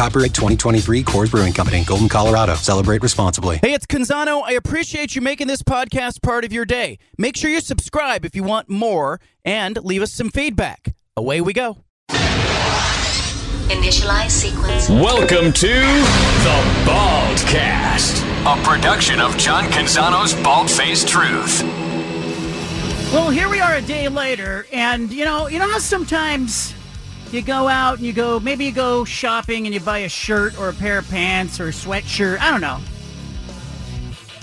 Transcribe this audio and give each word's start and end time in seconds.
Copyright 0.00 0.32
2023 0.32 1.04
Coors 1.04 1.30
Brewing 1.30 1.52
Company, 1.52 1.84
Golden, 1.84 2.08
Colorado. 2.08 2.54
Celebrate 2.54 3.02
responsibly. 3.02 3.58
Hey, 3.58 3.74
it's 3.74 3.84
Canzano. 3.84 4.42
I 4.42 4.52
appreciate 4.52 5.14
you 5.14 5.20
making 5.20 5.46
this 5.46 5.62
podcast 5.62 6.22
part 6.22 6.42
of 6.46 6.54
your 6.54 6.64
day. 6.64 6.98
Make 7.18 7.36
sure 7.36 7.50
you 7.50 7.60
subscribe 7.60 8.24
if 8.24 8.34
you 8.34 8.42
want 8.42 8.70
more 8.70 9.20
and 9.44 9.76
leave 9.84 10.00
us 10.00 10.10
some 10.10 10.30
feedback. 10.30 10.94
Away 11.18 11.42
we 11.42 11.52
go. 11.52 11.84
Initialize 13.68 14.30
sequence. 14.30 14.88
Welcome 14.88 15.52
to 15.52 15.68
the 15.68 16.64
Baldcast, 16.86 18.24
a 18.46 18.56
production 18.64 19.20
of 19.20 19.36
John 19.36 19.64
Canzano's 19.64 20.32
Bald 20.42 20.70
Faced 20.70 21.08
Truth. 21.08 21.62
Well, 23.12 23.28
here 23.28 23.50
we 23.50 23.60
are 23.60 23.74
a 23.74 23.82
day 23.82 24.08
later, 24.08 24.66
and 24.72 25.12
you 25.12 25.26
know, 25.26 25.46
you 25.48 25.58
know 25.58 25.68
how 25.68 25.78
sometimes 25.78 26.72
you 27.32 27.42
go 27.42 27.68
out 27.68 27.98
and 27.98 28.06
you 28.06 28.12
go, 28.12 28.40
maybe 28.40 28.64
you 28.64 28.72
go 28.72 29.04
shopping 29.04 29.66
and 29.66 29.74
you 29.74 29.80
buy 29.80 29.98
a 29.98 30.08
shirt 30.08 30.58
or 30.58 30.68
a 30.68 30.72
pair 30.72 30.98
of 30.98 31.08
pants 31.08 31.60
or 31.60 31.68
a 31.68 31.72
sweatshirt. 31.72 32.40
I 32.40 32.50
don't 32.50 32.60
know. 32.60 32.80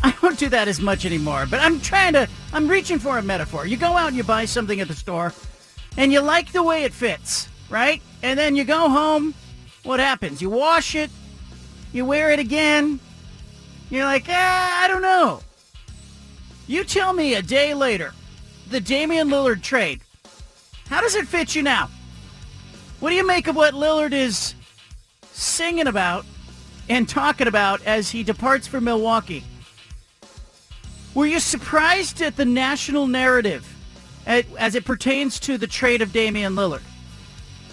I 0.03 0.15
don't 0.21 0.37
do 0.37 0.47
that 0.49 0.67
as 0.67 0.79
much 0.79 1.05
anymore, 1.05 1.47
but 1.49 1.59
I'm 1.59 1.81
trying 1.81 2.13
to, 2.13 2.29
I'm 2.53 2.67
reaching 2.67 2.99
for 2.99 3.17
a 3.17 3.21
metaphor. 3.21 3.65
You 3.65 3.77
go 3.77 3.97
out 3.97 4.07
and 4.09 4.15
you 4.15 4.23
buy 4.23 4.45
something 4.45 4.79
at 4.79 4.87
the 4.87 4.93
store 4.93 5.33
and 5.97 6.13
you 6.13 6.21
like 6.21 6.51
the 6.51 6.63
way 6.63 6.83
it 6.83 6.93
fits, 6.93 7.49
right? 7.69 8.01
And 8.23 8.39
then 8.39 8.55
you 8.55 8.63
go 8.63 8.87
home. 8.89 9.33
What 9.83 9.99
happens? 9.99 10.41
You 10.41 10.49
wash 10.49 10.95
it, 10.95 11.09
you 11.91 12.05
wear 12.05 12.31
it 12.31 12.39
again. 12.39 12.99
You're 13.89 14.05
like, 14.05 14.25
ah, 14.29 14.83
I 14.83 14.87
don't 14.87 15.01
know. 15.01 15.41
You 16.67 16.83
tell 16.83 17.13
me 17.13 17.35
a 17.35 17.41
day 17.41 17.73
later, 17.73 18.13
the 18.69 18.79
Damian 18.79 19.29
Lillard 19.29 19.61
trade. 19.61 20.01
How 20.87 21.01
does 21.01 21.15
it 21.15 21.27
fit 21.27 21.55
you 21.55 21.63
now? 21.63 21.89
What 22.99 23.11
do 23.11 23.15
you 23.15 23.27
make 23.27 23.47
of 23.47 23.55
what 23.55 23.75
Lillard 23.75 24.11
is 24.11 24.55
singing 25.31 25.85
about 25.85 26.25
and 26.89 27.07
talking 27.07 27.47
about 27.47 27.83
as 27.83 28.09
he 28.09 28.23
departs 28.23 28.65
for 28.65 28.81
Milwaukee? 28.81 29.43
Were 31.13 31.27
you 31.27 31.39
surprised 31.39 32.21
at 32.21 32.37
the 32.37 32.45
national 32.45 33.07
narrative 33.07 33.71
as 34.25 34.73
it 34.73 34.83
pertains 34.83 35.39
to 35.41 35.59
the 35.59 35.67
trade 35.67 36.01
of 36.01 36.11
Damian 36.11 36.55
Lillard? 36.55 36.81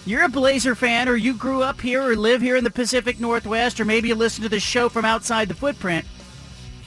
You're 0.05 0.25
a 0.25 0.29
Blazer 0.29 0.75
fan 0.75 1.09
or 1.09 1.17
you 1.17 1.33
grew 1.33 1.63
up 1.63 1.81
here 1.81 2.03
or 2.03 2.17
live 2.17 2.43
here 2.43 2.57
in 2.57 2.65
the 2.65 2.71
Pacific 2.71 3.19
Northwest 3.19 3.81
or 3.81 3.87
maybe 3.87 4.09
you 4.09 4.15
listen 4.15 4.43
to 4.43 4.51
this 4.51 4.63
show 4.63 4.91
from 4.91 5.07
outside 5.07 5.49
the 5.49 5.55
footprint. 5.55 6.05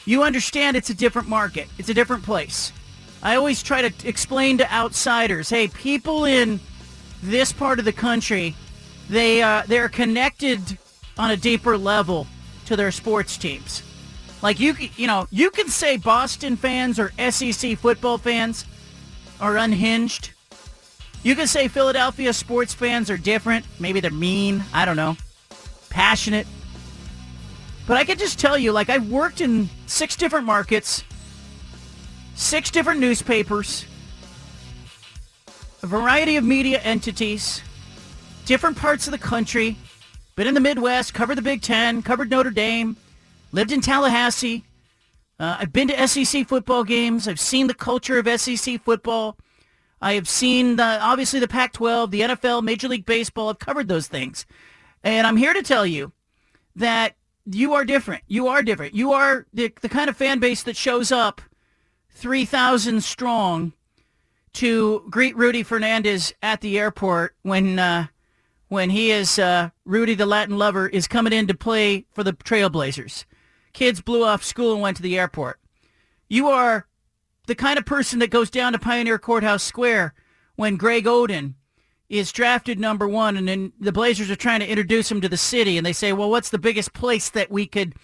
You 0.05 0.21
understand 0.21 0.77
it's 0.77 0.91
a 0.91 0.95
different 0.95 1.27
market. 1.27 1.67
It's 1.79 1.89
a 1.89 1.93
different 1.95 2.23
place. 2.23 2.71
I 3.23 3.35
always 3.35 3.63
try 3.63 3.89
to 3.89 4.07
explain 4.07 4.59
to 4.59 4.71
outsiders, 4.71 5.49
hey, 5.49 5.69
people 5.69 6.25
in 6.25 6.59
this 7.21 7.51
part 7.51 7.79
of 7.79 7.85
the 7.85 7.93
country, 7.93 8.55
they 9.09 9.41
uh, 9.41 9.63
they're 9.67 9.89
connected 9.89 10.77
on 11.17 11.31
a 11.31 11.37
deeper 11.37 11.77
level 11.77 12.27
to 12.65 12.75
their 12.75 12.91
sports 12.91 13.37
teams. 13.37 13.83
Like 14.41 14.59
you, 14.59 14.75
you 14.95 15.07
know, 15.07 15.27
you 15.31 15.49
can 15.49 15.67
say 15.67 15.97
Boston 15.97 16.55
fans 16.55 16.99
or 16.99 17.11
SEC 17.31 17.77
football 17.77 18.17
fans 18.17 18.65
are 19.39 19.57
unhinged. 19.57 20.31
You 21.23 21.35
can 21.35 21.47
say 21.47 21.67
Philadelphia 21.67 22.31
sports 22.33 22.73
fans 22.73 23.09
are 23.09 23.17
different. 23.17 23.65
Maybe 23.79 23.99
they're 23.99 24.11
mean. 24.11 24.63
I 24.73 24.85
don't 24.85 24.95
know. 24.95 25.17
Passionate. 25.89 26.45
But 27.87 27.97
I 27.97 28.03
can 28.03 28.17
just 28.17 28.37
tell 28.37 28.57
you, 28.57 28.71
like 28.71 28.89
I've 28.89 29.09
worked 29.09 29.41
in 29.41 29.69
six 29.87 30.15
different 30.15 30.45
markets, 30.45 31.03
six 32.35 32.69
different 32.69 32.99
newspapers, 32.99 33.85
a 35.83 35.87
variety 35.87 36.37
of 36.37 36.43
media 36.43 36.79
entities, 36.81 37.61
different 38.45 38.77
parts 38.77 39.07
of 39.07 39.11
the 39.11 39.17
country, 39.17 39.77
been 40.35 40.47
in 40.47 40.53
the 40.53 40.59
Midwest, 40.59 41.13
covered 41.13 41.37
the 41.37 41.41
Big 41.41 41.61
Ten, 41.61 42.01
covered 42.01 42.29
Notre 42.29 42.51
Dame, 42.51 42.95
lived 43.51 43.71
in 43.71 43.81
Tallahassee. 43.81 44.63
Uh, 45.39 45.57
I've 45.59 45.73
been 45.73 45.87
to 45.89 46.07
SEC 46.07 46.47
football 46.47 46.83
games. 46.83 47.27
I've 47.27 47.39
seen 47.39 47.67
the 47.67 47.73
culture 47.73 48.17
of 48.17 48.39
SEC 48.39 48.81
football. 48.83 49.37
I 50.01 50.13
have 50.13 50.27
seen 50.27 50.75
the, 50.75 50.99
obviously 51.01 51.39
the 51.39 51.47
Pac-12, 51.47 52.11
the 52.11 52.21
NFL, 52.21 52.63
Major 52.63 52.87
League 52.87 53.05
Baseball. 53.05 53.49
I've 53.49 53.59
covered 53.59 53.87
those 53.87 54.07
things. 54.07 54.45
And 55.03 55.25
I'm 55.25 55.37
here 55.37 55.53
to 55.53 55.63
tell 55.63 55.85
you 55.85 56.11
that 56.75 57.15
you 57.45 57.73
are 57.73 57.85
different. 57.85 58.23
You 58.27 58.47
are 58.47 58.61
different. 58.61 58.93
You 58.93 59.13
are 59.13 59.45
the, 59.53 59.71
the 59.81 59.89
kind 59.89 60.09
of 60.09 60.17
fan 60.17 60.39
base 60.39 60.63
that 60.63 60.75
shows 60.75 61.11
up 61.11 61.41
3,000 62.11 63.03
strong 63.03 63.73
to 64.53 65.05
greet 65.09 65.35
Rudy 65.35 65.63
Fernandez 65.63 66.33
at 66.41 66.61
the 66.61 66.79
airport 66.79 67.35
when 67.43 67.79
uh, 67.79 68.07
when 68.69 68.89
he 68.89 69.11
is 69.11 69.39
uh, 69.39 69.69
Rudy 69.85 70.15
the 70.15 70.25
Latin 70.25 70.57
lover 70.57 70.87
is 70.87 71.07
coming 71.07 71.33
in 71.33 71.47
to 71.47 71.53
play 71.53 72.05
for 72.13 72.23
the 72.23 72.33
Trailblazers. 72.33 73.25
Kids 73.73 74.01
blew 74.01 74.23
off 74.23 74.43
school 74.43 74.73
and 74.73 74.81
went 74.81 74.97
to 74.97 75.03
the 75.03 75.17
airport. 75.17 75.59
You 76.27 76.47
are 76.47 76.87
the 77.47 77.55
kind 77.55 77.77
of 77.77 77.85
person 77.85 78.19
that 78.19 78.29
goes 78.29 78.49
down 78.49 78.73
to 78.73 78.79
Pioneer 78.79 79.17
Courthouse 79.17 79.63
Square 79.63 80.13
when 80.55 80.75
Greg 80.75 81.05
Oden 81.05 81.53
is 82.09 82.31
drafted 82.31 82.79
number 82.79 83.07
one 83.07 83.37
and 83.37 83.47
then 83.47 83.73
the 83.79 83.91
Blazers 83.91 84.31
are 84.31 84.35
trying 84.35 84.61
to 84.61 84.69
introduce 84.69 85.11
him 85.11 85.21
to 85.21 85.29
the 85.29 85.37
city 85.37 85.77
and 85.77 85.85
they 85.85 85.93
say, 85.93 86.13
well, 86.13 86.29
what's 86.29 86.49
the 86.49 86.57
biggest 86.57 86.93
place 86.93 87.29
that 87.29 87.51
we 87.51 87.65
could 87.65 87.95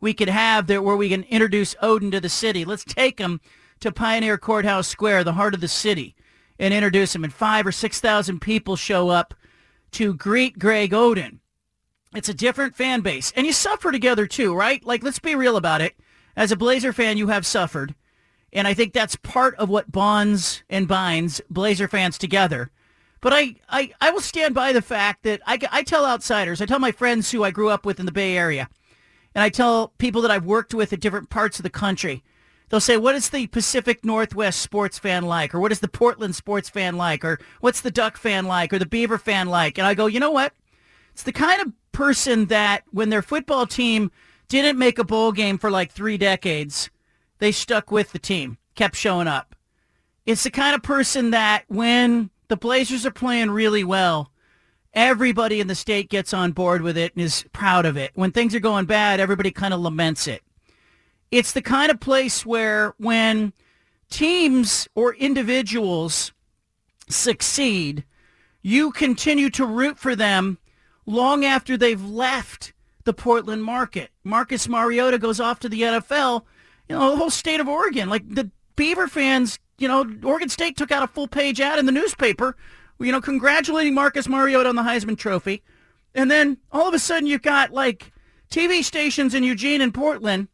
we 0.00 0.12
could 0.12 0.28
have 0.28 0.66
there 0.66 0.82
where 0.82 0.96
we 0.96 1.08
can 1.08 1.22
introduce 1.24 1.74
Oden 1.76 2.10
to 2.10 2.20
the 2.20 2.28
city? 2.28 2.64
Let's 2.64 2.84
take 2.84 3.18
him 3.18 3.40
to 3.82 3.92
Pioneer 3.92 4.38
Courthouse 4.38 4.88
Square, 4.88 5.24
the 5.24 5.32
heart 5.32 5.54
of 5.54 5.60
the 5.60 5.68
city, 5.68 6.14
and 6.58 6.72
introduce 6.72 7.14
him. 7.14 7.24
And 7.24 7.32
five 7.32 7.66
or 7.66 7.72
6,000 7.72 8.40
people 8.40 8.76
show 8.76 9.08
up 9.08 9.34
to 9.92 10.14
greet 10.14 10.58
Greg 10.58 10.92
Oden. 10.92 11.40
It's 12.14 12.28
a 12.28 12.34
different 12.34 12.76
fan 12.76 13.00
base. 13.00 13.32
And 13.34 13.46
you 13.46 13.52
suffer 13.52 13.90
together 13.90 14.26
too, 14.26 14.54
right? 14.54 14.84
Like, 14.84 15.02
let's 15.02 15.18
be 15.18 15.34
real 15.34 15.56
about 15.56 15.80
it. 15.80 15.94
As 16.36 16.52
a 16.52 16.56
Blazer 16.56 16.92
fan, 16.92 17.16
you 17.16 17.28
have 17.28 17.44
suffered. 17.44 17.94
And 18.52 18.68
I 18.68 18.74
think 18.74 18.92
that's 18.92 19.16
part 19.16 19.54
of 19.56 19.68
what 19.68 19.90
bonds 19.90 20.62
and 20.70 20.86
binds 20.86 21.40
Blazer 21.50 21.88
fans 21.88 22.18
together. 22.18 22.70
But 23.20 23.32
I, 23.32 23.56
I, 23.68 23.92
I 24.00 24.10
will 24.10 24.20
stand 24.20 24.54
by 24.54 24.72
the 24.72 24.82
fact 24.82 25.22
that 25.24 25.40
I, 25.46 25.58
I 25.70 25.82
tell 25.82 26.04
outsiders, 26.04 26.60
I 26.60 26.66
tell 26.66 26.78
my 26.78 26.92
friends 26.92 27.30
who 27.30 27.44
I 27.44 27.50
grew 27.50 27.70
up 27.70 27.86
with 27.86 27.98
in 27.98 28.06
the 28.06 28.12
Bay 28.12 28.36
Area, 28.36 28.68
and 29.34 29.42
I 29.42 29.48
tell 29.48 29.88
people 29.98 30.22
that 30.22 30.30
I've 30.30 30.44
worked 30.44 30.74
with 30.74 30.92
at 30.92 31.00
different 31.00 31.30
parts 31.30 31.58
of 31.58 31.62
the 31.62 31.70
country, 31.70 32.22
they'll 32.72 32.80
say, 32.80 32.96
what 32.96 33.14
is 33.14 33.28
the 33.28 33.46
Pacific 33.48 34.02
Northwest 34.02 34.62
sports 34.62 34.98
fan 34.98 35.26
like? 35.26 35.54
Or 35.54 35.60
what 35.60 35.72
is 35.72 35.80
the 35.80 35.88
Portland 35.88 36.34
sports 36.34 36.70
fan 36.70 36.96
like? 36.96 37.22
Or 37.22 37.38
what's 37.60 37.82
the 37.82 37.90
Duck 37.90 38.16
fan 38.16 38.46
like? 38.46 38.72
Or 38.72 38.78
the 38.78 38.86
Beaver 38.86 39.18
fan 39.18 39.48
like? 39.48 39.76
And 39.76 39.86
I 39.86 39.92
go, 39.92 40.06
you 40.06 40.18
know 40.18 40.30
what? 40.30 40.54
It's 41.12 41.22
the 41.22 41.32
kind 41.32 41.60
of 41.60 41.74
person 41.92 42.46
that 42.46 42.84
when 42.90 43.10
their 43.10 43.20
football 43.20 43.66
team 43.66 44.10
didn't 44.48 44.78
make 44.78 44.98
a 44.98 45.04
bowl 45.04 45.32
game 45.32 45.58
for 45.58 45.70
like 45.70 45.92
three 45.92 46.16
decades, 46.16 46.88
they 47.40 47.52
stuck 47.52 47.90
with 47.90 48.12
the 48.12 48.18
team, 48.18 48.56
kept 48.74 48.96
showing 48.96 49.28
up. 49.28 49.54
It's 50.24 50.44
the 50.44 50.50
kind 50.50 50.74
of 50.74 50.82
person 50.82 51.30
that 51.32 51.64
when 51.68 52.30
the 52.48 52.56
Blazers 52.56 53.04
are 53.04 53.10
playing 53.10 53.50
really 53.50 53.84
well, 53.84 54.32
everybody 54.94 55.60
in 55.60 55.66
the 55.66 55.74
state 55.74 56.08
gets 56.08 56.32
on 56.32 56.52
board 56.52 56.80
with 56.80 56.96
it 56.96 57.14
and 57.14 57.22
is 57.22 57.44
proud 57.52 57.84
of 57.84 57.98
it. 57.98 58.12
When 58.14 58.32
things 58.32 58.54
are 58.54 58.60
going 58.60 58.86
bad, 58.86 59.20
everybody 59.20 59.50
kind 59.50 59.74
of 59.74 59.80
laments 59.80 60.26
it. 60.26 60.42
It's 61.32 61.52
the 61.52 61.62
kind 61.62 61.90
of 61.90 61.98
place 61.98 62.44
where 62.44 62.94
when 62.98 63.54
teams 64.10 64.86
or 64.94 65.14
individuals 65.14 66.30
succeed, 67.08 68.04
you 68.60 68.92
continue 68.92 69.48
to 69.50 69.64
root 69.64 69.98
for 69.98 70.14
them 70.14 70.58
long 71.06 71.42
after 71.46 71.78
they've 71.78 72.04
left 72.04 72.74
the 73.04 73.14
Portland 73.14 73.64
market. 73.64 74.10
Marcus 74.22 74.68
Mariota 74.68 75.18
goes 75.18 75.40
off 75.40 75.58
to 75.60 75.70
the 75.70 75.80
NFL, 75.80 76.42
you 76.86 76.96
know, 76.96 77.10
the 77.10 77.16
whole 77.16 77.30
state 77.30 77.60
of 77.60 77.66
Oregon. 77.66 78.10
Like 78.10 78.28
the 78.28 78.50
Beaver 78.76 79.08
fans, 79.08 79.58
you 79.78 79.88
know, 79.88 80.06
Oregon 80.22 80.50
State 80.50 80.76
took 80.76 80.92
out 80.92 81.02
a 81.02 81.06
full 81.06 81.28
page 81.28 81.62
ad 81.62 81.78
in 81.78 81.86
the 81.86 81.92
newspaper, 81.92 82.58
you 83.00 83.10
know, 83.10 83.22
congratulating 83.22 83.94
Marcus 83.94 84.28
Mariota 84.28 84.68
on 84.68 84.76
the 84.76 84.82
Heisman 84.82 85.16
Trophy. 85.16 85.62
And 86.14 86.30
then 86.30 86.58
all 86.70 86.86
of 86.86 86.92
a 86.94 86.98
sudden 86.98 87.26
you've 87.26 87.40
got 87.40 87.72
like 87.72 88.12
TV 88.50 88.84
stations 88.84 89.34
in 89.34 89.42
Eugene 89.42 89.80
and 89.80 89.94
Portland 89.94 90.48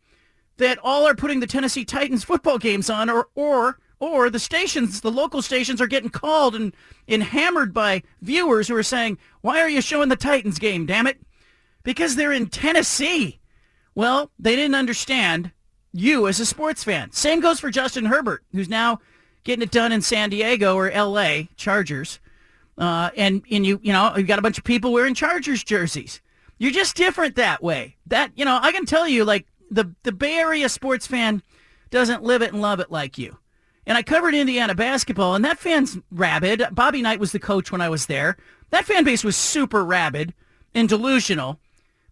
that 0.58 0.78
all 0.82 1.06
are 1.06 1.14
putting 1.14 1.40
the 1.40 1.46
Tennessee 1.46 1.84
Titans 1.84 2.24
football 2.24 2.58
games 2.58 2.90
on 2.90 3.08
or 3.08 3.28
or 3.34 3.78
or 4.00 4.30
the 4.30 4.38
stations, 4.38 5.00
the 5.00 5.10
local 5.10 5.42
stations 5.42 5.80
are 5.80 5.86
getting 5.86 6.10
called 6.10 6.54
and, 6.54 6.74
and 7.08 7.22
hammered 7.22 7.74
by 7.74 8.02
viewers 8.22 8.68
who 8.68 8.76
are 8.76 8.82
saying, 8.82 9.18
why 9.40 9.60
are 9.60 9.68
you 9.68 9.80
showing 9.80 10.08
the 10.08 10.16
Titans 10.16 10.58
game, 10.58 10.86
damn 10.86 11.06
it? 11.06 11.20
Because 11.82 12.14
they're 12.14 12.32
in 12.32 12.46
Tennessee. 12.46 13.40
Well, 13.96 14.30
they 14.38 14.54
didn't 14.54 14.76
understand 14.76 15.50
you 15.92 16.28
as 16.28 16.38
a 16.38 16.46
sports 16.46 16.84
fan. 16.84 17.10
Same 17.10 17.40
goes 17.40 17.58
for 17.58 17.70
Justin 17.70 18.04
Herbert, 18.04 18.44
who's 18.52 18.68
now 18.68 19.00
getting 19.42 19.62
it 19.62 19.72
done 19.72 19.90
in 19.90 20.02
San 20.02 20.30
Diego 20.30 20.76
or 20.76 20.90
L.A. 20.90 21.48
Chargers. 21.56 22.20
Uh, 22.76 23.10
and 23.16 23.42
and 23.50 23.66
you 23.66 23.80
you 23.82 23.92
know 23.92 24.14
you've 24.16 24.28
got 24.28 24.38
a 24.38 24.42
bunch 24.42 24.56
of 24.56 24.62
people 24.62 24.92
wearing 24.92 25.14
Chargers 25.14 25.64
jerseys. 25.64 26.20
You're 26.58 26.70
just 26.70 26.94
different 26.94 27.34
that 27.34 27.60
way. 27.60 27.96
That 28.06 28.30
you 28.36 28.44
know 28.44 28.56
I 28.62 28.70
can 28.70 28.86
tell 28.86 29.08
you 29.08 29.24
like 29.24 29.48
the 29.70 29.94
the 30.02 30.12
Bay 30.12 30.34
Area 30.34 30.68
sports 30.68 31.06
fan 31.06 31.42
doesn't 31.90 32.22
live 32.22 32.42
it 32.42 32.52
and 32.52 32.62
love 32.62 32.80
it 32.80 32.90
like 32.90 33.18
you. 33.18 33.38
And 33.86 33.96
I 33.96 34.02
covered 34.02 34.34
Indiana 34.34 34.74
basketball, 34.74 35.34
and 35.34 35.44
that 35.44 35.58
fan's 35.58 35.98
rabid. 36.10 36.62
Bobby 36.72 37.00
Knight 37.00 37.20
was 37.20 37.32
the 37.32 37.38
coach 37.38 37.72
when 37.72 37.80
I 37.80 37.88
was 37.88 38.06
there. 38.06 38.36
That 38.70 38.84
fan 38.84 39.04
base 39.04 39.24
was 39.24 39.36
super 39.36 39.82
rabid 39.82 40.34
and 40.74 40.88
delusional, 40.88 41.58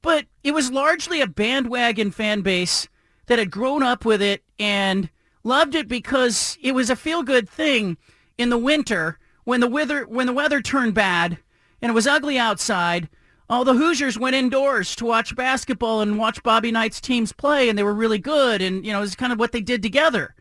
but 0.00 0.24
it 0.42 0.54
was 0.54 0.72
largely 0.72 1.20
a 1.20 1.26
bandwagon 1.26 2.10
fan 2.10 2.40
base 2.40 2.88
that 3.26 3.38
had 3.38 3.50
grown 3.50 3.82
up 3.82 4.04
with 4.04 4.22
it 4.22 4.42
and 4.58 5.10
loved 5.44 5.74
it 5.74 5.86
because 5.86 6.56
it 6.62 6.72
was 6.72 6.88
a 6.88 6.96
feel-good 6.96 7.48
thing 7.48 7.98
in 8.38 8.48
the 8.48 8.58
winter 8.58 9.18
when 9.44 9.60
the 9.60 9.68
weather 9.68 10.06
when 10.06 10.26
the 10.26 10.32
weather 10.32 10.60
turned 10.60 10.94
bad 10.94 11.38
and 11.82 11.90
it 11.90 11.94
was 11.94 12.06
ugly 12.06 12.38
outside. 12.38 13.08
All 13.48 13.64
the 13.64 13.74
Hoosiers 13.74 14.18
went 14.18 14.34
indoors 14.34 14.96
to 14.96 15.04
watch 15.04 15.36
basketball 15.36 16.00
and 16.00 16.18
watch 16.18 16.42
Bobby 16.42 16.72
Knight's 16.72 17.00
teams 17.00 17.32
play, 17.32 17.68
and 17.68 17.78
they 17.78 17.84
were 17.84 17.94
really 17.94 18.18
good. 18.18 18.60
And 18.60 18.84
you 18.84 18.92
know, 18.92 19.02
it's 19.02 19.14
kind 19.14 19.32
of 19.32 19.38
what 19.38 19.52
they 19.52 19.60
did 19.60 19.82
together. 19.82 20.34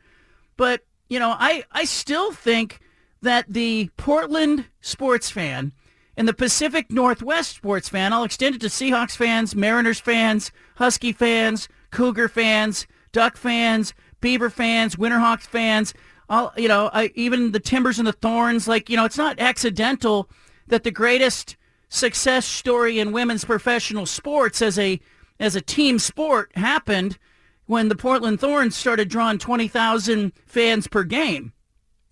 But 0.58 0.82
you 1.10 1.20
know, 1.20 1.36
I 1.38 1.64
I 1.72 1.86
still 1.86 2.32
think 2.32 2.80
that 3.22 3.46
the 3.48 3.90
Portland 3.98 4.66
sports 4.82 5.30
fan 5.30 5.72
and 6.18 6.28
the 6.28 6.34
Pacific 6.34 6.92
Northwest 6.92 7.56
sports 7.56 7.90
fan, 7.90 8.14
I'll 8.14 8.24
extend 8.24 8.56
it 8.56 8.62
to 8.62 8.68
Seahawks 8.68 9.16
fans, 9.16 9.56
Mariners 9.56 10.00
fans, 10.00 10.52
Husky 10.76 11.12
fans, 11.12 11.68
Cougar 11.92 12.30
fans, 12.30 12.88
Duck 13.12 13.38
fans, 13.38 13.94
Beaver 14.22 14.50
fans, 14.50 14.96
Winterhawks 14.96 15.46
fans, 15.46 15.94
all 16.28 16.54
you 16.58 16.68
know, 16.68 16.90
I, 16.92 17.12
even 17.14 17.52
the 17.52 17.60
Timbers 17.60 18.00
and 18.00 18.08
the 18.08 18.14
Thorns. 18.14 18.68
Like 18.68 18.90
you 18.90 18.98
know, 18.98 19.06
it's 19.06 19.18
not 19.18 19.40
accidental 19.40 20.28
that 20.68 20.84
the 20.84 20.92
greatest 20.92 21.56
success 21.96 22.46
story 22.46 23.00
in 23.00 23.12
women's 23.12 23.46
professional 23.46 24.06
sports 24.06 24.62
as 24.62 24.78
a 24.78 25.00
as 25.40 25.56
a 25.56 25.62
team 25.62 26.00
sport 26.00 26.52
happened 26.56 27.18
when 27.66 27.90
the 27.90 27.96
Portland 27.96 28.40
Thorns 28.40 28.76
started 28.76 29.10
drawing 29.10 29.38
20,000 29.38 30.32
fans 30.46 30.88
per 30.88 31.04
game. 31.04 31.52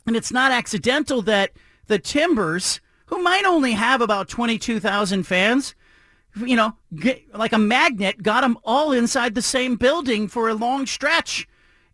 And 0.06 0.16
it's 0.16 0.32
not 0.32 0.52
accidental 0.52 1.22
that 1.22 1.52
the 1.88 2.00
Timbers, 2.00 2.82
who 3.06 3.22
might 3.22 3.46
only 3.46 3.74
have 3.74 4.02
about 4.02 4.28
22,000 4.28 5.24
fans, 5.24 5.76
you 6.36 6.56
know, 6.56 6.74
get, 6.96 7.24
like 7.34 7.54
a 7.54 7.60
magnet, 7.60 8.24
got 8.24 8.42
them 8.42 8.58
all 8.64 8.92
inside 8.92 9.36
the 9.36 9.42
same 9.42 9.76
building 9.76 10.28
for 10.28 10.50
a 10.50 10.54
long 10.54 10.86
stretch. 10.86 11.48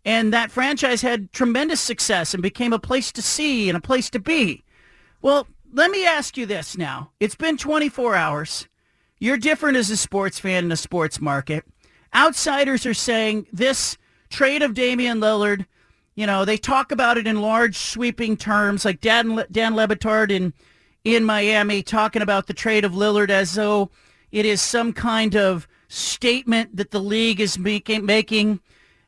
And 0.04 0.32
that 0.32 0.50
franchise 0.50 1.02
had 1.02 1.30
tremendous 1.30 1.80
success 1.80 2.32
and 2.32 2.42
became 2.42 2.72
a 2.72 2.78
place 2.78 3.12
to 3.12 3.22
see 3.22 3.68
and 3.68 3.76
a 3.76 3.80
place 3.80 4.08
to 4.10 4.18
be. 4.18 4.64
Well, 5.22 5.46
let 5.72 5.90
me 5.90 6.06
ask 6.06 6.36
you 6.36 6.46
this 6.46 6.76
now. 6.76 7.10
It's 7.20 7.34
been 7.34 7.56
24 7.56 8.14
hours. 8.14 8.68
You're 9.18 9.36
different 9.36 9.76
as 9.76 9.90
a 9.90 9.96
sports 9.96 10.38
fan 10.38 10.64
in 10.64 10.72
a 10.72 10.76
sports 10.76 11.20
market. 11.20 11.64
Outsiders 12.14 12.86
are 12.86 12.94
saying 12.94 13.46
this 13.52 13.96
trade 14.30 14.62
of 14.62 14.74
Damian 14.74 15.20
Lillard, 15.20 15.66
you 16.14 16.26
know, 16.26 16.44
they 16.44 16.56
talk 16.56 16.90
about 16.90 17.18
it 17.18 17.26
in 17.26 17.40
large 17.40 17.76
sweeping 17.76 18.36
terms, 18.36 18.84
like 18.84 19.00
Dan, 19.00 19.44
Dan 19.50 19.76
Le 19.76 19.86
Batard 19.86 20.30
in, 20.30 20.52
in 21.04 21.24
Miami 21.24 21.82
talking 21.82 22.22
about 22.22 22.46
the 22.46 22.54
trade 22.54 22.84
of 22.84 22.92
Lillard 22.92 23.30
as 23.30 23.54
though 23.54 23.90
it 24.32 24.44
is 24.44 24.60
some 24.60 24.92
kind 24.92 25.36
of 25.36 25.68
statement 25.88 26.76
that 26.76 26.90
the 26.90 27.00
league 27.00 27.40
is 27.40 27.58
making, 27.58 28.04
making 28.04 28.60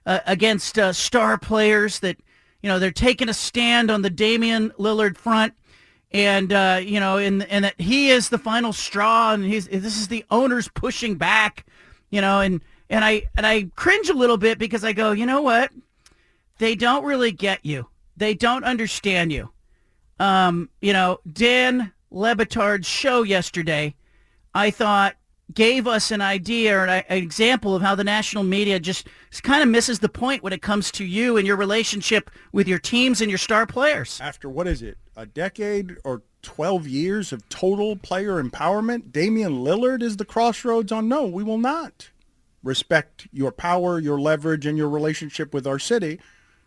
uh, 0.07 0.21
against 0.27 0.79
uh, 0.79 0.93
star 0.93 1.39
players 1.39 2.01
that, 2.01 2.19
you 2.63 2.69
know, 2.69 2.79
they're 2.79 2.91
taking 2.91 3.29
a 3.29 3.35
stand 3.35 3.91
on 3.91 4.03
the 4.03 4.11
Damian 4.11 4.71
Lillard 4.79 5.17
front 5.17 5.55
and 6.13 6.53
uh, 6.53 6.81
you 6.83 7.01
know, 7.01 7.17
and 7.17 7.43
and 7.45 7.65
that 7.65 7.81
he 7.81 8.11
is 8.11 8.29
the 8.29 8.39
final 8.39 8.73
straw, 8.73 9.33
and 9.33 9.45
he's 9.45 9.67
this 9.69 9.99
is 9.99 10.09
the 10.09 10.25
owners 10.31 10.69
pushing 10.69 11.17
back, 11.17 11.67
you 12.11 12.21
know, 12.21 12.41
and 12.41 12.61
and 12.91 13.05
I 13.05 13.25
and 13.35 13.47
I 13.47 13.71
cringe 13.77 14.09
a 14.09 14.15
little 14.15 14.37
bit 14.37 14.59
because 14.59 14.85
I 14.85 14.93
go, 14.93 15.13
you 15.13 15.27
know 15.27 15.43
what? 15.43 15.71
They 16.59 16.75
don't 16.75 17.05
really 17.05 17.33
get 17.33 17.65
you. 17.65 17.89
They 18.17 18.35
don't 18.35 18.65
understand 18.65 19.33
you. 19.33 19.51
Um, 20.21 20.69
you 20.81 20.93
know, 20.93 21.19
Dan 21.33 21.93
Le 22.11 22.37
Batard's 22.37 22.87
show 22.87 23.23
yesterday, 23.23 23.95
I 24.55 24.71
thought 24.71 25.17
gave 25.55 25.87
us 25.87 26.11
an 26.11 26.21
idea 26.21 26.77
or 26.77 26.87
an, 26.87 27.05
example 27.09 27.75
of 27.75 27.83
how 27.83 27.95
the 27.95 28.05
national 28.05 28.45
media 28.45 28.79
just 28.81 29.09
kind 29.43 29.63
of 29.63 29.69
misses 29.69 29.99
the 29.99 30.09
point 30.09 30.43
when 30.43 30.53
it 30.53 30.63
comes 30.63 30.91
to 30.93 31.05
you 31.05 31.37
and 31.37 31.47
your 31.47 31.57
relationship 31.57 32.31
with 32.53 32.69
your 32.69 32.79
teams 32.79 33.21
and 33.21 33.31
your 33.31 33.39
star 33.39 33.67
players. 33.67 34.21
After 34.21 34.49
what 34.49 34.67
is 34.67 34.83
it, 34.83 34.99
a 35.17 35.27
decade 35.27 35.97
or 36.05 36.23
12 36.43 36.87
years 36.89 37.33
of 37.33 37.49
total 37.49 37.97
player 37.97 38.43
empowerment, 38.43 39.13
Damian 39.13 39.65
Lillard 39.65 40.03
is 40.03 40.17
the 40.17 40.25
crossroads 40.25 40.93
on 40.93 41.09
no, 41.09 41.27
we 41.27 41.45
will 41.45 41.59
not 41.59 42.11
respect 42.63 43.27
your 43.33 43.51
power, 43.51 43.99
your 43.99 44.21
leverage, 44.21 44.67
and 44.67 44.79
your 44.79 44.89
relationship 44.89 45.53
with 45.53 45.67
our 45.67 45.79
city. 45.79 46.21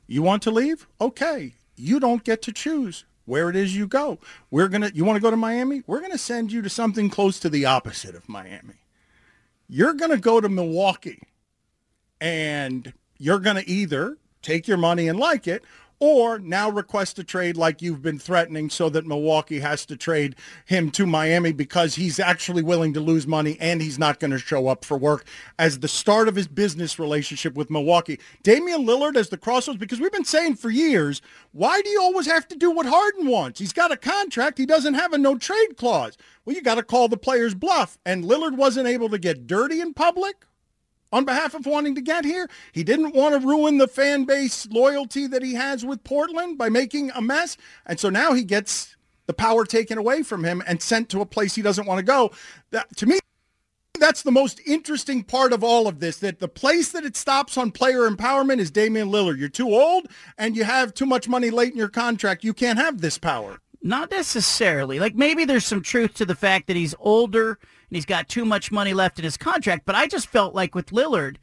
You 0.08 0.22
want 0.22 0.44
to 0.44 0.52
leave? 0.52 0.88
Okay. 1.00 1.54
You 1.76 2.00
don't 2.00 2.24
get 2.24 2.42
to 2.44 2.52
choose 2.52 3.06
where 3.26 3.50
it 3.50 3.56
is 3.56 3.76
you 3.76 3.88
go. 3.88 4.20
We're 4.52 4.68
going 4.68 4.82
to, 4.82 4.96
you 4.96 5.04
want 5.04 5.18
to 5.18 5.22
go 5.22 5.32
to 5.32 5.38
Miami? 5.38 5.84
We're 5.88 6.00
going 6.00 6.12
to 6.12 6.18
send 6.18 6.52
you 6.52 6.62
to 6.62 6.70
something 6.70 7.10
close 7.10 7.40
to 7.40 7.50
the 7.50 7.66
opposite 7.66 8.16
of 8.16 8.30
Miami. 8.30 8.76
You're 9.68 9.94
going 9.94 10.12
to 10.12 10.18
go 10.18 10.40
to 10.40 10.48
Milwaukee 10.48 11.24
and 12.22 12.94
you're 13.18 13.40
going 13.40 13.56
to 13.58 13.70
either 13.70 14.18
take 14.42 14.68
your 14.68 14.78
money 14.78 15.08
and 15.08 15.20
like 15.20 15.48
it 15.48 15.64
or 16.00 16.40
now 16.40 16.70
request 16.70 17.20
a 17.20 17.24
trade 17.24 17.58
like 17.58 17.82
you've 17.82 18.02
been 18.02 18.20
threatening 18.20 18.70
so 18.70 18.90
that 18.90 19.06
Milwaukee 19.06 19.60
has 19.60 19.86
to 19.86 19.96
trade 19.96 20.36
him 20.66 20.92
to 20.92 21.06
Miami 21.06 21.52
because 21.52 21.96
he's 21.96 22.20
actually 22.20 22.64
willing 22.64 22.94
to 22.94 23.00
lose 23.00 23.26
money 23.26 23.58
and 23.60 23.82
he's 23.82 24.00
not 24.00 24.20
going 24.20 24.32
to 24.32 24.38
show 24.38 24.68
up 24.68 24.84
for 24.84 24.98
work 24.98 25.26
as 25.58 25.80
the 25.80 25.88
start 25.88 26.28
of 26.28 26.36
his 26.36 26.48
business 26.48 27.00
relationship 27.00 27.56
with 27.56 27.70
Milwaukee. 27.70 28.20
Damian 28.44 28.86
Lillard 28.86 29.16
as 29.16 29.30
the 29.30 29.38
crossroads 29.38 29.80
because 29.80 30.00
we've 30.00 30.12
been 30.12 30.26
saying 30.26 30.56
for 30.56 30.70
years, 30.70 31.22
why 31.52 31.82
do 31.82 31.90
you 31.90 32.02
always 32.02 32.28
have 32.28 32.48
to 32.50 32.56
do 32.56 32.72
what 32.72 32.86
Harden 32.86 33.28
wants? 33.28 33.60
He's 33.60 33.74
got 33.74 33.92
a 33.92 33.98
contract. 33.98 34.58
He 34.58 34.66
doesn't 34.66 34.96
have 34.96 35.14
a 35.14 35.18
no 35.18 35.38
trade 35.38 35.78
clause. 35.78 36.18
Well, 36.44 36.56
you 36.56 36.62
got 36.62 36.76
to 36.76 36.84
call 36.84 37.08
the 37.08 37.18
player's 37.18 37.56
bluff. 37.56 37.98
And 38.06 38.24
Lillard 38.24 38.56
wasn't 38.56 38.88
able 38.88 39.10
to 39.10 39.18
get 39.18 39.48
dirty 39.48 39.82
in 39.82 39.94
public 39.94 40.46
on 41.16 41.24
behalf 41.24 41.54
of 41.54 41.66
wanting 41.66 41.96
to 41.96 42.02
get 42.02 42.26
here. 42.26 42.50
He 42.74 42.84
didn't 42.84 43.16
want 43.16 43.40
to 43.40 43.48
ruin 43.48 43.78
the 43.78 43.88
fan 43.88 44.26
base 44.26 44.68
loyalty 44.68 45.28
that 45.28 45.42
he 45.42 45.54
has 45.54 45.86
with 45.86 46.04
Portland 46.04 46.58
by 46.58 46.68
making 46.68 47.10
a 47.12 47.22
mess. 47.22 47.56
And 47.86 47.98
so 47.98 48.10
now 48.10 48.34
he 48.34 48.44
gets 48.44 48.98
the 49.26 49.34
power 49.34 49.64
taken 49.64 49.98
away 49.98 50.24
from 50.24 50.44
him 50.44 50.62
and 50.68 50.82
sent 50.82 51.08
to 51.10 51.22
a 51.22 51.26
place 51.26 51.56
he 51.56 51.62
doesn't 51.62 51.88
want 51.88 52.00
to 52.00 52.06
go. 52.06 52.32
That, 52.72 52.94
to 52.98 53.06
me, 53.06 53.20
that's 53.98 54.24
the 54.24 54.32
most 54.32 54.60
interesting 54.66 55.24
part 55.24 55.54
of 55.54 55.64
all 55.64 55.88
of 55.88 56.02
this, 56.02 56.18
that 56.18 56.40
the 56.40 56.50
place 56.50 56.92
that 56.92 57.06
it 57.06 57.16
stops 57.16 57.58
on 57.58 57.72
player 57.72 58.10
empowerment 58.10 58.60
is 58.60 58.70
Damian 58.70 59.10
Lillard. 59.10 59.40
You're 59.40 59.48
too 59.48 59.74
old 59.74 60.08
and 60.38 60.58
you 60.58 60.66
have 60.66 60.94
too 60.94 61.06
much 61.06 61.30
money 61.30 61.50
late 61.50 61.72
in 61.72 61.78
your 61.78 61.88
contract. 61.88 62.44
You 62.44 62.54
can't 62.54 62.78
have 62.78 63.00
this 63.00 63.18
power. 63.18 63.62
Not 63.82 64.12
necessarily. 64.12 65.00
Like 65.00 65.16
maybe 65.16 65.46
there's 65.46 65.66
some 65.66 65.82
truth 65.82 66.14
to 66.16 66.26
the 66.26 66.36
fact 66.36 66.68
that 66.68 66.76
he's 66.76 66.94
older 67.00 67.58
and 67.96 68.00
he's 68.00 68.06
got 68.06 68.28
too 68.28 68.44
much 68.44 68.74
money 68.74 68.94
left 68.94 69.20
in 69.20 69.24
his 69.24 69.38
contract. 69.38 69.86
But 69.86 69.96
I 69.96 70.06
just 70.06 70.28
felt 70.28 70.54
like 70.54 70.76
with 70.76 70.88
Lillard, 70.88 71.38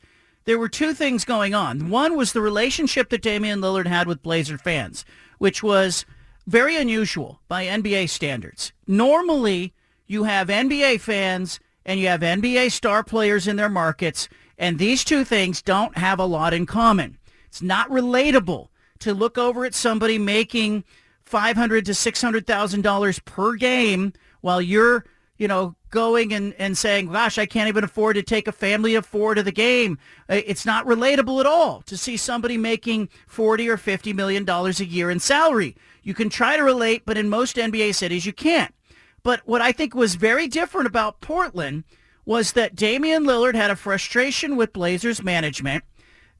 there 0.44 0.58
were 0.58 0.68
two 0.68 0.92
things 0.92 1.24
going 1.24 1.54
on. 1.54 1.88
One 1.88 2.14
was 2.14 2.34
the 2.34 2.42
relationship 2.42 3.08
that 3.08 3.22
Damian 3.22 3.62
Lillard 3.62 3.86
had 3.86 4.06
with 4.06 4.22
Blazer 4.22 4.58
fans, 4.58 5.06
which 5.38 5.62
was 5.62 6.04
very 6.46 6.76
unusual 6.76 7.40
by 7.48 7.64
NBA 7.64 8.10
standards. 8.10 8.74
Normally, 8.86 9.72
you 10.06 10.24
have 10.24 10.48
NBA 10.48 11.00
fans 11.00 11.58
and 11.86 11.98
you 11.98 12.08
have 12.08 12.20
NBA 12.20 12.70
star 12.70 13.02
players 13.02 13.48
in 13.48 13.56
their 13.56 13.70
markets, 13.70 14.28
and 14.58 14.78
these 14.78 15.04
two 15.04 15.24
things 15.24 15.62
don't 15.62 15.96
have 15.96 16.18
a 16.18 16.26
lot 16.26 16.52
in 16.52 16.66
common. 16.66 17.16
It's 17.46 17.62
not 17.62 17.88
relatable 17.88 18.68
to 18.98 19.14
look 19.14 19.38
over 19.38 19.64
at 19.64 19.72
somebody 19.74 20.18
making 20.18 20.84
five 21.24 21.56
hundred 21.56 21.86
to 21.86 21.94
six 21.94 22.20
hundred 22.20 22.46
thousand 22.46 22.82
dollars 22.82 23.20
per 23.20 23.54
game 23.54 24.12
while 24.42 24.60
you're 24.60 25.06
you 25.42 25.48
know, 25.48 25.74
going 25.92 26.32
and, 26.32 26.54
and 26.58 26.76
saying, 26.76 27.12
gosh, 27.12 27.38
I 27.38 27.46
can't 27.46 27.68
even 27.68 27.84
afford 27.84 28.16
to 28.16 28.22
take 28.22 28.48
a 28.48 28.52
family 28.52 28.96
of 28.96 29.06
four 29.06 29.36
to 29.36 29.42
the 29.44 29.52
game. 29.52 29.98
Uh, 30.28 30.40
it's 30.44 30.66
not 30.66 30.84
relatable 30.84 31.38
at 31.38 31.46
all 31.46 31.82
to 31.82 31.96
see 31.96 32.16
somebody 32.16 32.58
making 32.58 33.08
40 33.28 33.68
or 33.68 33.76
50 33.76 34.12
million 34.12 34.44
dollars 34.44 34.80
a 34.80 34.84
year 34.84 35.10
in 35.10 35.20
salary. 35.20 35.76
You 36.02 36.14
can 36.14 36.28
try 36.28 36.56
to 36.56 36.64
relate, 36.64 37.02
but 37.06 37.16
in 37.16 37.28
most 37.28 37.56
NBA 37.56 37.94
cities 37.94 38.26
you 38.26 38.32
can't. 38.32 38.74
But 39.22 39.40
what 39.44 39.60
I 39.60 39.70
think 39.70 39.94
was 39.94 40.16
very 40.16 40.48
different 40.48 40.88
about 40.88 41.20
Portland 41.20 41.84
was 42.24 42.52
that 42.52 42.74
Damian 42.74 43.24
Lillard 43.24 43.54
had 43.54 43.70
a 43.70 43.76
frustration 43.76 44.56
with 44.56 44.72
Blazers 44.72 45.22
management 45.22 45.84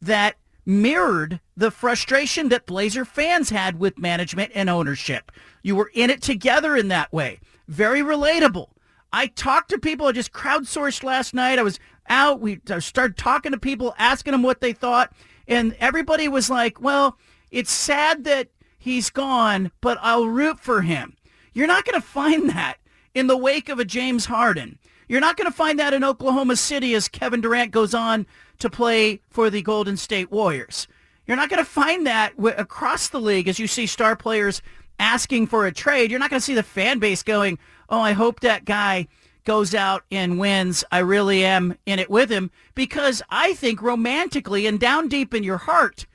that 0.01 0.37
mirrored 0.65 1.41
the 1.57 1.71
frustration 1.71 2.49
that 2.49 2.67
Blazer 2.67 3.05
fans 3.05 3.51
had 3.51 3.79
with 3.79 3.99
management 3.99 4.53
and 4.55 4.71
ownership. 4.71 5.31
You 5.63 5.77
were 5.77 5.91
in 5.95 6.11
it 6.11 6.23
together 6.23 6.77
in 6.77 6.89
that 6.89 7.13
way. 7.13 7.41
Very 7.69 8.01
relatable. 8.01 8.69
I 9.13 9.27
talked 9.27 9.71
to 9.71 9.79
people. 9.79 10.07
I 10.07 10.13
just 10.13 10.33
crowdsourced 10.33 11.03
last 11.03 11.35
night. 11.35 11.59
I 11.59 11.63
was 11.63 11.79
out. 12.09 12.41
We 12.41 12.61
started 12.79 13.17
talking 13.17 13.53
to 13.53 13.59
people, 13.59 13.95
asking 13.99 14.33
them 14.33 14.43
what 14.43 14.61
they 14.61 14.73
thought. 14.73 15.13
and 15.49 15.75
everybody 15.81 16.29
was 16.29 16.49
like, 16.49 16.81
well, 16.81 17.19
it's 17.51 17.71
sad 17.71 18.25
that 18.25 18.49
he's 18.79 19.11
gone, 19.11 19.71
but 19.81 19.99
I'll 20.01 20.27
root 20.27 20.61
for 20.61 20.83
him. 20.83 21.17
You're 21.53 21.67
not 21.67 21.85
going 21.85 22.01
to 22.01 22.07
find 22.07 22.49
that 22.51 22.79
in 23.15 23.27
the 23.27 23.37
wake 23.37 23.69
of 23.69 23.79
a 23.79 23.85
James 23.85 24.27
Harden. 24.27 24.79
You're 25.09 25.21
not 25.21 25.37
going 25.37 25.51
to 25.51 25.57
find 25.57 25.79
that 25.79 25.93
in 25.93 26.05
Oklahoma 26.05 26.57
City 26.57 26.95
as 26.95 27.09
Kevin 27.09 27.43
Durant 27.43 27.71
goes 27.71 27.93
on 27.93 28.27
to 28.61 28.71
play 28.71 29.21
for 29.29 29.51
the 29.51 29.61
Golden 29.61 29.97
State 29.97 30.31
Warriors. 30.31 30.89
You're 31.27 31.37
not 31.37 31.51
going 31.51 31.63
to 31.63 31.71
find 31.71 32.07
that 32.07 32.33
across 32.39 33.09
the 33.09 33.21
league 33.21 33.49
as 33.49 33.59
you 33.59 33.67
see 33.67 33.87
star 33.87 34.17
players 34.17 34.63
asking 34.99 35.49
for 35.49 35.67
a 35.67 35.73
trade. 35.73 36.11
You're 36.11 36.21
not 36.21 36.31
going 36.31 36.41
to 36.41 36.45
see 36.45 36.55
the 36.55 36.63
fan 36.63 36.99
base 36.99 37.23
going, 37.23 37.59
oh, 37.93 38.01
I 38.01 38.13
hope 38.13 38.41
that 38.41 38.65
guy 38.65 39.07
goes 39.45 39.75
out 39.75 40.03
and 40.11 40.39
wins. 40.39 40.83
I 40.91 40.99
really 41.01 41.45
am 41.45 41.77
in 41.85 41.99
it 41.99 42.11
with 42.11 42.31
him 42.31 42.51
because 42.75 43.23
I 43.29 43.53
think 43.53 43.83
romantically 43.83 44.67
and 44.67 44.81
down 44.81 45.09
deep 45.09 45.35
in 45.35 45.45
your 45.45 45.59
heart, 45.59 46.07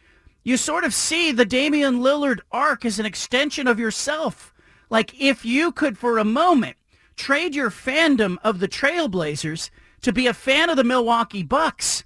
you 0.44 0.58
sort 0.58 0.84
of 0.84 0.94
see 0.94 1.32
the 1.32 1.46
Damian 1.46 2.00
Lillard 2.00 2.40
arc 2.52 2.84
as 2.84 3.00
an 3.00 3.06
extension 3.06 3.68
of 3.68 3.80
yourself. 3.80 4.54
Like 4.90 5.22
if 5.22 5.46
you 5.46 5.72
could 5.72 5.98
for 5.98 6.18
a 6.18 6.26
moment 6.26 6.78
trade 7.16 7.54
your 7.54 7.70
fandom 7.70 8.38
of 8.44 8.60
the 8.60 8.68
Trailblazers 8.68 9.70
to 10.02 10.12
be 10.12 10.28
a 10.28 10.34
fan 10.34 10.70
of 10.70 10.78
the 10.78 10.84
Milwaukee 10.84 11.44
Bucks, 11.44 12.04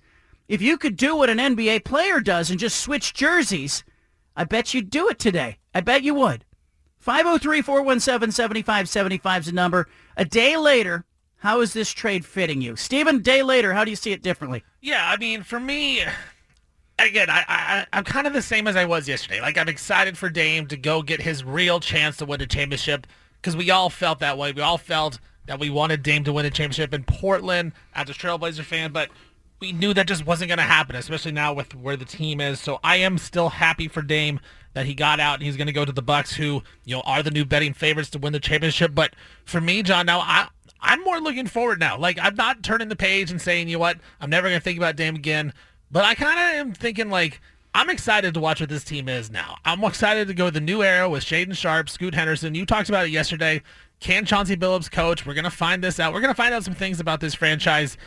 if 0.49 0.61
you 0.61 0.77
could 0.77 0.97
do 0.97 1.15
what 1.15 1.29
an 1.29 1.37
NBA 1.37 1.85
player 1.85 2.19
does 2.19 2.49
and 2.49 2.59
just 2.59 2.81
switch 2.81 3.13
jerseys, 3.13 3.85
I 4.35 4.43
bet 4.43 4.73
you'd 4.73 4.89
do 4.89 5.07
it 5.07 5.19
today. 5.19 5.59
I 5.73 5.79
bet 5.79 6.03
you 6.03 6.13
would. 6.15 6.43
503-417-7575 7.05 9.39
is 9.39 9.45
the 9.47 9.51
number. 9.51 9.87
A 10.17 10.25
day 10.25 10.57
later, 10.57 11.05
how 11.37 11.61
is 11.61 11.73
this 11.73 11.91
trade 11.91 12.25
fitting 12.25 12.61
you? 12.61 12.75
Steven, 12.75 13.17
a 13.17 13.19
day 13.19 13.43
later, 13.43 13.73
how 13.73 13.83
do 13.83 13.89
you 13.89 13.95
see 13.95 14.11
it 14.11 14.21
differently? 14.21 14.63
Yeah, 14.81 15.09
I 15.09 15.17
mean, 15.17 15.41
for 15.43 15.59
me, 15.59 16.01
again, 16.99 17.29
I, 17.29 17.43
I, 17.47 17.85
I'm 17.93 18.03
kind 18.03 18.27
of 18.27 18.33
the 18.33 18.41
same 18.41 18.67
as 18.67 18.75
I 18.75 18.85
was 18.85 19.07
yesterday. 19.07 19.41
Like, 19.41 19.57
I'm 19.57 19.69
excited 19.69 20.17
for 20.17 20.29
Dame 20.29 20.67
to 20.67 20.77
go 20.77 21.01
get 21.01 21.21
his 21.21 21.43
real 21.43 21.79
chance 21.79 22.17
to 22.17 22.25
win 22.25 22.41
a 22.41 22.47
championship 22.47 23.07
because 23.41 23.57
we 23.57 23.71
all 23.71 23.89
felt 23.89 24.19
that 24.19 24.37
way. 24.37 24.51
We 24.51 24.61
all 24.61 24.77
felt 24.77 25.19
that 25.47 25.59
we 25.59 25.71
wanted 25.71 26.03
Dame 26.03 26.23
to 26.25 26.33
win 26.33 26.45
a 26.45 26.51
championship 26.51 26.93
in 26.93 27.03
Portland 27.03 27.71
as 27.95 28.09
a 28.09 28.13
Trailblazer 28.13 28.63
fan, 28.63 28.91
but 28.91 29.09
we 29.59 29.71
knew 29.71 29.93
that 29.93 30.07
just 30.07 30.25
wasn't 30.25 30.49
going 30.49 30.57
to 30.57 30.63
happen, 30.63 30.95
especially 30.95 31.31
now 31.31 31.53
with 31.53 31.75
where 31.75 31.97
the 31.97 32.05
team 32.05 32.41
is. 32.41 32.59
So 32.59 32.79
I 32.83 32.97
am 32.97 33.17
still 33.17 33.49
happy 33.49 33.87
for 33.87 34.01
Dame 34.01 34.39
that 34.73 34.85
he 34.85 34.93
got 34.93 35.19
out 35.19 35.35
and 35.35 35.43
he's 35.43 35.57
going 35.57 35.67
to 35.67 35.73
go 35.73 35.85
to 35.85 35.91
the 35.91 36.01
Bucks, 36.01 36.33
who 36.33 36.63
you 36.85 36.95
know 36.95 37.01
are 37.01 37.23
the 37.23 37.31
new 37.31 37.45
betting 37.45 37.73
favorites 37.73 38.09
to 38.11 38.19
win 38.19 38.33
the 38.33 38.39
championship. 38.39 38.93
But 38.93 39.15
for 39.45 39.61
me, 39.61 39.83
John, 39.83 40.05
now 40.05 40.19
I 40.19 40.47
I'm 40.81 41.01
more 41.03 41.19
looking 41.19 41.47
forward 41.47 41.79
now. 41.79 41.97
Like 41.97 42.17
I'm 42.21 42.35
not 42.35 42.63
turning 42.63 42.89
the 42.89 42.95
page 42.95 43.31
and 43.31 43.41
saying, 43.41 43.67
you 43.67 43.75
know 43.75 43.79
what, 43.79 43.97
I'm 44.19 44.29
never 44.29 44.47
going 44.47 44.59
to 44.59 44.63
think 44.63 44.77
about 44.77 44.95
Dame 44.95 45.15
again. 45.15 45.53
But 45.91 46.05
I 46.05 46.15
kind 46.15 46.39
of 46.39 46.67
am 46.67 46.73
thinking 46.73 47.09
like 47.09 47.41
I'm 47.73 47.89
excited 47.89 48.33
to 48.33 48.39
watch 48.39 48.59
what 48.59 48.69
this 48.69 48.83
team 48.83 49.07
is 49.07 49.31
now. 49.31 49.57
I'm 49.63 49.83
excited 49.83 50.27
to 50.27 50.33
go 50.33 50.49
the 50.49 50.59
new 50.59 50.83
era 50.83 51.09
with 51.09 51.23
Shaedon 51.23 51.55
Sharpe, 51.55 51.89
Scoot 51.89 52.13
Henderson. 52.13 52.55
You 52.55 52.65
talked 52.65 52.89
about 52.89 53.05
it 53.05 53.11
yesterday. 53.11 53.61
Can 54.01 54.25
Chauncey 54.25 54.57
Billups 54.57 54.91
coach? 54.91 55.25
We're 55.25 55.35
going 55.35 55.45
to 55.45 55.51
find 55.51 55.83
this 55.83 55.99
out. 55.99 56.11
We're 56.11 56.21
going 56.21 56.33
to 56.33 56.37
find 56.37 56.53
out 56.53 56.63
some 56.63 56.73
things 56.73 56.99
about 56.99 57.21
this 57.21 57.35
franchise 57.35 57.97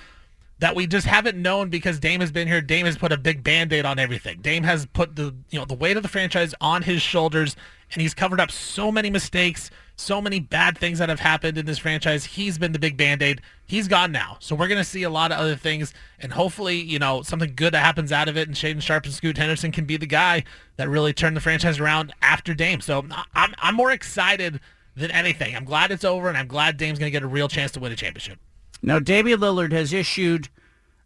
that 0.60 0.74
we 0.74 0.86
just 0.86 1.06
haven't 1.06 1.40
known 1.40 1.68
because 1.68 1.98
Dame 1.98 2.20
has 2.20 2.30
been 2.30 2.46
here. 2.46 2.60
Dame 2.60 2.86
has 2.86 2.96
put 2.96 3.12
a 3.12 3.16
big 3.16 3.42
band-aid 3.42 3.84
on 3.84 3.98
everything. 3.98 4.40
Dame 4.40 4.62
has 4.62 4.86
put 4.86 5.16
the 5.16 5.34
you 5.50 5.58
know 5.58 5.64
the 5.64 5.74
weight 5.74 5.96
of 5.96 6.02
the 6.02 6.08
franchise 6.08 6.54
on 6.60 6.82
his 6.82 7.02
shoulders 7.02 7.56
and 7.92 8.00
he's 8.00 8.14
covered 8.14 8.40
up 8.40 8.50
so 8.50 8.90
many 8.90 9.10
mistakes, 9.10 9.70
so 9.96 10.20
many 10.20 10.40
bad 10.40 10.78
things 10.78 10.98
that 10.98 11.08
have 11.08 11.20
happened 11.20 11.58
in 11.58 11.66
this 11.66 11.78
franchise. 11.78 12.24
He's 12.24 12.58
been 12.58 12.72
the 12.72 12.78
big 12.78 12.96
band-aid. 12.96 13.40
He's 13.66 13.88
gone 13.88 14.10
now. 14.10 14.36
So 14.40 14.54
we're 14.54 14.68
to 14.68 14.84
see 14.84 15.02
a 15.02 15.10
lot 15.10 15.32
of 15.32 15.38
other 15.38 15.56
things 15.56 15.92
and 16.18 16.32
hopefully, 16.32 16.76
you 16.76 16.98
know, 16.98 17.22
something 17.22 17.52
good 17.54 17.74
that 17.74 17.84
happens 17.84 18.12
out 18.12 18.28
of 18.28 18.36
it 18.36 18.48
and 18.48 18.56
Shaedon 18.56 18.82
Sharpe 18.82 19.04
and 19.04 19.14
Scoot 19.14 19.36
Henderson 19.36 19.72
can 19.72 19.84
be 19.84 19.96
the 19.96 20.06
guy 20.06 20.44
that 20.76 20.88
really 20.88 21.12
turned 21.12 21.36
the 21.36 21.40
franchise 21.40 21.80
around 21.80 22.12
after 22.22 22.54
Dame. 22.54 22.80
So 22.80 23.06
I'm 23.34 23.54
I'm 23.58 23.74
more 23.74 23.90
excited 23.90 24.60
than 24.96 25.10
anything. 25.10 25.56
I'm 25.56 25.64
glad 25.64 25.90
it's 25.90 26.04
over 26.04 26.28
and 26.28 26.38
I'm 26.38 26.46
glad 26.46 26.76
Dame's 26.76 26.98
to 27.00 27.10
get 27.10 27.22
a 27.22 27.26
real 27.26 27.48
chance 27.48 27.72
to 27.72 27.80
win 27.80 27.92
a 27.92 27.96
championship. 27.96 28.38
Now, 28.84 28.98
Damian 28.98 29.40
Lillard 29.40 29.72
has 29.72 29.94
issued 29.94 30.50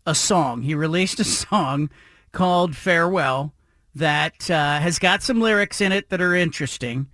a 0.05 0.13
song. 0.13 0.63
He 0.63 0.75
released 0.75 1.21
a 1.21 1.25
song 1.25 1.91
called 2.33 2.75
Farewell 2.75 3.55
that 3.95 4.51
uh, 4.51 4.81
has 4.81 4.99
got 4.99 5.23
some 5.23 5.41
lyrics 5.41 5.81
in 5.81 5.93
it 5.93 6.09
that 6.11 6.21
are 6.21 6.35
interesting. 6.35 7.07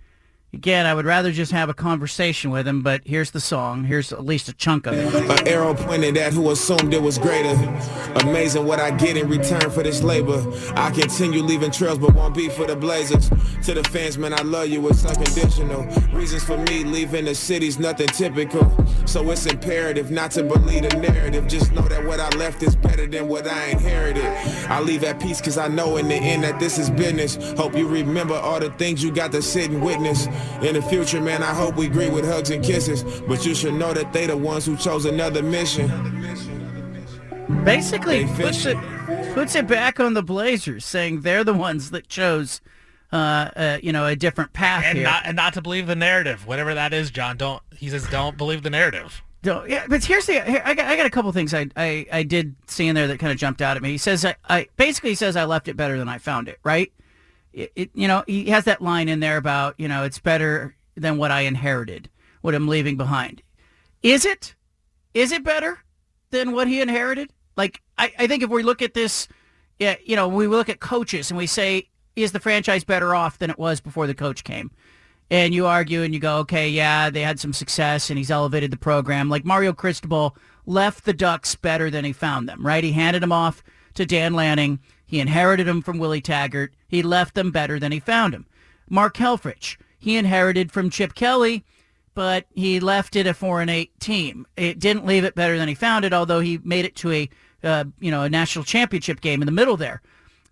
Again, 0.55 0.85
I 0.85 0.93
would 0.93 1.05
rather 1.05 1.33
just 1.33 1.51
have 1.51 1.67
a 1.67 1.73
conversation 1.73 2.49
with 2.49 2.65
him, 2.65 2.81
but 2.81 3.01
here's 3.05 3.31
the 3.31 3.41
song. 3.41 3.83
Here's 3.83 4.13
at 4.13 4.23
least 4.23 4.47
a 4.47 4.53
chunk 4.53 4.87
of 4.87 4.93
it. 4.93 5.13
An 5.13 5.47
arrow 5.49 5.73
pointed 5.73 6.15
at 6.15 6.31
who 6.31 6.49
assumed 6.49 6.93
it 6.93 7.01
was 7.01 7.17
greater. 7.17 7.53
Amazing 8.21 8.65
what 8.65 8.79
I 8.79 8.91
get 8.91 9.17
in 9.17 9.27
return 9.27 9.69
for 9.69 9.83
this 9.83 10.01
labor. 10.01 10.41
I 10.77 10.91
continue 10.91 11.43
leaving 11.43 11.71
trails, 11.71 11.97
but 11.97 12.15
won't 12.15 12.33
be 12.33 12.47
for 12.47 12.65
the 12.65 12.75
Blazers. 12.75 13.29
To 13.65 13.73
the 13.73 13.83
fans, 13.89 14.17
man, 14.17 14.33
I 14.33 14.43
love 14.43 14.69
you. 14.69 14.87
It's 14.87 15.05
unconditional. 15.05 15.83
Reasons 16.13 16.45
for 16.45 16.57
me 16.57 16.85
leaving 16.85 17.25
the 17.25 17.35
city's 17.35 17.77
nothing 17.77 18.07
typical. 18.07 18.71
So 19.05 19.29
it's 19.31 19.45
imperative 19.45 20.09
not 20.09 20.31
to 20.31 20.43
believe 20.43 20.89
the 20.89 20.97
narrative. 20.97 21.47
Just 21.47 21.73
know 21.73 21.81
that 21.81 22.05
what 22.05 22.21
I 22.21 22.29
left 22.37 22.63
is 22.63 22.77
better 22.77 23.07
than 23.07 23.27
what 23.27 23.45
I 23.45 23.65
inherited. 23.71 24.25
I 24.69 24.79
leave 24.79 25.03
at 25.03 25.19
peace 25.19 25.39
because 25.39 25.57
I 25.57 25.67
know 25.67 25.97
in 25.97 26.07
the 26.07 26.15
end 26.15 26.43
that 26.43 26.61
this 26.61 26.79
is 26.79 26.89
business. 26.89 27.35
Hope 27.57 27.75
you 27.75 27.89
remember 27.89 28.35
all 28.35 28.61
the 28.61 28.71
things 28.71 29.03
you 29.03 29.11
got 29.11 29.33
to 29.33 29.41
sit 29.41 29.69
and 29.69 29.83
witness. 29.83 30.27
In 30.61 30.73
the 30.75 30.81
future, 30.81 31.19
man, 31.21 31.43
I 31.43 31.53
hope 31.53 31.75
we 31.75 31.87
greet 31.87 32.11
with 32.11 32.25
hugs 32.25 32.49
and 32.49 32.63
kisses. 32.63 33.03
But 33.21 33.45
you 33.45 33.53
should 33.55 33.73
know 33.73 33.93
that 33.93 34.13
they 34.13 34.25
the 34.25 34.37
ones 34.37 34.65
who 34.65 34.75
chose 34.77 35.05
another 35.05 35.43
mission. 35.43 35.89
Basically, 37.63 38.25
puts 38.25 38.65
it, 38.65 38.77
puts 39.33 39.55
it 39.55 39.67
back 39.67 39.99
on 39.99 40.13
the 40.13 40.23
Blazers, 40.23 40.83
saying 40.85 41.21
they're 41.21 41.43
the 41.43 41.53
ones 41.53 41.91
that 41.91 42.07
chose, 42.07 42.61
uh, 43.11 43.15
uh, 43.55 43.77
you 43.83 43.91
know, 43.91 44.05
a 44.05 44.15
different 44.15 44.53
path 44.53 44.83
And 44.85 44.97
here. 44.97 45.07
not 45.07 45.25
and 45.25 45.35
not 45.35 45.53
to 45.53 45.61
believe 45.61 45.87
the 45.87 45.95
narrative, 45.95 46.47
whatever 46.47 46.73
that 46.73 46.93
is, 46.93 47.11
John. 47.11 47.37
Don't 47.37 47.61
he 47.75 47.89
says 47.89 48.07
don't 48.09 48.37
believe 48.37 48.63
the 48.63 48.69
narrative. 48.69 49.21
Don't- 49.43 49.69
yeah, 49.69 49.85
but 49.87 50.03
here's 50.03 50.25
the 50.25 50.41
here, 50.41 50.61
I 50.65 50.73
got 50.73 50.85
I 50.87 50.95
got 50.95 51.05
a 51.05 51.09
couple 51.11 51.31
things 51.31 51.53
I, 51.53 51.67
I 51.77 52.07
I 52.11 52.23
did 52.23 52.55
see 52.67 52.87
in 52.87 52.95
there 52.95 53.07
that 53.07 53.19
kind 53.19 53.31
of 53.31 53.37
jumped 53.37 53.61
out 53.61 53.77
at 53.77 53.83
me. 53.83 53.89
He 53.91 53.97
says 53.99 54.25
I, 54.25 54.35
I 54.49 54.67
basically 54.75 55.11
he 55.11 55.15
says 55.15 55.35
I 55.35 55.45
left 55.45 55.67
it 55.67 55.77
better 55.77 55.97
than 55.99 56.09
I 56.09 56.17
found 56.17 56.47
it. 56.47 56.59
Right? 56.63 56.91
It, 57.55 57.71
it 57.75 57.89
you 57.95 58.07
know 58.07 58.23
he 58.27 58.49
has 58.49 58.65
that 58.65 58.81
line 58.81 59.09
in 59.09 59.19
there 59.19 59.37
about 59.37 59.75
you 59.79 59.87
know 59.87 60.03
it's 60.03 60.19
better 60.19 60.75
than 60.95 61.17
what 61.17 61.31
I 61.31 61.41
inherited, 61.41 62.09
what 62.41 62.53
I'm 62.53 62.67
leaving 62.67 62.97
behind. 62.97 63.41
Is 64.03 64.25
it? 64.25 64.53
Is 65.13 65.31
it 65.31 65.43
better 65.43 65.79
than 66.29 66.51
what 66.51 66.67
he 66.67 66.81
inherited? 66.81 67.31
Like 67.57 67.81
I, 67.97 68.13
I 68.19 68.27
think 68.27 68.43
if 68.43 68.49
we 68.49 68.61
look 68.61 68.81
at 68.81 68.93
this, 68.93 69.27
yeah, 69.79 69.95
you 70.05 70.15
know, 70.15 70.27
we 70.27 70.47
look 70.47 70.69
at 70.69 70.79
coaches 70.79 71.31
and 71.31 71.37
we 71.37 71.47
say 71.47 71.89
is 72.15 72.31
the 72.31 72.39
franchise 72.39 72.83
better 72.83 73.15
off 73.15 73.39
than 73.39 73.49
it 73.49 73.57
was 73.57 73.79
before 73.79 74.05
the 74.05 74.13
coach 74.13 74.43
came? 74.43 74.71
and 75.31 75.53
you 75.53 75.65
argue 75.65 76.03
and 76.03 76.13
you 76.13 76.19
go, 76.19 76.37
okay, 76.37 76.69
yeah, 76.69 77.09
they 77.09 77.21
had 77.21 77.39
some 77.39 77.53
success 77.53 78.09
and 78.09 78.17
he's 78.17 78.31
elevated 78.31 78.71
the 78.71 78.77
program. 78.77 79.29
Like 79.29 79.45
Mario 79.45 79.73
Cristobal 79.73 80.37
left 80.65 81.05
the 81.05 81.13
Ducks 81.13 81.55
better 81.55 81.89
than 81.89 82.05
he 82.05 82.13
found 82.13 82.47
them, 82.47 82.65
right? 82.65 82.83
He 82.83 82.91
handed 82.91 83.23
them 83.23 83.31
off 83.31 83.63
to 83.95 84.05
Dan 84.05 84.33
Lanning. 84.33 84.79
He 85.15 85.21
inherited 85.21 85.65
them 85.65 85.81
from 85.81 85.97
Willie 85.97 86.19
Taggart. 86.19 86.73
He 86.89 87.01
left 87.01 87.35
them 87.35 87.49
better 87.49 87.79
than 87.79 87.93
he 87.93 88.01
found 88.01 88.33
them. 88.33 88.47
Mark 88.89 89.15
Helfrich, 89.15 89.77
he 89.97 90.17
inherited 90.17 90.73
from 90.73 90.89
Chip 90.89 91.15
Kelly, 91.15 91.63
but 92.13 92.47
he 92.53 92.81
left 92.81 93.15
it 93.15 93.25
a 93.25 93.33
four 93.33 93.61
and 93.61 93.69
eight 93.69 93.97
team. 94.01 94.45
It 94.57 94.77
didn't 94.77 95.05
leave 95.05 95.23
it 95.23 95.33
better 95.33 95.57
than 95.57 95.69
he 95.69 95.73
found 95.73 96.03
it, 96.03 96.11
although 96.11 96.41
he 96.41 96.59
made 96.65 96.83
it 96.83 96.97
to 96.97 97.13
a, 97.13 97.29
uh, 97.63 97.85
you 97.97 98.11
know, 98.11 98.23
a 98.23 98.29
national 98.29 98.65
championship 98.65 99.21
game 99.21 99.41
in 99.41 99.45
the 99.45 99.53
middle 99.53 99.77
there. 99.77 100.01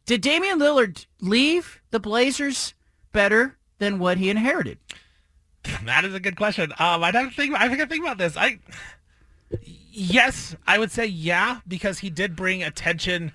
Did 0.06 0.22
Damian 0.22 0.60
Lillard 0.60 1.08
leave 1.20 1.82
the 1.92 2.00
Blazers 2.00 2.74
better 3.12 3.58
than 3.80 4.00
what 4.00 4.18
he 4.18 4.30
inherited? 4.30 4.78
That 5.84 6.06
is 6.06 6.14
a 6.14 6.22
good 6.22 6.38
question. 6.38 6.72
Um, 6.80 7.02
have 7.02 7.14
to 7.14 7.30
think. 7.32 7.54
I 7.54 7.68
think 7.68 7.82
I 7.82 7.86
think 7.86 8.06
about 8.06 8.18
this. 8.18 8.38
I 8.38 8.60
yes, 9.92 10.56
I 10.66 10.80
would 10.80 10.92
say 10.92 11.06
yeah 11.06 11.60
because 11.68 12.00
he 12.00 12.10
did 12.10 12.38
bring 12.38 12.64
attention. 12.64 13.34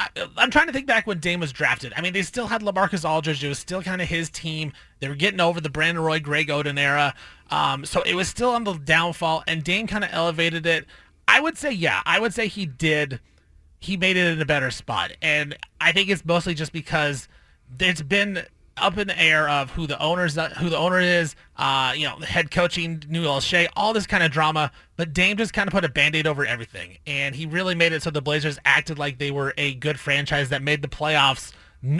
I, 0.00 0.08
I'm 0.38 0.50
trying 0.50 0.66
to 0.66 0.72
think 0.72 0.86
back 0.86 1.06
when 1.06 1.18
Dame 1.18 1.40
was 1.40 1.52
drafted. 1.52 1.92
I 1.94 2.00
mean, 2.00 2.14
they 2.14 2.22
still 2.22 2.46
had 2.46 2.62
LaMarcus 2.62 3.08
Aldridge. 3.08 3.44
It 3.44 3.48
was 3.48 3.58
still 3.58 3.82
kind 3.82 4.00
of 4.00 4.08
his 4.08 4.30
team. 4.30 4.72
They 4.98 5.08
were 5.08 5.14
getting 5.14 5.40
over 5.40 5.60
the 5.60 5.68
Brandon 5.68 6.02
Roy, 6.02 6.20
Greg 6.20 6.48
Oden 6.48 6.78
era. 6.78 7.14
Um, 7.50 7.84
so 7.84 8.00
it 8.02 8.14
was 8.14 8.26
still 8.26 8.50
on 8.50 8.64
the 8.64 8.74
downfall, 8.74 9.44
and 9.46 9.62
Dame 9.62 9.86
kind 9.86 10.02
of 10.02 10.10
elevated 10.12 10.64
it. 10.64 10.86
I 11.28 11.40
would 11.40 11.58
say 11.58 11.70
yeah. 11.70 12.00
I 12.06 12.18
would 12.18 12.32
say 12.32 12.48
he 12.48 12.64
did. 12.64 13.20
He 13.78 13.98
made 13.98 14.16
it 14.16 14.26
in 14.26 14.40
a 14.40 14.46
better 14.46 14.70
spot, 14.70 15.12
and 15.20 15.56
I 15.80 15.92
think 15.92 16.08
it's 16.08 16.24
mostly 16.24 16.54
just 16.54 16.72
because 16.72 17.28
it's 17.78 18.02
been 18.02 18.44
up 18.80 18.98
in 18.98 19.08
the 19.08 19.20
air 19.20 19.48
of 19.48 19.70
who 19.70 19.86
the 19.86 20.00
owners 20.00 20.36
who 20.58 20.68
the 20.68 20.76
owner 20.76 21.00
is, 21.00 21.36
uh, 21.56 21.92
you 21.96 22.06
know, 22.06 22.18
the 22.18 22.26
head 22.26 22.50
coaching, 22.50 23.02
New 23.08 23.40
Shea, 23.40 23.68
all 23.76 23.92
this 23.92 24.06
kind 24.06 24.22
of 24.22 24.30
drama. 24.30 24.70
But 24.96 25.12
Dame 25.12 25.36
just 25.36 25.52
kind 25.52 25.68
of 25.68 25.72
put 25.72 25.84
a 25.84 25.88
band-aid 25.88 26.26
over 26.26 26.44
everything. 26.44 26.98
And 27.06 27.34
he 27.34 27.46
really 27.46 27.74
made 27.74 27.92
it 27.92 28.02
so 28.02 28.10
the 28.10 28.22
Blazers 28.22 28.58
acted 28.64 28.98
like 28.98 29.18
they 29.18 29.30
were 29.30 29.54
a 29.56 29.74
good 29.74 29.98
franchise 29.98 30.48
that 30.48 30.62
made 30.62 30.82
the 30.82 30.88
playoffs 30.88 31.52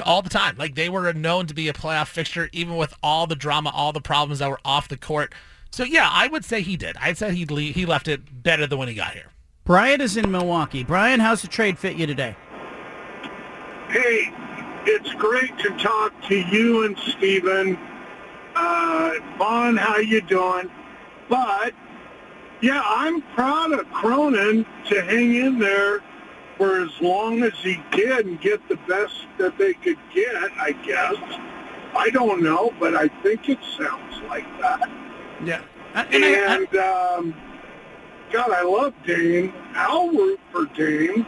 all 0.04 0.22
the 0.22 0.30
time. 0.30 0.56
Like 0.58 0.74
they 0.74 0.88
were 0.88 1.12
known 1.12 1.46
to 1.46 1.54
be 1.54 1.68
a 1.68 1.72
playoff 1.72 2.08
fixture, 2.08 2.48
even 2.52 2.76
with 2.76 2.94
all 3.02 3.26
the 3.26 3.36
drama, 3.36 3.70
all 3.70 3.92
the 3.92 4.00
problems 4.00 4.40
that 4.40 4.50
were 4.50 4.60
off 4.64 4.88
the 4.88 4.96
court. 4.96 5.34
So 5.70 5.84
yeah, 5.84 6.08
I 6.10 6.28
would 6.28 6.44
say 6.44 6.62
he 6.62 6.76
did. 6.76 6.96
I'd 7.00 7.16
say 7.16 7.34
he 7.34 7.46
le- 7.46 7.60
he 7.60 7.86
left 7.86 8.08
it 8.08 8.42
better 8.42 8.66
than 8.66 8.78
when 8.78 8.88
he 8.88 8.94
got 8.94 9.12
here. 9.12 9.30
Brian 9.64 10.00
is 10.00 10.16
in 10.16 10.30
Milwaukee. 10.30 10.82
Brian, 10.82 11.20
how's 11.20 11.42
the 11.42 11.48
trade 11.48 11.78
fit 11.78 11.96
you 11.96 12.06
today? 12.06 12.34
Hey, 13.88 14.32
It's 14.92 15.14
great 15.14 15.56
to 15.60 15.70
talk 15.78 16.20
to 16.22 16.34
you 16.34 16.84
and 16.84 16.98
Stephen. 16.98 17.78
Uh, 18.56 19.12
Vaughn, 19.38 19.76
how 19.76 19.98
you 19.98 20.20
doing? 20.20 20.68
But, 21.28 21.74
yeah, 22.60 22.82
I'm 22.84 23.22
proud 23.36 23.70
of 23.72 23.88
Cronin 23.92 24.66
to 24.88 25.02
hang 25.02 25.36
in 25.36 25.60
there 25.60 26.00
for 26.58 26.80
as 26.80 26.90
long 27.00 27.44
as 27.44 27.52
he 27.62 27.80
did 27.92 28.26
and 28.26 28.40
get 28.40 28.68
the 28.68 28.74
best 28.88 29.14
that 29.38 29.56
they 29.58 29.74
could 29.74 29.98
get, 30.12 30.34
I 30.58 30.72
guess. 30.72 31.14
I 31.94 32.10
don't 32.10 32.42
know, 32.42 32.74
but 32.80 32.96
I 32.96 33.06
think 33.22 33.48
it 33.48 33.60
sounds 33.78 34.20
like 34.28 34.44
that. 34.60 34.90
Yeah. 35.44 35.62
And, 35.94 36.24
and 36.24 36.76
um, 36.76 37.34
God, 38.32 38.50
I 38.50 38.64
love 38.64 38.94
Dame. 39.06 39.54
I'll 39.74 40.08
root 40.08 40.40
for 40.50 40.66
Dame. 40.66 41.24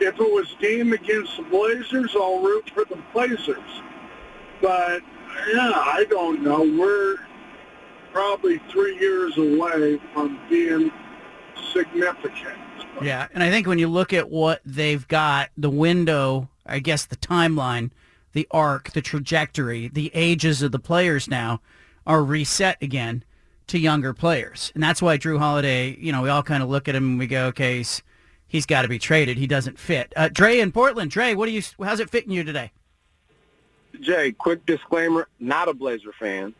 If 0.00 0.14
it 0.14 0.32
was 0.32 0.54
Dame 0.60 0.92
against 0.92 1.36
the 1.36 1.42
Blazers, 1.44 2.14
I'll 2.14 2.40
root 2.40 2.70
for 2.72 2.84
the 2.84 2.98
Blazers. 3.12 3.82
But, 4.62 5.02
yeah, 5.52 5.72
I 5.74 6.06
don't 6.08 6.42
know. 6.42 6.62
We're 6.62 7.16
probably 8.12 8.60
three 8.70 8.98
years 8.98 9.36
away 9.36 10.00
from 10.12 10.38
being 10.48 10.90
significant. 11.72 12.58
Yeah, 13.02 13.28
and 13.32 13.42
I 13.42 13.50
think 13.50 13.66
when 13.66 13.78
you 13.78 13.88
look 13.88 14.12
at 14.12 14.30
what 14.30 14.60
they've 14.64 15.06
got, 15.08 15.50
the 15.56 15.70
window, 15.70 16.48
I 16.66 16.78
guess 16.78 17.04
the 17.04 17.16
timeline, 17.16 17.90
the 18.32 18.48
arc, 18.50 18.92
the 18.92 19.02
trajectory, 19.02 19.88
the 19.88 20.10
ages 20.14 20.62
of 20.62 20.72
the 20.72 20.78
players 20.78 21.28
now 21.28 21.60
are 22.06 22.22
reset 22.24 22.76
again 22.82 23.24
to 23.68 23.78
younger 23.78 24.12
players. 24.14 24.72
And 24.74 24.82
that's 24.82 25.02
why 25.02 25.18
Jrue 25.18 25.38
Holiday, 25.38 25.96
you 26.00 26.10
know, 26.10 26.22
we 26.22 26.28
all 26.28 26.42
kind 26.42 26.62
of 26.62 26.68
look 26.68 26.88
at 26.88 26.94
him 26.94 27.10
and 27.10 27.18
we 27.18 27.26
go, 27.26 27.46
okay, 27.46 27.78
he's, 27.78 28.02
he's 28.48 28.66
got 28.66 28.82
to 28.82 28.88
be 28.88 28.98
traded. 28.98 29.38
He 29.38 29.46
doesn't 29.46 29.78
fit. 29.78 30.12
Uh, 30.16 30.28
Dre 30.32 30.58
in 30.58 30.72
Portland. 30.72 31.10
Dre, 31.10 31.34
what 31.34 31.46
do 31.46 31.52
you, 31.52 31.62
how's 31.82 32.00
it 32.00 32.10
fitting 32.10 32.32
you 32.32 32.42
today? 32.42 32.72
Jay, 34.00 34.32
quick 34.32 34.64
disclaimer, 34.66 35.28
not 35.38 35.68
a 35.68 35.74
Blazer 35.74 36.12
fan, 36.12 36.54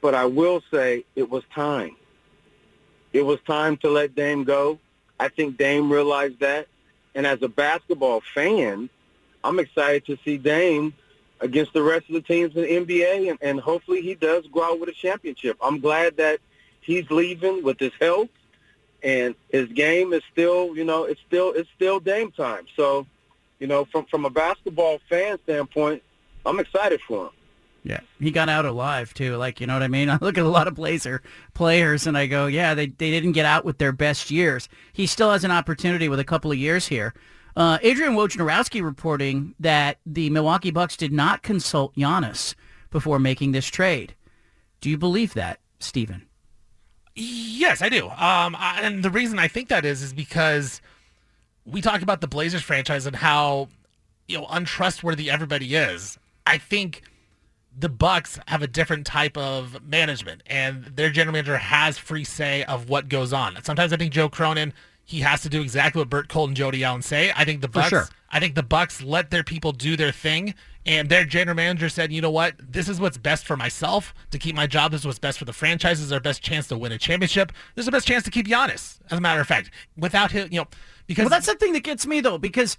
but 0.00 0.14
I 0.14 0.24
will 0.24 0.62
say 0.70 1.04
it 1.14 1.28
was 1.28 1.44
time. 1.54 1.96
It 3.12 3.22
was 3.22 3.40
time 3.46 3.76
to 3.78 3.90
let 3.90 4.14
Dame 4.14 4.44
go. 4.44 4.78
I 5.18 5.28
think 5.28 5.56
Dame 5.56 5.90
realized 5.90 6.40
that. 6.40 6.66
And 7.14 7.26
as 7.26 7.42
a 7.42 7.48
basketball 7.48 8.22
fan, 8.34 8.88
I'm 9.42 9.58
excited 9.58 10.06
to 10.06 10.18
see 10.24 10.38
Dame 10.38 10.94
against 11.40 11.72
the 11.72 11.82
rest 11.82 12.06
of 12.08 12.14
the 12.14 12.20
teams 12.20 12.54
in 12.54 12.62
the 12.62 12.68
NBA, 12.68 13.30
and, 13.30 13.38
and 13.40 13.60
hopefully 13.60 14.02
he 14.02 14.14
does 14.14 14.46
go 14.52 14.62
out 14.62 14.78
with 14.78 14.88
a 14.88 14.92
championship. 14.92 15.56
I'm 15.60 15.80
glad 15.80 16.18
that 16.18 16.38
he's 16.80 17.10
leaving 17.10 17.64
with 17.64 17.80
his 17.80 17.92
health, 18.00 18.28
and 19.02 19.34
his 19.50 19.68
game 19.68 20.12
is 20.12 20.22
still, 20.32 20.76
you 20.76 20.84
know, 20.84 21.04
it's 21.04 21.20
still 21.26 21.52
it's 21.52 21.68
still 21.74 22.00
Dame 22.00 22.30
time. 22.32 22.66
So, 22.76 23.06
you 23.58 23.66
know, 23.66 23.84
from 23.86 24.06
from 24.06 24.24
a 24.24 24.30
basketball 24.30 25.00
fan 25.08 25.38
standpoint, 25.44 26.02
I'm 26.44 26.60
excited 26.60 27.00
for 27.06 27.26
him. 27.26 27.32
Yeah, 27.82 28.00
he 28.18 28.30
got 28.30 28.48
out 28.50 28.66
alive 28.66 29.14
too. 29.14 29.36
Like 29.36 29.60
you 29.60 29.66
know 29.66 29.74
what 29.74 29.82
I 29.82 29.88
mean. 29.88 30.10
I 30.10 30.18
look 30.20 30.36
at 30.36 30.44
a 30.44 30.48
lot 30.48 30.68
of 30.68 30.74
Blazer 30.74 31.22
players 31.54 32.06
and 32.06 32.16
I 32.16 32.26
go, 32.26 32.46
yeah, 32.46 32.74
they 32.74 32.86
they 32.86 33.10
didn't 33.10 33.32
get 33.32 33.46
out 33.46 33.64
with 33.64 33.78
their 33.78 33.92
best 33.92 34.30
years. 34.30 34.68
He 34.92 35.06
still 35.06 35.32
has 35.32 35.44
an 35.44 35.50
opportunity 35.50 36.08
with 36.08 36.20
a 36.20 36.24
couple 36.24 36.50
of 36.50 36.58
years 36.58 36.86
here. 36.86 37.14
Uh, 37.56 37.78
Adrian 37.82 38.14
Wojnarowski 38.14 38.82
reporting 38.82 39.54
that 39.58 39.98
the 40.06 40.30
Milwaukee 40.30 40.70
Bucks 40.70 40.96
did 40.96 41.12
not 41.12 41.42
consult 41.42 41.94
Giannis 41.96 42.54
before 42.90 43.18
making 43.18 43.52
this 43.52 43.66
trade. 43.66 44.14
Do 44.80 44.88
you 44.88 44.96
believe 44.96 45.34
that, 45.34 45.58
Stephen? 45.78 46.26
Yes, 47.14 47.82
I 47.82 47.88
do. 47.88 48.06
Um, 48.08 48.56
I, 48.56 48.80
and 48.82 49.02
the 49.02 49.10
reason 49.10 49.38
I 49.38 49.48
think 49.48 49.68
that 49.68 49.84
is 49.84 50.02
is 50.02 50.12
because 50.12 50.80
we 51.64 51.80
talk 51.80 52.02
about 52.02 52.20
the 52.20 52.28
Blazers 52.28 52.62
franchise 52.62 53.06
and 53.06 53.16
how 53.16 53.68
you 54.28 54.38
know 54.38 54.46
untrustworthy 54.50 55.30
everybody 55.30 55.74
is. 55.74 56.18
I 56.46 56.58
think 56.58 57.02
the 57.76 57.88
Bucks 57.88 58.38
have 58.48 58.62
a 58.62 58.66
different 58.66 59.06
type 59.06 59.36
of 59.36 59.84
management, 59.86 60.42
and 60.46 60.84
their 60.84 61.10
general 61.10 61.32
manager 61.32 61.58
has 61.58 61.98
free 61.98 62.24
say 62.24 62.64
of 62.64 62.88
what 62.88 63.08
goes 63.08 63.32
on. 63.32 63.58
Sometimes 63.62 63.92
I 63.92 63.96
think 63.96 64.12
Joe 64.12 64.28
Cronin 64.28 64.72
he 65.10 65.20
has 65.20 65.42
to 65.42 65.48
do 65.48 65.60
exactly 65.60 66.00
what 66.00 66.08
Bert 66.08 66.28
Kolde 66.28 66.48
and 66.48 66.56
Jody 66.56 66.84
Allen 66.84 67.02
say. 67.02 67.32
I 67.34 67.44
think 67.44 67.62
the 67.62 67.68
Bucks. 67.68 67.88
sure. 67.88 68.08
I 68.30 68.38
think 68.38 68.54
the 68.54 68.62
Bucks 68.62 69.02
let 69.02 69.32
their 69.32 69.42
people 69.42 69.72
do 69.72 69.96
their 69.96 70.12
thing, 70.12 70.54
and 70.90 71.08
their 71.08 71.24
general 71.24 71.54
manager 71.54 71.88
said, 71.88 72.12
"You 72.12 72.20
know 72.20 72.32
what? 72.32 72.54
This 72.58 72.88
is 72.88 73.00
what's 73.00 73.16
best 73.16 73.46
for 73.46 73.56
myself 73.56 74.12
to 74.32 74.38
keep 74.38 74.56
my 74.56 74.66
job. 74.66 74.90
This 74.90 75.02
is 75.02 75.06
what's 75.06 75.20
best 75.20 75.38
for 75.38 75.44
the 75.44 75.52
franchise. 75.52 75.98
This 75.98 76.06
is 76.06 76.12
our 76.12 76.18
best 76.18 76.42
chance 76.42 76.66
to 76.66 76.76
win 76.76 76.90
a 76.90 76.98
championship. 76.98 77.52
This 77.76 77.84
is 77.84 77.86
the 77.86 77.92
best 77.92 78.08
chance 78.08 78.24
to 78.24 78.30
keep 78.30 78.48
Giannis. 78.48 78.98
As 79.08 79.18
a 79.18 79.20
matter 79.20 79.40
of 79.40 79.46
fact, 79.46 79.70
without 79.96 80.32
him, 80.32 80.48
you 80.50 80.58
know, 80.58 80.66
because 81.06 81.26
well, 81.26 81.30
that's 81.30 81.46
the 81.46 81.54
thing 81.54 81.74
that 81.74 81.84
gets 81.84 82.08
me 82.08 82.20
though, 82.20 82.38
because 82.38 82.76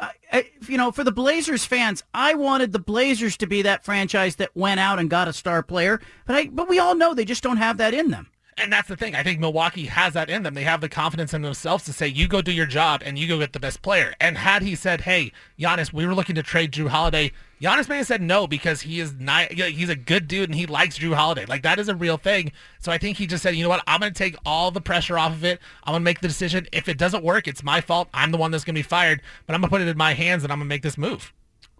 uh, 0.00 0.08
I, 0.32 0.50
you 0.68 0.76
know, 0.76 0.90
for 0.90 1.04
the 1.04 1.12
Blazers 1.12 1.64
fans, 1.64 2.02
I 2.12 2.34
wanted 2.34 2.72
the 2.72 2.80
Blazers 2.80 3.36
to 3.36 3.46
be 3.46 3.62
that 3.62 3.84
franchise 3.84 4.36
that 4.36 4.50
went 4.56 4.80
out 4.80 4.98
and 4.98 5.08
got 5.08 5.28
a 5.28 5.32
star 5.32 5.62
player, 5.62 6.00
but 6.26 6.34
I, 6.34 6.46
but 6.48 6.68
we 6.68 6.80
all 6.80 6.96
know 6.96 7.14
they 7.14 7.24
just 7.24 7.44
don't 7.44 7.58
have 7.58 7.76
that 7.76 7.94
in 7.94 8.10
them. 8.10 8.28
And 8.58 8.70
that's 8.70 8.88
the 8.88 8.96
thing. 8.96 9.14
I 9.14 9.22
think 9.22 9.40
Milwaukee 9.40 9.86
has 9.86 10.12
that 10.12 10.28
in 10.28 10.42
them. 10.42 10.52
They 10.52 10.64
have 10.64 10.82
the 10.82 10.88
confidence 10.88 11.32
in 11.32 11.40
themselves 11.40 11.84
to 11.84 11.92
say, 11.92 12.06
you 12.06 12.28
go 12.28 12.42
do 12.42 12.52
your 12.52 12.66
job 12.66 13.02
and 13.04 13.18
you 13.18 13.26
go 13.26 13.38
get 13.38 13.54
the 13.54 13.60
best 13.60 13.80
player. 13.80 14.14
And 14.20 14.36
had 14.36 14.62
he 14.62 14.74
said, 14.74 15.00
hey, 15.00 15.32
Giannis, 15.58 15.92
we 15.92 16.06
were 16.06 16.14
looking 16.14 16.34
to 16.34 16.42
trade 16.42 16.70
Jrue 16.70 16.88
Holiday, 16.88 17.32
Giannis 17.62 17.88
may 17.88 17.96
have 17.96 18.06
said 18.06 18.20
no 18.20 18.46
because 18.46 18.82
he 18.82 19.00
is 19.00 19.14
not, 19.18 19.52
he's 19.52 19.88
a 19.88 19.96
good 19.96 20.28
dude 20.28 20.50
and 20.50 20.54
he 20.54 20.66
likes 20.66 20.98
Jrue 20.98 21.14
Holiday. 21.14 21.46
Like 21.46 21.62
that 21.62 21.78
is 21.78 21.88
a 21.88 21.94
real 21.94 22.18
thing. 22.18 22.52
So 22.78 22.92
I 22.92 22.98
think 22.98 23.16
he 23.16 23.26
just 23.26 23.42
said, 23.42 23.56
you 23.56 23.62
know 23.62 23.70
what, 23.70 23.82
I'm 23.86 24.00
going 24.00 24.12
to 24.12 24.18
take 24.18 24.36
all 24.44 24.70
the 24.70 24.82
pressure 24.82 25.18
off 25.18 25.32
of 25.32 25.44
it. 25.44 25.58
I'm 25.84 25.92
going 25.92 26.02
to 26.02 26.04
make 26.04 26.20
the 26.20 26.28
decision. 26.28 26.68
If 26.72 26.88
it 26.88 26.98
doesn't 26.98 27.24
work, 27.24 27.48
it's 27.48 27.62
my 27.62 27.80
fault. 27.80 28.08
I'm 28.12 28.32
the 28.32 28.38
one 28.38 28.50
that's 28.50 28.64
going 28.64 28.74
to 28.74 28.78
be 28.78 28.82
fired, 28.82 29.22
but 29.46 29.54
I'm 29.54 29.62
going 29.62 29.70
to 29.70 29.72
put 29.72 29.80
it 29.80 29.88
in 29.88 29.96
my 29.96 30.12
hands 30.12 30.44
and 30.44 30.52
I'm 30.52 30.58
going 30.58 30.68
to 30.68 30.74
make 30.74 30.82
this 30.82 30.98
move. 30.98 31.32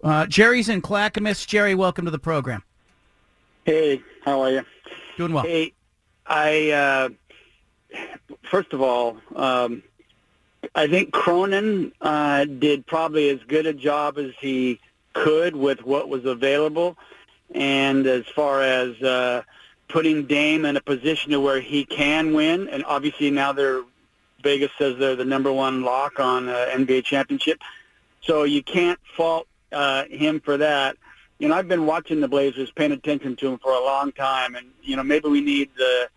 Uh, 0.02 0.26
Jerry's 0.26 0.70
in 0.70 0.80
Clackamas. 0.80 1.44
Jerry, 1.44 1.74
welcome 1.74 2.06
to 2.06 2.10
the 2.10 2.18
program. 2.18 2.62
Hey, 3.64 4.02
how 4.24 4.40
are 4.40 4.50
you? 4.50 4.62
Doing 5.18 5.32
well. 5.34 5.44
Hey, 5.44 5.74
I 6.26 6.70
uh, 6.70 7.08
first 8.42 8.72
of 8.72 8.80
all, 8.80 9.16
um, 9.34 9.82
I 10.74 10.86
think 10.86 11.12
Cronin 11.12 11.92
uh, 12.00 12.44
did 12.44 12.86
probably 12.86 13.30
as 13.30 13.40
good 13.46 13.66
a 13.66 13.72
job 13.72 14.18
as 14.18 14.32
he 14.40 14.80
could 15.12 15.54
with 15.54 15.82
what 15.82 16.08
was 16.08 16.24
available, 16.24 16.96
and 17.54 18.06
as 18.06 18.24
far 18.26 18.62
as 18.62 19.00
uh, 19.02 19.42
putting 19.88 20.26
Dame 20.26 20.64
in 20.64 20.76
a 20.76 20.80
position 20.80 21.32
to 21.32 21.40
where 21.40 21.60
he 21.60 21.84
can 21.84 22.32
win, 22.32 22.68
and 22.68 22.84
obviously 22.84 23.30
now 23.30 23.52
they're 23.52 23.82
Vegas 24.42 24.72
says 24.76 24.98
they're 24.98 25.14
the 25.14 25.24
number 25.24 25.52
one 25.52 25.82
lock 25.82 26.18
on 26.18 26.48
uh, 26.48 26.66
NBA 26.72 27.04
championship, 27.04 27.60
so 28.22 28.42
you 28.42 28.62
can't 28.62 28.98
fault 29.16 29.46
uh, 29.70 30.04
him 30.06 30.40
for 30.40 30.56
that. 30.56 30.96
You 31.42 31.48
know, 31.48 31.56
I've 31.56 31.66
been 31.66 31.86
watching 31.86 32.20
the 32.20 32.28
Blazers, 32.28 32.70
paying 32.70 32.92
attention 32.92 33.34
to 33.34 33.50
them 33.50 33.58
for 33.58 33.72
a 33.72 33.80
long 33.82 34.12
time, 34.12 34.54
and 34.54 34.68
you 34.80 34.94
know, 34.94 35.02
maybe 35.02 35.28
we 35.28 35.40
need 35.40 35.70
the 35.76 36.08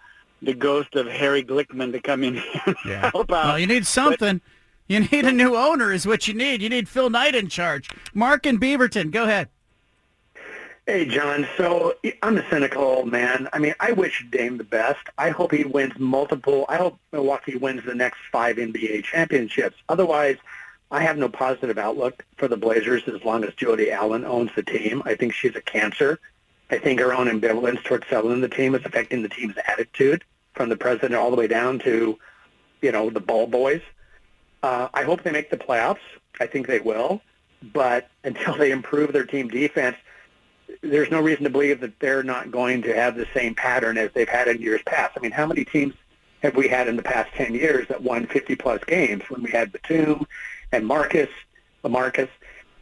the 0.44 0.54
ghost 0.54 0.94
of 0.94 1.08
Harry 1.08 1.44
Glickman 1.44 1.92
to 1.94 2.00
come 2.00 2.24
in 2.24 2.36
here 2.36 2.62
and 2.68 2.76
Yeah. 2.86 3.10
help 3.12 3.32
out. 3.32 3.46
Well, 3.46 3.58
you 3.58 3.66
need 3.66 3.88
something. 3.88 4.40
you 4.88 5.00
need 5.00 5.26
a 5.26 5.32
new 5.32 5.56
owner 5.56 5.92
is 5.92 6.06
what 6.06 6.28
you 6.28 6.36
need. 6.36 6.62
You 6.62 6.70
need 6.70 6.88
Phil 6.88 7.10
Knight 7.10 7.34
in 7.34 7.48
charge. 7.50 7.90
Mark 8.14 8.46
and 8.46 8.62
Beaverton, 8.62 9.10
go 9.10 9.24
ahead. 9.24 9.50
Hey, 10.86 11.06
John. 11.08 11.48
So 11.58 11.96
I'm 12.22 12.38
a 12.38 12.48
cynical 12.52 12.84
old 12.84 13.12
man. 13.12 13.50
I 13.52 13.58
mean, 13.58 13.74
I 13.80 13.94
wish 13.94 14.24
Dame 14.30 14.58
the 14.60 14.64
best. 14.64 15.00
I 15.18 15.32
hope 15.32 15.52
he 15.54 15.64
wins 15.64 15.98
multiple. 15.98 16.66
I 16.70 16.78
hope 16.78 17.00
Milwaukee 17.12 17.56
wins 17.56 17.84
the 17.84 17.96
next 17.96 18.20
five 18.32 18.58
NBA 18.58 19.06
championships. 19.06 19.78
Otherwise, 19.90 20.38
I 20.92 21.02
have 21.02 21.18
no 21.18 21.30
positive 21.30 21.78
outlook 21.78 22.26
for 22.38 22.48
the 22.48 22.58
Blazers 22.58 23.04
as 23.08 23.24
long 23.24 23.44
as 23.44 23.54
Jody 23.56 23.92
Allen 23.92 24.24
owns 24.24 24.52
the 24.56 24.64
team. 24.64 25.02
I 25.06 25.16
think 25.16 25.34
she's 25.34 25.56
a 25.56 25.62
cancer. 25.62 26.20
I 26.70 26.78
think 26.78 27.00
her 27.00 27.14
own 27.14 27.28
ambivalence 27.28 27.84
towards 27.84 28.08
selling 28.08 28.42
the 28.42 28.50
team 28.50 28.76
is 28.76 28.86
affecting 28.86 29.22
the 29.22 29.30
team's 29.30 29.56
attitude 29.68 30.24
from 30.54 30.70
the 30.70 30.78
president 30.78 31.16
all 31.16 31.30
the 31.30 31.36
way 31.36 31.48
down 31.48 31.80
to, 31.80 32.18
you 32.82 32.92
know, 32.92 33.10
the 33.10 33.20
ball 33.20 33.48
boys. 33.48 33.82
Uh, 34.64 34.88
I 34.94 35.04
hope 35.04 35.24
they 35.24 35.32
make 35.32 35.50
the 35.50 35.58
playoffs. 35.58 36.00
I 36.40 36.48
think 36.48 36.68
they 36.68 36.80
will. 36.80 37.22
But 37.74 38.10
until 38.24 38.56
they 38.56 38.72
improve 38.72 39.14
their 39.14 39.26
team 39.26 39.48
defense, 39.48 39.98
there's 40.82 41.12
no 41.12 41.22
reason 41.22 41.44
to 41.44 41.50
believe 41.50 41.82
that 41.82 42.00
they're 42.00 42.24
not 42.24 42.52
going 42.52 42.82
to 42.84 42.96
have 42.96 43.16
the 43.16 43.28
same 43.34 43.54
pattern 43.54 43.98
as 43.98 44.12
they've 44.14 44.30
had 44.30 44.48
in 44.48 44.62
years 44.62 44.82
past. 44.86 45.14
I 45.18 45.20
mean, 45.20 45.32
how 45.32 45.46
many 45.46 45.66
teams 45.66 45.94
have 46.42 46.56
we 46.56 46.68
had 46.68 46.88
in 46.88 46.96
the 46.96 47.04
past 47.04 47.32
10 47.34 47.54
years 47.54 47.88
that 47.88 48.02
won 48.02 48.28
50-plus 48.28 48.84
games 48.86 49.24
when 49.30 49.44
we 49.44 49.52
had 49.52 49.72
Batum 49.72 50.26
and 50.76 50.86
Marcus, 50.86 51.30
LaMarcus? 51.84 52.30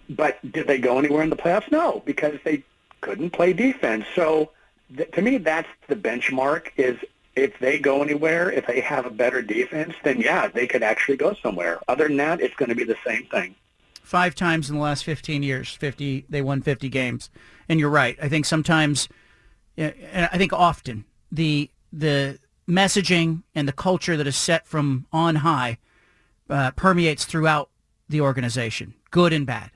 But 0.09 0.39
did 0.51 0.67
they 0.67 0.79
go 0.79 0.99
anywhere 0.99 1.23
in 1.23 1.29
the 1.29 1.35
playoffs? 1.35 1.71
No, 1.71 2.01
because 2.05 2.37
they 2.43 2.63
couldn't 3.01 3.31
play 3.31 3.53
defense. 3.53 4.05
So 4.15 4.51
th- 4.95 5.11
to 5.11 5.21
me, 5.21 5.37
that's 5.37 5.67
the 5.87 5.95
benchmark 5.95 6.67
is 6.77 6.97
if 7.35 7.57
they 7.59 7.79
go 7.79 8.03
anywhere, 8.03 8.51
if 8.51 8.67
they 8.67 8.79
have 8.81 9.05
a 9.05 9.09
better 9.09 9.41
defense, 9.41 9.93
then 10.03 10.19
yeah, 10.19 10.47
they 10.47 10.67
could 10.67 10.83
actually 10.83 11.17
go 11.17 11.33
somewhere. 11.41 11.79
Other 11.87 12.07
than 12.07 12.17
that, 12.17 12.41
it's 12.41 12.55
going 12.55 12.69
to 12.69 12.75
be 12.75 12.83
the 12.83 12.97
same 13.05 13.25
thing. 13.25 13.55
Five 14.03 14.35
times 14.35 14.69
in 14.69 14.75
the 14.75 14.81
last 14.81 15.03
15 15.03 15.43
years, 15.43 15.73
50 15.73 16.25
they 16.29 16.41
won 16.41 16.61
50 16.61 16.89
games. 16.89 17.29
And 17.67 17.79
you're 17.79 17.89
right. 17.89 18.17
I 18.21 18.27
think 18.27 18.45
sometimes, 18.45 19.07
and 19.77 20.29
I 20.31 20.37
think 20.37 20.53
often, 20.53 21.05
the 21.31 21.69
the 21.91 22.39
messaging 22.67 23.43
and 23.55 23.67
the 23.67 23.73
culture 23.73 24.17
that 24.17 24.27
is 24.27 24.35
set 24.35 24.67
from 24.67 25.05
on 25.11 25.37
high 25.37 25.77
uh, 26.49 26.71
permeates 26.71 27.25
throughout 27.25 27.69
the 28.13 28.21
organization, 28.21 28.93
good 29.11 29.33
and 29.33 29.45
bad. 29.45 29.71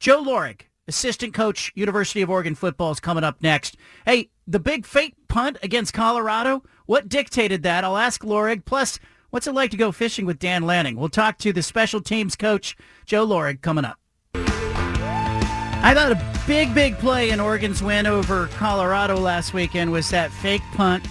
Joe 0.00 0.24
Lorig 0.24 0.62
assistant 0.88 1.34
coach, 1.34 1.72
University 1.74 2.22
of 2.22 2.30
Oregon 2.30 2.54
football 2.54 2.90
is 2.90 3.00
coming 3.00 3.24
up 3.24 3.42
next. 3.42 3.76
Hey, 4.04 4.30
the 4.46 4.60
big 4.60 4.86
fake 4.86 5.14
punt 5.28 5.58
against 5.62 5.92
Colorado, 5.92 6.62
what 6.86 7.08
dictated 7.08 7.62
that? 7.64 7.84
I'll 7.84 7.96
ask 7.96 8.22
Lorig. 8.22 8.64
Plus, 8.64 8.98
what's 9.30 9.46
it 9.46 9.52
like 9.52 9.70
to 9.72 9.76
go 9.76 9.92
fishing 9.92 10.26
with 10.26 10.38
Dan 10.38 10.62
Lanning? 10.62 10.96
We'll 10.96 11.08
talk 11.08 11.38
to 11.38 11.52
the 11.52 11.62
special 11.62 12.00
teams 12.00 12.36
coach, 12.36 12.76
Joe 13.04 13.26
Lorig, 13.26 13.60
coming 13.60 13.84
up. 13.84 13.98
I 14.34 15.94
thought 15.94 16.12
a 16.12 16.42
big, 16.46 16.74
big 16.74 16.98
play 16.98 17.30
in 17.30 17.38
Oregon's 17.38 17.82
win 17.82 18.06
over 18.06 18.48
Colorado 18.48 19.16
last 19.16 19.54
weekend 19.54 19.92
was 19.92 20.10
that 20.10 20.32
fake 20.32 20.62
punt 20.72 21.06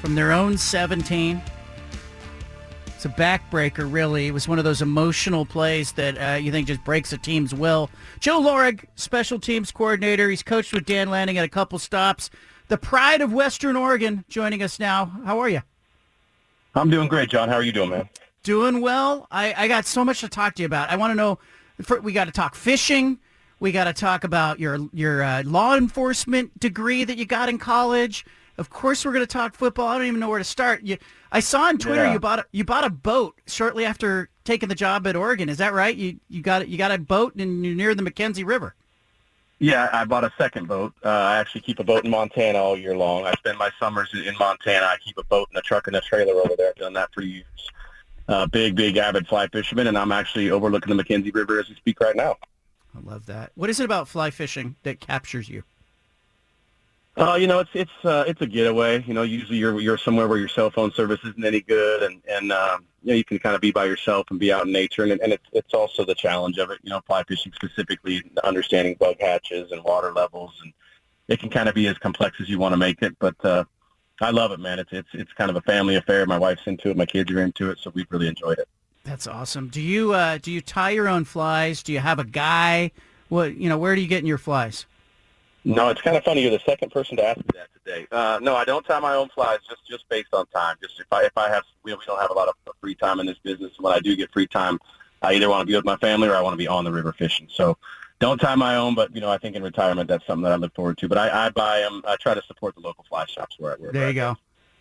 from 0.00 0.14
their 0.14 0.32
own 0.32 0.56
17. 0.56 1.40
It's 3.04 3.12
a 3.12 3.20
backbreaker, 3.20 3.92
really. 3.92 4.28
It 4.28 4.30
was 4.30 4.48
one 4.48 4.58
of 4.58 4.64
those 4.64 4.80
emotional 4.80 5.44
plays 5.44 5.92
that 5.92 6.16
uh, 6.16 6.36
you 6.36 6.50
think 6.50 6.66
just 6.66 6.82
breaks 6.84 7.12
a 7.12 7.18
team's 7.18 7.54
will. 7.54 7.90
Joe 8.18 8.40
Lorig, 8.40 8.86
special 8.94 9.38
teams 9.38 9.70
coordinator. 9.70 10.30
He's 10.30 10.42
coached 10.42 10.72
with 10.72 10.86
Dan 10.86 11.10
Lanning 11.10 11.36
at 11.36 11.44
a 11.44 11.48
couple 11.48 11.78
stops. 11.78 12.30
The 12.68 12.78
pride 12.78 13.20
of 13.20 13.30
Western 13.30 13.76
Oregon 13.76 14.24
joining 14.30 14.62
us 14.62 14.80
now. 14.80 15.04
How 15.26 15.38
are 15.38 15.50
you? 15.50 15.60
I'm 16.74 16.88
doing 16.88 17.08
great, 17.08 17.28
John. 17.28 17.50
How 17.50 17.56
are 17.56 17.62
you 17.62 17.72
doing, 17.72 17.90
man? 17.90 18.08
Doing 18.42 18.80
well. 18.80 19.26
I, 19.30 19.52
I 19.54 19.68
got 19.68 19.84
so 19.84 20.02
much 20.02 20.20
to 20.20 20.28
talk 20.30 20.54
to 20.54 20.62
you 20.62 20.66
about. 20.66 20.88
I 20.88 20.96
want 20.96 21.10
to 21.10 21.14
know, 21.14 21.38
we 22.00 22.14
got 22.14 22.24
to 22.24 22.32
talk 22.32 22.54
fishing. 22.54 23.18
We 23.60 23.70
got 23.70 23.84
to 23.84 23.92
talk 23.92 24.24
about 24.24 24.58
your 24.58 24.78
your 24.94 25.22
uh, 25.22 25.42
law 25.44 25.76
enforcement 25.76 26.58
degree 26.58 27.04
that 27.04 27.18
you 27.18 27.26
got 27.26 27.50
in 27.50 27.58
college. 27.58 28.24
Of 28.56 28.70
course, 28.70 29.04
we're 29.04 29.12
going 29.12 29.26
to 29.26 29.32
talk 29.32 29.54
football. 29.54 29.88
I 29.88 29.98
don't 29.98 30.06
even 30.06 30.20
know 30.20 30.28
where 30.28 30.38
to 30.38 30.44
start. 30.44 30.82
You, 30.82 30.96
I 31.32 31.40
saw 31.40 31.62
on 31.62 31.78
Twitter 31.78 32.04
Yeah. 32.04 32.12
you 32.12 32.20
bought 32.20 32.38
a, 32.40 32.46
you 32.52 32.64
bought 32.64 32.84
a 32.84 32.90
boat 32.90 33.40
shortly 33.46 33.84
after 33.84 34.28
taking 34.44 34.68
the 34.68 34.74
job 34.76 35.06
at 35.06 35.16
Oregon. 35.16 35.48
Is 35.48 35.58
that 35.58 35.72
right? 35.72 35.94
You 35.96 36.20
you 36.28 36.40
got 36.42 36.68
you 36.68 36.78
got 36.78 36.92
a 36.92 36.98
boat 36.98 37.34
and 37.34 37.64
you're 37.66 37.74
near 37.74 37.94
the 37.94 38.02
McKenzie 38.02 38.46
River. 38.46 38.74
Yeah, 39.58 39.88
I 39.92 40.04
bought 40.04 40.24
a 40.24 40.32
second 40.36 40.68
boat. 40.68 40.92
Uh, 41.04 41.08
I 41.08 41.38
actually 41.38 41.62
keep 41.62 41.78
a 41.78 41.84
boat 41.84 42.04
in 42.04 42.10
Montana 42.10 42.58
all 42.58 42.76
year 42.76 42.96
long. 42.96 43.24
I 43.24 43.32
spend 43.34 43.56
my 43.58 43.70
summers 43.80 44.10
in- 44.12 44.36
Montana. 44.38 44.86
I 44.86 44.96
keep 45.04 45.16
a 45.18 45.24
boat 45.24 45.48
and 45.50 45.58
a 45.58 45.62
truck 45.62 45.86
and 45.86 45.96
a 45.96 46.00
trailer 46.00 46.34
over 46.34 46.54
there. 46.56 46.68
I've 46.68 46.74
done 46.76 46.92
that 46.94 47.12
for 47.14 47.22
years. 47.22 47.44
Uh, 48.28 48.46
big, 48.46 48.74
big 48.74 48.96
avid 48.96 49.26
fly 49.28 49.46
fisherman, 49.48 49.86
and 49.86 49.96
I'm 49.98 50.10
actually 50.12 50.50
overlooking 50.50 50.94
the 50.96 51.02
McKenzie 51.02 51.34
River 51.34 51.60
as 51.60 51.68
we 51.68 51.74
speak 51.76 52.00
right 52.00 52.16
now. 52.16 52.36
I 52.96 53.00
love 53.08 53.26
that. 53.26 53.52
What 53.54 53.70
is 53.70 53.80
it 53.80 53.84
about 53.84 54.08
fly 54.08 54.30
fishing 54.30 54.76
that 54.82 55.00
captures 55.00 55.48
you? 55.48 55.62
Uh, 57.16 57.36
you 57.36 57.46
know, 57.46 57.60
it's 57.60 57.70
it's 57.74 58.04
uh, 58.04 58.24
it's 58.26 58.40
a 58.40 58.46
getaway. 58.46 59.02
You 59.04 59.14
know, 59.14 59.22
usually 59.22 59.58
you're 59.58 59.80
you're 59.80 59.98
somewhere 59.98 60.26
where 60.26 60.38
your 60.38 60.48
cell 60.48 60.70
phone 60.70 60.92
service 60.92 61.20
isn't 61.24 61.44
any 61.44 61.60
good, 61.60 62.02
and 62.02 62.20
and 62.28 62.50
um, 62.50 62.84
you 63.02 63.10
know 63.10 63.14
you 63.14 63.24
can 63.24 63.38
kind 63.38 63.54
of 63.54 63.60
be 63.60 63.70
by 63.70 63.84
yourself 63.84 64.26
and 64.30 64.40
be 64.40 64.52
out 64.52 64.66
in 64.66 64.72
nature, 64.72 65.04
and 65.04 65.12
and 65.20 65.32
it's 65.32 65.44
it's 65.52 65.74
also 65.74 66.04
the 66.04 66.14
challenge 66.14 66.58
of 66.58 66.70
it. 66.70 66.80
You 66.82 66.90
know, 66.90 67.00
fly 67.06 67.22
fishing 67.22 67.52
specifically, 67.54 68.22
understanding 68.42 68.96
bug 68.98 69.16
hatches 69.20 69.70
and 69.70 69.84
water 69.84 70.10
levels, 70.10 70.52
and 70.62 70.72
it 71.28 71.38
can 71.38 71.50
kind 71.50 71.68
of 71.68 71.74
be 71.76 71.86
as 71.86 71.96
complex 71.98 72.40
as 72.40 72.48
you 72.48 72.58
want 72.58 72.72
to 72.72 72.76
make 72.76 73.00
it. 73.00 73.16
But 73.20 73.36
uh, 73.44 73.64
I 74.20 74.30
love 74.30 74.50
it, 74.50 74.58
man. 74.58 74.80
It's 74.80 74.92
it's 74.92 75.08
it's 75.12 75.32
kind 75.34 75.50
of 75.50 75.56
a 75.56 75.60
family 75.60 75.94
affair. 75.94 76.26
My 76.26 76.38
wife's 76.38 76.66
into 76.66 76.90
it, 76.90 76.96
my 76.96 77.06
kids 77.06 77.30
are 77.30 77.40
into 77.40 77.70
it, 77.70 77.78
so 77.78 77.92
we've 77.94 78.10
really 78.10 78.26
enjoyed 78.26 78.58
it. 78.58 78.68
That's 79.04 79.28
awesome. 79.28 79.68
Do 79.68 79.80
you 79.80 80.14
uh, 80.14 80.38
do 80.38 80.50
you 80.50 80.60
tie 80.60 80.90
your 80.90 81.06
own 81.06 81.24
flies? 81.24 81.84
Do 81.84 81.92
you 81.92 82.00
have 82.00 82.18
a 82.18 82.24
guy? 82.24 82.90
What 83.28 83.56
you 83.56 83.68
know? 83.68 83.78
Where 83.78 83.94
do 83.94 84.00
you 84.00 84.08
get 84.08 84.24
your 84.24 84.38
flies? 84.38 84.86
No, 85.64 85.88
it's 85.88 86.02
kind 86.02 86.16
of 86.16 86.24
funny. 86.24 86.42
You're 86.42 86.50
the 86.50 86.60
second 86.66 86.90
person 86.90 87.16
to 87.16 87.24
ask 87.24 87.38
me 87.38 87.44
that 87.54 87.68
today. 87.84 88.06
Uh, 88.12 88.38
no, 88.42 88.54
I 88.54 88.64
don't 88.64 88.84
tie 88.84 89.00
my 89.00 89.14
own 89.14 89.30
flies 89.30 89.60
just 89.68 89.86
just 89.88 90.08
based 90.08 90.34
on 90.34 90.46
time. 90.48 90.76
Just 90.82 91.00
if 91.00 91.06
I 91.10 91.24
if 91.24 91.36
I 91.36 91.48
have 91.48 91.64
we, 91.82 91.94
we 91.94 92.00
don't 92.06 92.20
have 92.20 92.30
a 92.30 92.34
lot 92.34 92.48
of 92.48 92.54
free 92.80 92.94
time 92.94 93.18
in 93.18 93.26
this 93.26 93.38
business. 93.38 93.72
When 93.78 93.92
I 93.92 94.00
do 94.00 94.14
get 94.14 94.30
free 94.30 94.46
time, 94.46 94.78
I 95.22 95.32
either 95.32 95.48
want 95.48 95.62
to 95.62 95.66
be 95.66 95.74
with 95.74 95.86
my 95.86 95.96
family 95.96 96.28
or 96.28 96.36
I 96.36 96.42
want 96.42 96.52
to 96.52 96.58
be 96.58 96.68
on 96.68 96.84
the 96.84 96.92
river 96.92 97.14
fishing. 97.14 97.48
So 97.50 97.78
don't 98.20 98.38
tie 98.38 98.54
my 98.54 98.76
own, 98.76 98.94
but 98.94 99.14
you 99.14 99.22
know 99.22 99.30
I 99.30 99.38
think 99.38 99.56
in 99.56 99.62
retirement 99.62 100.08
that's 100.08 100.26
something 100.26 100.42
that 100.42 100.52
I 100.52 100.56
look 100.56 100.74
forward 100.74 100.98
to. 100.98 101.08
But 101.08 101.16
I, 101.18 101.46
I 101.46 101.50
buy 101.50 101.80
them. 101.80 102.02
I 102.06 102.16
try 102.16 102.34
to 102.34 102.42
support 102.42 102.74
the 102.74 102.82
local 102.82 103.04
fly 103.08 103.24
shops 103.24 103.56
where 103.58 103.72
I 103.72 103.76
work. 103.80 103.92
There 103.92 104.08
you 104.08 104.14
go. 104.14 104.36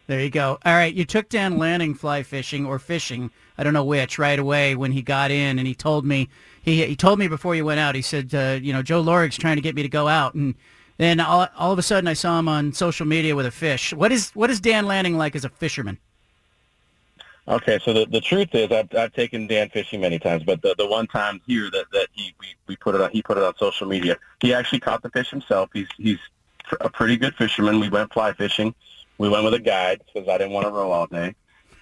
There 0.06 0.20
you 0.20 0.30
go. 0.30 0.60
All 0.66 0.74
right, 0.74 0.94
you 0.94 1.06
took 1.06 1.30
Dan 1.30 1.58
Lanning 1.58 1.96
fly 1.96 2.24
fishing 2.24 2.66
or 2.66 2.78
fishing, 2.78 3.32
I 3.58 3.64
don't 3.64 3.72
know 3.72 3.86
which, 3.86 4.20
right 4.20 4.38
away 4.38 4.76
when 4.76 4.92
he 4.92 5.02
got 5.02 5.32
in, 5.32 5.58
and 5.58 5.66
he 5.66 5.74
told 5.74 6.06
me 6.06 6.28
he 6.64 6.84
he 6.86 6.96
told 6.96 7.20
me 7.20 7.28
before 7.28 7.54
you 7.54 7.66
went 7.66 7.80
out. 7.80 7.94
He 7.94 8.02
said, 8.02 8.34
uh, 8.34 8.58
you 8.60 8.74
know, 8.74 8.82
Joe 8.82 9.02
Lorig's 9.02 9.38
trying 9.38 9.58
to 9.58 9.62
get 9.62 9.76
me 9.76 9.84
to 9.84 9.90
go 9.90 10.08
out, 10.08 10.34
and 10.34 10.56
then 10.98 11.20
all, 11.20 11.48
all 11.56 11.72
of 11.72 11.78
a 11.78 11.84
sudden 11.84 12.08
I 12.08 12.14
saw 12.14 12.40
him 12.40 12.48
on 12.48 12.74
social 12.74 13.06
media 13.06 13.36
with 13.36 13.46
a 13.46 13.52
fish. 13.52 13.94
What 13.94 14.12
is 14.12 14.32
what 14.32 14.50
is 14.50 14.60
Dan 14.60 14.88
Lanning 14.88 15.18
like 15.18 15.36
as 15.36 15.46
a 15.46 15.50
fisherman? 15.50 16.00
Okay, 17.46 17.78
so 17.84 17.92
the, 17.92 18.06
the 18.06 18.22
truth 18.22 18.56
is, 18.56 18.72
I've, 18.72 18.88
I've 18.96 19.12
taken 19.12 19.48
Dan 19.48 19.70
fishing 19.70 20.00
many 20.00 20.18
times, 20.18 20.44
but 20.44 20.62
the, 20.62 20.76
the 20.78 20.88
one 20.88 21.08
time 21.08 21.42
here 21.46 21.70
that, 21.72 21.86
that 21.92 22.08
he 22.14 22.34
we, 22.40 22.48
we 22.68 22.78
put 22.78 22.96
it 22.96 23.02
on, 23.02 23.12
he 23.12 23.22
put 23.22 23.38
it 23.38 23.44
on 23.44 23.54
social 23.58 23.86
media. 23.86 24.18
He 24.40 24.54
actually 24.54 24.80
caught 24.80 25.02
the 25.02 25.10
fish 25.10 25.30
himself. 25.30 25.70
He's 25.74 25.90
he's 25.98 26.20
a 26.80 26.90
pretty 26.90 27.18
good 27.18 27.36
fisherman. 27.36 27.82
We 27.82 27.90
went 27.90 28.14
fly 28.14 28.32
fishing. 28.32 28.74
We 29.18 29.28
went 29.28 29.44
with 29.44 29.54
a 29.56 29.60
guide 29.60 30.02
because 30.06 30.30
I 30.30 30.38
didn't 30.38 30.54
want 30.54 30.68
to 30.68 30.72
row 30.72 30.92
all 30.92 31.08
day, 31.08 31.36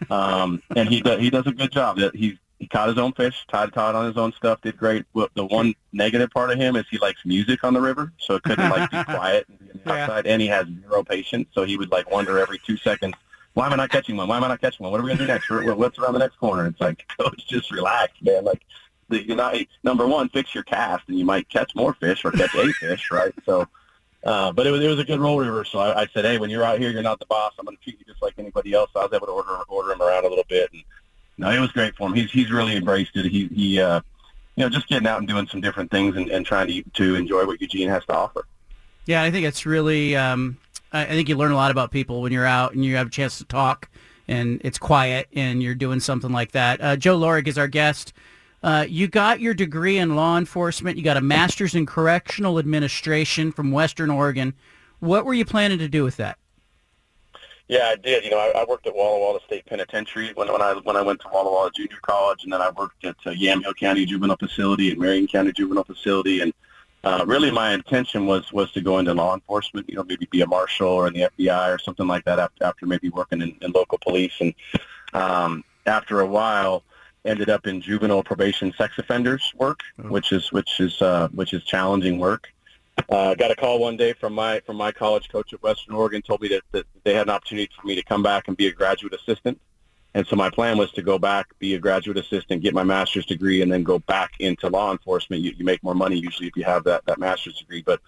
um, 0.10 0.64
and 0.76 0.90
he 0.90 1.02
does, 1.02 1.20
he 1.20 1.30
does 1.30 1.46
a 1.46 1.52
good 1.52 1.72
job. 1.72 1.98
That 1.98 2.16
he 2.16 2.40
he 2.62 2.68
caught 2.68 2.88
his 2.90 3.00
own 3.00 3.12
fish, 3.14 3.44
tied 3.52 3.74
tied 3.74 3.96
on 3.96 4.06
his 4.06 4.18
own 4.18 4.32
stuff, 4.34 4.62
did 4.62 4.78
great. 4.78 5.04
But 5.16 5.32
the 5.34 5.46
one 5.48 5.74
negative 5.94 6.30
part 6.30 6.52
of 6.52 6.60
him 6.60 6.76
is 6.76 6.86
he 6.92 7.00
likes 7.00 7.26
music 7.26 7.64
on 7.64 7.74
the 7.74 7.82
river, 7.82 8.14
so 8.20 8.36
it 8.36 8.44
couldn't 8.44 8.70
like 8.70 8.90
be 8.92 9.04
quiet 9.04 9.48
and 9.50 9.58
be 9.60 9.80
Yeah. 9.84 10.04
outside, 10.04 10.28
and 10.28 10.40
he 10.40 10.48
has 10.48 10.68
zero 10.68 11.04
patience, 11.04 11.48
so 11.54 11.64
he 11.64 11.76
would 11.76 11.92
like 11.92 12.12
wonder 12.12 12.38
every 12.38 12.60
two 12.60 12.78
seconds. 12.78 13.16
Why 13.56 13.66
am 13.66 13.74
I 13.74 13.78
not 13.78 13.90
catching 13.90 14.16
one? 14.16 14.28
Why 14.28 14.38
am 14.38 14.44
I 14.44 14.48
not 14.50 14.62
catching 14.62 14.84
one? 14.84 14.92
What 14.92 15.02
are 15.02 15.04
we 15.04 15.10
gonna 15.10 15.20
do 15.22 15.26
next? 15.28 15.50
What- 15.50 15.76
What's 15.78 15.98
around 15.98 16.14
the 16.14 16.20
next 16.20 16.36
corner? 16.38 16.68
It's 16.68 16.80
like, 16.80 17.04
coach, 17.20 17.48
just 17.48 17.72
relax, 17.72 18.14
man. 18.22 18.46
Like, 18.46 18.62
the, 19.10 19.28
you 19.28 19.36
know, 19.36 19.52
number 19.84 20.06
one, 20.06 20.30
fix 20.30 20.54
your 20.54 20.64
cast, 20.64 21.04
and 21.10 21.18
you 21.18 21.26
might 21.26 21.50
catch 21.50 21.74
more 21.76 21.96
fish 21.96 22.24
or 22.24 22.32
catch 22.32 22.54
a 22.54 22.72
fish, 22.80 23.10
right? 23.12 23.34
So, 23.44 23.68
uh, 24.24 24.52
but 24.52 24.68
it 24.68 24.72
was 24.72 24.82
it 24.84 24.88
was 24.88 25.00
a 25.00 25.04
good 25.04 25.20
roll 25.20 25.40
river. 25.40 25.66
So 25.66 25.80
I, 25.80 26.04
I 26.04 26.08
said, 26.14 26.26
hey, 26.26 26.38
when 26.38 26.52
you're 26.52 26.64
out 26.64 26.78
here, 26.80 26.92
you're 26.92 27.02
not 27.02 27.18
the 27.20 27.26
boss. 27.26 27.54
I'm 27.58 27.66
gonna 27.66 27.78
treat 27.84 27.98
you 28.00 28.06
just 28.06 28.22
like 28.22 28.36
anybody 28.38 28.74
else. 28.74 28.92
I 28.96 29.00
was 29.00 29.12
able 29.14 29.26
to 29.26 29.34
order 29.34 29.58
order 29.68 29.92
him 29.94 30.02
around 30.04 30.26
a 30.26 30.30
little 30.30 30.46
bit, 30.48 30.70
and 30.72 30.84
no, 31.42 31.50
it 31.50 31.60
was 31.60 31.72
great 31.72 31.96
for 31.96 32.08
him. 32.08 32.14
He's 32.14 32.32
he's 32.32 32.52
really 32.52 32.76
embraced 32.76 33.16
it. 33.16 33.26
He 33.26 33.48
he, 33.48 33.82
uh, 33.82 34.02
you 34.56 34.64
know, 34.64 34.70
just 34.70 34.88
getting 34.88 35.08
out 35.08 35.18
and 35.18 35.28
doing 35.28 35.48
some 35.48 35.60
different 35.60 35.90
things 35.90 36.16
and, 36.16 36.30
and 36.30 36.46
trying 36.46 36.68
to 36.68 36.84
to 36.84 37.16
enjoy 37.16 37.46
what 37.46 37.60
Eugene 37.60 37.90
has 37.90 38.06
to 38.06 38.14
offer. 38.14 38.46
Yeah, 39.08 39.24
I 39.24 39.32
think 39.32 39.46
it's 39.46 39.66
really. 39.66 40.16
Um, 40.16 40.58
I 40.94 41.06
think 41.06 41.30
you 41.30 41.38
learn 41.38 41.52
a 41.52 41.56
lot 41.56 41.72
about 41.72 41.90
people 41.90 42.22
when 42.22 42.34
you're 42.34 42.46
out 42.46 42.74
and 42.74 42.84
you 42.84 42.98
have 42.98 43.08
a 43.08 43.10
chance 43.10 43.38
to 43.38 43.46
talk, 43.46 43.90
and 44.28 44.62
it's 44.64 44.78
quiet, 44.78 45.30
and 45.34 45.64
you're 45.64 45.74
doing 45.74 46.00
something 46.00 46.32
like 46.32 46.52
that. 46.52 46.82
Uh, 46.82 46.96
Joe 46.96 47.18
Lorig 47.18 47.48
is 47.48 47.58
our 47.58 47.70
guest. 47.70 48.14
Uh, 48.62 48.86
you 48.88 49.08
got 49.08 49.40
your 49.40 49.54
degree 49.54 49.98
in 49.98 50.16
law 50.16 50.38
enforcement. 50.38 50.98
You 50.98 51.04
got 51.04 51.18
a 51.18 51.22
master's 51.22 51.74
in 51.74 51.86
correctional 51.86 52.60
administration 52.60 53.52
from 53.52 53.72
Western 53.72 54.12
Oregon. 54.12 54.54
What 55.00 55.26
were 55.26 55.34
you 55.34 55.46
planning 55.46 55.80
to 55.80 55.88
do 55.88 56.04
with 56.04 56.18
that? 56.18 56.38
Yeah, 57.72 57.88
I 57.88 57.96
did. 57.96 58.26
You 58.26 58.32
know, 58.32 58.38
I, 58.38 58.52
I 58.60 58.66
worked 58.66 58.86
at 58.86 58.94
Walla 58.94 59.18
Walla 59.18 59.40
State 59.46 59.66
Penitentiary 59.66 60.34
when, 60.36 60.52
when 60.52 60.62
I 60.62 60.74
when 60.74 60.98
I 60.98 61.02
went 61.02 61.22
to 61.22 61.30
Walla 61.32 61.50
Walla 61.50 61.72
Junior 61.72 62.00
College, 62.02 62.44
and 62.44 62.52
then 62.52 62.62
I 62.62 62.70
worked 62.70 63.06
at 63.06 63.16
uh, 63.26 63.30
Yamhill 63.30 63.78
County 63.78 64.06
Juvenile 64.06 64.36
Facility 64.36 64.92
and 64.92 65.00
Marion 65.00 65.26
County 65.26 65.54
Juvenile 65.54 65.86
Facility, 65.86 66.42
and 66.42 66.54
uh, 67.06 67.24
really 67.26 67.50
my 67.50 67.72
intention 67.72 68.28
was 68.28 68.52
was 68.52 68.74
to 68.74 68.82
go 68.82 69.00
into 69.00 69.14
law 69.14 69.34
enforcement. 69.34 69.88
You 69.88 69.96
know, 69.96 70.04
maybe 70.04 70.28
be 70.30 70.42
a 70.42 70.48
marshal 70.48 70.90
or 70.90 71.08
in 71.08 71.14
the 71.14 71.30
FBI 71.38 71.74
or 71.74 71.80
something 71.80 72.08
like 72.08 72.26
that 72.26 72.40
after 72.40 72.66
after 72.66 72.86
maybe 72.86 73.08
working 73.08 73.42
in, 73.42 73.56
in 73.62 73.72
local 73.72 74.00
police, 74.00 74.34
and 74.42 74.54
um, 75.14 75.64
after 75.86 76.20
a 76.20 76.26
while 76.26 76.84
ended 77.24 77.50
up 77.50 77.68
in 77.68 77.80
juvenile 77.80 78.22
probation 78.22 78.74
sex 78.78 78.98
offenders 78.98 79.54
work, 79.56 79.80
which 80.10 80.34
is 80.34 80.52
which 80.52 80.82
is 80.82 81.02
uh, 81.02 81.30
which 81.30 81.54
is 81.54 81.64
challenging 81.64 82.20
work. 82.20 82.51
Uh, 83.10 83.36
got 83.36 83.52
a 83.52 83.56
call 83.56 83.80
one 83.80 83.98
day 83.98 84.14
from 84.14 84.34
my 84.34 84.60
from 84.62 84.76
my 84.76 84.92
college 84.92 85.30
coach 85.30 85.54
at 85.54 85.62
Western 85.64 85.96
Oregon. 85.96 86.22
Told 86.22 86.42
me 86.42 86.50
that, 86.50 86.64
that 86.72 86.86
they 87.04 87.14
had 87.14 87.28
an 87.28 87.30
opportunity 87.30 87.70
for 87.80 87.88
me 87.88 87.96
to 87.96 88.04
come 88.04 88.24
back 88.24 88.48
and 88.48 88.58
be 88.58 88.68
a 88.68 88.72
graduate 88.72 89.14
assistant. 89.14 89.60
And 90.14 90.28
so 90.28 90.36
my 90.36 90.50
plan 90.50 90.78
was 90.78 90.92
to 90.94 91.02
go 91.02 91.18
back, 91.18 91.48
be 91.60 91.76
a 91.76 91.80
graduate 91.80 92.18
assistant, 92.18 92.62
get 92.62 92.74
my 92.74 92.84
master's 92.84 93.26
degree, 93.26 93.62
and 93.62 93.72
then 93.72 93.84
go 93.84 94.00
back 94.00 94.32
into 94.40 94.68
law 94.68 94.92
enforcement. 94.92 95.42
You, 95.42 95.54
you 95.58 95.64
make 95.64 95.82
more 95.84 95.96
money 95.96 96.18
usually 96.18 96.50
if 96.50 96.58
you 96.58 96.66
have 96.66 96.84
that, 96.84 97.06
that 97.06 97.18
master's 97.18 97.58
degree. 97.58 97.82
But 97.82 98.02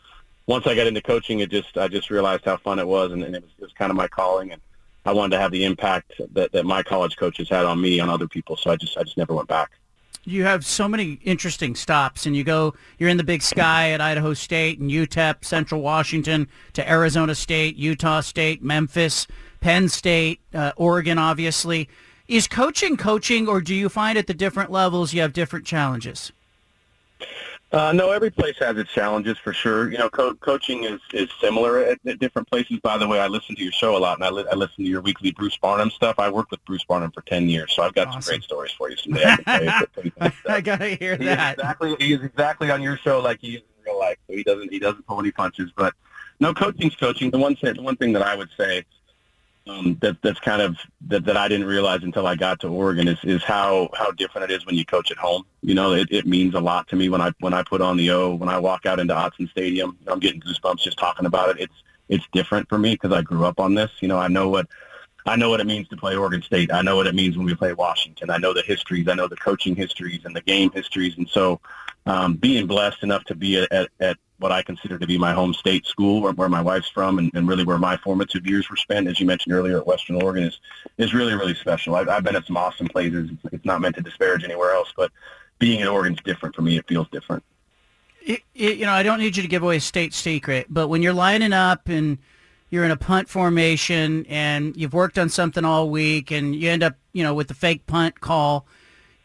once 0.45 0.67
I 0.67 0.75
got 0.75 0.87
into 0.87 1.01
coaching, 1.01 1.39
it 1.39 1.49
just 1.49 1.77
I 1.77 1.87
just 1.87 2.09
realized 2.09 2.43
how 2.43 2.57
fun 2.57 2.79
it 2.79 2.87
was, 2.87 3.13
and, 3.13 3.23
and 3.23 3.35
it, 3.35 3.41
was, 3.41 3.51
it 3.57 3.61
was 3.61 3.73
kind 3.73 3.89
of 3.89 3.95
my 3.95 4.09
calling. 4.09 4.51
And 4.51 4.61
I 5.05 5.13
wanted 5.13 5.37
to 5.37 5.41
have 5.41 5.51
the 5.51 5.63
impact 5.63 6.13
that, 6.33 6.51
that 6.51 6.65
my 6.65 6.83
college 6.83 7.15
coaches 7.15 7.47
had 7.49 7.65
on 7.65 7.79
me 7.79 7.99
on 7.99 8.09
other 8.09 8.27
people. 8.27 8.57
So 8.57 8.71
I 8.71 8.75
just 8.75 8.97
I 8.97 9.03
just 9.03 9.17
never 9.17 9.33
went 9.33 9.47
back. 9.47 9.71
You 10.25 10.45
have 10.45 10.65
so 10.65 10.87
many 10.87 11.19
interesting 11.23 11.75
stops, 11.75 12.25
and 12.25 12.35
you 12.35 12.45
go. 12.45 12.75
You're 12.97 13.09
in 13.09 13.17
the 13.17 13.25
Big 13.25 13.41
Sky 13.41 13.91
at 13.91 13.99
Idaho 13.99 14.33
State 14.33 14.79
and 14.79 14.89
UTEP, 14.89 15.43
Central 15.43 15.81
Washington, 15.81 16.47
to 16.73 16.89
Arizona 16.89 17.35
State, 17.35 17.75
Utah 17.75 18.21
State, 18.21 18.63
Memphis, 18.63 19.27
Penn 19.59 19.89
State, 19.89 20.39
uh, 20.53 20.71
Oregon. 20.77 21.17
Obviously, 21.17 21.89
is 22.29 22.47
coaching 22.47 22.95
coaching, 22.95 23.49
or 23.49 23.59
do 23.59 23.75
you 23.75 23.89
find 23.89 24.17
at 24.17 24.27
the 24.27 24.33
different 24.33 24.71
levels 24.71 25.13
you 25.13 25.21
have 25.21 25.33
different 25.33 25.65
challenges? 25.65 26.31
Uh, 27.73 27.91
no, 27.91 28.11
every 28.11 28.29
place 28.29 28.55
has 28.59 28.77
its 28.77 28.91
challenges 28.91 29.35
for 29.39 29.51
sure. 29.51 29.91
You 29.91 29.97
know, 29.97 30.07
co- 30.07 30.35
coaching 30.35 30.83
is, 30.83 31.01
is 31.11 31.27
similar 31.41 31.79
at, 31.79 31.97
at 32.05 32.19
different 32.19 32.47
places. 32.47 32.79
By 32.81 32.99
the 32.99 33.07
way, 33.07 33.19
I 33.19 33.25
listen 33.25 33.55
to 33.55 33.63
your 33.63 33.71
show 33.71 33.97
a 33.97 33.99
lot, 33.99 34.17
and 34.19 34.23
I, 34.23 34.29
li- 34.29 34.45
I 34.51 34.53
listen 34.53 34.83
to 34.83 34.89
your 34.89 35.01
weekly 35.01 35.31
Bruce 35.31 35.57
Barnum 35.57 35.89
stuff. 35.89 36.19
I 36.19 36.29
worked 36.29 36.51
with 36.51 36.63
Bruce 36.65 36.83
Barnum 36.83 37.09
for 37.11 37.21
ten 37.21 37.49
years, 37.49 37.73
so 37.73 37.81
I've 37.81 37.95
got 37.95 38.13
some 38.13 38.21
great 38.21 38.43
stories 38.43 38.71
for 38.73 38.91
you 38.91 38.97
someday. 38.97 39.23
I 39.47 39.85
you. 40.03 40.11
I 40.47 40.61
gotta 40.61 40.89
hear 40.89 41.17
He 41.17 41.25
that. 41.25 41.57
exactly, 41.57 41.95
he 41.99 42.13
is 42.13 42.21
exactly 42.21 42.69
on 42.69 42.83
your 42.83 42.95
show 42.97 43.19
like 43.19 43.39
he 43.41 43.55
is 43.55 43.61
in 43.61 43.83
real 43.91 43.99
life, 43.99 44.17
so 44.27 44.35
he 44.35 44.43
doesn't 44.43 44.71
he 44.71 44.77
doesn't 44.77 45.07
pull 45.07 45.19
any 45.19 45.31
punches. 45.31 45.71
But 45.75 45.95
no, 46.39 46.53
coaching's 46.53 46.95
coaching. 46.95 47.31
The 47.31 47.39
one 47.39 47.55
thing, 47.55 47.73
the 47.73 47.81
one 47.81 47.95
thing 47.95 48.13
that 48.13 48.21
I 48.21 48.35
would 48.35 48.49
say 48.55 48.85
um, 49.67 49.97
that 50.01 50.21
that's 50.21 50.39
kind 50.39 50.61
of 50.61 50.77
that, 51.07 51.25
that 51.25 51.37
I 51.37 51.47
didn't 51.47 51.67
realize 51.67 52.03
until 52.03 52.27
I 52.27 52.35
got 52.35 52.59
to 52.61 52.67
Oregon 52.67 53.07
is 53.07 53.17
is 53.23 53.43
how 53.43 53.89
how 53.93 54.11
different 54.11 54.51
it 54.51 54.55
is 54.55 54.65
when 54.65 54.75
you 54.75 54.85
coach 54.85 55.11
at 55.11 55.17
home. 55.17 55.45
You 55.61 55.73
know, 55.73 55.93
it, 55.93 56.09
it 56.11 56.25
means 56.25 56.53
a 56.53 56.59
lot 56.59 56.87
to 56.89 56.95
me 56.95 57.09
when 57.09 57.21
I 57.21 57.31
when 57.39 57.53
I 57.53 57.63
put 57.63 57.81
on 57.81 57.97
the 57.97 58.11
O 58.11 58.35
when 58.35 58.49
I 58.49 58.59
walk 58.59 58.85
out 58.85 58.99
into 58.99 59.13
Autzen 59.13 59.49
Stadium. 59.49 59.97
I'm 60.07 60.19
getting 60.19 60.41
goosebumps 60.41 60.79
just 60.79 60.97
talking 60.97 61.25
about 61.25 61.49
it. 61.49 61.61
It's 61.61 61.83
it's 62.09 62.27
different 62.33 62.67
for 62.67 62.77
me 62.77 62.93
because 62.93 63.13
I 63.13 63.21
grew 63.21 63.45
up 63.45 63.59
on 63.59 63.73
this. 63.73 63.91
You 64.01 64.09
know, 64.09 64.17
I 64.17 64.27
know 64.27 64.49
what 64.49 64.67
I 65.25 65.37
know 65.37 65.49
what 65.49 65.61
it 65.61 65.67
means 65.67 65.87
to 65.89 65.97
play 65.97 66.15
Oregon 66.15 66.41
State. 66.41 66.71
I 66.71 66.81
know 66.81 66.97
what 66.97 67.07
it 67.07 67.15
means 67.15 67.37
when 67.37 67.45
we 67.45 67.55
play 67.55 67.73
Washington. 67.73 68.29
I 68.29 68.37
know 68.37 68.53
the 68.53 68.61
histories. 68.61 69.07
I 69.07 69.13
know 69.13 69.27
the 69.27 69.37
coaching 69.37 69.75
histories 69.75 70.25
and 70.25 70.35
the 70.35 70.41
game 70.41 70.71
histories. 70.71 71.17
And 71.17 71.29
so, 71.29 71.61
um, 72.05 72.35
being 72.35 72.67
blessed 72.67 73.03
enough 73.03 73.23
to 73.25 73.35
be 73.35 73.57
at, 73.57 73.89
at 73.99 74.17
what 74.39 74.51
I 74.51 74.61
consider 74.61 74.99
to 74.99 75.07
be 75.07 75.17
my 75.17 75.31
home 75.31 75.53
state 75.53 75.85
school, 75.85 76.21
where, 76.21 76.33
where 76.33 76.49
my 76.49 76.61
wife's 76.61 76.89
from, 76.89 77.17
and, 77.17 77.31
and 77.33 77.47
really 77.47 77.63
where 77.63 77.77
my 77.77 77.95
formative 77.97 78.45
years 78.45 78.69
were 78.69 78.75
spent, 78.75 79.07
as 79.07 79.19
you 79.19 79.25
mentioned 79.25 79.53
earlier 79.53 79.77
at 79.77 79.87
Western 79.87 80.21
Oregon, 80.21 80.43
is 80.43 80.59
is 80.97 81.13
really 81.13 81.33
really 81.33 81.55
special. 81.55 81.95
I've, 81.95 82.09
I've 82.09 82.23
been 82.23 82.35
at 82.35 82.45
some 82.45 82.57
awesome 82.57 82.87
places. 82.87 83.29
It's, 83.31 83.53
it's 83.53 83.65
not 83.65 83.79
meant 83.79 83.95
to 83.95 84.01
disparage 84.01 84.43
anywhere 84.43 84.73
else, 84.73 84.91
but 84.97 85.11
being 85.59 85.81
at 85.81 85.87
Oregon's 85.87 86.21
different 86.23 86.55
for 86.55 86.61
me. 86.61 86.77
It 86.77 86.87
feels 86.87 87.07
different. 87.09 87.43
It, 88.25 88.41
it, 88.55 88.77
you 88.77 88.85
know, 88.85 88.91
I 88.93 89.03
don't 89.03 89.19
need 89.19 89.35
you 89.35 89.43
to 89.43 89.49
give 89.49 89.63
away 89.63 89.77
a 89.77 89.81
state 89.81 90.13
secret, 90.13 90.67
but 90.69 90.87
when 90.87 91.01
you're 91.01 91.13
lining 91.13 91.53
up 91.53 91.87
and 91.87 92.17
you're 92.69 92.85
in 92.85 92.91
a 92.91 92.97
punt 92.97 93.29
formation 93.29 94.25
and 94.27 94.75
you've 94.75 94.93
worked 94.93 95.19
on 95.19 95.29
something 95.29 95.63
all 95.63 95.89
week 95.89 96.31
and 96.31 96.55
you 96.55 96.69
end 96.69 96.83
up, 96.83 96.95
you 97.13 97.23
know, 97.23 97.33
with 97.33 97.47
the 97.47 97.53
fake 97.53 97.85
punt 97.85 98.19
call, 98.19 98.65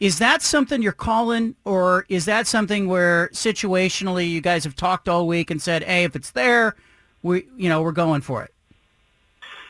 is 0.00 0.18
that 0.18 0.42
something 0.42 0.80
you're 0.80 0.92
calling 0.92 1.56
or 1.64 2.06
is 2.08 2.24
that 2.26 2.46
something 2.46 2.88
where 2.88 3.28
situationally 3.28 4.30
you 4.30 4.40
guys 4.40 4.64
have 4.64 4.76
talked 4.76 5.08
all 5.08 5.26
week 5.26 5.50
and 5.50 5.60
said, 5.60 5.82
"Hey, 5.82 6.04
if 6.04 6.14
it's 6.14 6.30
there, 6.30 6.76
we, 7.22 7.46
you 7.56 7.68
know, 7.68 7.82
we're 7.82 7.92
going 7.92 8.20
for 8.20 8.42
it." 8.42 8.54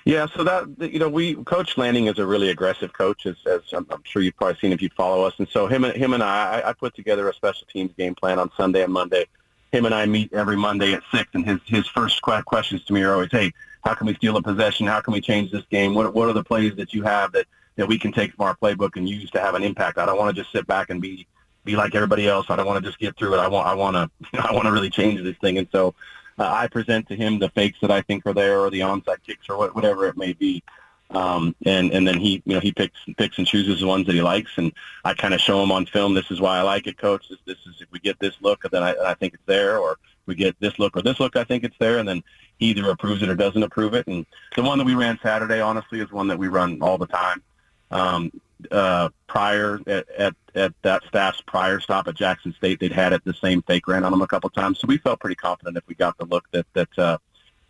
Yeah, 0.05 0.27
so 0.35 0.45
that 0.45 0.67
you 0.93 0.99
know, 0.99 1.09
we 1.09 1.35
Coach 1.45 1.77
Lanning 1.77 2.07
is 2.07 2.19
a 2.19 2.27
really 2.27 2.51
aggressive 2.51 2.93
coach, 2.93 3.27
as, 3.27 3.37
as 3.47 3.61
I'm, 3.73 3.87
I'm 3.91 4.03
sure 4.05 4.23
you've 4.23 4.37
probably 4.37 4.59
seen 4.59 4.73
if 4.73 4.81
you 4.81 4.91
follow 4.97 5.25
us. 5.25 5.35
And 5.39 5.49
so 5.49 5.67
him 5.67 5.85
and 5.85 5.95
him 5.95 6.13
and 6.15 6.23
I, 6.23 6.63
I, 6.65 6.73
put 6.73 6.95
together 6.95 7.29
a 7.29 7.35
special 7.35 7.67
teams 7.71 7.93
game 7.97 8.15
plan 8.15 8.39
on 8.39 8.51
Sunday 8.57 8.83
and 8.83 8.93
Monday. 8.93 9.27
Him 9.73 9.85
and 9.85 9.95
I 9.95 10.07
meet 10.07 10.33
every 10.33 10.57
Monday 10.57 10.95
at 10.95 11.03
six, 11.13 11.29
and 11.35 11.45
his 11.45 11.61
his 11.67 11.87
first 11.87 12.23
questions 12.23 12.85
to 12.85 12.93
me 12.93 13.03
are 13.03 13.13
always, 13.13 13.31
"Hey, 13.31 13.53
how 13.85 13.95
can 13.95 14.07
we 14.07 14.15
steal 14.15 14.37
a 14.37 14.43
possession? 14.43 14.87
How 14.87 15.01
can 15.01 15.13
we 15.13 15.21
change 15.21 15.51
this 15.51 15.65
game? 15.71 15.95
What 15.95 16.15
what 16.15 16.29
are 16.29 16.33
the 16.33 16.45
plays 16.45 16.75
that 16.77 16.95
you 16.95 17.03
have 17.03 17.33
that 17.33 17.47
that 17.79 17.89
we 17.89 17.99
can 17.99 18.13
take 18.13 18.35
from 18.35 18.45
our 18.45 18.57
playbook 18.57 18.97
and 18.97 19.09
use 19.09 19.31
to 19.31 19.41
have 19.41 19.55
an 19.55 19.63
impact? 19.63 19.97
I 19.97 20.05
don't 20.05 20.19
want 20.19 20.35
to 20.35 20.43
just 20.43 20.53
sit 20.53 20.67
back 20.67 20.91
and 20.91 21.01
be 21.01 21.27
be 21.65 21.77
like 21.77 21.95
everybody 21.95 22.29
else. 22.29 22.47
I 22.51 22.57
don't 22.57 22.67
want 22.67 22.83
to 22.83 22.89
just 22.89 23.01
get 23.01 23.17
through 23.17 23.35
it. 23.35 23.39
I 23.39 23.49
want 23.49 23.67
I 23.67 23.75
want 23.75 23.97
to 23.97 24.11
you 24.33 24.39
know, 24.39 24.47
I 24.47 24.53
want 24.53 24.67
to 24.67 24.73
really 24.73 24.91
change 24.91 25.23
this 25.23 25.37
thing. 25.39 25.57
And 25.57 25.69
so 25.73 25.95
uh, 26.39 26.51
I 26.51 26.67
present 26.67 27.09
to 27.09 27.17
him 27.17 27.39
the 27.39 27.49
fakes 27.51 27.79
that 27.81 27.91
I 27.91 28.03
think 28.03 28.27
are 28.27 28.35
there, 28.35 28.61
or 28.61 28.71
the 28.71 28.81
onside 28.81 29.23
kicks, 29.27 29.49
or 29.49 29.57
what, 29.57 29.75
whatever 29.75 30.07
it 30.07 30.17
may 30.17 30.35
be. 30.35 30.63
Um, 31.11 31.57
and 31.65 31.91
and 31.93 32.07
then 32.07 32.19
he 32.19 32.43
you 32.45 32.55
know 32.55 32.61
he 32.61 32.73
picks 32.73 32.99
picks 33.17 33.39
and 33.39 33.47
chooses 33.47 33.81
the 33.81 33.87
ones 33.87 34.07
that 34.07 34.15
he 34.15 34.21
likes, 34.21 34.51
and 34.57 34.73
I 35.05 35.15
kind 35.15 35.33
of 35.33 35.41
show 35.41 35.63
him 35.63 35.73
on 35.73 35.87
film. 35.87 36.13
This 36.15 36.31
is 36.31 36.41
why 36.41 36.59
I 36.59 36.63
like 36.63 36.87
it, 36.87 36.99
coach. 36.99 37.29
This, 37.31 37.39
this 37.47 37.59
is 37.67 37.81
if 37.81 37.91
we 37.93 37.99
get 37.99 38.19
this 38.19 38.35
look, 38.43 38.63
then 38.71 38.83
I, 38.83 38.95
I 39.03 39.15
think 39.15 39.35
it's 39.35 39.47
there, 39.47 39.79
or 39.79 39.99
we 40.29 40.35
get 40.35 40.55
this 40.61 40.79
look 40.79 40.97
or 40.97 41.03
this 41.03 41.19
look, 41.19 41.35
I 41.35 41.43
think 41.43 41.65
it's 41.65 41.77
there, 41.81 41.99
and 41.99 42.07
then 42.07 42.23
he 42.59 42.67
either 42.67 42.89
approves 42.91 43.23
it 43.23 43.29
or 43.29 43.35
doesn't 43.35 43.63
approve 43.63 43.95
it. 43.95 44.07
And 44.07 44.27
the 44.55 44.63
one 44.63 44.79
that 44.79 44.85
we 44.85 44.95
ran 44.95 45.19
Saturday, 45.23 45.61
honestly, 45.61 46.01
is 46.01 46.13
one 46.13 46.29
that 46.29 46.39
we 46.39 46.49
run 46.49 46.81
all 46.83 46.99
the 46.99 47.07
time. 47.07 47.43
Um, 47.91 48.31
uh, 48.71 49.09
prior 49.29 49.81
at, 49.87 50.09
at 50.11 50.35
at 50.55 50.73
that 50.83 51.03
staff's 51.05 51.41
prior 51.43 51.79
stop 51.81 52.09
at 52.09 52.15
Jackson 52.15 52.53
State, 52.55 52.81
they'd 52.81 52.93
had 52.93 53.13
it 53.13 53.25
the 53.25 53.35
same 53.35 53.63
fake 53.63 53.87
ran 53.87 54.05
on 54.05 54.11
them 54.11 54.23
a 54.23 54.27
couple 54.27 54.51
times, 54.51 54.81
so 54.81 54.87
we 54.87 54.99
felt 54.99 55.21
pretty 55.21 55.37
confident 55.37 55.77
if 55.77 55.87
we 55.87 55.95
got 55.95 56.19
the 56.19 56.25
look 56.25 56.45
that 56.51 56.67
that 56.75 56.99
uh, 56.99 57.19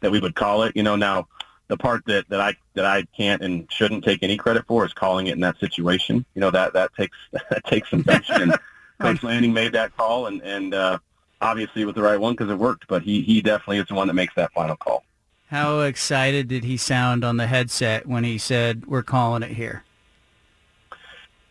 that 0.01 0.11
we 0.11 0.21
would 0.21 0.35
call 0.35 0.63
it. 0.63 0.75
You 0.75 0.83
know, 0.83 0.97
now 0.97 1.29
the 1.69 1.77
part 1.77 2.05
that, 2.07 2.29
that 2.31 2.41
I 2.41 2.57
that 2.75 2.85
I 2.85 3.05
can't 3.17 3.43
and 3.43 3.71
shouldn't 3.71 4.05
take 4.05 4.23
any 4.23 4.37
credit 4.37 4.67
for 4.67 4.85
is 4.85 4.93
calling 4.93 5.29
it 5.29 5.33
in 5.35 5.41
that 5.41 5.59
situation. 5.59 6.25
You 6.35 6.41
know 6.41 6.51
that 6.51 6.73
that 6.73 6.95
takes 6.95 7.17
that 7.33 7.65
takes 7.65 7.91
some 7.91 8.03
gumption. 8.03 8.43
and 8.43 8.59
Coach 9.01 9.23
Lanning 9.23 9.53
made 9.53 9.73
that 9.73 9.97
call, 9.97 10.27
and 10.27 10.43
and 10.43 10.75
uh, 10.75 10.99
obviously 11.41 11.85
with 11.85 11.95
the 11.95 12.03
right 12.03 12.19
one 12.19 12.33
because 12.33 12.51
it 12.51 12.59
worked. 12.59 12.89
But 12.89 13.03
he 13.03 13.23
he 13.23 13.41
definitely 13.41 13.79
is 13.79 13.87
the 13.87 13.95
one 13.95 14.09
that 14.09 14.15
makes 14.15 14.35
that 14.35 14.53
final 14.53 14.77
call. 14.77 15.05
How 15.51 15.81
excited 15.81 16.49
did 16.49 16.65
he 16.65 16.77
sound 16.77 17.25
on 17.25 17.37
the 17.37 17.47
headset 17.47 18.07
when 18.07 18.25
he 18.25 18.39
said, 18.39 18.87
"We're 18.87 19.03
calling 19.03 19.43
it 19.43 19.53
here"? 19.53 19.85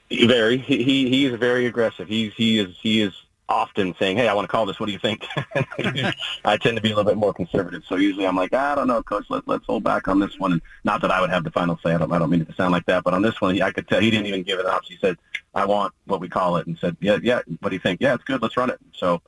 Very. 0.10 0.58
He 0.58 0.84
he, 0.84 1.10
he 1.10 1.26
is 1.26 1.36
very 1.38 1.66
aggressive. 1.66 2.08
He's 2.08 2.34
he 2.34 2.60
is 2.60 2.76
he 2.82 3.02
is 3.02 3.14
often 3.50 3.96
saying, 4.00 4.18
"Hey, 4.18 4.28
I 4.28 4.34
want 4.34 4.46
to 4.46 4.52
call 4.52 4.66
this. 4.66 4.80
What 4.80 4.86
do 4.86 4.94
you 4.94 5.00
think?" 5.00 5.26
I 6.46 6.58
tend 6.58 6.78
to 6.78 6.82
be 6.82 6.92
a 6.92 6.96
little 6.96 7.10
bit 7.10 7.18
more 7.18 7.34
conservative, 7.34 7.84
so 7.88 7.96
usually 7.96 8.26
I'm 8.26 8.36
like, 8.36 8.54
"I 8.54 8.76
don't 8.76 8.88
know, 8.88 9.04
coach. 9.04 9.26
Let, 9.30 9.48
let's 9.48 9.66
hold 9.66 9.84
back 9.84 10.08
on 10.08 10.20
this 10.20 10.40
one." 10.40 10.54
And 10.54 10.62
not 10.84 11.02
that 11.02 11.12
I 11.12 11.20
would 11.20 11.30
have 11.30 11.44
the 11.44 11.52
final 11.52 11.78
say. 11.84 11.94
I 11.94 11.98
don't. 11.98 12.12
I 12.12 12.20
don't 12.20 12.30
mean 12.30 12.42
it 12.42 12.48
to 12.50 12.56
sound 12.56 12.72
like 12.72 12.86
that, 12.86 13.04
but 13.04 13.14
on 13.14 13.22
this 13.22 13.40
one, 13.42 13.62
I 13.62 13.72
could 13.72 13.88
tell 13.88 14.00
he 14.00 14.10
didn't 14.10 14.28
even 14.28 14.44
give 14.44 14.60
it 14.60 14.66
option. 14.66 14.96
He 14.96 15.00
said, 15.00 15.18
"I 15.54 15.66
want 15.66 15.94
what 16.06 16.22
we 16.22 16.30
call 16.30 16.58
it," 16.58 16.68
and 16.68 16.78
said, 16.80 16.96
"Yeah, 17.02 17.18
yeah. 17.22 17.42
What 17.60 17.70
do 17.70 17.76
you 17.76 17.82
think? 17.82 18.00
Yeah, 18.02 18.14
it's 18.14 18.24
good. 18.24 18.42
Let's 18.42 18.58
run 18.58 18.70
it." 18.70 18.80
So 18.94 19.22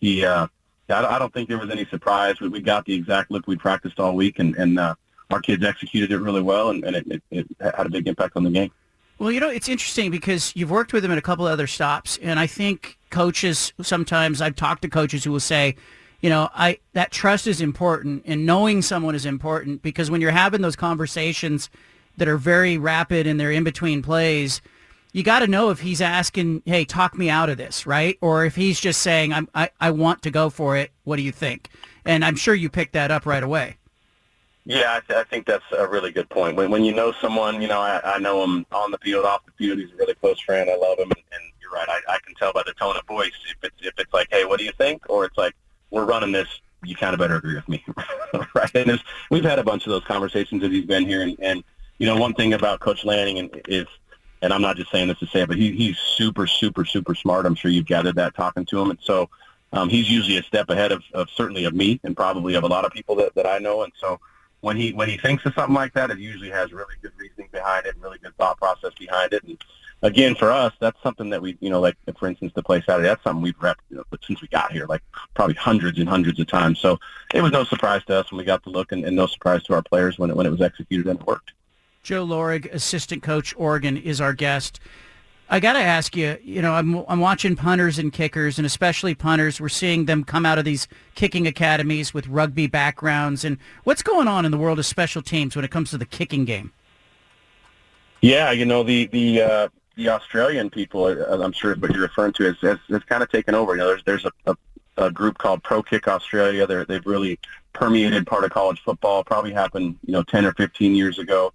he. 0.00 0.24
uh 0.24 0.48
I 0.86 1.18
don't 1.18 1.32
think 1.32 1.48
there 1.48 1.58
was 1.58 1.70
any 1.70 1.86
surprise. 1.86 2.40
We, 2.40 2.48
we 2.48 2.60
got 2.60 2.84
the 2.84 2.92
exact 2.92 3.30
look 3.30 3.46
we 3.46 3.56
practiced 3.56 3.98
all 3.98 4.14
week, 4.14 4.38
and, 4.38 4.54
and 4.56 4.78
uh, 4.78 4.94
our 5.30 5.40
kids 5.40 5.64
executed 5.64 6.12
it 6.12 6.18
really 6.18 6.42
well, 6.42 6.68
and, 6.68 6.84
and 6.84 6.96
it, 6.96 7.06
it, 7.08 7.22
it 7.30 7.74
had 7.74 7.86
a 7.86 7.88
big 7.88 8.06
impact 8.06 8.36
on 8.36 8.44
the 8.44 8.50
game. 8.50 8.70
Well, 9.18 9.30
you 9.30 9.40
know, 9.40 9.48
it's 9.48 9.68
interesting 9.68 10.10
because 10.10 10.54
you've 10.56 10.70
worked 10.70 10.92
with 10.92 11.04
him 11.04 11.12
at 11.12 11.18
a 11.18 11.22
couple 11.22 11.46
other 11.46 11.66
stops, 11.66 12.18
and 12.20 12.38
I 12.40 12.46
think 12.46 12.98
coaches 13.10 13.72
sometimes 13.80 14.40
I've 14.40 14.56
talked 14.56 14.82
to 14.82 14.88
coaches 14.88 15.22
who 15.22 15.30
will 15.30 15.40
say, 15.40 15.76
you 16.20 16.30
know, 16.30 16.48
I 16.54 16.78
that 16.94 17.12
trust 17.12 17.46
is 17.46 17.60
important 17.60 18.22
and 18.26 18.46
knowing 18.46 18.82
someone 18.82 19.14
is 19.14 19.26
important 19.26 19.82
because 19.82 20.10
when 20.10 20.20
you're 20.20 20.30
having 20.30 20.62
those 20.62 20.74
conversations 20.74 21.70
that 22.16 22.28
are 22.28 22.38
very 22.38 22.78
rapid 22.78 23.26
and 23.26 23.38
they're 23.38 23.52
in 23.52 23.62
between 23.62 24.02
plays, 24.02 24.62
you 25.12 25.22
got 25.22 25.40
to 25.40 25.46
know 25.46 25.70
if 25.70 25.80
he's 25.80 26.00
asking, 26.00 26.62
"Hey, 26.64 26.84
talk 26.84 27.16
me 27.16 27.30
out 27.30 27.50
of 27.50 27.58
this," 27.58 27.86
right? 27.86 28.18
Or 28.20 28.44
if 28.44 28.56
he's 28.56 28.80
just 28.80 29.02
saying, 29.02 29.32
"I'm 29.32 29.48
I, 29.54 29.70
I 29.80 29.90
want 29.90 30.22
to 30.22 30.30
go 30.30 30.50
for 30.50 30.76
it. 30.76 30.90
What 31.04 31.16
do 31.16 31.22
you 31.22 31.32
think?" 31.32 31.68
And 32.04 32.24
I'm 32.24 32.36
sure 32.36 32.54
you 32.54 32.70
picked 32.70 32.94
that 32.94 33.10
up 33.10 33.26
right 33.26 33.42
away. 33.42 33.76
Yeah, 34.66 34.96
I, 34.96 35.00
th- 35.06 35.18
I 35.18 35.24
think 35.24 35.46
that's 35.46 35.64
a 35.76 35.86
really 35.86 36.10
good 36.10 36.28
point. 36.30 36.56
When 36.56 36.70
when 36.70 36.84
you 36.84 36.94
know 36.94 37.12
someone, 37.20 37.60
you 37.60 37.68
know, 37.68 37.80
I, 37.80 38.00
I 38.14 38.18
know 38.18 38.42
him 38.44 38.64
on 38.72 38.90
the 38.90 38.98
field, 38.98 39.26
off 39.26 39.44
the 39.44 39.52
field. 39.52 39.78
He's 39.78 39.92
a 39.92 39.96
really 39.96 40.14
close 40.14 40.40
friend. 40.40 40.70
I 40.70 40.76
love 40.76 40.98
him, 40.98 41.10
and, 41.10 41.24
and 41.32 41.52
you're 41.60 41.70
right. 41.70 41.88
I, 41.88 42.14
I 42.14 42.18
can 42.24 42.34
tell 42.34 42.52
by 42.52 42.62
the 42.64 42.72
tone 42.72 42.96
of 42.96 43.06
voice 43.06 43.32
if 43.50 43.56
it's 43.62 43.86
if 43.86 43.92
it's 43.98 44.12
like, 44.14 44.28
"Hey, 44.30 44.46
what 44.46 44.58
do 44.58 44.64
you 44.64 44.72
think?" 44.72 45.02
or 45.10 45.26
it's 45.26 45.36
like, 45.36 45.54
"We're 45.90 46.06
running 46.06 46.32
this." 46.32 46.48
You 46.82 46.94
kind 46.94 47.14
of 47.14 47.18
better 47.18 47.36
agree 47.36 47.54
with 47.54 47.68
me, 47.68 47.84
right? 48.54 48.70
And 48.74 49.02
we've 49.30 49.44
had 49.44 49.58
a 49.58 49.64
bunch 49.64 49.86
of 49.86 49.90
those 49.90 50.04
conversations 50.04 50.62
as 50.62 50.70
he's 50.70 50.84
been 50.84 51.06
here, 51.06 51.22
and, 51.22 51.36
and 51.40 51.64
you 51.98 52.06
know, 52.06 52.16
one 52.16 52.34
thing 52.34 52.52
about 52.52 52.80
Coach 52.80 53.04
Lanning 53.04 53.50
is 53.68 53.86
and 54.44 54.52
I'm 54.52 54.60
not 54.60 54.76
just 54.76 54.90
saying 54.90 55.08
this 55.08 55.18
to 55.20 55.26
say 55.26 55.40
it, 55.40 55.48
but 55.48 55.56
he, 55.56 55.72
he's 55.72 55.96
super, 55.96 56.46
super, 56.46 56.84
super 56.84 57.14
smart. 57.14 57.46
I'm 57.46 57.54
sure 57.54 57.70
you've 57.70 57.86
gathered 57.86 58.16
that 58.16 58.34
talking 58.34 58.66
to 58.66 58.78
him. 58.78 58.90
And 58.90 58.98
so 59.02 59.30
um, 59.72 59.88
he's 59.88 60.10
usually 60.10 60.36
a 60.36 60.42
step 60.42 60.68
ahead 60.68 60.92
of, 60.92 61.02
of 61.14 61.30
certainly 61.30 61.64
of 61.64 61.72
me 61.72 61.98
and 62.04 62.14
probably 62.14 62.54
of 62.54 62.62
a 62.62 62.66
lot 62.66 62.84
of 62.84 62.92
people 62.92 63.16
that, 63.16 63.34
that 63.36 63.46
I 63.46 63.56
know. 63.56 63.84
And 63.84 63.92
so 63.98 64.20
when 64.64 64.78
he 64.78 64.92
when 64.94 65.10
he 65.10 65.18
thinks 65.18 65.44
of 65.44 65.52
something 65.54 65.74
like 65.74 65.92
that, 65.92 66.10
it 66.10 66.18
usually 66.18 66.50
has 66.50 66.72
really 66.72 66.94
good 67.02 67.12
reasoning 67.18 67.48
behind 67.52 67.84
it 67.84 67.94
and 67.94 68.02
really 68.02 68.18
good 68.18 68.34
thought 68.38 68.56
process 68.56 68.92
behind 68.98 69.34
it. 69.34 69.44
And 69.44 69.62
again, 70.00 70.34
for 70.34 70.50
us, 70.50 70.72
that's 70.80 71.00
something 71.02 71.28
that 71.30 71.42
we, 71.42 71.58
you 71.60 71.68
know, 71.68 71.80
like 71.80 71.96
for 72.18 72.26
instance, 72.26 72.52
the 72.54 72.62
play 72.62 72.82
Saturday, 72.82 73.08
that's 73.08 73.22
something 73.22 73.42
we've 73.42 73.58
repped 73.58 73.84
you 73.90 73.98
know, 73.98 74.04
since 74.26 74.40
we 74.40 74.48
got 74.48 74.72
here, 74.72 74.86
like 74.86 75.02
probably 75.34 75.54
hundreds 75.54 75.98
and 75.98 76.08
hundreds 76.08 76.40
of 76.40 76.46
times. 76.46 76.80
So 76.80 76.98
it 77.34 77.42
was 77.42 77.52
no 77.52 77.64
surprise 77.64 78.02
to 78.06 78.18
us 78.18 78.32
when 78.32 78.38
we 78.38 78.44
got 78.44 78.64
the 78.64 78.70
look, 78.70 78.90
and, 78.90 79.04
and 79.04 79.14
no 79.14 79.26
surprise 79.26 79.62
to 79.64 79.74
our 79.74 79.82
players 79.82 80.18
when 80.18 80.30
it 80.30 80.36
when 80.36 80.46
it 80.46 80.50
was 80.50 80.62
executed 80.62 81.06
and 81.06 81.20
it 81.20 81.26
worked. 81.26 81.52
Joe 82.02 82.26
Lorig, 82.26 82.72
assistant 82.72 83.22
coach, 83.22 83.54
Oregon, 83.58 83.98
is 83.98 84.18
our 84.18 84.32
guest. 84.32 84.80
I 85.50 85.60
got 85.60 85.74
to 85.74 85.80
ask 85.80 86.16
you, 86.16 86.38
you 86.42 86.62
know, 86.62 86.72
I'm, 86.72 87.04
I'm 87.06 87.20
watching 87.20 87.54
punters 87.54 87.98
and 87.98 88.12
kickers, 88.12 88.58
and 88.58 88.64
especially 88.64 89.14
punters. 89.14 89.60
We're 89.60 89.68
seeing 89.68 90.06
them 90.06 90.24
come 90.24 90.46
out 90.46 90.58
of 90.58 90.64
these 90.64 90.88
kicking 91.14 91.46
academies 91.46 92.14
with 92.14 92.26
rugby 92.28 92.66
backgrounds. 92.66 93.44
And 93.44 93.58
what's 93.84 94.02
going 94.02 94.26
on 94.26 94.44
in 94.44 94.50
the 94.50 94.58
world 94.58 94.78
of 94.78 94.86
special 94.86 95.20
teams 95.20 95.54
when 95.54 95.64
it 95.64 95.70
comes 95.70 95.90
to 95.90 95.98
the 95.98 96.06
kicking 96.06 96.44
game? 96.44 96.72
Yeah, 98.22 98.52
you 98.52 98.64
know, 98.64 98.82
the, 98.82 99.06
the, 99.06 99.42
uh, 99.42 99.68
the 99.96 100.08
Australian 100.08 100.70
people, 100.70 101.04
uh, 101.04 101.38
I'm 101.42 101.52
sure 101.52 101.74
what 101.76 101.92
you're 101.92 102.02
referring 102.02 102.32
to, 102.34 102.44
has, 102.44 102.56
has, 102.62 102.78
has 102.88 103.02
kind 103.04 103.22
of 103.22 103.30
taken 103.30 103.54
over. 103.54 103.74
You 103.74 103.80
know, 103.80 103.88
there's, 103.88 104.04
there's 104.04 104.24
a, 104.24 104.32
a, 104.46 104.56
a 104.96 105.10
group 105.10 105.36
called 105.36 105.62
Pro 105.62 105.82
Kick 105.82 106.08
Australia. 106.08 106.66
They're, 106.66 106.86
they've 106.86 107.04
really 107.04 107.38
permeated 107.74 108.26
part 108.26 108.44
of 108.44 108.50
college 108.50 108.80
football, 108.82 109.22
probably 109.22 109.52
happened, 109.52 109.98
you 110.06 110.12
know, 110.12 110.22
10 110.22 110.46
or 110.46 110.54
15 110.54 110.94
years 110.94 111.18
ago. 111.18 111.52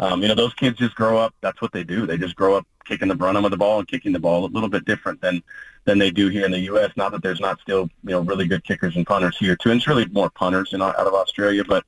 Um, 0.00 0.22
you 0.22 0.28
know, 0.28 0.34
those 0.34 0.54
kids 0.54 0.78
just 0.78 0.94
grow 0.94 1.18
up. 1.18 1.34
That's 1.42 1.60
what 1.60 1.72
they 1.72 1.84
do. 1.84 2.06
They 2.06 2.16
just 2.16 2.34
grow 2.34 2.56
up 2.56 2.66
kicking 2.86 3.08
the 3.08 3.14
brunt 3.14 3.36
of 3.36 3.50
the 3.50 3.56
ball 3.56 3.78
and 3.78 3.86
kicking 3.86 4.12
the 4.12 4.18
ball 4.18 4.44
a 4.44 4.48
little 4.48 4.68
bit 4.68 4.84
different 4.84 5.20
than 5.20 5.42
than 5.84 5.98
they 5.98 6.10
do 6.10 6.28
here 6.28 6.44
in 6.44 6.50
the 6.50 6.60
U.S. 6.60 6.90
Not 6.96 7.12
that 7.12 7.22
there's 7.22 7.40
not 7.40 7.60
still 7.60 7.88
you 8.04 8.10
know 8.10 8.20
really 8.20 8.46
good 8.46 8.64
kickers 8.64 8.96
and 8.96 9.06
punters 9.06 9.36
here 9.38 9.56
too. 9.56 9.70
And 9.70 9.78
it's 9.78 9.86
really 9.86 10.06
more 10.06 10.30
punters 10.30 10.72
in, 10.72 10.80
out 10.82 10.96
of 10.96 11.14
Australia. 11.14 11.64
But 11.64 11.84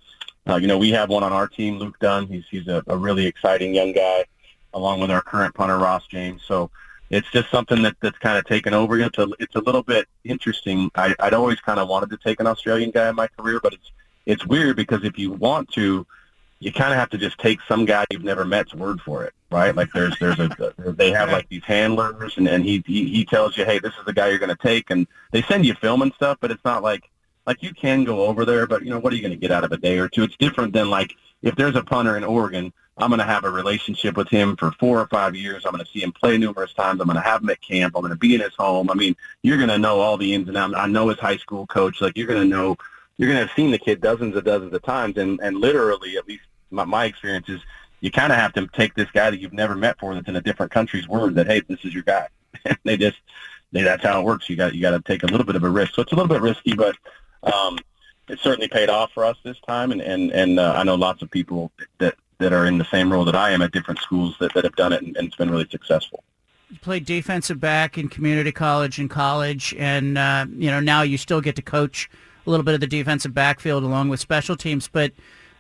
uh, 0.47 0.57
you 0.57 0.67
know, 0.67 0.79
we 0.79 0.91
have 0.91 1.09
one 1.09 1.23
on 1.23 1.33
our 1.33 1.49
team, 1.49 1.79
Luke 1.79 1.99
Dunn. 2.01 2.27
He's 2.27 2.45
he's 2.51 2.69
a, 2.69 2.83
a 2.87 2.97
really 2.97 3.27
exciting 3.27 3.75
young 3.75 3.93
guy, 3.93 4.27
along 4.75 5.01
with 5.01 5.11
our 5.11 5.23
current 5.23 5.55
punter 5.55 5.79
Ross 5.79 6.07
James. 6.07 6.43
So 6.47 6.71
it's 7.11 7.31
just 7.31 7.51
something 7.51 7.83
that 7.83 7.97
that's 8.01 8.19
kind 8.19 8.39
of 8.39 8.45
taken 8.45 8.75
over. 8.75 8.99
It's 8.99 9.19
a 9.19 9.29
it's 9.39 9.55
a 9.55 9.61
little 9.61 9.83
bit 9.83 10.07
interesting. 10.25 10.91
I, 10.95 11.15
I'd 11.21 11.35
always 11.35 11.61
kind 11.61 11.79
of 11.79 11.89
wanted 11.89 12.11
to 12.11 12.19
take 12.19 12.41
an 12.41 12.47
Australian 12.47 12.91
guy 12.91 13.09
in 13.09 13.15
my 13.15 13.29
career, 13.29 13.61
but 13.63 13.73
it's 13.73 13.93
it's 14.27 14.47
weird 14.47 14.77
because 14.77 15.05
if 15.05 15.19
you 15.19 15.33
want 15.33 15.71
to, 15.73 16.07
you 16.63 16.73
kind 16.73 16.93
of 16.93 16.99
have 16.99 17.11
to 17.11 17.19
just 17.19 17.39
take 17.39 17.61
some 17.63 17.85
guy 17.85 18.05
you've 18.11 18.23
never 18.23 18.45
met's 18.45 18.73
word 18.73 19.01
for 19.01 19.25
it, 19.25 19.35
right? 19.51 19.75
Like 19.75 19.93
there's 19.93 20.17
there's 20.21 20.39
a 20.39 20.75
they 20.79 21.11
have 21.11 21.33
like 21.33 21.49
these 21.49 21.65
handlers, 21.65 22.39
and 22.39 22.47
and 22.47 22.65
he 22.65 22.85
he, 22.87 23.09
he 23.09 23.25
tells 23.25 23.57
you, 23.57 23.65
hey, 23.65 23.81
this 23.81 23.93
is 23.99 24.05
the 24.07 24.13
guy 24.13 24.29
you're 24.29 24.39
going 24.39 24.57
to 24.57 24.63
take, 24.63 24.91
and 24.91 25.09
they 25.33 25.43
send 25.43 25.67
you 25.67 25.75
film 25.75 26.03
and 26.03 26.15
stuff, 26.15 26.39
but 26.41 26.53
it's 26.53 26.65
not 26.65 26.83
like 26.85 27.11
like 27.47 27.63
you 27.65 27.75
can 27.75 28.05
go 28.05 28.27
over 28.27 28.45
there, 28.45 28.69
but 28.69 28.85
you 28.85 28.91
know 28.91 29.01
what 29.01 29.13
are 29.13 29.17
you 29.17 29.23
going 29.23 29.35
to 29.35 29.39
get 29.39 29.51
out 29.51 29.65
of 29.65 29.73
a 29.73 29.77
day 29.77 29.99
or 29.99 30.09
two? 30.09 30.23
It's 30.23 30.37
different 30.37 30.73
than 30.73 30.89
like 30.89 31.17
if 31.43 31.57
there's 31.57 31.75
a 31.75 31.83
punter 31.83 32.17
in 32.17 32.23
Oregon, 32.23 32.73
I'm 32.97 33.09
going 33.09 33.19
to 33.19 33.25
have 33.25 33.43
a 33.45 33.51
relationship 33.51 34.17
with 34.17 34.29
him 34.29 34.55
for 34.57 34.71
four 34.73 35.01
or 35.01 35.09
five 35.09 35.35
years. 35.35 35.65
I'm 35.67 35.73
going 35.73 35.85
to 35.85 35.91
see 35.91 36.05
him 36.05 36.13
play 36.13 36.39
numerous 36.39 36.73
times. 36.75 37.01
I'm 37.01 37.09
going 37.09 37.17
to 37.17 37.29
have 37.29 37.43
him 37.43 37.51
at 37.51 37.61
camp. 37.61 37.97
I'm 37.97 38.03
going 38.03 38.13
to 38.13 38.19
be 38.19 38.37
in 38.37 38.41
his 38.41 38.55
home. 38.55 38.89
I 38.89 38.95
mean, 38.95 39.17
you're 39.43 39.57
going 39.57 39.69
to 39.71 39.79
know 39.79 39.99
all 39.99 40.17
the 40.17 40.33
ins 40.33 40.47
and 40.47 40.57
outs. 40.57 40.75
I 40.77 40.87
know 40.87 41.09
his 41.09 41.19
high 41.19 41.39
school 41.39 41.67
coach. 41.67 42.01
Like 42.01 42.17
you're 42.17 42.29
going 42.29 42.43
to 42.43 42.57
know, 42.57 42.77
you're 43.17 43.29
going 43.29 43.41
to 43.41 43.47
have 43.47 43.57
seen 43.57 43.73
the 43.73 43.79
kid 43.79 44.01
dozens 44.01 44.37
and 44.37 44.45
dozens 44.45 44.73
of 44.73 44.83
times, 44.83 45.17
and 45.17 45.41
and 45.41 45.57
literally, 45.59 46.17
at 46.17 46.29
least 46.29 46.45
my, 46.73 46.85
my 46.85 47.05
experience 47.05 47.49
is, 47.49 47.61
you 48.01 48.11
kind 48.11 48.33
of 48.33 48.39
have 48.39 48.53
to 48.55 48.67
take 48.69 48.95
this 48.95 49.09
guy 49.13 49.31
that 49.31 49.39
you've 49.39 49.53
never 49.53 49.77
met 49.77 49.97
before 49.97 50.15
that's 50.15 50.27
in 50.27 50.35
a 50.35 50.41
different 50.41 50.73
country's 50.73 51.07
word 51.07 51.37
that 51.37 51.47
hey, 51.47 51.61
this 51.69 51.85
is 51.85 51.95
your 51.95 52.03
guy. 52.03 52.27
they 52.85 52.97
just, 52.97 53.19
they, 53.71 53.83
that's 53.83 54.03
how 54.03 54.21
it 54.21 54.25
works. 54.25 54.51
You 54.51 54.57
got 54.57 54.75
you 54.75 54.83
got 54.83 54.91
to 54.91 55.01
take 55.01 55.23
a 55.23 55.27
little 55.27 55.47
bit 55.47 55.55
of 55.55 55.63
a 55.63 55.71
risk. 55.71 55.95
So 55.95 56.03
it's 56.03 56.13
a 56.13 56.17
little 56.17 56.29
bit 56.29 56.43
risky, 56.43 56.75
but. 56.75 56.97
um 57.43 57.79
it 58.29 58.39
certainly 58.41 58.69
paid 58.69 58.89
off 58.89 59.13
for 59.13 59.25
us 59.25 59.37
this 59.43 59.59
time, 59.67 59.93
and 59.93 60.01
and 60.01 60.31
and 60.31 60.59
uh, 60.59 60.75
I 60.77 60.85
know 60.85 60.95
lots 60.95 61.23
of 61.23 61.31
people 61.31 61.71
that 61.99 62.15
that 62.39 62.53
are 62.53 62.67
in 62.67 62.79
the 62.79 62.85
same 62.87 63.13
role 63.13 63.25
that 63.25 63.37
I 63.37 63.51
am 63.51 63.63
at 63.63 63.73
different 63.73 64.01
schools 64.01 64.37
that, 64.41 64.53
that 64.55 64.65
have 64.65 64.75
done 64.75 64.93
it, 64.93 65.03
and, 65.03 65.17
and 65.17 65.29
it's 65.29 65.37
been 65.37 65.51
really 65.51 65.69
successful. 65.71 66.25
You 66.71 66.79
played 66.79 67.05
defensive 67.05 67.61
back 67.61 67.99
in 67.99 68.09
community 68.09 68.51
college 68.51 68.99
and 68.99 69.11
college, 69.11 69.75
and 69.79 70.17
uh, 70.17 70.47
you 70.57 70.71
know 70.71 70.81
now 70.81 71.03
you 71.03 71.19
still 71.19 71.41
get 71.41 71.57
to 71.57 71.63
coach 71.63 72.09
a 72.47 72.51
little 72.51 72.65
bit 72.65 72.75
of 72.75 72.81
the 72.81 72.87
defensive 72.87 73.35
backfield 73.35 73.85
along 73.85 74.09
with 74.09 74.21
special 74.21 74.57
teams. 74.57 74.89
But 74.89 75.13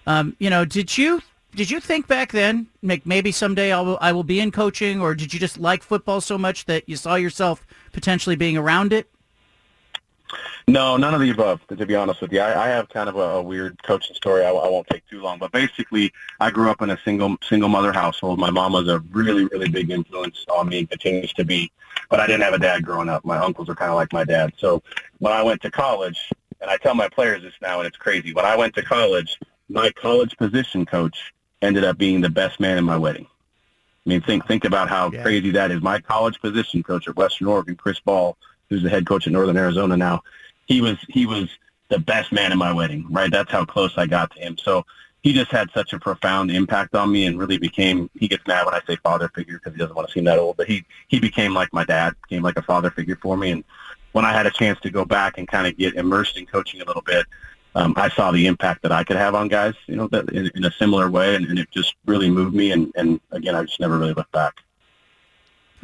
um, 0.06 0.36
you 0.38 0.50
know, 0.50 0.64
did 0.64 0.96
you 0.96 1.22
did 1.54 1.70
you 1.70 1.80
think 1.80 2.06
back 2.06 2.32
then, 2.32 2.66
maybe 2.80 3.30
someday 3.30 3.72
I 3.72 3.80
will, 3.82 3.98
I 4.00 4.12
will 4.12 4.24
be 4.24 4.40
in 4.40 4.50
coaching, 4.50 5.02
or 5.02 5.14
did 5.14 5.34
you 5.34 5.40
just 5.40 5.58
like 5.58 5.82
football 5.82 6.22
so 6.22 6.38
much 6.38 6.64
that 6.64 6.88
you 6.88 6.96
saw 6.96 7.14
yourself 7.16 7.66
potentially 7.92 8.36
being 8.36 8.56
around 8.56 8.92
it? 8.92 9.06
No, 10.66 10.96
none 10.96 11.12
of 11.12 11.20
the 11.20 11.28
above. 11.28 11.60
To 11.66 11.84
be 11.84 11.94
honest 11.94 12.22
with 12.22 12.32
you, 12.32 12.40
I, 12.40 12.64
I 12.64 12.68
have 12.68 12.88
kind 12.88 13.08
of 13.08 13.16
a, 13.16 13.20
a 13.20 13.42
weird 13.42 13.82
coaching 13.82 14.16
story. 14.16 14.44
I, 14.44 14.50
I 14.50 14.68
won't 14.68 14.86
take 14.86 15.06
too 15.08 15.20
long, 15.20 15.38
but 15.38 15.52
basically, 15.52 16.10
I 16.40 16.50
grew 16.50 16.70
up 16.70 16.80
in 16.80 16.90
a 16.90 16.98
single 17.04 17.36
single 17.46 17.68
mother 17.68 17.92
household. 17.92 18.38
My 18.38 18.50
mom 18.50 18.72
was 18.72 18.88
a 18.88 19.00
really 19.10 19.44
really 19.46 19.68
big 19.68 19.90
influence 19.90 20.46
on 20.48 20.68
me, 20.68 20.78
and 20.78 20.88
continues 20.88 21.32
to 21.34 21.44
be. 21.44 21.70
But 22.08 22.20
I 22.20 22.26
didn't 22.26 22.42
have 22.42 22.54
a 22.54 22.58
dad 22.58 22.84
growing 22.84 23.08
up. 23.08 23.24
My 23.24 23.36
uncles 23.38 23.68
are 23.68 23.74
kind 23.74 23.90
of 23.90 23.96
like 23.96 24.12
my 24.12 24.24
dad. 24.24 24.52
So 24.56 24.82
when 25.18 25.32
I 25.32 25.42
went 25.42 25.60
to 25.62 25.70
college, 25.70 26.18
and 26.60 26.70
I 26.70 26.76
tell 26.76 26.94
my 26.94 27.08
players 27.08 27.42
this 27.42 27.54
now, 27.60 27.80
and 27.80 27.86
it's 27.86 27.96
crazy. 27.96 28.32
When 28.32 28.44
I 28.46 28.56
went 28.56 28.74
to 28.76 28.82
college, 28.82 29.38
my 29.72 29.90
college 29.90 30.37
position 30.37 30.87
coach 30.87 31.32
ended 31.61 31.85
up 31.85 31.98
being 31.98 32.20
the 32.20 32.28
best 32.28 32.61
man 32.61 32.78
in 32.78 32.85
my 32.85 32.96
wedding. 32.96 33.26
I 34.04 34.08
mean, 34.08 34.20
think 34.20 34.46
think 34.46 34.64
about 34.64 34.88
how 34.88 35.11
yeah. 35.11 35.22
crazy 35.22 35.50
that 35.52 35.70
is. 35.70 35.80
My 35.80 36.00
college 36.00 36.40
position 36.40 36.82
coach 36.82 37.08
at 37.08 37.16
Western 37.16 37.46
Oregon, 37.46 37.76
Chris 37.76 38.00
Ball, 38.00 38.37
who's 38.68 38.82
the 38.82 38.90
head 38.90 39.06
coach 39.06 39.26
at 39.26 39.32
Northern 39.32 39.56
Arizona 39.56 39.96
now, 39.96 40.22
he 40.66 40.80
was 40.80 40.98
he 41.08 41.26
was 41.26 41.48
the 41.88 41.98
best 41.98 42.32
man 42.32 42.52
in 42.52 42.58
my 42.58 42.72
wedding, 42.72 43.06
right? 43.11 43.30
That's 43.30 43.50
how 43.50 43.64
close 43.64 43.92
I 43.96 44.06
got 44.06 44.32
to 44.32 44.40
him. 44.40 44.56
So 44.58 44.85
he 45.22 45.32
just 45.32 45.52
had 45.52 45.70
such 45.72 45.92
a 45.92 46.00
profound 46.00 46.50
impact 46.50 46.94
on 46.96 47.12
me 47.12 47.26
and 47.26 47.38
really 47.38 47.58
became 47.58 48.11
he 48.14 48.26
gets 48.26 48.44
mad 48.46 48.66
when 48.66 48.74
I 48.74 48.80
say 48.87 48.96
father 48.96 49.28
figure 49.28 49.58
because 49.58 49.74
he 49.74 49.78
doesn't 49.78 49.94
want 49.94 50.08
to 50.08 50.12
seem 50.12 50.24
that 50.24 50.38
old, 50.38 50.56
but 50.56 50.66
he 50.66 50.85
he 51.08 51.20
became 51.20 51.54
like 51.54 51.72
my 51.72 51.85
dad, 51.85 52.14
became 52.28 52.42
like 52.42 52.58
a 52.58 52.62
father 52.62 52.90
figure 52.90 53.16
for 53.16 53.37
me 53.37 53.52
and 53.52 53.64
when 54.12 54.24
I 54.24 54.32
had 54.32 54.46
a 54.46 54.50
chance 54.50 54.78
to 54.80 54.90
go 54.90 55.04
back 55.04 55.38
and 55.38 55.48
kind 55.48 55.66
of 55.66 55.76
get 55.76 55.94
immersed 55.94 56.37
in 56.37 56.46
coaching 56.46 56.80
a 56.80 56.85
little 56.85 57.02
bit, 57.02 57.26
um, 57.74 57.94
I 57.96 58.08
saw 58.11 58.30
the 58.30 58.46
impact 58.46 58.82
that 58.82 58.92
I 58.92 59.04
could 59.04 59.16
have 59.16 59.35
on 59.35 59.48
guys, 59.48 59.74
you 59.87 59.96
know, 59.96 60.08
that 60.08 60.28
in, 60.30 60.50
in 60.54 60.64
a 60.64 60.70
similar 60.72 61.11
way, 61.11 61.35
and, 61.35 61.46
and 61.46 61.58
it 61.58 61.70
just 61.70 61.94
really 62.06 62.30
moved 62.30 62.54
me. 62.54 62.72
And, 62.72 62.92
and 62.96 63.20
again, 63.30 63.54
I 63.54 63.62
just 63.62 63.80
never 63.80 63.98
really 63.98 64.14
looked 64.14 64.32
back 64.32 64.61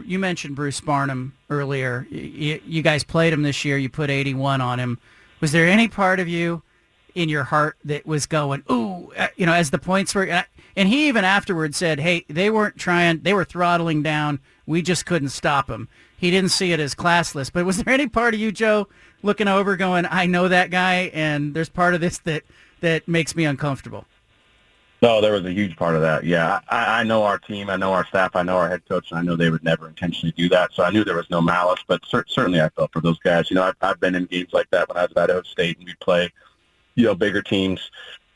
you 0.04 0.18
mentioned 0.18 0.54
Bruce 0.54 0.80
Barnum 0.80 1.34
earlier. 1.50 2.06
You, 2.10 2.60
you, 2.64 2.82
guys 2.82 3.04
played 3.04 3.32
him 3.32 3.42
this 3.42 3.64
year. 3.64 3.78
You 3.78 3.88
put 3.88 4.10
81 4.10 4.60
on 4.60 4.78
him. 4.78 4.98
Was 5.40 5.52
there 5.52 5.66
any 5.66 5.88
part 5.88 6.20
of 6.20 6.28
you 6.28 6.62
in 7.14 7.28
your 7.28 7.44
heart 7.44 7.76
that 7.84 8.06
was 8.06 8.26
going, 8.26 8.62
ooh, 8.70 9.12
uh, 9.16 9.28
you 9.36 9.46
know, 9.46 9.52
as 9.52 9.70
the 9.70 9.78
points 9.78 10.14
were, 10.14 10.44
and 10.76 10.88
he 10.88 11.08
even 11.08 11.24
afterwards 11.24 11.76
said, 11.76 12.00
hey, 12.00 12.24
they 12.28 12.50
weren't 12.50 12.76
trying, 12.76 13.20
they 13.20 13.34
were 13.34 13.44
throttling 13.44 14.02
down. 14.02 14.40
We 14.66 14.82
just 14.82 15.06
couldn't 15.06 15.30
stop 15.30 15.68
him. 15.68 15.88
He 16.16 16.30
didn't 16.30 16.50
see 16.50 16.72
it 16.72 16.80
as 16.80 16.94
classless. 16.94 17.52
But 17.52 17.64
was 17.64 17.78
there 17.78 17.92
any 17.92 18.08
part 18.08 18.34
of 18.34 18.40
you, 18.40 18.52
Joe, 18.52 18.88
looking 19.22 19.48
over 19.48 19.76
going, 19.76 20.06
I 20.08 20.26
know 20.26 20.48
that 20.48 20.70
guy, 20.70 21.10
and 21.14 21.54
there's 21.54 21.68
part 21.68 21.94
of 21.94 22.00
this 22.00 22.18
that, 22.18 22.44
that 22.80 23.08
makes 23.08 23.34
me 23.34 23.44
uncomfortable? 23.44 24.04
No, 25.00 25.20
there 25.20 25.32
was 25.32 25.44
a 25.44 25.52
huge 25.52 25.76
part 25.76 25.94
of 25.94 26.02
that. 26.02 26.24
Yeah, 26.24 26.58
I, 26.68 27.00
I 27.00 27.02
know 27.04 27.22
our 27.22 27.38
team, 27.38 27.70
I 27.70 27.76
know 27.76 27.92
our 27.92 28.04
staff, 28.06 28.34
I 28.34 28.42
know 28.42 28.56
our 28.56 28.68
head 28.68 28.82
coach, 28.88 29.10
and 29.10 29.18
I 29.20 29.22
know 29.22 29.36
they 29.36 29.48
would 29.48 29.62
never 29.62 29.86
intentionally 29.86 30.34
do 30.36 30.48
that. 30.48 30.72
So 30.72 30.82
I 30.82 30.90
knew 30.90 31.04
there 31.04 31.14
was 31.14 31.30
no 31.30 31.40
malice, 31.40 31.84
but 31.86 32.04
cer- 32.04 32.24
certainly 32.26 32.60
I 32.60 32.68
felt 32.70 32.92
for 32.92 33.00
those 33.00 33.18
guys. 33.20 33.48
You 33.48 33.54
know, 33.54 33.62
I've, 33.62 33.76
I've 33.80 34.00
been 34.00 34.16
in 34.16 34.24
games 34.24 34.52
like 34.52 34.68
that 34.70 34.88
when 34.88 34.96
I 34.96 35.02
was 35.02 35.12
at 35.12 35.18
Idaho 35.18 35.42
State, 35.42 35.78
and 35.78 35.86
we 35.86 35.94
play, 36.00 36.32
you 36.96 37.04
know, 37.04 37.14
bigger 37.14 37.42
teams, 37.42 37.92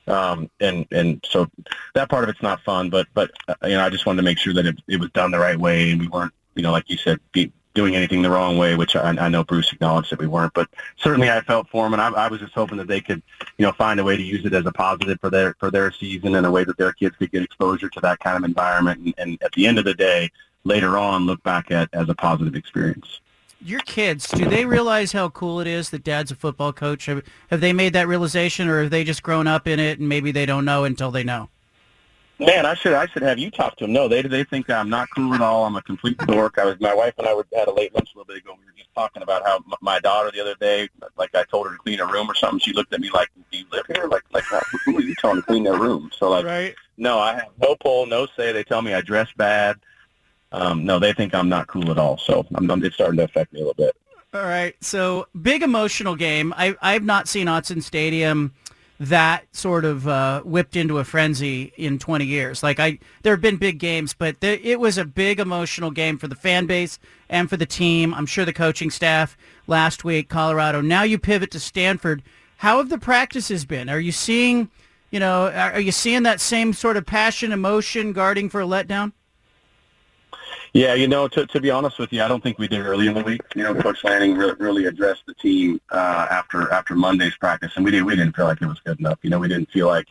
um, 0.07 0.49
and 0.61 0.87
and 0.93 1.25
so 1.29 1.49
that 1.95 2.09
part 2.09 2.23
of 2.23 2.31
it's 2.31 2.43
not 2.43 2.61
fun. 2.63 2.91
But 2.91 3.09
but 3.13 3.33
uh, 3.49 3.55
you 3.65 3.71
know, 3.71 3.85
I 3.85 3.91
just 3.91 4.07
wanted 4.07 4.19
to 4.19 4.25
make 4.25 4.39
sure 4.39 4.55
that 4.55 4.65
it, 4.65 4.81
it 4.87 5.01
was 5.01 5.11
done 5.11 5.33
the 5.33 5.41
right 5.41 5.59
way, 5.59 5.91
and 5.91 6.01
we 6.01 6.07
weren't, 6.07 6.33
you 6.55 6.63
know, 6.63 6.71
like 6.71 6.89
you 6.89 6.97
said, 6.97 7.19
be, 7.33 7.53
doing 7.75 7.97
anything 7.97 8.23
the 8.23 8.31
wrong 8.31 8.59
way, 8.59 8.75
which 8.75 8.97
I, 8.97 9.11
I 9.11 9.29
know 9.29 9.45
Bruce 9.45 9.73
acknowledged 9.73 10.11
that 10.11 10.19
we 10.19 10.27
weren't. 10.27 10.55
But 10.55 10.69
certainly, 10.97 11.31
I 11.31 11.41
felt 11.41 11.69
for 11.69 11.85
them, 11.85 11.93
and 11.93 12.03
I, 12.03 12.09
I 12.09 12.29
was 12.29 12.41
just 12.41 12.55
hoping 12.55 12.79
that 12.79 12.89
they 12.89 13.01
could, 13.01 13.23
you 13.59 13.67
know, 13.67 13.73
find 13.73 13.99
a 14.01 14.05
way 14.05 14.17
to 14.17 14.23
use 14.23 14.45
it 14.45 14.53
as 14.53 14.67
a 14.67 14.73
positive 14.73 15.19
for 15.21 15.31
their 15.31 15.55
for 15.59 15.71
their 15.71 15.91
season 15.93 16.35
and 16.35 16.47
a 16.47 16.51
way 16.51 16.65
that 16.65 16.77
their 16.77 16.93
kids 16.93 17.17
could 17.17 17.33
get 17.33 17.43
exposure 17.43 17.89
to 17.89 18.01
that 18.01 18.19
kind 18.21 18.37
of 18.37 18.45
environment, 18.45 19.01
and, 19.01 19.15
and 19.19 19.43
at 19.43 19.53
the 19.53 19.67
end 19.67 19.79
of 19.79 19.85
the 19.85 19.95
day, 19.95 20.31
later 20.65 20.99
on, 20.99 21.27
look 21.27 21.43
back 21.43 21.71
at 21.71 21.89
as 21.93 22.09
a 22.09 22.15
positive 22.15 22.55
experience. 22.55 23.21
Your 23.65 23.81
kids, 23.81 24.27
do 24.29 24.49
they 24.49 24.65
realize 24.65 25.13
how 25.13 25.29
cool 25.29 25.61
it 25.61 25.69
is 25.69 25.91
that 25.91 26.03
dad's 26.03 26.33
a 26.33 26.35
football 26.35 26.73
coach? 26.73 27.07
Have, 27.07 27.23
have 27.49 27.61
they 27.61 27.73
made 27.73 27.93
that 27.93 28.09
realization, 28.09 28.69
or 28.69 28.83
have 28.83 28.91
they 28.91 29.05
just 29.05 29.23
grown 29.23 29.47
up 29.47 29.69
in 29.69 29.79
it 29.79 30.01
and 30.01 30.09
maybe 30.09 30.33
they 30.33 30.47
don't 30.47 30.65
know 30.65 30.83
until 30.83 31.13
they 31.13 31.23
know? 31.23 31.49
Man, 32.39 32.67
I 32.67 32.75
should 32.75 32.95
I 32.95 33.07
should 33.07 33.23
have 33.23 33.39
you 33.39 33.51
talk 33.51 33.77
to 33.77 33.85
them. 33.85 33.93
No, 33.93 34.09
they 34.09 34.23
they 34.23 34.45
think 34.45 34.69
I'm 34.69 34.91
not 34.91 35.09
cool 35.15 35.35
at 35.35 35.41
all. 35.41 35.65
I'm 35.65 35.77
a 35.77 35.83
complete 35.83 36.19
dork. 36.19 36.59
I 36.59 36.65
was 36.65 36.81
my 36.81 36.95
wife 36.95 37.15
and 37.19 37.27
I 37.27 37.35
were 37.35 37.47
had 37.55 37.69
a 37.69 37.73
late 37.73 37.95
lunch 37.95 38.11
a 38.15 38.19
little 38.19 38.33
bit 38.33 38.43
ago. 38.43 38.57
We 38.59 38.65
were 38.65 38.73
just 38.77 38.93
talking 38.95 39.23
about 39.23 39.45
how 39.45 39.63
my 39.81 40.01
daughter 40.01 40.31
the 40.33 40.41
other 40.41 40.57
day, 40.57 40.89
like 41.17 41.35
I 41.35 41.45
told 41.45 41.69
her 41.69 41.73
to 41.73 41.79
clean 41.79 41.99
her 41.99 42.07
room 42.07 42.29
or 42.29 42.35
something. 42.35 42.59
She 42.59 42.73
looked 42.73 42.93
at 42.93 43.01
me 43.01 43.11
like, 43.11 43.29
"Do 43.51 43.59
you 43.59 43.65
live 43.71 43.85
here? 43.87 44.07
Like 44.07 44.25
like 44.33 44.45
who 44.85 44.99
are 44.99 45.03
you 45.03 45.15
telling 45.17 45.37
to 45.37 45.43
clean 45.43 45.63
their 45.63 45.79
room?" 45.79 46.11
So 46.17 46.31
like, 46.31 46.45
right. 46.45 46.75
no, 46.97 47.19
I 47.19 47.35
have 47.35 47.51
no 47.61 47.77
pull, 47.77 48.07
no 48.07 48.27
say. 48.37 48.51
They 48.53 48.65
tell 48.65 48.83
me 48.83 48.95
I 48.95 49.03
dress 49.03 49.29
bad. 49.37 49.77
Um, 50.51 50.85
no, 50.85 50.99
they 50.99 51.13
think 51.13 51.35
I'm 51.35 51.49
not 51.49 51.67
cool 51.67 51.91
at 51.91 51.99
all. 51.99 52.19
So 52.19 52.47
I'm, 52.55 52.71
I'm, 52.71 52.85
it's 52.85 52.95
starting 52.95 53.17
to 53.19 53.25
affect 53.25 53.53
me 53.53 53.61
a 53.61 53.65
little 53.65 53.75
bit. 53.75 53.97
All 54.35 54.43
right. 54.43 54.75
So 54.83 55.29
big 55.41 55.63
emotional 55.63 56.17
game. 56.17 56.55
I 56.57 56.75
I've 56.81 57.05
not 57.05 57.29
seen 57.29 57.47
Autzen 57.47 57.83
Stadium 57.83 58.53
that 59.03 59.45
sort 59.51 59.85
of 59.85 60.07
uh, 60.07 60.43
whipped 60.43 60.77
into 60.77 60.99
a 60.99 61.05
frenzy 61.05 61.73
in 61.77 61.99
20 61.99 62.25
years. 62.25 62.63
Like 62.63 62.79
I, 62.79 63.01
there 63.23 63.33
have 63.33 63.41
been 63.41 63.57
big 63.57 63.79
games, 63.81 64.15
but 64.15 64.41
there, 64.41 64.61
it 64.63 64.79
was 64.79 64.97
a 64.97 65.05
big 65.05 65.41
emotional 65.41 65.91
game 65.91 66.19
for 66.19 66.29
the 66.29 66.37
fan 66.37 66.67
base 66.67 67.01
and 67.29 67.51
for 67.51 67.57
the 67.57 67.67
team. 67.67 68.15
I'm 68.15 68.27
sure 68.27 68.45
the 68.45 68.53
coaching 68.53 68.93
staff 68.93 69.37
last 69.67 70.05
week, 70.05 70.29
Colorado. 70.29 70.81
Now 70.81 71.03
you 71.03 71.19
pivot 71.19 71.51
to 71.51 71.59
Stanford. 71.59 72.23
How 72.59 72.77
have 72.77 72.91
the 72.91 72.99
practices 72.99 73.65
been? 73.65 73.89
Are 73.89 73.99
you 73.99 74.13
seeing, 74.13 74.71
you 75.11 75.19
know, 75.19 75.51
are 75.51 75.81
you 75.81 75.91
seeing 75.91 76.23
that 76.23 76.41
same 76.41 76.73
sort 76.73 76.97
of 76.97 77.05
passion, 77.05 77.51
emotion, 77.51 78.13
guarding 78.13 78.49
for 78.49 78.61
a 78.61 78.67
letdown? 78.67 79.13
Yeah, 80.73 80.95
you 80.95 81.09
know, 81.09 81.29
to, 81.29 81.47
to 81.47 81.61
be 81.61 81.71
honest 81.71 81.99
with 81.99 82.13
you, 82.13 82.23
I 82.23 82.29
don't 82.29 82.43
think 82.43 82.59
we 82.59 82.69
did 82.69 82.85
early 82.85 83.07
in 83.07 83.15
the 83.15 83.23
week. 83.23 83.43
You 83.55 83.65
know, 83.65 83.75
Coach 83.75 84.05
Lanning 84.05 84.37
re- 84.37 84.55
really 84.59 84.87
addressed 84.87 85.27
the 85.27 85.35
team 85.35 85.81
uh, 85.91 86.27
after 86.31 86.71
after 86.73 86.95
Monday's 86.95 87.37
practice, 87.37 87.73
and 87.77 87.85
we 87.85 87.91
did 87.91 88.03
we 88.03 88.17
didn't 88.17 88.35
feel 88.35 88.47
like 88.47 88.63
it 88.63 88.67
was 88.67 88.81
good 88.81 88.99
enough. 88.99 89.19
You 89.23 89.31
know, 89.31 89.39
we 89.39 89.49
didn't 89.49 89.71
feel 89.71 89.87
like 89.87 90.09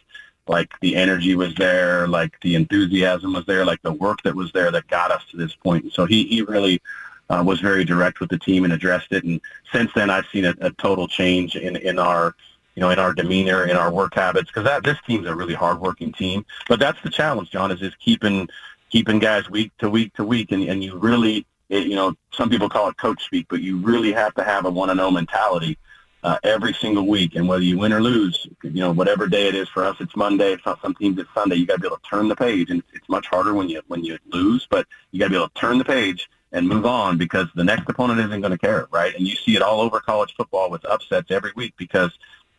like 0.48 0.72
the 0.82 0.96
energy 0.96 1.36
was 1.36 1.54
there, 1.56 2.08
like 2.08 2.40
the 2.42 2.56
enthusiasm 2.56 3.34
was 3.34 3.46
there, 3.46 3.66
like 3.66 3.82
the 3.82 3.94
work 3.94 4.22
that 4.24 4.36
was 4.36 4.52
there 4.52 4.72
that 4.72 4.88
got 4.88 5.12
us 5.12 5.24
to 5.32 5.38
this 5.38 5.54
point. 5.56 5.94
So 5.94 6.06
he 6.06 6.26
he 6.26 6.42
really 6.42 6.82
uh, 7.30 7.44
was 7.46 7.60
very 7.60 7.84
direct 7.84 8.20
with 8.20 8.30
the 8.30 8.40
team 8.40 8.64
and 8.64 8.74
addressed 8.74 9.12
it. 9.12 9.24
And 9.24 9.42
since 9.72 9.92
then, 9.94 10.10
I've 10.10 10.28
seen 10.28 10.46
a, 10.46 10.54
a 10.62 10.72
total 10.72 11.08
change 11.08 11.56
in 11.56 11.76
in 11.76 12.00
our 12.00 12.36
you 12.76 12.82
know, 12.82 12.90
in 12.90 13.00
our 13.00 13.14
demeanor, 13.14 13.66
in 13.66 13.76
our 13.76 13.92
work 13.92 14.16
habits, 14.16 14.50
because 14.50 14.64
that 14.64 14.84
this 14.84 14.98
team's 15.06 15.28
a 15.28 15.36
really 15.36 15.54
hardworking 15.54 16.14
team. 16.14 16.46
But 16.70 16.80
that's 16.80 17.02
the 17.02 17.10
challenge, 17.10 17.52
John, 17.52 17.72
is 17.72 17.82
is 17.82 17.94
keeping 17.96 18.48
keeping 18.92 19.20
guys 19.20 19.50
week 19.50 19.72
to 19.80 19.90
week 19.90 20.14
to 20.16 20.24
week, 20.24 20.52
and, 20.52 20.64
and 20.64 20.84
you 20.84 20.98
really, 20.98 21.46
it, 21.70 21.88
you 21.88 21.96
know, 21.96 22.14
some 22.32 22.50
people 22.50 22.70
call 22.70 22.90
it 22.90 22.98
coach 22.98 23.24
speak, 23.24 23.48
but 23.50 23.62
you 23.62 23.78
really 23.78 24.12
have 24.12 24.34
to 24.36 24.44
have 24.44 24.66
a 24.66 24.70
one 24.70 24.90
and 24.90 25.00
zero 25.00 25.12
mentality 25.12 25.78
uh, 26.24 26.38
every 26.44 26.74
single 26.74 27.08
week. 27.08 27.36
And 27.36 27.48
whether 27.48 27.64
you 27.64 27.78
win 27.78 27.94
or 27.94 28.02
lose, 28.02 28.48
you 28.64 28.82
know, 28.82 28.92
whatever 28.92 29.28
day 29.28 29.48
it 29.48 29.56
is 29.56 29.70
for 29.70 29.84
us, 29.84 29.96
it's 30.00 30.16
Monday. 30.16 30.54
It's 30.54 30.66
not 30.66 30.82
some 30.82 30.94
teams 30.94 31.18
it's 31.18 31.30
Sunday. 31.34 31.56
You 31.56 31.66
got 31.66 31.76
to 31.76 31.82
be 31.82 31.88
able 31.88 31.98
to 31.98 32.10
turn 32.10 32.28
the 32.28 32.36
page, 32.36 32.70
and 32.70 32.80
it's, 32.80 32.90
it's 32.94 33.10
much 33.10 33.28
harder 33.28 33.54
when 33.54 33.70
you 33.70 33.82
when 33.88 34.04
you 34.04 34.18
lose, 34.32 34.68
but 34.70 34.86
you 35.12 35.20
got 35.20 35.26
to 35.26 35.32
be 35.32 35.38
able 35.38 35.50
to 35.50 35.60
turn 35.60 35.78
the 35.78 35.86
page 35.86 36.30
and 36.54 36.68
move 36.68 36.86
on 36.86 37.18
because 37.18 37.48
the 37.56 37.64
next 37.64 37.90
opponent 37.90 38.20
isn't 38.20 38.42
going 38.42 38.52
to 38.52 38.58
care, 38.58 38.88
right? 38.92 39.16
And 39.16 39.26
you 39.26 39.36
see 39.38 39.56
it 39.56 39.62
all 39.62 39.80
over 39.80 40.02
college 40.02 40.34
football 40.36 40.70
with 40.70 40.84
upsets 40.84 41.32
every 41.32 41.54
week 41.56 41.74
because 41.78 42.12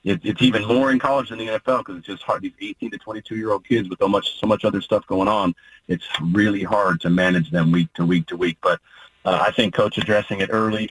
it, 0.05 0.21
it's 0.25 0.43
even 0.43 0.67
more 0.67 0.91
in 0.91 0.99
college 0.99 1.29
than 1.29 1.39
the 1.39 1.47
NFL 1.47 1.79
because 1.79 1.99
it's 1.99 2.07
just 2.07 2.23
hard. 2.23 2.43
These 2.43 2.53
18 2.61 2.91
to 2.93 2.99
22 2.99 3.37
year 3.37 3.53
old 3.53 3.65
kids 3.65 3.89
with 3.89 3.99
so 3.99 4.09
much 4.09 4.39
so 4.41 4.47
much 4.47 4.65
other 4.65 4.81
stuff 4.81 5.07
going 5.07 5.29
on, 5.29 5.55
it's 5.89 6.07
really 6.21 6.63
hard 6.63 7.01
to 7.03 7.11
manage 7.11 7.51
them 7.51 7.71
week 7.71 7.93
to 7.95 8.05
week 8.05 8.27
to 8.27 8.37
week. 8.37 8.59
But 8.63 8.81
uh, 9.25 9.39
I 9.41 9.53
think 9.53 9.75
coach 9.75 9.99
addressing 9.99 10.41
it 10.41 10.51
early. 10.53 10.91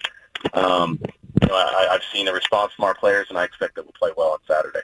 Um, 0.53 0.99
you 1.41 1.47
know, 1.47 1.55
I, 1.55 1.89
I've 1.91 2.03
seen 2.13 2.27
a 2.27 2.33
response 2.33 2.73
from 2.73 2.85
our 2.85 2.95
players, 2.95 3.27
and 3.29 3.37
I 3.37 3.43
expect 3.43 3.75
that 3.75 3.83
we'll 3.83 3.93
play 3.99 4.11
well 4.15 4.31
on 4.31 4.39
Saturday. 4.47 4.81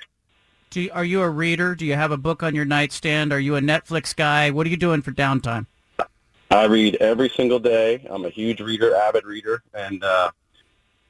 Do 0.70 0.82
you, 0.82 0.92
are 0.92 1.06
you 1.06 1.22
a 1.22 1.30
reader? 1.30 1.76
Do 1.76 1.86
you 1.86 1.96
have 1.96 2.12
a 2.12 2.18
book 2.18 2.44
on 2.44 2.54
your 2.54 2.66
nightstand? 2.66 3.32
Are 3.32 3.40
you 3.40 3.56
a 3.56 3.62
Netflix 3.62 4.14
guy? 4.16 4.52
What 4.52 4.68
are 4.68 4.70
you 4.70 4.78
doing 4.78 5.02
for 5.02 5.12
downtime? 5.12 5.66
I 6.52 6.66
read 6.66 6.96
every 6.96 7.30
single 7.30 7.60
day. 7.60 8.06
I'm 8.10 8.26
a 8.26 8.30
huge 8.30 8.60
reader, 8.60 8.96
avid 8.96 9.26
reader, 9.26 9.64
and 9.74 10.04
uh, 10.04 10.32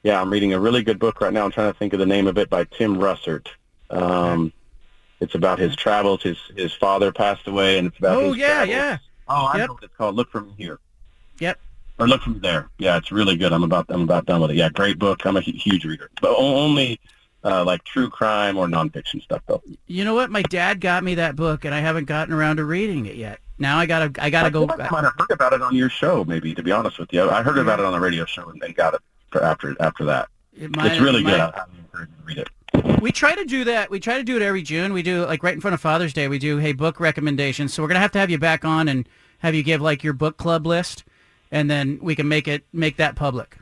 yeah, 0.02 0.20
I'm 0.20 0.30
reading 0.30 0.52
a 0.52 0.60
really 0.60 0.82
good 0.82 0.98
book 0.98 1.20
right 1.20 1.32
now. 1.32 1.44
I'm 1.44 1.50
trying 1.50 1.72
to 1.72 1.78
think 1.78 1.92
of 1.92 1.98
the 1.98 2.06
name 2.06 2.26
of 2.26 2.38
it 2.38 2.48
by 2.48 2.64
Tim 2.64 2.96
Russert. 2.96 3.48
Um, 3.90 4.52
it's 5.20 5.34
about 5.34 5.58
his 5.58 5.74
travels. 5.76 6.22
His 6.22 6.38
his 6.56 6.72
father 6.72 7.12
passed 7.12 7.46
away, 7.48 7.78
and 7.78 7.86
it's 7.86 7.98
about 7.98 8.18
Oh 8.18 8.26
his 8.32 8.36
yeah, 8.36 8.64
travels. 8.64 8.68
yeah. 8.70 8.98
Oh, 9.28 9.46
I 9.46 9.58
Yep. 9.58 9.68
know 9.68 9.74
what 9.74 9.82
it's 9.82 9.94
called. 9.96 10.14
Look 10.14 10.30
from 10.30 10.54
here. 10.56 10.78
Yep. 11.40 11.58
Or 11.98 12.06
look 12.06 12.22
from 12.22 12.40
there. 12.40 12.68
Yeah, 12.78 12.96
it's 12.96 13.10
really 13.10 13.36
good. 13.36 13.52
I'm 13.52 13.64
about 13.64 13.86
I'm 13.88 14.02
about 14.02 14.26
done 14.26 14.40
with 14.40 14.52
it. 14.52 14.56
Yeah, 14.56 14.68
great 14.68 14.98
book. 14.98 15.26
I'm 15.26 15.36
a 15.36 15.40
huge 15.40 15.84
reader, 15.84 16.08
but 16.22 16.34
only 16.36 17.00
uh, 17.42 17.64
like 17.64 17.82
true 17.84 18.08
crime 18.08 18.56
or 18.56 18.68
nonfiction 18.68 19.20
stuff 19.22 19.42
though. 19.48 19.62
You 19.88 20.04
know 20.04 20.14
what? 20.14 20.30
My 20.30 20.42
dad 20.42 20.80
got 20.80 21.02
me 21.02 21.16
that 21.16 21.34
book, 21.34 21.64
and 21.64 21.74
I 21.74 21.80
haven't 21.80 22.04
gotten 22.04 22.32
around 22.32 22.58
to 22.58 22.64
reading 22.64 23.06
it 23.06 23.16
yet. 23.16 23.40
Now 23.58 23.78
I 23.78 23.86
gotta 23.86 24.22
I 24.22 24.30
gotta 24.30 24.46
I 24.46 24.50
go. 24.50 24.62
like 24.64 24.78
I 24.80 24.88
might 24.90 25.04
have 25.04 25.14
heard 25.18 25.30
about 25.32 25.52
it 25.52 25.62
on 25.62 25.74
your 25.74 25.90
show, 25.90 26.24
maybe. 26.24 26.54
To 26.54 26.62
be 26.62 26.70
honest 26.70 27.00
with 27.00 27.12
you, 27.12 27.28
I 27.28 27.42
heard 27.42 27.58
about 27.58 27.80
it 27.80 27.84
on 27.84 27.92
the 27.92 28.00
radio 28.00 28.24
show 28.24 28.48
and 28.48 28.60
then 28.62 28.72
got 28.72 28.94
it 28.94 29.00
for 29.30 29.42
after 29.42 29.76
after 29.80 30.04
that. 30.04 30.28
It 30.58 30.74
might- 30.76 30.92
it's 30.92 31.00
really 31.00 31.20
it 31.20 31.26
good. 31.26 31.40
I, 31.40 31.48
I 31.48 31.64
encourage 31.78 32.08
you 32.10 32.16
to 32.16 32.24
read 32.24 32.38
it. 32.38 33.00
We 33.00 33.12
try 33.12 33.34
to 33.34 33.44
do 33.44 33.64
that. 33.64 33.90
We 33.90 34.00
try 34.00 34.18
to 34.18 34.24
do 34.24 34.36
it 34.36 34.42
every 34.42 34.62
June. 34.62 34.92
We 34.92 35.02
do 35.02 35.24
like 35.24 35.42
right 35.42 35.54
in 35.54 35.60
front 35.60 35.74
of 35.74 35.80
Father's 35.80 36.12
Day. 36.12 36.28
We 36.28 36.38
do 36.38 36.58
hey 36.58 36.72
book 36.72 37.00
recommendations. 37.00 37.72
So 37.74 37.82
we're 37.82 37.88
gonna 37.88 38.00
have 38.00 38.12
to 38.12 38.18
have 38.18 38.30
you 38.30 38.38
back 38.38 38.64
on 38.64 38.88
and 38.88 39.08
have 39.38 39.54
you 39.54 39.62
give 39.62 39.80
like 39.80 40.02
your 40.04 40.12
book 40.12 40.36
club 40.36 40.66
list, 40.66 41.04
and 41.50 41.70
then 41.70 41.98
we 42.02 42.14
can 42.14 42.28
make 42.28 42.46
it 42.48 42.64
make 42.72 42.96
that 42.96 43.14
public. 43.16 43.56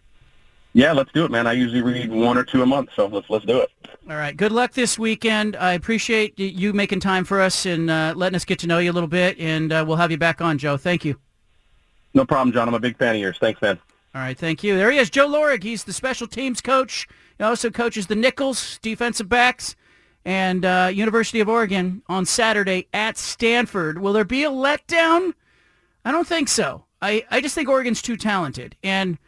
Yeah, 0.72 0.92
let's 0.92 1.10
do 1.12 1.24
it, 1.24 1.30
man. 1.30 1.46
I 1.46 1.52
usually 1.52 1.80
read 1.80 2.10
one 2.10 2.36
or 2.36 2.44
two 2.44 2.62
a 2.62 2.66
month, 2.66 2.90
so 2.94 3.06
let's 3.06 3.28
let's 3.30 3.44
do 3.46 3.58
it. 3.60 3.70
All 4.10 4.16
right. 4.16 4.36
Good 4.36 4.52
luck 4.52 4.72
this 4.72 4.98
weekend. 4.98 5.56
I 5.56 5.72
appreciate 5.72 6.38
you 6.38 6.72
making 6.72 7.00
time 7.00 7.24
for 7.24 7.40
us 7.40 7.64
and 7.66 7.90
uh, 7.90 8.12
letting 8.14 8.36
us 8.36 8.44
get 8.44 8.58
to 8.60 8.66
know 8.66 8.78
you 8.78 8.90
a 8.90 8.92
little 8.92 9.08
bit. 9.08 9.38
And 9.40 9.72
uh, 9.72 9.84
we'll 9.86 9.96
have 9.96 10.10
you 10.10 10.18
back 10.18 10.40
on, 10.40 10.58
Joe. 10.58 10.76
Thank 10.76 11.04
you. 11.04 11.18
No 12.14 12.24
problem, 12.24 12.52
John. 12.52 12.68
I'm 12.68 12.74
a 12.74 12.78
big 12.80 12.96
fan 12.98 13.14
of 13.16 13.20
yours. 13.20 13.36
Thanks, 13.40 13.60
man. 13.62 13.78
All 14.16 14.22
right, 14.22 14.38
thank 14.38 14.64
you. 14.64 14.78
There 14.78 14.90
he 14.90 14.96
is, 14.96 15.10
Joe 15.10 15.28
Lorig. 15.28 15.62
He's 15.62 15.84
the 15.84 15.92
special 15.92 16.26
teams 16.26 16.62
coach. 16.62 17.06
He 17.36 17.44
also 17.44 17.68
coaches 17.68 18.06
the 18.06 18.16
Nichols 18.16 18.78
defensive 18.80 19.28
backs 19.28 19.76
and 20.24 20.64
uh, 20.64 20.88
University 20.90 21.40
of 21.40 21.50
Oregon 21.50 22.00
on 22.08 22.24
Saturday 22.24 22.88
at 22.94 23.18
Stanford. 23.18 23.98
Will 23.98 24.14
there 24.14 24.24
be 24.24 24.42
a 24.42 24.48
letdown? 24.48 25.34
I 26.02 26.12
don't 26.12 26.26
think 26.26 26.48
so. 26.48 26.86
I, 27.02 27.26
I 27.30 27.42
just 27.42 27.54
think 27.54 27.68
Oregon's 27.68 28.00
too 28.00 28.16
talented. 28.16 28.74
And 28.82 29.18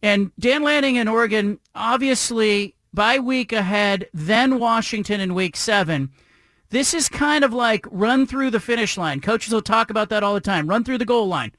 and 0.00 0.30
Dan 0.38 0.62
Lanning 0.62 0.94
in 0.94 1.08
Oregon, 1.08 1.58
obviously 1.74 2.76
by 2.94 3.18
week 3.18 3.52
ahead, 3.52 4.08
then 4.14 4.60
Washington 4.60 5.18
in 5.18 5.34
week 5.34 5.56
seven. 5.56 6.12
This 6.70 6.94
is 6.94 7.08
kind 7.08 7.42
of 7.42 7.52
like 7.52 7.84
run 7.90 8.28
through 8.28 8.52
the 8.52 8.60
finish 8.60 8.96
line. 8.96 9.20
Coaches 9.20 9.52
will 9.52 9.60
talk 9.60 9.90
about 9.90 10.08
that 10.10 10.22
all 10.22 10.34
the 10.34 10.40
time. 10.40 10.68
Run 10.68 10.84
through 10.84 10.98
the 10.98 11.04
goal 11.04 11.26
line. 11.26 11.50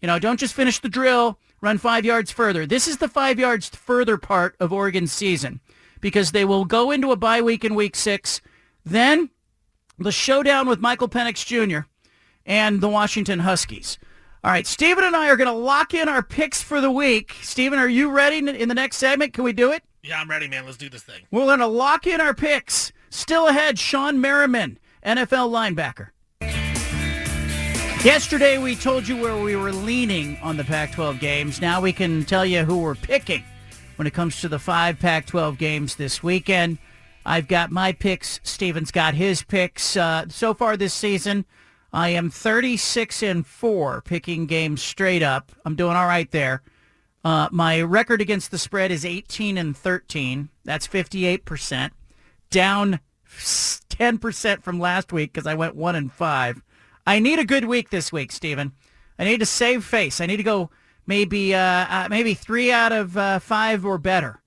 You 0.00 0.08
know, 0.08 0.18
don't 0.18 0.40
just 0.40 0.54
finish 0.54 0.80
the 0.80 0.88
drill, 0.88 1.38
run 1.62 1.78
five 1.78 2.04
yards 2.04 2.30
further. 2.30 2.66
This 2.66 2.86
is 2.86 2.98
the 2.98 3.08
five 3.08 3.38
yards 3.38 3.70
further 3.70 4.18
part 4.18 4.54
of 4.60 4.72
Oregon's 4.72 5.12
season 5.12 5.60
because 6.02 6.32
they 6.32 6.44
will 6.44 6.66
go 6.66 6.90
into 6.90 7.12
a 7.12 7.16
bye 7.16 7.40
week 7.40 7.64
in 7.64 7.74
week 7.74 7.96
six. 7.96 8.42
Then 8.84 9.30
the 9.98 10.12
showdown 10.12 10.68
with 10.68 10.80
Michael 10.80 11.08
Penix 11.08 11.46
Jr. 11.46 11.86
and 12.44 12.82
the 12.82 12.88
Washington 12.88 13.38
Huskies. 13.38 13.98
All 14.44 14.50
right, 14.50 14.66
Stephen 14.66 15.04
and 15.04 15.14
I 15.14 15.28
are 15.28 15.36
going 15.36 15.46
to 15.48 15.54
lock 15.54 15.94
in 15.94 16.08
our 16.08 16.22
picks 16.22 16.60
for 16.60 16.80
the 16.80 16.90
week. 16.90 17.36
Stephen, 17.42 17.78
are 17.78 17.88
you 17.88 18.10
ready 18.10 18.38
in 18.38 18.68
the 18.68 18.74
next 18.74 18.96
segment? 18.96 19.32
Can 19.32 19.44
we 19.44 19.52
do 19.52 19.70
it? 19.70 19.84
Yeah, 20.02 20.20
I'm 20.20 20.28
ready, 20.28 20.48
man. 20.48 20.64
Let's 20.66 20.76
do 20.76 20.88
this 20.88 21.04
thing. 21.04 21.22
We're 21.30 21.44
going 21.44 21.60
to 21.60 21.68
lock 21.68 22.08
in 22.08 22.20
our 22.20 22.34
picks. 22.34 22.92
Still 23.08 23.46
ahead, 23.46 23.76
Shawne 23.76 24.16
Merriman, 24.16 24.80
NFL 25.06 25.48
linebacker. 25.50 26.08
Yesterday, 28.04 28.58
we 28.58 28.74
told 28.74 29.06
you 29.06 29.16
where 29.16 29.36
we 29.36 29.54
were 29.54 29.70
leaning 29.70 30.36
on 30.42 30.56
the 30.56 30.64
Pac-12 30.64 31.20
games. 31.20 31.60
Now 31.60 31.80
we 31.80 31.92
can 31.92 32.24
tell 32.24 32.44
you 32.44 32.64
who 32.64 32.78
we're 32.78 32.96
picking 32.96 33.44
when 33.94 34.08
it 34.08 34.12
comes 34.12 34.40
to 34.40 34.48
the 34.48 34.58
five 34.58 34.98
Pac-12 34.98 35.56
games 35.56 35.94
this 35.94 36.20
weekend. 36.20 36.78
I've 37.24 37.46
got 37.46 37.70
my 37.70 37.92
picks. 37.92 38.40
Steven's 38.42 38.90
got 38.90 39.14
his 39.14 39.44
picks. 39.44 39.96
Uh, 39.96 40.24
so 40.28 40.52
far 40.52 40.76
this 40.76 40.92
season, 40.92 41.44
I 41.92 42.08
am 42.08 42.28
36 42.28 43.22
and 43.22 43.46
4 43.46 44.02
picking 44.02 44.46
games 44.46 44.82
straight 44.82 45.22
up. 45.22 45.52
I'm 45.64 45.76
doing 45.76 45.94
all 45.94 46.06
right 46.06 46.30
there. 46.32 46.62
Uh, 47.24 47.50
my 47.52 47.80
record 47.80 48.20
against 48.20 48.50
the 48.50 48.58
spread 48.58 48.90
is 48.90 49.04
18 49.04 49.56
and 49.56 49.76
13. 49.76 50.48
That's 50.64 50.88
58%. 50.88 51.92
Down 52.50 52.98
10% 53.38 54.62
from 54.64 54.80
last 54.80 55.12
week 55.12 55.32
because 55.32 55.46
I 55.46 55.54
went 55.54 55.76
1 55.76 55.94
and 55.94 56.12
5. 56.12 56.62
I 57.06 57.18
need 57.18 57.38
a 57.38 57.44
good 57.44 57.64
week 57.64 57.90
this 57.90 58.12
week, 58.12 58.32
Steven. 58.32 58.72
I 59.18 59.24
need 59.24 59.40
to 59.40 59.46
save 59.46 59.84
face. 59.84 60.20
I 60.20 60.26
need 60.26 60.36
to 60.38 60.42
go 60.42 60.70
maybe 61.06 61.54
uh, 61.54 61.58
uh, 61.58 62.08
maybe 62.10 62.34
3 62.34 62.72
out 62.72 62.92
of 62.92 63.16
uh, 63.16 63.38
5 63.38 63.84
or 63.84 63.98
better. 63.98 64.40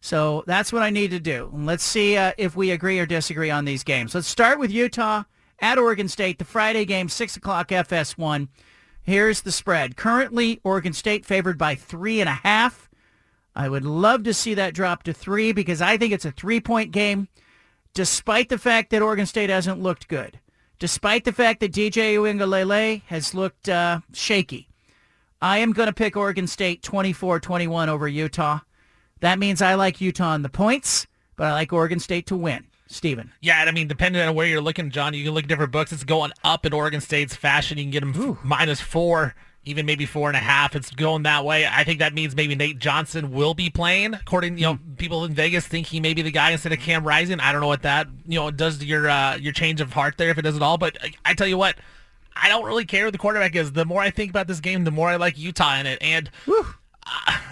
So 0.00 0.44
that's 0.46 0.72
what 0.72 0.82
I 0.82 0.90
need 0.90 1.10
to 1.10 1.20
do. 1.20 1.50
Let's 1.52 1.84
see 1.84 2.16
uh, 2.16 2.32
if 2.38 2.56
we 2.56 2.70
agree 2.70 2.98
or 2.98 3.06
disagree 3.06 3.50
on 3.50 3.64
these 3.64 3.84
games. 3.84 4.14
Let's 4.14 4.26
start 4.26 4.58
with 4.58 4.70
Utah 4.70 5.24
at 5.60 5.78
Oregon 5.78 6.08
State, 6.08 6.38
the 6.38 6.44
Friday 6.44 6.84
game, 6.84 7.08
6 7.08 7.36
o'clock 7.36 7.68
FS1. 7.68 8.48
Here's 9.02 9.42
the 9.42 9.52
spread. 9.52 9.96
Currently, 9.96 10.60
Oregon 10.64 10.92
State 10.92 11.26
favored 11.26 11.58
by 11.58 11.74
three 11.74 12.20
and 12.20 12.28
a 12.28 12.34
half. 12.34 12.88
I 13.54 13.68
would 13.68 13.84
love 13.84 14.22
to 14.24 14.34
see 14.34 14.54
that 14.54 14.74
drop 14.74 15.02
to 15.04 15.12
three 15.12 15.52
because 15.52 15.82
I 15.82 15.96
think 15.96 16.12
it's 16.12 16.24
a 16.24 16.30
three-point 16.30 16.92
game, 16.92 17.28
despite 17.94 18.48
the 18.48 18.58
fact 18.58 18.90
that 18.90 19.02
Oregon 19.02 19.26
State 19.26 19.50
hasn't 19.50 19.82
looked 19.82 20.08
good, 20.08 20.38
despite 20.80 21.24
the 21.24 21.32
fact 21.32 21.60
that 21.60 21.72
DJ 21.72 22.14
Uiagalelei 22.14 23.02
has 23.06 23.32
looked 23.34 23.68
uh, 23.68 24.00
shaky. 24.12 24.68
I 25.40 25.58
am 25.58 25.72
going 25.72 25.86
to 25.86 25.92
pick 25.92 26.16
Oregon 26.16 26.48
State 26.48 26.82
24-21 26.82 27.86
over 27.86 28.08
Utah. 28.08 28.60
That 29.20 29.38
means 29.38 29.62
I 29.62 29.74
like 29.74 30.00
Utah 30.00 30.34
in 30.34 30.42
the 30.42 30.48
points, 30.48 31.06
but 31.36 31.46
I 31.46 31.52
like 31.52 31.72
Oregon 31.72 32.00
State 32.00 32.26
to 32.26 32.36
win. 32.36 32.66
Steven. 32.88 33.30
Yeah, 33.40 33.60
and 33.60 33.68
I 33.68 33.72
mean, 33.72 33.86
depending 33.86 34.20
on 34.20 34.34
where 34.34 34.48
you're 34.48 34.60
looking, 34.60 34.90
John, 34.90 35.14
you 35.14 35.22
can 35.22 35.32
look 35.32 35.44
at 35.44 35.48
different 35.48 35.70
books. 35.70 35.92
It's 35.92 36.02
going 36.02 36.32
up 36.42 36.66
in 36.66 36.72
Oregon 36.72 37.00
State's 37.00 37.36
fashion. 37.36 37.78
You 37.78 37.84
can 37.84 37.92
get 37.92 38.00
them 38.00 38.38
minus 38.42 38.80
four, 38.80 39.36
even 39.64 39.84
maybe 39.84 40.06
four 40.06 40.28
and 40.28 40.36
a 40.36 40.40
half. 40.40 40.74
It's 40.74 40.90
going 40.90 41.24
that 41.24 41.44
way. 41.44 41.66
I 41.66 41.84
think 41.84 41.98
that 41.98 42.14
means 42.14 42.34
maybe 42.34 42.54
Nate 42.54 42.78
Johnson 42.78 43.30
will 43.30 43.54
be 43.54 43.68
playing. 43.68 44.14
According, 44.14 44.58
you 44.58 44.64
know, 44.64 44.78
people 44.96 45.24
in 45.24 45.34
Vegas 45.34 45.66
think 45.66 45.86
he 45.86 46.00
may 46.00 46.14
be 46.14 46.22
the 46.22 46.30
guy 46.30 46.50
instead 46.50 46.72
of 46.72 46.78
Cam 46.78 47.06
Rising. 47.06 47.40
I 47.40 47.52
don't 47.52 47.60
know 47.60 47.66
what 47.66 47.82
that, 47.82 48.08
you 48.26 48.38
know, 48.38 48.50
does 48.50 48.78
to 48.78 48.86
your 48.86 49.08
uh, 49.08 49.36
your 49.36 49.52
change 49.52 49.80
of 49.80 49.92
heart 49.92 50.16
there 50.16 50.30
if 50.30 50.38
it 50.38 50.42
does 50.42 50.56
at 50.56 50.62
all. 50.62 50.78
But 50.78 50.96
I, 51.02 51.12
I 51.24 51.34
tell 51.34 51.46
you 51.46 51.58
what, 51.58 51.76
I 52.34 52.48
don't 52.48 52.64
really 52.64 52.86
care 52.86 53.04
who 53.04 53.10
the 53.10 53.18
quarterback 53.18 53.54
is. 53.54 53.72
The 53.72 53.84
more 53.84 54.00
I 54.00 54.10
think 54.10 54.30
about 54.30 54.46
this 54.46 54.60
game, 54.60 54.84
the 54.84 54.90
more 54.90 55.08
I 55.08 55.16
like 55.16 55.38
Utah 55.38 55.76
in 55.76 55.86
it. 55.86 55.98
And 56.00 56.30
I, 57.04 57.49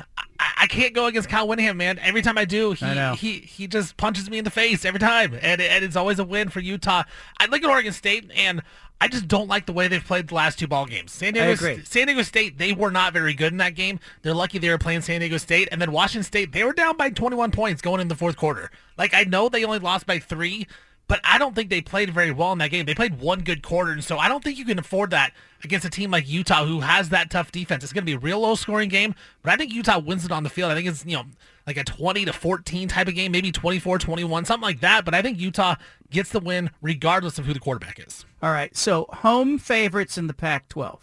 I 0.61 0.67
can't 0.67 0.93
go 0.93 1.07
against 1.07 1.29
Kyle 1.29 1.47
Whittingham, 1.47 1.77
man. 1.77 1.99
Every 2.01 2.21
time 2.21 2.37
I 2.37 2.45
do, 2.45 2.73
he 2.73 2.85
I 2.85 3.15
he 3.15 3.39
he 3.39 3.67
just 3.69 3.97
punches 3.97 4.29
me 4.29 4.39
in 4.39 4.45
the 4.45 4.51
face 4.51 4.85
every 4.85 5.01
time, 5.01 5.35
and 5.41 5.61
and 5.61 5.85
it's 5.85 5.97
always 5.97 6.19
a 6.19 6.25
win 6.25 6.49
for 6.49 6.61
Utah. 6.61 7.05
I 7.39 7.47
look 7.47 7.63
at 7.63 7.71
Oregon 7.71 7.93
State, 7.93 8.31
and 8.35 8.63
I 9.01 9.07
just 9.07 9.29
don't 9.29 9.47
like 9.47 9.67
the 9.67 9.73
way 9.73 9.87
they've 9.87 10.05
played 10.05 10.29
the 10.29 10.35
last 10.35 10.59
two 10.59 10.67
ball 10.67 10.87
games. 10.87 11.13
San 11.13 11.35
Diego. 11.35 11.55
San 11.85 12.07
Diego 12.07 12.23
State, 12.23 12.59
they 12.59 12.73
were 12.73 12.91
not 12.91 13.13
very 13.13 13.33
good 13.33 13.53
in 13.53 13.59
that 13.59 13.77
game. 13.77 14.01
They're 14.23 14.35
lucky 14.35 14.59
they 14.59 14.69
were 14.71 14.79
playing 14.79 15.03
San 15.03 15.21
Diego 15.21 15.37
State, 15.37 15.69
and 15.71 15.81
then 15.81 15.93
Washington 15.93 16.25
State, 16.25 16.53
they 16.53 16.65
were 16.65 16.73
down 16.73 16.97
by 16.97 17.11
21 17.11 17.53
points 17.53 17.81
going 17.81 18.01
in 18.01 18.09
the 18.09 18.17
fourth 18.17 18.37
quarter. 18.37 18.71
Like 18.97 19.15
I 19.15 19.23
know 19.23 19.49
they 19.49 19.65
only 19.65 19.79
lost 19.79 20.07
by 20.07 20.19
three, 20.19 20.67
but 21.09 21.21
I 21.25 21.39
don't 21.39 21.55
think 21.55 21.71
they 21.71 21.81
played 21.81 22.11
very 22.11 22.31
well 22.31 22.53
in 22.53 22.59
that 22.59 22.71
game. 22.71 22.87
They 22.87 22.95
played 22.95 23.19
one 23.19 23.41
good 23.41 23.63
quarter, 23.63 23.91
and 23.91 24.05
so 24.05 24.19
I 24.19 24.29
don't 24.29 24.45
think 24.45 24.59
you 24.59 24.65
can 24.65 24.79
afford 24.79 25.11
that 25.11 25.33
against 25.65 25.87
a 25.87 25.91
team 25.91 26.11
like 26.11 26.29
Utah 26.29 26.65
who 26.65 26.81
has 26.81 27.09
that 27.09 27.31
tough 27.31 27.51
defense. 27.51 27.83
It's 27.83 27.93
going 27.93 28.03
to 28.03 28.07
be 28.07 28.13
a 28.13 28.19
real 28.19 28.41
low 28.41 28.55
scoring 28.55 28.91
game, 28.91 29.15
but 29.43 29.53
I 29.53 29.57
think 29.57 29.73
Utah 29.73 29.99
wins 29.99 30.25
it 30.25 30.31
on 30.31 30.45
the 30.45 30.51
field. 30.51 30.71
I 30.71 30.75
think 30.75 30.87
it's, 30.87 31.05
you 31.05 31.17
know, 31.17 31.25
like 31.67 31.79
a 31.79 31.85
20 31.85 32.27
to 32.27 32.33
14 32.33 32.89
type 32.89 33.09
of 33.09 33.15
game, 33.15 33.33
maybe 33.33 33.51
24-21, 33.51 34.47
something 34.47 34.63
like 34.63 34.81
that, 34.81 35.05
but 35.05 35.15
I 35.15 35.23
think 35.23 35.41
Utah 35.41 35.77
gets 36.11 36.31
the 36.31 36.41
win 36.41 36.71
regardless 36.81 37.39
of 37.39 37.47
who 37.47 37.55
the 37.55 37.61
quarterback 37.61 37.99
is. 37.99 38.25
All 38.43 38.53
right. 38.53 38.77
So 38.77 39.07
home 39.11 39.59
favorites 39.59 40.19
in 40.19 40.27
the 40.27 40.35
Pac-12 40.35 40.99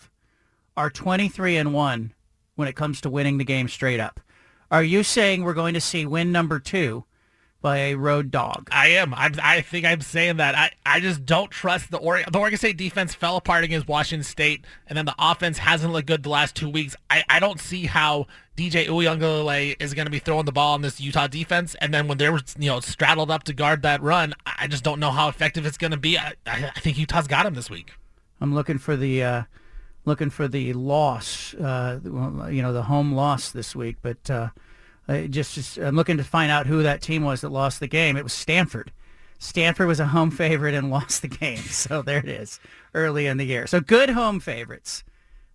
are 0.77 0.89
23 0.89 1.57
and 1.57 1.73
1 1.73 2.13
when 2.55 2.67
it 2.67 2.75
comes 2.75 3.01
to 3.01 3.09
winning 3.09 3.37
the 3.37 3.43
game 3.43 3.67
straight 3.67 3.99
up. 3.99 4.19
Are 4.71 4.83
you 4.83 5.03
saying 5.03 5.43
we're 5.43 5.53
going 5.53 5.73
to 5.73 5.81
see 5.81 6.05
win 6.05 6.31
number 6.31 6.59
2 6.59 7.03
by 7.65 7.77
a 7.77 7.95
road 7.95 8.29
dog. 8.29 8.69
I 8.71 8.89
am. 8.89 9.11
I'm, 9.15 9.33
I 9.41 9.61
think 9.61 9.87
I'm 9.87 10.01
saying 10.01 10.37
that. 10.37 10.53
I, 10.53 10.69
I 10.85 10.99
just 10.99 11.25
don't 11.25 11.49
trust 11.49 11.89
the 11.89 11.97
Oregon. 11.97 12.31
The 12.31 12.37
Oregon 12.37 12.59
State 12.59 12.77
defense 12.77 13.15
fell 13.15 13.37
apart 13.37 13.63
against 13.63 13.87
Washington 13.87 14.23
State, 14.23 14.63
and 14.85 14.95
then 14.95 15.05
the 15.05 15.15
offense 15.17 15.57
hasn't 15.57 15.91
looked 15.91 16.05
good 16.05 16.21
the 16.21 16.29
last 16.29 16.55
two 16.55 16.69
weeks. 16.69 16.95
I, 17.09 17.23
I 17.27 17.39
don't 17.39 17.59
see 17.59 17.87
how 17.87 18.27
DJ 18.55 18.85
Uiagalelei 18.85 19.77
is 19.79 19.95
going 19.95 20.05
to 20.05 20.11
be 20.11 20.19
throwing 20.19 20.45
the 20.45 20.51
ball 20.51 20.75
on 20.75 20.83
this 20.83 21.01
Utah 21.01 21.25
defense, 21.25 21.75
and 21.81 21.91
then 21.91 22.07
when 22.07 22.19
they're 22.19 22.37
you 22.59 22.69
know 22.69 22.81
straddled 22.81 23.31
up 23.31 23.41
to 23.45 23.53
guard 23.53 23.81
that 23.81 23.99
run, 24.03 24.35
I 24.45 24.67
just 24.67 24.83
don't 24.83 24.99
know 24.99 25.09
how 25.09 25.27
effective 25.27 25.65
it's 25.65 25.79
going 25.79 25.89
to 25.89 25.97
be. 25.97 26.19
I, 26.19 26.33
I, 26.45 26.71
I 26.75 26.79
think 26.81 26.99
Utah's 26.99 27.25
got 27.25 27.47
him 27.47 27.55
this 27.55 27.71
week. 27.71 27.93
I'm 28.39 28.53
looking 28.53 28.77
for 28.77 28.95
the 28.95 29.23
uh, 29.23 29.43
looking 30.05 30.29
for 30.29 30.47
the 30.47 30.73
loss, 30.73 31.55
uh, 31.55 31.99
you 32.03 32.61
know, 32.61 32.73
the 32.73 32.83
home 32.83 33.13
loss 33.13 33.49
this 33.49 33.75
week, 33.75 33.95
but. 34.03 34.29
Uh, 34.29 34.49
uh, 35.07 35.21
just, 35.21 35.55
just 35.55 35.77
I'm 35.77 35.95
looking 35.95 36.17
to 36.17 36.23
find 36.23 36.51
out 36.51 36.67
who 36.67 36.83
that 36.83 37.01
team 37.01 37.23
was 37.23 37.41
that 37.41 37.49
lost 37.49 37.79
the 37.79 37.87
game. 37.87 38.17
It 38.17 38.23
was 38.23 38.33
Stanford. 38.33 38.91
Stanford 39.39 39.87
was 39.87 39.99
a 39.99 40.07
home 40.07 40.31
favorite 40.31 40.73
and 40.73 40.89
lost 40.91 41.21
the 41.21 41.27
game. 41.27 41.57
So 41.57 42.01
there 42.01 42.19
it 42.19 42.29
is, 42.29 42.59
early 42.93 43.27
in 43.27 43.37
the 43.37 43.45
year. 43.45 43.67
So 43.67 43.79
good 43.79 44.09
home 44.09 44.39
favorites 44.39 45.03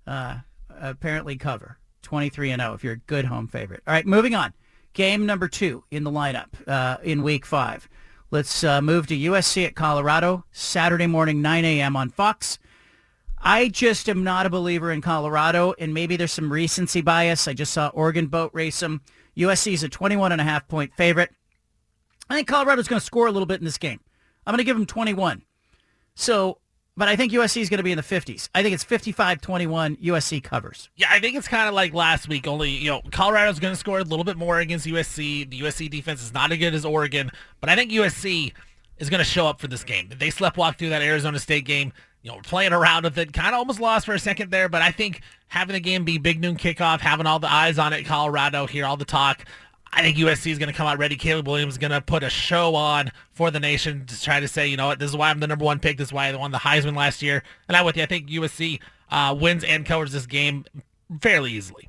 uh, 0.07 0.39
apparently 0.69 1.37
cover 1.37 1.79
23 2.03 2.51
and 2.51 2.63
0 2.63 2.75
if 2.75 2.85
you're 2.85 2.95
a 2.95 2.99
good 2.99 3.25
home 3.25 3.49
favorite. 3.49 3.83
All 3.87 3.95
right, 3.95 4.07
moving 4.07 4.35
on. 4.35 4.53
Game 4.93 5.25
number 5.25 5.47
two 5.47 5.85
in 5.91 6.03
the 6.03 6.11
lineup 6.11 6.49
uh, 6.67 6.97
in 7.03 7.23
Week 7.23 7.47
Five. 7.47 7.89
Let's 8.33 8.65
uh, 8.65 8.81
move 8.81 9.07
to 9.09 9.17
USC 9.17 9.67
at 9.67 9.75
Colorado 9.75 10.45
Saturday 10.53 11.07
morning 11.07 11.43
9 11.43 11.65
a.m. 11.65 11.97
on 11.97 12.11
Fox. 12.11 12.59
I 13.43 13.69
just 13.69 14.09
am 14.09 14.23
not 14.23 14.47
a 14.47 14.51
believer 14.51 14.93
in 14.93 15.01
Colorado, 15.01 15.75
and 15.79 15.95
maybe 15.95 16.17
there's 16.17 16.33
some 16.33 16.53
recency 16.53 17.01
bias. 17.01 17.49
I 17.49 17.55
just 17.55 17.73
saw 17.73 17.89
Oregon 17.89 18.27
boat 18.27 18.51
race 18.53 18.81
them. 18.81 19.01
USC 19.37 19.73
is 19.73 19.83
a 19.83 19.89
21 19.89 20.33
and 20.33 20.41
a 20.41 20.45
half 20.45 20.67
point 20.69 20.93
favorite. 20.97 21.31
I 22.29 22.35
think 22.35 22.49
Colorado's 22.49 22.89
going 22.89 23.01
to 23.01 23.05
score 23.05 23.27
a 23.27 23.33
little 23.33 23.47
bit 23.47 23.61
in 23.61 23.65
this 23.65 23.79
game. 23.79 24.01
I'm 24.47 24.53
going 24.53 24.59
to 24.59 24.65
give 24.65 24.77
them 24.77 24.87
21. 24.87 25.43
So, 26.15 26.59
but 26.97 27.09
I 27.09 27.17
think 27.17 27.33
USC 27.33 27.61
is 27.61 27.69
going 27.69 27.79
to 27.79 27.85
be 27.85 27.93
in 27.93 27.97
the 27.97 28.03
50s. 28.03 28.49
I 28.55 28.63
think 28.63 28.75
it's 28.75 28.85
55-21 28.85 30.01
USC 30.03 30.43
covers. 30.43 30.91
Yeah, 30.97 31.09
I 31.11 31.19
think 31.19 31.37
it's 31.37 31.49
kind 31.49 31.69
of 31.69 31.75
like 31.75 31.93
last 31.93 32.29
week. 32.29 32.47
Only 32.47 32.71
you 32.71 32.91
know, 32.91 33.03
Colorado's 33.11 33.59
going 33.59 33.73
to 33.73 33.79
score 33.79 33.99
a 33.99 34.05
little 34.05 34.25
bit 34.25 34.37
more 34.37 34.61
against 34.61 34.87
USC. 34.87 35.51
The 35.51 35.61
USC 35.61 35.91
defense 35.91 36.23
is 36.23 36.33
not 36.33 36.53
as 36.53 36.59
good 36.59 36.75
as 36.75 36.85
Oregon, 36.85 37.31
but 37.61 37.69
I 37.71 37.75
think 37.75 37.91
USC 37.91 38.53
is 38.99 39.11
going 39.11 39.19
to 39.19 39.25
show 39.25 39.47
up 39.47 39.61
for 39.61 39.67
this 39.67 39.83
game. 39.83 40.11
They 40.17 40.31
slept 40.31 40.57
walk 40.57 40.79
through 40.79 40.91
that 40.91 41.03
Arizona 41.03 41.39
State 41.39 41.65
game 41.65 41.93
you 42.23 42.31
know, 42.31 42.39
playing 42.43 42.73
around 42.73 43.05
with 43.05 43.19
it. 43.19 43.33
Kind 43.33 43.55
of 43.55 43.59
almost 43.59 43.81
lost 43.81 44.07
for 44.07 44.15
a 44.15 44.19
second 44.19 44.51
there, 44.51 44.69
but 44.69 44.83
I 44.83 44.91
think 44.91 45.23
having 45.49 45.75
the 45.75 45.81
game 45.81 46.05
be 46.05 46.19
big 46.19 46.41
noon 46.41 46.57
kickoff, 46.57 47.01
having 47.01 47.27
all 47.27 47.39
the 47.39 47.51
eyes 47.51 47.79
on 47.79 47.93
it, 47.93 48.05
Colorado, 48.05 48.67
hear 48.67 48.85
all 48.85 48.97
the 48.97 49.05
talk. 49.05 49.45
I 49.93 50.03
think 50.03 50.17
USC 50.19 50.53
is 50.53 50.59
going 50.59 50.69
to 50.69 50.77
come 50.77 50.87
out 50.87 50.99
ready. 50.99 51.17
Caleb 51.17 51.49
Williams 51.49 51.75
is 51.75 51.79
going 51.79 51.91
to 51.91 52.01
put 52.01 52.23
a 52.23 52.31
show 52.31 52.77
on 52.77 53.11
for 53.33 53.51
the 53.51 53.59
nation 53.59 54.07
to 54.07 54.23
try 54.23 54.39
to 54.39 54.47
say, 54.47 54.69
you 54.69 54.77
know 54.77 54.87
what, 54.87 54.99
this 55.01 55.11
is 55.11 55.17
why 55.17 55.31
I'm 55.31 55.41
the 55.41 55.49
number 55.49 55.65
one 55.65 55.81
pick. 55.81 55.97
This 55.99 56.09
is 56.09 56.13
why 56.13 56.29
I 56.29 56.37
won 56.37 56.53
the 56.53 56.59
Heisman 56.59 56.97
last 56.97 57.23
year. 57.23 57.43
And 57.67 57.77
I'm 57.77 57.85
with 57.85 57.97
you. 57.97 58.05
I 58.05 58.07
think 58.07 58.29
USC 58.29 58.81
uh, 59.11 59.37
wins 59.39 59.65
and 59.65 59.85
covers 59.85 60.13
this 60.13 60.27
game 60.27 60.65
fairly 61.21 61.53
easily. 61.53 61.89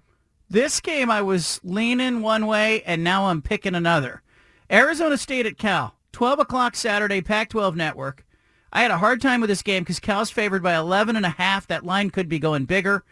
This 0.50 0.82
game, 0.82 1.10
I 1.10 1.22
was 1.22 1.62
leaning 1.64 2.22
one 2.22 2.46
way, 2.48 2.82
and 2.84 3.04
now 3.04 3.28
I'm 3.28 3.42
picking 3.42 3.76
another. 3.76 4.22
Arizona 4.70 5.18
State 5.18 5.46
at 5.46 5.58
Cal, 5.58 5.96
12 6.12 6.40
o'clock 6.40 6.76
Saturday, 6.76 7.22
Pac-12 7.22 7.76
Network. 7.76 8.26
I 8.74 8.82
had 8.82 8.92
a 8.92 8.98
hard 8.98 9.22
time 9.22 9.42
with 9.42 9.50
this 9.50 9.62
game 9.62 9.84
because 9.84 10.00
Cal's 10.00 10.32
favored 10.32 10.64
by 10.64 10.76
11 10.76 11.16
and 11.16 11.26
a 11.26 11.30
half. 11.30 11.68
That 11.68 11.86
line 11.86 12.10
could 12.10 12.30
be 12.30 12.40
going 12.40 12.66
bigger. 12.66 13.04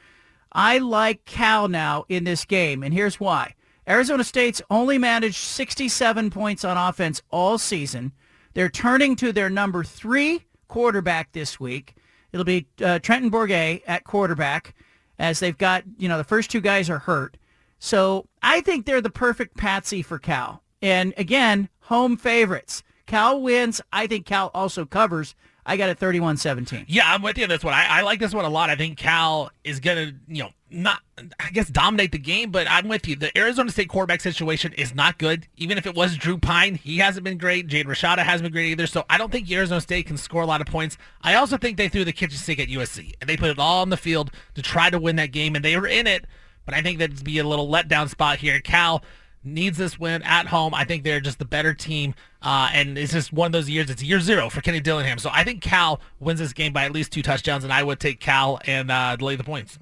I 0.51 0.77
like 0.77 1.25
Cal 1.25 1.67
now 1.67 2.05
in 2.09 2.23
this 2.23 2.45
game, 2.45 2.81
and 2.81 2.93
here's 2.93 3.19
why. 3.19 3.55
Arizona 3.87 4.23
State's 4.23 4.61
only 4.69 4.97
managed 4.97 5.37
67 5.37 6.29
points 6.29 6.63
on 6.63 6.77
offense 6.77 7.21
all 7.31 7.57
season. 7.57 8.13
They're 8.53 8.69
turning 8.69 9.15
to 9.17 9.31
their 9.31 9.49
number 9.49 9.83
three 9.83 10.45
quarterback 10.67 11.31
this 11.31 11.59
week. 11.59 11.95
It'll 12.31 12.45
be 12.45 12.67
uh, 12.83 12.99
Trenton 12.99 13.31
Bourguet 13.31 13.81
at 13.87 14.03
quarterback 14.03 14.75
as 15.17 15.39
they've 15.39 15.57
got, 15.57 15.83
you 15.97 16.07
know, 16.07 16.17
the 16.17 16.23
first 16.23 16.49
two 16.49 16.61
guys 16.61 16.89
are 16.89 16.99
hurt. 16.99 17.37
So 17.79 18.27
I 18.41 18.61
think 18.61 18.85
they're 18.85 19.01
the 19.01 19.09
perfect 19.09 19.57
patsy 19.57 20.01
for 20.01 20.19
Cal. 20.19 20.63
And 20.81 21.13
again, 21.17 21.69
home 21.81 22.17
favorites. 22.17 22.83
Cal 23.05 23.41
wins. 23.41 23.81
I 23.91 24.07
think 24.07 24.25
Cal 24.25 24.51
also 24.53 24.85
covers. 24.85 25.35
I 25.69 25.77
got 25.77 25.89
it 25.89 25.99
31-17. 25.99 26.85
Yeah, 26.87 27.03
I'm 27.05 27.21
with 27.21 27.37
you 27.37 27.43
on 27.43 27.49
this 27.49 27.63
one. 27.63 27.75
I, 27.75 27.99
I 27.99 28.01
like 28.01 28.19
this 28.19 28.33
one 28.33 28.43
a 28.43 28.49
lot. 28.49 28.71
I 28.71 28.75
think 28.75 28.97
Cal 28.97 29.51
is 29.63 29.79
to, 29.81 30.15
you 30.27 30.41
know, 30.41 30.49
not, 30.71 31.01
I 31.39 31.51
guess, 31.51 31.67
dominate 31.69 32.11
the 32.11 32.17
game, 32.17 32.49
but 32.49 32.65
I'm 32.67 32.87
with 32.87 33.07
you. 33.07 33.15
The 33.15 33.37
Arizona 33.37 33.69
State 33.69 33.87
quarterback 33.87 34.19
situation 34.19 34.73
is 34.73 34.95
not 34.95 35.19
good. 35.19 35.47
Even 35.57 35.77
if 35.77 35.85
it 35.85 35.93
was 35.93 36.17
Drew 36.17 36.39
Pyne, 36.39 36.73
he 36.73 36.97
hasn't 36.97 37.23
been 37.23 37.37
great. 37.37 37.67
Jade 37.67 37.85
Rashada 37.85 38.23
hasn't 38.23 38.45
been 38.45 38.51
great 38.51 38.71
either. 38.71 38.87
So 38.87 39.05
I 39.11 39.19
don't 39.19 39.31
think 39.31 39.49
Arizona 39.51 39.79
State 39.79 40.07
can 40.07 40.17
score 40.17 40.41
a 40.41 40.47
lot 40.47 40.59
of 40.59 40.65
points. 40.65 40.97
I 41.21 41.35
also 41.35 41.55
think 41.55 41.77
they 41.77 41.87
threw 41.87 42.03
the 42.03 42.13
kitchen 42.13 42.39
sink 42.39 42.59
at 42.59 42.67
USC, 42.67 43.13
and 43.21 43.29
they 43.29 43.37
put 43.37 43.51
it 43.51 43.59
all 43.59 43.83
on 43.83 43.89
the 43.89 43.97
field 43.97 44.31
to 44.55 44.63
try 44.63 44.89
to 44.89 44.97
win 44.97 45.17
that 45.17 45.31
game, 45.31 45.55
and 45.55 45.63
they 45.63 45.77
were 45.77 45.85
in 45.85 46.07
it. 46.07 46.25
But 46.65 46.73
I 46.73 46.81
think 46.81 46.97
that'd 46.97 47.23
be 47.23 47.37
a 47.37 47.47
little 47.47 47.69
letdown 47.69 48.09
spot 48.09 48.39
here. 48.39 48.59
Cal 48.59 49.03
needs 49.43 49.77
this 49.77 49.99
win 49.99 50.21
at 50.23 50.47
home. 50.47 50.73
I 50.73 50.83
think 50.83 51.03
they're 51.03 51.19
just 51.19 51.39
the 51.39 51.45
better 51.45 51.73
team. 51.73 52.13
Uh, 52.41 52.69
and 52.73 52.97
it's 52.97 53.13
just 53.13 53.33
one 53.33 53.47
of 53.47 53.51
those 53.51 53.69
years. 53.69 53.89
It's 53.89 54.03
year 54.03 54.19
zero 54.19 54.49
for 54.49 54.61
Kenny 54.61 54.79
Dillingham. 54.79 55.17
So 55.17 55.29
I 55.31 55.43
think 55.43 55.61
Cal 55.61 55.99
wins 56.19 56.39
this 56.39 56.53
game 56.53 56.73
by 56.73 56.85
at 56.85 56.91
least 56.91 57.11
two 57.11 57.21
touchdowns, 57.21 57.63
and 57.63 57.73
I 57.73 57.83
would 57.83 57.99
take 57.99 58.19
Cal 58.19 58.59
and 58.65 58.91
uh, 58.91 59.15
delay 59.15 59.35
the 59.35 59.43
points. 59.43 59.79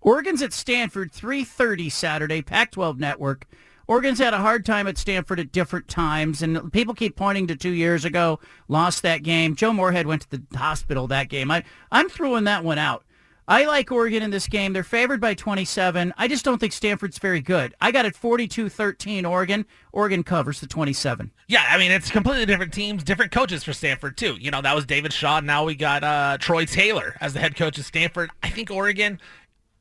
Oregon's 0.00 0.42
at 0.42 0.52
Stanford, 0.52 1.12
3.30 1.12 1.90
Saturday, 1.90 2.42
Pac-12 2.42 2.98
Network. 2.98 3.46
Oregon's 3.88 4.18
had 4.18 4.34
a 4.34 4.38
hard 4.38 4.66
time 4.66 4.88
at 4.88 4.98
Stanford 4.98 5.38
at 5.38 5.52
different 5.52 5.86
times, 5.88 6.42
and 6.42 6.72
people 6.72 6.94
keep 6.94 7.14
pointing 7.14 7.46
to 7.46 7.56
two 7.56 7.70
years 7.70 8.04
ago, 8.04 8.40
lost 8.68 9.02
that 9.02 9.22
game. 9.22 9.54
Joe 9.54 9.72
Moorhead 9.72 10.06
went 10.06 10.22
to 10.22 10.30
the 10.30 10.58
hospital 10.58 11.06
that 11.08 11.28
game. 11.28 11.50
I, 11.50 11.62
I'm 11.92 12.08
throwing 12.08 12.44
that 12.44 12.64
one 12.64 12.78
out. 12.78 13.04
I 13.48 13.64
like 13.64 13.92
Oregon 13.92 14.24
in 14.24 14.30
this 14.30 14.48
game. 14.48 14.72
They're 14.72 14.82
favored 14.82 15.20
by 15.20 15.34
27. 15.34 16.12
I 16.16 16.26
just 16.26 16.44
don't 16.44 16.58
think 16.58 16.72
Stanford's 16.72 17.18
very 17.18 17.40
good. 17.40 17.74
I 17.80 17.92
got 17.92 18.04
it 18.04 18.14
42-13 18.14 19.28
Oregon. 19.28 19.66
Oregon 19.92 20.24
covers 20.24 20.60
the 20.60 20.66
27. 20.66 21.30
Yeah, 21.46 21.64
I 21.68 21.78
mean, 21.78 21.92
it's 21.92 22.10
completely 22.10 22.44
different 22.46 22.72
teams, 22.72 23.04
different 23.04 23.30
coaches 23.30 23.62
for 23.62 23.72
Stanford, 23.72 24.16
too. 24.16 24.36
You 24.40 24.50
know, 24.50 24.62
that 24.62 24.74
was 24.74 24.84
David 24.84 25.12
Shaw. 25.12 25.38
Now 25.38 25.64
we 25.64 25.76
got 25.76 26.02
uh, 26.02 26.38
Troy 26.40 26.64
Taylor 26.64 27.16
as 27.20 27.34
the 27.34 27.40
head 27.40 27.54
coach 27.54 27.78
of 27.78 27.84
Stanford. 27.84 28.30
I 28.42 28.50
think 28.50 28.70
Oregon, 28.70 29.20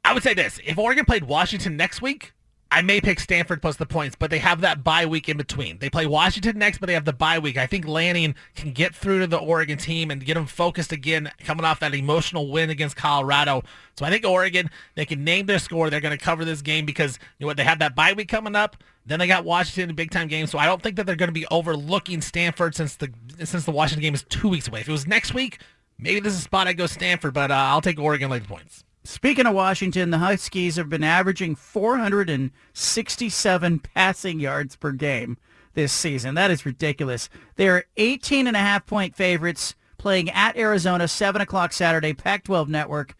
I 0.03 0.13
would 0.13 0.21
say 0.21 0.35
this. 0.35 0.59
If 0.63 0.77
Oregon 0.77 1.05
played 1.05 1.23
Washington 1.23 1.75
next 1.75 2.03
week, 2.03 2.33
I 2.71 2.81
may 2.81 2.99
pick 2.99 3.19
Stanford 3.19 3.61
plus 3.61 3.77
the 3.77 3.85
points, 3.85 4.15
but 4.17 4.29
they 4.31 4.39
have 4.39 4.61
that 4.61 4.83
bye 4.83 5.05
week 5.05 5.29
in 5.29 5.37
between. 5.37 5.77
They 5.77 5.89
play 5.89 6.05
Washington 6.07 6.57
next, 6.57 6.79
but 6.79 6.87
they 6.87 6.93
have 6.93 7.05
the 7.05 7.13
bye 7.13 7.39
week. 7.39 7.57
I 7.57 7.67
think 7.67 7.87
Lanning 7.87 8.35
can 8.55 8.71
get 8.71 8.95
through 8.95 9.19
to 9.19 9.27
the 9.27 9.37
Oregon 9.37 9.77
team 9.77 10.11
and 10.11 10.25
get 10.25 10.33
them 10.33 10.45
focused 10.45 10.91
again, 10.91 11.31
coming 11.39 11.63
off 11.63 11.79
that 11.79 11.93
emotional 11.93 12.51
win 12.51 12.69
against 12.69 12.95
Colorado. 12.95 13.63
So 13.97 14.05
I 14.05 14.09
think 14.09 14.25
Oregon, 14.25 14.69
they 14.95 15.05
can 15.05 15.23
name 15.23 15.45
their 15.45 15.59
score. 15.59 15.89
They're 15.89 16.01
going 16.01 16.17
to 16.17 16.23
cover 16.23 16.43
this 16.43 16.61
game 16.61 16.85
because 16.85 17.19
you 17.37 17.43
know 17.43 17.47
what? 17.47 17.57
They 17.57 17.63
have 17.63 17.79
that 17.79 17.95
bye 17.95 18.13
week 18.13 18.29
coming 18.29 18.55
up. 18.55 18.77
Then 19.05 19.19
they 19.19 19.27
got 19.27 19.45
Washington 19.45 19.85
in 19.85 19.89
a 19.91 19.93
big 19.93 20.11
time 20.11 20.27
game. 20.27 20.47
So 20.47 20.57
I 20.57 20.65
don't 20.65 20.81
think 20.81 20.95
that 20.95 21.05
they're 21.05 21.15
going 21.15 21.29
to 21.29 21.33
be 21.33 21.45
overlooking 21.51 22.21
Stanford 22.21 22.75
since 22.75 22.95
the 22.95 23.11
since 23.43 23.65
the 23.65 23.71
Washington 23.71 24.01
game 24.01 24.15
is 24.15 24.23
two 24.23 24.49
weeks 24.49 24.67
away. 24.67 24.81
If 24.81 24.89
it 24.89 24.91
was 24.91 25.05
next 25.05 25.33
week, 25.33 25.59
maybe 25.99 26.19
this 26.19 26.33
is 26.33 26.39
a 26.39 26.43
spot 26.43 26.67
I 26.67 26.73
go 26.73 26.87
Stanford, 26.87 27.33
but 27.33 27.51
uh, 27.51 27.53
I'll 27.53 27.81
take 27.81 27.99
Oregon 27.99 28.31
late 28.31 28.47
points. 28.47 28.84
Speaking 29.05 29.45
of 29.45 29.53
Washington, 29.53 30.09
the 30.09 30.17
Huskies 30.17 30.77
have 30.77 30.89
been 30.89 31.03
averaging 31.03 31.53
467 31.53 33.79
passing 33.79 34.39
yards 34.39 34.75
per 34.75 34.91
game 34.93 35.37
this 35.75 35.93
season. 35.93 36.33
That 36.33 36.49
is 36.49 36.65
ridiculous. 36.65 37.29
They're 37.55 37.85
18 37.97 38.47
and 38.47 38.57
a 38.57 38.59
half 38.59 38.87
point 38.87 39.15
favorites 39.15 39.75
playing 39.99 40.31
at 40.31 40.57
Arizona, 40.57 41.07
7 41.07 41.39
o'clock 41.39 41.71
Saturday, 41.71 42.13
Pac-12 42.13 42.67
Network. 42.67 43.15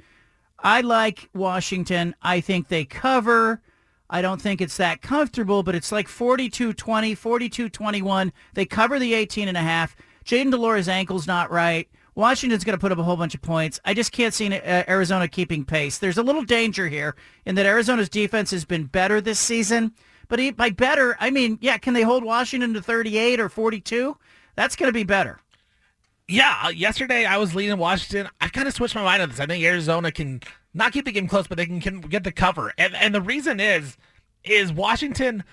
I 0.58 0.82
like 0.82 1.30
Washington. 1.36 2.16
I 2.20 2.42
think 2.42 2.68
they 2.68 2.86
cover. 2.86 3.62
I 4.10 4.24
don't 4.24 4.42
think 4.42 4.62
it's 4.62 4.78
that 4.78 5.04
comfortable, 5.04 5.62
but 5.62 5.76
it's 5.76 5.92
like 5.92 6.08
42-20, 6.08 7.16
42-21. 7.16 8.32
They 8.56 8.66
cover 8.66 8.98
the 8.98 9.14
18 9.14 9.48
and 9.48 9.58
a 9.58 9.62
half. 9.62 9.96
Jayden 10.26 10.50
de 10.50 10.58
Laura's 10.58 10.90
ankle's 10.90 11.28
not 11.28 11.52
right. 11.52 11.88
Washington's 12.16 12.64
going 12.64 12.78
to 12.78 12.82
put 12.82 12.94
up 12.94 12.98
a 12.98 13.04
whole 13.04 13.18
bunch 13.18 13.36
of 13.36 13.42
points. 13.42 13.80
I 13.84 13.94
just 13.94 14.14
can't 14.14 14.34
see 14.34 14.48
uh, 14.48 14.84
Arizona 14.88 15.28
keeping 15.28 15.66
pace. 15.66 15.98
There's 15.98 16.18
a 16.18 16.24
little 16.24 16.44
danger 16.44 16.88
here 16.88 17.16
in 17.46 17.56
that 17.56 17.66
Arizona's 17.66 18.10
defense 18.10 18.52
has 18.52 18.64
been 18.64 18.86
better 18.86 19.20
this 19.20 19.40
season. 19.40 19.94
But 20.30 20.56
by 20.56 20.70
better, 20.70 21.18
I 21.20 21.30
mean, 21.30 21.60
yeah, 21.62 21.78
can 21.78 21.94
they 21.94 22.02
hold 22.02 22.24
Washington 22.24 22.74
to 22.74 22.82
38 22.82 23.40
or 23.40 23.50
42? 23.50 24.18
That's 24.56 24.76
going 24.76 24.90
to 24.90 24.94
be 24.94 25.04
better. 25.04 25.40
Yeah, 26.28 26.56
uh, 26.64 26.70
yesterday 26.70 27.26
I 27.26 27.38
was 27.38 27.54
leading 27.54 27.78
Washington. 27.78 28.32
I 28.42 28.48
kind 28.48 28.68
of 28.68 28.74
switched 28.74 28.96
my 28.96 29.04
mind 29.04 29.22
on 29.22 29.30
this. 29.30 29.40
I 29.40 29.46
think 29.46 29.64
Arizona 29.64 30.12
can 30.12 30.42
not 30.74 30.92
keep 30.92 31.06
the 31.06 31.12
game 31.12 31.28
close, 31.28 31.48
but 31.48 31.58
they 31.58 31.68
can, 31.68 31.80
can 31.80 32.02
get 32.02 32.24
the 32.24 32.32
cover. 32.32 32.74
And 32.80 32.96
and 32.96 33.14
the 33.14 33.22
reason 33.22 33.60
is 33.60 33.96
is 34.44 34.74
Washington 34.74 35.44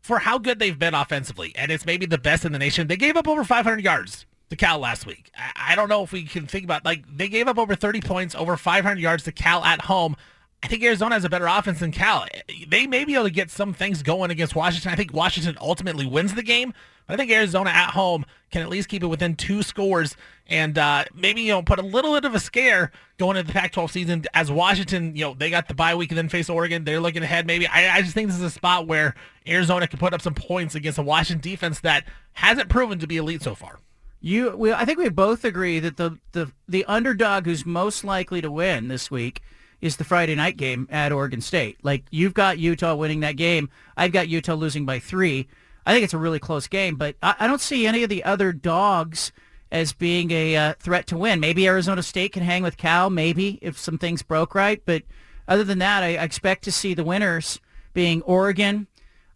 for 0.00 0.20
how 0.20 0.38
good 0.38 0.58
they've 0.58 0.78
been 0.78 0.94
offensively, 0.94 1.52
and 1.54 1.70
it's 1.70 1.84
maybe 1.84 2.06
the 2.06 2.16
best 2.16 2.46
in 2.46 2.52
the 2.52 2.58
nation. 2.58 2.86
They 2.86 2.96
gave 2.96 3.16
up 3.16 3.28
over 3.28 3.44
500 3.44 3.84
yards 3.84 4.24
to 4.52 4.56
Cal 4.56 4.78
last 4.78 5.06
week. 5.06 5.30
I 5.56 5.74
don't 5.74 5.88
know 5.88 6.02
if 6.02 6.12
we 6.12 6.24
can 6.24 6.46
think 6.46 6.64
about 6.64 6.84
like 6.84 7.04
they 7.14 7.28
gave 7.28 7.48
up 7.48 7.58
over 7.58 7.74
30 7.74 8.00
points, 8.00 8.34
over 8.34 8.56
500 8.56 9.00
yards 9.00 9.24
to 9.24 9.32
Cal 9.32 9.64
at 9.64 9.82
home. 9.82 10.16
I 10.62 10.68
think 10.68 10.84
Arizona 10.84 11.16
has 11.16 11.24
a 11.24 11.28
better 11.28 11.46
offense 11.46 11.80
than 11.80 11.90
Cal. 11.90 12.26
They 12.68 12.86
may 12.86 13.04
be 13.04 13.14
able 13.14 13.24
to 13.24 13.30
get 13.30 13.50
some 13.50 13.74
things 13.74 14.02
going 14.02 14.30
against 14.30 14.54
Washington. 14.54 14.92
I 14.92 14.94
think 14.94 15.12
Washington 15.12 15.58
ultimately 15.60 16.06
wins 16.06 16.34
the 16.34 16.42
game. 16.42 16.72
But 17.06 17.14
I 17.14 17.16
think 17.16 17.32
Arizona 17.32 17.70
at 17.70 17.90
home 17.90 18.24
can 18.52 18.62
at 18.62 18.68
least 18.68 18.88
keep 18.88 19.02
it 19.02 19.08
within 19.08 19.34
two 19.34 19.62
scores 19.64 20.16
and 20.46 20.76
uh, 20.76 21.04
maybe 21.14 21.42
you 21.42 21.52
know 21.52 21.62
put 21.62 21.78
a 21.78 21.82
little 21.82 22.14
bit 22.14 22.24
of 22.24 22.34
a 22.34 22.40
scare 22.40 22.92
going 23.16 23.36
into 23.36 23.46
the 23.46 23.58
Pac-12 23.58 23.90
season 23.90 24.24
as 24.34 24.52
Washington. 24.52 25.16
You 25.16 25.24
know 25.24 25.34
they 25.34 25.50
got 25.50 25.66
the 25.66 25.74
bye 25.74 25.94
week 25.94 26.10
and 26.10 26.18
then 26.18 26.28
face 26.28 26.48
Oregon. 26.48 26.84
They're 26.84 27.00
looking 27.00 27.22
ahead. 27.22 27.46
Maybe 27.46 27.66
I, 27.66 27.96
I 27.96 28.02
just 28.02 28.14
think 28.14 28.28
this 28.28 28.36
is 28.36 28.42
a 28.42 28.50
spot 28.50 28.86
where 28.86 29.14
Arizona 29.48 29.88
can 29.88 29.98
put 29.98 30.12
up 30.12 30.22
some 30.22 30.34
points 30.34 30.74
against 30.74 30.98
a 30.98 31.02
Washington 31.02 31.50
defense 31.50 31.80
that 31.80 32.04
hasn't 32.34 32.68
proven 32.68 32.98
to 32.98 33.06
be 33.06 33.16
elite 33.16 33.42
so 33.42 33.54
far. 33.54 33.78
You, 34.24 34.56
we, 34.56 34.72
I 34.72 34.84
think 34.84 34.98
we 34.98 35.08
both 35.08 35.44
agree 35.44 35.80
that 35.80 35.96
the, 35.96 36.16
the 36.30 36.52
the 36.68 36.84
underdog 36.84 37.44
who's 37.44 37.66
most 37.66 38.04
likely 38.04 38.40
to 38.40 38.52
win 38.52 38.86
this 38.86 39.10
week 39.10 39.42
is 39.80 39.96
the 39.96 40.04
Friday 40.04 40.36
night 40.36 40.56
game 40.56 40.86
at 40.90 41.10
Oregon 41.10 41.40
State. 41.40 41.78
Like 41.82 42.04
you've 42.12 42.32
got 42.32 42.60
Utah 42.60 42.94
winning 42.94 43.18
that 43.20 43.36
game. 43.36 43.68
I've 43.96 44.12
got 44.12 44.28
Utah 44.28 44.54
losing 44.54 44.86
by 44.86 45.00
three. 45.00 45.48
I 45.84 45.92
think 45.92 46.04
it's 46.04 46.14
a 46.14 46.18
really 46.18 46.38
close 46.38 46.68
game, 46.68 46.94
but 46.94 47.16
I, 47.20 47.34
I 47.40 47.46
don't 47.48 47.60
see 47.60 47.84
any 47.84 48.04
of 48.04 48.08
the 48.08 48.22
other 48.22 48.52
dogs 48.52 49.32
as 49.72 49.92
being 49.92 50.30
a 50.30 50.56
uh, 50.56 50.74
threat 50.78 51.08
to 51.08 51.16
win. 51.16 51.40
Maybe 51.40 51.66
Arizona 51.66 52.04
State 52.04 52.32
can 52.32 52.44
hang 52.44 52.62
with 52.62 52.76
Cal, 52.76 53.10
maybe 53.10 53.58
if 53.60 53.76
some 53.76 53.98
things 53.98 54.22
broke 54.22 54.54
right. 54.54 54.80
But 54.84 55.02
other 55.48 55.64
than 55.64 55.80
that, 55.80 56.04
I, 56.04 56.14
I 56.14 56.22
expect 56.22 56.62
to 56.64 56.72
see 56.72 56.94
the 56.94 57.02
winners 57.02 57.58
being 57.92 58.22
Oregon, 58.22 58.86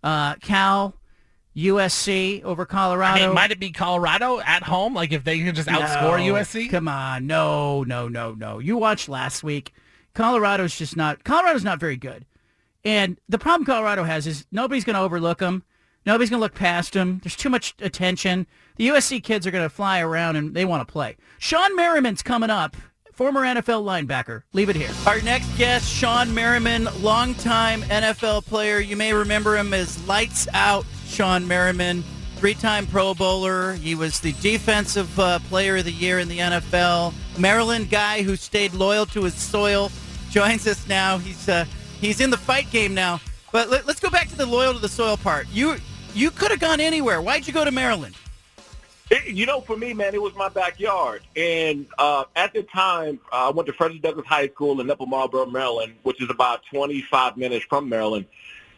uh, 0.04 0.36
Cal, 0.36 0.94
USC 1.56 2.42
over 2.44 2.66
Colorado. 2.66 3.22
I 3.22 3.26
mean, 3.26 3.34
might 3.34 3.50
it 3.50 3.58
be 3.58 3.70
Colorado 3.70 4.40
at 4.40 4.62
home? 4.62 4.94
Like 4.94 5.12
if 5.12 5.24
they 5.24 5.38
can 5.38 5.54
just 5.54 5.68
outscore 5.68 6.18
No, 6.24 6.34
USC? 6.34 6.70
Come 6.70 6.86
on, 6.88 7.26
no, 7.26 7.82
no, 7.84 8.08
no, 8.08 8.34
no. 8.34 8.58
You 8.58 8.76
watched 8.76 9.08
last 9.08 9.42
week. 9.42 9.72
Colorado's 10.14 10.76
just 10.76 10.96
not. 10.96 11.24
Colorado's 11.24 11.64
not 11.64 11.80
very 11.80 11.96
good. 11.96 12.26
And 12.84 13.18
the 13.28 13.38
problem 13.38 13.64
Colorado 13.64 14.04
has 14.04 14.26
is 14.26 14.46
nobody's 14.52 14.84
going 14.84 14.94
to 14.94 15.00
overlook 15.00 15.38
them. 15.38 15.64
Nobody's 16.04 16.30
going 16.30 16.38
to 16.38 16.44
look 16.44 16.54
past 16.54 16.92
them. 16.92 17.20
There's 17.22 17.34
too 17.34 17.50
much 17.50 17.74
attention. 17.80 18.46
The 18.76 18.88
USC 18.88 19.22
kids 19.22 19.46
are 19.46 19.50
going 19.50 19.64
to 19.64 19.74
fly 19.74 20.00
around 20.00 20.36
and 20.36 20.54
they 20.54 20.64
want 20.64 20.86
to 20.86 20.92
play. 20.92 21.16
Shawne 21.40 21.74
Merriman's 21.74 22.22
coming 22.22 22.50
up. 22.50 22.76
Former 23.12 23.40
NFL 23.40 23.82
linebacker. 23.82 24.42
Leave 24.52 24.68
it 24.68 24.76
here. 24.76 24.90
Our 25.06 25.22
next 25.22 25.48
guest, 25.56 25.90
Shawne 25.90 26.34
Merriman, 26.34 26.86
longtime 27.00 27.80
NFL 27.82 28.44
player. 28.44 28.78
You 28.78 28.94
may 28.94 29.14
remember 29.14 29.56
him 29.56 29.72
as 29.72 30.06
Lights 30.06 30.46
Out 30.52 30.84
Shawne 31.16 31.46
Merriman, 31.46 32.04
three-time 32.36 32.86
Pro 32.86 33.14
Bowler. 33.14 33.72
He 33.72 33.94
was 33.94 34.20
the 34.20 34.32
Defensive 34.42 35.18
uh, 35.18 35.38
Player 35.48 35.78
of 35.78 35.86
the 35.86 35.92
Year 35.92 36.18
in 36.18 36.28
the 36.28 36.40
NFL. 36.40 37.14
Maryland 37.38 37.88
guy 37.88 38.20
who 38.20 38.36
stayed 38.36 38.74
loyal 38.74 39.06
to 39.06 39.24
his 39.24 39.32
soil 39.32 39.90
joins 40.30 40.66
us 40.66 40.86
now. 40.86 41.16
He's 41.16 41.48
uh, 41.48 41.64
he's 42.02 42.20
in 42.20 42.28
the 42.28 42.36
fight 42.36 42.70
game 42.70 42.92
now. 42.92 43.18
But 43.50 43.70
let, 43.70 43.88
us 43.88 43.98
go 43.98 44.10
back 44.10 44.28
to 44.28 44.36
the 44.36 44.44
loyal 44.44 44.74
to 44.74 44.78
the 44.78 44.90
soil 44.90 45.16
part. 45.16 45.46
You 45.50 45.76
you 46.12 46.30
could 46.30 46.50
have 46.50 46.60
gone 46.60 46.80
anywhere. 46.80 47.22
Why'd 47.22 47.46
you 47.46 47.54
go 47.54 47.64
to 47.64 47.70
Maryland? 47.70 48.14
It, 49.08 49.28
you 49.28 49.46
know, 49.46 49.62
for 49.62 49.78
me, 49.78 49.94
man, 49.94 50.12
it 50.12 50.20
was 50.20 50.34
my 50.34 50.50
backyard. 50.50 51.22
And 51.34 51.86
uh, 51.96 52.24
at 52.34 52.52
the 52.52 52.62
time, 52.64 53.20
uh, 53.32 53.48
I 53.48 53.50
went 53.52 53.68
to 53.68 53.72
Frederick 53.72 54.02
Douglass 54.02 54.26
High 54.26 54.48
School 54.48 54.82
in 54.82 54.90
Upper 54.90 55.06
Marlboro, 55.06 55.46
Maryland, 55.46 55.94
which 56.02 56.20
is 56.20 56.28
about 56.28 56.66
25 56.66 57.38
minutes 57.38 57.64
from 57.64 57.88
Maryland. 57.88 58.26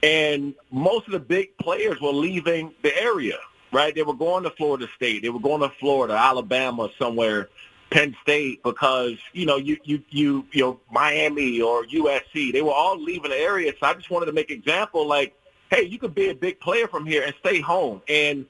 And 0.02 0.54
most 0.70 1.06
of 1.06 1.12
the 1.12 1.20
big 1.20 1.56
players 1.58 2.00
were 2.00 2.12
leaving 2.12 2.72
the 2.82 2.96
area, 3.00 3.38
right? 3.72 3.94
They 3.94 4.02
were 4.02 4.14
going 4.14 4.44
to 4.44 4.50
Florida 4.50 4.86
State. 4.94 5.22
They 5.22 5.28
were 5.28 5.40
going 5.40 5.60
to 5.60 5.70
Florida, 5.80 6.14
Alabama, 6.14 6.88
somewhere, 6.98 7.48
Penn 7.90 8.16
State, 8.22 8.62
because, 8.62 9.16
you 9.32 9.46
know, 9.46 9.56
you, 9.56 9.76
you, 9.82 10.02
you, 10.10 10.46
you 10.52 10.62
know, 10.62 10.80
Miami 10.90 11.60
or 11.60 11.84
USC, 11.84 12.52
they 12.52 12.62
were 12.62 12.72
all 12.72 13.00
leaving 13.00 13.30
the 13.30 13.36
area. 13.36 13.72
So 13.80 13.86
I 13.86 13.94
just 13.94 14.10
wanted 14.10 14.26
to 14.26 14.32
make 14.32 14.50
example 14.50 15.06
like, 15.06 15.34
hey, 15.70 15.82
you 15.82 15.98
could 15.98 16.14
be 16.14 16.28
a 16.28 16.34
big 16.34 16.60
player 16.60 16.86
from 16.86 17.04
here 17.04 17.24
and 17.24 17.34
stay 17.40 17.60
home. 17.60 18.02
And 18.08 18.46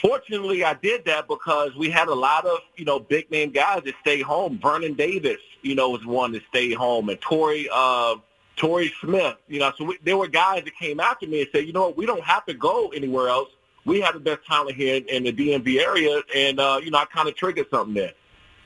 fortunately, 0.00 0.64
I 0.64 0.74
did 0.74 1.04
that 1.06 1.28
because 1.28 1.74
we 1.74 1.90
had 1.90 2.08
a 2.08 2.14
lot 2.14 2.46
of, 2.46 2.58
you 2.76 2.84
know, 2.84 3.00
big 3.00 3.30
name 3.30 3.50
guys 3.50 3.82
that 3.84 3.94
stayed 4.00 4.22
home. 4.22 4.58
Vernon 4.60 4.94
Davis, 4.94 5.38
you 5.62 5.74
know, 5.74 5.90
was 5.90 6.04
one 6.04 6.32
that 6.32 6.42
stayed 6.48 6.74
home, 6.74 7.08
and 7.08 7.20
Torrey, 7.20 7.68
uh, 7.72 8.16
Torrey 8.56 8.92
Smith, 9.00 9.36
you 9.48 9.60
know. 9.60 9.72
So 9.76 9.84
we, 9.84 9.98
there 10.04 10.16
were 10.16 10.28
guys 10.28 10.64
that 10.64 10.76
came 10.76 11.00
after 11.00 11.26
me 11.26 11.40
and 11.42 11.50
said, 11.52 11.66
you 11.66 11.72
know 11.72 11.86
what, 11.88 11.96
we 11.96 12.06
don't 12.06 12.24
have 12.24 12.44
to 12.46 12.54
go 12.54 12.88
anywhere 12.88 13.28
else. 13.28 13.50
We 13.84 14.00
have 14.00 14.14
the 14.14 14.20
best 14.20 14.46
talent 14.46 14.76
here 14.76 14.96
in, 14.96 15.08
in 15.08 15.24
the 15.24 15.32
DMV 15.32 15.80
area, 15.80 16.22
and 16.34 16.58
uh, 16.58 16.80
you 16.82 16.90
know, 16.90 16.98
I 16.98 17.04
kind 17.06 17.28
of 17.28 17.36
triggered 17.36 17.68
something 17.70 17.94
there. 17.94 18.12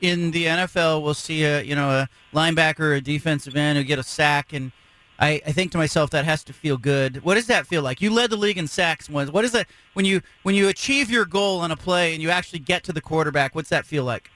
in 0.01 0.31
the 0.31 0.45
NFL, 0.45 1.03
we'll 1.03 1.13
see 1.13 1.43
a 1.43 1.61
you 1.61 1.75
know 1.75 1.89
a 1.89 2.09
linebacker 2.33 2.79
or 2.79 2.93
a 2.93 3.01
defensive 3.01 3.55
end 3.55 3.77
who 3.77 3.83
get 3.83 3.99
a 3.99 4.03
sack, 4.03 4.53
and 4.53 4.71
I, 5.19 5.41
I 5.45 5.51
think 5.51 5.71
to 5.73 5.77
myself 5.77 6.09
that 6.11 6.23
has 6.25 6.43
to 6.45 6.53
feel 6.53 6.77
good. 6.77 7.23
What 7.23 7.35
does 7.35 7.47
that 7.47 7.67
feel 7.67 7.81
like? 7.81 8.01
You 8.01 8.11
led 8.11 8.29
the 8.29 8.37
league 8.37 8.57
in 8.57 8.67
sacks 8.67 9.09
once. 9.09 9.29
What 9.29 9.43
is 9.43 9.51
that 9.51 9.67
when 9.93 10.05
you 10.05 10.21
when 10.43 10.55
you 10.55 10.69
achieve 10.69 11.09
your 11.09 11.25
goal 11.25 11.59
on 11.59 11.71
a 11.71 11.75
play 11.75 12.13
and 12.13 12.23
you 12.23 12.29
actually 12.29 12.59
get 12.59 12.83
to 12.85 12.93
the 12.93 13.01
quarterback? 13.01 13.55
What's 13.55 13.69
that 13.69 13.85
feel 13.85 14.05
like? 14.05 14.31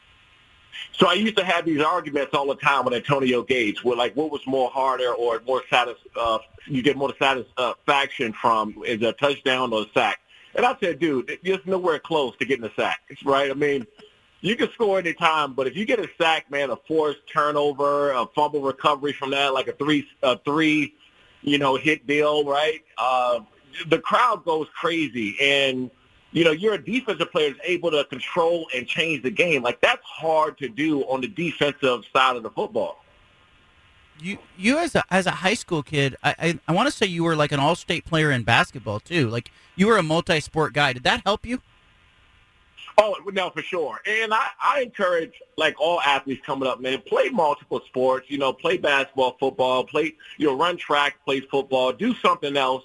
So 0.95 1.07
I 1.07 1.13
used 1.13 1.37
to 1.37 1.43
have 1.43 1.65
these 1.65 1.81
arguments 1.81 2.33
all 2.33 2.47
the 2.47 2.55
time 2.55 2.85
with 2.85 2.93
Antonio 2.93 3.41
Gates, 3.41 3.83
where 3.83 3.97
like 3.97 4.15
what 4.15 4.31
was 4.31 4.45
more 4.45 4.69
harder 4.69 5.11
or 5.11 5.41
more 5.45 5.63
satis- 5.69 5.97
uh, 6.15 6.37
you 6.67 6.81
get 6.81 6.95
more 6.97 7.13
satisfaction 7.17 8.33
from 8.33 8.75
is 8.85 9.01
a 9.01 9.13
touchdown 9.13 9.73
or 9.73 9.83
a 9.83 9.85
sack. 9.93 10.19
And 10.55 10.65
I 10.65 10.75
said, 10.79 10.99
dude, 10.99 11.39
there's 11.43 11.65
nowhere 11.65 11.97
close 11.97 12.37
to 12.37 12.45
getting 12.45 12.65
a 12.65 12.71
sack, 12.75 13.01
right? 13.25 13.49
I 13.49 13.55
mean, 13.55 13.87
you 14.41 14.55
can 14.55 14.71
score 14.73 14.99
any 14.99 15.13
time, 15.13 15.53
but 15.53 15.65
if 15.67 15.75
you 15.75 15.85
get 15.85 15.99
a 15.99 16.07
sack, 16.17 16.51
man, 16.51 16.69
a 16.69 16.75
forced 16.75 17.21
turnover, 17.31 18.11
a 18.11 18.27
fumble 18.35 18.61
recovery 18.61 19.13
from 19.13 19.31
that, 19.31 19.53
like 19.53 19.67
a 19.67 19.73
three, 19.73 20.07
a 20.21 20.37
three, 20.37 20.93
you 21.41 21.57
know, 21.57 21.75
hit 21.75 22.05
deal, 22.05 22.45
right? 22.45 22.81
Uh, 22.97 23.39
the 23.87 23.97
crowd 23.97 24.45
goes 24.45 24.67
crazy, 24.75 25.35
and 25.41 25.89
you 26.33 26.43
know, 26.43 26.51
you're 26.51 26.73
a 26.73 26.83
defensive 26.83 27.31
player 27.31 27.51
that's 27.51 27.61
able 27.63 27.91
to 27.91 28.03
control 28.05 28.67
and 28.75 28.87
change 28.87 29.23
the 29.23 29.31
game. 29.31 29.61
Like 29.61 29.79
that's 29.81 30.03
hard 30.03 30.57
to 30.57 30.67
do 30.67 31.03
on 31.03 31.21
the 31.21 31.27
defensive 31.27 32.03
side 32.11 32.35
of 32.35 32.43
the 32.43 32.49
football. 32.49 32.99
You 34.19 34.37
you 34.57 34.77
as 34.77 34.95
a 34.95 35.03
as 35.09 35.25
a 35.25 35.31
high 35.31 35.53
school 35.53 35.83
kid, 35.83 36.17
I 36.23 36.35
I, 36.39 36.59
I 36.67 36.71
want 36.73 36.87
to 36.87 36.91
say 36.91 37.05
you 37.05 37.23
were 37.23 37.35
like 37.35 37.51
an 37.51 37.59
all 37.59 37.75
state 37.75 38.05
player 38.05 38.31
in 38.31 38.43
basketball 38.43 38.99
too. 38.99 39.29
Like 39.29 39.51
you 39.75 39.87
were 39.87 39.97
a 39.97 40.03
multi 40.03 40.39
sport 40.39 40.73
guy. 40.73 40.93
Did 40.93 41.03
that 41.03 41.21
help 41.25 41.45
you? 41.45 41.61
Oh 42.97 43.15
no, 43.31 43.49
for 43.49 43.61
sure. 43.61 43.99
And 44.05 44.33
I, 44.33 44.47
I 44.61 44.81
encourage 44.81 45.33
like 45.57 45.79
all 45.79 46.01
athletes 46.01 46.45
coming 46.45 46.67
up, 46.67 46.79
man, 46.79 47.01
play 47.01 47.29
multiple 47.29 47.81
sports. 47.87 48.29
You 48.29 48.37
know, 48.37 48.53
play 48.53 48.77
basketball, 48.77 49.35
football, 49.39 49.83
play 49.83 50.15
you 50.37 50.47
know, 50.47 50.57
run 50.57 50.77
track, 50.77 51.17
play 51.25 51.39
football, 51.41 51.91
do 51.91 52.15
something 52.15 52.57
else. 52.57 52.83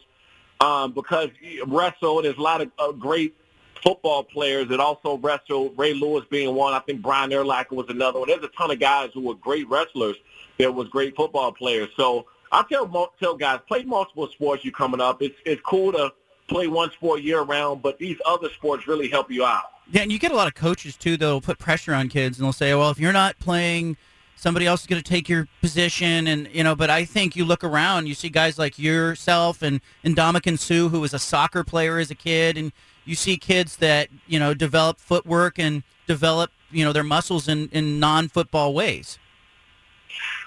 Um, 0.60 0.92
because 0.92 1.28
wrestle, 1.66 2.22
there's 2.22 2.36
a 2.36 2.42
lot 2.42 2.60
of 2.60 2.70
uh, 2.78 2.90
great 2.92 3.37
football 3.82 4.22
players 4.24 4.68
that 4.68 4.80
also 4.80 5.18
wrestle. 5.18 5.70
Ray 5.76 5.94
Lewis 5.94 6.24
being 6.30 6.54
one. 6.54 6.72
I 6.74 6.80
think 6.80 7.02
Brian 7.02 7.30
Urlacher 7.30 7.72
was 7.72 7.86
another 7.88 8.18
one. 8.20 8.28
There's 8.28 8.44
a 8.44 8.48
ton 8.48 8.70
of 8.70 8.78
guys 8.78 9.10
who 9.14 9.22
were 9.22 9.34
great 9.34 9.68
wrestlers. 9.68 10.16
There 10.58 10.72
was 10.72 10.88
great 10.88 11.16
football 11.16 11.52
players. 11.52 11.88
So 11.96 12.26
I 12.52 12.64
tell 12.70 13.12
tell 13.20 13.36
guys 13.36 13.60
play 13.68 13.84
multiple 13.84 14.28
sports. 14.28 14.64
You 14.64 14.72
coming 14.72 15.00
up, 15.00 15.22
it's 15.22 15.36
it's 15.44 15.62
cool 15.62 15.92
to 15.92 16.12
play 16.48 16.66
one 16.66 16.90
sport 16.92 17.22
year 17.22 17.42
round, 17.42 17.82
but 17.82 17.98
these 17.98 18.16
other 18.26 18.48
sports 18.50 18.88
really 18.88 19.08
help 19.08 19.30
you 19.30 19.44
out. 19.44 19.64
Yeah, 19.90 20.02
and 20.02 20.12
you 20.12 20.18
get 20.18 20.32
a 20.32 20.36
lot 20.36 20.48
of 20.48 20.54
coaches 20.54 20.96
too 20.96 21.16
that'll 21.16 21.40
put 21.40 21.58
pressure 21.58 21.94
on 21.94 22.08
kids 22.08 22.38
and 22.38 22.44
they'll 22.44 22.52
say, 22.52 22.74
"Well, 22.74 22.90
if 22.90 22.98
you're 22.98 23.12
not 23.12 23.38
playing, 23.38 23.96
somebody 24.36 24.66
else 24.66 24.82
is 24.82 24.86
going 24.86 25.02
to 25.02 25.08
take 25.08 25.28
your 25.28 25.46
position." 25.60 26.26
And 26.26 26.48
you 26.52 26.64
know, 26.64 26.74
but 26.74 26.90
I 26.90 27.04
think 27.04 27.36
you 27.36 27.44
look 27.44 27.64
around, 27.64 28.06
you 28.06 28.14
see 28.14 28.28
guys 28.28 28.58
like 28.58 28.78
yourself 28.78 29.62
and 29.62 29.80
and 30.02 30.16
Ndamukong 30.16 30.58
Suh, 30.58 30.88
who 30.88 31.00
was 31.00 31.14
a 31.14 31.18
soccer 31.18 31.64
player 31.64 31.98
as 31.98 32.10
a 32.10 32.14
kid, 32.14 32.56
and 32.56 32.72
you 33.08 33.14
see 33.14 33.38
kids 33.38 33.76
that 33.76 34.10
you 34.26 34.38
know 34.38 34.52
develop 34.52 35.00
footwork 35.00 35.58
and 35.58 35.82
develop 36.06 36.50
you 36.70 36.84
know 36.84 36.92
their 36.92 37.02
muscles 37.02 37.48
in 37.48 37.68
in 37.72 37.98
non-football 37.98 38.74
ways. 38.74 39.18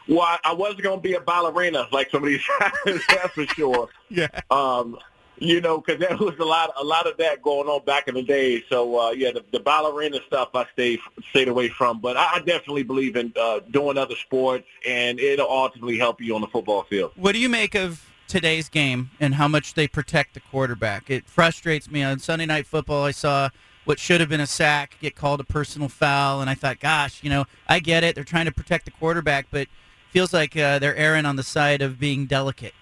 Well, 0.07 0.37
I, 0.43 0.53
wasn't 0.53 0.81
going 0.81 0.97
to 0.97 1.01
be 1.01 1.13
a 1.13 1.21
ballerina 1.21 1.87
like 1.91 2.09
some 2.09 2.23
of 2.23 2.29
these 2.29 2.43
guys, 2.59 3.01
that's 3.09 3.33
for 3.33 3.45
sure. 3.47 3.89
Yeah. 4.09 4.27
Um, 4.49 4.97
you 5.37 5.61
know, 5.61 5.77
because 5.79 5.99
there 6.01 6.17
was 6.17 6.37
a 6.37 6.43
lot, 6.43 6.73
a 6.77 6.83
lot 6.83 7.07
of 7.07 7.15
that 7.17 7.41
going 7.41 7.69
on 7.69 7.85
back 7.85 8.09
in 8.09 8.15
the 8.15 8.21
day. 8.21 8.61
So 8.67 8.99
uh, 8.99 9.11
yeah, 9.11 9.31
the, 9.31 9.43
the 9.53 9.59
ballerina 9.61 10.19
stuff 10.27 10.49
I 10.53 10.65
stayed 10.73 10.99
stayed 11.29 11.47
away 11.47 11.69
from. 11.69 12.01
But 12.01 12.17
I, 12.17 12.33
I 12.33 12.39
definitely 12.39 12.83
believe 12.83 13.15
in 13.15 13.31
uh, 13.39 13.61
doing 13.71 13.97
other 13.97 14.15
sports, 14.15 14.67
and 14.85 15.17
it'll 15.19 15.49
ultimately 15.49 15.97
help 15.97 16.19
you 16.19 16.35
on 16.35 16.41
the 16.41 16.47
football 16.47 16.83
field. 16.83 17.13
What 17.15 17.31
do 17.31 17.39
you 17.39 17.49
make 17.49 17.73
of 17.73 18.05
today's 18.31 18.69
game 18.69 19.11
and 19.19 19.35
how 19.35 19.47
much 19.47 19.73
they 19.73 19.87
protect 19.87 20.33
the 20.33 20.39
quarterback? 20.39 21.09
It 21.09 21.27
frustrates 21.27 21.91
me. 21.91 22.01
On 22.01 22.17
Sunday 22.17 22.45
Night 22.45 22.65
Football, 22.65 23.03
I 23.03 23.11
saw 23.11 23.49
what 23.83 23.99
should 23.99 24.21
have 24.21 24.29
been 24.29 24.39
a 24.39 24.47
sack 24.47 24.95
get 25.01 25.15
called 25.15 25.41
a 25.41 25.43
personal 25.43 25.89
foul, 25.89 26.39
and 26.39 26.49
I 26.49 26.53
thought, 26.53 26.79
gosh, 26.79 27.21
you 27.23 27.29
know, 27.29 27.45
I 27.67 27.79
get 27.79 28.03
it. 28.03 28.15
They're 28.15 28.23
trying 28.23 28.45
to 28.45 28.51
protect 28.51 28.85
the 28.85 28.91
quarterback, 28.91 29.47
but 29.51 29.67
feels 30.11 30.33
like 30.33 30.55
uh, 30.55 30.79
they're 30.79 30.95
erring 30.95 31.25
on 31.25 31.35
the 31.35 31.43
side 31.43 31.81
of 31.81 31.99
being 31.99 32.25
delicate. 32.25 32.73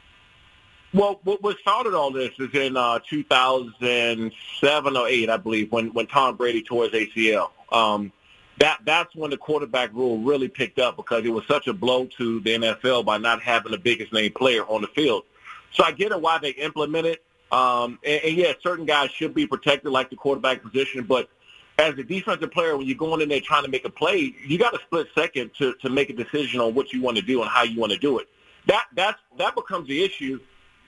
Well, 0.93 1.20
what, 1.24 1.58
started 1.60 1.93
all 1.93 2.12
this 2.12 2.32
is 2.39 2.54
in 2.54 2.78
uh, 2.78 3.00
2007 3.10 4.97
or 4.97 5.08
8, 5.08 5.30
I 5.30 5.38
believe, 5.38 5.72
when, 5.72 5.93
when 5.93 6.08
Tom 6.08 6.36
Brady 6.36 6.62
tore 6.62 6.88
his 6.89 6.93
ACL. 6.93 7.50
Um, 7.72 8.12
that 8.60 8.80
that's 8.84 9.16
when 9.16 9.32
the 9.32 9.38
quarterback 9.38 9.93
rule 9.93 10.20
really 10.20 10.50
picked 10.50 10.80
up 10.80 10.97
because 10.97 11.24
it 11.24 11.30
was 11.30 11.45
such 11.47 11.68
a 11.68 11.74
blow 11.74 12.06
to 12.18 12.39
the 12.41 12.56
NFL 12.56 13.06
by 13.06 13.18
not 13.18 13.41
having 13.41 13.72
the 13.72 13.78
biggest 13.78 14.12
name 14.12 14.34
player 14.34 14.64
on 14.64 14.82
the 14.82 14.88
field. 14.88 15.24
So 15.72 15.84
I 15.84 15.91
get 15.91 16.11
it 16.11 16.22
why 16.22 16.38
they 16.39 16.51
implement 16.51 17.05
it. 17.05 17.24
Um, 17.51 17.99
and, 18.05 18.22
and 18.24 18.36
yeah, 18.36 18.53
certain 18.61 18.86
guys 18.86 19.09
should 19.11 19.34
be 19.34 19.47
protected, 19.47 19.91
like 19.91 20.09
the 20.09 20.15
quarterback 20.15 20.61
position. 20.61 21.03
But 21.03 21.30
as 21.78 21.97
a 21.97 22.03
defensive 22.03 22.51
player, 22.51 22.78
when 22.78 22.86
you're 22.86 22.97
going 22.97 23.22
in 23.22 23.30
there 23.30 23.39
trying 23.39 23.63
to 23.63 23.70
make 23.70 23.86
a 23.86 23.89
play, 23.89 24.34
you 24.45 24.57
got 24.57 24.74
a 24.74 24.80
split 24.80 25.07
second 25.15 25.51
to 25.57 25.74
to 25.76 25.89
make 25.89 26.09
a 26.09 26.13
decision 26.13 26.59
on 26.59 26.76
what 26.76 26.93
you 26.93 27.01
want 27.01 27.17
to 27.17 27.24
do 27.24 27.41
and 27.41 27.49
how 27.49 27.63
you 27.63 27.80
want 27.80 27.91
to 27.91 27.97
do 27.97 28.20
it. 28.20 28.28
That 28.67 28.86
that's 28.93 29.20
that 29.38 29.55
becomes 29.55 29.88
the 29.88 30.03
issue 30.03 30.39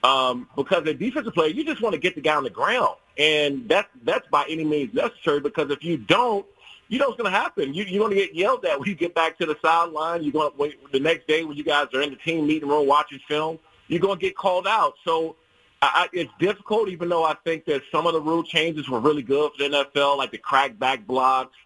um, 0.04 0.48
because 0.56 0.86
a 0.88 0.94
defensive 0.94 1.34
player, 1.34 1.50
you 1.50 1.64
just 1.64 1.82
want 1.82 1.94
to 1.94 2.00
get 2.00 2.16
the 2.16 2.22
guy 2.22 2.36
on 2.36 2.44
the 2.44 2.50
ground, 2.50 2.96
and 3.18 3.68
that's 3.70 3.88
that's 4.04 4.28
by 4.28 4.46
any 4.50 4.64
means 4.64 4.94
necessary. 4.94 5.40
Because 5.40 5.72
if 5.72 5.84
you 5.84 5.98
don't, 5.98 6.46
you 6.88 7.00
know 7.00 7.08
what's 7.08 7.22
going 7.22 7.32
to 7.32 7.38
happen. 7.38 7.74
You, 7.74 7.84
you're 7.84 8.00
going 8.00 8.18
to 8.18 8.22
get 8.22 8.36
yelled 8.36 8.66
at 8.66 8.80
when 8.80 8.90
you 8.90 8.96
get 8.96 9.14
back 9.14 9.38
to 9.38 9.46
the 9.46 9.56
sideline. 9.62 10.24
You're 10.24 10.34
going 10.34 10.52
to 10.52 10.58
wait 10.58 10.92
the 10.92 11.00
next 11.00 11.28
day 11.28 11.44
when 11.44 11.56
you 11.56 11.64
guys 11.64 11.88
are 11.94 12.02
in 12.02 12.10
the 12.10 12.16
team 12.18 12.48
meeting 12.48 12.68
room 12.68 12.88
watching 12.88 13.20
film. 13.28 13.60
You're 13.92 14.00
going 14.00 14.18
to 14.18 14.26
get 14.26 14.38
called 14.38 14.68
out. 14.68 14.94
So 15.04 15.36
I, 15.82 16.08
it's 16.14 16.32
difficult, 16.40 16.88
even 16.88 17.10
though 17.10 17.26
I 17.26 17.36
think 17.44 17.66
that 17.66 17.82
some 17.92 18.08
of 18.08 18.14
the 18.14 18.22
rule 18.22 18.42
changes 18.42 18.88
were 18.88 19.02
really 19.02 19.22
good 19.22 19.52
for 19.52 19.68
the 19.68 19.70
NFL, 19.70 20.18
like 20.18 20.32
the 20.32 20.38
crackback 20.38 21.06
blocks. 21.06 21.58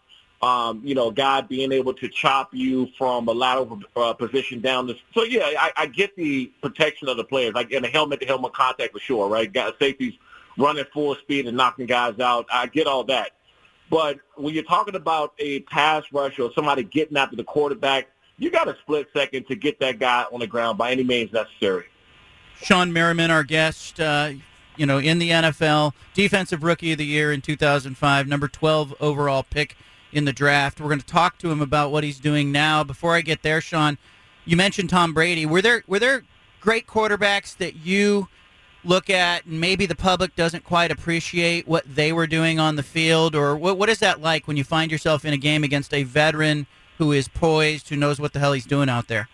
Um, 0.42 0.82
you 0.84 0.96
know, 0.96 1.12
guy 1.12 1.42
being 1.42 1.72
able 1.72 1.94
to 1.94 2.10
chop 2.10 2.50
you 2.54 2.90
from 2.98 3.28
a 3.28 3.32
lateral 3.32 3.80
uh, 3.96 4.14
position 4.14 4.60
down. 4.60 4.88
The, 4.88 4.98
so 5.14 5.24
yeah, 5.24 5.44
I, 5.46 5.72
I 5.78 5.86
get 5.86 6.16
the 6.16 6.48
protection 6.62 7.10
of 7.10 7.18
the 7.18 7.24
players, 7.24 7.54
like 7.54 7.72
in 7.72 7.86
a 7.86 7.88
helmet-to-helmet 7.88 8.54
contact 8.54 8.94
for 8.94 9.00
sure, 9.00 9.30
right? 9.30 9.52
Got 9.52 9.78
safeties 9.80 10.14
running 10.58 10.86
full 10.94 11.16
speed 11.16 11.48
and 11.48 11.56
knocking 11.56 11.86
guys 11.86 12.20
out. 12.20 12.48
I 12.52 12.68
get 12.68 12.88
all 12.88 13.04
that. 13.06 13.32
But 13.90 14.20
when 14.36 14.54
you're 14.56 14.64
talking 14.64 14.96
about 14.96 15.34
a 15.38 15.62
pass 15.62 16.04
rush 16.12 16.40
or 16.40 16.52
somebody 16.54 16.84
getting 16.84 17.18
after 17.18 17.36
the 17.36 17.44
quarterback, 17.44 18.08
you 18.38 18.50
got 18.50 18.68
a 18.68 18.76
split 18.82 19.08
second 19.14 19.48
to 19.48 19.56
get 19.56 19.80
that 19.80 20.00
guy 20.00 20.26
on 20.32 20.40
the 20.40 20.48
ground 20.48 20.78
by 20.78 20.92
any 20.92 21.04
means 21.04 21.32
necessary. 21.32 21.86
Shawne 22.62 22.92
Merriman, 22.92 23.32
our 23.32 23.44
guest, 23.44 24.00
uh, 24.00 24.32
you 24.78 24.86
know, 24.86 24.98
in 24.98 25.20
the 25.20 25.30
NFL, 25.30 25.94
Defensive 26.14 26.64
Rookie 26.64 26.92
of 26.92 26.98
the 26.98 27.06
Year 27.06 27.32
in 27.32 27.42
2005, 27.42 28.28
number 28.28 28.48
12 28.48 28.96
overall 29.00 29.44
pick 29.44 29.78
in 30.12 30.26
the 30.26 30.34
draft. 30.34 30.80
We're 30.80 30.88
going 30.88 31.00
to 31.00 31.06
talk 31.06 31.38
to 31.40 31.52
him 31.52 31.62
about 31.62 31.92
what 31.92 32.04
he's 32.04 32.20
doing 32.20 32.52
now. 32.52 32.84
Before 32.84 33.16
I 33.16 33.22
get 33.22 33.44
there, 33.44 33.60
Shawne, 33.60 33.98
you 34.46 34.56
mentioned 34.58 34.90
Tom 34.90 35.14
Brady. 35.14 35.46
Were 35.46 35.62
there 35.62 35.84
were 35.88 36.00
there 36.00 36.24
great 36.62 36.88
quarterbacks 36.88 37.56
that 37.58 37.76
you 37.76 38.28
look 38.84 39.10
at 39.10 39.46
and 39.46 39.60
maybe 39.60 39.86
the 39.86 39.96
public 39.96 40.36
doesn't 40.36 40.64
quite 40.64 40.92
appreciate 40.92 41.68
what 41.68 41.84
they 41.88 42.14
were 42.14 42.28
doing 42.28 42.60
on 42.60 42.76
the 42.76 42.84
field 42.84 43.36
or 43.36 43.56
what 43.58 43.78
what 43.78 43.90
is 43.90 43.98
that 44.00 44.22
like 44.22 44.48
when 44.48 44.58
you 44.58 44.64
find 44.64 44.92
yourself 44.92 45.26
in 45.26 45.34
a 45.34 45.38
game 45.38 45.64
against 45.64 45.94
a 45.94 46.04
veteran 46.04 46.68
who 46.98 47.12
is 47.12 47.28
poised, 47.28 47.90
who 47.90 47.96
knows 47.96 48.20
what 48.20 48.34
the 48.34 48.40
hell 48.40 48.54
he's 48.54 48.66
doing 48.66 48.90
out 48.90 49.08
there? 49.08 49.28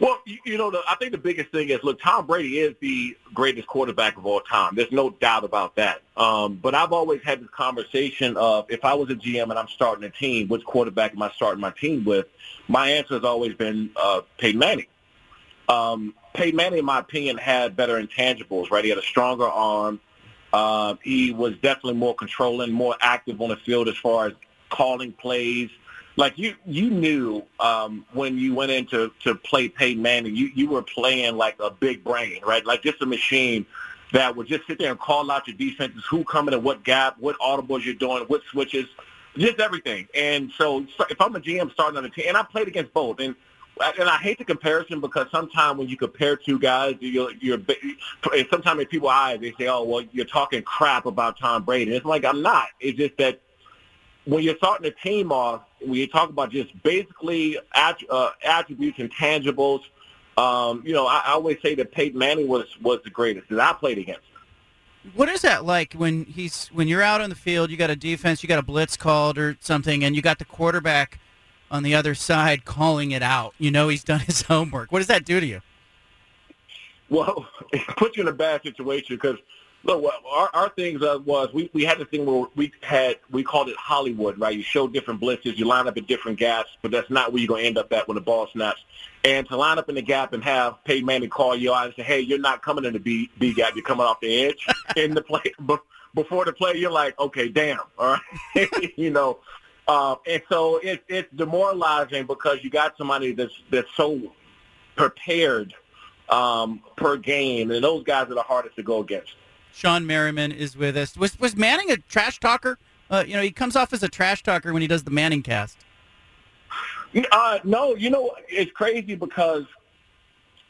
Well, 0.00 0.20
you, 0.24 0.38
you 0.44 0.58
know, 0.58 0.70
the, 0.70 0.80
I 0.88 0.94
think 0.96 1.12
the 1.12 1.18
biggest 1.18 1.50
thing 1.50 1.70
is, 1.70 1.80
look, 1.82 2.00
Tom 2.00 2.26
Brady 2.26 2.58
is 2.58 2.74
the 2.80 3.16
greatest 3.34 3.66
quarterback 3.66 4.16
of 4.16 4.26
all 4.26 4.40
time. 4.40 4.74
There's 4.76 4.92
no 4.92 5.10
doubt 5.10 5.44
about 5.44 5.74
that. 5.76 6.02
Um, 6.16 6.56
but 6.56 6.74
I've 6.74 6.92
always 6.92 7.20
had 7.22 7.40
this 7.40 7.50
conversation 7.50 8.36
of 8.36 8.66
if 8.68 8.84
I 8.84 8.94
was 8.94 9.10
a 9.10 9.16
GM 9.16 9.50
and 9.50 9.58
I'm 9.58 9.68
starting 9.68 10.04
a 10.04 10.10
team, 10.10 10.48
which 10.48 10.64
quarterback 10.64 11.12
am 11.12 11.22
I 11.22 11.30
starting 11.32 11.60
my 11.60 11.70
team 11.70 12.04
with? 12.04 12.26
My 12.68 12.90
answer 12.90 13.14
has 13.14 13.24
always 13.24 13.54
been 13.54 13.90
uh, 13.96 14.20
Peyton 14.38 14.58
Manning. 14.58 14.86
Um, 15.68 16.14
Peyton 16.34 16.56
Manning, 16.56 16.78
in 16.78 16.84
my 16.84 17.00
opinion, 17.00 17.36
had 17.36 17.74
better 17.74 18.00
intangibles, 18.00 18.70
right? 18.70 18.84
He 18.84 18.90
had 18.90 18.98
a 18.98 19.02
stronger 19.02 19.48
arm. 19.48 20.00
Uh, 20.52 20.94
he 21.02 21.32
was 21.32 21.54
definitely 21.54 21.94
more 21.94 22.14
controlling, 22.14 22.70
more 22.70 22.96
active 23.00 23.40
on 23.40 23.48
the 23.48 23.56
field 23.56 23.88
as 23.88 23.96
far 23.96 24.28
as 24.28 24.32
calling 24.70 25.12
plays, 25.12 25.70
like 26.18 26.36
you 26.36 26.56
you 26.66 26.90
knew 26.90 27.44
um, 27.60 28.04
when 28.12 28.36
you 28.36 28.52
went 28.52 28.72
in 28.72 28.86
to, 28.86 29.12
to 29.20 29.36
play 29.36 29.68
Peyton 29.68 30.02
Manning, 30.02 30.34
you, 30.34 30.50
you 30.52 30.68
were 30.68 30.82
playing 30.82 31.36
like 31.36 31.54
a 31.60 31.70
big 31.70 32.02
brain, 32.02 32.40
right? 32.44 32.66
Like 32.66 32.82
just 32.82 33.00
a 33.00 33.06
machine 33.06 33.64
that 34.12 34.34
would 34.34 34.48
just 34.48 34.66
sit 34.66 34.80
there 34.80 34.90
and 34.90 34.98
call 34.98 35.30
out 35.30 35.46
your 35.46 35.56
defenses, 35.56 36.02
who 36.10 36.24
coming 36.24 36.54
in 36.54 36.64
what 36.64 36.82
gap, 36.82 37.16
what 37.20 37.38
audibles 37.38 37.84
you're 37.84 37.94
doing, 37.94 38.24
what 38.24 38.42
switches, 38.50 38.86
just 39.36 39.60
everything. 39.60 40.08
And 40.12 40.50
so 40.58 40.84
if 41.08 41.20
I'm 41.20 41.36
a 41.36 41.40
GM 41.40 41.70
starting 41.72 41.98
on 41.98 42.04
a 42.04 42.10
team, 42.10 42.24
and 42.26 42.36
I 42.36 42.42
played 42.42 42.66
against 42.66 42.92
both, 42.92 43.20
and 43.20 43.36
and 43.80 44.08
I 44.08 44.16
hate 44.16 44.38
the 44.38 44.44
comparison 44.44 45.00
because 45.00 45.28
sometimes 45.30 45.78
when 45.78 45.86
you 45.86 45.96
compare 45.96 46.36
two 46.36 46.58
guys, 46.58 46.96
you're, 46.98 47.30
you're 47.40 47.60
and 48.34 48.46
sometimes 48.50 48.80
in 48.80 48.86
people's 48.88 49.12
eyes 49.12 49.38
they 49.38 49.52
say, 49.52 49.68
oh 49.68 49.84
well, 49.84 50.02
you're 50.10 50.24
talking 50.24 50.62
crap 50.62 51.06
about 51.06 51.38
Tom 51.38 51.62
Brady. 51.62 51.92
And 51.92 51.96
it's 51.96 52.04
like 52.04 52.24
I'm 52.24 52.42
not. 52.42 52.70
It's 52.80 52.98
just 52.98 53.16
that 53.18 53.40
when 54.24 54.42
you're 54.42 54.56
starting 54.56 54.84
a 54.88 54.90
team 54.90 55.30
off, 55.30 55.62
when 55.80 55.94
you 55.94 56.06
talk 56.06 56.30
about 56.30 56.50
just 56.50 56.82
basically 56.82 57.58
att- 57.74 58.10
uh, 58.10 58.30
attributes 58.44 58.98
and 58.98 59.12
tangibles, 59.14 59.80
um, 60.36 60.82
you 60.84 60.92
know, 60.92 61.06
I, 61.06 61.22
I 61.26 61.32
always 61.32 61.60
say 61.62 61.74
that 61.76 61.92
Peyton 61.92 62.18
Manning 62.18 62.48
was 62.48 62.66
was 62.80 63.00
the 63.04 63.10
greatest 63.10 63.48
that 63.48 63.60
I 63.60 63.72
played 63.72 63.98
against. 63.98 64.22
What 65.14 65.28
is 65.28 65.42
that 65.42 65.64
like 65.64 65.94
when 65.94 66.24
he's 66.24 66.66
when 66.68 66.88
you're 66.88 67.02
out 67.02 67.20
on 67.20 67.30
the 67.30 67.36
field? 67.36 67.70
You 67.70 67.76
got 67.76 67.90
a 67.90 67.96
defense, 67.96 68.42
you 68.42 68.48
got 68.48 68.58
a 68.58 68.62
blitz 68.62 68.96
called 68.96 69.38
or 69.38 69.56
something, 69.60 70.04
and 70.04 70.14
you 70.14 70.22
got 70.22 70.38
the 70.38 70.44
quarterback 70.44 71.18
on 71.70 71.82
the 71.82 71.94
other 71.94 72.14
side 72.14 72.64
calling 72.64 73.10
it 73.10 73.22
out. 73.22 73.54
You 73.58 73.70
know 73.70 73.88
he's 73.88 74.04
done 74.04 74.20
his 74.26 74.42
homework. 74.42 74.92
What 74.92 74.98
does 74.98 75.08
that 75.08 75.24
do 75.24 75.40
to 75.40 75.46
you? 75.46 75.60
Well, 77.08 77.48
it 77.72 77.86
puts 77.96 78.16
you 78.16 78.22
in 78.22 78.28
a 78.28 78.32
bad 78.32 78.62
situation 78.62 79.16
because 79.16 79.38
Look, 79.84 80.04
our, 80.28 80.50
our 80.52 80.68
things 80.70 81.02
uh, 81.02 81.18
was 81.24 81.52
we, 81.52 81.70
we 81.72 81.84
had 81.84 81.98
this 81.98 82.08
thing 82.08 82.26
where 82.26 82.46
we 82.56 82.72
had 82.82 83.16
we 83.30 83.44
called 83.44 83.68
it 83.68 83.76
Hollywood, 83.76 84.38
right? 84.38 84.56
You 84.56 84.62
show 84.62 84.88
different 84.88 85.20
blitzes, 85.20 85.56
you 85.56 85.66
line 85.66 85.86
up 85.86 85.96
in 85.96 86.04
different 86.04 86.38
gaps, 86.38 86.70
but 86.82 86.90
that's 86.90 87.08
not 87.10 87.32
where 87.32 87.40
you're 87.40 87.48
gonna 87.48 87.62
end 87.62 87.78
up 87.78 87.92
at 87.92 88.08
when 88.08 88.16
the 88.16 88.20
ball 88.20 88.48
snaps. 88.52 88.82
And 89.24 89.48
to 89.48 89.56
line 89.56 89.78
up 89.78 89.88
in 89.88 89.94
the 89.94 90.02
gap 90.02 90.32
and 90.32 90.42
have 90.44 90.82
Peyton 90.84 91.06
Manning 91.06 91.30
call 91.30 91.56
you 91.56 91.72
out 91.72 91.86
and 91.86 91.94
say, 91.94 92.02
"Hey, 92.02 92.20
you're 92.20 92.38
not 92.40 92.62
coming 92.62 92.84
in 92.84 92.92
the 92.92 92.98
B, 92.98 93.30
B 93.38 93.54
gap, 93.54 93.76
you're 93.76 93.84
coming 93.84 94.04
off 94.04 94.20
the 94.20 94.46
edge." 94.46 94.66
in 94.96 95.14
the 95.14 95.22
play 95.22 95.52
before 96.14 96.44
the 96.44 96.52
play, 96.52 96.76
you're 96.76 96.90
like, 96.90 97.18
"Okay, 97.18 97.48
damn, 97.48 97.78
all 97.98 98.18
right," 98.54 98.92
you 98.96 99.10
know. 99.10 99.38
Uh, 99.86 100.16
and 100.26 100.42
so 100.50 100.76
it, 100.76 101.02
it's 101.08 101.32
demoralizing 101.34 102.26
because 102.26 102.58
you 102.62 102.68
got 102.68 102.96
somebody 102.98 103.32
that's 103.32 103.54
that's 103.70 103.88
so 103.96 104.20
prepared 104.96 105.72
um, 106.28 106.82
per 106.96 107.16
game, 107.16 107.70
and 107.70 107.82
those 107.82 108.04
guys 108.04 108.30
are 108.30 108.34
the 108.34 108.42
hardest 108.42 108.76
to 108.76 108.82
go 108.82 109.00
against. 109.00 109.34
Shawne 109.74 110.04
Merriman 110.04 110.52
is 110.52 110.76
with 110.76 110.96
us. 110.96 111.16
Was 111.16 111.38
was 111.38 111.56
Manning 111.56 111.90
a 111.90 111.96
trash 111.96 112.38
talker? 112.40 112.78
Uh, 113.10 113.24
you 113.26 113.34
know, 113.34 113.42
he 113.42 113.50
comes 113.50 113.76
off 113.76 113.92
as 113.92 114.02
a 114.02 114.08
trash 114.08 114.42
talker 114.42 114.72
when 114.72 114.82
he 114.82 114.88
does 114.88 115.04
the 115.04 115.10
Manning 115.10 115.42
cast. 115.42 115.78
Uh, 117.32 117.58
no, 117.64 117.94
you 117.94 118.10
know, 118.10 118.32
it's 118.48 118.70
crazy 118.72 119.14
because 119.14 119.64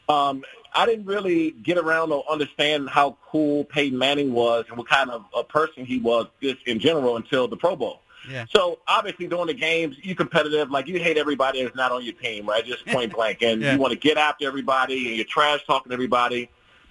um, 0.07 0.43
I 0.73 0.85
didn't 0.85 1.05
really 1.05 1.51
get 1.51 1.77
around 1.77 2.09
to 2.09 2.21
understand 2.29 2.89
how 2.89 3.17
cool 3.25 3.65
Peyton 3.65 3.97
Manning 3.97 4.31
was 4.31 4.65
and 4.69 4.77
what 4.77 4.87
kind 4.87 5.09
of 5.09 5.25
a 5.35 5.43
person 5.43 5.85
he 5.85 5.99
was 5.99 6.27
just 6.41 6.65
in 6.65 6.79
general 6.79 7.17
until 7.17 7.47
the 7.47 7.57
Pro 7.57 7.75
Bowl. 7.75 8.01
Yeah. 8.29 8.45
So 8.49 8.79
obviously 8.87 9.27
during 9.27 9.47
the 9.47 9.53
games, 9.53 9.97
you 10.01 10.15
competitive, 10.15 10.69
like 10.69 10.87
you 10.87 10.99
hate 10.99 11.17
everybody 11.17 11.63
that's 11.63 11.75
not 11.75 11.91
on 11.91 12.03
your 12.03 12.13
team, 12.13 12.45
right? 12.45 12.63
Just 12.63 12.85
point 12.85 13.13
blank. 13.15 13.41
And 13.41 13.61
yeah. 13.61 13.73
you 13.73 13.79
want 13.79 13.93
to 13.93 13.99
get 13.99 14.17
after 14.17 14.45
everybody 14.45 15.07
and 15.07 15.15
you're 15.15 15.25
trash 15.25 15.65
talking 15.65 15.91
everybody. 15.91 16.49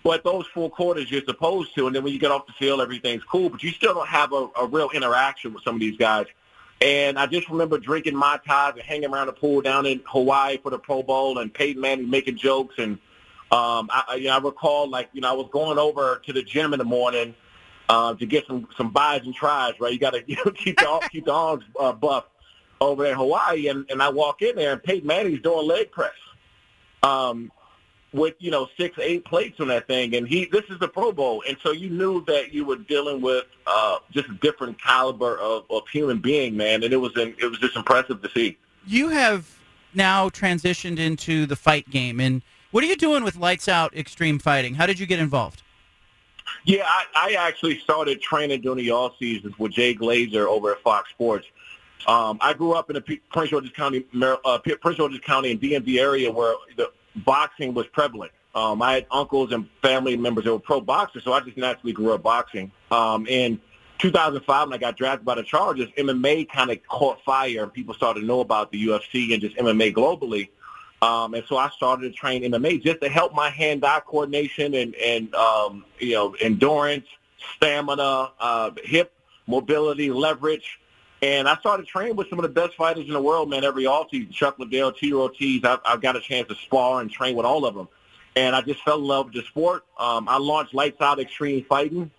But 0.08 0.24
those 0.24 0.46
four 0.54 0.70
quarters 0.70 1.10
you're 1.10 1.22
supposed 1.22 1.74
to, 1.74 1.86
and 1.86 1.94
then 1.94 2.02
when 2.02 2.14
you 2.14 2.18
get 2.18 2.30
off 2.30 2.46
the 2.46 2.54
field, 2.54 2.80
everything's 2.80 3.22
cool, 3.24 3.50
but 3.50 3.62
you 3.62 3.70
still 3.72 3.92
don't 3.92 4.08
have 4.08 4.32
a, 4.32 4.48
a 4.58 4.66
real 4.66 4.88
interaction 4.94 5.52
with 5.52 5.62
some 5.62 5.74
of 5.74 5.80
these 5.82 5.98
guys. 5.98 6.24
And 6.80 7.18
I 7.18 7.26
just 7.26 7.50
remember 7.50 7.76
drinking 7.76 8.16
Mai 8.16 8.38
Tais 8.38 8.72
and 8.72 8.80
hanging 8.80 9.10
around 9.10 9.26
the 9.26 9.34
pool 9.34 9.60
down 9.60 9.84
in 9.84 10.00
Hawaii 10.06 10.56
for 10.62 10.70
the 10.70 10.78
Pro 10.78 11.02
Bowl 11.02 11.36
and 11.36 11.52
Peyton 11.52 11.82
Manning 11.82 12.08
making 12.08 12.38
jokes. 12.38 12.76
And 12.78 12.94
um, 13.52 13.90
I, 13.92 14.16
you 14.18 14.28
know, 14.28 14.36
I 14.36 14.38
recall, 14.38 14.88
like, 14.88 15.10
you 15.12 15.20
know, 15.20 15.28
I 15.28 15.34
was 15.34 15.50
going 15.52 15.78
over 15.78 16.22
to 16.24 16.32
the 16.32 16.42
gym 16.42 16.72
in 16.72 16.78
the 16.78 16.86
morning 16.86 17.34
uh, 17.90 18.14
to 18.14 18.24
get 18.24 18.46
some 18.46 18.66
some 18.78 18.90
buys 18.90 19.26
and 19.26 19.34
tries, 19.34 19.78
right? 19.78 19.92
You 19.92 19.98
got 19.98 20.14
to 20.14 20.24
you 20.26 20.36
know, 20.36 20.52
keep 20.52 20.78
the 20.78 21.08
keep 21.12 21.26
the 21.26 21.34
arms 21.34 21.64
uh, 21.78 21.92
buff 21.92 22.24
over 22.80 23.02
there 23.02 23.12
in 23.12 23.18
Hawaii, 23.18 23.68
and, 23.68 23.84
and 23.90 24.02
I 24.02 24.08
walk 24.08 24.40
in 24.40 24.56
there 24.56 24.72
and 24.72 24.82
Peyton 24.82 25.06
Manning's 25.06 25.42
doing 25.42 25.66
leg 25.66 25.90
press. 25.90 26.14
Um, 27.02 27.52
with 28.12 28.34
you 28.38 28.50
know 28.50 28.68
six 28.76 28.98
eight 28.98 29.24
plates 29.24 29.60
on 29.60 29.68
that 29.68 29.86
thing 29.86 30.14
and 30.14 30.26
he 30.26 30.46
this 30.46 30.64
is 30.70 30.78
the 30.78 30.88
pro 30.88 31.12
bowl 31.12 31.42
and 31.46 31.56
so 31.62 31.72
you 31.72 31.90
knew 31.90 32.24
that 32.24 32.52
you 32.52 32.64
were 32.64 32.76
dealing 32.76 33.20
with 33.20 33.44
uh 33.66 33.98
just 34.10 34.28
a 34.28 34.34
different 34.34 34.80
caliber 34.82 35.38
of, 35.38 35.64
of 35.70 35.86
human 35.88 36.18
being 36.18 36.56
man 36.56 36.82
and 36.82 36.92
it 36.92 36.96
was 36.96 37.14
in, 37.16 37.34
it 37.38 37.44
was 37.44 37.58
just 37.58 37.76
impressive 37.76 38.22
to 38.22 38.30
see. 38.30 38.56
You 38.86 39.08
have 39.08 39.58
now 39.94 40.30
transitioned 40.30 40.98
into 40.98 41.44
the 41.44 41.56
fight 41.56 41.88
game 41.90 42.18
and 42.18 42.42
what 42.70 42.82
are 42.84 42.86
you 42.86 42.96
doing 42.96 43.24
with 43.24 43.36
lights 43.36 43.68
out 43.68 43.96
extreme 43.96 44.38
fighting? 44.38 44.74
How 44.74 44.86
did 44.86 44.98
you 44.98 45.06
get 45.06 45.18
involved? 45.18 45.62
Yeah 46.64 46.84
i, 46.86 47.04
I 47.14 47.32
actually 47.34 47.78
started 47.80 48.22
training 48.22 48.62
during 48.62 48.78
the 48.78 48.90
off 48.90 49.18
seasons 49.18 49.58
with 49.58 49.72
jay 49.72 49.94
glazer 49.94 50.46
over 50.46 50.72
at 50.72 50.80
fox 50.80 51.10
sports. 51.10 51.46
Um, 52.06 52.38
I 52.40 52.54
grew 52.54 52.72
up 52.72 52.88
in 52.88 52.94
the 52.94 53.20
Prince 53.30 53.50
George's 53.50 53.72
County, 53.72 54.04
uh, 54.22 54.58
Prince 54.58 54.96
George's 54.96 55.20
County 55.20 55.50
and 55.50 55.60
DMV 55.60 55.98
area 55.98 56.30
where 56.30 56.54
the 56.76 56.90
boxing 57.24 57.74
was 57.74 57.86
prevalent. 57.88 58.32
Um, 58.54 58.82
I 58.82 58.94
had 58.94 59.06
uncles 59.10 59.52
and 59.52 59.68
family 59.82 60.16
members 60.16 60.44
that 60.44 60.52
were 60.52 60.58
pro 60.58 60.80
boxers, 60.80 61.24
so 61.24 61.32
I 61.32 61.40
just 61.40 61.56
naturally 61.56 61.92
grew 61.92 62.12
up 62.12 62.22
boxing. 62.22 62.72
Um, 62.90 63.26
and 63.30 63.60
2005 63.98 64.68
when 64.68 64.74
I 64.74 64.78
got 64.78 64.96
drafted 64.96 65.24
by 65.24 65.34
the 65.34 65.42
Chargers, 65.42 65.88
MMA 65.96 66.48
kind 66.48 66.70
of 66.70 66.78
caught 66.86 67.22
fire 67.24 67.62
and 67.62 67.72
people 67.72 67.94
started 67.94 68.20
to 68.20 68.26
know 68.26 68.40
about 68.40 68.72
the 68.72 68.86
UFC 68.86 69.32
and 69.32 69.40
just 69.40 69.56
MMA 69.56 69.94
globally. 69.94 70.48
Um, 71.02 71.34
and 71.34 71.44
so 71.46 71.56
I 71.56 71.70
started 71.70 72.10
to 72.10 72.16
train 72.16 72.42
MMA 72.42 72.82
just 72.82 73.00
to 73.02 73.08
help 73.08 73.32
my 73.32 73.50
hand-eye 73.50 74.00
coordination 74.06 74.74
and, 74.74 74.94
and 74.96 75.32
um, 75.34 75.84
you 76.00 76.14
know, 76.14 76.34
endurance, 76.40 77.06
stamina, 77.56 78.32
uh, 78.40 78.70
hip 78.82 79.12
mobility, 79.46 80.10
leverage. 80.10 80.80
And 81.20 81.48
I 81.48 81.56
started 81.56 81.86
training 81.86 82.16
with 82.16 82.30
some 82.30 82.38
of 82.38 82.44
the 82.44 82.48
best 82.48 82.76
fighters 82.76 83.06
in 83.06 83.12
the 83.12 83.20
world, 83.20 83.50
man, 83.50 83.64
every 83.64 83.84
offseason. 83.84 84.30
Chuck 84.30 84.58
Liddell, 84.58 84.92
T. 84.92 85.12
Ortiz. 85.12 85.64
I've, 85.64 85.80
I've 85.84 86.00
got 86.00 86.16
a 86.16 86.20
chance 86.20 86.46
to 86.48 86.54
spar 86.54 87.00
and 87.00 87.10
train 87.10 87.34
with 87.34 87.44
all 87.44 87.64
of 87.66 87.74
them. 87.74 87.88
And 88.36 88.54
I 88.54 88.60
just 88.60 88.82
fell 88.84 88.98
in 88.98 89.04
love 89.04 89.26
with 89.26 89.34
the 89.34 89.42
sport. 89.42 89.84
Um, 89.98 90.28
I 90.28 90.38
launched 90.38 90.74
Lights 90.74 91.00
Out 91.00 91.18
Extreme 91.18 91.64
Fighting 91.64 92.10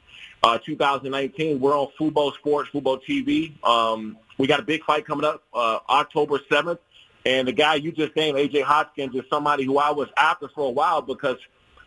uh, 0.44 0.58
2019. 0.58 1.60
We're 1.62 1.78
on 1.78 1.88
Fubo 1.98 2.34
Sports, 2.34 2.70
Fubo 2.74 3.02
TV. 3.02 3.64
Um, 3.64 4.18
we 4.38 4.48
got 4.48 4.60
a 4.60 4.64
big 4.64 4.84
fight 4.84 5.06
coming 5.06 5.26
up 5.26 5.44
uh, 5.54 5.80
October 5.90 6.40
7th. 6.52 6.80
And 7.26 7.48
the 7.48 7.54
guy 7.54 7.76
you 7.76 7.92
just 7.92 8.16
named, 8.16 8.38
AJ 8.38 8.64
Hoskins, 8.64 9.16
is 9.16 9.24
somebody 9.30 9.64
who 9.64 9.78
I 9.78 9.92
was 9.92 10.10
after 10.20 10.50
for 10.50 10.68
a 10.68 10.72
while 10.72 11.02
because 11.02 11.38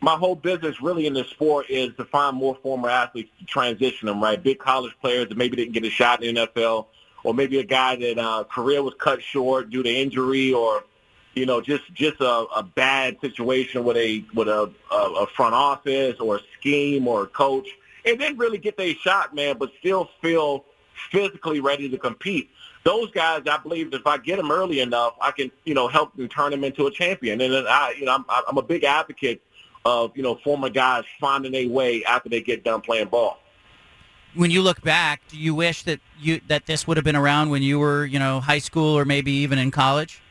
my 0.01 0.15
whole 0.15 0.35
business 0.35 0.83
really 0.83 1.07
in 1.07 1.15
this 1.15 1.29
sport 1.29 1.67
is 1.71 1.95
to 1.97 2.05
find 2.05 2.37
more 2.37 2.57
former 2.63 2.91
athletes 2.91 3.31
to 3.39 3.45
transition 3.47 4.07
them, 4.07 4.23
right? 4.23 4.43
Big 4.43 4.59
college 4.59 4.93
players 5.01 5.29
that 5.29 5.39
maybe 5.39 5.57
didn't 5.57 5.73
get 5.73 5.85
a 5.85 5.91
shot 5.91 6.23
in 6.23 6.35
the 6.35 6.47
NFL, 6.47 6.87
or 7.25 7.35
maybe 7.35 7.59
a 7.59 7.65
guy 7.65 7.97
that 7.97 8.19
uh, 8.19 8.45
career 8.45 8.83
was 8.83 8.95
cut 8.99 9.23
short 9.23 9.71
due 9.71 9.83
to 9.83 9.89
injury 9.89 10.53
or, 10.53 10.85
you 11.35 11.47
know, 11.47 11.61
just 11.61 11.83
just 11.95 12.21
a, 12.21 12.47
a 12.57 12.63
bad 12.63 13.19
situation 13.21 13.85
with 13.85 13.97
a 13.97 14.25
with 14.35 14.49
a, 14.49 14.71
a, 14.91 14.97
a 14.97 15.27
front 15.29 15.55
office 15.55 16.19
or 16.21 16.37
a 16.37 16.41
scheme 16.59 17.09
or 17.09 17.23
a 17.23 17.27
coach, 17.27 17.69
and 18.05 18.21
then 18.21 18.37
really 18.37 18.59
get 18.59 18.77
their 18.77 18.95
shot, 18.95 19.35
man, 19.35 19.57
but 19.59 19.71
still 19.79 20.11
feel 20.21 20.65
physically 21.11 21.61
ready 21.61 21.89
to 21.89 21.99
compete 21.99 22.51
those 22.85 23.11
guys, 23.13 23.43
I 23.49 23.59
believe, 23.59 23.95
if 23.95 24.07
I 24.07 24.19
get 24.19 24.37
them 24.37 24.51
early 24.51 24.81
enough, 24.81 25.15
I 25.21 25.31
can, 25.31 25.51
you 25.65 25.75
know, 25.75 25.89
help 25.89 26.17
them 26.17 26.29
turn 26.29 26.51
them 26.51 26.65
into 26.65 26.87
a 26.87 26.91
champion. 26.91 27.41
And 27.41 27.53
then 27.53 27.65
I, 27.69 27.95
you 27.99 28.07
know, 28.07 28.15
I'm, 28.15 28.25
I'm 28.49 28.59
a 28.59 28.63
big 28.63 28.85
advocate 28.85 29.41
of, 29.85 30.17
you 30.17 30.23
know, 30.23 30.37
former 30.37 30.69
guys 30.69 31.05
finding 31.21 31.55
a 31.55 31.67
way 31.67 32.05
after 32.05 32.29
they 32.29 32.41
get 32.41 32.65
done 32.65 32.81
playing 32.81 33.09
ball. 33.09 33.39
When 34.35 34.51
you 34.51 34.63
look 34.63 34.81
back, 34.83 35.21
do 35.29 35.37
you 35.37 35.55
wish 35.55 35.83
that 35.83 36.01
you 36.19 36.41
that 36.49 36.67
this 36.67 36.87
would 36.87 36.97
have 36.97 37.05
been 37.05 37.17
around 37.17 37.51
when 37.51 37.63
you 37.63 37.79
were, 37.79 38.07
you 38.07 38.19
know, 38.19 38.41
high 38.41 38.59
school 38.59 38.97
or 38.99 39.05
maybe 39.05 39.33
even 39.33 39.59
in 39.59 39.71
college? 39.71 40.23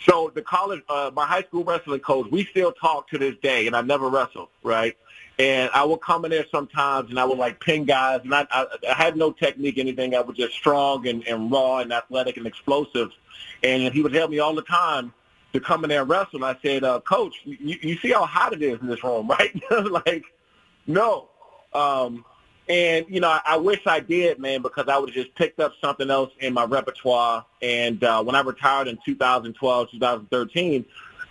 So 0.00 0.30
the 0.34 0.42
college, 0.42 0.82
uh, 0.88 1.10
my 1.14 1.26
high 1.26 1.42
school 1.42 1.64
wrestling 1.64 2.00
coach, 2.00 2.30
we 2.30 2.44
still 2.44 2.72
talk 2.72 3.08
to 3.08 3.18
this 3.18 3.36
day, 3.42 3.66
and 3.66 3.74
I 3.74 3.80
never 3.80 4.08
wrestled, 4.08 4.48
right? 4.62 4.96
And 5.38 5.70
I 5.74 5.84
would 5.84 6.00
come 6.00 6.24
in 6.24 6.30
there 6.30 6.44
sometimes, 6.50 7.10
and 7.10 7.18
I 7.18 7.24
would 7.24 7.38
like 7.38 7.58
pin 7.60 7.84
guys, 7.84 8.20
and 8.22 8.34
I, 8.34 8.46
I, 8.50 8.66
I 8.90 8.94
had 8.94 9.16
no 9.16 9.32
technique, 9.32 9.78
anything. 9.78 10.14
I 10.14 10.20
was 10.20 10.36
just 10.36 10.54
strong 10.54 11.06
and, 11.08 11.26
and 11.26 11.50
raw 11.50 11.78
and 11.78 11.92
athletic 11.92 12.36
and 12.36 12.46
explosive. 12.46 13.10
And 13.62 13.92
he 13.92 14.02
would 14.02 14.14
help 14.14 14.30
me 14.30 14.38
all 14.38 14.54
the 14.54 14.62
time 14.62 15.12
to 15.54 15.60
come 15.60 15.84
in 15.84 15.90
there 15.90 16.02
and 16.02 16.10
wrestle. 16.10 16.36
And 16.36 16.44
I 16.44 16.56
said, 16.62 16.84
uh, 16.84 17.00
Coach, 17.00 17.34
you, 17.44 17.78
you 17.80 17.96
see 17.98 18.12
how 18.12 18.26
hot 18.26 18.52
it 18.52 18.62
is 18.62 18.80
in 18.80 18.86
this 18.86 19.02
room, 19.02 19.28
right? 19.38 19.60
like, 19.90 20.24
no. 20.86 21.30
Um, 21.72 22.24
and 22.68 23.06
you 23.08 23.20
know, 23.20 23.28
I, 23.28 23.40
I 23.44 23.56
wish 23.56 23.80
I 23.86 24.00
did, 24.00 24.38
man, 24.38 24.62
because 24.62 24.88
I 24.88 24.96
would 24.96 25.10
have 25.10 25.24
just 25.24 25.34
picked 25.34 25.60
up 25.60 25.74
something 25.80 26.10
else 26.10 26.32
in 26.40 26.54
my 26.54 26.64
repertoire. 26.64 27.44
And 27.60 28.02
uh, 28.02 28.22
when 28.22 28.34
I 28.34 28.40
retired 28.40 28.88
in 28.88 28.98
2012, 29.04 29.90
2013, 29.90 30.84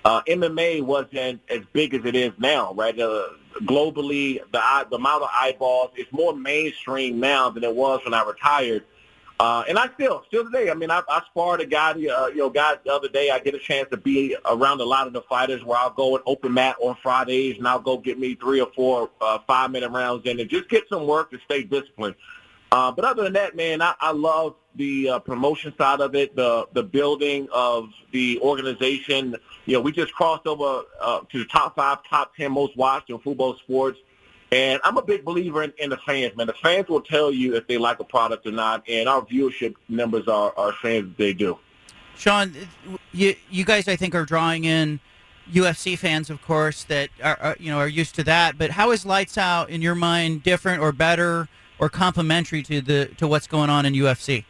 uh, 0.05 0.21
MMA 0.23 0.81
wasn't 0.81 1.41
as 1.49 1.61
big 1.71 1.93
as 1.93 2.05
it 2.05 2.15
is 2.15 2.33
now, 2.37 2.73
right? 2.73 2.97
Uh, 2.99 3.29
globally, 3.61 4.39
the, 4.51 4.87
the 4.89 4.95
amount 4.95 5.23
of 5.23 5.29
eyeballs 5.33 5.91
is 5.95 6.05
more 6.11 6.35
mainstream 6.35 7.19
now 7.19 7.49
than 7.49 7.63
it 7.63 7.75
was 7.75 8.01
when 8.03 8.13
I 8.13 8.23
retired. 8.23 8.83
Uh, 9.39 9.63
and 9.67 9.77
I 9.77 9.89
still, 9.95 10.23
still 10.27 10.45
today, 10.45 10.69
I 10.69 10.73
mean, 10.73 10.91
I, 10.91 11.01
I 11.09 11.21
sparred 11.29 11.59
a 11.59 11.65
guy, 11.65 11.91
uh, 11.91 12.27
you 12.27 12.37
know, 12.37 12.49
guy 12.49 12.75
the 12.85 12.93
other 12.93 13.09
day. 13.09 13.29
I 13.29 13.39
get 13.39 13.55
a 13.55 13.59
chance 13.59 13.89
to 13.89 13.97
be 13.97 14.37
around 14.45 14.79
a 14.79 14.85
lot 14.85 15.07
of 15.07 15.13
the 15.13 15.21
fighters 15.21 15.63
where 15.65 15.77
I'll 15.77 15.89
go 15.89 16.15
and 16.15 16.23
open 16.25 16.53
mat 16.53 16.75
on 16.79 16.95
Fridays, 17.01 17.57
and 17.57 17.67
I'll 17.67 17.79
go 17.79 17.97
get 17.97 18.19
me 18.19 18.35
three 18.35 18.61
or 18.61 18.71
four 18.75 19.09
uh, 19.19 19.39
five-minute 19.47 19.89
rounds 19.89 20.25
in 20.25 20.39
and 20.39 20.49
just 20.49 20.69
get 20.69 20.87
some 20.87 21.07
work 21.07 21.31
to 21.31 21.39
stay 21.45 21.63
disciplined. 21.63 22.15
Uh, 22.71 22.91
but 22.91 23.05
other 23.05 23.23
than 23.23 23.33
that, 23.33 23.55
man, 23.55 23.81
I, 23.81 23.93
I 23.99 24.11
love 24.11 24.55
the 24.75 25.09
uh, 25.09 25.19
promotion 25.19 25.73
side 25.77 25.99
of 25.99 26.15
it, 26.15 26.35
the 26.35 26.67
the 26.73 26.81
building 26.81 27.47
of 27.53 27.89
the 28.11 28.39
organization. 28.39 29.35
You 29.65 29.73
know, 29.73 29.81
we 29.81 29.91
just 29.91 30.13
crossed 30.13 30.47
over 30.47 30.83
uh, 30.99 31.19
to 31.31 31.37
the 31.39 31.45
top 31.45 31.75
five, 31.75 31.99
top 32.09 32.35
ten 32.35 32.51
most 32.51 32.75
watched 32.75 33.09
in 33.09 33.19
football 33.19 33.55
sports. 33.57 33.99
And 34.53 34.79
I'm 34.83 34.97
a 34.97 35.01
big 35.01 35.25
believer 35.25 35.63
in, 35.63 35.73
in 35.79 35.89
the 35.89 35.97
fans, 35.97 36.35
man. 36.35 36.45
The 36.45 36.53
fans 36.53 36.87
will 36.87 37.01
tell 37.01 37.31
you 37.31 37.55
if 37.55 37.65
they 37.65 37.79
like 37.79 37.99
a 37.99 38.03
product 38.03 38.45
or 38.45 38.51
not, 38.51 38.87
and 38.87 39.09
our 39.09 39.21
viewership 39.21 39.73
numbers 39.89 40.27
are, 40.27 40.53
are 40.55 40.75
saying 40.83 41.05
that 41.05 41.17
they 41.17 41.33
do. 41.33 41.57
Shawne, 42.15 42.67
you 43.11 43.35
you 43.49 43.65
guys, 43.65 43.87
I 43.87 43.95
think, 43.95 44.13
are 44.13 44.25
drawing 44.25 44.65
in 44.65 44.99
UFC 45.51 45.97
fans, 45.97 46.29
of 46.29 46.39
course, 46.43 46.83
that 46.83 47.09
are, 47.23 47.37
are 47.41 47.57
you 47.59 47.71
know 47.71 47.79
are 47.79 47.87
used 47.87 48.13
to 48.15 48.23
that. 48.25 48.59
But 48.59 48.69
how 48.69 48.91
is 48.91 49.07
Lights 49.07 49.39
Out 49.39 49.71
in 49.71 49.81
your 49.81 49.95
mind 49.95 50.43
different 50.43 50.83
or 50.83 50.91
better 50.91 51.49
or 51.79 51.89
complementary 51.89 52.61
to 52.63 52.79
the 52.79 53.05
to 53.17 53.27
what's 53.27 53.47
going 53.47 53.71
on 53.71 53.87
in 53.87 53.93
UFC? 53.93 54.45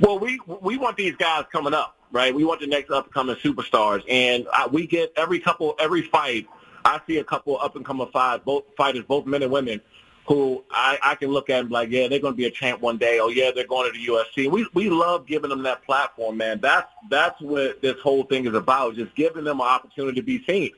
Well, 0.00 0.18
we 0.18 0.40
we 0.46 0.78
want 0.78 0.96
these 0.96 1.16
guys 1.16 1.44
coming 1.52 1.74
up, 1.74 1.98
right? 2.12 2.34
We 2.34 2.44
want 2.44 2.60
the 2.60 2.66
next 2.66 2.90
up 2.90 3.04
and 3.04 3.12
coming 3.12 3.36
superstars, 3.36 4.02
and 4.08 4.46
I, 4.54 4.66
we 4.66 4.86
get 4.86 5.12
every 5.16 5.38
couple 5.38 5.74
every 5.78 6.00
fight. 6.00 6.46
I 6.84 7.00
see 7.06 7.18
a 7.18 7.24
couple 7.24 7.58
up 7.58 7.76
and 7.76 7.84
coming 7.84 8.08
five, 8.12 8.44
both 8.44 8.64
fighters, 8.76 9.04
both 9.06 9.26
men 9.26 9.42
and 9.42 9.52
women, 9.52 9.80
who 10.26 10.64
I, 10.70 10.98
I 11.02 11.14
can 11.14 11.30
look 11.30 11.50
at 11.50 11.60
and 11.60 11.68
be 11.68 11.74
like, 11.74 11.90
yeah, 11.90 12.08
they're 12.08 12.18
going 12.18 12.34
to 12.34 12.36
be 12.36 12.46
a 12.46 12.50
champ 12.50 12.80
one 12.80 12.98
day. 12.98 13.18
Oh 13.20 13.28
yeah, 13.28 13.50
they're 13.54 13.66
going 13.66 13.92
to 13.92 13.98
the 13.98 14.06
UFC. 14.06 14.50
We 14.50 14.66
we 14.74 14.90
love 14.90 15.26
giving 15.26 15.50
them 15.50 15.62
that 15.62 15.84
platform, 15.84 16.36
man. 16.36 16.60
That's 16.60 16.90
that's 17.08 17.40
what 17.40 17.80
this 17.82 17.98
whole 18.00 18.24
thing 18.24 18.46
is 18.46 18.54
about. 18.54 18.96
Just 18.96 19.14
giving 19.14 19.44
them 19.44 19.60
an 19.60 19.66
opportunity 19.66 20.20
to 20.20 20.22
be 20.22 20.44
seen. 20.44 20.70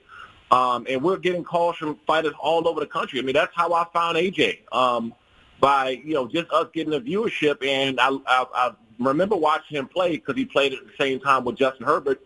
Um, 0.50 0.86
and 0.88 1.02
we're 1.02 1.16
getting 1.16 1.44
calls 1.44 1.76
from 1.76 1.96
fighters 2.06 2.34
all 2.40 2.66
over 2.66 2.80
the 2.80 2.86
country. 2.86 3.20
I 3.20 3.22
mean, 3.22 3.34
that's 3.34 3.54
how 3.54 3.72
I 3.72 3.86
found 3.92 4.16
AJ. 4.16 4.72
Um, 4.72 5.14
by 5.60 5.90
you 6.04 6.14
know 6.14 6.26
just 6.26 6.50
us 6.50 6.66
getting 6.72 6.90
the 6.90 7.00
viewership, 7.00 7.64
and 7.64 8.00
I, 8.00 8.08
I, 8.26 8.46
I 8.54 8.72
remember 8.98 9.36
watching 9.36 9.76
him 9.76 9.86
play 9.86 10.12
because 10.12 10.36
he 10.36 10.44
played 10.44 10.72
at 10.72 10.80
the 10.84 10.92
same 10.98 11.20
time 11.20 11.44
with 11.44 11.56
Justin 11.56 11.86
Herbert. 11.86 12.20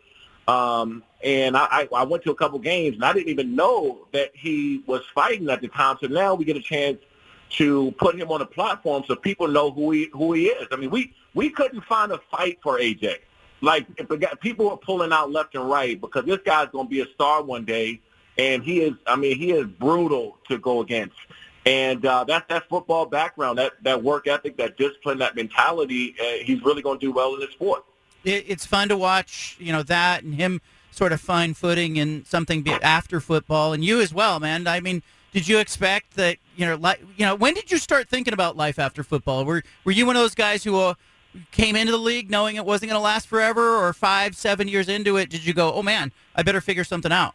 Um, 0.47 1.03
and 1.23 1.57
I, 1.57 1.89
I 1.95 2.05
went 2.05 2.23
to 2.25 2.31
a 2.31 2.35
couple 2.35 2.59
games, 2.59 2.97
and 2.97 3.05
I 3.05 3.13
didn't 3.13 3.29
even 3.29 3.57
know 3.57 4.07
that 4.13 4.31
he 4.35 4.83
was 4.87 5.03
fighting 5.15 5.49
at 5.49 5.63
the 5.63 5.69
time. 5.69 5.97
So 6.01 6.07
now 6.07 6.35
we 6.35 6.45
get 6.45 6.57
a 6.57 6.63
chance 6.63 6.99
to 7.51 7.93
put 7.93 8.19
him 8.19 8.31
on 8.31 8.43
a 8.43 8.47
platform 8.47 9.05
so 9.07 9.15
people 9.15 9.49
know 9.49 9.71
who 9.71 9.91
he 9.93 10.11
who 10.13 10.33
he 10.33 10.47
is. 10.47 10.69
I 10.71 10.77
mean, 10.77 10.91
we 10.91 11.15
we 11.35 11.51
couldn't 11.51 11.83
find 11.85 12.13
a 12.13 12.21
fight 12.31 12.59
for 12.63 12.79
AJ. 12.79 13.19
Like 13.61 13.87
if 13.97 14.09
the 14.09 14.39
people 14.41 14.69
were 14.69 14.77
pulling 14.77 15.13
out 15.13 15.31
left 15.31 15.55
and 15.55 15.69
right 15.69 15.99
because 15.99 16.27
this 16.27 16.41
guy's 16.45 16.69
going 16.69 16.87
to 16.87 16.91
be 16.91 17.01
a 17.01 17.07
star 17.15 17.43
one 17.43 17.65
day, 17.65 18.01
and 18.37 18.63
he 18.63 18.81
is. 18.81 18.95
I 19.07 19.17
mean, 19.17 19.39
he 19.39 19.53
is 19.53 19.67
brutal 19.67 20.37
to 20.49 20.59
go 20.59 20.81
against. 20.81 21.17
And 21.67 22.05
uh, 22.05 22.25
that's 22.25 22.47
that 22.49 22.69
football 22.69 23.07
background, 23.07 23.59
that, 23.59 23.73
that 23.85 24.03
work 24.03 24.27
ethic, 24.27 24.59
that 24.59 24.77
discipline, 24.77 25.19
that 25.21 25.35
mentality. 25.35 26.15
Uh, 26.21 26.45
he's 26.45 26.63
really 26.63 26.83
going 26.83 26.99
to 26.99 27.07
do 27.07 27.11
well 27.11 27.33
in 27.35 27.41
this 27.41 27.53
sport. 27.53 27.85
It, 28.25 28.45
it's 28.49 28.67
fun 28.67 28.89
to 28.89 28.97
watch, 28.97 29.57
you 29.59 29.73
know, 29.73 29.83
that 29.85 30.23
and 30.23 30.35
him 30.35 30.61
sort 30.91 31.13
of 31.13 31.21
find 31.21 31.57
footing 31.57 31.97
in 31.97 32.25
something 32.25 32.67
after 32.69 33.21
football, 33.21 33.73
and 33.73 33.85
you 33.85 34.01
as 34.01 34.15
well, 34.15 34.41
man. 34.41 34.67
I 34.67 34.81
mean, 34.81 35.03
did 35.33 35.49
you 35.49 35.59
expect 35.59 36.15
that? 36.15 36.39
You 36.57 36.67
know, 36.67 36.77
like, 36.77 37.01
you 37.17 37.27
know, 37.27 37.35
when 37.35 37.55
did 37.55 37.71
you 37.71 37.79
start 37.79 38.09
thinking 38.09 38.33
about 38.33 38.57
life 38.57 38.79
after 38.79 39.03
football? 39.03 39.45
Were 39.45 39.63
Were 39.85 39.93
you 39.93 40.07
one 40.07 40.15
of 40.17 40.23
those 40.23 40.37
guys 40.37 40.63
who 40.63 40.79
uh, 40.79 40.95
came 41.51 41.77
into 41.77 41.93
the 41.93 41.99
league 41.99 42.31
knowing 42.31 42.57
it 42.57 42.65
wasn't 42.65 42.91
going 42.91 42.99
to 42.99 43.03
last 43.03 43.27
forever, 43.27 43.77
or 43.77 43.93
five, 43.93 44.37
seven 44.37 44.69
years 44.69 44.89
into 44.89 45.17
it, 45.17 45.31
did 45.31 45.45
you 45.45 45.53
go, 45.53 45.73
oh 45.73 45.83
man, 45.83 46.13
I 46.35 46.43
better 46.43 46.61
figure 46.61 46.85
something 46.85 47.13
out? 47.13 47.35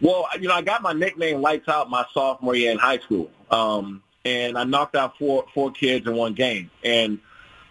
Well, 0.00 0.26
you 0.40 0.48
know, 0.48 0.54
I 0.54 0.62
got 0.62 0.82
my 0.82 0.92
nickname 0.92 1.40
Lights 1.40 1.68
Out 1.68 1.88
my 1.88 2.04
sophomore 2.12 2.56
year 2.56 2.72
in 2.72 2.78
high 2.78 2.98
school, 2.98 3.30
um, 3.52 4.02
and 4.24 4.58
I 4.58 4.64
knocked 4.64 4.96
out 4.96 5.16
four 5.16 5.44
four 5.54 5.70
kids 5.70 6.06
in 6.06 6.16
one 6.16 6.34
game. 6.34 6.70
And 6.82 7.20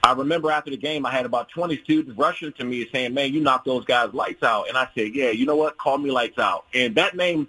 I 0.03 0.13
remember 0.13 0.51
after 0.51 0.71
the 0.71 0.77
game, 0.77 1.05
I 1.05 1.11
had 1.11 1.25
about 1.25 1.49
20 1.49 1.77
students 1.83 2.17
rushing 2.17 2.51
to 2.53 2.63
me 2.63 2.87
saying, 2.91 3.13
"Man, 3.13 3.33
you 3.33 3.41
knocked 3.41 3.65
those 3.65 3.85
guys 3.85 4.13
lights 4.13 4.43
out." 4.43 4.67
And 4.67 4.77
I 4.77 4.87
said, 4.95 5.13
"Yeah, 5.13 5.29
you 5.29 5.45
know 5.45 5.55
what? 5.55 5.77
Call 5.77 5.97
me 5.97 6.11
Lights 6.11 6.39
Out." 6.39 6.65
And 6.73 6.95
that 6.95 7.15
name 7.15 7.47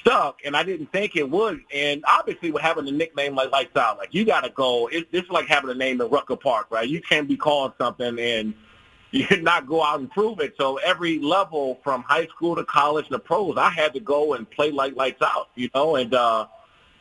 stuck, 0.00 0.40
and 0.44 0.56
I 0.56 0.62
didn't 0.62 0.92
think 0.92 1.16
it 1.16 1.28
would. 1.28 1.60
And 1.72 2.04
obviously, 2.06 2.50
with 2.50 2.62
having 2.62 2.86
a 2.88 2.92
nickname 2.92 3.34
like 3.34 3.50
Lights 3.50 3.76
Out, 3.76 3.98
like 3.98 4.12
you 4.12 4.24
got 4.24 4.44
to 4.44 4.50
go. 4.50 4.88
It, 4.88 5.08
it's 5.12 5.30
like 5.30 5.46
having 5.46 5.70
a 5.70 5.74
name 5.74 6.00
in 6.00 6.08
Rucker 6.08 6.36
Park, 6.36 6.66
right? 6.70 6.88
You 6.88 7.00
can't 7.00 7.28
be 7.28 7.36
called 7.36 7.72
something 7.78 8.18
and 8.18 8.54
you 9.10 9.26
not 9.40 9.66
go 9.66 9.82
out 9.82 10.00
and 10.00 10.10
prove 10.10 10.40
it. 10.40 10.54
So 10.58 10.76
every 10.76 11.18
level 11.18 11.80
from 11.82 12.02
high 12.02 12.26
school 12.26 12.56
to 12.56 12.64
college 12.64 13.08
to 13.08 13.18
pros, 13.18 13.56
I 13.56 13.70
had 13.70 13.94
to 13.94 14.00
go 14.00 14.34
and 14.34 14.48
play 14.50 14.70
like 14.70 14.96
lights 14.96 15.22
out, 15.22 15.48
you 15.54 15.70
know, 15.74 15.96
and 15.96 16.12
uh, 16.12 16.46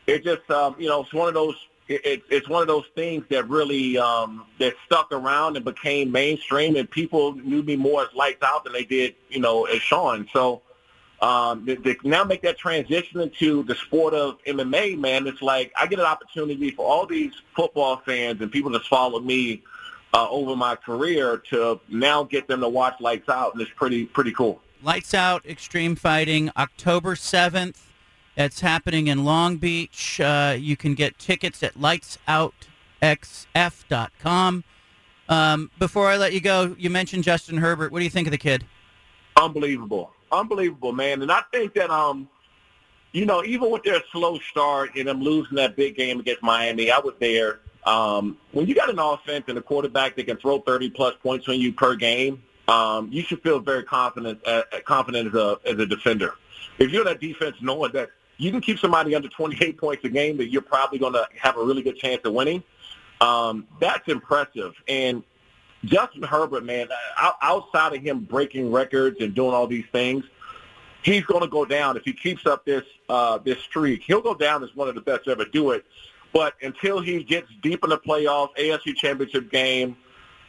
it 0.07 0.23
just, 0.23 0.49
um, 0.51 0.75
you 0.79 0.87
know, 0.87 1.01
it's 1.01 1.13
one 1.13 1.27
of 1.27 1.33
those, 1.33 1.55
it, 1.87 2.23
it's 2.29 2.49
one 2.49 2.61
of 2.61 2.67
those 2.67 2.85
things 2.95 3.25
that 3.29 3.47
really, 3.47 3.97
um, 3.97 4.45
that 4.59 4.73
stuck 4.85 5.11
around 5.11 5.55
and 5.55 5.65
became 5.65 6.11
mainstream 6.11 6.75
and 6.75 6.89
people 6.89 7.33
knew 7.35 7.61
me 7.63 7.75
more 7.75 8.03
as 8.03 8.13
lights 8.13 8.41
out 8.43 8.63
than 8.63 8.73
they 8.73 8.85
did, 8.85 9.15
you 9.29 9.39
know, 9.39 9.65
as 9.65 9.79
Shawne. 9.79 10.27
So, 10.31 10.61
um, 11.21 11.65
they, 11.65 11.75
they 11.75 11.95
now 12.03 12.23
make 12.23 12.41
that 12.41 12.57
transition 12.57 13.21
into 13.21 13.63
the 13.63 13.75
sport 13.75 14.13
of 14.13 14.37
MMA, 14.45 14.97
man. 14.99 15.27
It's 15.27 15.41
like 15.41 15.71
I 15.79 15.87
get 15.87 15.99
an 15.99 16.05
opportunity 16.05 16.71
for 16.71 16.85
all 16.85 17.05
these 17.05 17.33
football 17.55 17.97
fans 17.97 18.41
and 18.41 18.51
people 18.51 18.71
that's 18.71 18.87
followed 18.87 19.25
me 19.25 19.63
uh, 20.13 20.29
over 20.29 20.55
my 20.55 20.75
career 20.75 21.37
to 21.49 21.79
now 21.89 22.23
get 22.23 22.47
them 22.47 22.61
to 22.61 22.69
watch 22.69 22.99
Lights 22.99 23.29
Out, 23.29 23.53
and 23.53 23.61
it's 23.61 23.71
pretty 23.75 24.05
pretty 24.05 24.31
cool. 24.31 24.61
Lights 24.83 25.13
Out 25.13 25.45
Extreme 25.45 25.95
Fighting, 25.95 26.51
October 26.57 27.15
7th. 27.15 27.84
That's 28.35 28.59
happening 28.59 29.07
in 29.07 29.23
Long 29.23 29.57
Beach. 29.57 30.19
Uh, 30.19 30.57
you 30.59 30.75
can 30.75 30.93
get 30.93 31.17
tickets 31.17 31.63
at 31.63 31.75
lightsoutxf.com. 31.75 34.63
Um, 35.27 35.71
before 35.79 36.07
I 36.07 36.17
let 36.17 36.33
you 36.33 36.41
go, 36.41 36.75
you 36.77 36.89
mentioned 36.89 37.23
Justin 37.23 37.57
Herbert. 37.57 37.91
What 37.91 37.99
do 37.99 38.05
you 38.05 38.11
think 38.11 38.27
of 38.27 38.31
the 38.31 38.37
kid? 38.37 38.65
Unbelievable, 39.37 40.11
unbelievable, 40.31 40.91
man. 40.91 41.21
And 41.21 41.31
I 41.31 41.41
think 41.51 41.73
that 41.73 41.89
um, 41.89 42.29
you 43.15 43.25
know, 43.25 43.43
even 43.45 43.71
with 43.71 43.83
their 43.83 44.01
slow 44.11 44.37
start 44.39 44.91
and 44.95 45.07
them 45.07 45.21
losing 45.21 45.55
that 45.55 45.77
big 45.77 45.95
game 45.95 46.19
against 46.19 46.43
Miami, 46.43 46.91
I 46.91 46.99
was 46.99 47.13
there. 47.19 47.61
Um, 47.85 48.37
when 48.51 48.67
you 48.67 48.75
got 48.75 48.89
an 48.89 48.99
offense 48.99 49.45
and 49.47 49.57
a 49.57 49.61
quarterback 49.61 50.17
that 50.17 50.25
can 50.25 50.37
throw 50.37 50.59
30 50.59 50.89
plus 50.89 51.15
points 51.23 51.47
on 51.47 51.59
you 51.59 51.71
per 51.71 51.95
game, 51.95 52.43
um, 52.67 53.07
you 53.11 53.21
should 53.21 53.41
feel 53.41 53.59
very 53.59 53.83
confident, 53.83 54.39
uh, 54.45 54.63
confident 54.85 55.29
as 55.29 55.33
a 55.33 55.59
as 55.65 55.79
a 55.79 55.85
defender. 55.85 56.33
If 56.77 56.91
you're 56.91 57.05
that 57.05 57.21
defense, 57.21 57.55
knowing 57.61 57.93
that 57.93 58.09
you 58.37 58.51
can 58.51 58.61
keep 58.61 58.79
somebody 58.79 59.15
under 59.15 59.29
28 59.29 59.77
points 59.77 60.03
a 60.03 60.09
game, 60.09 60.37
that 60.37 60.49
you're 60.49 60.61
probably 60.61 60.99
going 60.99 61.13
to 61.13 61.27
have 61.39 61.57
a 61.57 61.63
really 61.63 61.81
good 61.81 61.97
chance 61.97 62.21
of 62.25 62.33
winning. 62.33 62.63
Um, 63.21 63.67
that's 63.79 64.07
impressive. 64.07 64.73
And 64.87 65.23
Justin 65.85 66.23
Herbert, 66.23 66.65
man, 66.65 66.87
outside 67.41 67.93
of 67.93 68.01
him 68.01 68.19
breaking 68.19 68.71
records 68.71 69.17
and 69.21 69.33
doing 69.33 69.53
all 69.53 69.67
these 69.67 69.85
things, 69.91 70.25
he's 71.03 71.23
going 71.23 71.41
to 71.41 71.47
go 71.47 71.65
down 71.65 71.95
if 71.95 72.03
he 72.03 72.13
keeps 72.13 72.45
up 72.45 72.65
this 72.65 72.83
uh, 73.07 73.37
this 73.37 73.59
streak. 73.59 74.03
He'll 74.03 74.21
go 74.21 74.33
down 74.33 74.63
as 74.63 74.75
one 74.75 74.89
of 74.89 74.95
the 74.95 75.01
best 75.01 75.25
to 75.25 75.31
ever 75.31 75.45
do 75.45 75.71
it. 75.71 75.85
But 76.33 76.55
until 76.61 76.99
he 76.99 77.23
gets 77.23 77.47
deep 77.61 77.83
in 77.83 77.91
the 77.91 77.97
playoffs, 77.97 78.55
AFC 78.57 78.95
Championship 78.95 79.49
game, 79.49 79.95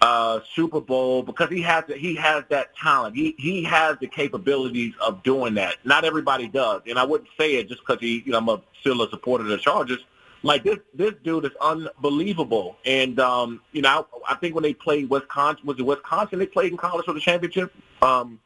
uh, 0.03 0.41
Super 0.55 0.81
Bowl, 0.81 1.23
because 1.23 1.49
he 1.49 1.63
has 1.63 1.85
he 1.97 2.15
has 2.17 2.45
that 2.51 2.77
talent. 2.77 3.17
He 3.17 3.35
he 3.39 3.63
has 3.65 3.97
the 3.99 4.07
capabilities 4.07 4.95
of 5.01 5.23
doing 5.23 5.55
that. 5.55 5.77
Not 5.85 6.05
everybody 6.05 6.49
does, 6.49 6.83
and 6.87 6.99
I 6.99 7.05
wouldn't 7.05 7.31
say 7.39 7.55
it 7.57 7.69
just 7.69 7.81
because 7.81 8.01
he, 8.01 8.23
you 8.27 8.33
know, 8.33 8.39
I'm 8.39 8.49
a, 8.49 8.63
still 8.81 9.03
a 9.03 9.11
supporter 9.11 9.45
of 9.45 9.51
the 9.51 9.59
Chargers. 9.59 10.05
Like 10.43 10.63
this, 10.63 10.79
this 10.95 11.13
dude 11.25 11.47
is 11.47 11.51
unbelievable. 11.61 12.77
And 12.85 13.19
um, 13.19 13.63
you 13.73 13.83
know, 13.83 14.07
I, 14.29 14.33
I 14.33 14.35
think 14.37 14.55
when 14.55 14.63
they 14.63 14.75
played 14.75 15.09
Wisconsin, 15.09 15.67
was 15.67 15.79
it 15.79 15.87
Wisconsin? 15.87 16.39
They 16.39 16.47
played 16.47 16.73
in 16.73 16.79
college 16.79 17.07
for 17.07 17.15
the 17.15 17.21
championship. 17.21 17.73
Um, 18.03 18.39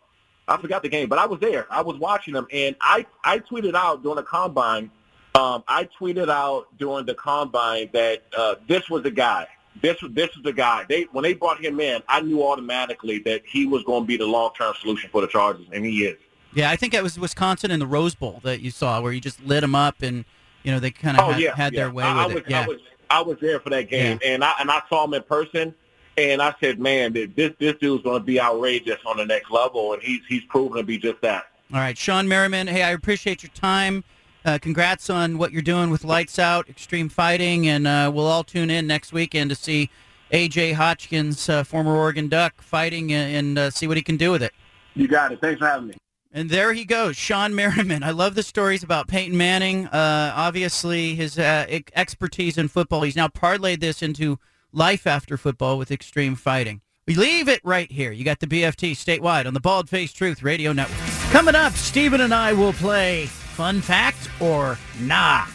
I 0.46 0.57
forgot 0.57 0.82
the 0.82 0.88
game, 0.88 1.09
but 1.09 1.18
I 1.18 1.26
was 1.26 1.40
there. 1.40 1.66
I 1.70 1.82
was 1.82 1.96
watching 1.98 2.34
them, 2.34 2.46
and 2.53 2.76
I 2.80 3.07
I 3.24 3.40
tweeted 3.40 3.74
out 3.74 4.03
during 4.03 4.16
the 4.16 4.22
combine. 4.22 4.90
Um, 5.34 5.62
I 5.68 5.88
tweeted 5.98 6.28
out 6.28 6.66
during 6.78 7.07
the 7.07 7.14
combine 7.14 7.90
that 7.92 8.22
uh, 8.36 8.57
this 8.66 8.88
was 8.88 9.03
the 9.03 9.11
guy. 9.11 9.46
This 9.82 10.02
was 10.02 10.12
this 10.12 10.34
was 10.34 10.44
the 10.44 10.52
guy. 10.52 10.84
They 10.88 11.02
when 11.12 11.22
they 11.22 11.34
brought 11.34 11.62
him 11.62 11.80
in, 11.80 12.02
I 12.08 12.20
knew 12.20 12.42
automatically 12.42 13.18
that 13.20 13.42
he 13.46 13.66
was 13.66 13.82
going 13.84 14.02
to 14.02 14.06
be 14.06 14.16
the 14.16 14.26
long 14.26 14.50
term 14.56 14.74
solution 14.80 15.10
for 15.10 15.20
the 15.20 15.28
Chargers, 15.28 15.66
and 15.72 15.84
he 15.84 16.04
is. 16.04 16.18
Yeah, 16.52 16.70
I 16.70 16.76
think 16.76 16.94
it 16.94 17.02
was 17.02 17.18
Wisconsin 17.18 17.70
in 17.70 17.78
the 17.78 17.86
Rose 17.86 18.14
Bowl 18.14 18.40
that 18.42 18.60
you 18.60 18.70
saw, 18.70 19.00
where 19.00 19.12
you 19.12 19.20
just 19.20 19.40
lit 19.44 19.60
them 19.60 19.74
up 19.74 20.02
and 20.02 20.24
you 20.62 20.72
know, 20.72 20.80
they 20.80 20.90
kind 20.90 21.18
of 21.18 21.28
oh, 21.28 21.32
had, 21.32 21.40
yeah, 21.40 21.54
had 21.54 21.72
yeah. 21.72 21.80
their 21.80 21.90
way 21.90 22.04
I, 22.04 22.12
with 22.12 22.18
I 22.18 22.26
was, 22.26 22.36
it. 22.36 22.44
Yeah. 22.50 22.60
I 22.60 22.66
was, 22.66 22.78
I 23.10 23.22
was 23.22 23.38
there 23.40 23.60
for 23.60 23.70
that 23.70 23.88
game, 23.88 24.18
yeah. 24.22 24.34
and 24.34 24.44
I 24.44 24.52
and 24.60 24.70
I 24.70 24.82
saw 24.88 25.04
him 25.04 25.14
in 25.14 25.22
person, 25.22 25.74
and 26.16 26.40
I 26.40 26.54
said, 26.60 26.78
man, 26.78 27.12
this 27.12 27.52
this 27.58 27.74
dude's 27.80 28.04
going 28.04 28.20
to 28.20 28.24
be 28.24 28.40
outrageous 28.40 28.98
on 29.06 29.16
the 29.16 29.24
next 29.24 29.50
level, 29.50 29.94
and 29.94 30.02
he's 30.02 30.20
he's 30.28 30.44
proven 30.44 30.78
to 30.78 30.84
be 30.84 30.98
just 30.98 31.20
that. 31.22 31.46
All 31.72 31.80
right, 31.80 31.96
Shawne 31.96 32.26
Merriman. 32.26 32.66
Hey, 32.66 32.82
I 32.82 32.90
appreciate 32.90 33.42
your 33.42 33.50
time. 33.50 34.04
Uh, 34.45 34.59
congrats 34.61 35.11
on 35.11 35.36
what 35.36 35.53
you're 35.53 35.62
doing 35.62 35.91
with 35.91 36.05
Lights 36.05 36.38
Out, 36.38 36.68
Extreme 36.68 37.11
Fighting, 37.11 37.68
and 37.68 37.86
uh, 37.86 38.11
we'll 38.12 38.26
all 38.26 38.45
tune 38.45 38.70
in 38.70 38.86
next 38.86 39.12
weekend 39.12 39.51
to 39.51 39.57
see 39.57 39.91
AJ 40.32 40.74
Hotchkiss, 40.74 41.49
uh, 41.49 41.64
former 41.64 41.95
Oregon 41.95 42.28
Duck, 42.28 42.62
fighting 42.62 43.12
and, 43.12 43.36
and 43.36 43.59
uh, 43.59 43.70
see 43.70 43.86
what 43.86 43.97
he 43.97 44.03
can 44.03 44.16
do 44.16 44.30
with 44.30 44.43
it. 44.43 44.53
You 44.95 45.09
got 45.09 45.32
it. 45.32 45.41
Thanks 45.41 45.59
for 45.59 45.66
having 45.66 45.88
me. 45.88 45.95
And 46.32 46.49
there 46.49 46.72
he 46.72 46.84
goes, 46.84 47.16
Shawne 47.16 47.53
Merriman. 47.55 48.03
I 48.03 48.12
love 48.12 48.34
the 48.34 48.43
stories 48.43 48.82
about 48.82 49.09
Peyton 49.09 49.36
Manning. 49.36 49.88
Uh, 49.88 50.32
obviously, 50.34 51.16
his 51.16 51.38
uh, 51.38 51.80
expertise 51.95 52.57
in 52.57 52.68
football. 52.68 53.03
He's 53.03 53.16
now 53.16 53.28
parlayed 53.28 53.80
this 53.80 54.01
into 54.01 54.38
life 54.72 55.07
after 55.07 55.36
football 55.36 55.76
with 55.76 55.91
extreme 55.91 56.36
fighting. 56.36 56.82
We 57.07 57.14
leave 57.16 57.49
it 57.49 57.61
right 57.64 57.91
here. 57.91 58.12
You 58.12 58.24
got 58.24 58.38
the 58.38 58.47
BFT 58.47 58.93
statewide 58.93 59.47
on 59.47 59.55
the 59.55 59.61
Bald 59.61 59.88
Face 59.88 60.12
Truth 60.12 60.45
Radio 60.45 60.72
Network. 60.72 61.09
Coming 61.32 61.57
up, 61.57 61.72
Stephen 61.72 62.20
and 62.20 62.32
I 62.32 62.53
will 62.53 62.74
play 62.74 63.28
Fun 63.55 63.80
Fact 63.80 64.30
or 64.40 64.78
Nah. 65.01 65.46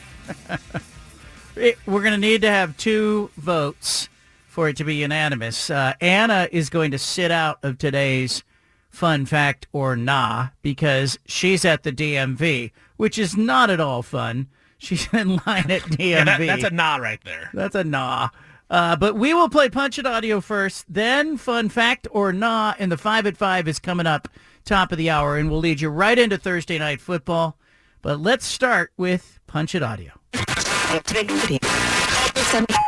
We're 1.55 1.77
going 1.87 2.13
to 2.13 2.19
need 2.19 2.43
to 2.43 2.51
have 2.51 2.77
two 2.77 3.31
votes 3.37 4.09
for 4.47 4.69
it 4.69 4.77
to 4.79 4.85
be 4.85 4.97
unanimous. 4.97 5.71
Uh, 5.71 5.95
Anna 6.01 6.49
is 6.51 6.71
going 6.71 6.91
to 6.93 6.99
sit 6.99 7.31
out 7.31 7.59
of 7.63 7.79
today's 7.79 8.43
fun 8.89 9.25
fact 9.25 9.67
or 9.73 9.97
nah 9.97 10.49
because 10.61 11.19
she's 11.27 11.65
at 11.65 11.83
the 11.83 11.93
DMV, 11.93 12.71
which 12.97 13.19
is 13.19 13.37
not 13.37 13.71
at 13.71 13.81
all 13.81 14.03
fun. 14.03 14.47
She's 14.79 15.13
in 15.13 15.41
line 15.47 15.71
at 15.71 15.83
DMV. 15.83 15.99
Yeah, 15.99 16.25
that, 16.25 16.39
that's 16.39 16.65
a 16.65 16.71
nah 16.71 16.97
right 16.97 17.21
there. 17.25 17.51
That's 17.55 17.75
a 17.75 17.85
nah. 17.85 18.29
Uh, 18.69 18.97
but 18.97 19.15
we 19.17 19.35
will 19.35 19.49
play 19.49 19.69
Punch 19.69 19.99
It 19.99 20.07
Audio 20.07 20.41
first, 20.41 20.87
then 20.89 21.37
Fun 21.37 21.69
Fact 21.69 22.09
or 22.11 22.33
Nah, 22.33 22.75
and 22.79 22.91
the 22.91 22.97
5 22.97 23.27
at 23.27 23.37
5 23.37 23.69
is 23.69 23.79
coming 23.79 24.07
up 24.07 24.29
top 24.65 24.93
of 24.93 24.99
the 24.99 25.11
hour, 25.11 25.37
and 25.37 25.51
we'll 25.51 25.61
lead 25.61 25.81
you 25.81 25.89
right 25.89 26.19
into 26.19 26.39
Thursday 26.39 26.79
Night 26.79 27.01
Football. 27.01 27.59
But 28.01 28.21
let's 28.21 28.45
start 28.45 28.93
with 28.97 29.39
Punch 29.47 29.75
It 29.75 29.83
Audio. 29.83 30.13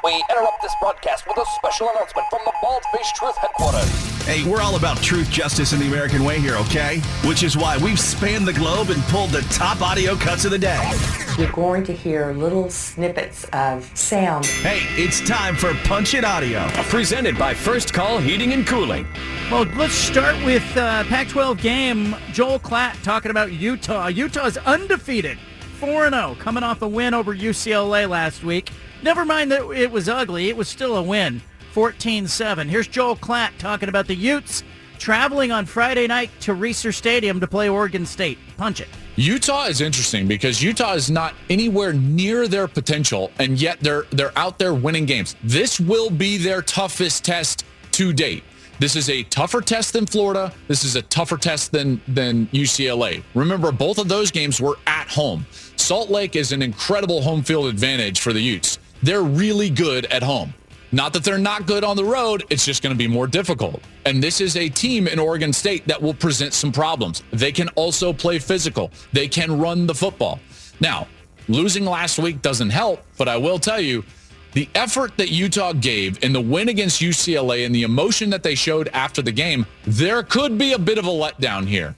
We 0.04 0.22
interrupt 0.28 0.60
this 0.60 0.74
broadcast 0.82 1.26
with 1.26 1.38
a 1.38 1.46
special 1.56 1.88
announcement 1.88 2.26
from 2.28 2.40
the 2.44 2.52
Bald 2.60 2.82
Face 2.94 3.10
Truth 3.12 3.38
headquarters. 3.38 3.88
Hey, 4.26 4.44
we're 4.46 4.60
all 4.60 4.76
about 4.76 4.98
truth, 4.98 5.30
justice, 5.30 5.72
and 5.72 5.80
the 5.80 5.86
American 5.86 6.24
way 6.24 6.38
here, 6.38 6.56
okay? 6.56 6.98
Which 7.24 7.42
is 7.42 7.56
why 7.56 7.78
we've 7.78 7.98
spanned 7.98 8.46
the 8.46 8.52
globe 8.52 8.90
and 8.90 9.02
pulled 9.04 9.30
the 9.30 9.40
top 9.50 9.80
audio 9.80 10.14
cuts 10.14 10.44
of 10.44 10.50
the 10.50 10.58
day. 10.58 10.92
You're 11.38 11.50
going 11.52 11.84
to 11.84 11.94
hear 11.94 12.34
little 12.34 12.68
snippets 12.68 13.44
of 13.54 13.90
sound. 13.96 14.44
Hey, 14.44 14.80
it's 15.02 15.26
time 15.26 15.56
for 15.56 15.72
Punch 15.84 16.12
It 16.12 16.22
Audio. 16.22 16.68
Presented 16.90 17.38
by 17.38 17.54
First 17.54 17.94
Call 17.94 18.18
Heating 18.18 18.52
and 18.52 18.66
Cooling. 18.66 19.06
Well, 19.50 19.64
let's 19.74 19.94
start 19.94 20.36
with 20.44 20.76
uh, 20.76 21.04
Pac-12 21.04 21.62
game. 21.62 22.14
Joel 22.30 22.60
Klatt 22.60 23.02
talking 23.02 23.30
about 23.30 23.52
Utah. 23.52 24.08
Utah's 24.08 24.58
undefeated, 24.58 25.38
4-0, 25.80 26.38
coming 26.38 26.62
off 26.62 26.82
a 26.82 26.88
win 26.88 27.14
over 27.14 27.34
UCLA 27.34 28.06
last 28.06 28.44
week. 28.44 28.70
Never 29.04 29.26
mind 29.26 29.52
that 29.52 29.70
it 29.72 29.92
was 29.92 30.08
ugly. 30.08 30.48
It 30.48 30.56
was 30.56 30.66
still 30.66 30.96
a 30.96 31.02
win. 31.02 31.42
14-7. 31.74 32.66
Here's 32.66 32.88
Joel 32.88 33.16
Klatt 33.16 33.50
talking 33.58 33.90
about 33.90 34.06
the 34.06 34.14
Utes 34.14 34.64
traveling 34.98 35.52
on 35.52 35.66
Friday 35.66 36.06
night 36.06 36.30
to 36.40 36.54
Reser 36.54 36.94
Stadium 36.94 37.38
to 37.38 37.46
play 37.46 37.68
Oregon 37.68 38.06
State. 38.06 38.38
Punch 38.56 38.80
it. 38.80 38.88
Utah 39.16 39.66
is 39.66 39.82
interesting 39.82 40.26
because 40.26 40.62
Utah 40.62 40.94
is 40.94 41.10
not 41.10 41.34
anywhere 41.50 41.92
near 41.92 42.48
their 42.48 42.66
potential, 42.66 43.30
and 43.38 43.60
yet 43.60 43.78
they're 43.80 44.04
they're 44.12 44.36
out 44.38 44.58
there 44.58 44.72
winning 44.72 45.04
games. 45.04 45.36
This 45.44 45.78
will 45.78 46.08
be 46.08 46.38
their 46.38 46.62
toughest 46.62 47.26
test 47.26 47.66
to 47.92 48.10
date. 48.14 48.42
This 48.78 48.96
is 48.96 49.10
a 49.10 49.22
tougher 49.24 49.60
test 49.60 49.92
than 49.92 50.06
Florida. 50.06 50.50
This 50.66 50.82
is 50.82 50.96
a 50.96 51.02
tougher 51.02 51.36
test 51.36 51.72
than 51.72 52.00
than 52.08 52.46
UCLA. 52.46 53.22
Remember, 53.34 53.70
both 53.70 53.98
of 53.98 54.08
those 54.08 54.30
games 54.30 54.62
were 54.62 54.78
at 54.86 55.08
home. 55.08 55.44
Salt 55.76 56.08
Lake 56.08 56.36
is 56.36 56.52
an 56.52 56.62
incredible 56.62 57.20
home 57.20 57.42
field 57.42 57.66
advantage 57.66 58.20
for 58.20 58.32
the 58.32 58.40
Utes 58.40 58.78
they're 59.04 59.22
really 59.22 59.70
good 59.70 60.06
at 60.06 60.22
home. 60.22 60.54
Not 60.90 61.12
that 61.12 61.24
they're 61.24 61.38
not 61.38 61.66
good 61.66 61.82
on 61.84 61.96
the 61.96 62.04
road, 62.04 62.44
it's 62.50 62.64
just 62.64 62.82
going 62.82 62.94
to 62.94 62.98
be 62.98 63.08
more 63.08 63.26
difficult. 63.26 63.82
And 64.06 64.22
this 64.22 64.40
is 64.40 64.56
a 64.56 64.68
team 64.68 65.08
in 65.08 65.18
Oregon 65.18 65.52
State 65.52 65.86
that 65.88 66.00
will 66.00 66.14
present 66.14 66.54
some 66.54 66.70
problems. 66.70 67.22
They 67.32 67.52
can 67.52 67.68
also 67.70 68.12
play 68.12 68.38
physical. 68.38 68.92
They 69.12 69.28
can 69.28 69.58
run 69.58 69.86
the 69.86 69.94
football. 69.94 70.38
Now, 70.80 71.08
losing 71.48 71.84
last 71.84 72.18
week 72.18 72.42
doesn't 72.42 72.70
help, 72.70 73.02
but 73.18 73.28
I 73.28 73.36
will 73.36 73.58
tell 73.58 73.80
you, 73.80 74.04
the 74.52 74.68
effort 74.76 75.16
that 75.16 75.30
Utah 75.30 75.72
gave 75.72 76.22
in 76.22 76.32
the 76.32 76.40
win 76.40 76.68
against 76.68 77.02
UCLA 77.02 77.66
and 77.66 77.74
the 77.74 77.82
emotion 77.82 78.30
that 78.30 78.44
they 78.44 78.54
showed 78.54 78.88
after 78.92 79.20
the 79.20 79.32
game, 79.32 79.66
there 79.84 80.22
could 80.22 80.56
be 80.56 80.74
a 80.74 80.78
bit 80.78 80.96
of 80.96 81.06
a 81.06 81.10
letdown 81.10 81.66
here. 81.66 81.96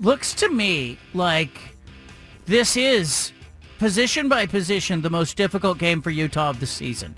Looks 0.00 0.34
to 0.34 0.50
me 0.50 0.98
like 1.14 1.56
this 2.46 2.76
is 2.76 3.32
position 3.78 4.28
by 4.28 4.46
position, 4.46 5.02
the 5.02 5.10
most 5.10 5.36
difficult 5.36 5.78
game 5.78 6.02
for 6.02 6.10
Utah 6.10 6.50
of 6.50 6.60
the 6.60 6.66
season. 6.66 7.14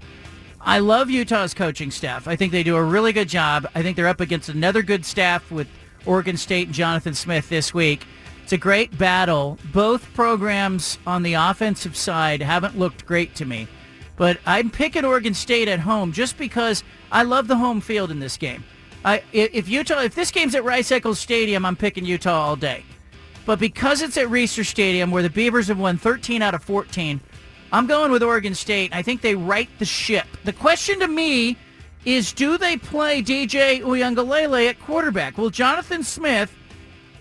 I 0.60 0.80
love 0.80 1.08
Utah's 1.08 1.54
coaching 1.54 1.90
staff. 1.90 2.26
I 2.26 2.36
think 2.36 2.52
they 2.52 2.62
do 2.62 2.76
a 2.76 2.82
really 2.82 3.12
good 3.12 3.28
job. 3.28 3.66
I 3.74 3.82
think 3.82 3.96
they're 3.96 4.08
up 4.08 4.20
against 4.20 4.48
another 4.48 4.82
good 4.82 5.04
staff 5.04 5.50
with 5.50 5.68
Oregon 6.04 6.36
State 6.36 6.68
and 6.68 6.74
Jonathan 6.74 7.14
Smith 7.14 7.48
this 7.48 7.72
week. 7.72 8.06
It's 8.42 8.52
a 8.52 8.58
great 8.58 8.96
battle. 8.98 9.58
Both 9.72 10.12
programs 10.14 10.98
on 11.06 11.22
the 11.22 11.34
offensive 11.34 11.96
side 11.96 12.42
haven't 12.42 12.78
looked 12.78 13.06
great 13.06 13.34
to 13.36 13.44
me. 13.44 13.68
But 14.16 14.38
I'm 14.46 14.70
picking 14.70 15.04
Oregon 15.04 15.34
State 15.34 15.68
at 15.68 15.80
home 15.80 16.12
just 16.12 16.36
because 16.36 16.82
I 17.12 17.22
love 17.22 17.46
the 17.46 17.56
home 17.56 17.80
field 17.80 18.10
in 18.10 18.18
this 18.18 18.36
game. 18.36 18.64
I, 19.04 19.22
if 19.32 19.68
Utah, 19.68 20.00
if 20.02 20.14
this 20.14 20.32
game's 20.32 20.54
at 20.54 20.64
Rice 20.64 20.90
Eccles 20.90 21.20
Stadium, 21.20 21.64
I'm 21.64 21.76
picking 21.76 22.04
Utah 22.04 22.40
all 22.40 22.56
day. 22.56 22.84
But 23.48 23.58
because 23.58 24.02
it's 24.02 24.18
at 24.18 24.26
Reser 24.26 24.62
Stadium, 24.62 25.10
where 25.10 25.22
the 25.22 25.30
Beavers 25.30 25.68
have 25.68 25.78
won 25.78 25.96
13 25.96 26.42
out 26.42 26.54
of 26.54 26.62
14, 26.62 27.18
I'm 27.72 27.86
going 27.86 28.12
with 28.12 28.22
Oregon 28.22 28.54
State. 28.54 28.94
I 28.94 29.00
think 29.00 29.22
they 29.22 29.34
right 29.34 29.70
the 29.78 29.86
ship. 29.86 30.26
The 30.44 30.52
question 30.52 31.00
to 31.00 31.08
me 31.08 31.56
is, 32.04 32.34
do 32.34 32.58
they 32.58 32.76
play 32.76 33.22
DJ 33.22 33.80
Uiagalelei 33.80 34.68
at 34.68 34.78
quarterback? 34.78 35.38
Will 35.38 35.48
Jonathan 35.48 36.02
Smith 36.02 36.54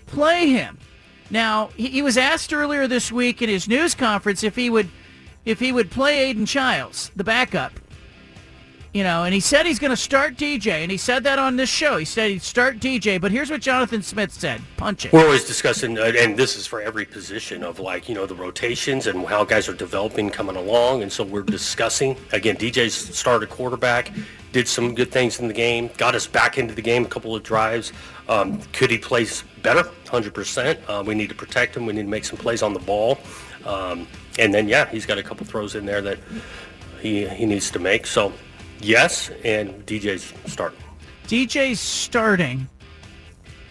play 0.04 0.50
him? 0.50 0.76
Now, 1.30 1.68
he 1.78 2.02
was 2.02 2.18
asked 2.18 2.52
earlier 2.52 2.86
this 2.86 3.10
week 3.10 3.40
in 3.40 3.48
his 3.48 3.66
news 3.66 3.94
conference 3.94 4.44
if 4.44 4.54
he 4.54 4.68
would 4.68 4.90
if 5.46 5.58
he 5.58 5.72
would 5.72 5.90
play 5.90 6.28
Aidan 6.28 6.44
Chiles, 6.44 7.10
the 7.16 7.24
backup. 7.24 7.72
You 8.98 9.04
know, 9.04 9.22
and 9.22 9.32
he 9.32 9.38
said 9.38 9.64
he's 9.64 9.78
going 9.78 9.92
to 9.92 9.96
start 9.96 10.34
DJ, 10.34 10.82
and 10.82 10.90
he 10.90 10.96
said 10.96 11.22
that 11.22 11.38
on 11.38 11.54
this 11.54 11.70
show. 11.70 11.98
He 11.98 12.04
said 12.04 12.32
he'd 12.32 12.42
start 12.42 12.80
DJ, 12.80 13.20
but 13.20 13.30
here's 13.30 13.48
what 13.48 13.60
Jonathan 13.60 14.02
Smith 14.02 14.32
said. 14.32 14.60
Punch 14.76 15.04
it. 15.04 15.12
We're 15.12 15.22
always 15.22 15.44
discussing, 15.44 15.96
uh, 15.96 16.10
and 16.18 16.36
this 16.36 16.56
is 16.56 16.66
for 16.66 16.82
every 16.82 17.04
position 17.04 17.62
of 17.62 17.78
like, 17.78 18.08
you 18.08 18.16
know, 18.16 18.26
the 18.26 18.34
rotations 18.34 19.06
and 19.06 19.24
how 19.24 19.44
guys 19.44 19.68
are 19.68 19.72
developing, 19.72 20.30
coming 20.30 20.56
along. 20.56 21.02
And 21.02 21.12
so 21.12 21.22
we're 21.22 21.44
discussing. 21.44 22.16
Again, 22.32 22.56
DJ's 22.56 22.92
started 22.92 23.50
quarterback, 23.50 24.10
did 24.50 24.66
some 24.66 24.96
good 24.96 25.12
things 25.12 25.38
in 25.38 25.46
the 25.46 25.54
game, 25.54 25.90
got 25.96 26.16
us 26.16 26.26
back 26.26 26.58
into 26.58 26.74
the 26.74 26.82
game, 26.82 27.04
a 27.04 27.08
couple 27.08 27.36
of 27.36 27.44
drives. 27.44 27.92
Um, 28.28 28.60
could 28.72 28.90
he 28.90 28.98
play 28.98 29.28
better? 29.62 29.84
100%. 30.06 30.76
Uh, 30.88 31.04
we 31.06 31.14
need 31.14 31.28
to 31.28 31.36
protect 31.36 31.76
him. 31.76 31.86
We 31.86 31.92
need 31.92 32.02
to 32.02 32.08
make 32.08 32.24
some 32.24 32.36
plays 32.36 32.64
on 32.64 32.72
the 32.72 32.80
ball. 32.80 33.20
Um, 33.64 34.08
and 34.40 34.52
then, 34.52 34.66
yeah, 34.66 34.86
he's 34.86 35.06
got 35.06 35.18
a 35.18 35.22
couple 35.22 35.46
throws 35.46 35.76
in 35.76 35.86
there 35.86 36.00
that 36.02 36.18
he, 37.00 37.28
he 37.28 37.46
needs 37.46 37.70
to 37.70 37.78
make. 37.78 38.04
So, 38.04 38.32
yes, 38.80 39.30
and 39.44 39.84
DJ's 39.86 40.32
starting. 40.50 40.78
DJ's 41.26 41.80
starting, 41.80 42.68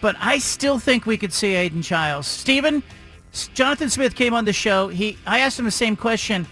but 0.00 0.16
I 0.18 0.38
still 0.38 0.78
think 0.78 1.06
we 1.06 1.16
could 1.16 1.32
see 1.32 1.54
Aidan 1.54 1.82
Chiles. 1.82 2.26
Steven, 2.26 2.82
Jonathan 3.54 3.90
Smith 3.90 4.14
came 4.14 4.34
on 4.34 4.44
the 4.44 4.52
show. 4.52 4.88
He, 4.88 5.18
I 5.26 5.40
asked 5.40 5.58
him 5.58 5.64
the 5.64 5.70
same 5.70 5.96
question. 5.96 6.46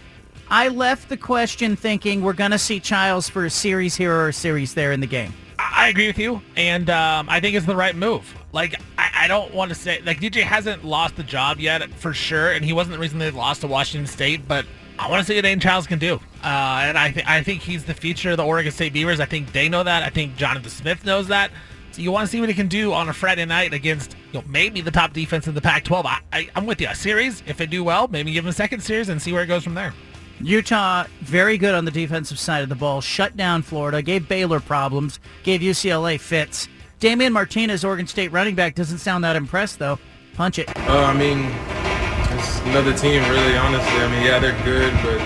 I 0.49 0.69
left 0.69 1.09
the 1.09 1.17
question 1.17 1.77
thinking 1.77 2.23
we're 2.23 2.33
going 2.33 2.53
to 2.53 2.59
see 2.59 2.79
Chiles 2.79 3.29
for 3.29 3.45
a 3.45 3.51
series 3.51 3.97
here 3.97 4.15
or 4.15 4.29
a 4.29 4.33
series 4.33 4.75
there 4.75 4.93
in 4.93 5.01
the 5.01 5.07
game. 5.07 5.33
I 5.59 5.89
agree 5.89 6.07
with 6.07 6.19
you, 6.19 6.41
and 6.57 6.89
um, 6.91 7.29
I 7.29 7.41
think 7.41 7.57
it's 7.57 7.67
the 7.67 7.77
right 7.77 7.95
move. 7.95 8.35
Like, 8.53 8.81
I, 8.99 9.11
I 9.15 9.29
don't 9.29 9.53
want 9.53 9.71
to 9.71 9.75
say, 9.75 10.01
like, 10.03 10.21
DJ 10.21 10.43
hasn't 10.43 10.85
lost 10.85 11.17
the 11.17 11.23
job 11.23 11.61
yet 11.61 11.89
for 11.95 12.13
sure, 12.13 12.53
and 12.53 12.65
he 12.65 12.73
wasn't 12.73 12.95
the 12.95 12.99
reason 12.99 13.19
they 13.19 13.31
lost 13.31 13.63
to 13.63 13.67
Washington 13.67 14.07
State, 14.07 14.47
but 14.47 14.67
I 14.99 15.11
want 15.11 15.21
to 15.21 15.27
see 15.27 15.37
what 15.37 15.45
Aidan 15.45 15.61
Chiles 15.61 15.87
can 15.87 15.99
do. 15.99 16.15
Uh, 16.43 16.83
and 16.85 16.99
I, 16.99 17.11
th- 17.11 17.27
I 17.27 17.43
think 17.43 17.63
he's 17.63 17.85
the 17.85 17.95
future 17.95 18.31
of 18.31 18.37
the 18.37 18.45
Oregon 18.45 18.73
State 18.73 18.93
Beavers. 18.93 19.21
I 19.21 19.27
think 19.27 19.53
they 19.53 19.69
know 19.69 19.83
that. 19.83 20.03
I 20.03 20.11
think 20.11 20.37
Jonathan 20.37 20.71
Smith 20.71 21.05
knows 21.05 21.29
that. 21.29 21.51
So 21.93 22.03
you 22.03 22.13
want 22.13 22.27
to 22.27 22.31
see 22.31 22.41
what 22.41 22.49
he 22.49 22.55
can 22.55 22.69
do 22.69 22.93
on 22.93 23.09
a 23.09 23.13
Friday 23.13 23.45
night 23.45 23.73
against 23.73 24.17
you 24.33 24.41
know, 24.41 24.45
maybe 24.49 24.81
the 24.81 24.91
top 24.91 25.13
defense 25.13 25.47
in 25.47 25.55
the 25.55 25.61
Pac-12. 25.61 26.05
I, 26.05 26.21
I, 26.33 26.49
I'm 26.55 26.67
with 26.67 26.81
you. 26.81 26.89
A 26.89 26.95
series, 26.95 27.43
if 27.47 27.57
they 27.57 27.67
do 27.67 27.83
well, 27.83 28.09
maybe 28.09 28.33
give 28.33 28.45
him 28.45 28.51
a 28.51 28.53
second 28.53 28.81
series 28.81 29.09
and 29.09 29.21
see 29.21 29.33
where 29.33 29.43
it 29.43 29.47
goes 29.47 29.65
from 29.65 29.75
there. 29.75 29.95
Utah, 30.41 31.05
very 31.23 31.57
good 31.57 31.75
on 31.75 31.87
the 31.87 31.91
defensive 31.91 32.39
side 32.39 32.63
of 32.63 32.69
the 32.69 32.75
ball. 32.75 33.01
Shut 33.01 33.37
down 33.37 33.63
Florida, 33.63 34.03
gave 34.03 34.29
Baylor 34.29 34.61
problems, 34.61 35.19
gave 35.43 35.63
UCLA 35.63 36.21
fits. 36.21 36.69
Damion 37.01 37.33
Martinez, 37.33 37.85
Oregon 37.85 38.07
State 38.07 38.33
running 38.33 38.55
back, 38.55 38.75
doesn't 38.75 38.99
sound 38.99 39.25
that 39.25 39.37
impressed, 39.37 39.79
though. 39.79 39.99
Punch 40.35 40.59
it. 40.59 40.69
Uh, 40.89 41.05
I 41.05 41.15
mean, 41.15 41.45
it's 42.37 42.61
another 42.62 42.93
team, 42.93 43.22
really, 43.30 43.57
honestly. 43.57 43.99
I 44.03 44.09
mean, 44.11 44.22
yeah, 44.22 44.39
they're 44.39 44.61
good, 44.64 44.93
but 45.03 45.20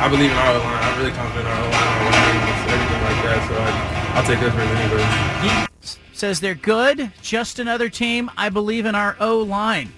I 0.00 0.08
believe 0.08 0.30
in 0.30 0.36
our 0.36 0.58
line. 0.58 0.84
I'm 0.84 0.98
really 0.98 1.12
confident 1.12 1.46
in 1.46 1.52
our 1.52 1.62
line, 1.62 1.74
our 1.74 2.10
line, 2.12 2.40
everything 2.68 3.02
like 3.02 3.20
that. 3.24 3.48
So 3.48 3.54
I, 3.56 4.18
I'll 4.18 4.26
take 4.26 4.40
this 4.40 4.52
for 4.52 4.60
anybody. 4.60 5.66
Says 6.12 6.40
they're 6.40 6.54
good, 6.54 7.12
just 7.22 7.58
another 7.58 7.88
team. 7.88 8.30
I 8.36 8.48
believe 8.48 8.86
in 8.86 8.94
our 8.94 9.16
O 9.20 9.38
line. 9.38 9.92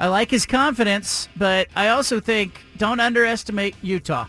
I 0.00 0.08
like 0.08 0.30
his 0.30 0.46
confidence, 0.46 1.28
but 1.36 1.68
I 1.76 1.88
also 1.88 2.20
think 2.20 2.60
don't 2.76 3.00
underestimate 3.00 3.76
Utah. 3.82 4.26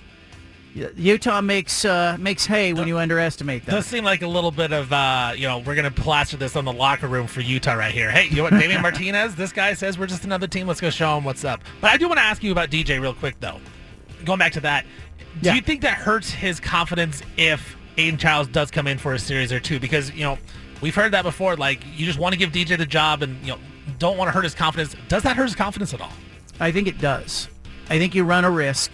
Utah 0.76 1.42
makes 1.42 1.86
uh, 1.86 2.18
makes 2.20 2.46
hay 2.46 2.74
when 2.74 2.88
you 2.88 2.98
underestimate 2.98 3.66
them. 3.66 3.76
Does 3.76 3.86
seem 3.86 4.04
like 4.04 4.22
a 4.24 4.28
little 4.28 4.52
bit 4.52 4.72
of 4.74 4.92
uh, 4.92 5.34
you 5.36 5.48
know 5.48 5.60
we're 5.60 5.76
gonna 5.76 5.92
plaster 5.92 6.36
this 6.38 6.56
on 6.56 6.66
the 6.66 6.74
locker 6.74 7.08
room 7.08 7.28
for 7.28 7.42
Utah 7.42 7.74
right 7.74 7.94
here. 7.94 8.10
Hey, 8.10 8.28
you 8.28 8.38
know 8.38 8.44
what, 8.44 8.54
Damion 8.54 8.82
Martinez? 8.84 9.36
This 9.36 9.52
guy 9.52 9.74
says 9.74 9.98
we're 10.00 10.08
just 10.08 10.24
another 10.26 10.48
team. 10.48 10.68
Let's 10.68 10.82
go 10.82 10.90
show 10.90 11.18
him 11.18 11.24
what's 11.24 11.44
up. 11.46 11.62
But 11.82 11.92
I 11.92 11.98
do 11.98 12.08
want 12.08 12.18
to 12.18 12.24
ask 12.24 12.42
you 12.44 12.52
about 12.52 12.70
DJ 12.70 13.00
real 13.02 13.14
quick 13.14 13.40
though. 13.40 13.60
Going 14.26 14.40
back 14.40 14.54
to 14.54 14.62
that, 14.62 14.86
do 15.42 15.50
Yeah. 15.50 15.56
you 15.56 15.62
think 15.62 15.82
that 15.82 15.98
hurts 15.98 16.32
his 16.32 16.60
confidence 16.60 17.22
if 17.38 17.76
Aidan 17.98 18.18
Chiles 18.18 18.48
does 18.48 18.72
come 18.72 18.88
in 18.88 18.98
for 18.98 19.14
a 19.14 19.20
series 19.20 19.52
or 19.52 19.60
two? 19.60 19.80
Because 19.80 20.12
you 20.12 20.24
know 20.24 20.38
we've 20.82 20.96
heard 20.96 21.12
that 21.12 21.24
before. 21.24 21.56
Like 21.56 21.84
you 21.96 22.06
just 22.06 22.18
want 22.20 22.34
to 22.34 22.40
give 22.40 22.52
DJ 22.52 22.78
the 22.78 22.86
job 22.86 23.22
and 23.22 23.40
you 23.42 23.52
know 23.54 23.60
don't 24.00 24.18
want 24.18 24.28
to 24.30 24.32
hurt 24.32 24.44
his 24.44 24.56
confidence. 24.56 24.96
Does 25.08 25.24
that 25.24 25.36
hurt 25.36 25.44
his 25.46 25.56
confidence 25.56 25.94
at 25.94 26.02
all? 26.02 26.14
I 26.60 26.72
think 26.72 26.88
it 26.88 26.98
does. 27.00 27.48
I 27.90 28.00
think 28.00 28.16
you 28.16 28.24
run 28.24 28.46
a 28.46 28.50
risk 28.52 28.92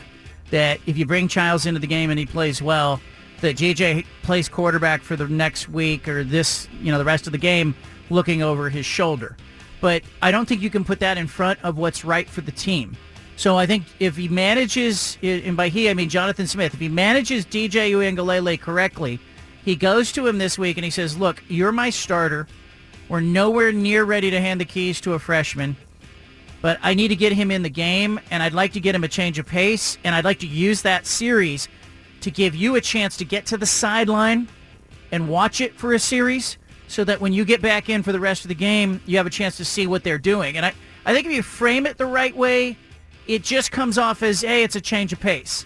that 0.52 0.80
if 0.86 0.98
you 0.98 1.06
bring 1.06 1.28
Chiles 1.28 1.66
into 1.66 1.80
the 1.80 1.88
game 1.88 2.10
and 2.10 2.20
he 2.20 2.26
plays 2.26 2.62
well, 2.62 3.02
that 3.42 3.56
JJ 3.56 4.06
plays 4.24 4.50
quarterback 4.50 5.02
for 5.02 5.16
the 5.16 5.28
next 5.28 5.70
week 5.70 6.08
or 6.08 6.24
this, 6.24 6.68
you 6.82 6.92
know, 6.92 6.98
the 6.98 7.06
rest 7.06 7.28
of 7.28 7.32
the 7.32 7.38
game 7.38 7.76
looking 8.10 8.42
over 8.42 8.70
his 8.70 8.86
shoulder. 8.86 9.38
But 9.82 10.04
I 10.22 10.32
don't 10.32 10.48
think 10.48 10.62
you 10.62 10.70
can 10.70 10.84
put 10.84 11.00
that 11.00 11.18
in 11.18 11.28
front 11.28 11.60
of 11.64 11.78
what's 11.78 12.04
right 12.04 12.28
for 12.28 12.42
the 12.42 12.52
team. 12.52 12.98
So 13.38 13.58
I 13.58 13.66
think 13.66 13.86
if 14.00 14.18
he 14.18 14.28
manages, 14.28 15.18
and 15.24 15.56
by 15.56 15.70
he 15.70 15.90
I 15.90 15.94
mean 15.94 16.10
Jonathan 16.10 16.48
Smith, 16.48 16.74
if 16.74 16.80
he 16.80 16.90
manages 16.90 17.46
DJ 17.46 17.92
Uiagalelei 17.92 18.60
correctly, 18.60 19.20
he 19.64 19.78
goes 19.78 20.12
to 20.14 20.28
him 20.28 20.38
this 20.38 20.58
week 20.58 20.78
and 20.78 20.84
he 20.84 20.92
says, 20.92 21.18
look, 21.18 21.42
you're 21.48 21.72
my 21.72 21.90
starter. 21.90 22.48
We're 23.08 23.22
nowhere 23.22 23.72
near 23.72 24.04
ready 24.04 24.30
to 24.30 24.42
hand 24.42 24.60
the 24.60 24.66
keys 24.66 25.00
to 25.02 25.14
a 25.14 25.20
freshman 25.20 25.78
but 26.62 26.80
I 26.82 26.94
need 26.94 27.10
to 27.10 27.16
get 27.16 27.32
him 27.32 27.52
in 27.52 27.64
the 27.64 27.70
game, 27.70 28.20
and 28.32 28.44
I'd 28.44 28.54
like 28.54 28.74
to 28.74 28.80
get 28.80 28.96
him 28.96 29.04
a 29.04 29.08
change 29.08 29.40
of 29.40 29.46
pace, 29.46 29.98
and 30.04 30.14
I'd 30.14 30.26
like 30.26 30.40
to 30.40 30.48
use 30.48 30.82
that 30.82 31.06
series 31.06 31.68
to 32.22 32.32
give 32.32 32.56
you 32.56 32.76
a 32.76 32.82
chance 32.82 33.18
to 33.18 33.26
get 33.26 33.46
to 33.48 33.58
the 33.58 33.66
sideline 33.66 34.50
and 35.12 35.30
watch 35.30 35.62
it 35.62 35.74
for 35.76 35.94
a 35.94 36.00
series 36.00 36.58
so 36.88 37.04
that 37.04 37.22
when 37.22 37.34
you 37.34 37.46
get 37.46 37.62
back 37.62 37.90
in 37.90 38.04
for 38.04 38.12
the 38.12 38.20
rest 38.20 38.44
of 38.44 38.50
the 38.50 38.56
game, 38.56 39.00
you 39.06 39.18
have 39.18 39.28
a 39.28 39.32
chance 39.32 39.58
to 39.58 39.66
see 39.66 39.88
what 39.88 40.04
they're 40.04 40.18
doing. 40.18 40.58
And 40.58 40.66
I, 40.66 40.74
I 41.06 41.14
think 41.14 41.28
if 41.28 41.32
you 41.32 41.44
frame 41.44 41.86
it 41.86 41.98
the 41.98 42.06
right 42.06 42.36
way, 42.36 42.78
it 43.28 43.44
just 43.44 43.72
comes 43.72 43.98
off 43.98 44.24
as, 44.24 44.42
hey, 44.42 44.64
it's 44.64 44.76
a 44.76 44.82
change 44.82 45.14
of 45.14 45.20
pace. 45.20 45.66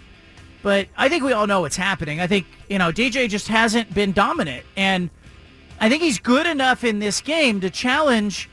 But 0.61 0.87
I 0.97 1.09
think 1.09 1.23
we 1.23 1.33
all 1.33 1.47
know 1.47 1.61
what's 1.61 1.75
happening. 1.75 2.19
I 2.19 2.27
think, 2.27 2.45
you 2.69 2.77
know, 2.77 2.91
DJ 2.91 3.29
just 3.29 3.47
hasn't 3.47 3.93
been 3.93 4.11
dominant. 4.11 4.65
And 4.75 5.09
I 5.79 5.89
think 5.89 6.03
he's 6.03 6.19
good 6.19 6.45
enough 6.45 6.83
in 6.83 6.99
this 6.99 7.21
game 7.21 7.61
to 7.61 7.69
challenge 7.69 8.49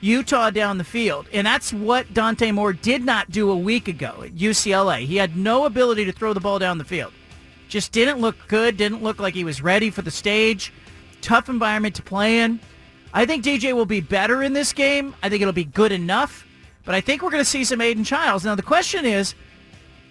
Utah 0.00 0.50
down 0.50 0.78
the 0.78 0.84
field. 0.84 1.26
And 1.32 1.46
that's 1.46 1.72
what 1.72 2.12
Dante 2.12 2.50
Moore 2.52 2.72
did 2.72 3.04
not 3.04 3.30
do 3.30 3.50
a 3.50 3.56
week 3.56 3.88
ago 3.88 4.22
at 4.24 4.34
UCLA. 4.34 5.06
He 5.06 5.16
had 5.16 5.36
no 5.36 5.64
ability 5.64 6.04
to 6.04 6.12
throw 6.12 6.32
the 6.32 6.40
ball 6.40 6.58
down 6.58 6.78
the 6.78 6.84
field. 6.84 7.12
Just 7.68 7.92
didn't 7.92 8.20
look 8.20 8.36
good, 8.48 8.76
didn't 8.76 9.02
look 9.02 9.18
like 9.18 9.34
he 9.34 9.44
was 9.44 9.62
ready 9.62 9.90
for 9.90 10.02
the 10.02 10.10
stage. 10.10 10.72
Tough 11.20 11.48
environment 11.48 11.94
to 11.96 12.02
play 12.02 12.40
in. 12.40 12.60
I 13.12 13.26
think 13.26 13.44
DJ 13.44 13.74
will 13.74 13.86
be 13.86 14.00
better 14.00 14.42
in 14.42 14.52
this 14.52 14.72
game. 14.72 15.14
I 15.22 15.28
think 15.28 15.40
it'll 15.40 15.54
be 15.54 15.64
good 15.64 15.92
enough. 15.92 16.46
But 16.84 16.94
I 16.94 17.00
think 17.00 17.22
we're 17.22 17.30
going 17.30 17.42
to 17.42 17.48
see 17.48 17.64
some 17.64 17.80
Aidan 17.80 18.04
Chiles. 18.04 18.44
Now, 18.44 18.54
the 18.54 18.62
question 18.62 19.04
is, 19.04 19.34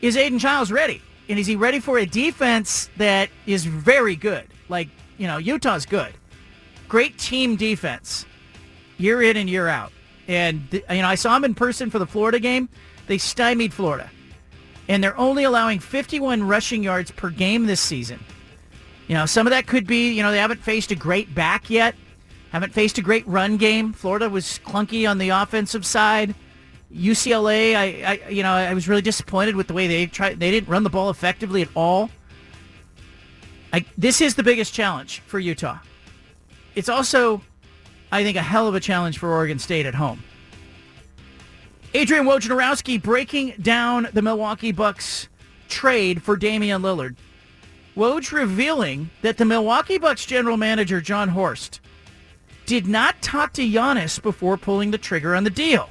is 0.02 0.18
Aidan 0.18 0.40
Chiles 0.40 0.72
ready? 0.72 1.02
And 1.30 1.40
is 1.40 1.48
he 1.48 1.56
ready 1.56 1.80
for 1.80 1.98
a 1.98 2.06
defense 2.06 2.90
that 2.98 3.30
is 3.46 3.66
very 3.66 4.16
good? 4.16 4.48
Like, 4.68 4.90
you 5.18 5.28
know, 5.28 5.38
Utah's 5.38 5.86
good. 5.86 6.14
Great 6.88 7.18
team 7.18 7.56
defense 7.56 8.26
year 8.98 9.22
in 9.22 9.38
and 9.38 9.50
year 9.50 9.68
out. 9.68 9.92
And 10.28 10.62
you 10.72 11.02
know, 11.02 11.08
I 11.08 11.16
saw 11.16 11.36
him 11.36 11.44
in 11.44 11.56
person 11.56 11.90
for 11.90 12.00
the 12.00 12.08
Florida 12.08 12.40
game. 12.40 12.70
They 13.08 13.18
stymied 13.18 13.74
Florida, 13.74 14.10
and 14.88 15.04
they're 15.04 15.18
only 15.18 15.44
allowing 15.44 15.80
51 15.80 16.44
rushing 16.44 16.84
yards 16.84 17.12
per 17.12 17.30
game 17.30 17.68
this 17.68 17.80
season. 17.80 18.20
You 19.08 19.14
know, 19.14 19.28
some 19.28 19.46
of 19.46 19.52
that 19.52 19.68
could 19.68 19.86
be 19.86 20.14
you 20.14 20.24
know 20.24 20.32
they 20.32 20.40
haven't 20.40 20.62
faced 20.62 20.92
a 20.92 20.96
great 20.96 21.36
back 21.36 21.70
yet, 21.70 21.96
haven't 22.52 22.74
faced 22.74 22.98
a 22.98 23.02
great 23.02 23.28
run 23.28 23.58
game. 23.58 23.94
Florida 23.94 24.30
was 24.30 24.60
clunky 24.66 25.10
on 25.10 25.20
the 25.20 25.30
offensive 25.30 25.86
side. 25.86 26.34
UCLA, 26.92 27.76
I, 27.76 28.20
I 28.26 28.30
you 28.30 28.42
know 28.42 28.52
I 28.52 28.74
was 28.74 28.88
really 28.88 29.02
disappointed 29.04 29.56
with 29.56 29.68
the 29.68 29.74
way 29.74 29.88
they 29.88 30.08
tried. 30.08 30.40
They 30.40 30.50
didn't 30.50 30.70
run 30.70 30.84
the 30.84 30.90
ball 30.90 31.12
effectively 31.12 31.62
at 31.62 31.70
all. 31.76 32.10
I, 33.72 33.86
this 33.98 34.22
is 34.22 34.36
the 34.36 34.44
biggest 34.44 34.74
challenge 34.74 35.20
for 35.28 35.38
Utah. 35.38 35.80
It's 36.76 36.88
also 36.90 37.42
I 38.12 38.24
think, 38.24 38.38
a 38.38 38.42
hell 38.42 38.68
of 38.68 38.76
a 38.76 38.80
challenge 38.80 39.18
for 39.18 39.34
Oregon 39.34 39.60
State 39.60 39.86
at 39.86 39.96
home. 39.96 40.24
Adrian 41.94 42.26
Wojnarowski 42.26 43.02
breaking 43.02 43.54
down 43.62 44.10
the 44.14 44.22
Milwaukee 44.22 44.72
Bucks 44.72 45.30
trade 45.70 46.22
for 46.22 46.36
Damian 46.36 46.82
Lillard. 46.82 47.16
Woj 47.96 48.34
revealing 48.34 49.10
that 49.22 49.38
the 49.38 49.46
Milwaukee 49.46 49.98
Bucks 49.98 50.26
general 50.26 50.58
manager, 50.58 51.00
Jon 51.00 51.30
Horst, 51.30 51.80
did 52.66 52.88
not 52.88 53.22
talk 53.22 53.54
to 53.54 53.62
Giannis 53.62 54.22
before 54.22 54.58
pulling 54.58 54.92
the 54.92 54.98
trigger 54.98 55.36
on 55.36 55.44
the 55.46 55.50
deal. 55.50 55.90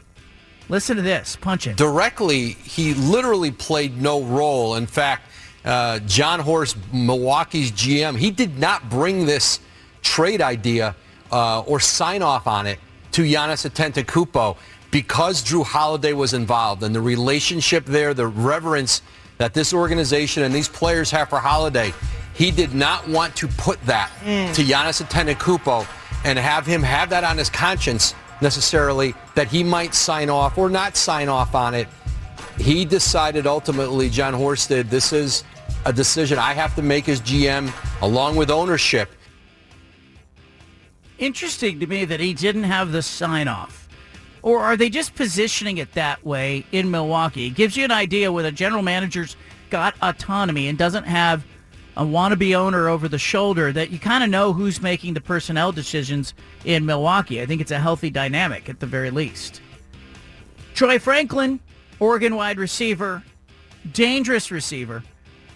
Listen 0.69 0.97
to 0.97 1.03
this. 1.03 1.37
Punch 1.37 1.67
it. 1.67 1.77
Directly, 1.77 2.51
he 2.51 2.95
literally 2.95 3.51
played 3.51 4.01
no 4.01 4.23
role. 4.23 4.75
In 4.75 4.87
fact, 4.87 5.31
uh, 5.65 6.01
Jon 6.01 6.41
Horst, 6.41 6.77
Milwaukee's 6.93 7.71
GM, 7.73 8.19
he 8.19 8.31
did 8.31 8.59
not 8.59 8.91
bring 8.91 9.25
this 9.25 9.61
trade 10.03 10.43
idea 10.43 10.95
uh, 11.35 11.63
or 11.67 11.81
sign 11.81 12.23
off 12.23 12.47
on 12.47 12.67
it 12.67 12.79
to 13.11 13.23
Giannis 13.23 13.69
Antetokounmpo 13.69 14.57
because 14.93 15.43
Jrue 15.43 15.65
Holiday 15.65 16.13
was 16.13 16.33
involved 16.33 16.85
and 16.85 16.95
the 16.95 17.01
relationship 17.01 17.85
there, 17.85 18.15
the 18.15 18.29
reverence 18.29 19.03
that 19.39 19.53
this 19.53 19.75
organization 19.75 20.45
and 20.45 20.55
these 20.55 20.69
players 20.69 21.11
have 21.11 21.29
for 21.29 21.41
Holiday. 21.41 21.93
He 22.35 22.53
did 22.53 22.73
not 22.73 23.09
want 23.09 23.35
to 23.37 23.49
put 23.49 23.85
that 23.87 24.13
to 24.55 24.63
Giannis 24.63 25.03
Antetokounmpo 25.03 25.87
and 26.25 26.39
have 26.39 26.67
him 26.67 26.83
have 26.83 27.11
that 27.11 27.25
on 27.25 27.37
his 27.37 27.51
conscience 27.51 28.15
necessarily 28.41 29.13
that 29.35 29.49
he 29.49 29.65
might 29.65 29.93
sign 29.93 30.31
off 30.31 30.57
or 30.57 30.71
not 30.71 30.97
sign 30.97 31.29
off 31.29 31.57
on 31.57 31.75
it. 31.75 31.89
He 32.59 32.85
decided 32.85 33.49
ultimately, 33.49 34.09
Jon 34.09 34.35
Horst 34.35 34.69
did, 34.69 34.89
this 34.89 35.13
is 35.13 35.43
a 35.85 35.93
decision 35.93 36.39
I 36.39 36.55
have 36.55 36.77
to 36.77 36.83
make 36.83 37.09
as 37.09 37.21
GM 37.21 37.73
along 38.03 38.37
with 38.37 38.51
ownership. 38.51 39.11
Interesting 41.19 41.81
to 41.81 41.87
me 41.87 42.05
that 42.05 42.21
he 42.21 42.35
didn't 42.35 42.65
have 42.65 42.93
the 42.93 43.03
sign 43.03 43.49
off. 43.49 43.89
Or 44.43 44.61
are 44.61 44.77
they 44.77 44.91
just 44.91 45.15
positioning 45.15 45.79
it 45.79 45.93
that 45.93 46.25
way 46.25 46.67
in 46.73 46.91
Milwaukee? 46.91 47.47
It 47.47 47.55
gives 47.55 47.77
you 47.77 47.85
an 47.85 47.91
idea 47.91 48.31
when 48.31 48.45
a 48.45 48.53
general 48.53 48.83
manager's 48.83 49.37
got 49.71 49.95
autonomy 50.03 50.69
and 50.69 50.77
doesn't 50.77 51.05
have 51.05 51.47
a 51.97 52.05
wannabe 52.05 52.55
owner 52.55 52.89
over 52.89 53.09
the 53.09 53.19
shoulder 53.19 53.73
that 53.73 53.91
you 53.91 53.99
kind 53.99 54.25
of 54.25 54.31
know 54.31 54.53
who's 54.53 54.83
making 54.83 55.15
the 55.15 55.21
personnel 55.21 55.73
decisions 55.73 56.35
in 56.65 56.85
Milwaukee. 56.85 57.41
I 57.41 57.47
think 57.47 57.61
it's 57.61 57.71
a 57.71 57.79
healthy 57.79 58.11
dynamic 58.11 58.69
at 58.69 58.81
the 58.81 58.87
very 58.87 59.11
least. 59.11 59.63
Troy 60.75 60.99
Franklin, 60.99 61.61
Oregon 62.01 62.35
wide 62.35 62.59
receiver, 62.59 63.23
dangerous 63.93 64.51
receiver, 64.51 65.05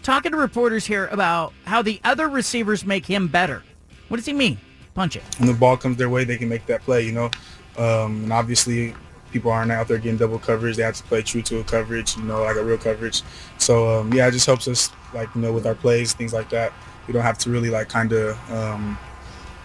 talking 0.02 0.30
to 0.30 0.38
reporters 0.38 0.86
here 0.86 1.08
about 1.08 1.52
how 1.64 1.82
the 1.82 2.00
other 2.04 2.28
receivers 2.28 2.86
make 2.86 3.04
him 3.04 3.26
better. 3.26 3.64
What 4.08 4.18
does 4.18 4.26
he 4.26 4.32
mean? 4.32 4.58
Punch 4.98 5.14
it. 5.14 5.22
when 5.38 5.46
the 5.46 5.54
ball 5.54 5.76
comes 5.76 5.96
their 5.96 6.10
way, 6.10 6.24
they 6.24 6.36
can 6.36 6.48
make 6.48 6.66
that 6.66 6.82
play, 6.82 7.06
you 7.06 7.12
know. 7.12 7.30
Um, 7.76 8.24
and 8.24 8.32
obviously, 8.32 8.96
people 9.30 9.52
aren't 9.52 9.70
out 9.70 9.86
there 9.86 9.98
getting 9.98 10.18
double 10.18 10.40
coverage. 10.40 10.76
They 10.76 10.82
have 10.82 10.96
to 10.96 11.04
play 11.04 11.22
true 11.22 11.40
to 11.42 11.60
a 11.60 11.62
coverage, 11.62 12.16
you 12.16 12.24
know, 12.24 12.42
like 12.42 12.56
a 12.56 12.64
real 12.64 12.78
coverage. 12.78 13.22
So 13.58 14.00
um, 14.00 14.12
yeah, 14.12 14.26
it 14.26 14.32
just 14.32 14.46
helps 14.46 14.66
us, 14.66 14.90
like 15.14 15.32
you 15.36 15.40
know, 15.40 15.52
with 15.52 15.68
our 15.68 15.76
plays, 15.76 16.14
things 16.14 16.32
like 16.32 16.50
that. 16.50 16.72
We 17.06 17.12
don't 17.12 17.22
have 17.22 17.38
to 17.38 17.50
really 17.50 17.70
like 17.70 17.88
kind 17.88 18.12
of 18.12 18.50
um, 18.50 18.98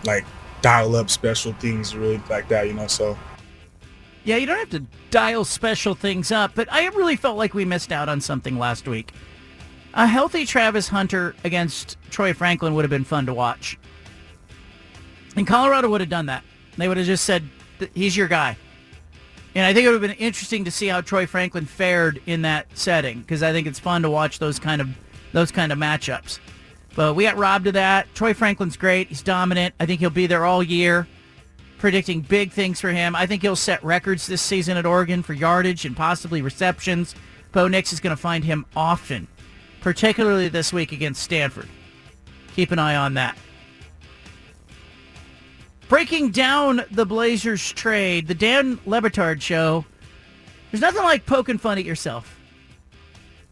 like 0.04 0.24
dial 0.62 0.96
up 0.96 1.10
special 1.10 1.54
things 1.54 1.96
really 1.96 2.22
like 2.30 2.48
that, 2.50 2.68
you 2.68 2.76
know. 2.76 2.86
So 2.86 3.18
Yeah, 4.26 4.38
you 4.38 4.46
don't 4.46 4.60
have 4.60 4.70
to 4.70 4.86
dial 5.10 5.46
special 5.46 5.96
things 5.96 6.32
up, 6.32 6.52
but 6.54 6.72
I 6.72 6.86
really 6.90 7.16
felt 7.16 7.38
like 7.38 7.56
we 7.56 7.66
missed 7.66 7.92
out 7.92 8.08
on 8.08 8.22
something 8.22 8.60
last 8.60 8.88
week. 8.88 9.14
A 9.96 10.06
healthy 10.06 10.46
Travis 10.46 10.90
Hunter 10.90 11.36
against 11.44 11.98
Troy 12.12 12.34
Franklin 12.34 12.76
would 12.76 12.84
have 12.84 12.92
been 12.92 13.04
fun 13.04 13.26
to 13.26 13.34
watch. 13.34 13.80
And 15.36 15.48
Colorado 15.48 15.90
would 15.90 16.02
have 16.02 16.10
done 16.10 16.28
that. 16.28 16.44
They 16.78 16.88
would 16.88 16.98
have 16.98 17.06
just 17.06 17.26
said, 17.26 17.48
he's 17.94 18.16
your 18.16 18.28
guy. 18.28 18.58
And 19.56 19.66
I 19.66 19.74
think 19.74 19.86
it 19.86 19.90
would 19.90 20.02
have 20.02 20.10
been 20.10 20.18
interesting 20.18 20.66
to 20.66 20.72
see 20.72 20.88
how 20.88 21.02
Troy 21.02 21.28
Franklin 21.28 21.66
fared 21.66 22.22
in 22.26 22.42
that 22.42 22.68
setting 22.74 23.22
because 23.22 23.44
I 23.44 23.52
think 23.52 23.68
it's 23.68 23.80
fun 23.80 24.02
to 24.02 24.10
watch 24.10 24.40
those 24.40 24.58
kind 24.58 24.82
of 24.82 24.90
those 25.32 25.52
kind 25.52 25.72
of 25.72 25.78
matchups. 25.78 26.40
But 26.96 27.16
we 27.16 27.24
got 27.24 27.38
robbed 27.38 27.68
of 27.68 27.74
that. 27.74 28.14
Troy 28.16 28.34
Franklin's 28.34 28.78
great. 28.78 29.08
He's 29.08 29.22
dominant. 29.22 29.76
I 29.80 29.86
think 29.86 30.00
he'll 30.00 30.10
be 30.10 30.28
there 30.28 30.46
all 30.46 30.64
year 30.64 31.08
predicting 31.84 32.22
big 32.22 32.50
things 32.50 32.80
for 32.80 32.92
him. 32.92 33.14
I 33.14 33.26
think 33.26 33.42
he'll 33.42 33.58
set 33.58 33.84
records 33.84 34.26
this 34.26 34.42
season 34.42 34.78
at 34.78 34.86
Oregon 34.86 35.22
for 35.22 35.34
yardage 35.34 35.84
and 35.84 35.98
possibly 35.98 36.42
receptions. 36.42 37.14
Bo 37.52 37.68
Nix 37.68 37.92
is 37.92 38.00
going 38.00 38.16
to 38.16 38.22
find 38.22 38.46
him 38.46 38.66
often, 38.74 39.28
particularly 39.82 40.48
this 40.48 40.72
week 40.72 40.94
against 40.94 41.22
Stanford. 41.22 41.68
Keep 42.56 42.72
an 42.72 42.80
eye 42.80 42.96
on 42.96 43.16
that. 43.16 43.38
Breaking 45.90 46.32
down 46.32 46.84
the 46.92 47.06
Blazers 47.06 47.72
trade, 47.72 48.28
the 48.28 48.34
Dan 48.34 48.80
Le 48.86 49.02
Batard 49.02 49.42
show. 49.42 49.86
There's 50.72 50.82
nothing 50.82 51.04
like 51.04 51.26
poking 51.26 51.58
fun 51.58 51.78
at 51.78 51.86
yourself. 51.86 52.40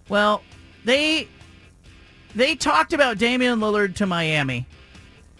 Well, 0.09 0.41
they 0.83 1.27
they 2.33 2.55
talked 2.55 2.93
about 2.93 3.17
Damian 3.17 3.59
Lillard 3.59 3.95
to 3.95 4.05
Miami 4.05 4.65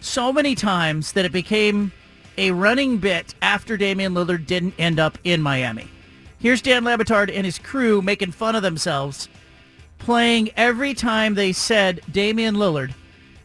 so 0.00 0.32
many 0.32 0.54
times 0.54 1.12
that 1.12 1.24
it 1.24 1.32
became 1.32 1.92
a 2.38 2.50
running 2.50 2.98
bit 2.98 3.34
after 3.42 3.76
Damian 3.76 4.14
Lillard 4.14 4.46
didn't 4.46 4.74
end 4.78 4.98
up 4.98 5.18
in 5.24 5.42
Miami. 5.42 5.88
Here's 6.38 6.62
Dan 6.62 6.84
Le 6.84 6.96
Batard 6.98 7.30
and 7.32 7.44
his 7.44 7.58
crew 7.58 8.02
making 8.02 8.32
fun 8.32 8.56
of 8.56 8.62
themselves, 8.62 9.28
playing 9.98 10.50
every 10.56 10.94
time 10.94 11.34
they 11.34 11.52
said 11.52 12.00
Damian 12.10 12.56
Lillard 12.56 12.92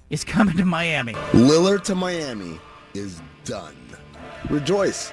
is 0.10 0.24
coming 0.24 0.58
to 0.58 0.66
Miami. 0.66 1.14
Lillard 1.34 1.84
to 1.84 1.96
Miami 1.96 2.60
is 2.94 3.22
done. 3.48 3.76
Rejoice. 4.50 5.12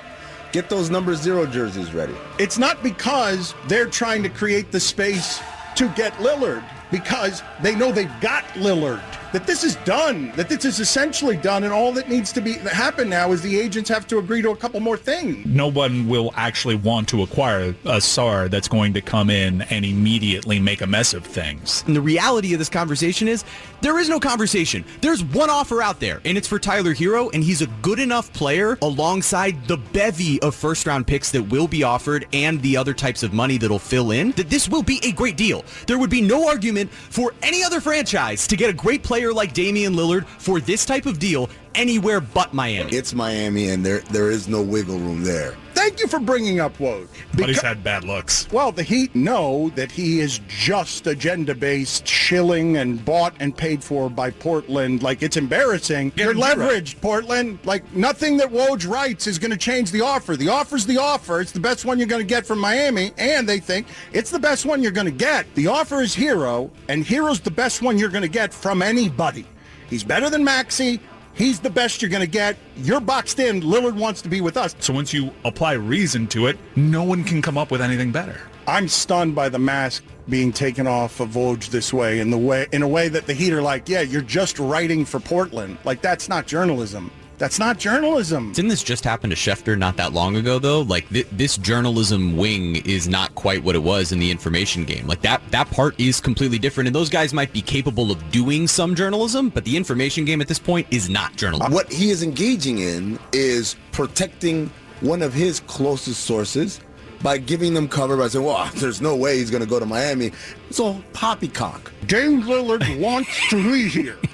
Get 0.53 0.69
those 0.69 0.91
number 0.91 1.15
zero 1.15 1.47
jerseys 1.47 1.93
ready. 1.95 2.15
It's 2.39 2.59
not 2.59 2.83
because 2.83 3.55
they're 3.67 3.87
trying 3.89 4.23
to 4.23 4.29
create 4.29 4.71
the 4.71 4.81
space 4.81 5.41
to 5.77 5.89
get 5.91 6.13
Lillard, 6.15 6.65
because 6.91 7.43
they 7.63 7.75
know 7.75 7.91
they've 7.91 8.21
got 8.21 8.45
Lillard. 8.55 9.03
That 9.35 9.49
this 9.49 9.65
is 9.65 9.75
done. 9.85 10.31
That 10.37 10.49
this 10.49 10.65
is 10.65 10.79
essentially 10.79 11.37
done, 11.37 11.65
and 11.65 11.73
all 11.73 11.91
that 11.95 12.09
needs 12.09 12.33
to 12.35 12.41
be 12.41 12.53
happen 12.53 13.09
now 13.09 13.33
is 13.33 13.43
the 13.43 13.59
agents 13.59 13.91
have 13.91 14.07
to 14.07 14.19
agree 14.19 14.43
to 14.43 14.51
a 14.51 14.57
couple 14.57 14.79
more 14.79 14.97
things. 14.97 15.45
no 15.45 15.67
one 15.67 16.07
will 16.07 16.33
actually 16.37 16.77
want 16.77 17.09
to 17.09 17.23
acquire 17.23 17.75
a 17.85 18.01
SAR 18.01 18.49
that's 18.49 18.69
going 18.69 18.95
to 18.95 19.01
come 19.01 19.31
in 19.31 19.63
and 19.63 19.85
immediately 19.85 20.61
make 20.61 20.83
a 20.83 20.87
mess 20.87 21.15
of 21.15 21.25
things. 21.25 21.83
And 21.89 21.97
the 21.97 22.01
reality 22.01 22.53
of 22.53 22.61
this 22.61 22.69
conversation 22.69 23.27
is 23.27 23.45
there 23.81 23.99
is 23.99 24.09
no 24.09 24.21
conversation. 24.21 24.85
There's 25.01 25.25
one 25.25 25.51
offer 25.51 25.83
out 25.83 25.99
there, 25.99 26.21
and 26.25 26.39
it's 26.39 26.47
for 26.47 26.61
Tyler 26.61 26.95
Herro, 26.95 27.35
and 27.35 27.43
he's 27.43 27.61
a 27.61 27.67
good 27.83 27.99
enough 27.99 28.33
player 28.33 28.79
alongside 28.83 29.67
the 29.67 29.79
bevy 29.79 30.41
of 30.43 30.55
first 30.55 30.87
round 30.87 31.09
picks 31.09 31.33
that 31.33 31.43
will 31.43 31.67
be 31.67 31.83
offered 31.83 32.29
and 32.33 32.63
the 32.63 32.77
other 32.77 32.95
types 32.95 33.25
of 33.25 33.33
money 33.33 33.59
that'll 33.59 33.81
fill 33.81 34.13
in, 34.13 34.31
that 34.33 34.49
this 34.49 34.69
will 34.69 34.85
be 34.85 35.01
a 35.03 35.11
great 35.11 35.37
deal. 35.37 35.65
There 35.89 35.99
would 35.99 36.09
be 36.09 36.23
no 36.23 36.47
argument 36.47 36.93
for 36.93 37.35
any 37.43 37.65
other 37.65 37.81
franchise 37.81 38.47
to 38.47 38.57
get 38.57 38.71
a 38.71 38.73
great 38.73 39.03
player 39.03 39.24
like 39.33 39.55
Damian 39.55 39.95
Lillard 39.95 40.27
for 40.27 40.61
this 40.61 40.85
type 40.85 41.07
of 41.07 41.19
deal 41.19 41.49
anywhere 41.75 42.21
but 42.21 42.53
Miami. 42.53 42.93
It's 42.93 43.15
Miami, 43.15 43.71
and 43.71 43.85
there 43.85 44.01
there 44.11 44.31
is 44.31 44.49
no 44.49 44.61
wiggle 44.61 44.99
room 44.99 45.23
there. 45.23 45.57
Thank 45.85 46.01
you 46.01 46.07
for 46.07 46.19
bringing 46.19 46.61
up 46.61 46.79
Woj. 46.79 47.09
But 47.35 47.51
he's 47.51 47.61
had 47.61 47.85
bad 47.85 48.05
looks. 48.05 48.51
Well, 48.51 48.73
the 48.73 48.83
Heat 48.83 49.15
know 49.15 49.69
that 49.75 49.93
he 49.93 50.21
is 50.21 50.41
just 50.49 51.07
agenda-based, 51.07 52.09
shilling 52.09 52.79
and 52.79 53.05
bought 53.05 53.35
and 53.39 53.55
paid 53.55 53.85
for 53.85 54.09
by 54.09 54.31
Portland. 54.31 55.03
Like, 55.03 55.23
it's 55.23 55.37
embarrassing. 55.37 56.13
You're 56.17 56.31
him 56.31 56.39
zero. 56.39 56.57
leveraged, 56.57 57.03
Portland. 57.03 57.59
Like, 57.65 57.95
nothing 57.95 58.39
that 58.39 58.49
Woj 58.49 58.89
writes 58.89 59.27
is 59.27 59.39
going 59.39 59.51
to 59.51 59.59
change 59.59 59.91
the 59.91 60.01
offer. 60.01 60.39
The 60.39 60.49
offer's 60.49 60.87
the 60.87 60.97
offer. 60.97 61.43
It's 61.43 61.53
the 61.53 61.61
best 61.61 61.85
one 61.85 61.99
you're 61.99 62.09
going 62.09 62.23
to 62.23 62.27
get 62.27 62.47
from 62.47 62.61
Miami, 62.61 63.13
and 63.19 63.47
they 63.47 63.61
think 63.61 63.87
it's 64.15 64.31
the 64.31 64.39
best 64.39 64.65
one 64.65 64.83
you're 64.83 64.91
going 64.91 65.05
to 65.05 65.11
get. 65.13 65.45
The 65.55 65.67
offer 65.67 66.01
is 66.01 66.17
Herro, 66.17 66.71
and 66.89 67.05
Herro's 67.05 67.41
the 67.41 67.51
best 67.51 67.83
one 67.83 67.99
you're 67.99 68.09
going 68.09 68.23
to 68.23 68.29
get 68.29 68.55
from 68.55 68.81
anybody. 68.81 69.45
He's 69.91 70.03
better 70.03 70.31
than 70.31 70.43
Maxey. 70.43 70.99
He's 71.35 71.59
the 71.59 71.71
best 71.71 72.01
you're 72.01 72.11
going 72.11 72.21
to 72.21 72.29
get. 72.29 72.57
You're 72.77 73.01
boxed 73.01 73.41
in. 73.41 73.61
Lillard 73.61 73.95
wants 73.95 74.23
to 74.23 74.29
be 74.29 74.41
with 74.41 74.57
us. 74.57 74.75
So 74.79 74.93
once 74.93 75.13
you 75.13 75.33
apply 75.45 75.73
reason 75.73 76.29
to 76.29 76.47
it, 76.47 76.57
no 76.77 77.03
one 77.03 77.25
can 77.25 77.43
come 77.43 77.59
up 77.59 77.73
with 77.73 77.83
anything 77.83 78.13
better. 78.13 78.41
I'm 78.67 78.89
stunned 78.89 79.35
by 79.35 79.49
the 79.49 79.59
mask 79.59 80.05
being 80.29 80.53
taken 80.53 80.87
off 80.87 81.21
of 81.21 81.31
Woj 81.31 81.69
this 81.69 81.93
way 81.93 82.21
in 82.21 82.31
the 82.31 82.39
way 82.39 82.67
in 82.73 82.83
a 82.83 82.89
way 82.89 83.09
that 83.09 83.27
the 83.27 83.35
Heat 83.35 83.53
are 83.53 83.61
like, 83.61 83.89
yeah, 83.89 84.01
you're 84.01 84.23
just 84.23 84.59
writing 84.59 85.05
for 85.05 85.21
Portland. 85.21 85.77
Like 85.85 86.01
that's 86.01 86.29
not 86.29 86.47
journalism. 86.47 87.11
That's 87.45 87.59
not 87.59 87.79
journalism. 87.79 88.53
Didn't 88.53 88.71
this 88.71 88.83
just 88.83 89.05
happen 89.05 89.29
to 89.29 89.37
Schefter 89.37 89.77
not 89.77 89.99
that 89.99 90.15
long 90.15 90.37
ago, 90.37 90.59
though? 90.59 90.81
Like 90.81 91.07
th- 91.11 91.27
this 91.31 91.59
journalism 91.59 92.39
wing 92.39 92.77
is 92.87 93.07
not 93.07 93.35
quite 93.35 93.63
what 93.63 93.75
it 93.75 93.83
was 93.83 94.13
in 94.13 94.19
the 94.19 94.31
information 94.31 94.87
game. 94.87 95.07
Like 95.07 95.21
that 95.21 95.43
that 95.51 95.71
part 95.71 96.01
is 96.01 96.23
completely 96.23 96.59
different, 96.59 96.87
and 96.87 96.97
those 96.97 97.11
guys 97.11 97.35
might 97.35 97.53
be 97.53 97.61
capable 97.61 98.11
of 98.11 98.31
doing 98.31 98.67
some 98.67 98.95
journalism, 98.95 99.51
but 99.51 99.63
the 99.67 99.77
information 99.77 100.25
game 100.25 100.41
at 100.41 100.49
this 100.49 100.59
point 100.59 100.87
is 100.91 101.11
not 101.11 101.37
journalism. 101.37 101.71
What 101.71 101.93
he 101.93 102.09
is 102.09 102.23
engaging 102.23 102.79
in 102.79 103.19
is 103.35 103.77
protecting 103.93 104.71
one 105.03 105.21
of 105.21 105.35
his 105.35 105.61
closest 105.61 106.25
sources 106.25 106.81
by 107.23 107.37
giving 107.37 107.75
them 107.75 107.89
cover 107.89 108.17
by 108.17 108.29
saying, 108.29 108.47
well, 108.47 108.71
there's 108.77 109.03
no 109.03 109.17
way 109.17 109.37
he's 109.37 109.51
going 109.51 109.63
to 109.63 109.69
go 109.69 109.79
to 109.79 109.85
Miami. 109.85 110.33
It's 110.71 110.81
all 110.81 111.03
poppycock. 111.13 111.93
James 112.07 112.47
Lillard 112.47 112.99
wants 112.99 113.51
to 113.51 113.63
be 113.71 113.87
here. 113.87 114.17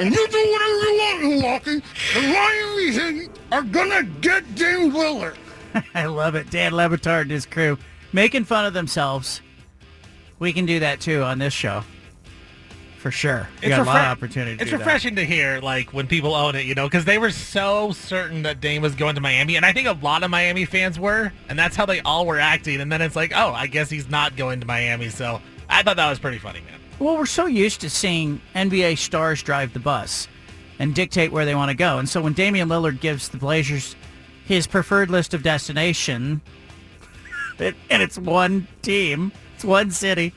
And 0.00 0.14
you 0.14 0.28
do 0.28 0.50
whatever 0.50 0.72
you 0.72 0.98
want, 0.98 1.22
Milwaukee. 1.22 1.82
The 2.14 2.20
Miami 2.22 3.20
Heat 3.20 3.30
are 3.52 3.62
gonna 3.62 4.02
get 4.02 4.42
James 4.54 4.94
Lillard. 4.94 5.36
I 5.94 6.06
love 6.06 6.34
it. 6.34 6.50
Dan 6.50 6.72
Le 6.72 6.88
Batard 6.88 7.22
and 7.22 7.30
his 7.30 7.46
crew 7.46 7.76
making 8.12 8.44
fun 8.44 8.64
of 8.64 8.72
themselves. 8.72 9.40
We 10.38 10.52
can 10.54 10.64
do 10.66 10.80
that 10.80 11.00
too 11.00 11.22
on 11.22 11.38
this 11.38 11.52
show. 11.52 11.84
For 12.98 13.10
sure. 13.10 13.48
We 13.62 13.68
got 13.70 13.80
a 13.80 13.84
lot 13.84 13.96
of 13.96 14.06
opportunity 14.06 14.56
to 14.56 14.62
It's 14.62 14.70
do 14.70 14.76
that. 14.76 14.84
refreshing 14.84 15.16
to 15.16 15.24
hear, 15.24 15.58
like, 15.60 15.94
when 15.94 16.06
people 16.06 16.34
own 16.34 16.54
it, 16.54 16.66
you 16.66 16.74
know, 16.74 16.86
because 16.86 17.06
they 17.06 17.16
were 17.16 17.30
so 17.30 17.92
certain 17.92 18.42
that 18.42 18.60
Dame 18.60 18.82
was 18.82 18.94
going 18.94 19.14
to 19.14 19.22
Miami, 19.22 19.56
and 19.56 19.64
I 19.64 19.72
think 19.72 19.88
a 19.88 19.92
lot 19.92 20.22
of 20.22 20.30
Miami 20.30 20.66
fans 20.66 20.98
were, 21.00 21.32
and 21.48 21.58
that's 21.58 21.76
how 21.76 21.86
they 21.86 22.00
all 22.00 22.26
were 22.26 22.38
acting. 22.38 22.78
And 22.80 22.92
then 22.92 23.00
it's 23.00 23.16
like, 23.16 23.32
oh, 23.34 23.52
I 23.52 23.68
guess 23.68 23.88
he's 23.88 24.10
not 24.10 24.36
going 24.36 24.60
to 24.60 24.66
Miami. 24.66 25.08
So 25.08 25.40
I 25.68 25.82
thought 25.82 25.96
that 25.96 26.10
was 26.10 26.18
pretty 26.18 26.36
funny, 26.38 26.60
man. 26.60 26.79
Well, 27.00 27.16
we're 27.16 27.26
so 27.26 27.46
used 27.46 27.80
to 27.80 27.90
seeing 27.90 28.40
NBA 28.54 28.98
stars 28.98 29.42
drive 29.42 29.72
the 29.72 29.80
bus. 29.80 30.28
and 30.78 30.94
dictate 30.94 31.30
where 31.30 31.44
they 31.44 31.54
want 31.54 31.68
to 31.68 31.76
go. 31.76 31.98
And 31.98 32.08
so 32.08 32.22
when 32.22 32.32
Damian 32.32 32.66
Lillard 32.66 33.00
gives 33.00 33.28
the 33.28 33.36
Blazers 33.36 33.94
his 34.46 34.66
preferred 34.66 35.10
list 35.10 35.34
of 35.34 35.42
destination, 35.42 36.40
and 37.58 37.74
it's 37.90 38.16
one 38.16 38.66
team, 38.80 39.30
it's 39.54 39.64
one 39.64 39.90
city. 39.90 40.32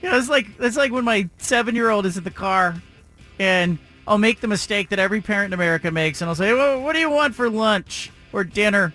You 0.00 0.10
know, 0.10 0.16
it's 0.16 0.28
like 0.28 0.46
it's 0.60 0.76
like 0.76 0.92
when 0.92 1.04
my 1.04 1.28
seven 1.38 1.74
year 1.74 1.90
old 1.90 2.06
is 2.06 2.16
in 2.16 2.22
the 2.22 2.30
car, 2.30 2.76
and 3.40 3.78
I'll 4.06 4.16
make 4.16 4.40
the 4.40 4.46
mistake 4.46 4.90
that 4.90 5.00
every 5.00 5.20
parent 5.20 5.46
in 5.46 5.54
America 5.54 5.90
makes, 5.90 6.20
and 6.20 6.28
I'll 6.28 6.36
say, 6.36 6.52
well, 6.52 6.80
"What 6.80 6.92
do 6.92 7.00
you 7.00 7.10
want 7.10 7.34
for 7.34 7.50
lunch 7.50 8.12
or 8.32 8.44
dinner?" 8.44 8.94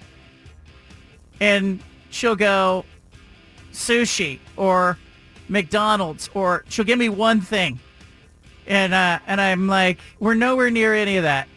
And 1.42 1.82
she'll 2.10 2.38
go, 2.38 2.86
"Sushi 3.74 4.40
or 4.56 4.98
McDonald's," 5.50 6.30
or 6.34 6.64
she'll 6.70 6.86
give 6.86 7.00
me 7.00 7.10
one 7.10 7.42
thing, 7.42 7.80
and 8.68 8.94
uh, 8.94 9.20
and 9.28 9.42
I'm 9.42 9.68
like, 9.68 10.00
"We're 10.20 10.36
nowhere 10.36 10.70
near 10.70 10.94
any 10.94 11.18
of 11.18 11.24
that." 11.24 11.48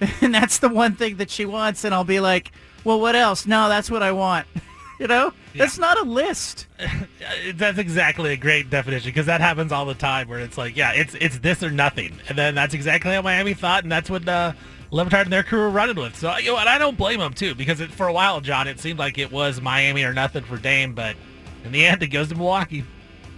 and 0.20 0.34
that's 0.34 0.58
the 0.58 0.68
one 0.68 0.94
thing 0.94 1.16
that 1.16 1.30
she 1.30 1.46
wants, 1.46 1.84
and 1.84 1.94
I'll 1.94 2.04
be 2.04 2.20
like, 2.20 2.52
"Well, 2.84 3.00
what 3.00 3.16
else?" 3.16 3.46
No, 3.46 3.68
that's 3.68 3.90
what 3.90 4.02
I 4.02 4.12
want. 4.12 4.46
you 5.00 5.06
know, 5.06 5.32
that's 5.54 5.78
not 5.78 5.98
a 5.98 6.02
list. 6.02 6.66
That's 7.54 7.78
exactly 7.78 8.32
a 8.32 8.36
great 8.36 8.70
definition 8.70 9.08
because 9.08 9.26
that 9.26 9.40
happens 9.40 9.72
all 9.72 9.84
the 9.84 9.94
time 9.94 10.28
where 10.28 10.38
it's 10.38 10.56
like, 10.56 10.76
yeah, 10.76 10.92
it's 10.92 11.14
it's 11.14 11.38
this 11.38 11.62
or 11.62 11.70
nothing, 11.70 12.18
and 12.28 12.36
then 12.36 12.54
that's 12.54 12.74
exactly 12.74 13.12
how 13.12 13.22
Miami 13.22 13.54
thought, 13.54 13.82
and 13.82 13.92
that's 13.92 14.10
what 14.10 14.26
uh, 14.28 14.52
Le 14.90 15.04
Batard 15.04 15.24
and 15.24 15.32
their 15.32 15.42
crew 15.42 15.60
were 15.60 15.70
running 15.70 15.96
with. 15.96 16.16
So 16.16 16.34
you 16.38 16.52
know, 16.52 16.58
and 16.58 16.68
I 16.68 16.78
don't 16.78 16.96
blame 16.96 17.20
them 17.20 17.32
too 17.32 17.54
because 17.54 17.80
it, 17.80 17.90
for 17.90 18.06
a 18.06 18.12
while, 18.12 18.40
John, 18.40 18.68
it 18.68 18.80
seemed 18.80 18.98
like 18.98 19.18
it 19.18 19.32
was 19.32 19.60
Miami 19.60 20.04
or 20.04 20.12
nothing 20.12 20.44
for 20.44 20.56
Dame, 20.56 20.94
but 20.94 21.16
in 21.64 21.72
the 21.72 21.84
end, 21.84 22.02
it 22.02 22.08
goes 22.08 22.28
to 22.28 22.34
Milwaukee. 22.34 22.84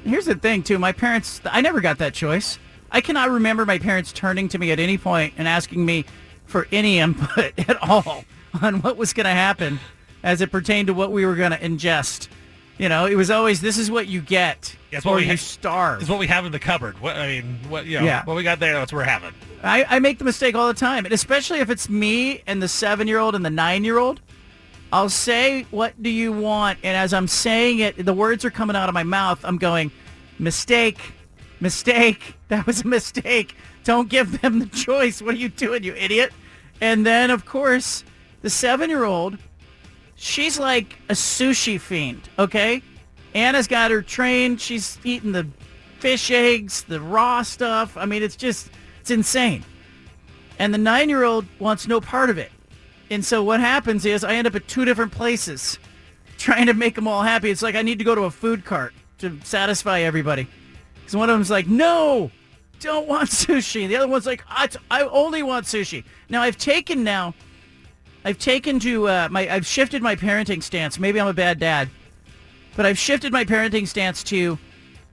Here's 0.05 0.27
the 0.27 0.35
thing, 0.35 0.62
too. 0.62 0.79
My 0.79 0.93
parents, 0.93 1.41
I 1.45 1.61
never 1.61 1.81
got 1.81 1.99
that 1.99 2.15
choice. 2.15 2.59
I 2.91 3.01
cannot 3.01 3.31
remember 3.31 3.66
my 3.66 3.79
parents 3.79 4.12
turning 4.12 4.49
to 4.49 4.59
me 4.59 4.70
at 4.73 4.79
any 4.81 4.97
point 4.97 5.35
and 5.37 5.47
asking 5.47 5.85
me 5.85 6.05
for 6.47 6.66
any 6.73 6.99
input 6.99 7.53
at 7.69 7.83
all 7.83 8.25
on 8.62 8.81
what 8.81 8.97
was 8.97 9.12
going 9.12 9.25
to 9.25 9.31
happen 9.31 9.79
as 10.23 10.41
it 10.41 10.51
pertained 10.51 10.87
to 10.87 10.95
what 10.95 11.12
we 11.12 11.27
were 11.27 11.35
going 11.37 11.51
to 11.51 11.59
ingest. 11.59 12.29
You 12.79 12.89
know, 12.89 13.07
it 13.07 13.16
was 13.16 13.31
always, 13.31 13.61
this 13.61 13.77
is 13.77 13.91
what 13.91 14.07
you 14.07 14.20
get, 14.23 14.75
That's 14.93 15.05
or 15.05 15.11
what 15.11 15.16
we 15.16 15.25
you 15.25 15.31
ha- 15.33 15.37
starve. 15.37 16.01
It's 16.01 16.09
what 16.09 16.20
we 16.20 16.29
have 16.29 16.47
in 16.47 16.53
the 16.53 16.59
cupboard. 16.61 16.99
What 17.01 17.16
I 17.16 17.27
mean, 17.27 17.59
what 17.69 17.87
you 17.87 17.99
know, 17.99 18.05
Yeah. 18.05 18.25
what 18.25 18.37
we 18.37 18.45
got 18.45 18.61
there, 18.61 18.75
that's 18.75 18.93
what 18.93 18.99
we're 19.01 19.05
having. 19.05 19.35
I, 19.65 19.85
I 19.89 19.99
make 19.99 20.19
the 20.19 20.25
mistake 20.25 20.55
all 20.55 20.69
the 20.69 20.75
time, 20.75 21.05
and 21.05 21.12
especially 21.12 21.59
if 21.59 21.70
it's 21.70 21.89
me 21.89 22.41
and 22.47 22.62
the 22.62 22.69
seven-year-old 22.69 23.35
and 23.35 23.45
the 23.45 23.51
nine-year-old. 23.51 24.20
I'll 24.93 25.09
say, 25.10 25.66
"What 25.70 26.02
do 26.02 26.10
you 26.10 26.32
want?" 26.32 26.78
And 26.82 26.97
as 26.97 27.12
I'm 27.12 27.28
saying 27.28 27.81
it, 27.81 28.05
the 28.05 28.15
words 28.15 28.44
are 28.44 28.51
coming 28.51 28.77
out 28.77 28.89
of 28.89 28.94
my 28.94 29.05
mouth. 29.05 29.40
I'm 29.44 29.59
going, 29.59 29.90
"Mistake, 30.39 30.98
mistake. 31.60 32.35
That 32.48 32.66
was 32.66 32.81
a 32.81 32.89
mistake. 32.89 33.55
Don't 33.85 34.09
give 34.09 34.40
them 34.40 34.59
the 34.59 34.66
choice. 34.66 35.20
What 35.20 35.35
are 35.35 35.39
you 35.39 35.51
doing, 35.51 35.85
you 35.85 35.94
idiot?" 35.94 36.32
And 36.81 37.05
then, 37.05 37.31
of 37.31 37.44
course, 37.44 38.05
the 38.40 38.48
seven-year-old, 38.48 39.36
she's 40.15 40.59
like 40.59 40.97
a 41.10 41.12
sushi 41.12 41.78
fiend. 41.78 42.28
Okay, 42.39 42.82
Anna's 43.35 43.66
got 43.66 43.90
her 43.90 44.01
trained. 44.01 44.60
She's 44.60 44.98
eating 45.05 45.32
the 45.32 45.47
fish 45.98 46.31
eggs, 46.31 46.85
the 46.85 47.01
raw 47.01 47.43
stuff. 47.43 47.97
I 47.97 48.06
mean, 48.06 48.23
it's 48.23 48.36
just, 48.36 48.70
it's 49.01 49.10
insane. 49.10 49.65
And 50.59 50.73
the 50.73 50.78
nine-year-old 50.78 51.47
wants 51.59 51.86
no 51.86 52.01
part 52.01 52.31
of 52.31 52.39
it. 52.39 52.51
And 53.10 53.24
so 53.24 53.43
what 53.43 53.60
happens 53.60 54.05
is 54.05 54.24
I 54.24 54.35
end 54.35 54.47
up 54.47 54.55
at 54.55 54.68
two 54.68 54.85
different 54.85 55.12
places 55.12 55.78
trying 56.36 56.66
to 56.66 56.74
make 56.74 56.94
them 56.94 57.09
all 57.09 57.22
happy. 57.22 57.51
It's 57.51 57.62
like 57.62 57.74
I 57.74 57.82
need 57.82 57.98
to 57.98 58.05
go 58.05 58.14
to 58.14 58.22
a 58.22 58.30
food 58.30 58.64
cart 58.64 58.94
to 59.18 59.39
satisfy 59.44 60.01
everybody. 60.01 60.47
Because 60.94 61.16
one 61.16 61.28
of 61.30 61.35
them's 61.35 61.51
like, 61.51 61.66
no, 61.66 62.30
don't 62.80 63.09
want 63.09 63.28
sushi. 63.30 63.82
And 63.82 63.90
the 63.90 63.97
other 63.97 64.09
one's 64.09 64.26
like, 64.26 64.44
I, 64.48 64.68
I 64.90 65.02
only 65.05 65.43
want 65.43 65.66
sushi. 65.66 66.05
Now 66.28 66.43
I've 66.43 66.59
taken 66.59 67.02
now, 67.02 67.35
I've 68.24 68.39
taken 68.39 68.78
to 68.80 69.09
uh, 69.09 69.28
my, 69.30 69.48
I've 69.48 69.66
shifted 69.66 70.02
my 70.02 70.16
parenting 70.16 70.62
stance. 70.62 70.98
Maybe 70.98 71.20
I'm 71.20 71.28
a 71.28 71.32
bad 71.35 71.59
dad, 71.59 71.89
but 72.76 72.86
I've 72.86 72.98
shifted 72.98 73.32
my 73.32 73.44
parenting 73.44 73.89
stance 73.89 74.22
to 74.24 74.59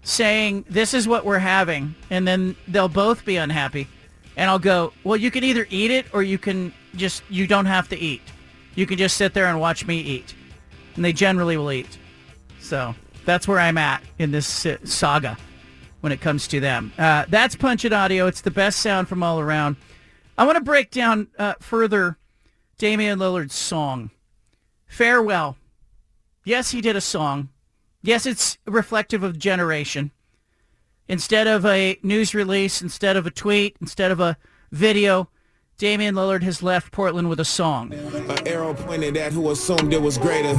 saying 0.03 0.65
this 0.69 0.93
is 0.93 1.07
what 1.07 1.26
we're 1.26 1.39
having, 1.39 1.95
and 2.09 2.27
then 2.27 2.55
they'll 2.67 2.88
both 2.88 3.26
be 3.26 3.38
unhappy, 3.38 3.88
and 4.38 4.49
I'll 4.49 4.59
go, 4.59 4.93
well, 5.03 5.17
you 5.17 5.31
can 5.31 5.43
either 5.43 5.65
eat 5.69 5.89
it 5.89 6.05
or 6.13 6.22
you 6.22 6.38
can 6.38 6.72
just 6.95 7.23
you 7.30 7.47
don't 7.47 7.65
have 7.65 7.89
to 7.89 7.97
eat. 7.97 8.22
You 8.76 8.85
can 8.85 8.97
just 8.97 9.17
sit 9.17 9.34
there 9.34 9.45
and 9.47 9.59
watch 9.59 9.85
me 9.85 9.99
eat, 9.99 10.35
and 10.95 11.05
they 11.05 11.13
generally 11.13 11.57
will 11.57 11.72
eat. 11.72 11.97
So 12.59 12.95
that's 13.26 13.47
where 13.47 13.59
I'm 13.59 13.77
at 13.77 14.03
in 14.19 14.31
this 14.31 14.67
saga 14.84 15.38
when 16.01 16.11
it 16.11 16.22
comes 16.22 16.47
to 16.49 16.59
them. 16.59 16.91
Uh, 16.97 17.26
that's 17.30 17.55
Punch 17.55 17.85
It 17.85 17.93
Audio. 17.93 18.27
It's 18.27 18.41
the 18.41 18.51
best 18.51 18.80
sound 18.80 19.07
from 19.07 19.23
all 19.23 19.39
around. 19.39 19.77
I 20.38 20.45
want 20.45 20.57
to 20.57 20.63
break 20.63 20.91
down 20.91 21.30
uh, 21.39 21.53
further 21.59 22.17
Damian 22.77 23.19
Lillard's 23.19 23.55
song, 23.55 24.11
Farewell. 24.85 25.57
Yes, 26.43 26.72
he 26.72 26.81
did 26.81 26.95
a 26.95 27.01
song. 27.01 27.49
Yes, 28.01 28.26
it's 28.26 28.57
reflective 28.65 29.23
of 29.23 29.39
generation. 29.39 30.11
Instead 31.07 31.47
of 31.47 31.65
a 31.65 31.97
news 32.03 32.35
release, 32.35 32.81
instead 32.81 33.15
of 33.15 33.26
a 33.26 33.31
tweet, 33.31 33.77
instead 33.80 34.11
of 34.11 34.19
a 34.19 34.38
video, 34.72 35.30
Damian 35.77 36.15
Lillard 36.15 36.43
has 36.43 36.64
left 36.64 36.93
Portland 36.93 37.27
with 37.30 37.39
a 37.39 37.45
song. 37.45 37.91
An 37.93 38.47
arrow 38.66 38.74
pointed 38.74 39.16
at 39.18 39.32
who 39.32 39.52
assumed 39.52 39.94
it 39.94 40.02
was 40.02 40.18
greater. 40.18 40.54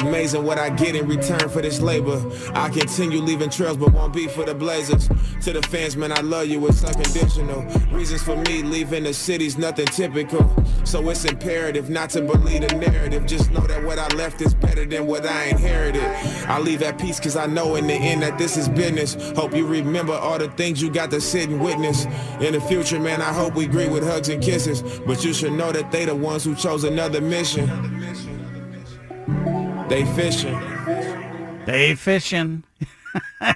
Amazing 0.00 0.44
what 0.44 0.58
I 0.58 0.70
get 0.70 0.96
in 0.96 1.06
return 1.06 1.48
for 1.48 1.60
this 1.60 1.80
labor. 1.80 2.22
I 2.54 2.70
continue 2.70 3.20
leaving 3.20 3.50
trails, 3.50 3.76
but 3.76 3.92
won't 3.92 4.14
be 4.14 4.28
for 4.28 4.44
the 4.44 4.54
Blazers. 4.54 5.08
To 5.42 5.52
the 5.52 5.62
fans, 5.68 5.96
man, 5.96 6.12
I 6.12 6.20
love 6.20 6.46
you, 6.46 6.66
it's 6.66 6.82
unconditional. 6.84 7.62
Reasons 7.90 8.22
for 8.22 8.36
me 8.36 8.62
leaving 8.62 9.04
the 9.04 9.12
city's 9.12 9.58
nothing 9.58 9.86
typical. 9.86 10.50
So 10.84 11.08
it's 11.10 11.24
imperative 11.24 11.90
not 11.90 12.10
to 12.10 12.22
believe 12.22 12.66
the 12.66 12.74
narrative. 12.76 13.26
Just 13.26 13.50
know 13.50 13.60
that 13.60 13.82
what 13.84 13.98
I 13.98 14.06
left 14.14 14.40
is 14.40 14.54
better 14.54 14.84
than 14.84 15.06
what 15.06 15.26
I 15.26 15.44
inherited. 15.44 16.04
I 16.48 16.58
leave 16.58 16.82
at 16.82 16.98
peace 16.98 17.18
cause 17.18 17.36
I 17.36 17.46
know 17.46 17.74
in 17.76 17.86
the 17.86 17.94
end 17.94 18.22
that 18.22 18.38
this 18.38 18.56
is 18.56 18.68
business. 18.68 19.16
Hope 19.36 19.54
you 19.54 19.66
remember 19.66 20.12
all 20.12 20.38
the 20.38 20.48
things 20.48 20.82
you 20.82 20.90
got 20.90 21.10
to 21.10 21.20
sit 21.20 21.48
and 21.48 21.60
witness. 21.60 22.04
In 22.40 22.52
the 22.52 22.60
future, 22.60 23.00
man, 23.00 23.22
I 23.22 23.32
hope 23.32 23.54
we 23.54 23.66
greet 23.66 23.90
with 23.90 24.04
hugs 24.04 24.28
and 24.28 24.42
kisses. 24.42 24.82
But 25.00 25.24
you 25.24 25.32
should 25.32 25.52
know 25.52 25.72
that 25.72 25.90
they 25.90 26.04
the 26.04 26.14
ones 26.14 26.44
who 26.44 26.54
chose 26.54 26.84
another 26.84 27.20
mission. 27.34 27.66
They 29.88 30.04
fishing. 30.04 30.60
They 31.66 31.96
fishing. 31.96 32.62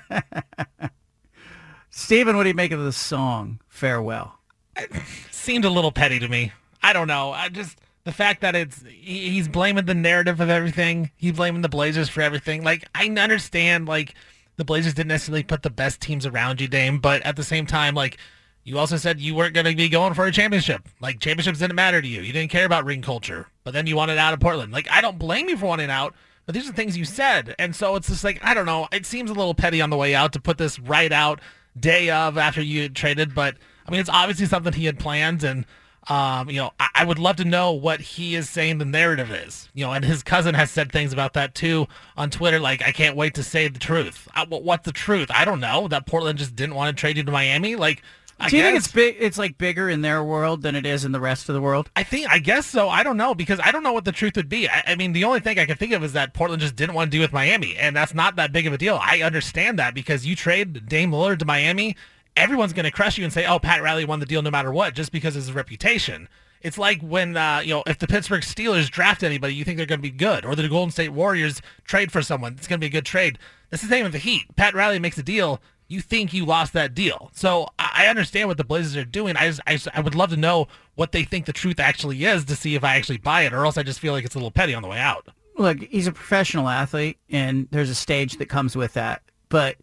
Steven, 1.91 2.37
what 2.37 2.43
do 2.43 2.49
you 2.49 2.57
make 2.57 2.73
of 2.73 2.83
this 2.83 2.97
song, 2.97 3.61
Farewell? 3.69 4.35
It 4.77 4.91
seemed 5.31 5.65
a 5.65 5.71
little 5.71 5.93
petty 5.93 6.19
to 6.19 6.29
me. 6.29 6.51
I 6.83 6.93
don't 6.93 7.07
know. 7.07 7.31
I 7.31 7.51
just 7.51 7.79
the 8.03 8.11
fact 8.11 8.41
that 8.41 8.57
it's 8.57 8.83
he, 8.83 9.31
he's 9.31 9.47
blaming 9.47 9.85
the 9.85 9.95
narrative 9.95 10.41
of 10.41 10.51
everything. 10.51 11.13
He's 11.17 11.35
blaming 11.35 11.63
the 11.63 11.69
Blazers 11.69 12.09
for 12.09 12.21
everything. 12.21 12.65
Like 12.65 12.89
I 12.97 13.07
understand 13.07 13.87
like 13.87 14.17
the 14.57 14.65
Blazers 14.65 14.95
didn't 14.95 15.09
necessarily 15.09 15.45
put 15.45 15.63
the 15.63 15.71
best 15.71 16.01
teams 16.01 16.27
around 16.27 16.61
you, 16.61 16.67
Dame, 16.67 16.99
but 16.99 17.23
at 17.23 17.37
the 17.37 17.45
same 17.45 17.65
time 17.65 17.95
like 17.95 18.19
you 18.65 18.79
also 18.79 18.97
said 18.97 19.21
you 19.21 19.35
weren't 19.35 19.55
going 19.55 19.67
to 19.67 19.75
be 19.75 19.89
going 19.89 20.15
for 20.15 20.27
a 20.27 20.33
championship. 20.33 20.89
Like 21.01 21.21
championships 21.21 21.59
didn't 21.59 21.77
matter 21.77 22.03
to 22.03 22.09
you. 22.09 22.21
You 22.21 22.33
didn't 22.33 22.51
care 22.51 22.67
about 22.67 22.85
ring 22.85 23.03
culture. 23.03 23.49
But 23.65 23.73
then 23.75 23.87
you 23.87 23.97
wanted 23.97 24.19
out 24.19 24.35
of 24.35 24.41
Portland. 24.41 24.73
Like 24.73 24.91
I 24.91 25.01
don't 25.01 25.19
blame 25.19 25.49
you 25.49 25.57
for 25.57 25.67
wanting 25.67 25.91
out, 25.91 26.15
but 26.47 26.55
these 26.55 26.69
are 26.69 26.73
things 26.73 26.97
you 26.97 27.05
said. 27.05 27.55
And 27.59 27.75
so 27.75 27.97
it's 27.97 28.09
just 28.09 28.25
like 28.25 28.39
I 28.43 28.55
don't 28.55 28.67
know. 28.67 28.89
It 28.93 29.07
seems 29.07 29.31
a 29.31 29.35
little 29.35 29.55
petty 29.55 29.81
on 29.81 29.91
the 29.91 29.97
way 29.97 30.15
out 30.15 30.33
to 30.35 30.41
put 30.41 30.59
this 30.59 30.79
right 30.79 31.13
out 31.13 31.41
day 31.79 32.11
of 32.11 32.37
after 32.37 32.61
you 32.61 32.89
traded, 32.89 33.35
but 33.35 33.57
I 33.87 33.91
mean 33.91 34.01
it's 34.01 34.11
obviously 34.11 34.47
something 34.47 34.73
he 34.73 34.87
had 34.87 34.99
planned 34.99 35.45
and 35.45 35.65
um, 36.09 36.49
you 36.49 36.57
know, 36.57 36.73
I, 36.81 36.89
I 36.97 37.05
would 37.05 37.19
love 37.19 37.37
to 37.37 37.45
know 37.45 37.73
what 37.73 38.01
he 38.01 38.35
is 38.35 38.49
saying 38.49 38.79
the 38.79 38.85
narrative 38.85 39.31
is. 39.31 39.69
You 39.75 39.85
know, 39.85 39.93
and 39.93 40.05
his 40.05 40.23
cousin 40.23 40.55
has 40.55 40.71
said 40.71 40.91
things 40.91 41.13
about 41.13 41.35
that 41.35 41.55
too 41.55 41.87
on 42.17 42.31
Twitter. 42.31 42.59
Like, 42.59 42.83
I 42.83 42.93
can't 42.93 43.17
wait 43.17 43.35
to 43.35 43.43
say 43.43 43.69
the 43.69 43.79
truth. 43.79 44.27
I, 44.35 44.47
what's 44.47 44.87
the 44.87 44.93
truth? 44.93 45.31
I 45.31 45.45
don't 45.45 45.61
know. 45.61 45.87
That 45.89 46.07
Portland 46.07 46.39
just 46.39 46.57
didn't 46.57 46.77
want 46.77 46.97
to 46.97 46.99
trade 46.99 47.19
you 47.19 47.25
to 47.25 47.33
Miami. 47.33 47.77
Like, 47.77 48.03
I 48.41 48.49
do 48.49 48.57
you 48.57 48.63
think 48.63 48.77
it's 48.77 48.93
big? 48.93 49.17
It's 49.19 49.39
like 49.39 49.59
bigger 49.59 49.89
in 49.89 50.03
their 50.03 50.23
world 50.23 50.63
than 50.63 50.77
it 50.77 50.87
is 50.87 51.05
in 51.05 51.13
the 51.13 51.21
rest 51.21 51.49
of 51.49 51.55
the 51.55 51.61
world. 51.61 51.91
I 51.97 52.05
think 52.05 52.31
I 52.31 52.39
guess 52.39 52.67
so. 52.67 52.89
I 52.89 53.03
don't 53.03 53.17
know 53.17 53.35
because 53.35 53.59
I 53.63 53.73
don't 53.73 53.83
know 53.83 53.93
what 53.93 54.05
the 54.05 54.13
truth 54.13 54.37
would 54.37 54.49
be. 54.49 54.69
I, 54.69 54.83
I 54.89 54.95
mean, 54.95 55.13
the 55.13 55.25
only 55.25 55.41
thing 55.41 55.59
I 55.59 55.67
can 55.67 55.77
think 55.77 55.93
of 55.93 56.05
is 56.05 56.13
that 56.13 56.35
Portland 56.35 56.63
just 56.63 56.77
didn't 56.77 56.95
want 56.95 57.11
to 57.11 57.17
do 57.17 57.21
with 57.21 57.33
Miami, 57.33 57.77
and 57.77 57.97
that's 57.97 58.15
not 58.15 58.37
that 58.37 58.53
big 58.53 58.67
of 58.67 58.73
a 58.73 58.79
deal. 58.79 58.99
I 59.03 59.23
understand 59.23 59.79
that 59.79 59.95
because 59.95 60.25
you 60.25 60.37
trade 60.37 60.89
Dame 60.89 61.11
Lillard 61.11 61.41
to 61.41 61.45
Miami, 61.45 61.97
everyone's 62.37 62.73
going 62.73 62.85
to 62.85 62.93
crush 62.93 63.19
you 63.19 63.25
and 63.25 63.33
say, 63.33 63.45
"Oh, 63.45 63.59
Pat 63.59 63.83
Riley 63.83 64.05
won 64.05 64.21
the 64.21 64.27
deal 64.27 64.43
no 64.43 64.51
matter 64.51 64.71
what," 64.71 64.95
just 64.95 65.11
because 65.11 65.35
of 65.35 65.43
his 65.43 65.53
reputation. 65.53 66.29
It's 66.61 66.79
like 66.79 67.01
when 67.03 67.37
uh, 67.37 67.61
you 67.65 67.75
know 67.75 67.83
if 67.87 67.99
the 67.99 68.07
Pittsburgh 68.07 68.43
Steelers 68.43 68.91
draft 68.91 69.23
anybody, 69.23 69.55
you 69.55 69.65
think 69.65 69.77
they're 69.77 69.87
going 69.87 70.01
to 70.01 70.03
be 70.03 70.11
good, 70.11 70.45
or 70.45 70.55
the 70.55 70.69
Golden 70.69 70.91
State 70.91 71.11
Warriors 71.11 71.61
trade 71.85 72.13
for 72.13 72.23
someone, 72.23 72.55
it's 72.55 72.67
going 72.67 72.79
to 72.79 72.85
be 72.85 72.89
a 72.89 72.91
good 72.91 73.07
trade. 73.07 73.39
That's 73.71 73.83
the 73.83 73.89
same 73.89 74.05
with 74.05 74.13
the 74.13 74.19
Heat. 74.19 74.45
Pat 74.57 74.75
Riley 74.75 74.99
makes 74.99 75.19
a 75.19 75.23
deal. 75.23 75.61
You 75.89 76.03
think 76.03 76.35
you 76.35 76.45
lost 76.45 76.75
that 76.75 76.95
deal, 76.95 77.31
so 77.33 77.67
I 77.79 78.09
understand 78.09 78.47
what 78.47 78.59
the 78.59 78.65
Blazers 78.65 78.95
are 78.97 79.07
doing. 79.07 79.37
I 79.37 79.47
just, 79.47 79.61
I, 79.67 79.73
just, 79.73 79.89
I 79.95 80.01
would 80.01 80.15
love 80.15 80.29
to 80.31 80.37
know 80.37 80.69
what 80.97 81.13
they 81.13 81.25
think 81.25 81.47
the 81.47 81.53
truth 81.53 81.81
actually 81.81 82.25
is 82.25 82.45
to 82.45 82.57
see 82.57 82.75
if 82.75 82.85
I 82.85 82.97
actually 82.97 83.17
buy 83.17 83.43
it, 83.43 83.55
or 83.55 83.65
else 83.65 83.79
I 83.79 83.83
just 83.83 83.99
feel 83.99 84.13
like 84.13 84.27
it's 84.27 84.35
a 84.35 84.39
little 84.39 84.51
petty 84.51 84.75
on 84.75 84.83
the 84.83 84.89
way 84.89 84.99
out. 84.99 85.29
Look, 85.57 85.81
he's 85.81 86.07
a 86.07 86.13
professional 86.13 86.69
athlete, 86.69 87.17
and 87.31 87.69
there's 87.71 87.89
a 87.89 87.95
stage 87.95 88.37
that 88.37 88.51
comes 88.51 88.77
with 88.77 88.93
that. 88.93 89.23
But 89.49 89.77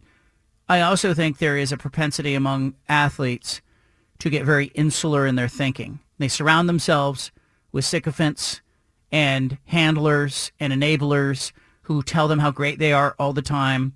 I 0.68 0.80
also 0.80 1.12
think 1.12 1.38
there 1.38 1.56
is 1.56 1.72
a 1.72 1.76
propensity 1.76 2.34
among 2.34 2.74
athletes 2.88 3.60
to 4.20 4.30
get 4.30 4.44
very 4.44 4.66
insular 4.74 5.26
in 5.26 5.34
their 5.34 5.48
thinking. 5.48 5.98
They 6.18 6.28
surround 6.28 6.68
themselves 6.68 7.32
with 7.72 7.84
sycophants 7.84 8.62
and 9.12 9.58
handlers 9.66 10.52
and 10.58 10.72
enablers 10.72 11.52
who 11.82 12.02
tell 12.02 12.26
them 12.26 12.38
how 12.38 12.50
great 12.50 12.78
they 12.78 12.92
are 12.92 13.14
all 13.18 13.32
the 13.32 13.42
time. 13.42 13.94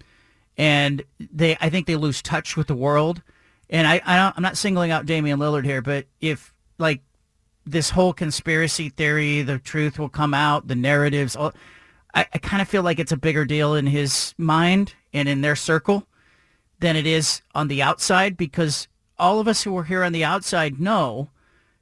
And 0.60 1.02
they, 1.18 1.56
I 1.58 1.70
think 1.70 1.86
they 1.86 1.96
lose 1.96 2.20
touch 2.20 2.54
with 2.54 2.66
the 2.66 2.74
world. 2.74 3.22
And 3.70 3.86
I, 3.86 4.02
I 4.04 4.30
I'm 4.36 4.42
not 4.42 4.58
singling 4.58 4.90
out 4.90 5.06
Damian 5.06 5.38
Lillard 5.38 5.64
here, 5.64 5.80
but 5.80 6.04
if 6.20 6.52
like 6.78 7.00
this 7.64 7.88
whole 7.88 8.12
conspiracy 8.12 8.90
theory, 8.90 9.40
the 9.40 9.58
truth 9.58 9.98
will 9.98 10.10
come 10.10 10.34
out, 10.34 10.68
the 10.68 10.74
narratives, 10.74 11.34
all, 11.34 11.54
I, 12.14 12.26
I 12.34 12.36
kind 12.36 12.60
of 12.60 12.68
feel 12.68 12.82
like 12.82 12.98
it's 12.98 13.10
a 13.10 13.16
bigger 13.16 13.46
deal 13.46 13.74
in 13.74 13.86
his 13.86 14.34
mind 14.36 14.94
and 15.14 15.30
in 15.30 15.40
their 15.40 15.56
circle 15.56 16.06
than 16.78 16.94
it 16.94 17.06
is 17.06 17.40
on 17.54 17.68
the 17.68 17.80
outside 17.80 18.36
because 18.36 18.86
all 19.18 19.40
of 19.40 19.48
us 19.48 19.62
who 19.62 19.74
are 19.78 19.84
here 19.84 20.04
on 20.04 20.12
the 20.12 20.24
outside 20.24 20.78
know 20.78 21.30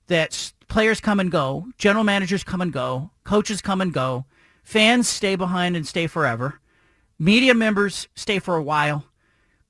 that 0.07 0.53
players 0.69 1.01
come 1.01 1.19
and 1.19 1.33
go, 1.33 1.67
general 1.79 2.05
managers 2.05 2.45
come 2.45 2.61
and 2.61 2.73
go, 2.73 3.11
coaches 3.25 3.61
come 3.61 3.81
and 3.81 3.93
go, 3.93 4.25
fans 4.63 5.09
stay 5.09 5.35
behind 5.35 5.75
and 5.75 5.85
stay 5.85 6.07
forever, 6.07 6.61
media 7.19 7.55
members 7.55 8.09
stay 8.15 8.39
for 8.39 8.57
a 8.57 8.63
while, 8.63 9.05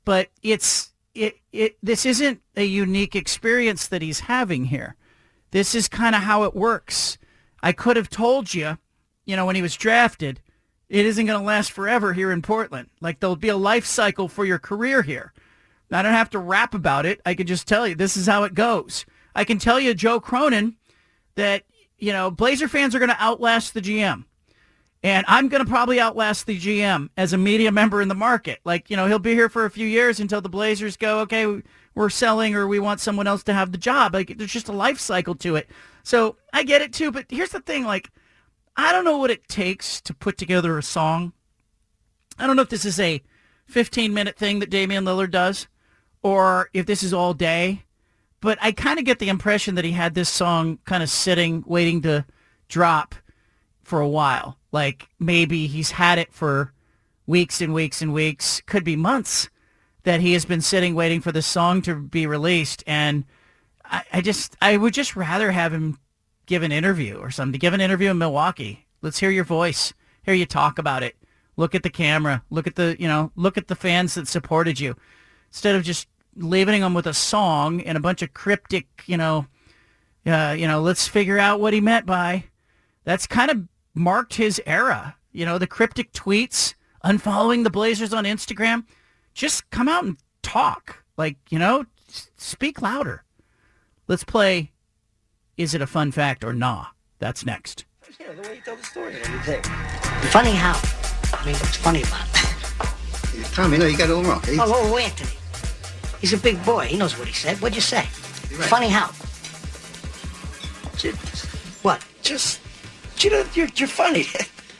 but 0.05 0.29
it's 0.43 0.93
it, 1.15 1.37
it 1.53 1.77
this 1.83 2.07
isn't 2.07 2.41
a 2.57 2.65
unique 2.65 3.17
experience 3.17 3.89
that 3.89 4.03
he's 4.03 4.21
having 4.21 4.67
here. 4.67 4.97
This 5.51 5.75
is 5.75 5.89
kind 5.89 6.15
of 6.15 6.23
how 6.23 6.45
it 6.45 6.55
works. 6.55 7.19
I 7.63 7.73
could 7.73 7.97
have 7.97 8.11
told 8.11 8.55
you, 8.55 8.79
you 9.25 9.37
know, 9.37 9.47
when 9.47 9.57
he 9.57 9.63
was 9.63 9.77
drafted, 9.77 10.41
it 10.89 11.05
isn't 11.05 11.27
going 11.27 11.39
to 11.39 11.45
last 11.45 11.73
forever 11.73 12.13
here 12.13 12.31
in 12.31 12.43
Portland. 12.43 12.89
Like 13.01 13.21
there'll 13.21 13.37
be 13.37 13.49
a 13.49 13.57
life 13.57 13.85
cycle 13.85 14.29
for 14.29 14.45
your 14.45 14.59
career 14.59 15.03
here. 15.03 15.33
I 15.91 16.03
don't 16.03 16.13
have 16.13 16.31
to 16.31 16.39
rap 16.39 16.75
about 16.75 17.07
it. 17.07 17.21
I 17.25 17.35
can 17.35 17.47
just 17.47 17.67
tell 17.67 17.87
you 17.87 17.95
this 17.95 18.17
is 18.17 18.27
how 18.27 18.45
it 18.45 18.55
goes. 18.55 19.07
I 19.35 19.45
can 19.45 19.59
tell 19.59 19.81
you, 19.81 19.95
Joe 19.95 20.21
Cronin, 20.21 20.77
that 21.35 21.63
you 21.99 22.13
know 22.13 22.31
Blazer 22.31 22.69
fans 22.69 22.95
are 22.95 22.99
going 22.99 23.11
to 23.11 23.23
outlast 23.23 23.75
the 23.75 23.81
GM, 23.81 24.25
and 25.03 25.25
I'm 25.29 25.49
going 25.49 25.65
to 25.65 25.71
probably 25.71 26.01
outlast 26.01 26.47
the 26.47 26.59
GM 26.59 27.09
as 27.17 27.33
a 27.33 27.39
media 27.39 27.71
member 27.71 28.03
in 28.03 28.09
the 28.09 28.15
market. 28.15 28.61
Like 28.65 28.91
you 28.91 28.97
know, 28.97 29.07
he'll 29.07 29.19
be 29.19 29.35
here 29.35 29.49
for 29.49 29.65
a 29.65 29.71
few 29.71 29.87
years 29.87 30.21
until 30.21 30.41
the 30.41 30.49
Blazers 30.49 30.97
go, 30.97 31.21
okay, 31.21 31.63
we're 31.95 32.11
selling 32.11 32.55
or 32.55 32.67
we 32.67 32.79
want 32.79 33.01
someone 33.01 33.27
else 33.27 33.43
to 33.45 33.55
have 33.55 33.73
the 33.73 33.79
job. 33.79 34.15
Like 34.15 34.37
there's 34.39 34.53
just 34.53 34.69
a 34.69 34.73
life 34.73 34.99
cycle 34.99 35.35
to 35.37 35.57
it. 35.57 35.69
So 36.03 36.37
I 36.53 36.63
get 36.63 36.83
it 36.83 36.93
too. 36.93 37.11
But 37.13 37.27
here's 37.29 37.51
the 37.51 37.61
thing, 37.61 37.85
like 37.85 38.11
I 38.77 38.93
don't 38.93 39.05
know 39.05 39.19
what 39.19 39.31
it 39.31 39.49
takes 39.49 40.01
to 40.03 40.15
put 40.15 40.39
together 40.39 40.79
a 40.79 40.83
song. 40.83 41.33
I 42.39 42.47
don't 42.47 42.57
know 42.57 42.63
if 42.63 42.69
this 42.69 42.85
is 42.85 43.01
a 43.01 43.23
15 43.67 44.15
minute 44.15 44.37
thing 44.37 44.61
that 44.61 44.71
Damian 44.71 45.05
Lillard 45.05 45.31
does 45.31 45.69
or 46.23 46.71
if 46.73 46.87
this 46.87 47.03
is 47.03 47.13
all 47.13 47.35
day. 47.35 47.85
But 48.41 48.59
I 48.61 48.73
kind 48.73 48.99
of 48.99 49.05
get 49.05 49.19
the 49.19 49.29
impression 49.29 49.75
that 49.75 49.85
he 49.85 49.93
had 49.93 50.15
this 50.15 50.29
song 50.29 50.79
kind 50.85 51.03
of 51.03 51.11
sitting, 51.11 51.65
waiting 51.67 52.03
to 52.03 52.25
drop 52.69 53.17
for 53.83 54.01
a 54.01 54.09
while. 54.09 54.58
Like 54.73 55.09
maybe 55.19 55.67
he's 55.67 55.93
had 55.93 56.19
it 56.19 56.33
for 56.33 56.73
weeks 57.27 57.61
and 57.61 57.75
weeks 57.75 58.03
and 58.03 58.13
weeks, 58.13 58.63
could 58.67 58.85
be 58.85 58.97
months 58.97 59.49
that 60.05 60.21
he 60.21 60.33
has 60.33 60.45
been 60.45 60.61
sitting 60.61 60.95
waiting 60.95 61.21
for 61.21 61.33
this 61.33 61.47
song 61.47 61.83
to 61.83 61.95
be 61.95 62.27
released. 62.27 62.83
And 62.87 63.25
I, 63.85 64.03
I 64.13 64.21
just, 64.21 64.57
I 64.61 64.77
would 64.77 64.95
just 64.95 65.17
rather 65.17 65.51
have 65.51 65.73
him 65.73 65.99
give 66.47 66.63
an 66.63 66.73
interview 66.73 67.17
or 67.17 67.31
something. 67.31 67.59
Give 67.59 67.75
an 67.75 67.81
interview 67.81 68.11
in 68.11 68.19
Milwaukee. 68.19 68.87
Let's 69.03 69.19
hear 69.19 69.31
your 69.31 69.45
voice. 69.45 69.93
Hear 70.23 70.35
you 70.35 70.47
talk 70.47 70.79
about 70.79 71.03
it. 71.03 71.17
Look 71.57 71.75
at 71.75 71.83
the 71.83 71.91
camera. 71.91 72.43
Look 72.51 72.67
at 72.67 72.77
the, 72.77 72.97
you 72.99 73.09
know, 73.09 73.33
look 73.37 73.59
at 73.59 73.69
the 73.69 73.75
fans 73.75 74.15
that 74.15 74.29
supported 74.29 74.81
you. 74.81 74.97
Instead 75.51 75.75
of 75.75 75.83
just 75.83 76.09
leaving 76.37 76.81
them 76.81 76.95
with 76.95 77.07
a 77.07 77.15
song 77.15 77.83
and 77.83 77.99
a 77.99 78.01
bunch 78.01 78.23
of 78.23 78.33
cryptic, 78.33 78.87
you 79.07 79.17
know, 79.17 79.47
uh, 80.25 80.55
you 80.57 80.67
know, 80.67 80.81
let's 80.81 81.09
figure 81.09 81.39
out 81.39 81.61
what 81.61 81.73
he 81.73 81.81
meant 81.81 82.07
by. 82.07 82.45
That's 83.05 83.27
kind 83.27 83.51
of 83.51 83.69
marked 83.99 84.35
his 84.35 84.61
era. 84.67 85.17
You 85.33 85.45
know, 85.45 85.59
the 85.59 85.67
cryptic 85.67 86.13
tweets, 86.13 86.75
unfollowing 87.05 87.65
the 87.65 87.71
Blazers 87.71 88.13
on 88.13 88.25
Instagram. 88.25 88.85
Just 89.35 89.69
come 89.71 89.89
out 89.89 90.05
and 90.05 90.17
talk. 90.43 91.05
Like, 91.17 91.37
you 91.51 91.59
know, 91.59 91.85
speak 92.37 92.81
louder. 92.81 93.25
Let's 94.07 94.25
play 94.25 94.73
Is 95.57 95.75
It 95.75 95.83
a 95.83 95.87
Fun 95.87 96.13
Fact 96.13 96.45
or 96.45 96.53
Nah? 96.53 96.87
That's 97.19 97.45
next. 97.45 97.85
Yeah, 98.19 98.33
the 98.33 98.43
way 98.43 98.57
you 98.57 98.63
tell 98.63 98.77
the 98.77 98.83
story 98.83 99.15
and 99.15 99.23
everything. 99.25 99.63
Funny 100.31 100.53
how? 100.53 100.81
I 101.37 101.45
mean, 101.45 101.55
what's 101.57 101.77
funny 101.77 102.03
about 102.03 102.27
it? 102.29 103.45
Tommy, 103.53 103.79
no, 103.79 103.87
you 103.87 103.99
got 103.99 104.09
it 104.09 104.13
all 104.13 104.23
wrong. 104.23 104.41
Oh, 104.47 104.57
oh, 104.61 104.93
oh, 104.93 104.97
Anthony. 104.97 105.31
He's 106.21 106.33
a 106.33 106.39
big 106.39 106.65
boy. 106.65 106.87
He 106.87 106.97
knows 106.97 107.19
what 107.19 107.29
he 107.29 107.35
said. 107.35 107.61
What'd 107.61 107.77
you 107.77 107.83
say? 107.83 108.03
Funny 108.03 108.89
how? 108.89 109.09
Just, 110.97 111.47
what? 111.85 112.05
Just, 112.23 112.61
you 113.23 113.31
know, 113.31 113.45
you're, 113.55 113.69
you're 113.77 113.89
funny. 113.89 114.27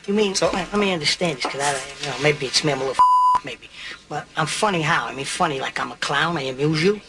you 0.07 0.13
mean, 0.13 0.33
let, 0.41 0.53
let 0.53 0.77
me 0.77 0.93
understand 0.93 1.37
this, 1.37 1.45
because 1.45 1.61
I, 1.61 2.03
you 2.03 2.09
know, 2.09 2.23
maybe 2.23 2.45
it's 2.45 2.63
me, 2.63 2.71
I'm 2.71 2.79
a 2.79 2.85
little 2.85 2.95
maybe. 3.43 3.69
But 4.07 4.27
I'm 4.35 4.47
funny 4.47 4.81
how? 4.81 5.05
I 5.05 5.13
mean, 5.13 5.25
funny 5.25 5.59
like 5.59 5.79
I'm 5.79 5.91
a 5.91 5.95
clown, 5.97 6.37
I 6.37 6.43
amuse 6.43 6.83
you. 6.83 7.01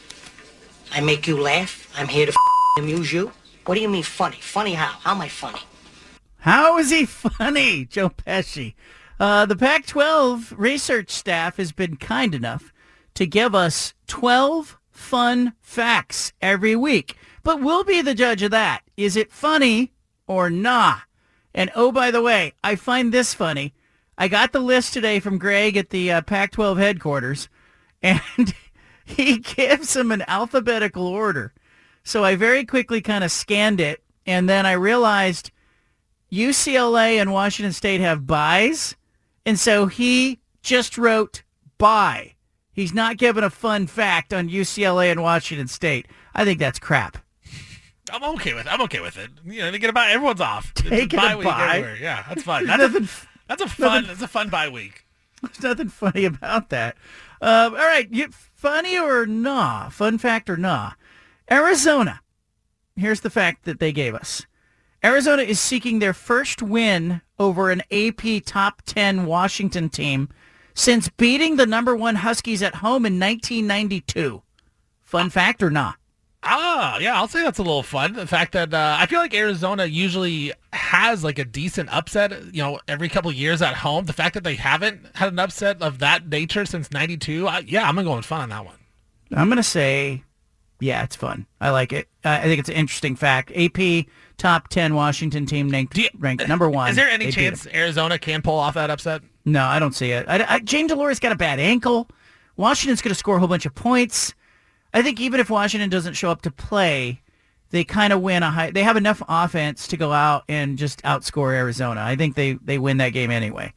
I 0.93 1.01
make 1.01 1.27
you 1.27 1.41
laugh. 1.41 1.91
I'm 1.97 2.09
here 2.09 2.27
to 2.27 2.33
amuse 2.79 3.13
you. 3.13 3.33
What 3.67 3.75
do 3.77 3.81
you 3.81 3.89
mean 3.89 4.03
funny? 4.03 4.39
Funny 4.41 4.75
how? 4.75 4.99
How 5.01 5.13
am 5.13 5.21
I 5.21 5.29
funny? 5.29 5.61
How 6.39 6.79
is 6.79 6.91
he 6.91 7.05
funny, 7.07 7.85
Joe 7.85 8.11
Pesci? 8.11 8.75
Uh, 9.19 9.47
the 9.47 9.57
Pac-12 9.57 10.55
research 10.57 11.11
staff 11.11 11.59
has 11.59 11.73
been 11.73 11.97
kind 11.97 12.35
enough 12.35 12.73
to 13.15 13.27
give 13.27 13.55
us 13.55 13.93
12 14.07 14.79
fun 14.91 15.53
facts 15.61 16.33
every 16.41 16.75
week. 16.75 17.17
But 17.43 17.61
we'll 17.61 17.85
be 17.85 18.03
the 18.03 18.15
judge 18.15 18.43
of 18.43 18.51
that. 18.51 18.83
Is 18.97 19.17
it 19.17 19.33
funny 19.33 19.93
or 20.27 20.51
nah? 20.51 21.01
And 21.55 21.71
oh, 21.75 21.93
by 21.93 22.11
the 22.11 22.23
way, 22.23 22.55
I 22.63 22.77
find 22.77 23.13
this 23.13 23.35
funny. 23.35 23.75
I 24.17 24.29
got 24.29 24.53
the 24.53 24.61
list 24.61 24.93
today 24.93 25.19
from 25.21 25.39
Greg 25.39 25.77
at 25.77 25.91
the 25.91 26.13
uh, 26.13 26.21
Pac-12 26.23 26.79
headquarters, 26.79 27.49
and 28.03 28.21
he 29.05 29.39
gives 29.39 29.95
them 29.95 30.13
an 30.13 30.25
alphabetical 30.29 31.07
order. 31.07 31.53
So 32.03 32.25
I 32.25 32.37
very 32.37 32.65
quickly 32.65 33.01
kind 33.01 33.25
of 33.25 33.33
scanned 33.33 33.81
it, 33.81 34.03
and 34.27 34.49
then 34.49 34.67
I 34.67 34.73
realized 34.73 35.51
UCLA 36.31 37.21
and 37.21 37.33
Washington 37.33 37.73
State 37.73 38.01
have 38.01 38.27
buys, 38.27 38.95
and 39.45 39.59
so 39.59 39.87
he 39.87 40.41
just 40.63 40.97
wrote 40.99 41.43
bye. 41.79 42.35
He's 42.73 42.95
not 42.95 43.17
giving 43.17 43.43
a 43.45 43.51
fun 43.51 43.87
fact 43.87 44.33
on 44.33 44.49
UCLA 44.49 45.11
and 45.11 45.23
Washington 45.23 45.67
State. 45.67 46.07
I 46.35 46.45
think 46.45 46.59
that's 46.59 46.79
crap. 46.79 47.19
I'm 48.13 48.23
okay 48.37 48.55
with. 48.55 48.67
It. 48.67 48.73
I'm 48.73 48.81
okay 48.83 49.01
with 49.01 49.17
it. 49.19 49.31
You 49.45 49.61
know, 49.61 49.71
they 49.71 49.79
get 49.79 49.91
about 49.91 50.11
everyone's 50.11 50.41
off. 50.41 50.71
It's 50.73 50.83
a 50.83 50.91
Taking 50.91 51.19
a 51.19 51.23
bye 51.23 51.37
week 51.37 51.45
bye. 51.45 51.77
everywhere. 51.79 51.97
Yeah, 52.01 52.25
that's 52.29 52.43
fun. 52.43 52.67
That's, 52.67 52.83
nothing- 52.83 53.05
a, 53.05 53.09
that's 53.49 53.63
a 53.63 53.69
fun. 53.69 53.89
nothing- 54.03 54.09
That's 54.09 54.23
a 54.23 54.29
fun 54.29 54.49
bye 54.49 54.69
week. 54.69 55.07
There's 55.43 55.63
nothing 55.63 55.89
funny 55.89 56.25
about 56.27 56.69
that. 56.71 56.97
Um, 57.41 57.73
all 57.73 57.79
right, 57.79 58.07
you, 58.11 58.29
funny 58.55 58.99
or 58.99 59.25
nah? 59.27 59.89
Fun 59.89 60.19
fact 60.19 60.51
or 60.51 60.57
nah? 60.57 60.93
Arizona. 61.51 62.21
Here's 62.97 63.21
the 63.21 63.31
fact 63.31 63.65
that 63.65 63.81
they 63.81 63.93
gave 63.93 64.15
us. 64.15 64.47
Arizona 65.03 65.43
is 65.43 65.59
seeking 65.59 65.99
their 65.99 66.13
first 66.13 66.61
win 66.61 67.23
over 67.39 67.71
an 67.71 67.83
AP 67.91 68.45
top 68.45 68.83
10 68.85 69.25
Washington 69.25 69.89
team 69.89 70.29
since 70.75 71.09
beating 71.09 71.57
the 71.57 71.65
number 71.65 71.97
one 71.97 72.17
Huskies 72.17 72.63
at 72.63 72.77
home 72.77 73.07
in 73.07 73.19
1992. 73.19 74.43
Fun 75.03 75.31
fact 75.31 75.63
or 75.63 75.71
nah? 75.71 75.95
Ah, 76.83 76.99
yeah, 76.99 77.15
I'll 77.15 77.29
say 77.29 77.43
that's 77.43 77.59
a 77.59 77.63
little 77.63 77.83
fun. 77.83 78.15
The 78.15 78.27
fact 78.27 78.53
that 78.53 78.73
uh, 78.73 78.97
I 78.99 79.07
feel 79.07 79.19
like 79.21 79.35
Arizona 79.35 79.85
usually 79.85 80.53
has 80.73 81.23
like 81.23 81.39
a 81.39 81.45
decent 81.45 81.91
upset, 81.93 82.55
you 82.55 82.63
know, 82.63 82.81
every 82.89 83.09
couple 83.09 83.31
of 83.31 83.37
years 83.37 83.61
at 83.61 83.75
home. 83.75 84.07
The 84.07 84.15
fact 84.15 84.35
that 84.35 84.45
they 84.45 84.55
haven't 84.55 85.05
had 85.15 85.33
an 85.33 85.39
upset 85.39 85.83
of 85.83 85.99
that 85.99 86.29
nature 86.29 86.65
since 86.65 86.91
'92, 86.91 87.49
yeah, 87.67 87.87
I'm 87.87 87.97
gonna 87.97 88.05
go 88.05 88.17
with 88.17 88.25
fun 88.25 88.41
on 88.41 88.49
that 88.49 88.65
one. 88.65 88.77
I'm 89.33 89.49
going 89.49 89.59
to 89.59 89.63
say, 89.63 90.25
yeah, 90.81 91.05
it's 91.05 91.17
fun. 91.17 91.47
I 91.61 91.71
like 91.71 91.93
it. 91.93 92.09
Uh, 92.25 92.31
I 92.31 92.43
think 92.43 92.59
it's 92.59 92.69
an 92.69 92.75
interesting 92.75 93.17
fact. 93.17 93.53
AP 93.55 94.07
top 94.39 94.69
10 94.69 94.95
Washington 94.95 95.47
team 95.47 95.69
ranked, 95.69 95.99
ranked 96.19 96.49
number 96.49 96.69
one. 96.69 96.91
Is 96.91 96.97
there 96.97 97.09
any 97.09 97.27
They 97.27 97.31
chance 97.31 97.67
Arizona 97.73 98.19
can 98.19 98.43
pull 98.43 98.59
off 98.59 98.75
that 98.75 98.91
upset? 98.91 99.23
No, 99.45 99.65
I 99.65 99.79
don't 99.79 99.95
see 99.95 100.11
it. 100.11 100.27
I, 100.29 100.57
I, 100.57 100.61
Jayden 100.61 100.89
de 100.89 100.97
Laura 100.97 101.15
got 101.15 101.33
a 101.33 101.37
bad 101.37 101.61
ankle. 101.61 102.09
Washington's 102.57 103.03
going 103.03 103.11
to 103.11 103.19
score 103.19 103.37
a 103.37 103.39
whole 103.39 103.49
bunch 103.49 103.67
of 103.67 103.75
points. 103.75 104.35
I 104.93 105.03
think 105.03 105.21
even 105.21 105.41
if 105.41 105.51
Washington 105.51 105.91
doesn't 105.91 106.15
show 106.15 106.31
up 106.31 106.43
to 106.43 106.51
play, 106.51 107.21
they 107.71 107.85
kind 107.85 108.13
of 108.13 108.21
win 108.21 108.43
a 108.43 108.51
high. 108.51 108.71
They 108.71 108.83
have 108.83 108.97
enough 108.97 109.23
offense 109.29 109.87
to 109.89 109.97
go 109.97 110.13
out 110.13 110.45
and 110.49 110.77
just 110.77 111.03
outscore 111.03 111.55
Arizona. 111.55 112.03
I 112.03 112.17
think 112.17 112.35
they 112.35 112.55
they 112.55 112.79
win 112.79 112.97
that 112.99 113.11
game 113.11 113.31
anyway. 113.31 113.73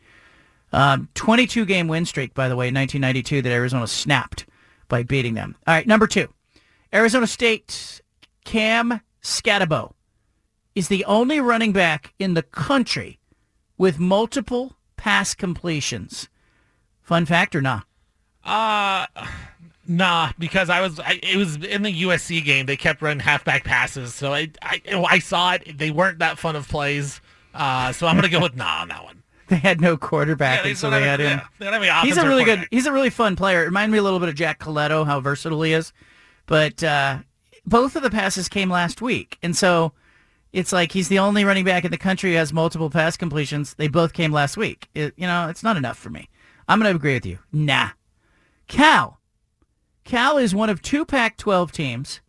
Um, 0.72 1.08
22 1.14 1.66
game 1.66 1.88
win 1.88 2.06
streak, 2.06 2.34
by 2.34 2.50
the 2.50 2.56
way, 2.56 2.68
in 2.68 2.74
1992 2.74 3.44
that 3.44 3.52
Arizona 3.52 3.86
snapped 3.86 4.48
by 4.88 5.04
beating 5.04 5.36
them. 5.36 5.56
All 5.68 5.74
right, 5.74 5.86
number 5.86 6.08
two, 6.08 6.28
Arizona 6.92 7.28
State 7.28 8.02
Cam 8.44 9.02
Skattebo 9.22 9.94
is 10.74 10.88
the 10.88 11.06
only 11.06 11.40
running 11.40 11.74
back 11.74 12.14
in 12.18 12.34
the 12.34 12.42
country 12.42 13.20
with 13.78 14.00
multiple 14.00 14.76
pass 14.98 15.36
completions. 15.36 16.28
Fun 17.02 17.26
fact 17.26 17.56
or 17.56 17.62
not? 17.62 17.86
Uh, 18.44 19.06
Nah, 19.88 20.32
because 20.40 20.70
I 20.70 20.82
was 20.82 21.00
I, 21.00 21.20
it 21.22 21.36
was 21.38 21.58
in 21.58 21.82
the 21.82 22.04
USC 22.04 22.44
game. 22.44 22.66
They 22.66 22.78
kept 22.78 23.02
running 23.02 23.20
halfback 23.20 23.64
passes, 23.66 24.14
so 24.14 24.34
I 24.34 24.50
I, 24.62 24.82
I 25.10 25.20
saw 25.20 25.54
it. 25.54 25.78
They 25.78 25.92
weren't 25.92 26.20
that 26.20 26.40
fun 26.40 26.56
of 26.56 26.68
plays. 26.68 27.20
Uh, 27.54 27.92
so 27.92 28.08
I'm 28.08 28.16
gonna 28.16 28.30
go 28.30 28.42
with 28.42 28.56
nah 28.56 28.82
on 28.82 28.88
that 28.90 29.04
one. 29.04 29.20
They 29.50 29.58
had 29.58 29.82
no 29.82 29.98
quarterback, 29.98 30.64
Yeah, 30.64 30.70
and 30.70 30.78
so 30.78 30.90
they 30.90 31.02
had 31.02 31.20
him. 31.20 31.40
yeah, 31.40 31.46
they 31.60 31.66
don't 31.70 31.84
have 31.84 32.06
he's 32.06 32.18
a 32.18 32.26
really 32.26 32.46
good. 32.46 32.66
He's 32.72 32.86
a 32.86 32.94
really 32.94 33.10
fun 33.10 33.36
player. 33.36 33.62
It 33.62 33.66
reminded 33.66 33.92
me 33.92 33.98
a 34.00 34.02
little 34.02 34.20
bit 34.20 34.30
of 34.30 34.36
Jack 34.36 34.58
Colletto, 34.60 35.06
how 35.06 35.20
versatile 35.20 35.62
he 35.64 35.74
is. 35.74 35.92
But 36.46 36.82
uh, 36.82 37.20
both 37.66 37.98
of 37.98 38.04
the 38.04 38.10
passes 38.10 38.48
came 38.48 38.70
last 38.70 39.02
week, 39.02 39.38
and 39.44 39.56
so 39.56 39.92
it's 40.54 40.72
like 40.72 40.94
he's 40.94 41.10
the 41.10 41.20
only 41.20 41.44
running 41.44 41.66
back 41.66 41.84
in 41.84 41.92
the 41.92 41.98
country 41.98 42.32
who 42.32 42.38
has 42.38 42.54
multiple 42.54 42.90
pass 42.90 43.18
completions. 43.18 43.74
They 43.74 43.90
both 43.90 44.14
came 44.14 44.32
last 44.32 44.56
week. 44.56 44.88
It, 44.96 45.14
you 45.18 45.28
know, 45.28 45.50
it's 45.50 45.62
not 45.62 45.76
enough 45.76 45.98
for 45.98 46.10
me. 46.10 46.30
I'm 46.70 46.80
going 46.80 46.90
to 46.92 46.96
agree 46.96 47.14
with 47.16 47.26
you. 47.26 47.40
Nah. 47.52 47.90
Cal. 48.68 49.20
Cal 50.04 50.38
is 50.38 50.54
one 50.54 50.70
of 50.70 50.82
two 50.82 51.06
Pac-12 51.06 51.72
teams 51.72 52.22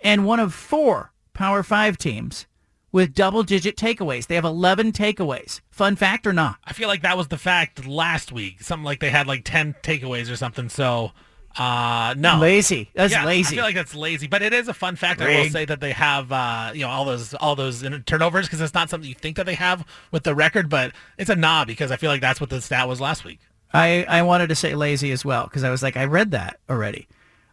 and 0.00 0.24
one 0.24 0.40
of 0.40 0.54
four 0.54 1.12
Power 1.32 1.62
5 1.62 1.98
teams 1.98 2.46
with 2.92 3.12
double-digit 3.12 3.76
takeaways. 3.76 4.28
They 4.28 4.36
have 4.36 4.44
11 4.44 4.92
takeaways. 4.92 5.60
Fun 5.70 5.96
fact 5.96 6.26
or 6.28 6.32
not? 6.32 6.58
I 6.64 6.72
feel 6.72 6.86
like 6.86 7.02
that 7.02 7.16
was 7.16 7.26
the 7.26 7.38
fact 7.38 7.86
last 7.86 8.30
week. 8.30 8.62
Something 8.62 8.84
like 8.84 9.00
they 9.00 9.10
had 9.10 9.26
like 9.26 9.44
ten 9.44 9.74
takeaways 9.82 10.30
or 10.30 10.36
something. 10.36 10.68
So 10.68 11.10
uh 11.56 12.14
no. 12.16 12.38
Lazy. 12.38 12.90
That's 12.94 13.12
Yeah, 13.12 13.24
lazy. 13.24 13.54
I 13.54 13.56
feel 13.56 13.64
like 13.64 13.74
that's 13.74 13.94
lazy, 13.94 14.28
but 14.28 14.42
it 14.42 14.52
is 14.52 14.68
a 14.68 14.74
fun 14.74 14.94
fact. 14.94 15.20
I 15.20 15.42
will 15.42 15.50
say 15.50 15.64
that 15.64 15.80
they 15.80 15.90
have 15.92 16.30
uh, 16.30 16.70
you 16.74 16.82
know 16.82 16.88
all 16.88 17.04
those 17.04 17.34
all 17.34 17.56
those 17.56 17.84
turnovers 18.06 18.46
because 18.46 18.60
it's 18.60 18.74
not 18.74 18.90
something 18.90 19.08
you 19.08 19.14
think 19.14 19.36
that 19.36 19.46
they 19.46 19.54
have 19.54 19.84
with 20.12 20.22
the 20.22 20.34
record, 20.34 20.68
but 20.68 20.92
it's 21.18 21.30
a 21.30 21.36
nah 21.36 21.64
because 21.64 21.90
I 21.90 21.96
feel 21.96 22.10
like 22.10 22.20
that's 22.20 22.40
what 22.40 22.50
the 22.50 22.60
stat 22.60 22.88
was 22.88 23.00
last 23.00 23.24
week. 23.24 23.40
I, 23.74 24.04
I 24.08 24.22
wanted 24.22 24.48
to 24.50 24.54
say 24.54 24.74
lazy 24.76 25.10
as 25.10 25.24
well 25.24 25.44
because 25.44 25.64
I 25.64 25.70
was 25.70 25.82
like, 25.82 25.96
I 25.96 26.04
read 26.04 26.30
that 26.30 26.60
already. 26.70 27.08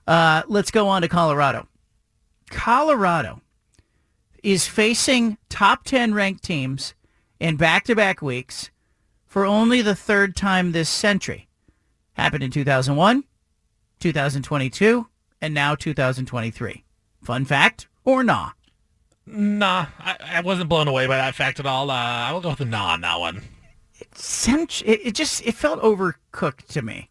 Uh, 0.08 0.44
let's 0.48 0.70
go 0.70 0.88
on 0.88 1.02
to 1.02 1.08
Colorado. 1.08 1.68
Colorado 2.52 3.42
is 4.44 4.68
facing 4.68 5.38
top 5.50 5.84
10 5.84 6.14
ranked 6.14 6.44
teams 6.44 6.94
in 7.40 7.58
back-to-back 7.58 8.22
weeks 8.22 8.70
for 9.26 9.46
only 9.46 9.82
the 9.82 9.96
third 9.96 10.36
time 10.36 10.72
this 10.72 10.90
century. 10.90 11.48
Happened 12.14 12.44
in 12.44 12.52
2001, 12.52 13.24
2022, 14.00 15.08
and 15.42 15.54
now 15.54 15.74
2023. 15.74 16.84
Fun 17.24 17.46
fact 17.46 17.88
or 18.04 18.24
nah? 18.24 18.52
Nah, 19.26 19.88
I, 20.00 20.18
I 20.24 20.42
wasn't 20.42 20.70
blown 20.70 20.88
away 20.88 21.08
by 21.08 21.18
that 21.18 21.34
fact 21.34 21.60
at 21.60 21.66
all. 21.66 21.90
Uh, 21.90 21.94
I 21.94 22.32
will 22.32 22.42
go 22.42 22.50
with 22.50 22.60
a 22.60 22.66
nah 22.66 22.94
on 22.94 23.02
that 23.02 23.20
one. 23.20 23.42
Cent- 24.16 24.82
it, 24.86 25.08
it 25.08 25.16
just 25.16 25.46
it 25.46 25.56
felt 25.56 25.82
overcooked 25.82 26.68
to 26.70 26.82
me. 26.82 27.10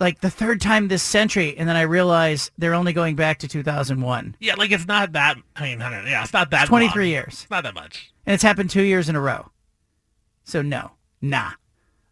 Like 0.00 0.20
the 0.20 0.30
third 0.30 0.60
time 0.60 0.88
this 0.88 1.02
century, 1.02 1.56
and 1.56 1.68
then 1.68 1.76
I 1.76 1.82
realized 1.82 2.50
they're 2.58 2.74
only 2.74 2.92
going 2.92 3.14
back 3.14 3.38
to 3.38 3.48
2001. 3.48 4.36
Yeah, 4.40 4.54
like 4.54 4.72
it's 4.72 4.86
not 4.88 5.12
that. 5.12 5.36
I 5.54 5.62
mean, 5.62 5.82
I 5.82 5.90
don't 5.90 6.04
know. 6.04 6.10
Yeah, 6.10 6.24
it's 6.24 6.32
not 6.32 6.50
that. 6.50 6.66
23 6.66 7.04
long. 7.04 7.10
years. 7.10 7.42
It's 7.42 7.50
not 7.50 7.62
that 7.62 7.74
much. 7.74 8.12
And 8.26 8.34
it's 8.34 8.42
happened 8.42 8.70
two 8.70 8.82
years 8.82 9.08
in 9.08 9.14
a 9.14 9.20
row. 9.20 9.50
So 10.42 10.62
no, 10.62 10.92
nah. 11.22 11.52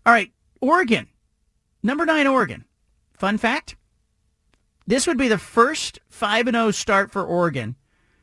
All 0.07 0.13
right, 0.13 0.33
Oregon. 0.61 1.09
Number 1.83 2.07
nine, 2.07 2.27
Oregon. 2.27 2.65
Fun 3.15 3.39
fact. 3.39 3.77
This 4.87 5.07
would 5.07 5.19
be 5.19 5.29
the 5.29 5.39
first 5.39 6.01
5 6.09 6.49
and 6.49 6.55
0 6.55 6.71
start 6.73 7.11
for 7.11 7.25
Oregon 7.25 7.77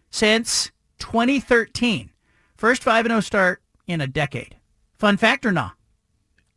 since 0.10 0.72
2013. 1.00 2.12
First 2.58 2.84
5 2.84 3.06
and 3.06 3.12
0 3.12 3.22
start 3.22 3.62
in 3.88 4.02
a 4.02 4.08
decade. 4.08 4.56
Fun 4.98 5.18
fact 5.18 5.46
or 5.46 5.52
not? 5.52 5.74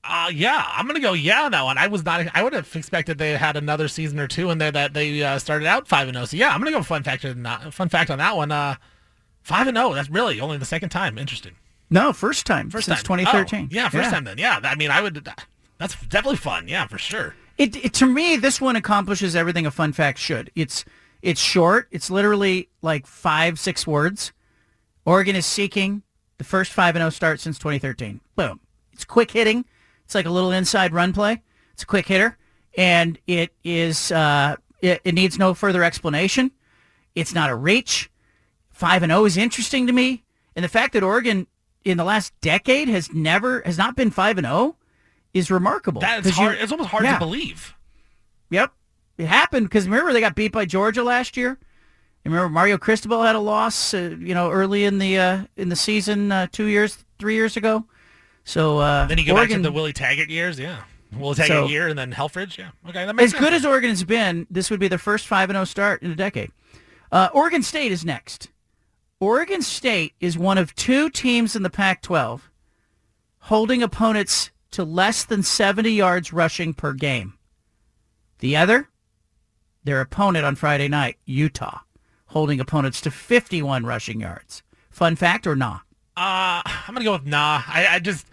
Uh, 0.05 0.29
yeah, 0.35 0.65
I'm 0.73 0.87
gonna 0.87 0.99
go 1.01 1.12
yeah 1.12 1.43
on 1.45 1.53
that 1.53 1.62
one. 1.62 1.79
I 1.79 1.87
was 1.87 2.05
not. 2.05 2.27
I 2.35 2.43
would 2.43 2.53
have 2.55 2.74
expected 2.74 3.19
they 3.19 3.37
had 3.37 3.57
another 3.57 3.87
season 3.87 4.19
or 4.19 4.27
two 4.27 4.51
in 4.51 4.59
there 4.59 4.73
that 4.73 4.95
they 4.95 5.23
uh, 5.23 5.39
started 5.39 5.66
out 5.66 5.87
five 5.87 6.09
and 6.09 6.16
zero. 6.16 6.24
So 6.27 6.37
yeah, 6.37 6.49
I'm 6.53 6.59
gonna 6.61 6.73
go 6.73 6.83
fun 6.83 7.03
fact. 7.05 7.24
on 7.24 7.43
that- 7.45 7.73
Fun 7.73 7.89
fact 7.89 8.11
on 8.11 8.19
that 8.19 8.37
one. 8.37 8.51
Uh, 8.51 8.74
five 9.43 9.69
and 9.69 9.77
zero. 9.77 9.95
That's 9.95 10.11
really 10.11 10.41
only 10.41 10.57
the 10.59 10.65
second 10.65 10.89
time. 10.89 11.19
Interesting. 11.19 11.53
No, 11.89 12.12
first 12.12 12.47
time 12.47 12.70
First 12.70 12.87
since 12.87 13.03
time. 13.03 13.19
2013. 13.19 13.65
Oh, 13.65 13.69
yeah, 13.70 13.89
first 13.91 14.11
time 14.11 14.24
then. 14.24 14.39
Yeah, 14.39 14.59
I 14.65 14.74
mean, 14.74 14.91
I 14.91 15.03
would. 15.03 15.29
That's 15.79 15.95
definitely 16.07 16.39
fun. 16.39 16.66
Yeah, 16.66 16.87
for 16.87 16.97
sure. 16.99 17.35
It, 17.59 17.77
it 17.85 17.93
to 17.95 18.07
me, 18.07 18.37
this 18.37 18.61
one 18.61 18.77
accomplishes 18.77 19.37
everything 19.37 19.66
a 19.66 19.70
fun 19.70 19.93
fact 19.93 20.19
should. 20.19 20.51
It's 20.57 20.85
it's 21.20 21.41
short. 21.41 21.87
It's 21.93 22.11
literally 22.11 22.70
like 22.81 23.07
five 23.07 23.61
six 23.61 23.87
words. 23.87 24.33
Oregon 25.05 25.37
is 25.37 25.47
seeking 25.47 26.03
the 26.39 26.45
first 26.45 26.73
five 26.73 26.97
and 26.97 27.03
zero 27.03 27.11
start 27.11 27.39
since 27.41 27.57
2013. 27.59 28.20
Boom. 28.35 28.59
It's 28.93 29.05
quick 29.05 29.31
hitting. 29.31 29.65
It's 30.13 30.15
like 30.15 30.27
a 30.27 30.31
little 30.31 30.53
inside 30.53 30.93
run 30.93 31.15
play. 31.15 31.41
It's 31.73 31.85
a 31.85 31.87
quick 31.87 32.07
hitter, 32.07 32.37
and 32.77 33.19
it 33.27 33.55
is 33.65 34.13
uh, 34.13 34.57
it, 34.83 35.01
it 35.05 35.15
needs 35.15 35.39
no 35.39 35.55
further 35.55 35.83
explanation. 35.83 36.51
It's 37.15 37.33
not 37.33 37.49
a 37.49 37.55
reach. 37.55 38.11
Five 38.73 39.03
and 39.03 39.11
zero 39.11 39.25
is 39.25 39.39
interesting 39.39 39.87
to 39.87 39.93
me, 39.95 40.23
and 40.55 40.63
the 40.67 40.69
fact 40.69 40.93
that 40.93 41.03
Oregon 41.03 41.47
in 41.83 41.97
the 41.97 42.05
last 42.05 42.39
decade 42.43 42.89
has 42.91 43.11
never 43.15 43.63
has 43.65 43.79
not 43.79 43.97
been 43.97 44.11
five 44.11 44.37
and 44.37 44.47
zero 44.47 44.77
is 45.33 45.51
remarkable. 45.51 46.03
That's 46.03 46.27
you- 46.27 46.33
hard. 46.35 46.59
It's 46.61 46.73
almost 46.73 46.91
hard 46.91 47.05
Yeah. 47.05 47.15
to 47.15 47.19
believe. 47.19 47.75
Yep. 48.51 48.71
It 49.17 49.29
happened 49.29 49.71
because 49.71 49.87
remember 49.89 50.13
they 50.13 50.21
got 50.21 50.35
beat 50.35 50.53
by 50.53 50.67
Georgia 50.67 51.03
last 51.03 51.39
year. 51.39 51.59
And 52.23 52.35
remember 52.35 52.53
Mario 52.53 52.77
Cristobal 52.77 53.23
had 53.23 53.35
a 53.35 53.41
loss, 53.41 53.95
uh, 53.95 54.15
you 54.21 54.35
know, 54.35 54.51
early 54.51 54.85
in 54.85 54.99
the 54.99 55.19
uh, 55.19 55.45
in 55.57 55.71
the 55.71 55.77
season 55.77 56.31
uh, 56.31 56.49
two 56.53 56.67
years, 56.67 57.03
three 57.19 57.35
years 57.35 57.57
ago. 57.57 57.87
So 58.44 58.78
uh, 58.78 59.06
Then 59.06 59.19
you 59.19 59.27
go 59.27 59.35
Oregon, 59.35 59.59
back 59.59 59.59
to 59.59 59.62
the 59.69 59.73
Willie 59.73 59.93
Taggart 59.93 60.28
years. 60.31 60.59
Yeah, 60.59 60.82
Willie 61.16 61.35
Taggart 61.36 61.66
So- 61.66 61.69
year, 61.69 61.89
and 61.89 61.98
then 61.98 62.12
Helfrich. 62.12 62.59
Yeah. 62.59 62.70
Okay, 62.89 63.06
that 63.06 63.14
makes 63.14 63.32
as 63.35 63.40
good 63.40 63.52
as 63.52 63.64
Oregon's 63.64 64.05
been, 64.05 64.47
this 64.51 64.70
would 64.70 64.81
be 64.81 64.89
the 64.89 64.98
first 64.98 65.27
five 65.27 65.48
and 65.51 65.56
zero 65.56 65.64
start 65.64 66.02
in 66.02 66.10
a 66.10 66.16
decade. 66.16 66.51
Uh, 67.10 67.28
Oregon 67.32 67.62
State 67.62 67.93
is 67.93 68.05
next. 68.05 68.48
Oregon 69.20 69.62
State 69.62 70.14
is 70.19 70.36
one 70.36 70.59
of 70.59 70.74
two 70.74 71.09
teams 71.10 71.55
in 71.55 71.62
the 71.62 71.70
Pac-12 71.70 72.40
holding 73.47 73.82
opponents 73.82 74.51
to 74.73 74.85
less 74.85 75.24
than 75.24 75.43
70 75.43 75.90
yards 75.90 76.32
rushing 76.32 76.73
per 76.74 76.93
game. 76.93 77.35
The 78.39 78.56
other, 78.56 78.89
their 79.85 80.01
opponent 80.01 80.44
on 80.44 80.55
Friday 80.56 80.89
night, 80.89 81.19
Utah, 81.24 81.81
holding 82.27 82.59
opponents 82.60 83.01
to 83.02 83.10
51 83.10 83.85
rushing 83.85 84.20
yards. 84.20 84.62
Fun 84.90 85.14
fact 85.16 85.47
or 85.47 85.55
not? 85.56 85.82
Uh, 86.16 86.62
I'm 86.64 86.94
gonna 86.94 87.05
go 87.05 87.12
with 87.12 87.27
nah. 87.27 87.62
I, 87.66 87.86
I 87.93 87.98
just 87.98 88.27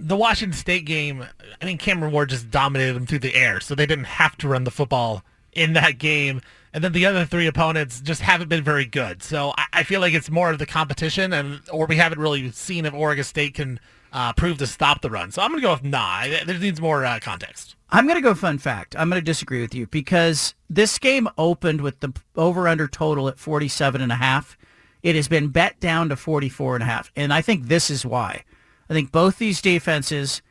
the 0.00 0.16
Washington 0.16 0.56
State 0.56 0.84
game. 0.84 1.26
I 1.60 1.64
mean, 1.64 1.78
Cameron 1.78 2.12
Ward 2.12 2.30
just 2.30 2.50
dominated 2.50 2.94
them 2.94 3.06
through 3.06 3.20
the 3.20 3.34
air, 3.34 3.60
so 3.60 3.74
they 3.74 3.86
didn't 3.86 4.04
have 4.04 4.36
to 4.38 4.48
run 4.48 4.64
the 4.64 4.70
football 4.70 5.22
in 5.52 5.72
that 5.74 5.98
game. 5.98 6.40
And 6.72 6.84
then 6.84 6.92
the 6.92 7.06
other 7.06 7.24
three 7.24 7.46
opponents 7.46 8.00
just 8.00 8.22
haven't 8.22 8.48
been 8.48 8.62
very 8.62 8.84
good. 8.84 9.22
So 9.22 9.52
I, 9.58 9.66
I 9.72 9.82
feel 9.82 10.00
like 10.00 10.14
it's 10.14 10.30
more 10.30 10.50
of 10.50 10.58
the 10.58 10.66
competition, 10.66 11.32
and 11.32 11.60
or 11.72 11.86
we 11.86 11.96
haven't 11.96 12.20
really 12.20 12.50
seen 12.52 12.86
if 12.86 12.94
Oregon 12.94 13.24
State 13.24 13.54
can 13.54 13.80
uh, 14.12 14.32
prove 14.32 14.58
to 14.58 14.66
stop 14.66 15.02
the 15.02 15.10
run. 15.10 15.32
So 15.32 15.42
I'm 15.42 15.50
gonna 15.50 15.62
go 15.62 15.72
with 15.72 15.84
nah. 15.84 16.26
There 16.44 16.58
needs 16.58 16.80
more 16.80 17.04
uh, 17.04 17.18
context. 17.20 17.76
I'm 17.92 18.06
going 18.06 18.16
to 18.16 18.22
go 18.22 18.34
fun 18.34 18.58
fact. 18.58 18.94
I'm 18.96 19.08
going 19.10 19.20
to 19.20 19.24
disagree 19.24 19.60
with 19.60 19.74
you 19.74 19.88
because 19.88 20.54
this 20.68 20.98
game 20.98 21.28
opened 21.36 21.80
with 21.80 21.98
the 22.00 22.12
over 22.36 22.68
under 22.68 22.86
total 22.86 23.28
at 23.28 23.38
47 23.38 24.00
and 24.00 24.12
a 24.12 24.16
half. 24.16 24.56
It 25.02 25.16
has 25.16 25.26
been 25.26 25.48
bet 25.48 25.80
down 25.80 26.08
to 26.10 26.16
44 26.16 26.76
and 26.76 26.82
a 26.84 26.86
half. 26.86 27.10
And 27.16 27.32
I 27.32 27.42
think 27.42 27.66
this 27.66 27.90
is 27.90 28.06
why. 28.06 28.44
I 28.90 28.92
think 28.92 29.12
both 29.12 29.38
these 29.38 29.62
defenses 29.62 30.42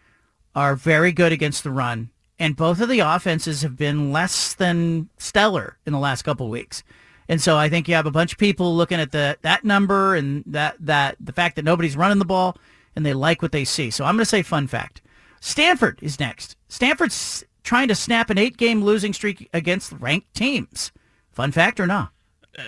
are 0.56 0.76
very 0.76 1.12
good 1.12 1.32
against 1.32 1.64
the 1.64 1.72
run 1.72 2.10
and 2.40 2.56
both 2.56 2.80
of 2.80 2.90
the 2.90 3.00
offenses 3.00 3.62
have 3.62 3.76
been 3.76 4.12
less 4.12 4.54
than 4.54 5.10
stellar 5.18 5.78
in 5.86 5.92
the 5.92 6.00
last 6.00 6.22
couple 6.22 6.50
weeks. 6.50 6.84
And 7.28 7.42
so 7.42 7.58
I 7.58 7.70
think 7.70 7.88
you 7.88 7.96
have 7.96 8.06
a 8.06 8.12
bunch 8.12 8.32
of 8.32 8.38
people 8.40 8.76
looking 8.76 9.00
at 9.00 9.12
the 9.12 9.38
that 9.42 9.64
number 9.64 10.16
and 10.16 10.44
that 10.48 10.78
that 10.80 11.18
the 11.20 11.34
fact 11.34 11.58
that 11.58 11.66
nobody's 11.66 11.98
running 11.98 12.18
the 12.18 12.26
ball 12.26 12.58
and 12.96 13.06
they 13.06 13.14
like 13.14 13.42
what 13.42 13.52
they 13.52 13.66
see. 13.66 13.92
So 13.92 14.06
I'm 14.06 14.16
going 14.16 14.24
to 14.24 14.26
say 14.26 14.42
fun 14.42 14.68
fact. 14.68 15.02
Stanford 15.42 16.00
is 16.02 16.20
next. 16.20 16.56
Stanford's 16.70 17.44
trying 17.64 17.88
to 17.90 17.96
snap 17.96 18.30
an 18.30 18.38
eight-game 18.38 18.84
losing 18.84 19.14
streak 19.14 19.48
against 19.54 19.92
ranked 19.92 20.34
teams. 20.34 20.92
Fun 21.32 21.52
fact 21.52 21.80
or 21.80 21.86
not? 21.86 22.12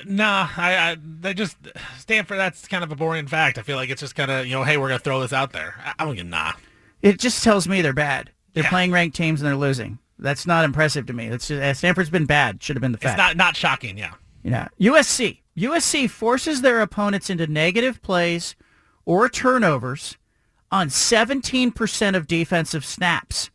Nah, 0.06 0.48
I, 0.58 0.92
I 0.92 0.98
they 1.02 1.34
just 1.34 1.58
Stanford. 1.98 2.38
That's 2.38 2.68
kind 2.68 2.84
of 2.84 2.92
a 2.92 2.96
boring 2.96 3.28
fact. 3.28 3.58
I 3.58 3.62
feel 3.62 3.78
like 3.78 3.90
it's 3.90 4.02
just 4.02 4.16
kind 4.16 4.32
of 4.32 4.46
you 4.46 4.54
know, 4.54 4.64
hey, 4.64 4.78
we're 4.78 4.88
gonna 4.88 5.00
throw 5.00 5.20
this 5.20 5.34
out 5.34 5.52
there. 5.52 5.76
I, 5.84 5.94
I'm 6.00 6.08
gonna 6.10 6.24
nah. 6.24 6.54
It 7.02 7.20
just 7.20 7.44
tells 7.44 7.68
me 7.68 7.82
they're 7.82 7.94
bad. 7.94 8.32
They're 8.54 8.64
playing 8.64 8.92
ranked 8.92 9.16
teams 9.16 9.42
and 9.42 9.48
they're 9.48 9.56
losing. 9.56 9.98
That's 10.20 10.46
not 10.46 10.66
impressive 10.66 11.08
to 11.08 11.14
me. 11.14 11.30
That's 11.30 11.48
just, 11.48 11.62
uh, 11.62 11.74
Stanford's 11.74 12.12
been 12.12 12.26
bad. 12.26 12.62
Should 12.62 12.76
have 12.76 12.82
been 12.82 12.92
the 12.92 12.98
fact. 12.98 13.18
It's 13.18 13.18
not 13.18 13.38
not 13.38 13.56
shocking. 13.56 13.98
Yeah. 13.98 14.14
Yeah. 14.44 14.68
USC. 14.80 15.40
USC 15.58 16.10
forces 16.10 16.62
their 16.62 16.82
opponents 16.82 17.30
into 17.30 17.48
negative 17.48 18.02
plays 18.02 18.56
or 19.06 19.28
turnovers 19.30 20.18
on 20.72 20.88
17% 20.88 22.16
of 22.16 22.28
defensive 22.28 22.86
snaps. 22.86 23.50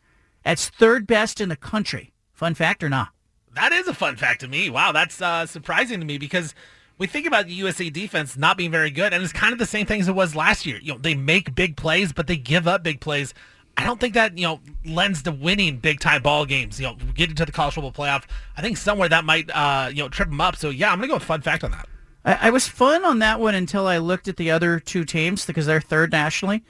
That's 0.45 0.69
third 0.69 1.07
best 1.07 1.41
in 1.41 1.49
the 1.49 1.57
country. 1.57 2.13
Fun 2.33 2.55
fact 2.55 2.85
or 2.85 2.89
not? 2.89 3.09
That 3.57 3.73
is 3.73 3.89
a 3.89 3.95
fun 3.95 4.17
fact 4.17 4.41
to 4.41 4.49
me. 4.49 4.71
Wow, 4.71 4.93
that's 4.93 5.21
uh, 5.21 5.47
surprising 5.47 5.99
to 6.01 6.07
me 6.07 6.19
because 6.19 6.55
we 6.99 7.07
think 7.07 7.27
about 7.27 7.47
the 7.47 7.55
USA 7.55 7.91
defense 7.91 8.37
not 8.37 8.57
being 8.57 8.71
very 8.71 8.91
good, 8.91 9.13
and 9.13 9.23
it's 9.23 9.33
kind 9.33 9.53
of 9.53 9.59
the 9.59 9.67
same 9.67 9.87
thing 9.87 10.01
as 10.01 10.09
it 10.09 10.15
was 10.15 10.37
last 10.37 10.67
year. 10.67 10.79
You 10.81 10.93
know, 10.93 10.99
they 10.99 11.15
make 11.15 11.55
big 11.55 11.77
plays, 11.77 12.13
but 12.13 12.27
they 12.27 12.37
give 12.37 12.69
up 12.69 12.83
big 12.83 13.01
plays. 13.01 13.35
I 13.77 13.85
don't 13.85 14.01
think 14.01 14.15
that 14.15 14.39
you 14.39 14.47
know 14.47 14.61
lends 14.85 15.23
to 15.25 15.33
winning 15.33 15.79
big 15.79 16.01
time 16.01 16.23
ball 16.23 16.47
games. 16.47 16.79
You 16.79 16.87
know, 16.87 16.97
getting 17.15 17.35
to 17.37 17.45
the 17.45 17.53
college 17.53 17.75
football 17.75 17.93
playoff. 17.93 18.25
I 18.57 18.63
think 18.63 18.77
somewhere 18.77 19.09
that 19.09 19.25
might 19.25 19.51
uh, 19.51 19.89
you 19.91 20.03
know 20.03 20.09
trip 20.09 20.29
them 20.29 20.41
up. 20.41 20.57
So 20.57 20.71
yeah, 20.71 20.93
I'm 20.93 20.99
gonna 20.99 21.09
go 21.09 21.15
with 21.15 21.25
fun 21.25 21.43
fact 21.43 21.65
on 21.65 21.73
that. 21.73 21.89
I, 22.25 22.49
I 22.49 22.51
was 22.51 22.69
fun 22.69 23.05
on 23.05 23.19
that 23.21 23.41
one 23.41 23.55
until 23.55 23.87
I 23.87 23.99
looked 23.99 24.29
at 24.29 24.37
the 24.37 24.51
other 24.51 24.81
two 24.81 25.05
teams 25.05 25.47
because 25.47 25.67
they're 25.67 25.81
third 25.81 26.13
nationally. 26.13 26.63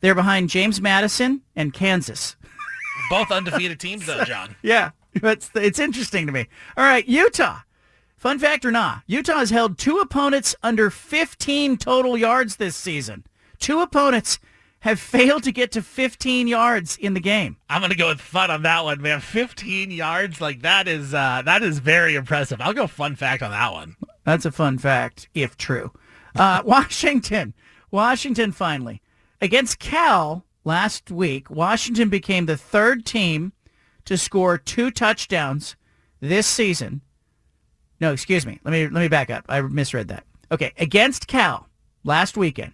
They're 0.00 0.16
behind 0.16 0.50
James 0.50 0.80
Madison 0.80 1.42
and 1.54 1.72
Kansas. 1.72 2.34
Both 3.08 3.30
undefeated 3.30 3.78
teams, 3.78 4.06
though, 4.06 4.24
John. 4.24 4.56
Yeah, 4.62 4.90
it's 5.22 5.50
it's 5.54 5.78
interesting 5.78 6.26
to 6.26 6.32
me. 6.32 6.48
All 6.76 6.84
right, 6.84 7.06
Utah. 7.06 7.60
Fun 8.16 8.38
fact 8.38 8.64
or 8.64 8.70
not, 8.70 9.02
Utah 9.08 9.38
has 9.38 9.50
held 9.50 9.78
two 9.78 9.98
opponents 9.98 10.54
under 10.62 10.90
15 10.90 11.76
total 11.76 12.16
yards 12.16 12.54
this 12.54 12.76
season. 12.76 13.26
Two 13.58 13.80
opponents 13.80 14.38
have 14.80 15.00
failed 15.00 15.42
to 15.42 15.50
get 15.50 15.72
to 15.72 15.82
15 15.82 16.46
yards 16.46 16.96
in 16.96 17.14
the 17.14 17.20
game. 17.20 17.56
I'm 17.68 17.80
gonna 17.80 17.96
go 17.96 18.08
with 18.08 18.20
fun 18.20 18.50
on 18.50 18.62
that 18.62 18.84
one, 18.84 19.02
man. 19.02 19.18
15 19.20 19.90
yards, 19.90 20.40
like 20.40 20.62
that 20.62 20.86
is 20.86 21.12
uh, 21.12 21.42
that 21.44 21.64
is 21.64 21.80
very 21.80 22.14
impressive. 22.14 22.60
I'll 22.60 22.72
go 22.72 22.86
fun 22.86 23.16
fact 23.16 23.42
on 23.42 23.50
that 23.50 23.72
one. 23.72 23.96
That's 24.24 24.44
a 24.44 24.52
fun 24.52 24.78
fact, 24.78 25.28
if 25.34 25.56
true. 25.56 25.90
Uh, 26.36 26.62
Washington. 26.66 27.54
Washington 27.90 28.52
finally. 28.52 29.02
Against 29.40 29.80
Cal 29.80 30.44
last 30.64 31.10
week, 31.10 31.50
Washington 31.50 32.08
became 32.08 32.46
the 32.46 32.56
third 32.56 33.04
team 33.04 33.52
to 34.04 34.16
score 34.16 34.58
two 34.58 34.90
touchdowns 34.90 35.76
this 36.20 36.46
season. 36.46 37.02
No, 38.00 38.12
excuse 38.12 38.46
me. 38.46 38.58
Let 38.64 38.72
me 38.72 38.88
let 38.88 39.00
me 39.00 39.08
back 39.08 39.30
up. 39.30 39.44
I 39.48 39.60
misread 39.60 40.08
that. 40.08 40.24
Okay, 40.50 40.72
against 40.76 41.28
Cal 41.28 41.68
last 42.04 42.36
weekend, 42.36 42.72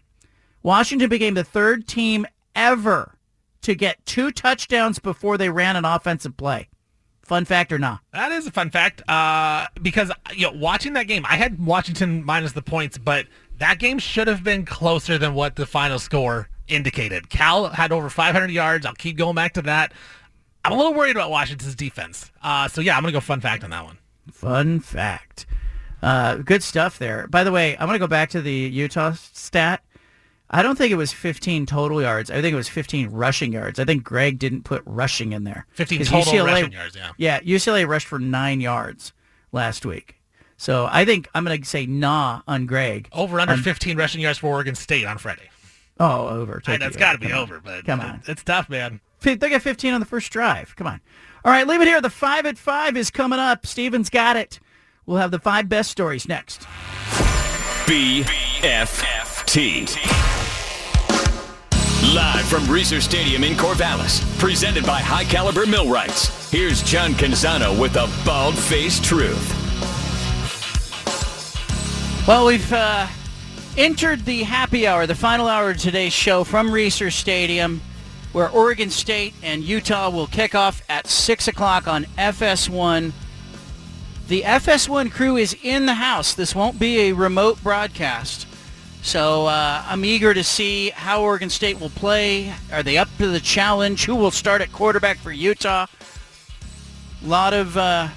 Washington 0.62 1.08
became 1.08 1.34
the 1.34 1.44
third 1.44 1.86
team 1.86 2.26
ever 2.54 3.18
to 3.62 3.74
get 3.74 4.04
two 4.06 4.30
touchdowns 4.30 4.98
before 4.98 5.36
they 5.36 5.50
ran 5.50 5.76
an 5.76 5.84
offensive 5.84 6.36
play. 6.36 6.68
Fun 7.22 7.44
fact 7.44 7.72
or 7.72 7.78
not? 7.78 8.00
That 8.14 8.32
is 8.32 8.46
a 8.46 8.50
fun 8.50 8.70
fact. 8.70 9.06
Uh, 9.08 9.66
because 9.82 10.10
you 10.34 10.50
know, 10.50 10.58
watching 10.58 10.94
that 10.94 11.08
game, 11.08 11.26
I 11.26 11.36
had 11.36 11.64
Washington 11.64 12.24
minus 12.24 12.52
the 12.52 12.62
points, 12.62 12.96
but 12.96 13.26
that 13.58 13.78
game 13.78 13.98
should 13.98 14.28
have 14.28 14.42
been 14.42 14.64
closer 14.64 15.18
than 15.18 15.34
what 15.34 15.56
the 15.56 15.66
final 15.66 15.98
score 15.98 16.48
indicated. 16.68 17.28
Cal 17.28 17.68
had 17.68 17.92
over 17.92 18.08
500 18.08 18.50
yards. 18.50 18.86
I'll 18.86 18.94
keep 18.94 19.18
going 19.18 19.34
back 19.34 19.54
to 19.54 19.62
that. 19.62 19.92
I'm 20.64 20.72
a 20.72 20.76
little 20.76 20.94
worried 20.94 21.16
about 21.16 21.30
Washington's 21.30 21.74
defense. 21.74 22.30
Uh, 22.42 22.68
so 22.68 22.80
yeah, 22.80 22.96
I'm 22.96 23.02
gonna 23.02 23.12
go 23.12 23.20
fun 23.20 23.40
fact 23.40 23.64
on 23.64 23.70
that 23.70 23.84
one. 23.84 23.98
Fun 24.32 24.80
fact. 24.80 25.46
Uh, 26.02 26.36
good 26.36 26.62
stuff 26.62 26.98
there. 26.98 27.26
By 27.28 27.42
the 27.42 27.50
way, 27.50 27.72
I'm 27.76 27.86
going 27.88 27.94
to 27.94 27.98
go 27.98 28.06
back 28.06 28.30
to 28.30 28.40
the 28.40 28.52
Utah 28.52 29.14
stat. 29.14 29.82
I 30.48 30.62
don't 30.62 30.76
think 30.78 30.92
it 30.92 30.96
was 30.96 31.12
15 31.12 31.66
total 31.66 32.00
yards. 32.00 32.30
I 32.30 32.34
think 32.40 32.52
it 32.52 32.56
was 32.56 32.68
15 32.68 33.10
rushing 33.10 33.52
yards. 33.52 33.80
I 33.80 33.84
think 33.84 34.04
Greg 34.04 34.38
didn't 34.38 34.62
put 34.62 34.82
rushing 34.86 35.32
in 35.32 35.42
there. 35.42 35.66
15 35.72 35.98
'Cause 35.98 36.08
total 36.08 36.46
rushing 36.46 36.70
yards, 36.72 36.94
yeah. 36.94 37.10
Yeah, 37.16 37.40
UCLA 37.40 37.84
rushed 37.84 38.06
for 38.06 38.20
nine 38.20 38.60
yards 38.60 39.12
last 39.50 39.84
week. 39.84 40.20
So 40.56 40.88
I 40.88 41.04
think 41.04 41.28
I'm 41.34 41.44
going 41.44 41.60
to 41.60 41.68
say 41.68 41.84
nah 41.86 42.42
on 42.46 42.66
Greg. 42.66 43.08
Over 43.10 43.40
under 43.40 43.54
On- 43.54 43.62
15 43.62 43.96
rushing 43.96 44.20
yards 44.20 44.38
for 44.38 44.46
Oregon 44.46 44.76
State 44.76 45.04
on 45.04 45.18
Friday. 45.18 45.50
Oh, 45.98 46.28
over. 46.28 46.62
I 46.64 46.70
Take 46.72 46.80
know 46.80 46.86
it 46.86 46.88
it's 46.90 46.96
got 46.96 47.14
to 47.14 47.18
be 47.18 47.32
over, 47.32 47.58
but 47.60 47.84
Come 47.84 48.00
on. 48.00 48.22
it's 48.28 48.44
tough, 48.44 48.68
man. 48.70 49.00
They 49.20 49.36
got 49.36 49.62
15 49.62 49.94
on 49.94 50.00
the 50.00 50.06
first 50.06 50.32
drive. 50.32 50.74
Come 50.76 50.86
on. 50.86 51.00
All 51.44 51.52
right, 51.52 51.66
leave 51.66 51.80
it 51.80 51.88
here. 51.88 52.00
The 52.00 52.10
five 52.10 52.46
at 52.46 52.58
five 52.58 52.96
is 52.96 53.10
coming 53.10 53.38
up. 53.38 53.66
Steven's 53.66 54.10
got 54.10 54.36
it. 54.36 54.60
We'll 55.06 55.18
have 55.18 55.30
the 55.30 55.38
five 55.38 55.68
best 55.68 55.90
stories 55.90 56.28
next. 56.28 56.66
BFFT. 57.86 58.68
Live 62.14 62.46
from 62.46 62.62
Reser 62.64 63.00
Stadium 63.00 63.44
in 63.44 63.54
Corvallis, 63.54 64.20
presented 64.38 64.86
by 64.86 65.00
High 65.00 65.24
Caliber 65.24 65.66
Millwrights. 65.66 66.50
Here's 66.50 66.82
John 66.82 67.12
Canzano 67.12 67.78
with 67.78 67.96
a 67.96 68.08
bald-faced 68.24 69.04
truth. 69.04 69.54
Well, 72.26 72.46
we've 72.46 72.72
uh, 72.72 73.06
entered 73.76 74.24
the 74.24 74.42
happy 74.42 74.86
hour, 74.86 75.06
the 75.06 75.14
final 75.14 75.48
hour 75.48 75.70
of 75.70 75.78
today's 75.78 76.12
show 76.12 76.44
from 76.44 76.70
Reser 76.70 77.12
Stadium, 77.12 77.80
where 78.32 78.48
Oregon 78.48 78.90
State 78.90 79.34
and 79.42 79.62
Utah 79.62 80.10
will 80.10 80.26
kick 80.26 80.54
off 80.54 80.82
at 80.88 81.06
6 81.06 81.48
o'clock 81.48 81.88
on 81.88 82.04
FS1. 82.16 83.12
The 84.28 84.42
FS1 84.42 85.10
crew 85.10 85.36
is 85.36 85.56
in 85.62 85.86
the 85.86 85.94
house. 85.94 86.34
This 86.34 86.54
won't 86.54 86.78
be 86.78 87.08
a 87.08 87.12
remote 87.12 87.62
broadcast. 87.62 88.46
So 89.02 89.46
uh, 89.46 89.82
I'm 89.86 90.04
eager 90.04 90.34
to 90.34 90.44
see 90.44 90.90
how 90.90 91.22
Oregon 91.22 91.48
State 91.48 91.80
will 91.80 91.90
play. 91.90 92.52
Are 92.72 92.82
they 92.82 92.98
up 92.98 93.08
to 93.18 93.28
the 93.28 93.40
challenge? 93.40 94.04
Who 94.04 94.14
will 94.14 94.30
start 94.30 94.60
at 94.60 94.72
quarterback 94.72 95.18
for 95.18 95.32
Utah? 95.32 95.86
A 97.24 97.26
lot 97.26 97.54
of 97.54 97.76
uh, 97.76 98.08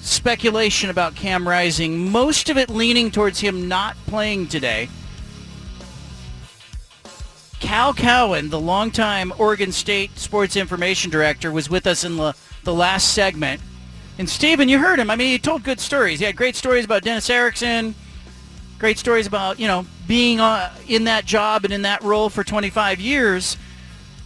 speculation 0.00 0.88
about 0.88 1.16
Cam 1.16 1.46
Rising, 1.46 2.10
most 2.10 2.48
of 2.48 2.56
it 2.56 2.70
leaning 2.70 3.10
towards 3.10 3.40
him 3.40 3.68
not 3.68 3.96
playing 4.06 4.46
today. 4.46 4.88
Hal 7.60 7.94
Cowan, 7.94 8.50
the 8.50 8.60
longtime 8.60 9.32
Oregon 9.38 9.72
State 9.72 10.18
sports 10.18 10.56
information 10.56 11.10
director, 11.10 11.50
was 11.50 11.70
with 11.70 11.86
us 11.86 12.04
in 12.04 12.16
the, 12.16 12.34
the 12.64 12.74
last 12.74 13.12
segment. 13.14 13.60
And 14.18 14.28
Steven, 14.28 14.68
you 14.68 14.78
heard 14.78 14.98
him. 14.98 15.10
I 15.10 15.16
mean, 15.16 15.28
he 15.30 15.38
told 15.38 15.62
good 15.62 15.80
stories. 15.80 16.18
He 16.20 16.24
had 16.24 16.36
great 16.36 16.56
stories 16.56 16.84
about 16.84 17.02
Dennis 17.02 17.28
Erickson, 17.28 17.94
great 18.78 18.98
stories 18.98 19.26
about, 19.26 19.58
you 19.58 19.66
know, 19.66 19.86
being 20.06 20.40
uh, 20.40 20.74
in 20.86 21.04
that 21.04 21.24
job 21.24 21.64
and 21.64 21.72
in 21.72 21.82
that 21.82 22.02
role 22.02 22.28
for 22.30 22.44
25 22.44 23.00
years. 23.00 23.56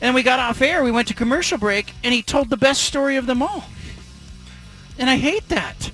And 0.01 0.15
we 0.15 0.23
got 0.23 0.39
off 0.39 0.61
air. 0.62 0.82
We 0.82 0.90
went 0.90 1.09
to 1.09 1.15
commercial 1.15 1.59
break, 1.59 1.93
and 2.02 2.15
he 2.15 2.23
told 2.23 2.51
the 2.51 2.57
best 2.57 2.82
story 2.85 3.16
of 3.16 3.27
them 3.27 3.43
all. 3.43 3.65
And 4.98 5.09
I 5.11 5.16
hate 5.16 5.48
that. 5.48 5.90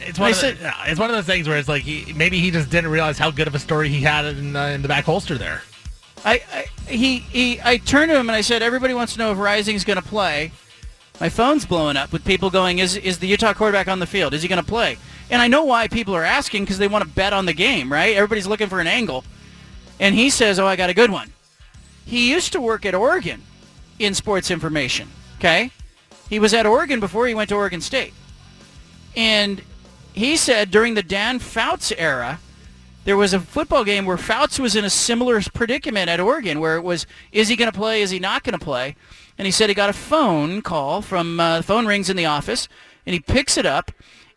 It's 0.00 0.18
one, 0.18 0.30
of 0.30 0.36
the, 0.36 0.40
said- 0.40 0.74
it's 0.86 1.00
one 1.00 1.10
of 1.10 1.16
those 1.16 1.26
things 1.26 1.48
where 1.48 1.58
it's 1.58 1.68
like 1.68 1.82
he, 1.82 2.12
maybe 2.12 2.38
he 2.38 2.50
just 2.50 2.70
didn't 2.70 2.90
realize 2.90 3.18
how 3.18 3.30
good 3.30 3.48
of 3.48 3.54
a 3.54 3.58
story 3.58 3.88
he 3.88 4.00
had 4.00 4.24
in, 4.24 4.54
uh, 4.54 4.66
in 4.66 4.82
the 4.82 4.88
back 4.88 5.04
holster 5.04 5.36
there. 5.36 5.62
I, 6.24 6.66
he 6.88 7.18
he 7.18 7.60
I 7.62 7.76
turned 7.76 8.10
to 8.10 8.18
him 8.18 8.28
and 8.28 8.36
I 8.36 8.40
said, 8.40 8.62
everybody 8.62 8.94
wants 8.94 9.12
to 9.14 9.18
know 9.18 9.32
if 9.32 9.38
Rising's 9.38 9.84
going 9.84 10.00
to 10.00 10.08
play. 10.08 10.52
My 11.20 11.28
phone's 11.28 11.64
blowing 11.64 11.96
up 11.96 12.12
with 12.12 12.24
people 12.24 12.50
going, 12.50 12.78
is 12.78 12.96
is 12.96 13.18
the 13.18 13.26
Utah 13.26 13.54
quarterback 13.54 13.88
on 13.88 14.00
the 14.00 14.06
field? 14.06 14.34
Is 14.34 14.42
he 14.42 14.48
going 14.48 14.62
to 14.62 14.68
play? 14.68 14.98
And 15.30 15.40
I 15.40 15.48
know 15.48 15.64
why 15.64 15.88
people 15.88 16.14
are 16.14 16.24
asking 16.24 16.64
because 16.64 16.78
they 16.78 16.88
want 16.88 17.04
to 17.04 17.10
bet 17.10 17.32
on 17.32 17.46
the 17.46 17.52
game, 17.52 17.92
right? 17.92 18.14
Everybody's 18.16 18.46
looking 18.46 18.68
for 18.68 18.80
an 18.80 18.86
angle. 18.86 19.24
And 19.98 20.14
he 20.14 20.30
says, 20.30 20.58
oh, 20.58 20.66
I 20.66 20.76
got 20.76 20.90
a 20.90 20.94
good 20.94 21.10
one. 21.10 21.32
He 22.04 22.30
used 22.30 22.52
to 22.52 22.60
work 22.60 22.84
at 22.86 22.94
Oregon 22.94 23.42
in 23.98 24.14
sports 24.14 24.50
information. 24.50 25.08
Okay, 25.38 25.70
he 26.28 26.38
was 26.38 26.54
at 26.54 26.66
Oregon 26.66 27.00
before 27.00 27.26
he 27.26 27.34
went 27.34 27.48
to 27.48 27.56
Oregon 27.56 27.80
State, 27.80 28.14
and 29.16 29.62
he 30.12 30.36
said 30.36 30.70
during 30.70 30.94
the 30.94 31.02
Dan 31.02 31.38
Fouts 31.38 31.92
era, 31.92 32.40
there 33.06 33.16
was 33.16 33.32
a 33.32 33.38
football 33.38 33.84
game 33.84 34.04
where 34.04 34.16
Fouts 34.16 34.58
was 34.58 34.74
in 34.74 34.84
a 34.84 34.90
similar 34.90 35.40
predicament 35.54 36.10
at 36.10 36.18
Oregon, 36.18 36.58
where 36.58 36.76
it 36.76 36.82
was, 36.82 37.06
is 37.30 37.46
he 37.46 37.54
going 37.54 37.70
to 37.70 37.78
play? 37.78 38.02
Is 38.02 38.10
he 38.10 38.18
not 38.18 38.42
going 38.42 38.58
to 38.58 38.64
play? 38.64 38.96
And 39.38 39.46
he 39.46 39.52
said 39.52 39.68
he 39.68 39.76
got 39.76 39.88
a 39.88 39.92
phone 39.92 40.60
call 40.60 41.02
from 41.02 41.38
uh, 41.38 41.58
the 41.58 41.62
phone 41.62 41.86
rings 41.86 42.10
in 42.10 42.16
the 42.16 42.26
office, 42.26 42.68
and 43.06 43.14
he 43.14 43.20
picks 43.20 43.56
it 43.56 43.64
up, 43.64 43.92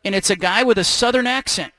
and 0.05 0.13
it's 0.13 0.29
a 0.29 0.35
guy 0.35 0.61
with 0.61 0.77
a 0.77 0.83
southern 0.83 1.25
accent 1.25 1.73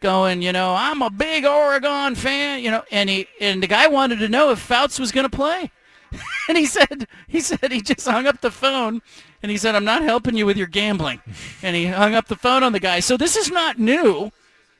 going, 0.00 0.42
you 0.42 0.52
know, 0.52 0.74
I'm 0.74 1.00
a 1.00 1.08
big 1.08 1.46
Oregon 1.46 2.14
fan, 2.14 2.62
you 2.62 2.70
know, 2.70 2.84
and 2.90 3.08
he 3.08 3.26
and 3.40 3.62
the 3.62 3.66
guy 3.66 3.86
wanted 3.86 4.18
to 4.18 4.28
know 4.28 4.50
if 4.50 4.58
Fouts 4.58 4.98
was 4.98 5.12
going 5.12 5.28
to 5.28 5.34
play. 5.34 5.70
and 6.48 6.58
he 6.58 6.66
said 6.66 7.06
he 7.26 7.40
said 7.40 7.72
he 7.72 7.80
just 7.80 8.06
hung 8.06 8.26
up 8.26 8.42
the 8.42 8.50
phone 8.50 9.00
and 9.42 9.50
he 9.50 9.56
said 9.56 9.74
I'm 9.74 9.84
not 9.84 10.02
helping 10.02 10.36
you 10.36 10.44
with 10.44 10.58
your 10.58 10.66
gambling. 10.66 11.22
And 11.62 11.74
he 11.74 11.86
hung 11.86 12.14
up 12.14 12.26
the 12.28 12.36
phone 12.36 12.62
on 12.62 12.72
the 12.72 12.80
guy. 12.80 13.00
So 13.00 13.16
this 13.16 13.34
is 13.34 13.50
not 13.50 13.78
new. 13.78 14.30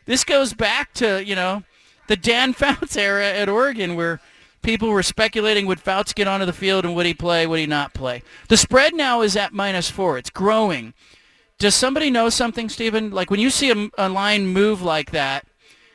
This 0.07 0.25
goes 0.25 0.53
back 0.53 0.93
to, 0.95 1.25
you 1.25 1.35
know, 1.35 1.65
the 2.09 2.17
Dan 2.17 2.53
Fouts 2.55 2.97
era 2.97 3.27
at 3.27 3.49
Oregon 3.49 3.95
where 3.95 4.21
people 4.63 4.89
were 4.89 5.03
speculating 5.03 5.67
would 5.67 5.81
Fouts 5.81 6.13
get 6.13 6.29
onto 6.29 6.47
the 6.47 6.53
field 6.53 6.85
and 6.85 6.95
would 6.95 7.07
he 7.07 7.15
play, 7.15 7.47
would 7.47 7.59
he 7.59 7.67
not 7.67 7.95
play. 7.95 8.23
The 8.49 8.57
spread 8.57 8.95
now 8.95 9.23
is 9.23 9.37
at 9.37 9.53
minus 9.53 9.91
4. 9.91 10.19
It's 10.19 10.31
growing. 10.31 10.95
Does 11.59 11.75
somebody 11.75 12.11
know 12.11 12.29
something, 12.29 12.69
Stephen? 12.69 13.11
Like 13.11 13.31
when 13.31 13.41
you 13.41 13.51
see 13.51 13.71
a, 13.71 13.89
a 13.99 14.09
line 14.09 14.47
move 14.47 14.83
like 14.83 15.11
that, 15.13 15.47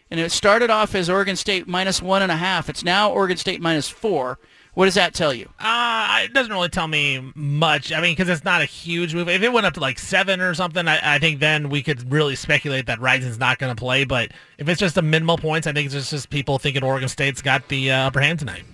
and 0.10 0.20
it 0.20 0.32
started 0.32 0.70
off 0.70 0.96
as 0.96 1.10
Oregon 1.10 1.36
State 1.36 1.68
minus 1.68 2.02
one 2.02 2.22
and 2.22 2.32
a 2.32 2.38
half, 2.38 2.70
it's 2.70 2.84
now 2.84 3.12
Oregon 3.12 3.36
State 3.36 3.60
minus 3.60 3.90
four. 3.90 4.40
What 4.78 4.86
does 4.86 4.94
that 4.94 5.16
tell 5.16 5.34
you? 5.34 5.50
Uh, 5.60 6.20
it 6.22 6.34
doesn't 6.34 6.54
really 6.54 6.70
tell 6.70 6.88
me 6.88 7.32
much. 7.34 7.92
I 7.92 8.00
mean, 8.00 8.12
because 8.12 8.30
it's 8.30 8.44
not 8.44 8.62
a 8.62 8.66
huge 8.66 9.16
move. 9.16 9.28
If 9.28 9.42
it 9.42 9.52
went 9.52 9.66
up 9.66 9.74
to 9.74 9.80
like 9.80 9.98
seven 9.98 10.40
or 10.40 10.54
something, 10.54 10.88
I, 10.88 11.16
I 11.16 11.18
think 11.18 11.40
then 11.40 11.70
we 11.70 11.82
could 11.82 12.12
really 12.12 12.36
speculate 12.36 12.86
that 12.86 13.02
Rising's 13.02 13.40
not 13.40 13.58
going 13.58 13.76
to 13.76 13.80
play. 13.80 14.04
But 14.04 14.34
if 14.60 14.70
it's 14.70 14.80
just 14.80 14.96
a 14.96 15.02
minimal 15.02 15.40
points, 15.40 15.66
I 15.66 15.74
think 15.74 15.88
it's 15.88 15.96
just, 15.96 16.12
just 16.12 16.30
people 16.30 16.60
thinking 16.60 16.84
Oregon 16.84 17.10
State's 17.10 17.42
got 17.42 17.68
the 17.70 17.92
uh, 17.92 18.06
upper 18.06 18.20
hand 18.20 18.38
tonight. 18.38 18.66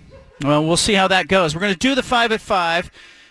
Well, 0.42 0.66
we'll 0.66 0.76
see 0.76 0.92
how 0.92 1.08
that 1.08 1.26
goes. 1.26 1.54
We're 1.54 1.62
going 1.62 1.72
to 1.72 1.78
do 1.78 1.94
the 1.94 2.02
five 2.02 2.32
at 2.32 2.42
five, 2.42 2.90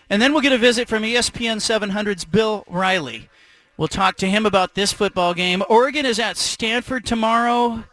and 0.09 0.19
then 0.19 0.33
we'll 0.33 0.41
get 0.41 0.51
a 0.51 0.57
visit 0.57 0.87
from 0.89 1.03
ESPN 1.03 1.57
700's 1.57 2.25
Bill 2.25 2.63
Riley. 2.67 3.29
We'll 3.77 3.87
talk 3.87 4.17
to 4.17 4.27
him 4.27 4.47
about 4.47 4.73
this 4.73 4.91
football 4.91 5.35
game. 5.35 5.61
Oregon 5.69 6.07
is 6.07 6.17
at 6.17 6.37
Stanford 6.37 7.05
tomorrow. 7.05 7.83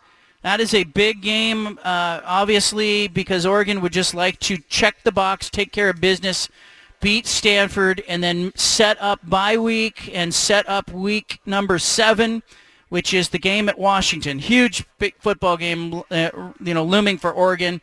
That 0.42 0.60
is 0.60 0.72
a 0.72 0.84
big 0.84 1.20
game, 1.20 1.78
uh, 1.84 2.20
obviously, 2.24 3.08
because 3.08 3.44
Oregon 3.44 3.82
would 3.82 3.92
just 3.92 4.14
like 4.14 4.38
to 4.40 4.56
check 4.68 5.02
the 5.02 5.12
box, 5.12 5.50
take 5.50 5.70
care 5.70 5.90
of 5.90 6.00
business, 6.00 6.48
beat 7.00 7.26
Stanford, 7.26 8.02
and 8.08 8.22
then 8.22 8.52
set 8.54 8.96
up 9.02 9.20
bye 9.28 9.58
week 9.58 10.10
and 10.14 10.32
set 10.32 10.66
up 10.66 10.90
week 10.92 11.40
number 11.44 11.78
seven, 11.78 12.42
which 12.88 13.12
is 13.12 13.28
the 13.28 13.38
game 13.38 13.68
at 13.68 13.78
Washington. 13.78 14.38
Huge 14.38 14.84
big 14.98 15.14
football 15.18 15.58
game, 15.58 16.02
uh, 16.10 16.30
you 16.62 16.72
know, 16.72 16.84
looming 16.84 17.18
for 17.18 17.32
Oregon. 17.32 17.82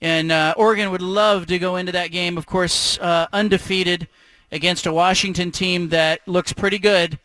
And 0.00 0.30
uh, 0.30 0.54
Oregon 0.56 0.92
would 0.92 1.02
love 1.02 1.46
to 1.46 1.58
go 1.58 1.76
into 1.76 1.90
that 1.90 2.12
game, 2.12 2.38
of 2.38 2.46
course, 2.46 2.96
uh, 3.00 3.26
undefeated 3.32 4.06
against 4.52 4.86
a 4.86 4.92
Washington 4.92 5.50
team 5.50 5.88
that 5.88 6.20
looks 6.28 6.52
pretty 6.52 6.78
good, 6.78 7.18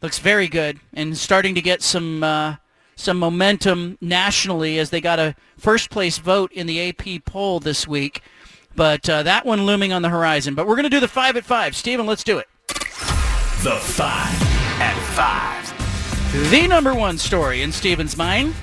looks 0.00 0.18
very 0.18 0.48
good, 0.48 0.80
and 0.94 1.16
starting 1.16 1.54
to 1.54 1.60
get 1.60 1.82
some 1.82 2.24
uh, 2.24 2.56
some 2.96 3.18
momentum 3.18 3.98
nationally 4.00 4.78
as 4.78 4.90
they 4.90 5.00
got 5.00 5.18
a 5.18 5.34
first 5.56 5.90
place 5.90 6.18
vote 6.18 6.52
in 6.52 6.66
the 6.66 6.88
AP 6.88 7.24
poll 7.24 7.60
this 7.60 7.86
week. 7.86 8.22
But 8.76 9.08
uh, 9.08 9.22
that 9.22 9.46
one 9.46 9.66
looming 9.66 9.92
on 9.92 10.02
the 10.02 10.08
horizon. 10.08 10.54
But 10.54 10.66
we're 10.66 10.74
going 10.76 10.84
to 10.84 10.90
do 10.90 11.00
the 11.00 11.08
five 11.08 11.36
at 11.36 11.44
five. 11.44 11.76
Steven, 11.76 12.06
let's 12.06 12.24
do 12.24 12.38
it. 12.38 12.46
The 12.68 13.76
five 13.80 14.42
at 14.80 14.96
five. 15.14 16.50
The 16.50 16.66
number 16.66 16.94
one 16.94 17.16
story 17.18 17.62
in 17.62 17.70
Steven's 17.70 18.16
mind. 18.16 18.54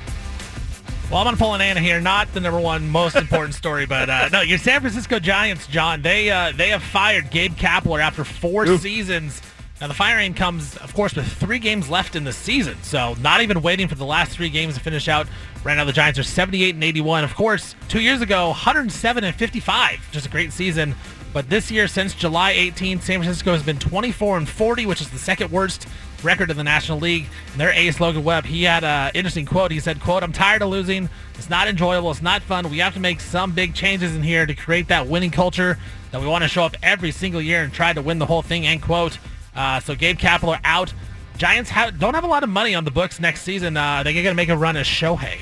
Well, 1.10 1.20
I'm 1.20 1.26
going 1.26 1.36
to 1.36 1.42
pull 1.42 1.54
an 1.54 1.62
Anna 1.62 1.82
here. 1.82 2.00
Not 2.00 2.34
the 2.34 2.40
number 2.40 2.60
one 2.60 2.90
most 2.90 3.16
important 3.18 3.54
story, 3.54 3.86
but 3.86 4.10
uh, 4.10 4.30
no, 4.32 4.42
your 4.42 4.58
San 4.58 4.80
Francisco 4.80 5.20
Giants, 5.20 5.68
John. 5.68 6.02
They 6.02 6.30
uh, 6.30 6.54
they 6.56 6.70
have 6.70 6.82
fired 6.82 7.32
Gabe 7.32 7.56
Kapler 7.56 8.02
after 8.02 8.24
four 8.24 8.66
Oof. 8.66 8.82
seasons. 8.82 9.42
Now 9.82 9.88
the 9.88 9.96
firing 9.96 10.36
comes, 10.36 10.78
of 10.78 10.94
course, 10.94 11.16
with 11.16 11.26
three 11.26 11.58
games 11.58 11.90
left 11.90 12.16
in 12.16 12.24
the 12.24 12.32
season, 12.32 12.78
so 12.84 13.16
not 13.20 13.42
even 13.42 13.64
waiting 13.64 13.88
for 13.88 13.96
the 13.96 14.06
last 14.06 14.32
three 14.32 14.50
games 14.50 14.76
to 14.76 14.80
finish 14.80 15.08
out. 15.08 15.28
Right 15.64 15.76
now, 15.76 15.86
the 15.86 15.92
Giants 15.92 16.20
are 16.20 16.24
78 16.24 16.76
and 16.76 16.84
81. 16.84 17.24
Of 17.24 17.34
course, 17.34 17.74
two 17.88 18.00
years 18.00 18.22
ago, 18.22 18.50
107 18.50 19.24
and 19.24 19.36
55, 19.36 20.12
just 20.12 20.28
a 20.28 20.30
great 20.30 20.54
season. 20.54 20.94
But 21.34 21.50
this 21.50 21.72
year, 21.72 21.88
since 21.88 22.14
July 22.14 22.54
18th, 22.54 23.02
San 23.02 23.22
Francisco 23.22 23.54
has 23.54 23.64
been 23.64 23.80
24 23.80 24.38
and 24.38 24.48
40, 24.48 24.86
which 24.86 25.02
is 25.02 25.10
the 25.10 25.18
second 25.18 25.52
worst 25.52 25.88
record 26.22 26.52
in 26.52 26.58
the 26.58 26.64
National 26.64 27.00
League. 27.00 27.26
And 27.52 27.60
their 27.60 27.72
ace, 27.72 28.00
Logan 28.00 28.24
Webb, 28.24 28.46
he 28.46 28.64
had 28.64 28.84
an 28.84 29.12
interesting 29.16 29.48
quote. 29.48 29.72
He 29.72 29.80
said, 29.80 30.00
quote, 30.00 30.22
I'm 30.22 30.34
tired 30.34 30.62
of 30.62 30.70
losing. 30.70 31.10
It's 31.36 31.50
not 31.50 31.68
enjoyable. 31.68 32.12
It's 32.12 32.22
not 32.22 32.44
fun. 32.44 32.70
We 32.70 32.78
have 32.80 32.94
to 32.94 33.00
make 33.00 33.20
some 33.20 33.54
big 33.54 33.74
changes 33.74 34.16
in 34.16 34.22
here 34.22 34.46
to 34.46 34.54
create 34.54 34.90
that 34.90 35.08
winning 35.08 35.32
culture 35.32 35.80
that 36.12 36.22
we 36.22 36.28
want 36.28 36.44
to 36.44 36.48
show 36.48 36.66
up 36.66 36.78
every 36.84 37.10
single 37.10 37.42
year 37.42 37.64
and 37.64 37.74
try 37.74 37.94
to 37.94 38.02
win 38.04 38.20
the 38.20 38.28
whole 38.28 38.44
thing, 38.44 38.68
end 38.68 38.84
quote. 38.84 39.18
Uh, 39.56 39.80
so 39.80 39.96
Gabe 39.96 40.18
Kapler 40.18 40.60
out. 40.64 40.94
Giants 41.38 41.70
have, 41.72 42.00
don't 42.00 42.14
have 42.14 42.24
a 42.24 42.28
lot 42.28 42.44
of 42.44 42.50
money 42.50 42.76
on 42.76 42.84
the 42.84 42.92
books 42.92 43.20
next 43.20 43.42
season. 43.42 43.76
Uh, 43.76 44.04
they're 44.04 44.14
going 44.14 44.26
to 44.26 44.34
make 44.34 44.50
a 44.50 44.58
run 44.58 44.78
as 44.78 44.86
Shohei. 44.86 45.40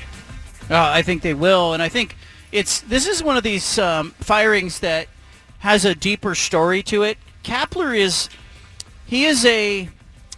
Uh, 0.70 0.76
I 0.76 1.02
think 1.02 1.22
they 1.22 1.34
will, 1.34 1.74
and 1.74 1.82
I 1.82 1.88
think 1.88 2.16
it's 2.52 2.80
this 2.82 3.06
is 3.06 3.22
one 3.22 3.36
of 3.36 3.42
these 3.42 3.78
um, 3.78 4.12
firings 4.20 4.80
that 4.80 5.08
has 5.58 5.84
a 5.84 5.94
deeper 5.94 6.34
story 6.34 6.82
to 6.84 7.02
it. 7.02 7.18
Kapler 7.42 7.96
is 7.96 8.28
he 9.04 9.24
is 9.24 9.44
a 9.44 9.88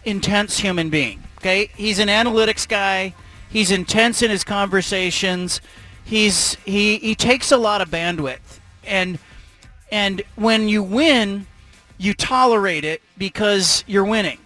intense 0.03 0.59
human 0.59 0.89
being. 0.89 1.23
Okay, 1.37 1.69
he's 1.75 1.99
an 1.99 2.07
analytics 2.07 2.67
guy. 2.67 3.13
He's 3.49 3.69
intense 3.69 4.23
in 4.23 4.31
his 4.31 4.43
conversations. 4.43 5.61
He's 6.03 6.55
he 6.65 6.97
he 6.97 7.13
takes 7.13 7.51
a 7.51 7.57
lot 7.57 7.81
of 7.81 7.89
bandwidth, 7.89 8.59
and 8.83 9.19
and 9.91 10.23
when 10.35 10.67
you 10.67 10.81
win, 10.81 11.45
you 12.03 12.13
tolerate 12.13 12.83
it 12.83 13.01
because 13.17 13.83
you're 13.87 14.03
winning. 14.03 14.39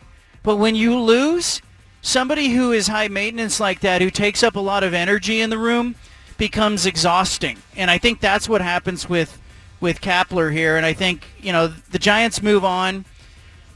But 0.44 0.58
when 0.58 0.76
you 0.76 0.98
lose, 0.98 1.62
somebody 2.02 2.50
who 2.50 2.72
is 2.72 2.88
high 2.88 3.08
maintenance 3.08 3.60
like 3.60 3.80
that, 3.82 4.02
who 4.02 4.12
takes 4.12 4.44
up 4.44 4.56
a 4.56 4.60
lot 4.60 4.84
of 4.84 4.94
energy 4.94 5.42
in 5.42 5.50
the 5.50 5.58
room, 5.58 5.96
becomes 6.38 6.86
exhausting. 6.86 7.58
And 7.76 7.90
I 7.90 7.98
think 7.98 8.20
that's 8.20 8.48
what 8.48 8.62
happens 8.62 9.10
with 9.10 9.42
with 9.80 10.02
Kapler 10.02 10.52
here. 10.52 10.78
And 10.78 10.86
I 10.86 10.94
think 10.94 11.26
you 11.40 11.52
know 11.52 11.68
the 11.68 12.00
Giants 12.00 12.44
move 12.44 12.64
on, 12.64 13.06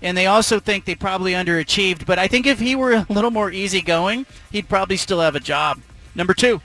and 0.02 0.16
they 0.16 0.28
also 0.28 0.60
think 0.60 0.86
they 0.86 0.96
probably 0.96 1.34
underachieved. 1.34 2.06
But 2.06 2.20
I 2.20 2.28
think 2.28 2.46
if 2.46 2.60
he 2.60 2.76
were 2.76 2.94
a 2.94 3.06
little 3.10 3.32
more 3.32 3.52
easygoing, 3.52 4.28
he'd 4.52 4.70
probably 4.70 4.98
still 4.98 5.22
have 5.22 5.36
a 5.36 5.40
job. 5.40 5.80
Number 6.14 6.34
two. 6.34 6.62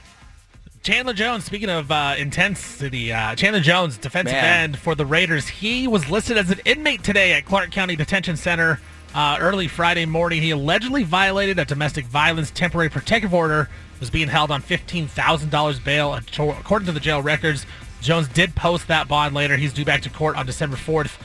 Chandler 0.87 1.15
Jones, 1.15 1.45
speaking 1.45 1.69
of 1.69 1.91
uh, 1.91 2.15
intensity, 2.17 3.13
uh, 3.13 3.35
Chandler 3.35 3.59
Jones, 3.59 3.99
defensive 3.99 4.35
Man. 4.35 4.71
end 4.71 4.79
for 4.79 4.95
the 4.95 5.05
Raiders, 5.05 5.49
he 5.49 5.89
was 5.89 6.09
listed 6.09 6.39
as 6.39 6.49
an 6.53 6.61
inmate 6.65 7.03
today 7.03 7.33
at 7.33 7.45
Clark 7.45 7.73
County 7.73 7.97
Detention 7.97 8.37
Center 8.37 8.79
uh, 9.13 9.37
early 9.41 9.67
Friday 9.67 10.07
morning. 10.07 10.43
He 10.43 10.53
allegedly 10.53 11.03
violated 11.03 11.59
a 11.59 11.65
domestic 11.65 12.05
violence 12.05 12.53
temporary 12.53 12.89
protective 12.89 13.35
order, 13.35 13.69
was 13.99 14.11
being 14.11 14.29
held 14.29 14.53
on 14.53 14.63
$15,000 14.63 15.85
bail. 15.85 16.15
According 16.15 16.87
to 16.87 16.93
the 16.93 17.01
jail 17.01 17.21
records, 17.21 17.67
Jones 18.01 18.29
did 18.29 18.55
post 18.55 18.87
that 18.87 19.09
bond 19.09 19.35
later. 19.35 19.57
He's 19.57 19.73
due 19.73 19.85
back 19.85 20.03
to 20.03 20.11
court 20.11 20.37
on 20.37 20.47
December 20.47 20.77
4th. 20.77 21.19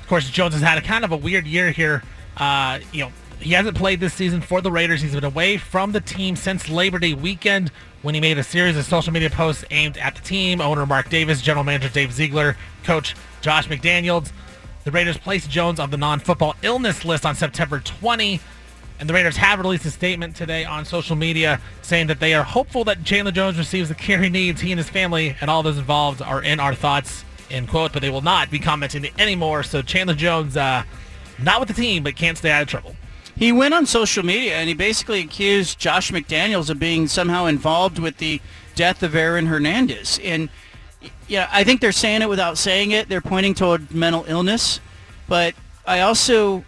Of 0.00 0.06
course, 0.06 0.30
Jones 0.30 0.54
has 0.54 0.62
had 0.62 0.78
a 0.78 0.82
kind 0.82 1.04
of 1.04 1.10
a 1.10 1.16
weird 1.16 1.48
year 1.48 1.72
here. 1.72 2.04
Uh, 2.36 2.78
you 2.92 3.06
know, 3.06 3.12
he 3.40 3.52
hasn't 3.52 3.76
played 3.76 4.00
this 4.00 4.14
season 4.14 4.40
for 4.40 4.60
the 4.60 4.70
Raiders. 4.70 5.00
He's 5.00 5.14
been 5.14 5.24
away 5.24 5.56
from 5.56 5.92
the 5.92 6.00
team 6.00 6.36
since 6.36 6.68
Labor 6.68 6.98
Day 6.98 7.14
weekend 7.14 7.70
when 8.02 8.14
he 8.14 8.20
made 8.20 8.38
a 8.38 8.42
series 8.42 8.76
of 8.76 8.84
social 8.84 9.12
media 9.12 9.30
posts 9.30 9.64
aimed 9.70 9.96
at 9.96 10.14
the 10.14 10.22
team. 10.22 10.60
Owner 10.60 10.86
Mark 10.86 11.08
Davis, 11.08 11.40
general 11.40 11.64
manager 11.64 11.88
Dave 11.88 12.12
Ziegler, 12.12 12.56
coach 12.84 13.14
Josh 13.40 13.68
McDaniels. 13.68 14.32
The 14.84 14.90
Raiders 14.90 15.16
placed 15.18 15.50
Jones 15.50 15.80
on 15.80 15.90
the 15.90 15.96
non-football 15.96 16.54
illness 16.62 17.04
list 17.04 17.26
on 17.26 17.34
September 17.34 17.80
20. 17.80 18.40
And 18.98 19.08
the 19.08 19.14
Raiders 19.14 19.36
have 19.38 19.58
released 19.58 19.86
a 19.86 19.90
statement 19.90 20.36
today 20.36 20.64
on 20.66 20.84
social 20.84 21.16
media 21.16 21.60
saying 21.80 22.08
that 22.08 22.20
they 22.20 22.34
are 22.34 22.44
hopeful 22.44 22.84
that 22.84 23.04
Chandler 23.04 23.32
Jones 23.32 23.56
receives 23.56 23.88
the 23.88 23.94
care 23.94 24.22
he 24.22 24.28
needs. 24.28 24.60
He 24.60 24.72
and 24.72 24.78
his 24.78 24.90
family 24.90 25.36
and 25.40 25.50
all 25.50 25.62
those 25.62 25.78
involved 25.78 26.20
are 26.20 26.42
in 26.42 26.60
our 26.60 26.74
thoughts, 26.74 27.24
end 27.50 27.68
quote. 27.68 27.94
But 27.94 28.02
they 28.02 28.10
will 28.10 28.20
not 28.20 28.50
be 28.50 28.58
commenting 28.58 29.06
anymore. 29.18 29.62
So 29.62 29.80
Chandler 29.80 30.14
Jones, 30.14 30.56
uh, 30.56 30.82
not 31.38 31.60
with 31.60 31.68
the 31.68 31.74
team, 31.74 32.02
but 32.02 32.16
can't 32.16 32.36
stay 32.36 32.50
out 32.50 32.62
of 32.62 32.68
trouble. 32.68 32.94
He 33.40 33.52
went 33.52 33.72
on 33.72 33.86
social 33.86 34.22
media 34.22 34.56
and 34.56 34.68
he 34.68 34.74
basically 34.74 35.20
accused 35.20 35.78
Josh 35.78 36.12
McDaniels 36.12 36.68
of 36.68 36.78
being 36.78 37.08
somehow 37.08 37.46
involved 37.46 37.98
with 37.98 38.18
the 38.18 38.38
death 38.74 39.02
of 39.02 39.14
Aaron 39.14 39.46
Hernandez. 39.46 40.20
And 40.22 40.50
yeah, 41.26 41.48
I 41.50 41.64
think 41.64 41.80
they're 41.80 41.90
saying 41.90 42.20
it 42.20 42.28
without 42.28 42.58
saying 42.58 42.90
it. 42.90 43.08
They're 43.08 43.22
pointing 43.22 43.54
toward 43.54 43.94
mental 43.94 44.26
illness, 44.28 44.78
but 45.26 45.54
I 45.86 46.00
also 46.00 46.64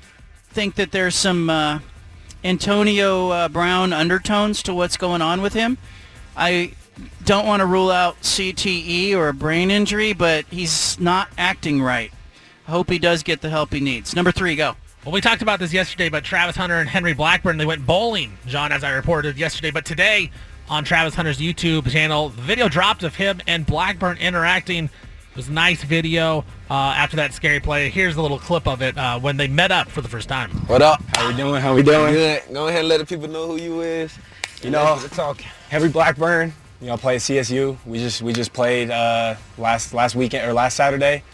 think 0.49 0.77
that 0.77 0.93
there's 0.93 1.15
some 1.15 1.51
uh, 1.51 1.81
Antonio 2.43 3.29
uh, 3.29 3.49
Brown 3.51 3.93
undertones 3.93 4.63
to 4.63 4.73
what's 4.73 4.97
going 4.97 5.21
on 5.21 5.43
with 5.43 5.53
him. 5.53 5.77
I 6.35 6.73
don't 7.27 7.47
want 7.47 7.61
to 7.61 7.67
rule 7.67 7.91
out 7.91 8.19
CTE 8.23 9.13
or 9.13 9.29
a 9.29 9.35
brain 9.35 9.71
injury, 9.71 10.15
but 10.15 10.47
he's 10.47 10.99
not 10.99 11.29
acting 11.37 11.83
right. 11.83 12.11
I 12.67 12.71
hope 12.71 12.89
he 12.89 12.99
does 12.99 13.23
get 13.23 13.43
the 13.43 13.51
help 13.51 13.75
he 13.75 13.81
needs. 13.81 14.17
Number 14.17 14.33
three, 14.33 14.57
go. 14.57 14.77
Well, 15.05 15.11
we 15.11 15.21
talked 15.21 15.43
about 15.43 15.59
this 15.59 15.73
yesterday, 15.73 16.09
but 16.09 16.23
Travis 16.23 16.55
Hunter 16.55 16.77
and 16.77 16.89
Henry 16.89 17.13
Blackburn, 17.13 17.57
they 17.57 17.67
went 17.67 17.85
bowling, 17.85 18.39
John, 18.47 18.71
as 18.71 18.85
I 18.85 18.93
reported 18.93 19.37
yesterday. 19.37 19.73
But 19.73 19.85
today 19.85 20.31
on 20.69 20.85
Travis 20.85 21.13
Hunter's 21.17 21.39
YouTube 21.39 21.91
channel, 21.91 22.29
the 22.29 22.43
video 22.43 22.69
dropped 22.69 23.03
of 23.03 23.17
him 23.17 23.41
and 23.49 23.67
Blackburn 23.67 24.17
interacting. 24.19 24.85
It 24.85 25.37
was 25.37 25.49
a 25.49 25.53
nice 25.53 25.83
video 25.83 26.45
uh, 26.71 26.75
after 26.75 27.17
that 27.17 27.35
scary 27.35 27.59
play. 27.59 27.91
Here's 27.91 28.15
a 28.15 28.23
little 28.23 28.39
clip 28.39 28.69
of 28.69 28.81
it 28.81 28.97
uh, 28.97 29.19
when 29.19 29.37
they 29.37 29.49
met 29.49 29.73
up 29.73 29.89
for 29.89 30.03
the 30.03 30.09
first 30.09 30.29
time. 30.29 30.51
What 30.69 30.83
up? 30.83 31.03
How 31.17 31.27
we 31.27 31.37
doing? 31.37 31.61
How 31.61 31.75
we 31.75 31.83
doing? 31.83 32.15
Good. 32.15 32.43
Go 32.53 32.69
ahead 32.69 32.81
and 32.81 32.89
let 32.89 33.01
the 33.01 33.07
people 33.07 33.27
know 33.27 33.49
who 33.49 33.57
you 33.57 33.81
is. 33.81 34.17
You 34.63 34.71
know, 34.71 35.01
talk. 35.11 35.41
Henry 35.69 35.89
Blackburn. 35.89 36.53
You 36.81 36.87
know, 36.87 36.97
play 36.97 37.17
at 37.17 37.23
CSU. 37.23 37.77
We 37.87 37.99
just 37.99 38.23
we 38.23 38.33
just 38.33 38.53
played 38.53 38.93
uh, 38.93 39.35
last 39.59 39.95
last 39.95 40.15
weekend 40.15 40.49
or 40.49 40.53
last 40.53 40.77
Saturday. 40.77 41.25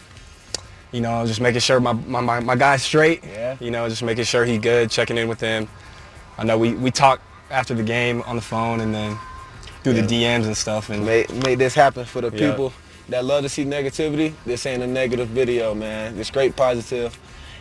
You 0.91 1.01
know, 1.01 1.25
just 1.25 1.39
making 1.41 1.61
sure 1.61 1.79
my, 1.79 1.93
my, 1.93 2.19
my, 2.19 2.39
my 2.39 2.55
guy's 2.55 2.81
straight. 2.81 3.23
Yeah. 3.23 3.57
You 3.59 3.69
know, 3.71 3.87
just 3.89 4.01
making 4.03 4.23
sure 4.23 4.43
he 4.45 4.57
good, 4.57 4.89
checking 4.89 5.17
in 5.17 5.27
with 5.27 5.39
him. 5.39 5.67
I 6.37 6.43
know 6.43 6.57
we, 6.57 6.73
we 6.73 6.89
talked 6.91 7.21
after 7.51 7.73
the 7.73 7.83
game 7.83 8.21
on 8.25 8.35
the 8.35 8.41
phone 8.41 8.79
and 8.79 8.93
then 8.93 9.17
through 9.83 9.93
the 9.93 10.01
DMs 10.01 10.45
and 10.45 10.57
stuff. 10.57 10.89
And 10.89 11.05
Make, 11.05 11.31
make 11.43 11.57
this 11.59 11.73
happen 11.75 12.05
for 12.05 12.21
the 12.21 12.29
Yeah. 12.35 12.51
people 12.51 12.73
that 13.09 13.23
love 13.25 13.43
to 13.43 13.49
see 13.49 13.65
negativity. 13.65 14.33
This 14.45 14.65
ain't 14.65 14.81
a 14.83 14.87
negative 14.87 15.27
video, 15.29 15.73
man. 15.75 16.17
It's 16.19 16.31
great 16.31 16.55
positive. 16.55 17.17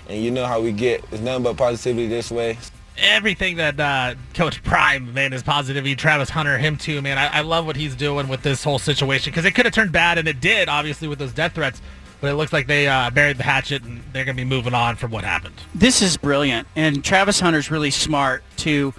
And 0.09 0.23
you 0.23 0.31
know 0.31 0.47
how 0.47 0.61
we 0.61 0.73
get. 0.73 1.05
It's 1.13 1.21
nothing 1.21 1.43
but 1.45 1.57
positivity 1.59 2.07
this 2.07 2.31
way. 2.31 2.57
everything 2.97 3.57
that 3.57 3.79
uh, 3.79 4.15
Coach 4.35 4.63
Prime, 4.65 5.13
man, 5.15 5.33
is 5.33 5.43
positivity. 5.43 5.95
Travis 5.95 6.31
Hunter, 6.31 6.59
him 6.59 6.77
too, 6.77 7.01
man. 7.03 7.17
I, 7.19 7.27
I 7.39 7.41
love 7.43 7.67
what 7.67 7.77
he's 7.77 7.95
doing 7.95 8.27
with 8.27 8.43
this 8.43 8.65
whole 8.65 8.79
situation 8.79 9.31
because 9.31 9.45
it 9.45 9.53
could 9.55 9.67
have 9.67 9.75
turned 9.75 9.93
bad, 9.93 10.19
and 10.19 10.27
it 10.27 10.41
did, 10.41 10.69
obviously, 10.69 11.07
with 11.09 11.19
those 11.19 11.33
death 11.33 11.55
threats. 11.55 11.81
But 12.20 12.31
it 12.31 12.35
looks 12.35 12.53
like 12.53 12.66
they 12.66 12.89
uh, 12.89 13.11
buried 13.11 13.39
the 13.39 13.45
hatchet, 13.45 13.85
and 13.85 14.03
they're 14.12 14.24
going 14.24 14.36
to 14.36 14.43
be 14.43 14.49
moving 14.49 14.74
on 14.74 14.97
from 14.97 15.11
what 15.11 15.24
happened. 15.24 15.55
this 15.74 16.03
is 16.03 16.16
brilliant, 16.16 16.66
and 16.74 17.05
Travis 17.05 17.40
Hunter's 17.40 17.70
really 17.70 17.90
smart 17.90 18.43
to 18.59 18.93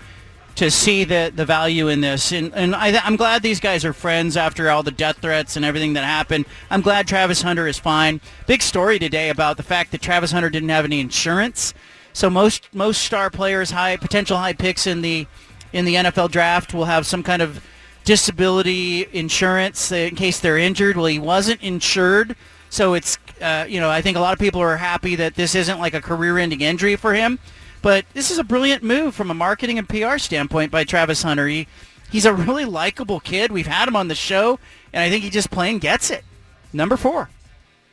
to 0.55 0.69
see 0.69 1.05
the 1.05 1.31
the 1.33 1.45
value 1.45 1.87
in 1.87 2.01
this. 2.01 2.31
And 2.31 2.53
and 2.53 2.75
I, 2.75 2.97
I'm 3.03 3.15
glad 3.15 3.41
these 3.41 3.59
guys 3.59 3.85
are 3.85 3.93
friends 3.93 4.35
after 4.35 4.69
all 4.69 4.83
the 4.83 4.91
death 4.91 5.17
threats 5.21 5.55
and 5.55 5.63
everything 5.65 5.93
that 5.93 6.03
happened. 6.03 6.45
I'm 6.69 6.81
glad 6.81 7.07
Travis 7.07 7.41
Hunter 7.41 7.67
is 7.67 7.77
fine. 7.79 8.21
Big 8.47 8.61
story 8.61 8.99
today 8.99 9.29
about 9.29 9.57
the 9.57 9.63
fact 9.63 9.91
that 9.91 10.01
Travis 10.01 10.31
Hunter 10.31 10.49
didn't 10.49 10.69
have 10.69 10.85
any 10.85 10.99
insurance. 10.99 11.73
So 12.13 12.29
most 12.29 12.73
most 12.73 13.03
star 13.03 13.29
players, 13.29 13.71
high 13.71 13.95
potential 13.97 14.37
high 14.37 14.53
picks 14.53 14.87
in 14.87 15.01
the 15.01 15.27
in 15.71 15.85
the 15.85 15.95
NFL 15.95 16.31
draft 16.31 16.73
will 16.73 16.85
have 16.85 17.05
some 17.05 17.23
kind 17.23 17.41
of 17.41 17.65
disability 18.03 19.07
insurance 19.13 19.91
in 19.91 20.15
case 20.15 20.39
they're 20.39 20.57
injured. 20.57 20.97
Well, 20.97 21.05
he 21.05 21.19
wasn't 21.19 21.61
insured, 21.61 22.35
so 22.69 22.93
it's 22.93 23.17
uh, 23.41 23.65
you 23.67 23.79
know 23.79 23.89
I 23.89 24.01
think 24.01 24.17
a 24.17 24.19
lot 24.19 24.33
of 24.33 24.39
people 24.39 24.61
are 24.61 24.77
happy 24.77 25.15
that 25.15 25.35
this 25.35 25.55
isn't 25.55 25.79
like 25.79 25.93
a 25.93 26.01
career-ending 26.01 26.61
injury 26.61 26.95
for 26.95 27.13
him. 27.13 27.39
But 27.81 28.05
this 28.13 28.29
is 28.29 28.37
a 28.37 28.43
brilliant 28.43 28.83
move 28.83 29.15
from 29.15 29.31
a 29.31 29.33
marketing 29.33 29.77
and 29.77 29.87
PR 29.87 30.17
standpoint 30.17 30.71
by 30.71 30.83
Travis 30.83 31.23
Hunter. 31.23 31.47
He, 31.47 31.67
he's 32.11 32.25
a 32.25 32.33
really 32.33 32.65
likable 32.65 33.19
kid. 33.19 33.51
We've 33.51 33.67
had 33.67 33.87
him 33.87 33.95
on 33.95 34.09
the 34.09 34.15
show, 34.15 34.59
and 34.91 35.01
I 35.01 35.09
think 35.09 35.23
he 35.23 35.29
just 35.29 35.49
plain 35.49 35.79
gets 35.79 36.09
it. 36.09 36.25
Number 36.73 36.97
four. 36.97 37.29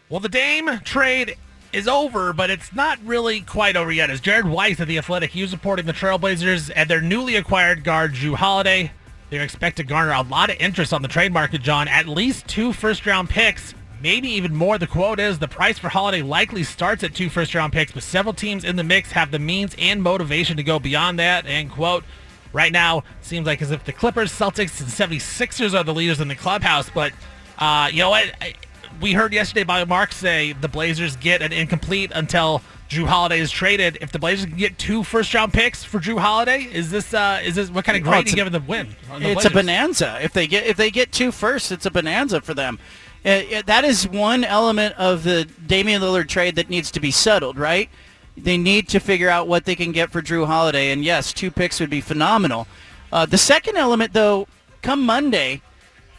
Well, 0.09 0.21
the 0.21 0.29
Dame 0.29 0.81
trade 0.81 1.37
is 1.73 1.89
over, 1.89 2.33
but 2.33 2.51
it's 2.51 2.75
not 2.75 2.99
really 3.05 3.41
quite 3.41 3.77
over 3.77 3.93
yet. 3.93 4.11
As 4.11 4.21
Jared 4.21 4.47
Weiss 4.47 4.81
of 4.81 4.89
The 4.89 4.99
Athletic, 4.99 5.31
he 5.31 5.43
was 5.43 5.53
reporting 5.53 5.87
the 5.87 5.93
Trailblazers 5.93 6.71
and 6.75 6.89
their 6.89 7.01
newly 7.01 7.37
acquired 7.37 7.85
guard, 7.85 8.15
Jrue 8.15 8.35
Holiday. 8.35 8.93
They're 9.31 9.43
expected 9.43 9.83
to 9.83 9.89
garner 9.89 10.13
a 10.13 10.23
lot 10.23 10.51
of 10.51 10.57
interest 10.59 10.93
on 10.93 11.03
the 11.03 11.09
trade 11.09 11.33
market, 11.33 11.63
John. 11.63 11.89
At 11.89 12.07
least 12.07 12.47
two 12.47 12.73
first-round 12.73 13.29
picks, 13.29 13.75
maybe 14.01 14.29
even 14.29 14.55
more. 14.55 14.79
The 14.79 14.87
quote 14.87 15.21
is, 15.21 15.39
the 15.39 15.49
price 15.49 15.79
for 15.79 15.89
Holiday 15.89 16.23
likely 16.23 16.63
starts 16.63 17.03
at 17.05 17.15
two 17.15 17.29
first-round 17.29 17.73
picks, 17.73 17.93
but 17.93 18.03
several 18.03 18.35
teams 18.35 18.65
in 18.65 18.77
the 18.77 18.85
mix 18.85 19.13
have 19.13 19.31
the 19.31 19.39
means 19.39 19.75
and 19.79 20.03
motivation 20.03 20.57
to 20.57 20.63
go 20.63 20.79
beyond 20.79 21.19
that, 21.19 21.47
and 21.47 21.71
quote, 21.71 22.05
right 22.53 22.73
now, 22.73 23.05
seems 23.21 23.47
like 23.47 23.61
as 23.63 23.71
if 23.71 23.85
the 23.85 23.93
Clippers, 23.93 24.33
Celtics, 24.33 24.81
and 24.81 24.89
76ers 24.89 25.79
are 25.79 25.85
the 25.85 25.95
leaders 25.95 26.21
in 26.21 26.29
the 26.29 26.35
clubhouse, 26.35 26.89
but 26.91 27.13
uh, 27.59 27.89
you 27.93 27.99
know 28.01 28.11
what? 28.11 28.33
I, 28.41 28.55
we 29.01 29.13
heard 29.13 29.33
yesterday 29.33 29.65
by 29.65 29.85
Mark 29.85 30.13
say 30.13 30.53
the 30.55 30.69
Blazers 30.69 31.17
get 31.17 31.43
an 31.43 31.53
incomplete 31.53 32.13
until 32.15 32.63
Jrue 32.89 33.07
Holiday 33.07 33.41
is 33.41 33.51
traded. 33.51 33.99
If 34.01 34.13
the 34.13 34.19
Blazers 34.19 34.47
can 34.47 34.57
get 34.57 34.79
two 34.79 35.03
first 35.03 35.35
round 35.35 35.53
picks 35.53 35.85
for 35.85 35.99
Jrue 35.99 36.19
Holiday, 36.19 36.63
is 36.63 36.91
this 36.91 37.13
uh, 37.13 37.41
is 37.45 37.57
this 37.57 37.69
what 37.69 37.85
kind 37.85 37.99
of 37.99 38.05
grade 38.05 38.27
are 38.27 38.29
you 38.29 38.33
a- 38.33 38.37
giving 38.37 38.53
the 38.53 38.61
win? 38.61 38.95
the 39.19 39.31
It's 39.33 39.45
a 39.45 39.51
bonanza. 39.51 40.19
If 40.23 40.33
they 40.33 40.47
get 40.47 40.67
if 40.67 40.77
they 40.77 40.91
get 40.91 41.13
two 41.13 41.33
first, 41.33 41.73
it's 41.73 41.85
a 41.85 41.91
bonanza 41.91 42.41
for 42.41 42.55
them. 42.55 42.79
Uh, 43.27 43.61
that 43.67 43.85
is 43.85 44.07
one 44.07 44.45
element 44.45 44.95
of 44.97 45.25
the 45.25 45.45
Damian 45.67 46.01
Lillard 46.01 46.29
trade 46.29 46.55
that 46.55 46.71
needs 46.71 46.93
to 46.93 47.01
be 47.01 47.11
settled, 47.11 47.59
right? 47.59 47.91
They 48.37 48.57
need 48.57 48.89
to 48.91 49.01
figure 49.01 49.29
out 49.29 49.49
what 49.49 49.65
they 49.65 49.75
can 49.75 49.91
get 49.91 50.13
for 50.13 50.23
Jrue 50.23 50.47
Holiday, 50.47 50.93
and 50.93 51.05
yes, 51.05 51.33
two 51.33 51.51
picks 51.51 51.81
would 51.81 51.91
be 51.91 52.01
phenomenal. 52.01 52.69
Uh, 53.11 53.27
the 53.27 53.39
second 53.39 53.77
element, 53.77 54.13
though, 54.13 54.47
come 54.81 55.05
Monday, 55.05 55.61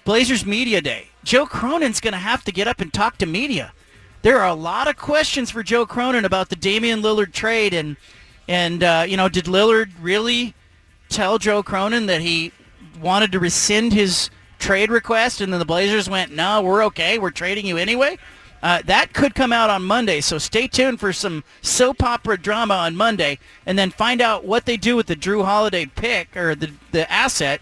Blazers 0.04 0.46
Media 0.46 0.82
Day. 0.82 1.08
Joe 1.24 1.46
Cronin's 1.46 2.02
going 2.02 2.14
to 2.14 2.18
have 2.18 2.44
to 2.44 2.52
get 2.52 2.68
up 2.68 2.82
and 2.82 2.94
talk 2.94 3.18
to 3.20 3.26
media. 3.26 3.72
There 4.22 4.40
are 4.40 4.48
a 4.48 4.54
lot 4.54 4.90
of 4.90 4.98
questions 4.98 5.50
for 5.50 5.64
Joe 5.64 5.86
Cronin 5.86 6.26
about 6.26 6.50
the 6.50 6.56
Damian 6.58 7.02
Lillard 7.02 7.32
trade, 7.32 7.74
and 7.74 7.96
and 8.50 8.84
uh, 8.84 9.06
you 9.08 9.16
know, 9.16 9.30
did 9.30 9.46
Lillard 9.46 9.92
really 10.02 10.54
tell 11.08 11.38
Joe 11.38 11.64
Cronin 11.64 12.08
that 12.08 12.20
he 12.20 12.52
wanted 13.00 13.32
to 13.32 13.40
rescind 13.40 13.94
his 13.94 14.30
trade 14.60 14.92
request, 14.92 15.42
and 15.42 15.52
then 15.52 15.60
the 15.60 15.66
Blazers 15.66 16.10
went, 16.10 16.32
"No, 16.32 16.62
we're 16.62 16.84
okay. 16.86 17.18
We're 17.18 17.32
trading 17.32 17.66
you 17.66 17.78
anyway." 17.78 18.18
Uh, 18.62 18.82
that 18.86 19.14
could 19.14 19.36
come 19.36 19.54
out 19.54 19.70
on 19.70 19.84
Monday, 19.84 20.20
so 20.20 20.40
stay 20.40 20.68
tuned 20.68 21.00
for 21.00 21.14
some 21.14 21.44
soap 21.62 22.02
opera 22.02 22.38
drama 22.38 22.74
on 22.74 22.96
Monday, 22.96 23.38
and 23.66 23.78
then 23.78 23.92
find 23.92 24.20
out 24.20 24.46
what 24.46 24.66
they 24.66 24.78
do 24.78 24.96
with 24.96 25.06
the 25.06 25.16
Jrue 25.16 25.46
Holiday 25.46 25.86
pick 25.86 26.36
or 26.36 26.56
the 26.56 26.72
the 26.92 27.10
asset 27.12 27.62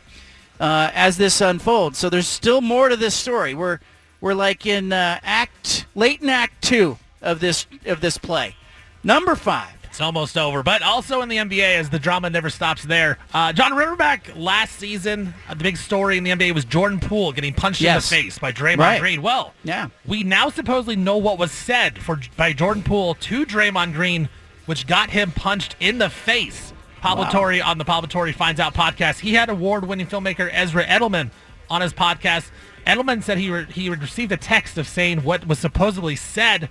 uh, 0.59 0.91
as 0.93 1.17
this 1.17 1.41
unfolds. 1.41 1.97
So 1.97 2.09
there's 2.09 2.27
still 2.27 2.61
more 2.61 2.89
to 2.89 2.95
this 2.95 3.13
story. 3.13 3.53
We're 3.53 3.79
we're 4.21 4.33
like 4.33 4.65
in 4.65 4.93
uh, 4.93 5.19
act 5.21 5.85
late 5.95 6.21
in 6.21 6.29
Act 6.29 6.61
Two 6.61 6.97
of 7.21 7.39
this 7.39 7.67
of 7.85 8.01
this 8.01 8.17
play. 8.17 8.55
Number 9.03 9.35
five. 9.35 9.74
It's 9.95 10.01
almost 10.01 10.37
over, 10.37 10.61
but 10.61 10.81
also 10.81 11.21
in 11.21 11.29
the 11.29 11.37
NBA, 11.37 11.77
as 11.77 11.89
the 11.89 11.99
drama 11.99 12.29
never 12.29 12.49
stops 12.49 12.83
there. 12.83 13.17
Uh, 13.33 13.53
John, 13.53 13.71
remember 13.71 13.95
back 13.95 14.29
last 14.35 14.77
season, 14.77 15.33
uh, 15.47 15.53
the 15.53 15.63
big 15.63 15.77
story 15.77 16.17
in 16.17 16.25
the 16.25 16.31
NBA 16.31 16.53
was 16.53 16.65
Jordan 16.65 16.99
Poole 16.99 17.31
getting 17.31 17.53
punched 17.53 17.79
Yes. 17.79 18.11
in 18.11 18.17
the 18.17 18.23
face 18.23 18.37
by 18.37 18.51
Draymond 18.51 18.79
Right. 18.79 18.99
Green. 18.99 19.21
Well, 19.21 19.53
Yeah. 19.63 19.87
we 20.05 20.23
now 20.23 20.49
supposedly 20.49 20.97
know 20.97 21.15
what 21.15 21.37
was 21.39 21.53
said 21.53 21.97
for 21.99 22.19
by 22.35 22.51
Jordan 22.51 22.83
Poole 22.83 23.13
to 23.21 23.45
Draymond 23.45 23.93
Green, 23.93 24.27
which 24.65 24.85
got 24.85 25.11
him 25.11 25.31
punched 25.31 25.77
in 25.79 25.97
the 25.99 26.09
face. 26.09 26.73
Pablo 26.99 27.23
Wow. 27.23 27.29
Torre 27.31 27.63
on 27.63 27.77
the 27.77 27.85
Pablo 27.85 28.09
Torre 28.09 28.33
Finds 28.33 28.59
Out 28.59 28.73
podcast. 28.73 29.19
He 29.21 29.35
had 29.35 29.47
award-winning 29.47 30.07
filmmaker 30.07 30.49
Ezra 30.51 30.83
Edelman 30.85 31.29
on 31.69 31.79
his 31.79 31.93
podcast. 31.93 32.47
Edelman 32.85 33.23
said 33.23 33.37
he 33.37 33.49
re- 33.49 33.67
he 33.71 33.87
received 33.89 34.33
a 34.33 34.37
text 34.37 34.77
of 34.77 34.89
saying 34.89 35.23
what 35.23 35.47
was 35.47 35.57
supposedly 35.57 36.17
said, 36.17 36.67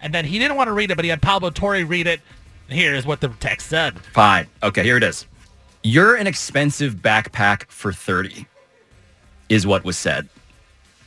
and 0.00 0.14
then 0.14 0.26
he 0.26 0.38
didn't 0.38 0.56
want 0.56 0.68
to 0.68 0.72
read 0.72 0.92
it, 0.92 0.94
but 0.94 1.04
he 1.04 1.08
had 1.08 1.20
Pablo 1.20 1.50
Torre 1.50 1.84
read 1.84 2.06
it. 2.06 2.20
Here 2.70 2.94
is 2.94 3.04
what 3.04 3.20
the 3.20 3.28
text 3.28 3.68
said. 3.68 3.98
Fine. 3.98 4.46
Okay, 4.62 4.82
here 4.82 4.96
it 4.96 5.02
is. 5.02 5.26
You're 5.82 6.14
an 6.14 6.26
expensive 6.26 6.96
backpack 6.96 7.64
for 7.68 7.92
30 7.92 8.46
is 9.48 9.66
what 9.66 9.84
was 9.84 9.96
said. 9.96 10.28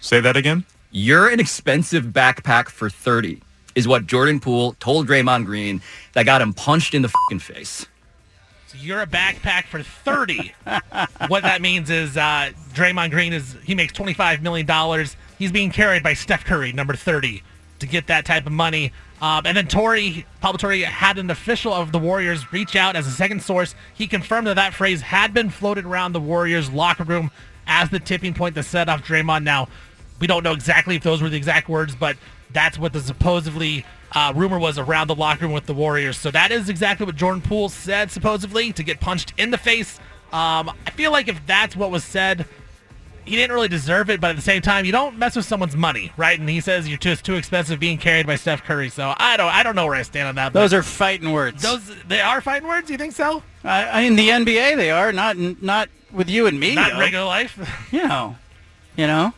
Say 0.02 0.20
that 0.20 0.36
again? 0.36 0.66
You're 0.92 1.30
an 1.30 1.40
expensive 1.40 2.06
backpack 2.06 2.70
for 2.70 2.90
30 2.90 3.42
is 3.76 3.88
what 3.88 4.06
Jordan 4.06 4.40
Poole 4.40 4.76
told 4.80 5.08
Draymond 5.08 5.46
Green 5.46 5.82
that 6.14 6.26
got 6.26 6.42
him 6.42 6.54
punched 6.54 6.94
in 6.94 7.02
the 7.02 7.10
fucking 7.10 7.40
face. 7.40 7.88
So 8.68 8.78
you're 8.80 9.02
a 9.02 9.08
backpack 9.08 9.66
for 9.66 9.82
30. 9.82 10.54
what 11.28 11.44
that 11.44 11.62
means 11.62 11.90
is 11.90 12.18
uh, 12.18 12.52
Draymond 12.74 13.12
Green 13.12 13.34
is 13.34 13.56
he 13.64 13.74
makes 13.76 13.94
25 13.94 14.42
million 14.42 14.66
dollars. 14.66 15.16
He's 15.40 15.52
being 15.52 15.72
carried 15.72 16.04
by 16.04 16.14
Steph 16.14 16.46
Curry, 16.46 16.74
number 16.74 16.96
30, 16.96 17.44
to 17.80 17.88
get 17.88 18.08
that 18.08 18.26
type 18.26 18.46
of 18.46 18.52
money. 18.52 18.92
Um, 19.24 19.46
and 19.46 19.56
then 19.56 19.68
Torre, 19.68 20.26
Pablo 20.42 20.58
Torre 20.58 20.86
had 20.86 21.18
an 21.18 21.30
official 21.30 21.72
of 21.72 21.94
the 21.94 21.98
Warriors 21.98 22.52
reach 22.52 22.76
out 22.76 22.98
as 22.98 23.08
a 23.08 23.12
second 23.12 23.42
source. 23.42 23.74
He 23.94 24.06
confirmed 24.06 24.48
that 24.48 24.56
that 24.56 24.74
phrase 24.74 25.00
had 25.00 25.34
been 25.34 25.50
floated 25.50 25.86
around 25.86 26.12
the 26.12 26.20
Warriors 26.20 26.70
locker 26.70 27.06
room 27.06 27.32
as 27.66 27.90
the 27.90 28.02
tipping 28.02 28.34
point 28.34 28.54
that 28.56 28.64
set 28.64 28.90
off 28.90 29.02
Draymond. 29.02 29.44
Now, 29.44 29.70
we 30.20 30.28
don't 30.28 30.44
know 30.44 30.52
exactly 30.52 30.98
if 30.98 31.04
those 31.04 31.22
were 31.22 31.30
the 31.30 31.38
exact 31.38 31.70
words, 31.70 31.96
but 31.96 32.18
that's 32.52 32.78
what 32.78 32.92
the 32.92 33.00
supposedly 33.00 33.86
uh, 34.12 34.34
rumor 34.36 34.60
was 34.60 34.78
around 34.78 35.08
the 35.08 35.16
locker 35.16 35.46
room 35.46 35.54
with 35.54 35.68
the 35.68 35.74
Warriors. 35.74 36.18
So 36.18 36.30
that 36.30 36.52
is 36.52 36.68
exactly 36.68 37.06
what 37.06 37.16
Jordan 37.16 37.42
Poole 37.42 37.70
said, 37.70 38.12
supposedly, 38.12 38.74
to 38.74 38.84
get 38.84 39.00
punched 39.00 39.32
in 39.38 39.52
the 39.52 39.58
face. 39.58 40.02
Um, 40.34 40.70
I 40.86 40.92
feel 40.96 41.14
like 41.14 41.30
if 41.30 41.40
that's 41.46 41.78
what 41.78 41.92
was 41.92 42.04
said, 42.04 42.46
he 43.26 43.36
didn't 43.36 43.54
really 43.54 43.68
deserve 43.68 44.10
it, 44.10 44.20
but 44.22 44.32
at 44.32 44.36
the 44.36 44.42
same 44.42 44.62
time, 44.62 44.86
you 44.86 44.92
don't 44.92 45.18
mess 45.18 45.36
with 45.36 45.46
someone's 45.46 45.76
money, 45.76 46.12
right? 46.18 46.40
And 46.40 46.50
he 46.50 46.60
says 46.62 46.88
you're 46.88 46.98
just 46.98 47.24
too 47.26 47.36
expensive 47.36 47.80
being 47.80 47.98
carried 47.98 48.28
by 48.28 48.36
Steph 48.36 48.64
Curry. 48.64 48.90
So 48.90 49.14
I 49.18 49.38
don't, 49.38 49.54
I 49.54 49.64
don't 49.64 49.76
know 49.76 49.86
where 49.86 49.96
I 49.96 50.02
stand 50.02 50.28
on 50.28 50.36
that. 50.36 50.54
Those 50.54 50.74
are 50.74 50.84
fighting 50.84 51.32
words. 51.32 51.62
those 51.62 51.90
they 52.06 52.22
are 52.22 52.42
fighting 52.42 52.68
words. 52.68 52.90
You 52.90 52.98
think 52.98 53.14
so? 53.14 53.44
Uh, 53.64 54.02
in 54.04 54.16
the 54.16 54.30
NBA, 54.30 54.76
they 54.76 54.92
are 54.92 55.12
not 55.14 55.38
not 55.38 55.90
with 56.12 56.30
you 56.30 56.48
and 56.48 56.60
me. 56.60 56.76
Not 56.76 56.92
in 56.92 57.00
regular 57.00 57.26
life. 57.26 57.58
You 57.94 58.08
know, 58.08 58.36
you 58.96 59.08
know, 59.08 59.34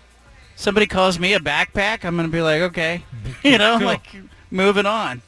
somebody 0.55 0.87
calls 0.87 1.19
me 1.19 1.33
a 1.33 1.39
backpack, 1.39 2.03
I'm 2.05 2.15
gonna 2.15 2.27
be 2.29 2.41
like, 2.41 2.61
okay, 2.61 3.03
you 3.43 3.57
know, 3.57 3.77
Cool. 3.77 3.87
like 3.87 4.07
moving 4.49 4.85
on. 4.85 5.21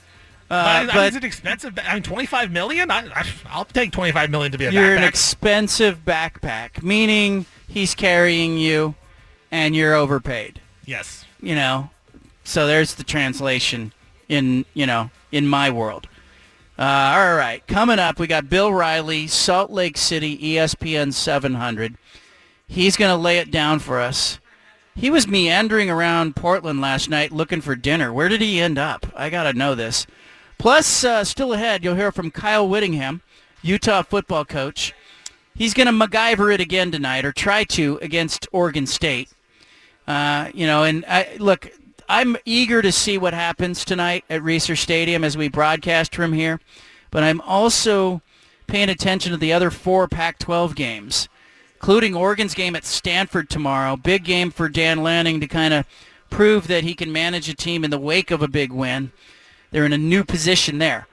but, 0.50 0.56
Uh, 0.56 0.90
I 0.92 0.96
mean, 0.96 1.04
is 1.08 1.16
it 1.18 1.24
expensive? 1.26 1.78
I 1.84 1.94
mean, 1.96 2.04
25 2.04 2.52
million. 2.52 2.90
I, 2.90 3.08
I, 3.14 3.26
I'll 3.50 3.66
take 3.66 3.92
25 3.92 4.30
million 4.30 4.52
to 4.54 4.58
be 4.58 4.66
a 4.66 4.72
you're 4.72 4.96
an 4.96 5.04
expensive 5.04 6.04
backpack, 6.06 6.82
meaning 6.82 7.46
he's 7.68 7.94
carrying 7.96 8.58
you, 8.58 8.96
and 9.52 9.76
you're 9.76 9.94
overpaid. 9.96 10.62
yes. 10.86 11.26
You 11.40 11.54
know, 11.54 11.92
so 12.44 12.66
there's 12.66 12.96
the 12.96 13.04
translation 13.04 13.94
in 14.28 14.66
you 14.74 14.88
know 14.88 15.12
in 15.32 15.48
my 15.48 15.70
world. 15.70 16.08
Uh, 16.80 17.14
all 17.16 17.36
right, 17.36 17.66
coming 17.68 18.00
up, 18.00 18.20
we 18.20 18.28
got 18.28 18.50
Bill 18.50 18.74
Riley, 18.74 19.28
Salt 19.28 19.72
Lake 19.72 19.98
City, 19.98 20.38
ESPN 20.38 21.12
700. 21.14 21.96
He's 22.68 22.98
going 22.98 23.10
to 23.12 23.22
lay 23.22 23.38
it 23.40 23.50
down 23.52 23.80
for 23.80 24.00
us. 24.00 24.40
He 24.96 25.10
was 25.10 25.28
meandering 25.28 25.90
around 25.90 26.36
Portland 26.36 26.82
last 26.82 27.10
night 27.10 27.32
looking 27.32 27.62
for 27.62 27.76
dinner. 27.76 28.12
Where 28.12 28.30
did 28.30 28.42
he 28.42 28.60
end 28.60 28.78
up? 28.78 29.08
I 29.16 29.30
got 29.30 29.44
to 29.44 29.54
know 29.54 29.76
this. 29.76 30.08
Plus, 30.58 31.04
uh, 31.04 31.24
still 31.24 31.54
ahead, 31.54 31.84
you'll 31.84 31.96
hear 31.96 32.12
from 32.12 32.32
Kyle 32.32 32.68
Whittingham, 32.68 33.22
Utah 33.62 34.02
football 34.02 34.44
coach. 34.46 34.94
He's 35.58 35.74
going 35.74 35.88
to 35.88 36.08
MacGyver 36.08 36.54
it 36.54 36.62
again 36.62 36.92
tonight, 36.92 37.26
or 37.26 37.32
try 37.32 37.64
to, 37.64 37.98
against 38.04 38.48
Oregon 38.52 38.86
State. 38.86 39.30
Uh, 40.08 40.52
you 40.54 40.68
know, 40.68 40.84
and 40.84 41.04
I, 41.08 41.36
look, 41.40 41.72
I'm 42.08 42.38
eager 42.46 42.84
to 42.84 42.92
see 42.92 43.18
what 43.18 43.34
happens 43.34 43.84
tonight 43.84 44.24
at 44.30 44.42
Reser 44.44 44.78
Stadium 44.78 45.24
as 45.24 45.36
we 45.36 45.48
broadcast 45.48 46.14
from 46.14 46.32
here, 46.32 46.62
but 47.10 47.24
I'm 47.24 47.42
also 47.42 48.22
paying 48.68 48.90
attention 48.90 49.32
to 49.32 49.38
the 49.38 49.52
other 49.52 49.72
four 49.72 50.08
Pac-12 50.08 50.76
games, 50.76 51.28
including 51.74 52.16
Oregon's 52.16 52.54
game 52.54 52.76
at 52.76 52.86
Stanford 52.86 53.50
tomorrow. 53.50 53.96
Big 53.96 54.26
game 54.26 54.52
for 54.52 54.70
Dan 54.70 55.02
Lanning 55.02 55.40
to 55.40 55.48
kind 55.48 55.74
of 55.74 55.88
prove 56.30 56.68
that 56.68 56.84
he 56.84 56.94
can 56.94 57.12
manage 57.12 57.50
a 57.50 57.56
team 57.56 57.84
in 57.84 57.90
the 57.90 57.98
wake 57.98 58.30
of 58.30 58.44
a 58.44 58.48
big 58.48 58.72
win. 58.72 59.12
They're 59.72 59.86
in 59.86 59.94
a 59.94 59.98
new 59.98 60.24
position 60.24 60.78
there. 60.78 61.08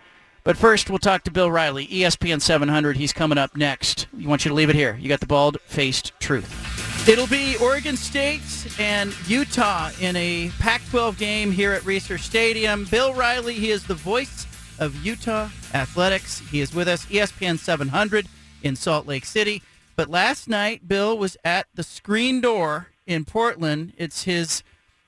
But 0.45 0.59
first, 0.59 0.91
we'll 0.91 0.99
talk 0.99 1.25
to 1.25 1.31
Bill 1.31 1.51
Riley, 1.51 1.87
ESPN 1.87 2.39
700. 2.39 2.99
He's 2.99 3.15
coming 3.15 3.39
up 3.39 3.57
next. 3.57 4.07
We 4.13 4.27
want 4.27 4.45
you 4.45 4.51
to 4.51 4.55
leave 4.55 4.69
it 4.69 4.77
here. 4.77 4.95
You 5.01 5.09
got 5.09 5.21
the 5.21 5.27
bald-faced 5.27 6.13
truth. 6.21 7.09
It'll 7.09 7.27
be 7.27 7.57
Oregon 7.57 7.97
State 7.97 8.43
and 8.79 9.15
Utah 9.27 9.91
in 10.03 10.15
a 10.17 10.51
Pac-12 10.59 11.17
game 11.17 11.51
here 11.51 11.73
at 11.73 11.81
Reser 11.83 12.19
Stadium. 12.19 12.85
Bill 12.91 13.15
Riley, 13.15 13.55
he 13.55 13.71
is 13.71 13.87
the 13.87 13.95
voice 13.95 14.47
of 14.79 14.95
Utah 15.05 15.49
athletics. 15.73 16.41
He 16.51 16.61
is 16.61 16.75
with 16.75 16.89
us, 16.89 17.07
ESPN 17.07 17.59
700 17.59 18.27
in 18.63 18.77
Salt 18.77 19.07
Lake 19.07 19.25
City. 19.25 19.63
but 19.97 20.11
last 20.11 20.49
night 20.49 20.89
Bill 20.89 21.17
was 21.17 21.37
at 21.45 21.67
the 21.75 21.83
Screen 21.83 22.41
Door 22.41 22.89
in 23.07 23.25
Portland. 23.25 23.93
It's 23.97 24.25
his, 24.25 24.63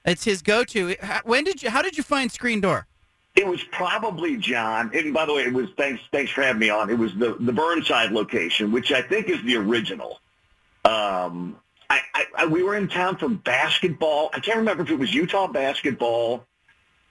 it's 0.05 0.25
his 0.25 0.41
go-to. 0.43 0.97
When 1.25 1.45
did 1.45 1.63
you? 1.63 1.71
How 1.71 1.83
did 1.83 1.97
you 1.97 2.03
find 2.03 2.31
Screen 2.31 2.61
Door? 2.61 2.87
It 3.37 3.47
was 3.47 3.63
probably 3.65 4.37
John. 4.39 4.91
And 4.95 5.13
by 5.13 5.27
the 5.27 5.35
way, 5.35 5.43
it 5.43 5.53
was 5.53 5.69
thanks 5.77 6.03
thanks 6.11 6.33
for 6.33 6.43
having 6.43 6.61
me 6.61 6.71
on. 6.71 6.91
It 6.91 6.99
was 6.99 7.15
the 7.15 7.37
the 7.39 7.53
Burnside 7.53 8.13
location, 8.13 8.73
which 8.73 8.93
I 8.93 9.03
think 9.03 9.29
is 9.29 9.43
the 9.45 9.57
original. 9.57 10.21
Um, 10.85 11.59
I, 11.91 12.01
I, 12.15 12.25
I 12.39 12.47
we 12.47 12.63
were 12.63 12.77
in 12.77 12.89
town 12.89 13.17
for 13.17 13.29
basketball. 13.29 14.31
I 14.33 14.41
can't 14.41 14.59
remember 14.59 14.83
if 14.83 14.91
it 14.91 14.99
was 14.99 15.13
Utah 15.13 15.47
basketball 15.47 16.47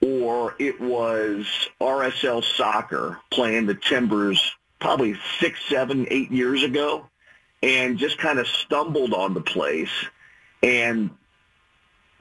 or 0.01 0.55
it 0.59 0.79
was 0.79 1.47
RSL 1.79 2.43
soccer 2.43 3.19
playing 3.31 3.65
the 3.65 3.75
Timbers 3.75 4.51
probably 4.79 5.15
six, 5.39 5.59
seven, 5.67 6.05
eight 6.11 6.31
years 6.31 6.63
ago, 6.63 7.07
and 7.63 7.97
just 7.97 8.17
kind 8.17 8.39
of 8.39 8.47
stumbled 8.47 9.13
on 9.13 9.33
the 9.33 9.41
place. 9.41 9.89
And 10.61 11.09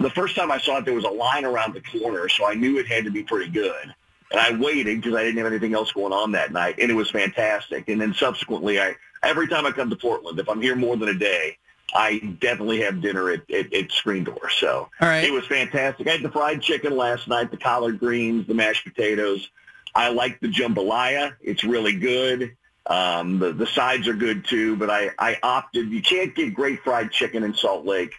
the 0.04 0.10
first 0.10 0.36
time 0.36 0.50
I 0.50 0.58
saw 0.58 0.78
it, 0.78 0.84
there 0.84 0.94
was 0.94 1.04
a 1.04 1.08
line 1.08 1.44
around 1.44 1.74
the 1.74 1.80
corner, 1.80 2.28
so 2.28 2.46
I 2.46 2.54
knew 2.54 2.78
it 2.78 2.86
had 2.86 3.04
to 3.04 3.10
be 3.10 3.22
pretty 3.22 3.50
good. 3.50 3.94
And 4.30 4.40
I 4.40 4.52
waited 4.56 5.00
because 5.00 5.16
I 5.16 5.22
didn't 5.22 5.38
have 5.38 5.46
anything 5.46 5.74
else 5.74 5.92
going 5.92 6.12
on 6.12 6.32
that 6.32 6.52
night, 6.52 6.76
and 6.78 6.90
it 6.90 6.94
was 6.94 7.10
fantastic. 7.10 7.88
And 7.88 8.00
then 8.00 8.14
subsequently, 8.14 8.80
I 8.80 8.94
every 9.22 9.48
time 9.48 9.66
I 9.66 9.70
come 9.70 9.90
to 9.90 9.96
Portland, 9.96 10.38
if 10.38 10.48
I'm 10.48 10.60
here 10.60 10.76
more 10.76 10.96
than 10.96 11.08
a 11.08 11.14
day, 11.14 11.56
I 11.94 12.18
definitely 12.40 12.80
have 12.82 13.00
dinner 13.00 13.30
at, 13.30 13.48
at, 13.50 13.72
at 13.72 13.92
Screen 13.92 14.24
Door. 14.24 14.50
So 14.50 14.88
right. 15.00 15.24
it 15.24 15.32
was 15.32 15.46
fantastic. 15.46 16.06
I 16.08 16.12
had 16.12 16.22
the 16.22 16.30
fried 16.30 16.60
chicken 16.60 16.96
last 16.96 17.28
night, 17.28 17.50
the 17.50 17.56
collard 17.56 18.00
greens, 18.00 18.46
the 18.46 18.54
mashed 18.54 18.84
potatoes. 18.84 19.48
I 19.94 20.08
like 20.08 20.40
the 20.40 20.48
jambalaya. 20.48 21.34
It's 21.40 21.62
really 21.62 21.96
good. 21.96 22.56
Um, 22.86 23.38
the, 23.38 23.52
the 23.52 23.66
sides 23.66 24.08
are 24.08 24.14
good 24.14 24.44
too, 24.44 24.76
but 24.76 24.90
I, 24.90 25.10
I 25.18 25.38
opted, 25.42 25.90
you 25.90 26.02
can't 26.02 26.34
get 26.34 26.52
great 26.52 26.82
fried 26.82 27.10
chicken 27.10 27.42
in 27.42 27.54
Salt 27.54 27.86
Lake, 27.86 28.14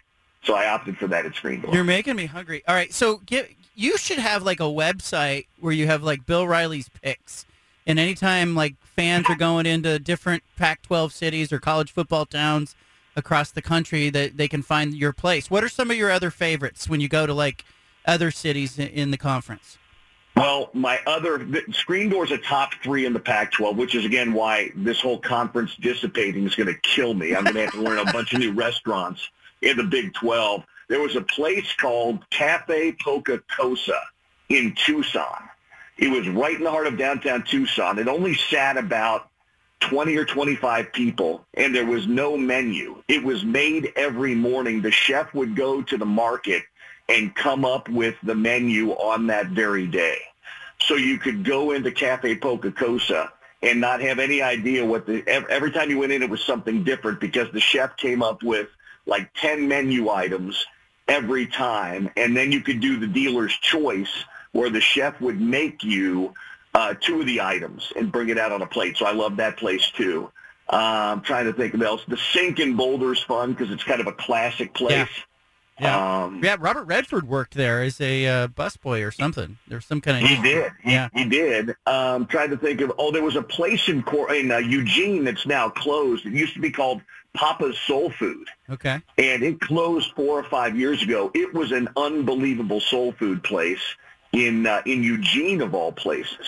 so 0.46 0.54
I 0.54 0.68
opted 0.68 0.96
for 0.96 1.08
that 1.08 1.26
at 1.26 1.34
Screen 1.34 1.60
Door. 1.60 1.74
You're 1.74 1.84
making 1.84 2.16
me 2.16 2.26
hungry. 2.26 2.62
All 2.68 2.74
right, 2.74 2.92
so 2.94 3.18
get, 3.26 3.50
you 3.74 3.98
should 3.98 4.18
have 4.18 4.42
like 4.44 4.60
a 4.60 4.64
website 4.64 5.46
where 5.60 5.72
you 5.72 5.86
have 5.86 6.02
like 6.02 6.24
Bill 6.24 6.46
Riley's 6.46 6.88
picks, 6.88 7.44
and 7.86 7.98
anytime 7.98 8.54
like 8.54 8.76
fans 8.82 9.26
are 9.28 9.36
going 9.36 9.66
into 9.66 9.98
different 9.98 10.42
Pac-12 10.56 11.12
cities 11.12 11.52
or 11.52 11.58
college 11.58 11.92
football 11.92 12.24
towns 12.24 12.74
across 13.16 13.50
the 13.50 13.62
country, 13.62 14.08
that 14.10 14.36
they 14.36 14.48
can 14.48 14.62
find 14.62 14.94
your 14.94 15.12
place. 15.12 15.50
What 15.50 15.64
are 15.64 15.68
some 15.68 15.90
of 15.90 15.96
your 15.96 16.10
other 16.10 16.30
favorites 16.30 16.88
when 16.88 17.00
you 17.00 17.08
go 17.08 17.26
to 17.26 17.34
like 17.34 17.64
other 18.04 18.30
cities 18.30 18.78
in, 18.78 19.10
the 19.10 19.16
conference? 19.16 19.78
Well, 20.36 20.68
my 20.74 21.00
other 21.06 21.38
the 21.38 21.62
Screen 21.72 22.10
Door's 22.10 22.30
a 22.30 22.38
top 22.38 22.74
three 22.82 23.06
in 23.06 23.14
the 23.14 23.20
Pac-12, 23.20 23.76
which 23.76 23.94
is 23.94 24.04
again 24.04 24.32
why 24.32 24.70
this 24.76 25.00
whole 25.00 25.18
conference 25.18 25.74
dissipating 25.76 26.44
is 26.44 26.54
going 26.54 26.66
to 26.66 26.78
kill 26.80 27.14
me. 27.14 27.34
I'm 27.34 27.44
going 27.44 27.54
to 27.54 27.62
have 27.62 27.72
to 27.72 27.80
learn 27.82 27.98
a 27.98 28.12
bunch 28.12 28.32
of 28.34 28.40
new 28.40 28.52
restaurants 28.52 29.28
in 29.62 29.76
the 29.76 29.84
Big 29.84 30.14
12. 30.14 30.64
There 30.88 31.00
was 31.00 31.16
a 31.16 31.22
place 31.22 31.72
called 31.74 32.28
Cafe 32.30 32.96
Poca 33.02 33.42
Cosa 33.56 34.00
in 34.48 34.74
Tucson. 34.76 35.48
It 35.98 36.08
was 36.08 36.28
right 36.28 36.56
in 36.56 36.64
the 36.64 36.70
heart 36.70 36.86
of 36.86 36.98
downtown 36.98 37.42
Tucson. 37.42 37.98
It 37.98 38.06
only 38.06 38.34
sat 38.34 38.76
about 38.76 39.30
20 39.80 40.16
or 40.16 40.24
25 40.24 40.92
people, 40.92 41.44
and 41.54 41.74
there 41.74 41.86
was 41.86 42.06
no 42.06 42.36
menu. 42.36 43.02
It 43.08 43.22
was 43.22 43.44
made 43.44 43.92
every 43.96 44.34
morning. 44.34 44.82
The 44.82 44.90
chef 44.90 45.32
would 45.34 45.56
go 45.56 45.82
to 45.82 45.96
the 45.96 46.06
market 46.06 46.62
and 47.08 47.34
come 47.34 47.64
up 47.64 47.88
with 47.88 48.16
the 48.22 48.34
menu 48.34 48.92
on 48.92 49.26
that 49.28 49.48
very 49.48 49.86
day. 49.86 50.18
So 50.80 50.94
you 50.94 51.18
could 51.18 51.44
go 51.44 51.72
into 51.72 51.90
Cafe 51.90 52.36
Poca 52.36 52.70
Cosa 52.72 53.32
and 53.62 53.80
not 53.80 54.00
have 54.00 54.18
any 54.18 54.42
idea 54.42 54.84
what 54.84 55.06
the 55.06 55.26
every 55.26 55.70
time 55.70 55.88
you 55.88 55.98
went 55.98 56.12
in 56.12 56.22
it 56.22 56.28
was 56.28 56.42
something 56.42 56.84
different 56.84 57.20
because 57.20 57.50
the 57.52 57.60
chef 57.60 57.96
came 57.96 58.22
up 58.22 58.42
with 58.42 58.68
like 59.06 59.32
10 59.34 59.68
menu 59.68 60.10
items 60.10 60.66
every 61.08 61.46
time 61.46 62.10
and 62.16 62.36
then 62.36 62.50
you 62.52 62.60
could 62.60 62.80
do 62.80 62.98
the 62.98 63.06
dealer's 63.06 63.54
choice 63.54 64.24
where 64.52 64.70
the 64.70 64.80
chef 64.80 65.20
would 65.20 65.40
make 65.40 65.84
you 65.84 66.34
uh, 66.74 66.94
two 67.00 67.20
of 67.20 67.26
the 67.26 67.40
items 67.40 67.92
and 67.96 68.10
bring 68.12 68.28
it 68.28 68.38
out 68.38 68.52
on 68.52 68.60
a 68.62 68.66
plate. 68.66 68.96
So 68.96 69.06
I 69.06 69.12
love 69.12 69.36
that 69.36 69.56
place 69.56 69.90
too. 69.90 70.30
Uh, 70.68 70.76
I'm 71.14 71.20
trying 71.20 71.44
to 71.46 71.52
think 71.52 71.74
of 71.74 71.82
else. 71.82 72.02
The 72.08 72.16
Sink 72.16 72.58
in 72.58 72.74
Boulder's 72.76 73.22
fun 73.22 73.52
because 73.52 73.70
it's 73.70 73.84
kind 73.84 74.00
of 74.00 74.06
a 74.08 74.12
classic 74.12 74.74
place. 74.74 75.08
Yeah. 75.78 76.24
Um, 76.24 76.40
yeah, 76.42 76.56
Robert 76.58 76.84
Redford 76.84 77.28
worked 77.28 77.54
there 77.54 77.82
as 77.82 78.00
a 78.00 78.26
uh, 78.26 78.48
busboy 78.48 79.06
or 79.06 79.10
something. 79.10 79.58
There's 79.68 79.84
some 79.84 80.00
kind 80.00 80.24
of 80.24 80.28
He 80.30 80.42
did. 80.42 80.72
He, 80.82 80.90
Yeah. 80.92 81.08
he 81.14 81.24
did. 81.26 81.74
Um, 81.86 82.24
trying 82.26 82.48
to 82.50 82.56
think 82.56 82.80
of. 82.80 82.92
Oh, 82.98 83.12
there 83.12 83.22
was 83.22 83.36
a 83.36 83.42
place 83.42 83.88
in 83.88 84.02
Cor- 84.02 84.32
in 84.34 84.50
uh, 84.50 84.56
Eugene 84.56 85.22
that's 85.24 85.46
now 85.46 85.68
closed. 85.68 86.24
It 86.24 86.32
used 86.32 86.54
to 86.54 86.60
be 86.60 86.70
called 86.70 87.02
Papa's 87.36 87.78
Soul 87.86 88.10
Food, 88.10 88.48
Okay. 88.70 89.00
and 89.18 89.42
it 89.42 89.60
closed 89.60 90.12
four 90.16 90.38
or 90.38 90.44
five 90.44 90.76
years 90.76 91.02
ago. 91.02 91.30
It 91.34 91.52
was 91.54 91.70
an 91.72 91.88
unbelievable 91.96 92.80
soul 92.80 93.12
food 93.12 93.42
place 93.44 93.80
in 94.32 94.66
uh, 94.66 94.82
in 94.86 95.02
Eugene 95.02 95.60
of 95.62 95.74
all 95.74 95.92
places. 95.92 96.46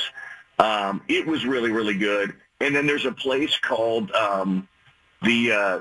Um, 0.59 1.03
it 1.09 1.27
was 1.27 1.45
really 1.47 1.71
really 1.71 1.97
good. 1.97 2.35
And 2.61 2.75
then 2.75 2.87
there's 2.89 3.05
a 3.07 3.13
place 3.13 3.57
called 3.57 4.11
um, 4.13 4.67
the 5.23 5.53
uh, 5.53 5.81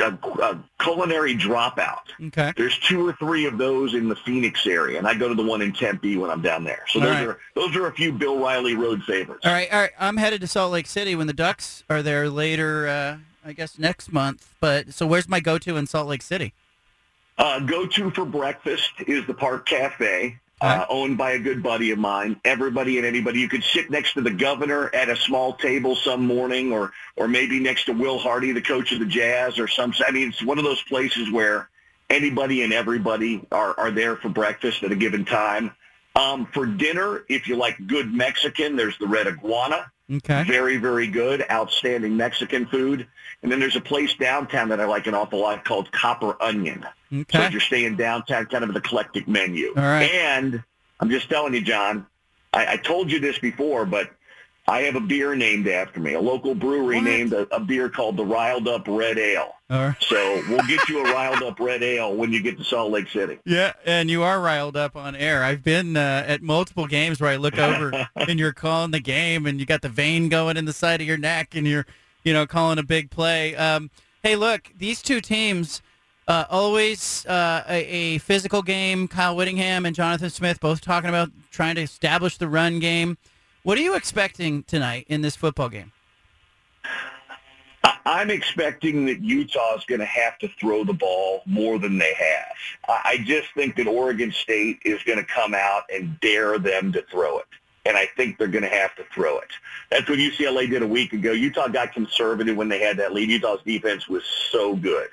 uh, 0.00 0.16
uh, 0.42 0.54
Culinary 0.80 1.36
Dropout. 1.36 2.00
Okay. 2.28 2.50
There's 2.56 2.78
two 2.78 3.06
or 3.06 3.12
three 3.12 3.44
of 3.44 3.58
those 3.58 3.92
in 3.92 4.08
the 4.08 4.16
Phoenix 4.16 4.66
area, 4.66 4.96
and 4.98 5.06
I 5.06 5.12
go 5.14 5.28
to 5.28 5.34
the 5.34 5.42
one 5.44 5.60
in 5.60 5.72
Tempe 5.74 6.16
when 6.16 6.30
I'm 6.30 6.40
down 6.40 6.64
there. 6.64 6.82
So 6.88 6.98
All 7.00 7.06
those 7.06 7.14
right. 7.14 7.28
are 7.28 7.38
those 7.54 7.76
are 7.76 7.86
a 7.88 7.92
few 7.92 8.10
Bill 8.10 8.38
Riley 8.38 8.74
road 8.74 9.02
favorites. 9.04 9.42
All 9.44 9.52
right, 9.52 9.70
all 9.70 9.80
right. 9.82 9.90
I'm 10.00 10.16
headed 10.16 10.40
to 10.40 10.46
Salt 10.46 10.72
Lake 10.72 10.86
City 10.86 11.14
when 11.14 11.26
the 11.26 11.34
Ducks 11.34 11.84
are 11.90 12.02
there 12.02 12.30
later. 12.30 12.88
I 13.44 13.52
guess 13.52 13.78
next 13.78 14.12
month. 14.12 14.54
But 14.60 14.94
so, 14.94 15.06
where's 15.06 15.28
my 15.28 15.40
go-to 15.40 15.76
in 15.76 15.86
Salt 15.86 16.08
Lake 16.08 16.22
City? 16.22 16.54
Uh, 17.36 17.60
go 17.60 17.86
to 17.86 18.10
for 18.10 18.24
breakfast 18.24 18.90
is 19.06 19.26
the 19.26 19.34
Park 19.34 19.66
Cafe, 19.66 20.38
uh, 20.60 20.86
owned 20.88 21.18
by 21.18 21.32
a 21.32 21.38
good 21.38 21.62
buddy 21.62 21.90
of 21.90 21.98
mine. 21.98 22.40
Everybody 22.44 22.96
and 22.96 23.06
anybody. 23.06 23.40
You 23.40 23.48
could 23.48 23.64
sit 23.64 23.90
next 23.90 24.14
to 24.14 24.22
the 24.22 24.30
governor 24.30 24.88
at 24.94 25.08
a 25.08 25.16
small 25.16 25.54
table 25.54 25.96
some 25.96 26.26
morning, 26.26 26.72
or 26.72 26.92
or 27.16 27.28
maybe 27.28 27.60
next 27.60 27.84
to 27.86 27.92
Will 27.92 28.18
Hardy, 28.18 28.52
the 28.52 28.62
coach 28.62 28.92
of 28.92 29.00
the 29.00 29.06
Jazz, 29.06 29.58
or 29.58 29.68
some. 29.68 29.92
I 30.06 30.12
mean, 30.12 30.28
it's 30.28 30.42
one 30.42 30.58
of 30.58 30.64
those 30.64 30.82
places 30.82 31.30
where 31.30 31.68
anybody 32.08 32.62
and 32.62 32.72
everybody 32.72 33.46
are, 33.50 33.78
are 33.78 33.90
there 33.90 34.16
for 34.16 34.28
breakfast 34.28 34.82
at 34.82 34.92
a 34.92 34.96
given 34.96 35.24
time. 35.24 35.72
Um, 36.16 36.46
for 36.46 36.64
dinner, 36.66 37.24
if 37.28 37.48
you 37.48 37.56
like 37.56 37.76
good 37.86 38.12
Mexican, 38.12 38.76
there's 38.76 38.96
the 38.98 39.06
Red 39.06 39.26
Iguana. 39.26 39.90
Okay. 40.12 40.44
Very, 40.44 40.76
very 40.76 41.06
good, 41.06 41.44
outstanding 41.50 42.16
Mexican 42.16 42.66
food. 42.66 43.06
And 43.42 43.50
then 43.50 43.58
there's 43.58 43.76
a 43.76 43.80
place 43.80 44.14
downtown 44.14 44.68
that 44.68 44.78
I 44.80 44.84
like 44.84 45.06
an 45.06 45.14
awful 45.14 45.40
lot 45.40 45.64
called 45.64 45.90
Copper 45.92 46.36
Onion. 46.42 46.86
So 47.10 47.18
Okay. 47.20 47.46
if 47.46 47.52
you're 47.52 47.60
staying 47.60 47.96
downtown, 47.96 48.46
kind 48.46 48.64
of 48.64 48.70
an 48.70 48.76
eclectic 48.76 49.26
menu. 49.26 49.68
All 49.76 49.82
right. 49.82 50.10
And 50.10 50.62
I'm 51.00 51.10
just 51.10 51.28
telling 51.28 51.54
you, 51.54 51.62
John, 51.62 52.06
I, 52.52 52.74
I 52.74 52.76
told 52.76 53.10
you 53.10 53.18
this 53.18 53.38
before, 53.38 53.86
but 53.86 54.10
I 54.66 54.82
have 54.82 54.96
a 54.96 55.00
beer 55.00 55.34
named 55.34 55.68
after 55.68 56.00
me. 56.00 56.14
A 56.14 56.20
local 56.20 56.54
brewery 56.54 57.00
named 57.00 57.34
a, 57.34 57.42
a 57.54 57.60
beer 57.60 57.90
called 57.90 58.16
the 58.16 58.24
Riled 58.24 58.66
Up 58.66 58.84
Red 58.88 59.18
Ale. 59.18 59.52
Right. 59.68 59.94
So 60.00 60.42
we'll 60.48 60.66
get 60.66 60.88
you 60.88 61.04
a 61.04 61.12
Riled 61.12 61.42
Up 61.42 61.60
Red 61.60 61.82
Ale 61.82 62.14
when 62.14 62.32
you 62.32 62.42
get 62.42 62.56
to 62.56 62.64
Salt 62.64 62.90
Lake 62.90 63.08
City. 63.08 63.38
Yeah, 63.44 63.74
and 63.84 64.10
you 64.10 64.22
are 64.22 64.40
riled 64.40 64.76
up 64.76 64.96
on 64.96 65.14
air. 65.14 65.44
I've 65.44 65.62
been 65.62 65.98
uh, 65.98 66.24
at 66.26 66.42
multiple 66.42 66.86
games 66.86 67.20
where 67.20 67.30
I 67.30 67.36
look 67.36 67.58
over 67.58 68.08
and 68.16 68.38
you're 68.38 68.52
calling 68.52 68.90
the 68.90 69.00
game, 69.00 69.44
and 69.44 69.60
you 69.60 69.66
got 69.66 69.82
the 69.82 69.90
vein 69.90 70.30
going 70.30 70.56
in 70.56 70.64
the 70.64 70.72
side 70.72 71.02
of 71.02 71.06
your 71.06 71.18
neck, 71.18 71.54
and 71.54 71.66
you're, 71.66 71.86
you 72.22 72.32
know, 72.32 72.46
calling 72.46 72.78
a 72.78 72.82
big 72.82 73.10
play. 73.10 73.54
Um, 73.56 73.90
hey, 74.22 74.36
look, 74.36 74.70
these 74.76 75.02
two 75.02 75.20
teams. 75.20 75.82
Uh, 76.26 76.46
always 76.48 77.26
uh, 77.26 77.62
a, 77.68 77.84
a 77.84 78.18
physical 78.18 78.62
game. 78.62 79.06
Kyle 79.06 79.36
Whittingham 79.36 79.84
and 79.84 79.94
Jonathan 79.94 80.30
Smith 80.30 80.58
both 80.58 80.80
talking 80.80 81.10
about 81.10 81.28
trying 81.50 81.74
to 81.74 81.82
establish 81.82 82.38
the 82.38 82.48
run 82.48 82.80
game. 82.80 83.18
What 83.64 83.78
are 83.78 83.80
you 83.80 83.94
expecting 83.96 84.62
tonight 84.64 85.06
in 85.08 85.22
this 85.22 85.36
football 85.36 85.70
game? 85.70 85.90
I'm 88.04 88.30
expecting 88.30 89.06
that 89.06 89.22
Utah 89.22 89.76
is 89.76 89.84
going 89.86 90.00
to 90.00 90.06
have 90.06 90.38
to 90.40 90.48
throw 90.60 90.84
the 90.84 90.92
ball 90.92 91.40
more 91.46 91.78
than 91.78 91.96
they 91.96 92.12
have. 92.12 92.52
I 92.86 93.00
I 93.04 93.24
just 93.24 93.48
think 93.54 93.76
that 93.76 93.86
Oregon 93.86 94.32
State 94.32 94.80
is 94.84 95.02
going 95.04 95.16
to 95.16 95.24
come 95.24 95.54
out 95.54 95.84
and 95.90 96.20
dare 96.20 96.58
them 96.58 96.92
to 96.92 97.02
throw 97.10 97.38
it. 97.38 97.46
And 97.86 97.96
I 97.96 98.06
think 98.18 98.36
they're 98.36 98.48
going 98.48 98.64
to 98.64 98.68
have 98.68 98.94
to 98.96 99.04
throw 99.14 99.38
it. 99.38 99.48
That's 99.90 100.06
what 100.10 100.18
UCLA 100.18 100.68
did 100.68 100.82
a 100.82 100.86
week 100.86 101.14
ago. 101.14 101.32
Utah 101.32 101.68
got 101.68 101.94
conservative 101.94 102.58
when 102.58 102.68
they 102.68 102.80
had 102.80 102.98
that 102.98 103.14
lead. 103.14 103.30
Utah's 103.30 103.60
defense 103.64 104.08
was 104.08 104.24
so 104.50 104.76
good. 104.76 105.08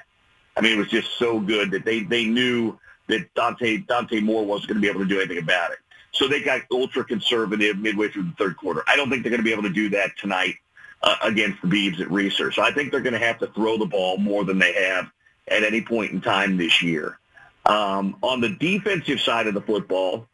I 0.57 0.61
mean, 0.61 0.73
it 0.73 0.77
was 0.77 0.89
just 0.89 1.17
so 1.17 1.39
good 1.39 1.71
that 1.71 1.85
they, 1.85 2.01
they 2.01 2.25
knew 2.25 2.77
that 3.07 3.33
Dante 3.33 3.77
Dante 3.77 4.19
Moore 4.19 4.45
wasn't 4.45 4.69
going 4.69 4.81
to 4.81 4.81
be 4.81 4.89
able 4.89 5.01
to 5.01 5.07
do 5.07 5.19
anything 5.19 5.41
about 5.41 5.71
it. 5.71 5.77
So 6.11 6.27
they 6.27 6.41
got 6.41 6.61
ultra 6.71 7.03
conservative 7.03 7.77
midway 7.77 8.09
through 8.09 8.23
the 8.23 8.35
third 8.37 8.57
quarter. 8.57 8.83
I 8.87 8.95
don't 8.95 9.09
think 9.09 9.23
they're 9.23 9.29
going 9.29 9.39
to 9.39 9.45
be 9.45 9.53
able 9.53 9.63
to 9.63 9.69
do 9.69 9.89
that 9.89 10.11
tonight 10.17 10.55
uh, 11.03 11.15
against 11.23 11.61
the 11.61 11.67
Beavs 11.67 12.01
at 12.01 12.07
Reser. 12.09 12.53
So 12.53 12.61
I 12.61 12.71
think 12.71 12.91
they're 12.91 13.01
going 13.01 13.13
to 13.13 13.19
have 13.19 13.39
to 13.39 13.47
throw 13.47 13.77
the 13.77 13.85
ball 13.85 14.17
more 14.17 14.43
than 14.43 14.59
they 14.59 14.73
have 14.73 15.09
at 15.47 15.63
any 15.63 15.81
point 15.81 16.11
in 16.11 16.21
time 16.21 16.57
this 16.57 16.81
year. 16.81 17.17
Um, 17.65 18.17
on 18.21 18.41
the 18.41 18.49
defensive 18.49 19.19
side 19.19 19.47
of 19.47 19.53
the 19.53 19.61
football, 19.61 20.27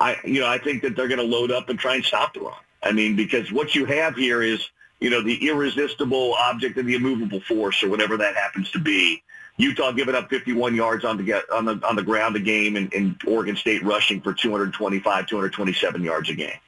I 0.00 0.16
you 0.24 0.40
know 0.40 0.46
I 0.46 0.58
think 0.58 0.82
that 0.82 0.94
they're 0.94 1.08
going 1.08 1.18
to 1.18 1.24
load 1.24 1.50
up 1.50 1.68
and 1.68 1.78
try 1.78 1.96
and 1.96 2.04
stop 2.04 2.34
the 2.34 2.40
run. 2.40 2.54
I 2.82 2.92
mean, 2.92 3.16
because 3.16 3.50
what 3.50 3.74
you 3.74 3.84
have 3.84 4.14
here 4.14 4.42
is 4.42 4.70
you 5.00 5.10
know, 5.10 5.22
the 5.22 5.48
irresistible 5.48 6.34
object 6.34 6.76
of 6.78 6.86
the 6.86 6.94
immovable 6.94 7.40
force 7.40 7.82
or 7.82 7.88
whatever 7.88 8.16
that 8.16 8.34
happens 8.34 8.70
to 8.72 8.78
be. 8.78 9.22
Utah 9.58 9.90
giving 9.90 10.14
up 10.14 10.30
51 10.30 10.74
yards 10.74 11.04
on 11.04 11.16
the 11.16 11.24
get, 11.24 11.50
on 11.50 11.64
the 11.64 11.80
on 11.86 11.96
the 11.96 12.02
ground 12.02 12.36
a 12.36 12.40
game, 12.40 12.76
and, 12.76 12.92
and 12.94 13.20
Oregon 13.26 13.56
State 13.56 13.84
rushing 13.84 14.20
for 14.20 14.32
225, 14.32 15.26
227 15.26 16.02
yards 16.02 16.30
a 16.30 16.34
game. 16.34 16.58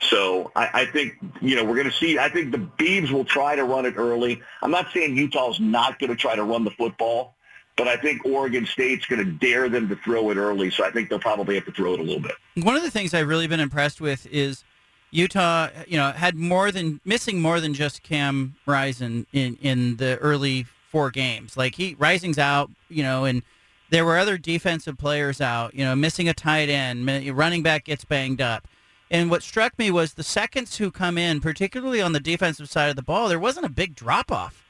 So 0.00 0.52
I, 0.54 0.70
I 0.72 0.86
think 0.86 1.14
you 1.40 1.56
know 1.56 1.64
we're 1.64 1.74
going 1.74 1.90
to 1.90 1.96
see. 1.96 2.18
I 2.18 2.28
think 2.28 2.52
the 2.52 2.58
Beavs 2.58 3.10
will 3.10 3.24
try 3.24 3.56
to 3.56 3.64
run 3.64 3.84
it 3.84 3.94
early. 3.96 4.40
I'm 4.62 4.70
not 4.70 4.86
saying 4.94 5.16
Utah's 5.16 5.58
not 5.58 5.98
going 5.98 6.10
to 6.10 6.16
try 6.16 6.36
to 6.36 6.44
run 6.44 6.64
the 6.64 6.70
football, 6.70 7.34
but 7.76 7.88
I 7.88 7.96
think 7.96 8.24
Oregon 8.24 8.64
State's 8.66 9.06
going 9.06 9.24
to 9.24 9.30
dare 9.30 9.68
them 9.68 9.88
to 9.88 9.96
throw 9.96 10.30
it 10.30 10.36
early. 10.36 10.70
So 10.70 10.84
I 10.84 10.92
think 10.92 11.10
they'll 11.10 11.18
probably 11.18 11.56
have 11.56 11.64
to 11.64 11.72
throw 11.72 11.94
it 11.94 12.00
a 12.00 12.04
little 12.04 12.22
bit. 12.22 12.36
One 12.54 12.76
of 12.76 12.82
the 12.82 12.90
things 12.90 13.14
I've 13.14 13.28
really 13.28 13.48
been 13.48 13.60
impressed 13.60 14.00
with 14.00 14.26
is 14.26 14.62
Utah. 15.10 15.70
You 15.88 15.96
know, 15.96 16.12
had 16.12 16.36
more 16.36 16.70
than 16.70 17.00
missing 17.04 17.40
more 17.40 17.58
than 17.58 17.74
just 17.74 18.04
Cam 18.04 18.54
Rising 18.64 19.26
in 19.32 19.58
in 19.60 19.96
the 19.96 20.18
early 20.18 20.66
four 20.90 21.10
games. 21.10 21.56
Like 21.56 21.74
he 21.74 21.94
Rising's 21.98 22.38
out. 22.38 22.70
You 22.88 23.02
know, 23.02 23.24
and 23.24 23.42
there 23.90 24.04
were 24.04 24.18
other 24.18 24.38
defensive 24.38 24.98
players 24.98 25.40
out. 25.40 25.74
You 25.74 25.84
know, 25.84 25.94
missing 25.94 26.28
a 26.28 26.34
tight 26.34 26.68
end, 26.68 27.06
running 27.36 27.62
back 27.62 27.84
gets 27.84 28.04
banged 28.04 28.40
up. 28.40 28.68
And 29.10 29.30
what 29.30 29.42
struck 29.42 29.78
me 29.78 29.90
was 29.90 30.14
the 30.14 30.22
seconds 30.22 30.76
who 30.76 30.90
come 30.90 31.16
in, 31.16 31.40
particularly 31.40 32.00
on 32.02 32.12
the 32.12 32.20
defensive 32.20 32.68
side 32.68 32.90
of 32.90 32.96
the 32.96 33.02
ball, 33.02 33.28
there 33.28 33.38
wasn't 33.38 33.64
a 33.64 33.70
big 33.70 33.94
drop 33.94 34.30
off. 34.30 34.64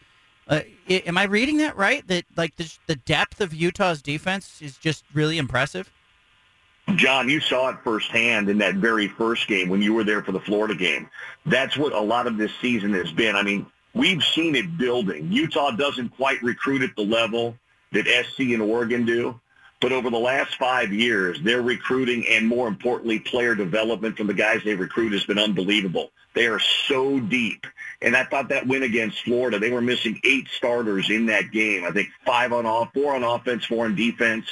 Uh, 0.49 0.61
am 0.89 1.19
I 1.19 1.25
reading 1.25 1.59
that 1.59 1.77
right? 1.77 2.07
That 2.07 2.25
like 2.37 2.57
the, 2.57 2.73
the 2.87 2.95
depth 2.97 3.41
of 3.41 3.53
Utah's 3.53 4.01
defense 4.01 4.63
is 4.63 4.79
just 4.79 5.05
really 5.13 5.39
impressive. 5.39 5.93
John, 6.97 7.29
you 7.29 7.41
saw 7.41 7.69
it 7.69 7.77
firsthand 7.85 8.49
in 8.49 8.59
that 8.59 8.77
very 8.77 9.09
first 9.09 9.47
game 9.47 9.69
when 9.69 9.83
you 9.83 9.93
were 9.93 10.05
there 10.05 10.23
for 10.23 10.33
the 10.33 10.41
Florida 10.41 10.75
game. 10.75 11.11
That's 11.45 11.77
what 11.77 11.93
a 11.93 12.01
lot 12.01 12.27
of 12.27 12.39
this 12.39 12.53
season 12.63 12.95
has 12.95 13.13
been. 13.13 13.37
I 13.37 13.43
mean, 13.43 13.67
we've 13.99 14.23
seen 14.23 14.55
it 14.55 14.79
building. 14.79 15.31
Utah 15.31 15.73
doesn't 15.73 16.11
quite 16.11 16.41
recruit 16.43 16.83
at 16.83 16.95
the 16.97 17.03
level 17.03 17.57
that 17.93 18.07
SC 18.07 18.41
and 18.41 18.63
Oregon 18.63 19.05
do. 19.05 19.39
But 19.81 19.93
over 19.93 20.11
the 20.11 20.19
last 20.19 20.57
five 20.57 20.93
years, 20.93 21.41
their 21.43 21.63
recruiting 21.63 22.25
and 22.29 22.49
more 22.49 22.67
importantly, 22.67 23.21
player 23.21 23.55
development 23.55 24.17
from 24.17 24.27
the 24.27 24.35
guys 24.35 24.61
they 24.65 24.75
recruit 24.75 25.13
has 25.13 25.25
been 25.25 25.39
unbelievable. 25.39 26.11
They 26.35 26.47
are 26.47 26.59
so 26.59 27.21
deep. 27.21 27.65
And 28.03 28.17
I 28.17 28.25
thought 28.25 28.49
that 28.49 28.67
win 28.67 28.83
against 28.83 29.23
Florida, 29.23 29.59
they 29.59 29.71
were 29.71 29.81
missing 29.81 30.21
eight 30.25 30.49
starters 30.49 31.11
in 31.11 31.27
that 31.27 31.53
game. 31.53 31.85
I 31.85 31.93
think 31.93 32.09
five 32.27 32.53
on 32.53 32.67
off, 32.67 32.93
four 32.93 33.15
on 33.15 33.23
offense, 33.23 33.65
four 33.67 33.85
on 33.85 33.95
defense. 33.95 34.47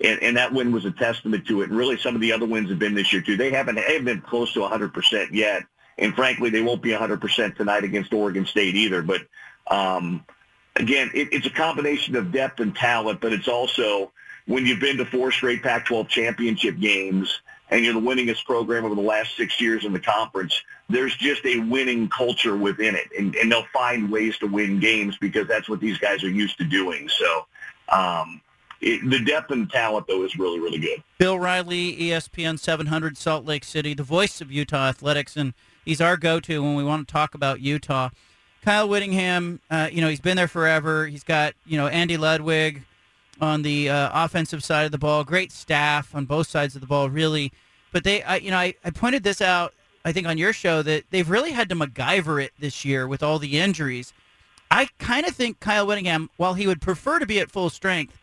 And, 0.00 0.22
and 0.22 0.36
that 0.36 0.52
win 0.52 0.70
was 0.70 0.84
a 0.84 0.92
testament 0.92 1.46
to 1.48 1.62
it. 1.62 1.70
And 1.70 1.78
really 1.78 1.98
some 1.98 2.14
of 2.14 2.20
the 2.20 2.32
other 2.32 2.46
wins 2.46 2.70
have 2.70 2.78
been 2.78 2.94
this 2.94 3.12
year 3.12 3.22
too. 3.22 3.36
They 3.36 3.50
haven't, 3.50 3.74
they 3.74 3.82
haven't 3.82 4.04
been 4.04 4.20
close 4.20 4.52
to 4.52 4.60
100% 4.60 5.32
yet. 5.32 5.64
And 5.98 6.14
frankly, 6.14 6.50
they 6.50 6.62
won't 6.62 6.82
be 6.82 6.90
100% 6.90 7.56
tonight 7.56 7.84
against 7.84 8.12
Oregon 8.12 8.46
State 8.46 8.76
either. 8.76 9.02
But 9.02 9.22
um, 9.70 10.24
again, 10.76 11.10
it, 11.14 11.28
it's 11.32 11.46
a 11.46 11.50
combination 11.50 12.16
of 12.16 12.32
depth 12.32 12.60
and 12.60 12.74
talent, 12.74 13.20
but 13.20 13.32
it's 13.32 13.48
also 13.48 14.12
when 14.46 14.64
you've 14.64 14.80
been 14.80 14.96
to 14.96 15.04
four 15.04 15.30
straight 15.30 15.62
Pac-12 15.62 16.08
championship 16.08 16.78
games 16.78 17.40
and 17.70 17.84
you're 17.84 17.94
the 17.94 18.00
winningest 18.00 18.44
program 18.46 18.84
over 18.84 18.94
the 18.94 19.00
last 19.00 19.36
six 19.36 19.60
years 19.60 19.84
in 19.84 19.92
the 19.92 20.00
conference, 20.00 20.62
there's 20.88 21.14
just 21.16 21.44
a 21.44 21.58
winning 21.58 22.08
culture 22.08 22.56
within 22.56 22.94
it. 22.94 23.08
And, 23.18 23.34
and 23.36 23.52
they'll 23.52 23.66
find 23.74 24.10
ways 24.10 24.38
to 24.38 24.46
win 24.46 24.80
games 24.80 25.18
because 25.20 25.46
that's 25.46 25.68
what 25.68 25.80
these 25.80 25.98
guys 25.98 26.24
are 26.24 26.30
used 26.30 26.56
to 26.58 26.64
doing. 26.64 27.10
So 27.10 27.46
um, 27.90 28.40
it, 28.80 29.08
the 29.10 29.22
depth 29.22 29.50
and 29.50 29.70
talent, 29.70 30.06
though, 30.06 30.24
is 30.24 30.38
really, 30.38 30.60
really 30.60 30.78
good. 30.78 31.02
Bill 31.18 31.38
Riley, 31.38 31.94
ESPN 31.96 32.58
700 32.58 33.18
Salt 33.18 33.44
Lake 33.44 33.64
City, 33.64 33.92
the 33.92 34.02
voice 34.02 34.40
of 34.40 34.50
Utah 34.50 34.88
athletics, 34.88 35.36
and 35.36 35.52
he's 35.88 36.02
our 36.02 36.18
go-to 36.18 36.62
when 36.62 36.74
we 36.74 36.84
want 36.84 37.08
to 37.08 37.10
talk 37.10 37.34
about 37.34 37.60
Utah. 37.60 38.10
Kyle 38.62 38.86
Whittingham, 38.86 39.58
uh, 39.70 39.88
you 39.90 40.02
know, 40.02 40.08
he's 40.08 40.20
been 40.20 40.36
there 40.36 40.46
forever. 40.46 41.06
He's 41.06 41.24
got, 41.24 41.54
you 41.64 41.78
know, 41.78 41.86
Andy 41.86 42.18
Ludwig, 42.18 42.82
on 43.40 43.62
the 43.62 43.88
uh, 43.88 44.10
offensive 44.12 44.62
side 44.62 44.84
of 44.84 44.92
the 44.92 44.98
ball. 44.98 45.24
Great 45.24 45.50
staff 45.50 46.14
on 46.14 46.26
both 46.26 46.46
sides 46.46 46.74
of 46.74 46.82
the 46.82 46.86
ball, 46.86 47.08
really. 47.08 47.52
But 47.90 48.04
they, 48.04 48.22
I, 48.22 48.36
you 48.36 48.50
know, 48.50 48.58
I, 48.58 48.74
I 48.84 48.90
pointed 48.90 49.22
this 49.22 49.40
out, 49.40 49.72
I 50.04 50.12
think, 50.12 50.26
on 50.26 50.36
your 50.36 50.52
show 50.52 50.82
that 50.82 51.04
they've 51.10 51.28
really 51.28 51.52
had 51.52 51.70
to 51.70 51.74
MacGyver 51.74 52.44
it 52.44 52.52
this 52.58 52.84
year 52.84 53.08
with 53.08 53.22
all 53.22 53.38
the 53.38 53.58
injuries. 53.58 54.12
I 54.70 54.88
kind 54.98 55.26
of 55.26 55.34
think 55.34 55.60
Kyle 55.60 55.86
Whittingham, 55.86 56.28
while 56.36 56.52
he 56.52 56.66
would 56.66 56.82
prefer 56.82 57.18
to 57.18 57.26
be 57.26 57.40
at 57.40 57.50
full 57.50 57.70
strength, 57.70 58.18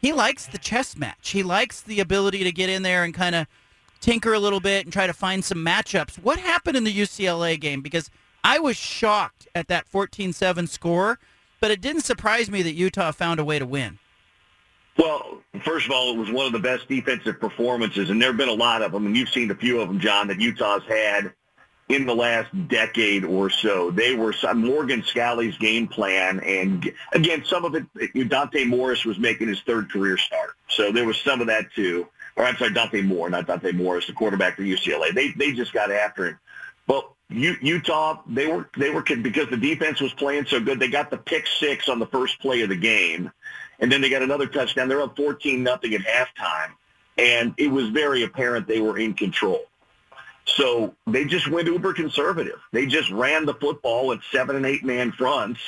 he 0.00 0.12
likes 0.12 0.46
the 0.46 0.58
chess 0.58 0.96
match. 0.96 1.30
He 1.30 1.42
likes 1.42 1.80
the 1.80 1.98
ability 1.98 2.44
to 2.44 2.52
get 2.52 2.70
in 2.70 2.82
there 2.84 3.02
and 3.02 3.12
kind 3.12 3.34
of 3.34 3.48
tinker 4.00 4.32
a 4.32 4.38
little 4.38 4.60
bit 4.60 4.84
and 4.86 4.92
try 4.92 5.06
to 5.06 5.12
find 5.12 5.44
some 5.44 5.58
matchups. 5.58 6.16
What 6.16 6.38
happened 6.38 6.76
in 6.76 6.84
the 6.84 6.94
UCLA 6.94 7.60
game? 7.60 7.80
Because 7.80 8.10
I 8.42 8.58
was 8.58 8.76
shocked 8.76 9.46
at 9.54 9.68
that 9.68 9.90
14-7 9.90 10.68
score, 10.68 11.18
but 11.60 11.70
it 11.70 11.80
didn't 11.80 12.02
surprise 12.02 12.50
me 12.50 12.62
that 12.62 12.72
Utah 12.72 13.12
found 13.12 13.38
a 13.38 13.44
way 13.44 13.58
to 13.58 13.66
win. 13.66 13.98
Well, 14.98 15.42
first 15.64 15.86
of 15.86 15.92
all, 15.92 16.14
it 16.14 16.18
was 16.18 16.30
one 16.30 16.46
of 16.46 16.52
the 16.52 16.58
best 16.58 16.88
defensive 16.88 17.40
performances, 17.40 18.10
and 18.10 18.20
there 18.20 18.30
have 18.30 18.36
been 18.36 18.48
a 18.48 18.52
lot 18.52 18.82
of 18.82 18.92
them, 18.92 19.06
and 19.06 19.16
you've 19.16 19.28
seen 19.28 19.50
a 19.50 19.54
few 19.54 19.80
of 19.80 19.88
them, 19.88 20.00
John, 20.00 20.28
that 20.28 20.40
Utah's 20.40 20.82
had 20.88 21.32
in 21.88 22.06
the 22.06 22.14
last 22.14 22.48
decade 22.68 23.24
or 23.24 23.50
so. 23.50 23.90
They 23.90 24.14
were 24.14 24.34
Morgan 24.54 25.02
Scalley's 25.02 25.56
game 25.58 25.88
plan, 25.88 26.40
and 26.40 26.92
again, 27.12 27.44
some 27.44 27.64
of 27.64 27.74
it, 27.74 27.84
Dante 28.28 28.64
Morris 28.64 29.04
was 29.04 29.18
making 29.18 29.48
his 29.48 29.60
third 29.62 29.90
career 29.90 30.16
start, 30.16 30.50
so 30.68 30.92
there 30.92 31.04
was 31.04 31.18
some 31.18 31.40
of 31.40 31.46
that 31.48 31.72
too. 31.74 32.06
Or 32.40 32.46
I'm 32.46 32.56
sorry, 32.56 32.72
Dante 32.72 33.02
Moore, 33.02 33.28
not 33.28 33.46
Dante 33.46 33.72
Morris, 33.72 34.06
the 34.06 34.14
quarterback 34.14 34.56
for 34.56 34.62
UCLA. 34.62 35.14
They 35.14 35.32
they 35.32 35.52
just 35.52 35.72
got 35.72 35.92
after 35.92 36.26
him. 36.28 36.38
But 36.86 37.08
Utah, 37.28 38.22
they 38.26 38.46
were 38.46 38.68
they 38.76 38.90
were 38.90 39.02
because 39.02 39.48
the 39.50 39.56
defense 39.56 40.00
was 40.00 40.12
playing 40.14 40.46
so 40.46 40.58
good. 40.58 40.80
They 40.80 40.88
got 40.88 41.10
the 41.10 41.18
pick 41.18 41.46
six 41.46 41.88
on 41.88 41.98
the 41.98 42.06
first 42.06 42.40
play 42.40 42.62
of 42.62 42.70
the 42.70 42.76
game 42.76 43.30
and 43.80 43.90
then 43.90 44.00
they 44.00 44.10
got 44.10 44.22
another 44.22 44.46
touchdown. 44.46 44.88
They're 44.88 45.02
up 45.02 45.16
14 45.16 45.62
nothing 45.62 45.94
at 45.94 46.02
halftime, 46.02 46.72
and 47.18 47.54
it 47.56 47.68
was 47.68 47.88
very 47.88 48.22
apparent 48.22 48.68
they 48.68 48.80
were 48.80 48.98
in 48.98 49.14
control. 49.14 49.62
So 50.44 50.94
they 51.06 51.24
just 51.24 51.48
went 51.48 51.66
uber 51.66 51.92
conservative. 51.92 52.60
They 52.72 52.86
just 52.86 53.10
ran 53.10 53.46
the 53.46 53.54
football 53.54 54.12
at 54.12 54.20
seven 54.30 54.56
and 54.56 54.66
eight 54.66 54.84
man 54.84 55.12
fronts 55.12 55.60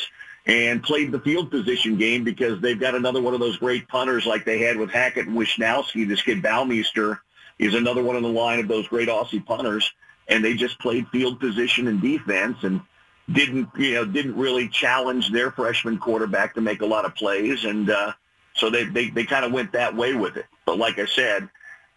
and 0.47 0.83
played 0.83 1.13
the 1.13 1.21
field 1.21 1.51
position 1.51 1.97
game 1.97 2.25
because 2.25 2.61
they've 2.61 2.81
got 2.81 2.95
another 2.95 3.23
one 3.23 3.35
of 3.35 3.41
those 3.41 3.59
great 3.59 3.87
punters 3.89 4.27
like 4.27 4.45
they 4.45 4.59
had 4.59 4.77
with 4.77 4.91
Hackett 4.91 5.29
and 5.29 5.37
Wishnowsky. 5.37 6.07
This 6.07 6.23
kid 6.23 6.43
Bouwmeester 6.43 7.21
is 7.59 7.75
another 7.75 8.03
one 8.03 8.17
in 8.17 8.23
the 8.23 8.29
line 8.29 8.59
of 8.59 8.69
those 8.69 8.89
great 8.89 9.09
Aussie 9.09 9.45
punters, 9.45 9.93
and 10.29 10.45
they 10.45 10.55
just 10.55 10.79
played 10.81 11.07
field 11.09 11.39
position 11.39 11.87
and 11.87 12.01
defense 12.01 12.59
and 12.63 12.81
didn't 13.31 13.69
you 13.77 13.95
know 13.95 14.05
didn't 14.05 14.37
really 14.37 14.69
challenge 14.69 15.31
their 15.31 15.53
freshman 15.53 15.99
quarterback 15.99 16.55
to 16.55 16.61
make 16.61 16.83
a 16.83 16.87
lot 16.87 17.05
of 17.05 17.15
plays, 17.15 17.65
and 17.65 17.91
uh, 17.91 18.13
so 18.55 18.69
they 18.69 18.85
they, 18.85 19.11
they 19.11 19.25
kind 19.25 19.45
of 19.45 19.53
went 19.53 19.73
that 19.73 19.95
way 19.95 20.15
with 20.15 20.37
it. 20.37 20.47
But 20.67 20.79
like 20.79 20.99
I 20.99 21.07
said, 21.07 21.49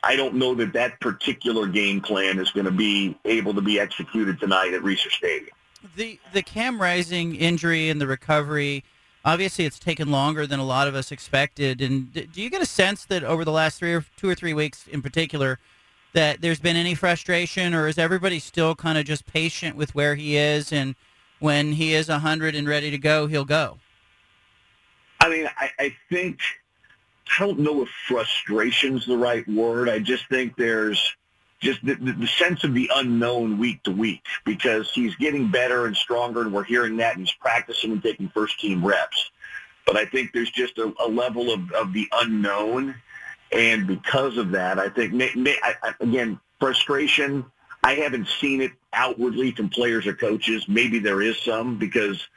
I 0.03 0.15
don't 0.15 0.35
know 0.35 0.53
that 0.55 0.73
that 0.73 0.99
particular 0.99 1.67
game 1.67 1.99
plan 2.01 2.37
is 2.37 2.51
going 2.51 2.65
to 2.65 2.71
be 2.71 3.17
able 3.25 3.55
to 3.55 3.61
be 3.61 3.79
executed 3.79 4.39
tonight 4.39 4.73
at 4.73 4.81
Reser 4.81 5.09
Stadium. 5.09 5.54
The 5.95 6.19
the 6.33 6.41
Cam 6.41 6.81
Rising 6.81 7.35
injury 7.35 7.89
and 7.89 7.99
the 7.99 8.07
recovery. 8.07 8.83
Obviously, 9.23 9.65
it's 9.65 9.79
taken 9.79 10.11
longer 10.11 10.45
than 10.45 10.59
a 10.59 10.65
lot 10.65 10.87
of 10.87 10.93
us 10.93 11.11
expected. 11.11 11.81
And 11.81 12.13
do 12.13 12.41
you 12.41 12.49
get 12.49 12.61
a 12.61 12.65
sense 12.65 13.05
that 13.05 13.23
over 13.23 13.43
the 13.43 13.51
last 13.51 13.79
three 13.79 13.93
or 13.93 14.05
two 14.17 14.29
or 14.29 14.35
three 14.35 14.53
weeks, 14.53 14.85
in 14.87 15.01
particular, 15.01 15.57
that 16.13 16.41
there's 16.41 16.59
been 16.59 16.75
any 16.75 16.95
frustration, 16.95 17.73
or 17.73 17.87
is 17.87 17.97
everybody 17.97 18.39
still 18.39 18.75
kind 18.75 18.97
of 18.97 19.05
just 19.05 19.25
patient 19.25 19.75
with 19.75 19.95
where 19.95 20.15
he 20.15 20.37
is 20.37 20.71
and 20.71 20.95
when 21.39 21.73
he 21.73 21.93
is 21.93 22.07
100 22.07 22.55
and 22.55 22.67
ready 22.67 22.89
to 22.91 22.97
go, 22.97 23.27
he'll 23.27 23.45
go? 23.45 23.77
I 25.19 25.29
mean, 25.29 25.49
I, 25.57 25.69
I 25.79 25.95
think, 26.09 26.39
I 27.37 27.45
don't 27.45 27.59
know 27.59 27.81
if 27.81 27.89
frustration's 28.07 29.05
the 29.05 29.17
right 29.17 29.47
word. 29.47 29.89
I 29.89 29.99
just 29.99 30.27
think 30.29 30.55
there's 30.55 31.15
just 31.65 31.83
the, 31.83 31.95
the, 31.95 32.27
sense 32.27 32.63
of 32.63 32.73
the 32.73 32.89
unknown 32.95 33.57
week 33.57 33.81
to 33.83 33.91
week 33.91 34.23
because 34.45 34.91
he's 34.91 35.15
getting 35.15 35.49
better 35.49 35.87
and 35.87 35.97
stronger, 35.97 36.41
and 36.41 36.53
we're 36.53 36.63
hearing 36.63 36.97
that, 36.97 37.17
and 37.17 37.25
he's 37.25 37.35
practicing 37.35 37.91
and 37.91 38.03
taking 38.03 38.29
first 38.29 38.59
team 38.59 38.85
reps. 38.85 39.31
But 39.87 39.97
I 39.97 40.05
think 40.05 40.31
there's 40.31 40.51
just 40.51 40.77
a, 40.77 40.93
a 41.03 41.07
level 41.07 41.51
of, 41.51 41.71
of 41.71 41.91
the 41.91 42.07
unknown, 42.21 42.95
and 43.51 43.87
because 43.87 44.37
of 44.37 44.51
that, 44.51 44.77
I 44.77 44.89
think 44.89 45.13
may, 45.13 45.31
may, 45.35 45.57
I, 45.63 45.93
again 45.99 46.39
frustration. 46.59 47.43
I 47.83 47.95
haven't 47.95 48.27
seen 48.27 48.61
it 48.61 48.71
outwardly 48.93 49.51
from 49.51 49.69
players 49.69 50.07
or 50.07 50.13
coaches. 50.13 50.67
Maybe 50.67 50.99
there 50.99 51.21
is 51.21 51.37
some 51.39 51.77
because 51.77 52.27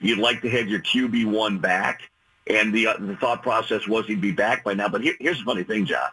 you'd 0.00 0.18
like 0.18 0.42
to 0.42 0.50
have 0.50 0.68
your 0.68 0.80
QB 0.80 1.26
one 1.26 1.58
back, 1.58 2.02
and 2.48 2.72
the 2.74 2.88
uh, 2.88 2.96
the 2.98 3.16
thought 3.16 3.42
process 3.42 3.86
was 3.86 4.06
he'd 4.06 4.20
be 4.20 4.32
back 4.32 4.64
by 4.64 4.74
now. 4.74 4.88
But 4.88 5.02
here, 5.02 5.14
here's 5.20 5.38
the 5.38 5.44
funny 5.44 5.62
thing, 5.62 5.86
John. 5.86 6.10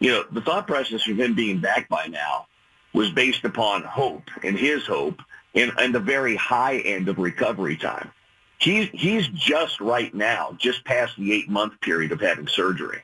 You 0.00 0.10
know, 0.12 0.24
the 0.30 0.40
thought 0.40 0.66
process 0.66 1.08
of 1.08 1.18
him 1.18 1.34
being 1.34 1.60
back 1.60 1.88
by 1.88 2.06
now 2.06 2.46
was 2.92 3.10
based 3.10 3.44
upon 3.44 3.82
hope 3.82 4.24
and 4.42 4.56
his 4.56 4.86
hope 4.86 5.20
and, 5.54 5.72
and 5.78 5.94
the 5.94 6.00
very 6.00 6.36
high 6.36 6.78
end 6.78 7.08
of 7.08 7.18
recovery 7.18 7.76
time. 7.76 8.10
He's 8.58 8.88
he's 8.92 9.28
just 9.28 9.80
right 9.80 10.12
now, 10.12 10.56
just 10.58 10.84
past 10.84 11.16
the 11.16 11.32
eight 11.32 11.48
month 11.48 11.80
period 11.80 12.10
of 12.10 12.20
having 12.20 12.48
surgery, 12.48 13.02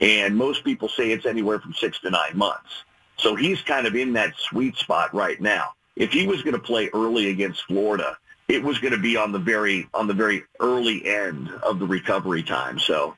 and 0.00 0.36
most 0.36 0.62
people 0.64 0.88
say 0.88 1.10
it's 1.10 1.26
anywhere 1.26 1.58
from 1.58 1.74
six 1.74 1.98
to 2.00 2.10
nine 2.10 2.36
months. 2.36 2.84
So 3.16 3.34
he's 3.34 3.60
kind 3.62 3.86
of 3.86 3.96
in 3.96 4.12
that 4.12 4.34
sweet 4.36 4.76
spot 4.76 5.12
right 5.12 5.40
now. 5.40 5.70
If 5.96 6.12
he 6.12 6.26
was 6.26 6.42
going 6.42 6.54
to 6.54 6.60
play 6.60 6.90
early 6.94 7.30
against 7.30 7.62
Florida, 7.64 8.16
it 8.48 8.62
was 8.62 8.78
going 8.78 8.92
to 8.92 9.00
be 9.00 9.16
on 9.16 9.32
the 9.32 9.38
very 9.38 9.88
on 9.94 10.06
the 10.06 10.14
very 10.14 10.44
early 10.60 11.04
end 11.06 11.50
of 11.62 11.80
the 11.80 11.86
recovery 11.86 12.42
time. 12.42 12.78
So 12.78 13.16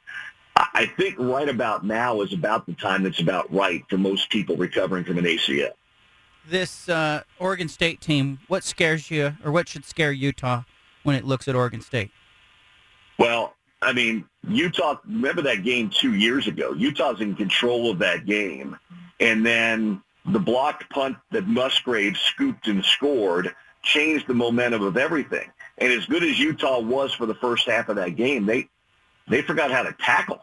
I 0.57 0.87
think 0.97 1.19
right 1.19 1.49
about 1.49 1.85
now 1.85 2.23
is 2.23 2.33
about 2.33 2.67
the 2.67 2.73
time 2.73 3.03
that's 3.03 3.21
about 3.21 3.53
right 3.53 3.85
for 3.89 3.99
most 3.99 4.31
people 4.31 4.57
recovering 4.57 5.05
from 5.05 5.19
an 5.19 5.25
ACL. 5.25 5.73
This 6.49 6.89
uh, 6.89 7.23
Oregon 7.39 7.69
State 7.69 8.01
team, 8.01 8.39
what 8.49 8.65
scares 8.65 9.11
you, 9.11 9.37
or 9.45 9.53
what 9.53 9.69
should 9.69 9.85
scare 9.85 10.13
Utah 10.13 10.63
when 11.03 11.17
it 11.17 11.25
looks 11.25 11.49
at 11.49 11.55
Oregon 11.55 11.81
State? 11.81 12.11
Well, 13.19 13.55
I 13.83 13.93
mean, 13.93 14.25
Utah, 14.49 14.97
remember 15.07 15.43
that 15.43 15.63
game 15.63 15.91
two 15.91 16.15
years 16.15 16.47
ago? 16.47 16.73
Utah's 16.73 17.21
in 17.21 17.35
control 17.35 17.91
of 17.91 17.99
that 17.99 18.27
game. 18.27 18.77
And 19.21 19.45
then 19.45 20.03
the 20.25 20.39
blocked 20.39 20.89
punt 20.91 21.17
that 21.33 21.47
Musgrave 21.47 22.17
scooped 22.17 22.69
and 22.69 22.85
scored 22.85 23.55
changed 23.83 24.27
the 24.27 24.35
momentum 24.35 24.83
of 24.83 24.97
everything. 24.97 25.51
And 25.79 25.93
as 25.93 26.07
good 26.07 26.23
as 26.23 26.39
Utah 26.39 26.81
was 26.81 27.13
for 27.13 27.27
the 27.27 27.35
first 27.35 27.67
half 27.67 27.89
of 27.89 27.97
that 27.97 28.17
game, 28.17 28.47
they 28.47 28.69
they 29.29 29.43
forgot 29.43 29.71
how 29.71 29.83
to 29.83 29.93
tackle. 29.93 30.41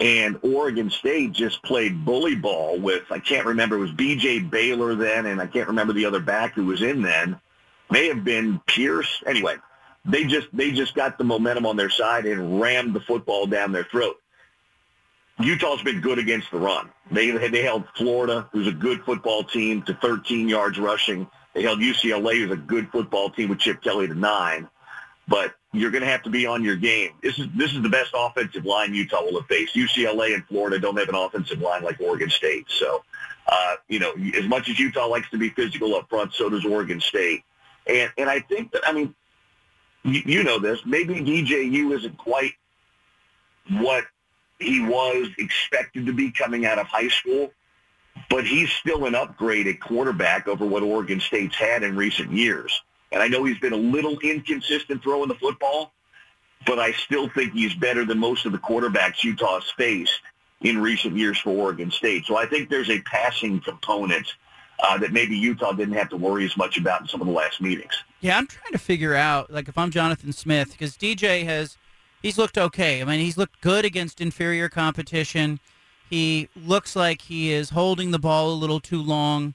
And 0.00 0.38
Oregon 0.42 0.90
State 0.90 1.32
just 1.32 1.62
played 1.64 2.04
bully 2.04 2.36
ball 2.36 2.78
with 2.78 3.10
I 3.10 3.18
can't 3.18 3.46
remember 3.46 3.76
it 3.76 3.80
was 3.80 3.90
BJ 3.92 4.48
Baylor 4.48 4.94
then, 4.94 5.26
and 5.26 5.40
I 5.40 5.46
can't 5.46 5.68
remember 5.68 5.92
the 5.92 6.04
other 6.04 6.20
back 6.20 6.54
who 6.54 6.66
was 6.66 6.82
in 6.82 7.02
then. 7.02 7.40
May 7.90 8.06
have 8.08 8.22
been 8.22 8.60
Pierce. 8.66 9.22
Anyway, 9.26 9.56
they 10.04 10.24
just 10.24 10.48
they 10.52 10.70
just 10.70 10.94
got 10.94 11.18
the 11.18 11.24
momentum 11.24 11.66
on 11.66 11.76
their 11.76 11.90
side 11.90 12.26
and 12.26 12.60
rammed 12.60 12.94
the 12.94 13.00
football 13.00 13.46
down 13.46 13.72
their 13.72 13.84
throat. 13.84 14.16
Utah's 15.40 15.82
been 15.82 16.00
good 16.00 16.18
against 16.18 16.50
the 16.50 16.58
run. 16.58 16.90
They 17.10 17.30
they 17.48 17.62
held 17.62 17.84
Florida, 17.96 18.48
who's 18.52 18.68
a 18.68 18.72
good 18.72 19.02
football 19.04 19.42
team, 19.42 19.82
to 19.82 19.94
13 19.94 20.48
yards 20.48 20.78
rushing. 20.78 21.28
They 21.54 21.62
held 21.62 21.80
UCLA, 21.80 22.38
who's 22.38 22.52
a 22.52 22.56
good 22.56 22.90
football 22.90 23.30
team, 23.30 23.48
with 23.48 23.58
Chip 23.58 23.82
Kelly 23.82 24.06
to 24.06 24.14
nine. 24.14 24.68
But 25.26 25.54
you're 25.72 25.90
going 25.90 26.02
to 26.02 26.08
have 26.08 26.22
to 26.22 26.30
be 26.30 26.46
on 26.46 26.64
your 26.64 26.76
game. 26.76 27.12
This 27.22 27.38
is 27.38 27.46
this 27.54 27.72
is 27.72 27.82
the 27.82 27.88
best 27.88 28.10
offensive 28.14 28.64
line 28.64 28.94
Utah 28.94 29.22
will 29.22 29.38
have 29.40 29.48
faced. 29.48 29.74
UCLA 29.74 30.34
and 30.34 30.44
Florida 30.46 30.78
don't 30.78 30.96
have 30.96 31.08
an 31.08 31.14
offensive 31.14 31.60
line 31.60 31.82
like 31.82 32.00
Oregon 32.00 32.30
State. 32.30 32.66
So, 32.68 33.04
uh, 33.46 33.76
you 33.88 33.98
know, 33.98 34.12
as 34.36 34.46
much 34.46 34.68
as 34.70 34.78
Utah 34.78 35.06
likes 35.06 35.28
to 35.30 35.38
be 35.38 35.50
physical 35.50 35.94
up 35.94 36.08
front, 36.08 36.32
so 36.32 36.48
does 36.48 36.64
Oregon 36.64 37.00
State. 37.00 37.42
And 37.86 38.10
and 38.16 38.30
I 38.30 38.40
think 38.40 38.72
that 38.72 38.82
I 38.86 38.92
mean, 38.92 39.14
you, 40.04 40.22
you 40.24 40.42
know 40.42 40.58
this. 40.58 40.80
Maybe 40.86 41.14
DJU 41.16 41.94
isn't 41.96 42.16
quite 42.16 42.52
what 43.70 44.04
he 44.58 44.80
was 44.80 45.28
expected 45.38 46.06
to 46.06 46.12
be 46.12 46.30
coming 46.30 46.64
out 46.64 46.78
of 46.78 46.86
high 46.86 47.08
school, 47.08 47.52
but 48.30 48.46
he's 48.46 48.72
still 48.72 49.04
an 49.04 49.14
upgrade 49.14 49.66
at 49.66 49.80
quarterback 49.80 50.48
over 50.48 50.64
what 50.64 50.82
Oregon 50.82 51.20
State's 51.20 51.56
had 51.56 51.82
in 51.82 51.94
recent 51.94 52.32
years. 52.32 52.82
And 53.12 53.22
I 53.22 53.28
know 53.28 53.44
he's 53.44 53.58
been 53.58 53.72
a 53.72 53.76
little 53.76 54.18
inconsistent 54.20 55.02
throwing 55.02 55.28
the 55.28 55.34
football, 55.34 55.92
but 56.66 56.78
I 56.78 56.92
still 56.92 57.28
think 57.30 57.52
he's 57.52 57.74
better 57.74 58.04
than 58.04 58.18
most 58.18 58.44
of 58.46 58.52
the 58.52 58.58
quarterbacks 58.58 59.24
Utah's 59.24 59.72
faced 59.76 60.20
in 60.60 60.78
recent 60.78 61.16
years 61.16 61.38
for 61.38 61.50
Oregon 61.50 61.90
State. 61.90 62.26
So 62.26 62.36
I 62.36 62.46
think 62.46 62.68
there's 62.68 62.90
a 62.90 63.00
passing 63.02 63.60
component 63.60 64.34
uh, 64.80 64.98
that 64.98 65.12
maybe 65.12 65.36
Utah 65.36 65.72
didn't 65.72 65.94
have 65.94 66.08
to 66.10 66.16
worry 66.16 66.44
as 66.44 66.56
much 66.56 66.78
about 66.78 67.00
in 67.00 67.08
some 67.08 67.20
of 67.20 67.26
the 67.26 67.32
last 67.32 67.60
meetings. 67.60 67.92
Yeah, 68.20 68.36
I'm 68.36 68.46
trying 68.46 68.72
to 68.72 68.78
figure 68.78 69.14
out, 69.14 69.52
like, 69.52 69.68
if 69.68 69.78
I'm 69.78 69.90
Jonathan 69.90 70.32
Smith, 70.32 70.72
because 70.72 70.96
DJ 70.96 71.44
has, 71.44 71.76
he's 72.22 72.38
looked 72.38 72.58
okay. 72.58 73.00
I 73.00 73.04
mean, 73.04 73.20
he's 73.20 73.36
looked 73.36 73.60
good 73.60 73.84
against 73.84 74.20
inferior 74.20 74.68
competition. 74.68 75.60
He 76.10 76.48
looks 76.56 76.96
like 76.96 77.22
he 77.22 77.52
is 77.52 77.70
holding 77.70 78.10
the 78.10 78.18
ball 78.18 78.50
a 78.50 78.54
little 78.54 78.80
too 78.80 79.02
long 79.02 79.54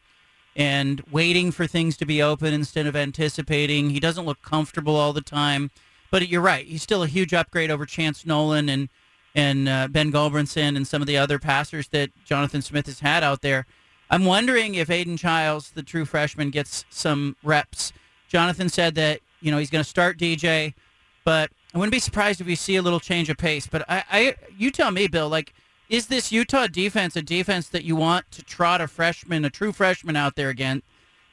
and 0.56 1.02
waiting 1.12 1.52
for 1.52 1.66
things 1.66 1.98
to 1.98 2.06
be 2.06 2.22
open 2.22 2.54
instead 2.54 2.86
of 2.86 2.96
anticipating. 2.96 3.90
He 3.90 4.00
doesn't 4.00 4.26
look 4.26 4.42
comfortable 4.42 4.96
all 4.96 5.14
the 5.14 5.22
time. 5.22 5.72
But 6.12 6.28
you're 6.28 6.42
right. 6.42 6.66
He's 6.66 6.84
still 6.84 7.02
a 7.02 7.08
huge 7.08 7.34
upgrade 7.34 7.72
over 7.72 7.86
Chance 7.86 8.26
Nolan 8.26 8.70
and 8.70 8.90
and 9.36 9.68
uh, 9.68 9.88
Ben 9.88 10.12
Gulbranson 10.12 10.76
and 10.76 10.88
some 10.88 11.02
of 11.02 11.08
the 11.08 11.18
other 11.18 11.40
passers 11.40 11.88
that 11.88 12.12
Jonathan 12.24 12.62
Smith 12.62 12.86
has 12.86 13.00
had 13.00 13.24
out 13.24 13.42
there. 13.42 13.66
I'm 14.12 14.26
wondering 14.26 14.76
if 14.76 14.92
Aidan 14.92 15.18
Chiles, 15.18 15.72
the 15.72 15.82
true 15.82 16.06
freshman, 16.06 16.52
gets 16.52 16.86
some 16.92 17.36
reps. 17.42 17.94
Jonathan 18.28 18.70
said 18.70 18.94
that 18.94 19.22
you 19.42 19.52
know 19.52 19.58
he's 19.58 19.72
going 19.72 19.84
to 19.84 19.90
start 19.90 20.20
DJ, 20.20 20.76
but 21.24 21.50
I 21.74 21.80
wouldn't 21.80 21.92
be 21.92 22.00
surprised 22.00 22.42
if 22.42 22.48
we 22.48 22.54
see 22.54 22.76
a 22.76 22.84
little 22.84 23.00
change 23.00 23.30
of 23.30 23.38
pace. 23.38 23.66
But 23.66 23.84
I, 23.90 24.04
I, 24.12 24.36
you 24.56 24.70
tell 24.70 24.92
me, 24.92 25.08
Bill. 25.08 25.30
Like, 25.30 25.54
is 25.94 26.08
this 26.08 26.32
Utah 26.32 26.66
defense 26.66 27.16
a 27.16 27.22
defense 27.22 27.70
that 27.70 27.84
you 27.84 27.96
want 27.96 28.32
to 28.32 28.42
trot 28.42 28.82
a 28.82 28.88
freshman, 28.88 29.46
a 29.46 29.50
true 29.52 29.72
freshman, 29.72 30.16
out 30.16 30.36
there 30.36 30.50
again? 30.50 30.82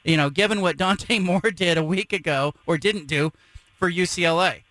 You 0.03 0.17
know, 0.17 0.29
given 0.29 0.61
what 0.61 0.77
Dante 0.77 1.17
Moore 1.19 1.41
did 1.41 1.79
a 1.79 1.83
week 1.83 2.13
ago 2.13 2.53
or 2.67 2.77
didn't 2.77 3.07
do 3.07 3.33
for 3.79 3.91
UCLA. 3.91 4.61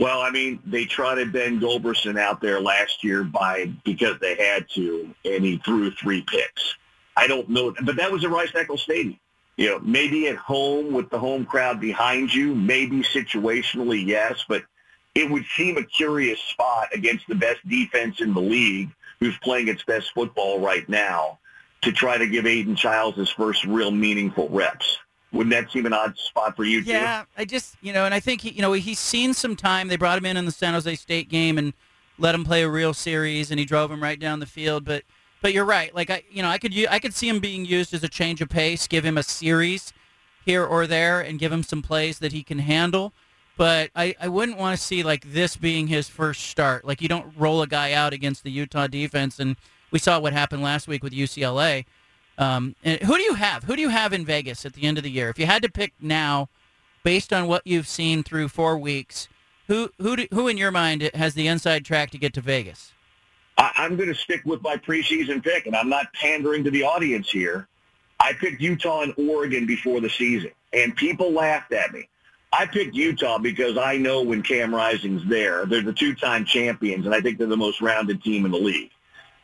Well, 0.00 0.20
I 0.20 0.30
mean, 0.30 0.58
they 0.66 0.86
trotted 0.86 1.32
Ben 1.32 1.60
Gulbranson 1.60 2.18
out 2.18 2.40
there 2.40 2.60
last 2.60 3.04
year 3.04 3.22
by 3.22 3.70
because 3.84 4.18
they 4.18 4.34
had 4.34 4.68
to, 4.70 5.14
and 5.24 5.44
he 5.44 5.58
threw 5.58 5.92
three 5.92 6.22
picks. 6.22 6.74
I 7.16 7.28
don't 7.28 7.48
know, 7.48 7.74
but 7.84 7.94
that 7.94 8.10
was 8.10 8.24
a 8.24 8.28
Rice 8.28 8.50
Eccles 8.56 8.82
Stadium. 8.82 9.20
You 9.56 9.70
know, 9.70 9.78
maybe 9.78 10.26
at 10.26 10.36
home 10.36 10.92
with 10.92 11.10
the 11.10 11.18
home 11.18 11.44
crowd 11.46 11.80
behind 11.80 12.34
you, 12.34 12.56
maybe 12.56 13.02
situationally, 13.02 14.04
yes, 14.04 14.44
but 14.48 14.64
it 15.16 15.30
would 15.30 15.46
seem 15.56 15.78
a 15.78 15.82
curious 15.82 16.38
spot 16.38 16.88
against 16.92 17.26
the 17.26 17.34
best 17.34 17.66
defense 17.66 18.20
in 18.20 18.34
the 18.34 18.40
league, 18.40 18.90
who's 19.18 19.36
playing 19.38 19.66
its 19.66 19.82
best 19.82 20.12
football 20.12 20.60
right 20.60 20.86
now, 20.90 21.38
to 21.80 21.90
try 21.90 22.18
to 22.18 22.26
give 22.26 22.46
Aidan 22.46 22.76
Chiles 22.76 23.16
his 23.16 23.30
first 23.30 23.64
real 23.64 23.90
meaningful 23.90 24.50
reps. 24.50 24.98
Wouldn't 25.32 25.52
that 25.52 25.70
seem 25.72 25.86
an 25.86 25.94
odd 25.94 26.18
spot 26.18 26.54
for 26.54 26.64
you 26.64 26.84
too? 26.84 26.90
Yeah, 26.90 27.24
I 27.36 27.46
just 27.46 27.76
you 27.80 27.94
know, 27.94 28.04
and 28.04 28.12
I 28.12 28.20
think 28.20 28.42
he, 28.42 28.50
you 28.50 28.60
know 28.60 28.74
he's 28.74 28.98
seen 28.98 29.32
some 29.32 29.56
time. 29.56 29.88
They 29.88 29.96
brought 29.96 30.18
him 30.18 30.26
in 30.26 30.36
in 30.36 30.44
the 30.44 30.52
San 30.52 30.74
Jose 30.74 30.94
State 30.96 31.30
game 31.30 31.56
and 31.56 31.72
let 32.18 32.34
him 32.34 32.44
play 32.44 32.62
a 32.62 32.68
real 32.68 32.92
series, 32.92 33.50
and 33.50 33.58
he 33.58 33.64
drove 33.64 33.90
him 33.90 34.02
right 34.02 34.20
down 34.20 34.40
the 34.40 34.46
field. 34.46 34.84
But 34.84 35.04
but 35.40 35.54
you're 35.54 35.64
right. 35.64 35.94
Like 35.94 36.10
I 36.10 36.24
you 36.30 36.42
know 36.42 36.50
I 36.50 36.58
could 36.58 36.74
I 36.90 36.98
could 36.98 37.14
see 37.14 37.28
him 37.28 37.40
being 37.40 37.64
used 37.64 37.94
as 37.94 38.04
a 38.04 38.08
change 38.08 38.42
of 38.42 38.50
pace, 38.50 38.86
give 38.86 39.04
him 39.04 39.16
a 39.16 39.22
series 39.22 39.94
here 40.44 40.64
or 40.64 40.86
there, 40.86 41.22
and 41.22 41.38
give 41.38 41.52
him 41.52 41.62
some 41.62 41.80
plays 41.80 42.18
that 42.18 42.32
he 42.32 42.42
can 42.42 42.58
handle. 42.58 43.14
But 43.56 43.90
I, 43.96 44.14
I 44.20 44.28
wouldn't 44.28 44.58
want 44.58 44.78
to 44.78 44.82
see 44.82 45.02
like 45.02 45.32
this 45.32 45.56
being 45.56 45.86
his 45.86 46.08
first 46.08 46.42
start. 46.48 46.84
Like 46.84 47.00
you 47.00 47.08
don't 47.08 47.32
roll 47.36 47.62
a 47.62 47.66
guy 47.66 47.92
out 47.92 48.12
against 48.12 48.44
the 48.44 48.50
Utah 48.50 48.86
defense, 48.86 49.38
and 49.38 49.56
we 49.90 49.98
saw 49.98 50.18
what 50.20 50.32
happened 50.32 50.62
last 50.62 50.88
week 50.88 51.02
with 51.02 51.12
UCLA. 51.12 51.86
Um, 52.38 52.74
who 52.84 53.16
do 53.16 53.22
you 53.22 53.34
have? 53.34 53.64
Who 53.64 53.76
do 53.76 53.82
you 53.82 53.88
have 53.88 54.12
in 54.12 54.26
Vegas 54.26 54.66
at 54.66 54.74
the 54.74 54.82
end 54.82 54.98
of 54.98 55.04
the 55.04 55.10
year? 55.10 55.30
If 55.30 55.38
you 55.38 55.46
had 55.46 55.62
to 55.62 55.70
pick 55.70 55.94
now, 56.00 56.50
based 57.02 57.32
on 57.32 57.46
what 57.46 57.66
you've 57.66 57.88
seen 57.88 58.22
through 58.22 58.48
four 58.48 58.76
weeks, 58.76 59.28
who 59.68 59.90
who 59.98 60.16
do, 60.16 60.26
who 60.32 60.48
in 60.48 60.58
your 60.58 60.70
mind 60.70 61.10
has 61.14 61.34
the 61.34 61.46
inside 61.46 61.84
track 61.84 62.10
to 62.10 62.18
get 62.18 62.34
to 62.34 62.42
Vegas? 62.42 62.92
I, 63.56 63.72
I'm 63.76 63.96
going 63.96 64.10
to 64.10 64.14
stick 64.14 64.42
with 64.44 64.62
my 64.62 64.76
preseason 64.76 65.42
pick, 65.42 65.66
and 65.66 65.74
I'm 65.74 65.88
not 65.88 66.12
pandering 66.12 66.62
to 66.64 66.70
the 66.70 66.82
audience 66.82 67.30
here. 67.30 67.68
I 68.20 68.32
picked 68.34 68.60
Utah 68.60 69.02
and 69.02 69.14
Oregon 69.16 69.66
before 69.66 70.00
the 70.00 70.10
season, 70.10 70.50
and 70.72 70.94
people 70.94 71.32
laughed 71.32 71.72
at 71.72 71.92
me. 71.92 72.08
I 72.52 72.66
picked 72.66 72.94
Utah 72.94 73.38
because 73.38 73.76
I 73.76 73.96
know 73.96 74.22
when 74.22 74.42
Cam 74.42 74.74
Rising's 74.74 75.28
there, 75.28 75.66
they're 75.66 75.82
the 75.82 75.92
two-time 75.92 76.44
champions, 76.44 77.04
and 77.04 77.14
I 77.14 77.20
think 77.20 77.38
they're 77.38 77.46
the 77.46 77.56
most 77.56 77.80
rounded 77.80 78.22
team 78.22 78.46
in 78.46 78.52
the 78.52 78.58
league. 78.58 78.90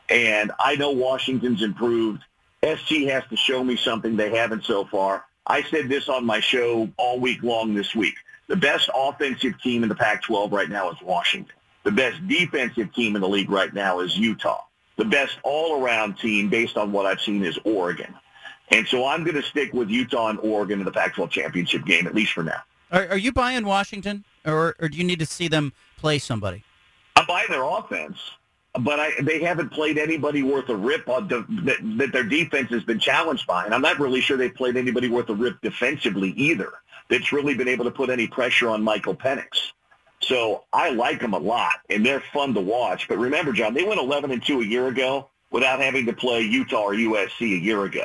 And 0.08 0.52
I 0.58 0.76
know 0.76 0.90
Washington's 0.92 1.62
improved. 1.62 2.22
SC 2.64 3.08
has 3.08 3.24
to 3.30 3.36
show 3.36 3.62
me 3.64 3.76
something 3.76 4.16
they 4.16 4.30
haven't 4.30 4.64
so 4.64 4.84
far. 4.84 5.24
I 5.46 5.62
said 5.64 5.88
this 5.88 6.08
on 6.08 6.24
my 6.24 6.40
show 6.40 6.88
all 6.96 7.18
week 7.18 7.42
long 7.42 7.74
this 7.74 7.94
week. 7.94 8.14
The 8.48 8.56
best 8.56 8.88
offensive 8.94 9.60
team 9.60 9.82
in 9.82 9.88
the 9.88 9.94
Pac-12 9.94 10.52
right 10.52 10.68
now 10.68 10.90
is 10.90 11.00
Washington. 11.02 11.54
The 11.84 11.90
best 11.90 12.26
defensive 12.28 12.94
team 12.94 13.16
in 13.16 13.22
the 13.22 13.28
league 13.28 13.50
right 13.50 13.72
now 13.74 14.00
is 14.00 14.16
Utah. 14.16 14.62
The 14.96 15.04
best 15.04 15.38
all-around 15.42 16.18
team, 16.18 16.48
based 16.48 16.76
on 16.76 16.92
what 16.92 17.06
I've 17.06 17.20
seen, 17.20 17.44
is 17.44 17.58
Oregon. 17.64 18.14
And 18.70 18.86
so 18.86 19.06
I'm 19.06 19.24
going 19.24 19.34
to 19.34 19.42
stick 19.42 19.72
with 19.72 19.90
Utah 19.90 20.28
and 20.28 20.38
Oregon 20.40 20.78
in 20.78 20.84
the 20.84 20.92
Pac-12 20.92 21.30
championship 21.30 21.84
game, 21.84 22.06
at 22.06 22.14
least 22.14 22.32
for 22.32 22.44
now. 22.44 22.62
Are, 22.92 23.08
are 23.08 23.18
you 23.18 23.32
buying 23.32 23.66
Washington, 23.66 24.24
or 24.44 24.76
or 24.78 24.88
do 24.88 24.98
you 24.98 25.04
need 25.04 25.18
to 25.18 25.26
see 25.26 25.48
them 25.48 25.72
play 25.96 26.18
somebody? 26.18 26.62
I'm 27.16 27.26
buying 27.26 27.46
their 27.48 27.64
offense, 27.64 28.18
but 28.78 29.00
I, 29.00 29.12
they 29.22 29.40
haven't 29.40 29.70
played 29.70 29.98
anybody 29.98 30.42
worth 30.42 30.68
a 30.68 30.76
rip 30.76 31.08
on 31.08 31.28
de, 31.28 31.44
that, 31.64 31.78
that 31.98 32.12
their 32.12 32.24
defense 32.24 32.70
has 32.70 32.84
been 32.84 32.98
challenged 32.98 33.46
by. 33.46 33.64
And 33.64 33.74
I'm 33.74 33.82
not 33.82 33.98
really 33.98 34.20
sure 34.20 34.36
they've 34.36 34.54
played 34.54 34.76
anybody 34.76 35.08
worth 35.08 35.28
a 35.30 35.34
rip 35.34 35.60
defensively 35.62 36.30
either 36.30 36.70
that's 37.08 37.32
really 37.32 37.54
been 37.54 37.68
able 37.68 37.84
to 37.84 37.90
put 37.90 38.10
any 38.10 38.26
pressure 38.26 38.68
on 38.68 38.82
Michael 38.82 39.14
Penix. 39.14 39.72
So 40.20 40.64
I 40.72 40.90
like 40.90 41.20
them 41.20 41.34
a 41.34 41.38
lot, 41.38 41.74
and 41.90 42.06
they're 42.06 42.22
fun 42.32 42.54
to 42.54 42.60
watch. 42.60 43.08
But 43.08 43.18
remember, 43.18 43.52
John, 43.52 43.74
they 43.74 43.84
went 43.84 44.00
11 44.00 44.30
and 44.30 44.44
2 44.44 44.60
a 44.60 44.64
year 44.64 44.86
ago 44.86 45.28
without 45.50 45.80
having 45.80 46.06
to 46.06 46.12
play 46.12 46.42
Utah 46.42 46.82
or 46.82 46.94
USC 46.94 47.40
a 47.40 47.62
year 47.62 47.84
ago. 47.84 48.04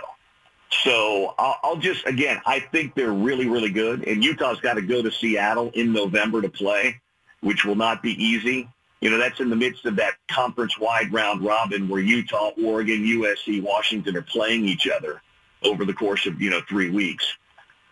So 0.69 1.33
I'll, 1.37 1.77
just, 1.77 2.05
again, 2.05 2.41
I 2.45 2.59
think 2.59 2.93
they're 2.93 3.11
really, 3.11 3.47
really 3.47 3.69
good. 3.69 4.05
And 4.07 4.23
Utah's 4.23 4.59
got 4.59 4.73
to 4.73 4.81
go 4.81 5.01
to 5.01 5.11
Seattle 5.11 5.71
in 5.73 5.93
November 5.93 6.41
to 6.41 6.49
play, 6.49 6.99
which 7.41 7.63
will 7.63 7.75
not 7.75 8.03
be 8.03 8.11
easy. 8.23 8.69
You 8.99 9.11
know, 9.11 9.17
that's 9.17 9.39
in 9.39 9.49
the 9.49 9.55
midst 9.55 9.85
of 9.85 9.95
that 9.97 10.15
conference-wide 10.29 11.13
round 11.13 11.45
robin 11.45 11.87
where 11.87 12.01
Utah, 12.01 12.51
Oregon, 12.61 13.05
USC, 13.05 13.61
Washington 13.61 14.17
are 14.17 14.23
playing 14.23 14.65
each 14.65 14.87
other 14.87 15.21
over 15.63 15.85
the 15.85 15.93
course 15.93 16.25
of, 16.25 16.41
you 16.41 16.49
know, 16.49 16.61
three 16.67 16.89
weeks. 16.89 17.37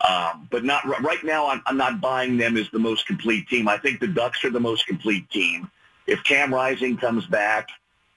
Um, 0.02 0.47
but 0.52 0.64
not 0.64 0.85
right 1.02 1.23
now. 1.23 1.47
I'm, 1.47 1.61
I'm 1.65 1.77
not 1.77 2.02
buying 2.02 2.38
them 2.38 2.57
as 2.57 2.69
the 2.69 2.80
most 2.80 3.07
complete 3.07 3.47
team. 3.47 3.68
I 3.68 3.77
think 3.77 3.99
the 3.99 4.07
Ducks 4.07 4.43
are 4.43 4.49
the 4.49 4.60
most 4.60 4.85
complete 4.85 5.30
team. 5.30 5.69
If 6.06 6.23
Cam 6.23 6.53
Rising 6.53 6.97
comes 6.97 7.26
back 7.26 7.69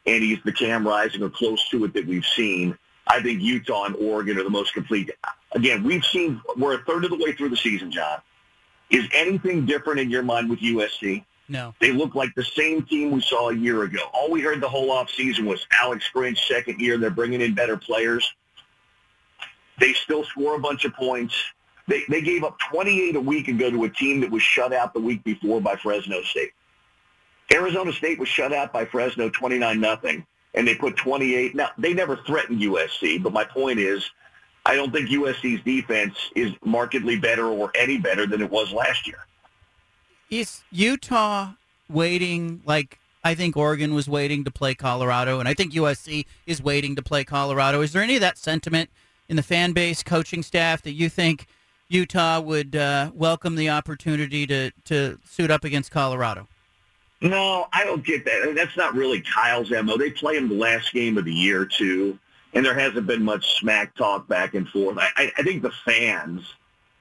and 0.06 0.22
he's 0.22 0.38
the 0.44 0.52
Cam 0.52 0.86
Rising 0.86 1.22
or 1.22 1.30
close 1.30 1.66
to 1.70 1.84
it 1.84 1.94
that 1.94 2.06
we've 2.06 2.26
seen, 2.26 2.76
I 3.08 3.22
think 3.22 3.40
Utah 3.40 3.84
and 3.84 3.96
Oregon 3.96 4.38
are 4.38 4.44
the 4.44 4.50
most 4.50 4.74
complete. 4.74 5.10
Again, 5.52 5.82
we've 5.82 6.04
seen 6.04 6.40
we're 6.56 6.74
a 6.74 6.84
third 6.84 7.04
of 7.04 7.10
the 7.10 7.16
way 7.16 7.32
through 7.32 7.48
the 7.48 7.56
season, 7.56 7.90
John. 7.90 8.20
Is 8.90 9.06
anything 9.14 9.66
different 9.66 10.00
in 10.00 10.10
your 10.10 10.22
mind 10.22 10.48
with 10.48 10.60
USC? 10.60 11.24
No. 11.48 11.74
They 11.80 11.92
look 11.92 12.14
like 12.14 12.34
the 12.34 12.44
same 12.44 12.82
team 12.82 13.10
we 13.10 13.22
saw 13.22 13.48
a 13.48 13.54
year 13.54 13.82
ago. 13.84 14.00
All 14.12 14.30
we 14.30 14.42
heard 14.42 14.60
the 14.60 14.68
whole 14.68 14.90
offseason 14.90 15.46
was 15.46 15.66
Alex 15.72 16.04
Grinch, 16.14 16.38
second 16.46 16.80
year. 16.80 16.98
They're 16.98 17.10
bringing 17.10 17.40
in 17.40 17.54
better 17.54 17.76
players. 17.76 18.30
They 19.78 19.94
still 19.94 20.24
score 20.24 20.56
a 20.56 20.60
bunch 20.60 20.84
of 20.84 20.92
points. 20.94 21.34
They, 21.86 22.02
they 22.10 22.20
gave 22.20 22.44
up 22.44 22.58
28 22.58 23.16
a 23.16 23.20
week 23.20 23.48
ago 23.48 23.70
to 23.70 23.84
a 23.84 23.88
team 23.88 24.20
that 24.20 24.30
was 24.30 24.42
shut 24.42 24.74
out 24.74 24.92
the 24.92 25.00
week 25.00 25.24
before 25.24 25.60
by 25.60 25.76
Fresno 25.76 26.20
State. 26.22 26.52
Arizona 27.52 27.92
State 27.92 28.18
was 28.18 28.28
shut 28.28 28.52
out 28.52 28.72
by 28.72 28.84
Fresno 28.84 29.30
29 29.30 29.80
nothing, 29.80 30.26
and 30.54 30.66
they 30.66 30.74
put 30.74 30.96
28. 30.96 31.54
Now, 31.54 31.70
they 31.78 31.94
never 31.94 32.16
threatened 32.16 32.60
USC, 32.60 33.22
but 33.22 33.32
my 33.32 33.44
point 33.44 33.78
is 33.78 34.10
I 34.66 34.74
don't 34.74 34.92
think 34.92 35.08
USC's 35.08 35.62
defense 35.64 36.14
is 36.34 36.52
markedly 36.64 37.16
better 37.16 37.46
or 37.46 37.70
any 37.74 37.98
better 37.98 38.26
than 38.26 38.42
it 38.42 38.50
was 38.50 38.72
last 38.72 39.06
year. 39.06 39.26
Is 40.30 40.62
Utah 40.70 41.52
waiting 41.88 42.60
like 42.66 42.98
I 43.24 43.34
think 43.34 43.56
Oregon 43.56 43.94
was 43.94 44.08
waiting 44.08 44.44
to 44.44 44.50
play 44.50 44.74
Colorado, 44.74 45.40
and 45.40 45.48
I 45.48 45.54
think 45.54 45.72
USC 45.72 46.26
is 46.46 46.62
waiting 46.62 46.96
to 46.96 47.02
play 47.02 47.24
Colorado. 47.24 47.80
Is 47.80 47.92
there 47.92 48.02
any 48.02 48.14
of 48.14 48.20
that 48.20 48.38
sentiment 48.38 48.90
in 49.28 49.36
the 49.36 49.42
fan 49.42 49.72
base, 49.72 50.02
coaching 50.02 50.42
staff, 50.42 50.82
that 50.82 50.92
you 50.92 51.08
think 51.08 51.46
Utah 51.88 52.40
would 52.40 52.76
uh, 52.76 53.10
welcome 53.14 53.56
the 53.56 53.70
opportunity 53.70 54.46
to, 54.46 54.70
to 54.84 55.18
suit 55.24 55.50
up 55.50 55.64
against 55.64 55.90
Colorado? 55.90 56.46
No, 57.20 57.66
I 57.72 57.84
don't 57.84 58.04
get 58.04 58.24
that. 58.26 58.52
That's 58.54 58.76
not 58.76 58.94
really 58.94 59.20
Kyle's 59.20 59.70
MO. 59.70 59.96
They 59.96 60.10
play 60.10 60.36
him 60.36 60.48
the 60.48 60.54
last 60.54 60.92
game 60.92 61.18
of 61.18 61.24
the 61.24 61.34
year, 61.34 61.64
too, 61.64 62.18
and 62.54 62.64
there 62.64 62.78
hasn't 62.78 63.06
been 63.06 63.24
much 63.24 63.58
smack 63.58 63.94
talk 63.96 64.28
back 64.28 64.54
and 64.54 64.68
forth. 64.68 64.98
I, 64.98 65.32
I 65.36 65.42
think 65.42 65.62
the 65.62 65.72
fans 65.84 66.42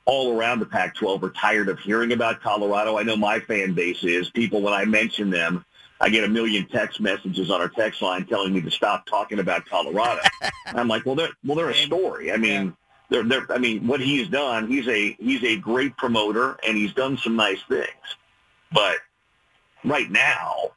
all 0.06 0.38
around 0.38 0.60
the 0.60 0.66
Pac-12 0.66 1.22
are 1.22 1.30
tired 1.32 1.70
of 1.70 1.80
hearing 1.80 2.14
about 2.14 2.42
Colorado. 2.42 2.98
I 2.98 3.04
know 3.04 3.16
my 3.16 3.40
fan 3.42 3.74
base 3.74 4.04
is. 4.04 4.30
People, 4.30 4.62
when 4.62 4.74
I 4.74 4.86
mention 4.86 5.30
them, 5.30 5.64
I 6.00 6.10
get 6.10 6.24
a 6.24 6.28
million 6.28 6.66
text 6.68 7.00
messages 7.00 7.52
on 7.52 7.62
our 7.62 7.70
text 7.70 8.02
line 8.02 8.26
telling 8.26 8.54
me 8.54 8.62
to 8.62 8.72
stop 8.72 9.06
talking 9.06 9.40
about 9.40 9.66
Colorado. 9.66 10.22
I'm 10.66 10.88
like, 10.88 11.06
well, 11.06 11.16
they're 11.16 11.30
well, 11.46 11.58
they're 11.58 11.70
a 11.70 11.76
story. 11.76 12.32
I 12.32 12.38
mean, 12.38 12.76
they're, 13.10 13.24
they're 13.24 13.52
I 13.52 13.58
mean, 13.58 13.88
what 13.88 14.00
he's 14.00 14.28
done, 14.30 14.68
he's 14.68 14.88
a 14.88 15.14
he's 15.20 15.44
a 15.44 15.58
great 15.58 15.98
promoter, 15.98 16.58
and 16.66 16.78
he's 16.78 16.94
done 16.94 17.18
some 17.18 17.36
nice 17.36 17.62
things. 17.68 17.88
But 18.72 18.98
right 19.84 20.10
now, 20.10 20.72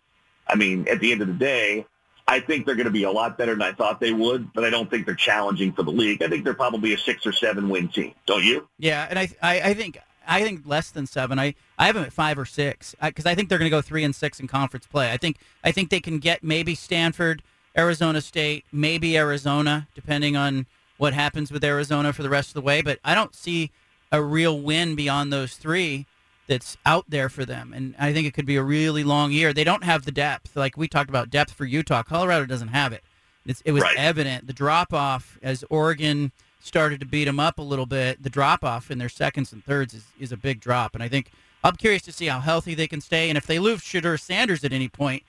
I 0.46 0.56
mean, 0.56 0.88
at 0.88 1.00
the 1.00 1.12
end 1.12 1.22
of 1.22 1.28
the 1.28 1.34
day, 1.34 1.86
I 2.26 2.38
think 2.38 2.64
they're 2.64 2.76
going 2.76 2.86
to 2.86 2.92
be 2.92 3.02
a 3.02 3.10
lot 3.10 3.36
better 3.36 3.52
than 3.52 3.62
I 3.62 3.72
thought 3.72 4.00
they 4.00 4.12
would, 4.12 4.52
but 4.52 4.64
I 4.64 4.70
don't 4.70 4.88
think 4.88 5.04
they're 5.04 5.16
challenging 5.16 5.72
for 5.72 5.82
the 5.82 5.90
league. 5.90 6.22
I 6.22 6.28
think 6.28 6.44
they're 6.44 6.54
probably 6.54 6.94
a 6.94 6.98
six 6.98 7.26
or 7.26 7.32
seven 7.32 7.68
win 7.68 7.88
team. 7.88 8.14
Don't 8.26 8.44
you? 8.44 8.68
Yeah, 8.78 9.06
and 9.10 9.18
I 9.18 9.28
I, 9.42 9.60
I 9.70 9.74
think 9.74 9.98
I 10.26 10.42
think 10.44 10.62
less 10.64 10.90
than 10.90 11.06
seven. 11.06 11.40
I, 11.40 11.54
I 11.76 11.86
have 11.86 11.96
them 11.96 12.04
at 12.04 12.12
five 12.12 12.38
or 12.38 12.44
six 12.44 12.94
uh, 13.00 13.08
because 13.08 13.26
I, 13.26 13.32
I, 13.32 13.34
think 13.34 13.48
they're 13.48 13.58
going 13.58 13.70
to 13.70 13.76
go 13.76 13.82
three 13.82 14.04
and 14.04 14.14
six 14.14 14.38
in 14.38 14.46
conference 14.46 14.86
play. 14.86 15.10
I 15.10 15.16
think 15.16 15.38
I 15.64 15.72
think 15.72 15.90
they 15.90 15.98
can 15.98 16.18
get 16.18 16.44
maybe 16.44 16.76
Stanford, 16.76 17.42
Arizona 17.76 18.20
State, 18.20 18.64
maybe 18.70 19.18
Arizona, 19.18 19.88
depending 19.96 20.36
on 20.36 20.66
what 20.98 21.14
happens 21.14 21.50
with 21.50 21.64
Arizona 21.64 22.12
for 22.12 22.22
the 22.22 22.30
rest 22.30 22.50
of 22.50 22.54
the 22.54 22.60
way. 22.60 22.80
But 22.80 23.00
I 23.04 23.14
don't 23.16 23.34
see 23.34 23.72
a 24.12 24.22
real 24.22 24.60
win 24.60 24.94
beyond 24.94 25.32
those 25.32 25.54
three 25.54 26.06
that's 26.50 26.76
out 26.84 27.04
there 27.08 27.28
for 27.28 27.44
them. 27.44 27.72
And 27.72 27.94
I 27.96 28.12
think 28.12 28.26
it 28.26 28.34
could 28.34 28.44
be 28.44 28.56
a 28.56 28.62
really 28.62 29.04
long 29.04 29.30
year. 29.30 29.52
They 29.52 29.62
don't 29.62 29.84
have 29.84 30.04
the 30.04 30.10
depth. 30.10 30.56
Like 30.56 30.76
we 30.76 30.88
talked 30.88 31.08
about 31.08 31.30
depth 31.30 31.52
for 31.52 31.64
Utah. 31.64 32.02
Colorado 32.02 32.44
doesn't 32.44 32.68
have 32.68 32.92
it. 32.92 33.04
It's, 33.46 33.62
it 33.64 33.70
was 33.70 33.84
right. 33.84 33.96
evident. 33.96 34.48
The 34.48 34.52
drop 34.52 34.92
off 34.92 35.38
as 35.42 35.64
Oregon 35.70 36.32
started 36.58 36.98
to 37.00 37.06
beat 37.06 37.26
them 37.26 37.38
up 37.38 37.60
a 37.60 37.62
little 37.62 37.86
bit, 37.86 38.20
the 38.22 38.28
drop 38.28 38.64
off 38.64 38.90
in 38.90 38.98
their 38.98 39.08
seconds 39.08 39.52
and 39.52 39.64
thirds 39.64 39.94
is, 39.94 40.04
is 40.18 40.32
a 40.32 40.36
big 40.36 40.60
drop. 40.60 40.94
And 40.94 41.04
I 41.04 41.08
think 41.08 41.30
I'm 41.62 41.76
curious 41.76 42.02
to 42.02 42.12
see 42.12 42.26
how 42.26 42.40
healthy 42.40 42.74
they 42.74 42.88
can 42.88 43.00
stay. 43.00 43.28
And 43.30 43.38
if 43.38 43.46
they 43.46 43.60
lose 43.60 43.80
Shedeur 43.80 44.18
Sanders 44.18 44.64
at 44.64 44.72
any 44.72 44.88
point, 44.88 45.22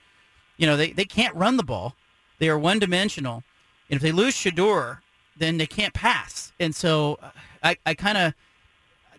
you 0.56 0.66
know, 0.66 0.76
they, 0.76 0.90
they 0.90 1.04
can't 1.04 1.34
run 1.36 1.56
the 1.56 1.62
ball. 1.62 1.94
They 2.38 2.48
are 2.48 2.58
one 2.58 2.80
dimensional. 2.80 3.44
And 3.88 3.96
if 3.96 4.02
they 4.02 4.12
lose 4.12 4.34
Shedeur, 4.34 4.98
then 5.36 5.56
they 5.56 5.66
can't 5.66 5.94
pass. 5.94 6.52
And 6.58 6.74
so 6.74 7.18
uh, 7.22 7.30
I, 7.62 7.76
I 7.86 7.94
kind 7.94 8.18
of 8.18 8.34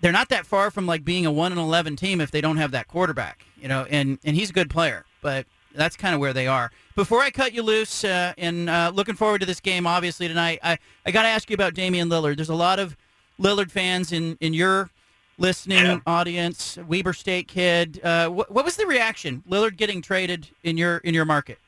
they're 0.04 0.12
not 0.12 0.28
that 0.30 0.46
far 0.46 0.70
from 0.70 0.86
like 0.86 1.06
being 1.06 1.26
a 1.26 1.32
one 1.32 1.54
and 1.54 1.62
eleven 1.62 1.96
team 1.96 2.20
if 2.20 2.30
they 2.30 2.42
don't 2.42 2.58
have 2.58 2.72
that 2.72 2.90
quarterback, 2.90 3.46
you 3.56 3.70
know. 3.70 3.88
And 3.90 4.20
and 4.26 4.36
he's 4.36 4.50
a 4.50 4.54
good 4.54 4.70
player, 4.70 5.06
but 5.22 5.46
that's 5.74 5.96
kind 5.96 6.14
of 6.14 6.20
where 6.20 6.34
they 6.34 6.46
are. 6.46 6.72
Before 6.94 7.22
I 7.22 7.32
cut 7.32 7.54
you 7.54 7.64
loose, 7.64 8.04
uh, 8.04 8.34
and 8.38 8.70
uh, 8.70 8.92
looking 8.94 9.16
forward 9.16 9.40
to 9.40 9.48
this 9.48 9.62
game, 9.62 9.88
obviously 9.88 10.28
tonight, 10.28 10.60
I 10.62 10.78
I 11.06 11.12
got 11.12 11.24
to 11.24 11.30
ask 11.30 11.50
you 11.50 11.54
about 11.54 11.74
Damian 11.74 12.10
Lillard. 12.10 12.36
There's 12.36 12.50
a 12.50 12.56
lot 12.56 12.80
of 12.80 12.98
Lillard 13.40 13.72
fans 13.72 14.12
in 14.12 14.38
in 14.42 14.54
your 14.54 14.90
listening 15.38 15.86
yeah. 15.86 16.00
audience. 16.06 16.78
Weber 16.86 17.14
State 17.14 17.48
kid. 17.48 18.02
Uh, 18.04 18.28
what, 18.28 18.52
what 18.52 18.66
was 18.66 18.76
the 18.76 18.86
reaction? 18.86 19.42
Lillard 19.50 19.78
getting 19.78 20.02
traded 20.02 20.50
in 20.64 20.76
your 20.78 20.98
in 20.98 21.14
your 21.14 21.26
market? 21.26 21.60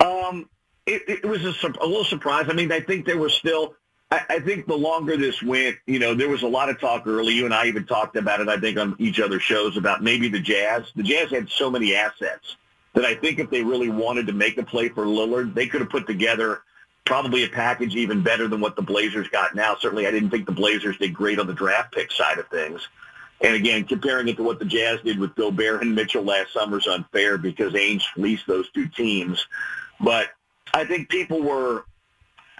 Um, 0.00 0.50
it, 0.84 1.02
it 1.06 1.24
was 1.24 1.44
a, 1.44 1.68
a 1.80 1.86
little 1.86 2.02
surprise. 2.02 2.46
I 2.48 2.54
mean, 2.54 2.72
I 2.72 2.80
think 2.80 3.06
there 3.06 3.18
was 3.18 3.34
still 3.34 3.76
I, 4.10 4.22
I 4.28 4.40
think 4.40 4.66
the 4.66 4.76
longer 4.76 5.16
this 5.16 5.42
went, 5.42 5.76
you 5.86 5.98
know, 5.98 6.14
there 6.14 6.28
was 6.28 6.42
a 6.42 6.48
lot 6.48 6.70
of 6.70 6.80
talk 6.80 7.06
early. 7.06 7.34
You 7.34 7.44
and 7.44 7.54
I 7.54 7.66
even 7.66 7.84
talked 7.84 8.16
about 8.16 8.40
it, 8.40 8.48
I 8.48 8.58
think, 8.58 8.78
on 8.78 8.96
each 8.98 9.20
other 9.20 9.38
shows 9.38 9.76
about 9.76 10.02
maybe 10.02 10.28
the 10.28 10.40
Jazz. 10.40 10.84
The 10.96 11.02
Jazz 11.02 11.30
had 11.30 11.50
so 11.50 11.70
many 11.70 11.94
assets 11.94 12.56
that 12.94 13.04
I 13.04 13.14
think 13.14 13.38
if 13.38 13.50
they 13.50 13.62
really 13.62 13.90
wanted 13.90 14.26
to 14.28 14.32
make 14.32 14.56
a 14.56 14.62
play 14.62 14.88
for 14.88 15.04
Lillard, 15.04 15.54
they 15.54 15.66
could 15.66 15.80
have 15.80 15.90
put 15.90 16.06
together 16.06 16.62
probably 17.04 17.44
a 17.44 17.48
package 17.48 17.96
even 17.96 18.22
better 18.22 18.48
than 18.48 18.60
what 18.60 18.76
the 18.76 18.82
Blazers 18.82 19.28
got 19.28 19.54
now. 19.54 19.76
Certainly, 19.78 20.06
I 20.06 20.10
didn't 20.10 20.30
think 20.30 20.46
the 20.46 20.52
Blazers 20.52 20.96
did 20.98 21.14
great 21.14 21.38
on 21.38 21.46
the 21.46 21.54
draft 21.54 21.94
pick 21.94 22.10
side 22.10 22.38
of 22.38 22.48
things. 22.48 22.86
And 23.40 23.54
again, 23.54 23.84
comparing 23.84 24.28
it 24.28 24.36
to 24.36 24.42
what 24.42 24.58
the 24.58 24.64
Jazz 24.64 25.00
did 25.02 25.18
with 25.18 25.34
Gobert 25.36 25.82
and 25.82 25.94
Mitchell 25.94 26.24
last 26.24 26.52
summer 26.52 26.78
is 26.78 26.86
unfair 26.86 27.38
because 27.38 27.72
Ainge 27.72 28.02
fleeced 28.14 28.46
those 28.46 28.68
two 28.70 28.88
teams. 28.88 29.46
But 30.00 30.28
I 30.74 30.84
think 30.84 31.08
people 31.08 31.42
were 31.42 31.84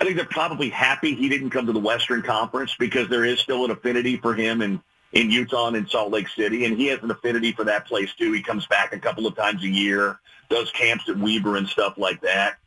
I 0.01 0.05
think 0.05 0.16
they're 0.16 0.27
probably 0.27 0.69
happy 0.69 1.15
he 1.15 1.29
didn't 1.29 1.51
come 1.51 1.66
to 1.66 1.73
the 1.73 1.81
Western 1.81 2.23
Conference 2.23 2.75
because 2.79 3.09
there 3.09 3.25
is 3.25 3.41
still 3.41 3.65
an 3.65 3.70
affinity 3.70 4.16
for 4.16 4.35
him 4.35 4.62
in, 4.62 4.81
in 5.12 5.31
Utah 5.31 5.69
and 5.69 5.77
in 5.77 5.89
Salt 5.89 6.12
Lake 6.12 6.29
City, 6.29 6.65
and 6.65 6.77
he 6.77 6.87
has 6.87 7.03
an 7.03 7.11
affinity 7.11 7.53
for 7.53 7.65
that 7.65 7.87
place 7.87 8.12
too. 8.15 8.33
He 8.33 8.43
comes 8.43 8.66
back 8.66 8.93
a 8.93 8.99
couple 8.99 9.27
of 9.27 9.35
times 9.35 9.62
a 9.65 9.69
year, 9.69 10.20
does 10.49 10.70
camps 10.70 11.09
at 11.09 11.19
Weber 11.19 11.57
and 11.57 11.69
stuff 11.69 11.95
like 11.99 12.20
that. 12.23 12.59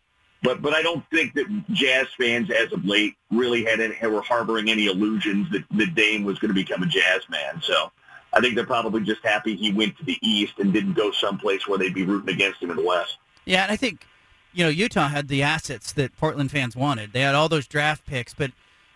But 0.43 0.61
but 0.61 0.73
I 0.73 0.81
don't 0.81 1.07
think 1.09 1.33
that 1.35 1.45
Jazz 1.71 2.07
fans 2.17 2.49
as 2.49 2.73
of 2.73 2.83
late 2.83 3.15
really 3.29 3.63
had 3.63 3.79
any, 3.79 3.95
were 4.07 4.21
harboring 4.21 4.69
any 4.69 4.87
illusions 4.87 5.49
that, 5.51 5.63
that 5.71 5.95
Dame 5.95 6.23
was 6.23 6.39
going 6.39 6.49
to 6.49 6.55
become 6.55 6.81
a 6.83 6.87
Jazz 6.87 7.21
man. 7.29 7.61
So 7.61 7.91
I 8.33 8.41
think 8.41 8.55
they're 8.55 8.65
probably 8.65 9.01
just 9.01 9.23
happy 9.23 9.55
he 9.55 9.71
went 9.71 9.97
to 9.97 10.03
the 10.03 10.17
East 10.21 10.53
and 10.57 10.73
didn't 10.73 10.93
go 10.93 11.11
someplace 11.11 11.67
where 11.67 11.77
they'd 11.77 11.93
be 11.93 12.03
rooting 12.03 12.33
against 12.33 12.61
him 12.61 12.71
in 12.71 12.77
the 12.77 12.83
West. 12.83 13.17
Yeah, 13.45 13.63
and 13.63 13.71
I 13.71 13.75
think 13.75 14.05
you 14.53 14.63
know, 14.63 14.69
Utah 14.69 15.07
had 15.07 15.27
the 15.27 15.43
assets 15.43 15.93
that 15.93 16.15
Portland 16.17 16.51
fans 16.51 16.75
wanted. 16.75 17.13
They 17.13 17.21
had 17.21 17.35
all 17.35 17.49
those 17.49 17.67
draft 17.67 18.05
picks, 18.05 18.33
but 18.33 18.51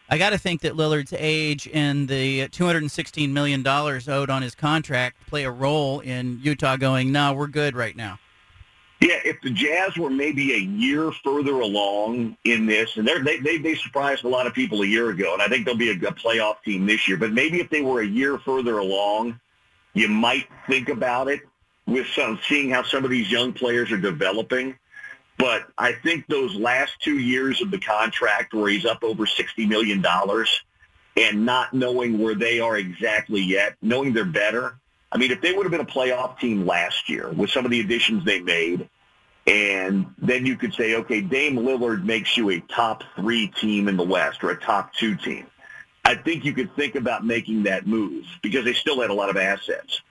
I 0.10 0.18
got 0.18 0.32
to 0.32 0.38
think 0.38 0.62
that 0.62 0.74
Lillard's 0.74 1.14
age 1.18 1.68
and 1.74 2.08
the 2.08 2.48
$216 2.50 3.30
million 3.32 3.66
owed 3.66 4.30
on 4.30 4.42
his 4.42 4.54
contract 4.54 5.18
play 5.28 5.46
a 5.46 5.52
role 5.52 6.00
in 6.00 6.40
Utah 6.44 6.78
going, 6.78 7.12
no, 7.12 7.34
we're 7.34 7.48
good 7.48 7.76
right 7.76 7.96
now. 7.96 8.20
Yeah, 9.02 9.20
if 9.26 9.42
the 9.42 9.50
Jazz 9.50 9.98
were 9.98 10.10
maybe 10.10 10.54
a 10.54 10.58
year 10.58 11.12
further 11.24 11.60
along 11.60 12.38
in 12.46 12.66
this, 12.66 12.96
and 12.96 13.06
they 13.06 13.38
they 13.40 13.58
they 13.58 13.76
surprised 13.76 14.24
a 14.24 14.30
lot 14.30 14.48
of 14.48 14.54
people 14.54 14.84
a 14.84 14.86
year 14.86 15.10
ago, 15.10 15.34
and 15.34 15.42
I 15.42 15.48
think 15.48 15.66
they'll 15.66 15.76
be 15.76 15.90
a, 15.90 16.08
a 16.08 16.14
playoff 16.14 16.64
team 16.64 16.86
this 16.86 17.06
year. 17.06 17.18
But 17.18 17.34
maybe 17.34 17.60
if 17.60 17.70
they 17.70 17.82
were 17.82 18.02
a 18.02 18.06
year 18.08 18.40
further 18.40 18.78
along, 18.78 19.38
you 19.94 20.08
might 20.08 20.48
think 20.68 20.88
about 20.88 21.28
it 21.28 21.42
with 21.86 22.08
some 22.08 22.40
seeing 22.48 22.70
how 22.70 22.84
some 22.84 23.04
of 23.04 23.12
these 23.12 23.30
young 23.30 23.52
players 23.52 23.92
are 23.92 23.98
developing. 23.98 24.78
But 25.38 25.68
I 25.78 25.92
think 25.92 26.28
those 26.28 26.56
last 26.56 26.94
two 27.02 27.20
years 27.20 27.62
of 27.62 27.72
the 27.72 27.80
contract 27.80 28.54
where 28.54 28.70
he's 28.70 28.86
up 28.86 29.04
over 29.04 29.26
$60 29.26 29.68
million 29.68 30.04
and 31.18 31.46
not 31.46 31.74
knowing 31.74 32.20
where 32.20 32.36
they 32.36 32.60
are 32.60 32.78
exactly 32.78 33.42
yet, 33.42 33.76
knowing 33.82 34.14
they're 34.14 34.26
better. 34.26 34.80
I 35.12 35.18
mean, 35.18 35.32
if 35.32 35.42
they 35.42 35.54
would 35.54 35.64
have 35.64 35.72
been 35.72 35.82
a 35.82 35.86
playoff 35.86 36.40
team 36.40 36.66
last 36.66 37.10
year 37.10 37.30
with 37.30 37.50
some 37.50 37.66
of 37.66 37.72
the 37.72 37.80
additions 37.80 38.24
they 38.24 38.40
made, 38.40 38.90
and 39.48 40.08
then 40.18 40.46
you 40.46 40.58
could 40.58 40.74
say, 40.74 40.96
okay, 40.96 41.22
Dame 41.22 41.58
Lillard 41.58 42.04
makes 42.04 42.36
you 42.36 42.50
a 42.50 42.60
top 42.62 43.04
three 43.16 43.48
team 43.48 43.88
in 43.88 43.96
the 43.96 44.04
West 44.04 44.44
or 44.44 44.52
a 44.52 44.60
top 44.60 44.94
two 44.94 45.16
team. 45.16 45.46
I 46.04 46.16
think 46.16 46.46
you 46.46 46.54
could 46.54 46.76
think 46.76 46.96
about 46.96 47.26
making 47.26 47.64
that 47.64 47.88
move 47.88 48.26
because 48.42 48.66
they 48.66 48.74
still 48.74 49.02
had 49.02 49.10
a 49.10 49.14
lot 49.14 49.30
of 49.30 49.38
assets. 49.38 50.02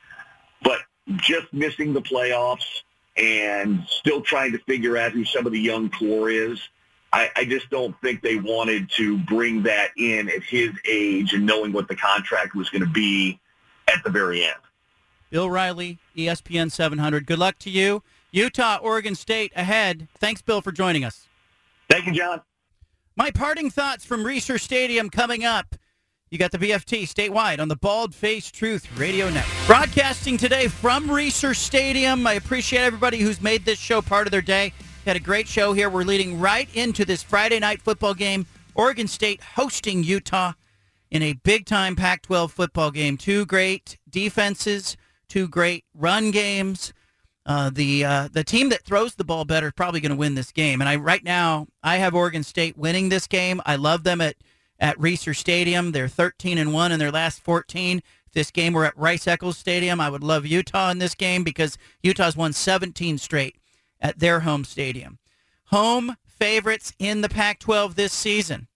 But 0.62 0.80
just 1.16 1.52
missing 1.52 1.92
the 1.92 2.02
playoffs, 2.02 2.82
and 3.16 3.78
hmm. 3.78 3.84
still 3.86 4.20
trying 4.20 4.52
to 4.52 4.58
figure 4.58 4.96
out 4.96 5.12
who 5.12 5.24
some 5.24 5.46
of 5.46 5.52
the 5.52 5.60
young 5.60 5.90
core 5.90 6.30
is. 6.30 6.60
I, 7.12 7.30
I 7.36 7.44
just 7.44 7.70
don't 7.70 7.94
think 8.00 8.22
they 8.22 8.36
wanted 8.36 8.90
to 8.96 9.18
bring 9.18 9.62
that 9.62 9.90
in 9.96 10.28
at 10.28 10.42
his 10.42 10.70
age 10.88 11.32
and 11.32 11.46
knowing 11.46 11.72
what 11.72 11.86
the 11.86 11.94
contract 11.94 12.56
was 12.56 12.68
going 12.70 12.82
to 12.82 12.90
be 12.90 13.38
at 13.86 14.02
the 14.02 14.10
very 14.10 14.44
end. 14.44 14.56
Bill 15.30 15.48
Riley, 15.48 15.98
ESPN 16.16 16.72
700. 16.72 17.26
Good 17.26 17.38
luck 17.38 17.58
to 17.60 17.70
you. 17.70 18.02
Utah, 18.32 18.78
Oregon 18.82 19.14
State 19.14 19.52
ahead. 19.54 20.08
Thanks, 20.18 20.42
Bill, 20.42 20.60
for 20.60 20.72
joining 20.72 21.04
us. 21.04 21.28
Thank 21.88 22.06
you, 22.06 22.12
John. 22.12 22.40
My 23.16 23.30
parting 23.30 23.70
thoughts 23.70 24.04
from 24.04 24.24
Reser 24.24 24.60
Stadium 24.60 25.08
coming 25.08 25.44
up. 25.44 25.76
You 26.34 26.38
got 26.38 26.50
the 26.50 26.58
BFT 26.58 27.02
statewide 27.02 27.60
on 27.60 27.68
the 27.68 27.76
Bald 27.76 28.12
Face 28.12 28.50
Truth 28.50 28.98
Radio 28.98 29.30
Network. 29.30 29.68
Broadcasting 29.68 30.36
today 30.36 30.66
from 30.66 31.06
Reser 31.06 31.54
Stadium. 31.54 32.26
I 32.26 32.32
appreciate 32.32 32.80
everybody 32.80 33.20
who's 33.20 33.40
made 33.40 33.64
this 33.64 33.78
show 33.78 34.02
part 34.02 34.26
of 34.26 34.32
their 34.32 34.42
day. 34.42 34.72
Had 35.06 35.14
a 35.14 35.20
great 35.20 35.46
show 35.46 35.72
here. 35.72 35.88
We're 35.88 36.02
leading 36.02 36.40
right 36.40 36.68
into 36.74 37.04
this 37.04 37.22
Friday 37.22 37.60
night 37.60 37.80
football 37.82 38.14
game. 38.14 38.46
Oregon 38.74 39.06
State 39.06 39.44
hosting 39.54 40.02
Utah 40.02 40.54
in 41.08 41.22
a 41.22 41.34
big 41.34 41.66
time 41.66 41.94
Pac 41.94 42.22
12 42.22 42.50
football 42.50 42.90
game. 42.90 43.16
Two 43.16 43.46
great 43.46 43.96
defenses, 44.10 44.96
two 45.28 45.46
great 45.46 45.84
run 45.94 46.32
games. 46.32 46.92
Uh, 47.46 47.70
the 47.72 48.04
uh, 48.04 48.28
the 48.32 48.42
team 48.42 48.70
that 48.70 48.82
throws 48.82 49.14
the 49.14 49.22
ball 49.22 49.44
better 49.44 49.68
is 49.68 49.72
probably 49.76 50.00
going 50.00 50.10
to 50.10 50.16
win 50.16 50.34
this 50.34 50.50
game. 50.50 50.80
And 50.80 50.88
I 50.88 50.96
right 50.96 51.22
now 51.22 51.68
I 51.84 51.98
have 51.98 52.12
Oregon 52.12 52.42
State 52.42 52.76
winning 52.76 53.08
this 53.08 53.28
game. 53.28 53.62
I 53.64 53.76
love 53.76 54.02
them 54.02 54.20
at 54.20 54.34
at 54.78 54.98
Reser 54.98 55.34
Stadium. 55.34 55.92
They're 55.92 56.08
13 56.08 56.58
and 56.58 56.72
one 56.72 56.92
in 56.92 56.98
their 56.98 57.12
last 57.12 57.40
14. 57.40 58.02
If 58.26 58.32
this 58.32 58.50
game 58.50 58.72
were 58.72 58.84
at 58.84 58.98
Rice 58.98 59.26
Eccles 59.26 59.58
Stadium, 59.58 60.00
I 60.00 60.10
would 60.10 60.24
love 60.24 60.46
Utah 60.46 60.90
in 60.90 60.98
this 60.98 61.14
game 61.14 61.44
because 61.44 61.78
Utah's 62.02 62.36
won 62.36 62.52
17 62.52 63.18
straight 63.18 63.56
at 64.00 64.18
their 64.18 64.40
home 64.40 64.64
stadium. 64.64 65.18
Home 65.66 66.16
favorites 66.26 66.92
in 66.98 67.20
the 67.20 67.28
Pac-12 67.28 67.94
this 67.94 68.12
season 68.12 68.68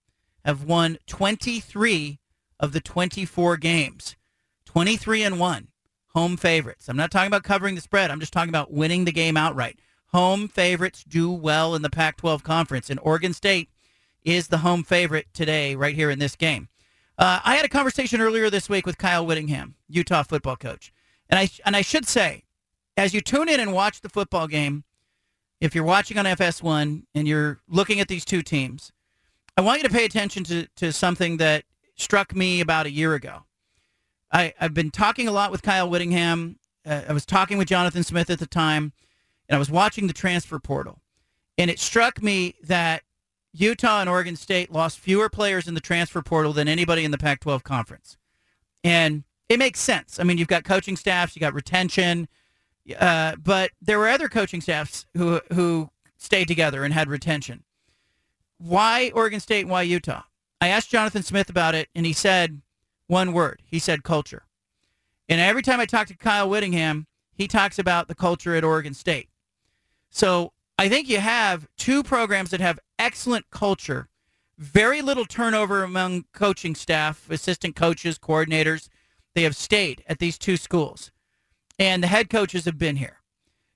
have 0.45 0.65
won 0.65 0.99
23 1.07 2.19
of 2.61 2.73
the 2.73 2.81
24 2.81 3.57
games. 3.57 4.17
23 4.65 5.23
and 5.23 5.41
1 5.41 5.69
home 6.15 6.37
favorites. 6.37 6.89
I'm 6.89 6.97
not 6.97 7.11
talking 7.11 7.29
about 7.29 7.45
covering 7.45 7.75
the 7.75 7.81
spread. 7.81 8.11
I'm 8.11 8.21
just 8.21 8.33
talking 8.33 8.49
about 8.49 8.73
winning 8.73 9.05
the 9.05 9.13
game 9.13 9.37
outright. 9.37 9.79
Home 10.13 10.49
favorites 10.49 11.05
do 11.07 11.31
well 11.31 11.75
in 11.75 11.83
the 11.83 11.91
Pac-12 11.91 12.43
conference, 12.43 12.89
and 12.89 12.99
Oregon 13.03 13.35
State 13.35 13.69
is 14.29 14.49
the 14.49 14.59
home 14.59 14.85
favorite 14.85 15.27
today, 15.33 15.75
right 15.75 15.95
here 15.95 16.11
in 16.11 16.19
this 16.19 16.37
game. 16.37 16.69
Uh, 17.17 17.41
I 17.45 17.57
had 17.57 17.65
a 17.65 17.69
conversation 17.69 18.21
earlier 18.21 18.51
this 18.51 18.69
week 18.69 18.87
with 18.87 18.99
Kyle 18.99 19.27
Whittingham, 19.27 19.75
Utah 19.89 20.23
football 20.23 20.57
coach, 20.57 20.93
and 21.29 21.39
I 21.39 21.49
and 21.65 21.75
I 21.75 21.83
should 21.83 22.07
say, 22.07 22.45
as 22.97 23.13
you 23.13 23.21
tune 23.21 23.49
in 23.49 23.59
and 23.59 23.73
watch 23.73 24.01
the 24.01 24.09
football 24.09 24.47
game, 24.47 24.85
if 25.61 25.75
you're 25.75 25.85
watching 25.85 26.19
on 26.19 26.25
FS1 26.27 27.05
and 27.15 27.29
you're 27.29 27.61
looking 27.69 27.99
at 28.01 28.09
these 28.09 28.25
two 28.25 28.43
teams, 28.43 28.93
I 29.57 29.63
want 29.63 29.83
you 29.83 29.89
to 29.89 29.95
pay 29.95 30.05
attention 30.05 30.45
to 30.45 30.67
to 30.77 30.93
something 30.93 31.39
that 31.39 31.65
struck 31.97 32.35
me 32.35 32.61
about 32.61 32.87
a 32.87 32.91
year 32.91 33.15
ago. 33.15 33.45
I, 34.33 34.53
I've 34.61 34.75
been 34.75 34.91
talking 34.91 35.27
a 35.27 35.33
lot 35.33 35.51
with 35.51 35.63
Kyle 35.63 35.89
Whittingham. 35.89 36.59
Uh, 36.87 37.03
I 37.09 37.13
was 37.13 37.27
talking 37.27 37.59
with 37.59 37.69
Jonathan 37.69 38.05
Smith 38.05 38.31
at 38.31 38.39
the 38.39 38.47
time, 38.47 38.93
and 39.49 39.57
I 39.57 39.59
was 39.59 39.71
watching 39.71 40.07
the 40.07 40.13
transfer 40.13 40.59
portal. 40.59 41.01
And 41.57 41.71
it 41.71 41.81
struck 41.81 42.23
me 42.23 42.55
that 42.65 43.03
Utah 43.53 44.01
and 44.01 44.09
Oregon 44.09 44.37
State 44.37 44.71
lost 44.71 44.99
fewer 44.99 45.29
players 45.29 45.67
in 45.67 45.75
the 45.75 45.81
transfer 45.81 46.23
portal 46.23 46.53
than 46.53 46.69
anybody 46.69 47.05
in 47.05 47.11
the 47.11 47.19
Pac 47.19 47.41
12 47.41 47.65
conference. 47.65 48.17
And 48.85 49.25
it 49.49 49.59
makes 49.59 49.81
sense. 49.81 50.21
I 50.21 50.25
mean, 50.25 50.39
you've 50.39 50.49
got 50.49 50.65
coaching 50.65 50.97
staffs, 50.97 51.35
you 51.35 51.41
got 51.41 51.55
retention, 51.55 52.29
uh, 52.99 53.37
but 53.37 53.71
there 53.81 53.99
were 53.99 54.09
other 54.09 54.29
coaching 54.29 54.61
staffs 54.61 55.07
who, 55.17 55.41
who 55.53 55.91
stayed 56.17 56.49
together 56.49 56.85
and 56.85 56.93
had 56.93 57.09
retention. 57.09 57.65
Why 58.59 59.11
Oregon 59.15 59.41
State 59.41 59.63
and 59.63 59.71
why 59.71 59.83
Utah? 59.83 60.23
I 60.61 60.69
asked 60.69 60.91
Jonathan 60.91 61.23
Smith 61.23 61.49
about 61.49 61.75
it, 61.75 61.89
and 61.95 62.05
he 62.05 62.13
said, 62.13 62.61
one 63.07 63.33
word. 63.33 63.63
He 63.65 63.79
said 63.79 64.03
culture. 64.03 64.45
And 65.29 65.41
every 65.41 65.63
time 65.63 65.81
I 65.81 65.87
talk 65.87 66.09
to 66.09 66.17
Kyle 66.17 66.49
Whittingham, 66.49 67.07
he 67.35 67.49
talks 67.49 67.79
about 67.79 68.09
the 68.09 68.15
culture 68.15 68.55
at 68.55 68.65
Oregon 68.65 68.95
State. 68.95 69.29
So 70.11 70.53
I 70.79 70.89
think 70.89 71.09
you 71.09 71.19
have 71.19 71.69
two 71.77 72.03
programs 72.03 72.51
that 72.51 72.61
have 72.61 72.79
excellent 73.09 73.49
culture, 73.51 74.07
very 74.59 75.01
little 75.01 75.25
turnover 75.25 75.83
among 75.83 76.27
coaching 76.35 76.75
staff, 76.75 77.31
assistant 77.31 77.75
coaches, 77.75 78.19
coordinators. 78.19 78.91
They 79.35 79.45
have 79.45 79.57
stayed 79.57 80.05
at 80.07 80.19
these 80.19 80.37
two 80.37 80.59
schools, 80.59 81.11
and 81.79 82.03
the 82.03 82.07
head 82.09 82.29
coaches 82.29 82.67
have 82.67 82.77
been 82.77 82.97
here. 82.97 83.23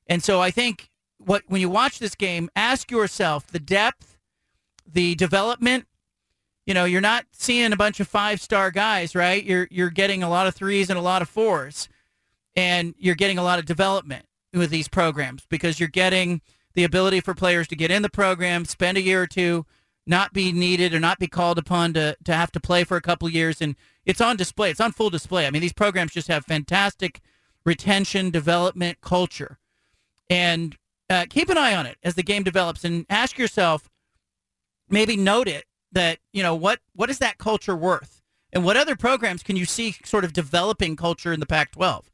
And 0.07 0.23
so 0.23 0.43
I 0.43 0.51
think 0.51 0.91
what 1.17 1.45
when 1.47 1.63
you 1.63 1.71
watch 1.71 1.99
this 1.99 2.15
game, 2.15 2.51
ask 2.55 2.91
yourself 2.91 3.47
the 3.47 3.59
depth, 3.59 4.19
the 4.87 5.15
development, 5.15 5.87
you 6.67 6.75
know, 6.75 6.85
you're 6.85 7.01
not 7.01 7.25
seeing 7.33 7.73
a 7.73 7.77
bunch 7.77 8.01
of 8.01 8.09
five 8.09 8.39
star 8.39 8.71
guys, 8.71 9.15
right? 9.15 9.43
You're 9.43 9.67
you're 9.71 9.89
getting 9.89 10.23
a 10.23 10.29
lot 10.29 10.47
of 10.47 10.55
threes 10.55 10.91
and 10.91 10.99
a 10.99 11.03
lot 11.03 11.23
of 11.23 11.29
fours, 11.31 11.89
and 12.55 12.95
you're 12.99 13.15
getting 13.15 13.39
a 13.39 13.43
lot 13.43 13.59
of 13.59 13.65
development 13.65 14.27
with 14.53 14.69
these 14.69 14.89
programs 14.89 15.47
because 15.49 15.81
you're 15.81 15.89
getting 15.89 16.43
the 16.75 16.85
ability 16.85 17.21
for 17.21 17.35
players 17.35 17.69
to 17.69 17.77
get 17.77 17.91
in 17.91 18.03
the 18.03 18.11
program, 18.11 18.65
spend 18.65 18.97
a 18.97 19.03
year 19.03 19.23
or 19.23 19.27
two, 19.27 19.67
not 20.07 20.33
be 20.33 20.53
needed 20.53 20.95
or 20.95 21.01
not 21.01 21.19
be 21.19 21.29
called 21.29 21.59
upon 21.59 21.93
to 21.95 22.17
to 22.25 22.35
have 22.35 22.51
to 22.53 22.61
play 22.61 22.85
for 22.85 22.97
a 22.97 23.03
couple 23.03 23.29
years, 23.29 23.61
and 23.61 23.77
it's 24.05 24.21
on 24.21 24.37
display. 24.37 24.71
It's 24.71 24.81
on 24.81 24.93
full 24.93 25.11
display. 25.11 25.47
I 25.47 25.51
mean, 25.51 25.63
these 25.63 25.73
programs 25.73 26.13
just 26.13 26.29
have 26.29 26.45
fantastic 26.45 27.21
retention, 27.65 28.31
development, 28.31 29.01
culture, 29.01 29.59
and 30.29 30.77
uh, 31.09 31.27
keep 31.31 31.49
an 31.49 31.59
eye 31.59 31.75
on 31.75 31.87
it 31.87 31.99
as 32.03 32.15
the 32.15 32.23
game 32.23 32.43
develops, 32.43 32.85
and 32.85 33.07
ask 33.09 33.39
yourself, 33.39 33.89
maybe 34.89 35.17
note 35.17 35.49
it 35.49 35.65
that 35.93 36.19
you 36.33 36.43
know 36.43 36.55
what 36.55 36.81
what 36.95 37.11
is 37.11 37.19
that 37.19 37.39
culture 37.39 37.77
worth? 37.77 38.23
And 38.55 38.65
what 38.65 38.77
other 38.77 38.97
programs 38.97 39.43
can 39.43 39.57
you 39.57 39.65
see 39.65 39.97
sort 40.05 40.25
of 40.25 40.33
developing 40.33 40.95
culture 40.95 41.33
in 41.33 41.41
the 41.41 41.47
Pac-12 41.47 42.05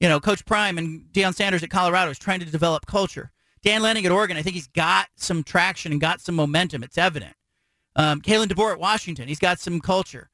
you 0.00 0.08
know 0.08 0.20
coach 0.20 0.44
prime 0.44 0.78
and 0.78 1.04
Deion 1.12 1.34
Sanders 1.34 1.62
at 1.62 1.70
Colorado 1.70 2.10
is 2.10 2.18
trying 2.18 2.40
to 2.40 2.46
develop 2.46 2.86
culture 2.86 3.30
Dan 3.62 3.82
Lanning 3.82 4.06
at 4.06 4.12
Oregon 4.12 4.36
I 4.36 4.42
think 4.42 4.54
he's 4.54 4.68
got 4.68 5.08
some 5.16 5.42
traction 5.42 5.92
and 5.92 6.00
got 6.00 6.20
some 6.20 6.34
momentum. 6.34 6.82
It's 6.82 6.98
evident. 6.98 7.34
Um, 7.96 8.20
Kalen 8.20 8.46
DeBoer 8.46 8.72
at 8.72 8.80
Washington 8.80 9.28
he's 9.28 9.38
got 9.38 9.58
some 9.58 9.80
culture. 9.80 10.30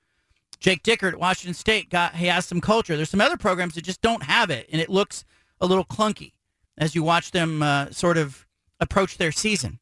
Jake 0.61 0.83
Dickert 0.83 1.13
at 1.13 1.19
Washington 1.19 1.55
State 1.55 1.91
got 1.91 2.15
he 2.15 2.27
has 2.27 2.47
some 2.47 2.61
culture. 2.61 2.97
There's 2.97 3.11
some 3.11 3.21
other 3.21 3.37
programs 3.37 3.75
that 3.75 3.85
just 3.85 4.03
don't 4.03 4.23
have 4.23 4.51
it 4.51 4.69
and 4.73 4.81
it 4.81 4.89
looks 4.89 5.25
a 5.61 5.67
little 5.67 5.85
clunky 5.85 6.33
as 6.79 6.95
you 6.95 7.03
watch 7.03 7.31
them 7.31 7.63
uh, 7.63 7.91
sort 7.91 8.17
of 8.19 8.47
approach 8.81 9.19
their 9.19 9.33
season. 9.33 9.79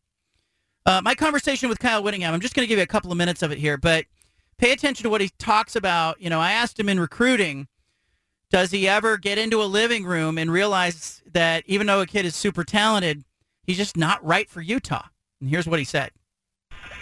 Uh, 0.84 1.00
my 1.02 1.14
conversation 1.14 1.68
with 1.68 1.78
Kyle 1.78 2.02
Whittingham, 2.02 2.34
I'm 2.34 2.40
just 2.40 2.54
going 2.54 2.64
to 2.64 2.68
give 2.68 2.78
you 2.78 2.82
a 2.82 2.88
couple 2.88 3.12
of 3.12 3.18
minutes 3.18 3.42
of 3.42 3.52
it 3.52 3.58
here, 3.58 3.76
but 3.76 4.04
pay 4.58 4.72
attention 4.72 5.04
to 5.04 5.10
what 5.10 5.20
he 5.20 5.30
talks 5.38 5.76
about. 5.76 6.20
You 6.20 6.28
know, 6.28 6.40
I 6.40 6.52
asked 6.52 6.78
him 6.78 6.88
in 6.88 6.98
recruiting, 6.98 7.68
does 8.50 8.70
he 8.70 8.88
ever 8.88 9.16
get 9.16 9.38
into 9.38 9.62
a 9.62 9.64
living 9.64 10.04
room 10.04 10.38
and 10.38 10.50
realize 10.50 11.22
that 11.32 11.62
even 11.66 11.86
though 11.86 12.00
a 12.00 12.06
kid 12.06 12.26
is 12.26 12.34
super 12.34 12.64
talented, 12.64 13.24
he's 13.64 13.76
just 13.76 13.96
not 13.96 14.24
right 14.24 14.48
for 14.48 14.60
Utah? 14.60 15.06
And 15.40 15.50
here's 15.50 15.66
what 15.66 15.78
he 15.78 15.84
said. 15.84 16.10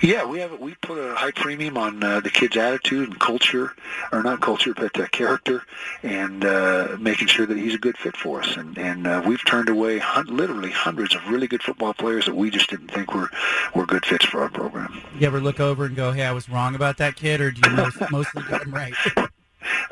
Yeah, 0.02 0.24
we 0.24 0.38
have 0.38 0.58
we 0.58 0.74
put 0.76 0.96
a 0.96 1.14
high 1.14 1.30
premium 1.30 1.76
on 1.76 2.02
uh, 2.02 2.20
the 2.20 2.30
kid's 2.30 2.56
attitude 2.56 3.10
and 3.10 3.20
culture, 3.20 3.74
or 4.12 4.22
not 4.22 4.40
culture, 4.40 4.72
but 4.72 4.98
uh, 4.98 5.06
character, 5.08 5.62
and 6.02 6.42
uh, 6.42 6.96
making 6.98 7.28
sure 7.28 7.44
that 7.44 7.58
he's 7.58 7.74
a 7.74 7.78
good 7.78 7.98
fit 7.98 8.16
for 8.16 8.40
us. 8.40 8.56
And 8.56 8.78
and 8.78 9.06
uh, 9.06 9.22
we've 9.26 9.44
turned 9.44 9.68
away 9.68 9.98
hun- 9.98 10.34
literally 10.34 10.70
hundreds 10.70 11.14
of 11.14 11.28
really 11.28 11.46
good 11.46 11.62
football 11.62 11.92
players 11.92 12.24
that 12.24 12.34
we 12.34 12.48
just 12.48 12.70
didn't 12.70 12.90
think 12.90 13.14
were 13.14 13.28
were 13.74 13.84
good 13.84 14.06
fits 14.06 14.24
for 14.24 14.40
our 14.40 14.48
program. 14.48 15.02
You 15.18 15.26
ever 15.26 15.40
look 15.40 15.60
over 15.60 15.84
and 15.84 15.94
go, 15.94 16.12
"Hey, 16.12 16.24
I 16.24 16.32
was 16.32 16.48
wrong 16.48 16.74
about 16.74 16.96
that 16.96 17.16
kid," 17.16 17.42
or 17.42 17.50
do 17.50 17.60
you 17.68 17.76
most, 17.76 17.98
mostly 18.10 18.42
get 18.48 18.62
him 18.62 18.72
right? 18.72 18.94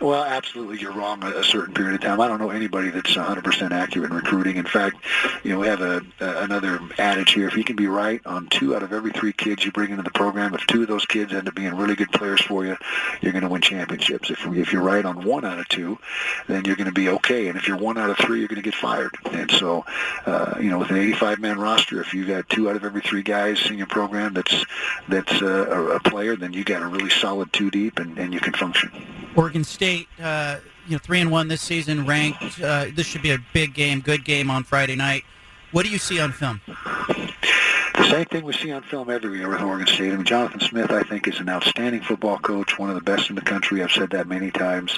Well, 0.01 0.25
absolutely, 0.25 0.79
you're 0.79 0.93
wrong 0.93 1.23
a, 1.23 1.39
a 1.39 1.45
certain 1.45 1.75
period 1.75 1.95
of 1.97 2.01
time. 2.01 2.21
I 2.21 2.29
don't 2.29 2.41
know 2.41 2.51
anybody 2.51 2.91
that's 2.91 3.15
100% 3.15 3.71
accurate 3.73 4.11
in 4.11 4.17
recruiting. 4.17 4.57
In 4.57 4.65
fact, 4.65 4.97
you 5.43 5.53
know, 5.53 5.59
we 5.59 5.67
have 5.67 5.81
a, 5.81 6.03
a 6.21 6.39
another 6.45 6.81
adage 6.99 7.33
here: 7.33 7.49
if 7.49 7.57
you 7.57 7.65
can 7.65 7.77
be 7.77 7.87
right 7.87 8.25
on 8.25 8.47
two 8.49 8.75
out 8.75 8.83
of 8.83 8.93
every 8.93 9.13
three 9.13 9.33
kids 9.33 9.65
you 9.65 9.73
bring 9.73 9.91
into 9.91 10.03
the 10.03 10.11
program, 10.11 10.55
if 10.55 10.67
two 10.67 10.83
of 10.83 10.89
those 10.89 11.05
kids 11.05 11.33
end 11.33 11.49
up 11.49 11.55
being 11.55 11.75
really 11.75 11.95
good 11.95 12.11
players 12.13 12.41
for 12.41 12.65
you, 12.65 12.77
you're 13.21 13.33
going 13.33 13.43
to 13.43 13.49
win 13.49 13.61
championships. 13.61 14.31
If 14.31 14.47
if 14.47 14.73
you're 14.73 14.83
right 14.83 15.05
on 15.05 15.25
one 15.25 15.45
out 15.45 15.59
of 15.59 15.69
two, 15.69 15.99
then 16.47 16.65
you're 16.65 16.77
going 16.77 16.87
to 16.87 16.93
be 16.93 17.09
okay. 17.11 17.49
And 17.49 17.59
if 17.59 17.69
you're 17.69 17.77
one 17.77 17.99
out 17.99 18.11
of 18.11 18.17
three, 18.19 18.39
you're 18.39 18.49
going 18.49 18.63
to 18.63 18.63
get 18.63 18.75
fired. 18.75 19.15
And 19.33 19.51
so, 19.51 19.85
uh, 20.27 20.55
you 20.61 20.71
know, 20.71 20.79
with 20.79 20.91
an 20.91 20.97
85-man 20.97 21.59
roster, 21.59 22.01
if 22.01 22.15
you 22.15 22.27
got 22.27 22.49
two 22.49 22.71
out 22.71 22.77
of 22.77 22.85
every 22.85 23.01
three 23.01 23.23
guys 23.23 23.71
in 23.71 23.79
your 23.79 23.87
program 23.87 24.35
that's 24.35 24.65
that's 25.09 25.43
uh, 25.43 25.67
a, 25.69 25.97
a 25.97 26.01
player, 26.01 26.37
then 26.37 26.53
you 26.53 26.65
got 26.65 26.83
a 26.83 26.87
really 26.87 27.11
solid 27.11 27.53
two 27.53 27.71
deep, 27.71 27.99
and, 27.99 28.19
and 28.19 28.33
you 28.33 28.41
can 28.41 28.53
function. 28.53 28.91
Oregon 29.37 29.65
State, 29.65 30.09
uh, 30.23 30.57
you 30.87 30.93
know, 30.93 30.99
three 30.99 31.21
and 31.21 31.31
one 31.31 31.49
this 31.49 31.61
season, 31.61 32.07
ranked. 32.07 32.61
Uh, 32.61 32.87
this 32.95 33.07
should 33.07 33.23
be 33.23 33.33
a 33.33 33.39
big 33.53 33.75
game, 33.75 34.01
good 34.01 34.25
game 34.25 34.51
on 34.51 34.65
Friday 34.65 34.97
night. 34.97 35.25
What 35.73 35.85
do 35.85 35.91
you 35.91 35.99
see 35.99 36.19
on 36.21 36.33
film? 36.33 36.61
The 37.99 38.11
same 38.11 38.27
thing 38.27 38.45
we 38.45 38.53
see 38.53 38.71
on 38.71 38.83
film 38.83 39.11
every 39.11 39.39
year 39.39 39.49
with 39.49 39.61
Oregon 39.61 39.89
State. 39.89 40.13
I 40.13 40.17
mean, 40.17 40.25
Jonathan 40.25 40.61
Smith, 40.61 40.93
I 40.93 41.03
think, 41.03 41.27
is 41.27 41.41
an 41.41 41.49
outstanding 41.49 42.01
football 42.01 42.39
coach, 42.39 42.79
one 42.79 42.89
of 42.89 42.95
the 42.95 43.03
best 43.03 43.29
in 43.29 43.35
the 43.35 43.43
country. 43.43 43.83
I've 43.83 43.91
said 43.91 44.11
that 44.11 44.29
many 44.29 44.53
times. 44.53 44.97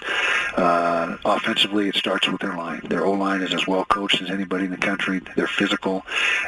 Uh, 0.55 1.17
offensively, 1.25 1.89
it 1.89 1.97
starts 1.97 2.29
with 2.29 2.43
their 2.43 2.55
line. 2.57 2.83
Their 2.85 3.07
O-line 3.07 3.41
is 3.41 3.55
as 3.55 3.67
well 3.67 3.87
coached 3.87 4.21
as 4.21 4.31
anybody 4.31 4.67
in 4.67 4.71
the 4.71 4.77
country. 4.77 5.23
They're 5.35 5.47
physical. 5.47 6.05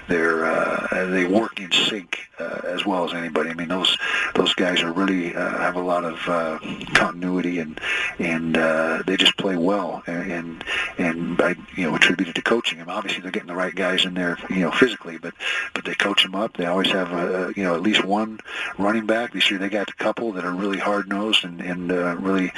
They're 0.08 0.44
uh, 0.44 1.06
they 1.06 1.24
work 1.24 1.58
in 1.58 1.72
sync 1.72 2.18
uh, 2.38 2.60
as 2.64 2.84
well 2.84 3.04
as 3.04 3.14
anybody. 3.14 3.50
I 3.50 3.54
mean, 3.54 3.68
those 3.68 3.96
those 4.34 4.54
guys 4.54 4.82
are 4.82 4.92
really 4.92 5.34
uh, 5.34 5.58
have 5.58 5.76
a 5.76 5.80
lot 5.80 6.04
of 6.04 6.28
uh, 6.28 6.58
continuity 6.94 7.60
and 7.60 7.80
and 8.18 8.56
uh, 8.56 9.02
they 9.06 9.16
just 9.16 9.36
play 9.38 9.56
well 9.56 10.02
and 10.06 10.30
and, 10.32 10.64
and 10.98 11.11
I 11.42 11.56
you 11.76 11.88
know 11.88 11.94
attribute 11.94 12.28
it 12.28 12.34
to 12.36 12.42
coaching. 12.42 12.78
Mean, 12.78 12.88
obviously 12.88 13.22
they're 13.22 13.30
getting 13.30 13.48
the 13.48 13.54
right 13.54 13.74
guys 13.74 14.04
in 14.04 14.14
there, 14.14 14.38
you 14.50 14.60
know, 14.60 14.70
physically, 14.70 15.18
but 15.18 15.34
but 15.74 15.84
they 15.84 15.94
coach 15.94 16.22
them 16.22 16.34
up. 16.34 16.56
They 16.56 16.66
always 16.66 16.90
have 16.90 17.12
a 17.12 17.52
you 17.56 17.62
know 17.62 17.74
at 17.74 17.82
least 17.82 18.04
one 18.04 18.40
running 18.78 19.06
back. 19.06 19.32
This 19.32 19.50
year 19.50 19.58
they 19.58 19.68
got 19.68 19.90
a 19.90 19.94
couple 19.94 20.32
that 20.32 20.44
are 20.44 20.52
really 20.52 20.78
hard 20.78 21.08
nosed 21.08 21.44
and 21.44 21.60
and 21.60 21.92
uh, 21.92 22.16
really 22.16 22.52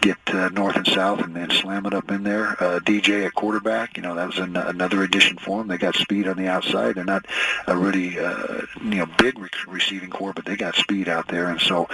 get 0.00 0.18
uh, 0.28 0.48
north 0.50 0.76
and 0.76 0.86
south 0.86 1.20
and, 1.20 1.36
and 1.36 1.52
slam 1.52 1.86
it 1.86 1.94
up 1.94 2.10
in 2.10 2.22
there. 2.22 2.50
Uh, 2.62 2.78
DJ 2.80 3.26
at 3.26 3.34
quarterback, 3.34 3.96
you 3.96 4.02
know, 4.02 4.14
that 4.14 4.26
was 4.26 4.38
an, 4.38 4.56
another 4.56 5.02
addition 5.02 5.36
for 5.38 5.58
them. 5.58 5.68
They 5.68 5.78
got 5.78 5.96
speed 5.96 6.28
on 6.28 6.36
the 6.36 6.48
outside. 6.48 6.94
They're 6.94 7.04
not 7.04 7.26
a 7.66 7.76
really 7.76 8.18
uh, 8.18 8.62
you 8.82 8.96
know 8.96 9.06
big 9.18 9.38
re- 9.38 9.48
receiving 9.66 10.10
corps, 10.10 10.32
but 10.32 10.44
they 10.44 10.56
got 10.56 10.74
speed 10.74 11.08
out 11.08 11.28
there, 11.28 11.48
and 11.48 11.60
so 11.60 11.88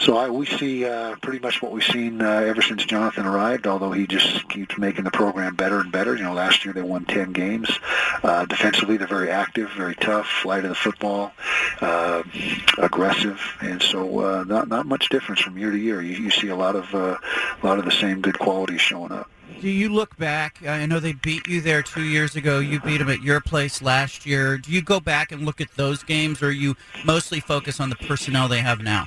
so 0.00 0.16
I, 0.16 0.28
we 0.30 0.46
see 0.46 0.84
uh, 0.84 1.16
pretty 1.16 1.38
much 1.38 1.62
what 1.62 1.72
we've 1.72 1.84
seen 1.84 2.20
uh, 2.22 2.28
ever 2.28 2.62
since 2.62 2.84
Jonathan 2.84 3.26
arrived. 3.26 3.66
Although 3.66 3.92
he 3.92 4.06
just 4.06 4.48
keeps 4.48 4.78
making 4.78 5.04
the 5.04 5.10
program 5.10 5.54
better 5.54 5.81
and 5.82 5.92
better. 5.92 6.16
You 6.16 6.22
know, 6.24 6.32
last 6.32 6.64
year 6.64 6.72
they 6.72 6.82
won 6.82 7.04
10 7.04 7.32
games. 7.32 7.68
Uh, 8.22 8.44
defensively, 8.46 8.96
they're 8.96 9.06
very 9.06 9.30
active, 9.30 9.70
very 9.70 9.94
tough, 9.94 10.26
flight 10.26 10.64
of 10.64 10.70
the 10.70 10.74
football, 10.74 11.32
uh, 11.80 12.22
aggressive, 12.78 13.40
and 13.60 13.82
so 13.82 14.20
uh, 14.20 14.44
not 14.44 14.68
not 14.68 14.86
much 14.86 15.08
difference 15.08 15.40
from 15.40 15.58
year 15.58 15.70
to 15.70 15.78
year. 15.78 16.02
You, 16.02 16.16
you 16.16 16.30
see 16.30 16.48
a 16.48 16.56
lot 16.56 16.76
of 16.76 16.94
uh, 16.94 17.16
a 17.62 17.66
lot 17.66 17.78
of 17.78 17.84
the 17.84 17.90
same 17.90 18.20
good 18.20 18.38
qualities 18.38 18.80
showing 18.80 19.12
up. 19.12 19.28
Do 19.60 19.70
you 19.70 19.90
look 19.90 20.16
back? 20.16 20.58
I 20.66 20.86
know 20.86 20.98
they 20.98 21.12
beat 21.12 21.46
you 21.46 21.60
there 21.60 21.82
two 21.82 22.02
years 22.02 22.34
ago. 22.34 22.58
You 22.58 22.80
beat 22.80 22.98
them 22.98 23.10
at 23.10 23.22
your 23.22 23.40
place 23.40 23.80
last 23.82 24.26
year. 24.26 24.58
Do 24.58 24.72
you 24.72 24.82
go 24.82 24.98
back 24.98 25.30
and 25.30 25.44
look 25.44 25.60
at 25.60 25.68
those 25.76 26.02
games, 26.02 26.42
or 26.42 26.50
you 26.50 26.76
mostly 27.04 27.38
focus 27.38 27.78
on 27.78 27.90
the 27.90 27.96
personnel 27.96 28.48
they 28.48 28.60
have 28.60 28.80
now? 28.80 29.06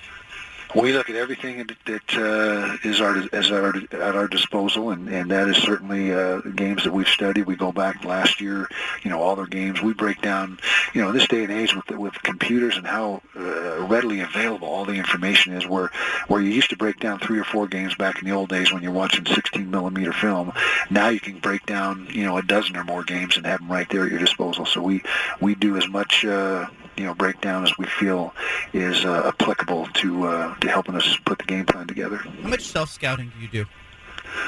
We 0.76 0.92
look 0.92 1.10
at 1.10 1.16
everything 1.16 1.58
that, 1.58 1.72
that 1.86 2.18
uh, 2.18 2.78
is 2.88 3.00
our 3.00 3.18
is 3.18 3.52
our 3.52 3.76
at 3.78 4.16
our 4.16 4.28
disposal, 4.28 4.92
and, 4.92 5.08
and 5.08 5.32
that 5.32 5.48
is 5.48 5.58
certainly 5.58 6.14
uh, 6.14 6.42
games 6.42 6.84
that 6.84 6.92
we've 6.92 7.08
studied. 7.08 7.46
We 7.46 7.56
go 7.56 7.72
back 7.72 8.04
last 8.04 8.42
year, 8.42 8.68
you 9.02 9.10
know, 9.10 9.22
all 9.22 9.36
their 9.36 9.46
games. 9.46 9.82
We 9.82 9.94
break 9.94 10.22
down, 10.22 10.60
you 10.94 11.02
know, 11.02 11.10
in 11.10 11.16
this 11.16 11.28
day 11.28 11.44
and 11.44 11.52
age 11.52 11.76
with 11.76 11.90
with 11.92 12.14
computers 12.24 12.76
and 12.76 12.86
how 12.86 13.22
uh, 13.38 13.86
readily 13.88 14.20
available 14.20 14.68
all 14.68 14.86
the 14.86 14.96
information 14.96 15.54
is. 15.54 15.66
Where 15.66 15.92
where 16.28 16.42
you 16.42 16.50
used 16.50 16.72
to 16.72 16.78
break 16.78 17.00
down 17.00 17.20
three 17.20 17.40
or 17.40 17.46
four 17.46 17.68
games 17.68 17.96
back 17.96 18.22
in 18.22 18.28
the 18.28 18.36
old 18.36 18.50
days 18.50 18.74
when 18.74 18.84
you're 18.84 18.92
watching 18.92 19.26
16 19.26 19.72
millimeter 19.72 20.14
film, 20.14 20.52
now 20.90 21.08
you 21.08 21.22
can 21.22 21.40
break 21.40 21.66
down, 21.66 22.08
you 22.12 22.24
know, 22.24 22.38
a 22.38 22.44
dozen 22.44 22.76
or 22.76 22.84
more 22.84 23.04
games 23.04 23.38
and 23.38 23.46
have 23.46 23.60
them 23.60 23.72
right 23.72 23.90
there 23.90 24.04
at 24.04 24.12
your 24.12 24.20
disposal. 24.20 24.66
So 24.66 24.82
we 24.82 25.04
we 25.40 25.56
do 25.56 25.78
as 25.78 25.88
much. 25.88 26.26
Uh, 26.26 26.68
you 26.98 27.06
know, 27.06 27.14
breakdown 27.14 27.64
as 27.64 27.78
we 27.78 27.86
feel 27.86 28.34
is 28.74 29.06
uh, 29.06 29.28
applicable 29.28 29.88
to 29.96 30.28
uh, 30.28 30.56
to 30.60 30.70
helping 30.70 30.96
us 30.96 31.18
put 31.26 31.38
the 31.40 31.46
game 31.46 31.66
plan 31.66 31.88
together. 31.88 32.18
How 32.18 32.50
much 32.50 32.66
self 32.66 32.90
scouting 32.90 33.32
do 33.36 33.42
you 33.42 33.48
do? 33.48 33.66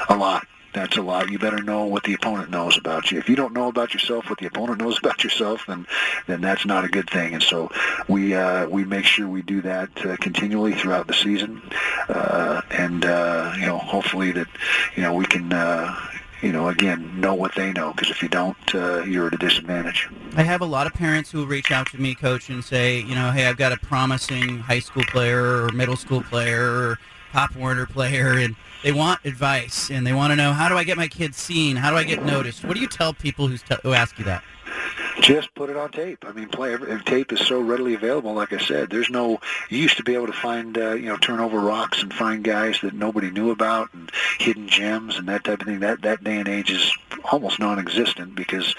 A 0.08 0.16
lot. 0.16 0.46
That's 0.74 0.98
a 0.98 1.02
lot. 1.02 1.30
You 1.30 1.38
better 1.38 1.62
know 1.62 1.84
what 1.86 2.02
the 2.02 2.12
opponent 2.12 2.50
knows 2.50 2.76
about 2.76 3.10
you. 3.10 3.18
If 3.18 3.28
you 3.28 3.36
don't 3.36 3.54
know 3.54 3.68
about 3.68 3.94
yourself 3.94 4.28
what 4.28 4.38
the 4.38 4.46
opponent 4.46 4.80
knows 4.80 4.98
about 5.02 5.24
yourself, 5.24 5.64
then 5.66 5.86
then 6.26 6.40
that's 6.40 6.66
not 6.66 6.84
a 6.84 6.88
good 6.88 7.08
thing. 7.08 7.34
And 7.34 7.42
so 7.42 7.70
we 8.06 8.34
uh, 8.34 8.68
we 8.68 8.84
make 8.84 9.04
sure 9.04 9.26
we 9.26 9.42
do 9.42 9.62
that 9.62 9.90
uh, 10.06 10.16
continually 10.16 10.74
throughout 10.74 11.06
the 11.06 11.14
season, 11.14 11.62
uh, 12.08 12.62
and 12.70 13.04
uh, 13.04 13.54
you 13.56 13.66
know 13.66 13.78
hopefully 13.78 14.32
that 14.32 14.48
you 14.94 15.02
know 15.02 15.14
we 15.14 15.26
can 15.26 15.52
uh, 15.52 15.94
you 16.42 16.52
know, 16.52 16.68
again, 16.68 17.20
know 17.20 17.34
what 17.34 17.54
they 17.54 17.72
know 17.72 17.92
because 17.92 18.10
if 18.10 18.22
you 18.22 18.28
don't, 18.28 18.56
uh, 18.74 19.02
you're 19.02 19.26
at 19.26 19.34
a 19.34 19.38
disadvantage. 19.38 20.08
I 20.36 20.42
have 20.42 20.60
a 20.60 20.66
lot 20.66 20.86
of 20.86 20.94
parents 20.94 21.30
who 21.30 21.46
reach 21.46 21.72
out 21.72 21.88
to 21.88 22.00
me, 22.00 22.14
coach, 22.14 22.48
and 22.48 22.64
say, 22.64 23.00
you 23.00 23.14
know, 23.14 23.30
hey, 23.30 23.46
I've 23.46 23.56
got 23.56 23.72
a 23.72 23.76
promising 23.76 24.58
high 24.60 24.78
school 24.78 25.04
player 25.04 25.64
or 25.64 25.72
middle 25.72 25.96
school 25.96 26.22
player 26.22 26.62
or 26.62 26.98
Pop 27.32 27.54
Warner 27.56 27.86
player, 27.86 28.38
and 28.38 28.56
they 28.82 28.92
want 28.92 29.20
advice 29.24 29.90
and 29.90 30.06
they 30.06 30.12
want 30.12 30.30
to 30.30 30.36
know 30.36 30.52
how 30.52 30.68
do 30.68 30.76
I 30.76 30.84
get 30.84 30.96
my 30.96 31.08
kids 31.08 31.36
seen? 31.36 31.76
How 31.76 31.90
do 31.90 31.96
I 31.96 32.04
get 32.04 32.24
noticed? 32.24 32.64
What 32.64 32.74
do 32.74 32.80
you 32.80 32.86
tell 32.86 33.12
people 33.12 33.48
who, 33.48 33.56
who 33.82 33.92
ask 33.92 34.18
you 34.18 34.24
that? 34.24 34.42
Just 35.20 35.54
put 35.54 35.68
it 35.68 35.76
on 35.76 35.90
tape. 35.90 36.24
I 36.26 36.32
mean, 36.32 36.48
play 36.48 36.76
tape 37.04 37.32
is 37.32 37.40
so 37.40 37.60
readily 37.60 37.94
available. 37.94 38.34
Like 38.34 38.52
I 38.52 38.58
said, 38.58 38.88
there's 38.90 39.10
no. 39.10 39.40
You 39.68 39.78
used 39.78 39.96
to 39.96 40.04
be 40.04 40.14
able 40.14 40.28
to 40.28 40.32
find, 40.32 40.78
uh, 40.78 40.92
you 40.92 41.06
know, 41.06 41.16
turn 41.16 41.40
over 41.40 41.58
rocks 41.58 42.02
and 42.02 42.12
find 42.14 42.44
guys 42.44 42.80
that 42.82 42.94
nobody 42.94 43.30
knew 43.30 43.50
about 43.50 43.92
and 43.92 44.10
hidden 44.38 44.68
gems 44.68 45.18
and 45.18 45.28
that 45.28 45.44
type 45.44 45.60
of 45.60 45.66
thing. 45.66 45.80
That 45.80 46.02
that 46.02 46.22
day 46.22 46.38
and 46.38 46.48
age 46.48 46.70
is 46.70 46.96
almost 47.32 47.58
non-existent 47.58 48.34
because 48.34 48.74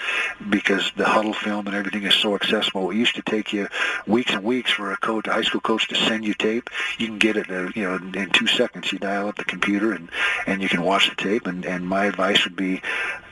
because 0.48 0.90
the 0.96 1.04
Hudl 1.04 1.34
film 1.34 1.66
and 1.66 1.76
everything 1.76 2.04
is 2.04 2.14
so 2.14 2.34
accessible. 2.34 2.90
It 2.90 2.96
used 2.96 3.16
to 3.16 3.22
take 3.22 3.52
you 3.52 3.68
weeks 4.06 4.32
and 4.32 4.42
weeks 4.42 4.70
for 4.70 4.92
a 4.92 4.96
coach, 4.96 5.26
a 5.26 5.32
high 5.32 5.42
school 5.42 5.60
coach, 5.60 5.88
to 5.88 5.94
send 5.94 6.24
you 6.24 6.34
tape. 6.34 6.70
You 6.98 7.06
can 7.06 7.18
get 7.18 7.36
it, 7.36 7.50
uh, 7.50 7.70
you 7.74 7.82
know, 7.82 7.96
in 7.96 8.30
two 8.30 8.46
seconds. 8.46 8.92
You 8.92 8.98
dial 8.98 9.28
up 9.28 9.36
the 9.36 9.44
computer 9.44 9.92
and 9.92 10.10
and 10.46 10.62
you 10.62 10.68
can 10.68 10.82
watch 10.82 11.10
the 11.10 11.16
tape. 11.16 11.46
And 11.46 11.64
and 11.64 11.86
my 11.86 12.06
advice 12.06 12.44
would 12.44 12.56
be, 12.56 12.82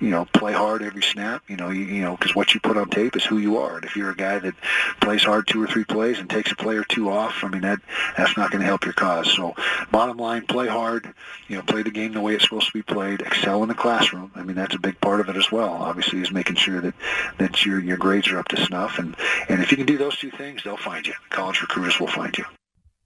you 0.01 0.10
know, 0.10 0.26
play 0.26 0.52
hard 0.52 0.82
every 0.82 1.02
snap. 1.02 1.43
You 1.48 1.56
know, 1.56 1.70
you, 1.70 1.85
you 1.85 2.02
know, 2.02 2.16
because 2.16 2.35
what 2.35 2.47
you 2.54 2.60
put 2.60 2.76
on 2.76 2.88
tape 2.90 3.16
is 3.16 3.24
who 3.24 3.38
you 3.38 3.58
are. 3.58 3.76
And 3.76 3.84
if 3.84 3.96
you're 3.96 4.10
a 4.10 4.16
guy 4.16 4.38
that 4.38 4.54
plays 5.00 5.24
hard 5.24 5.46
two 5.46 5.62
or 5.62 5.66
three 5.66 5.84
plays 5.84 6.18
and 6.18 6.28
takes 6.28 6.52
a 6.52 6.56
play 6.56 6.76
or 6.76 6.84
two 6.84 7.10
off, 7.10 7.42
I 7.42 7.48
mean 7.48 7.62
that 7.62 7.80
that's 8.16 8.36
not 8.36 8.50
going 8.50 8.60
to 8.60 8.66
help 8.66 8.84
your 8.84 8.94
cause. 8.94 9.32
So, 9.34 9.54
bottom 9.90 10.16
line, 10.16 10.46
play 10.46 10.66
hard. 10.66 11.12
You 11.48 11.56
know, 11.56 11.62
play 11.62 11.82
the 11.82 11.90
game 11.90 12.12
the 12.12 12.20
way 12.20 12.34
it's 12.34 12.44
supposed 12.44 12.66
to 12.66 12.72
be 12.72 12.82
played. 12.82 13.22
Excel 13.22 13.62
in 13.62 13.68
the 13.68 13.74
classroom. 13.74 14.30
I 14.34 14.42
mean 14.42 14.56
that's 14.56 14.74
a 14.74 14.80
big 14.80 15.00
part 15.00 15.20
of 15.20 15.28
it 15.28 15.36
as 15.36 15.50
well. 15.50 15.70
Obviously, 15.70 16.20
is 16.20 16.30
making 16.30 16.56
sure 16.56 16.80
that 16.80 16.94
that 17.38 17.64
your 17.64 17.80
your 17.80 17.96
grades 17.96 18.28
are 18.28 18.38
up 18.38 18.48
to 18.48 18.64
snuff. 18.64 18.98
And 18.98 19.16
and 19.48 19.62
if 19.62 19.70
you 19.70 19.76
can 19.76 19.86
do 19.86 19.98
those 19.98 20.16
two 20.18 20.30
things, 20.30 20.62
they'll 20.64 20.76
find 20.76 21.06
you. 21.06 21.14
College 21.30 21.60
recruiters 21.62 22.00
will 22.00 22.08
find 22.08 22.36
you. 22.36 22.44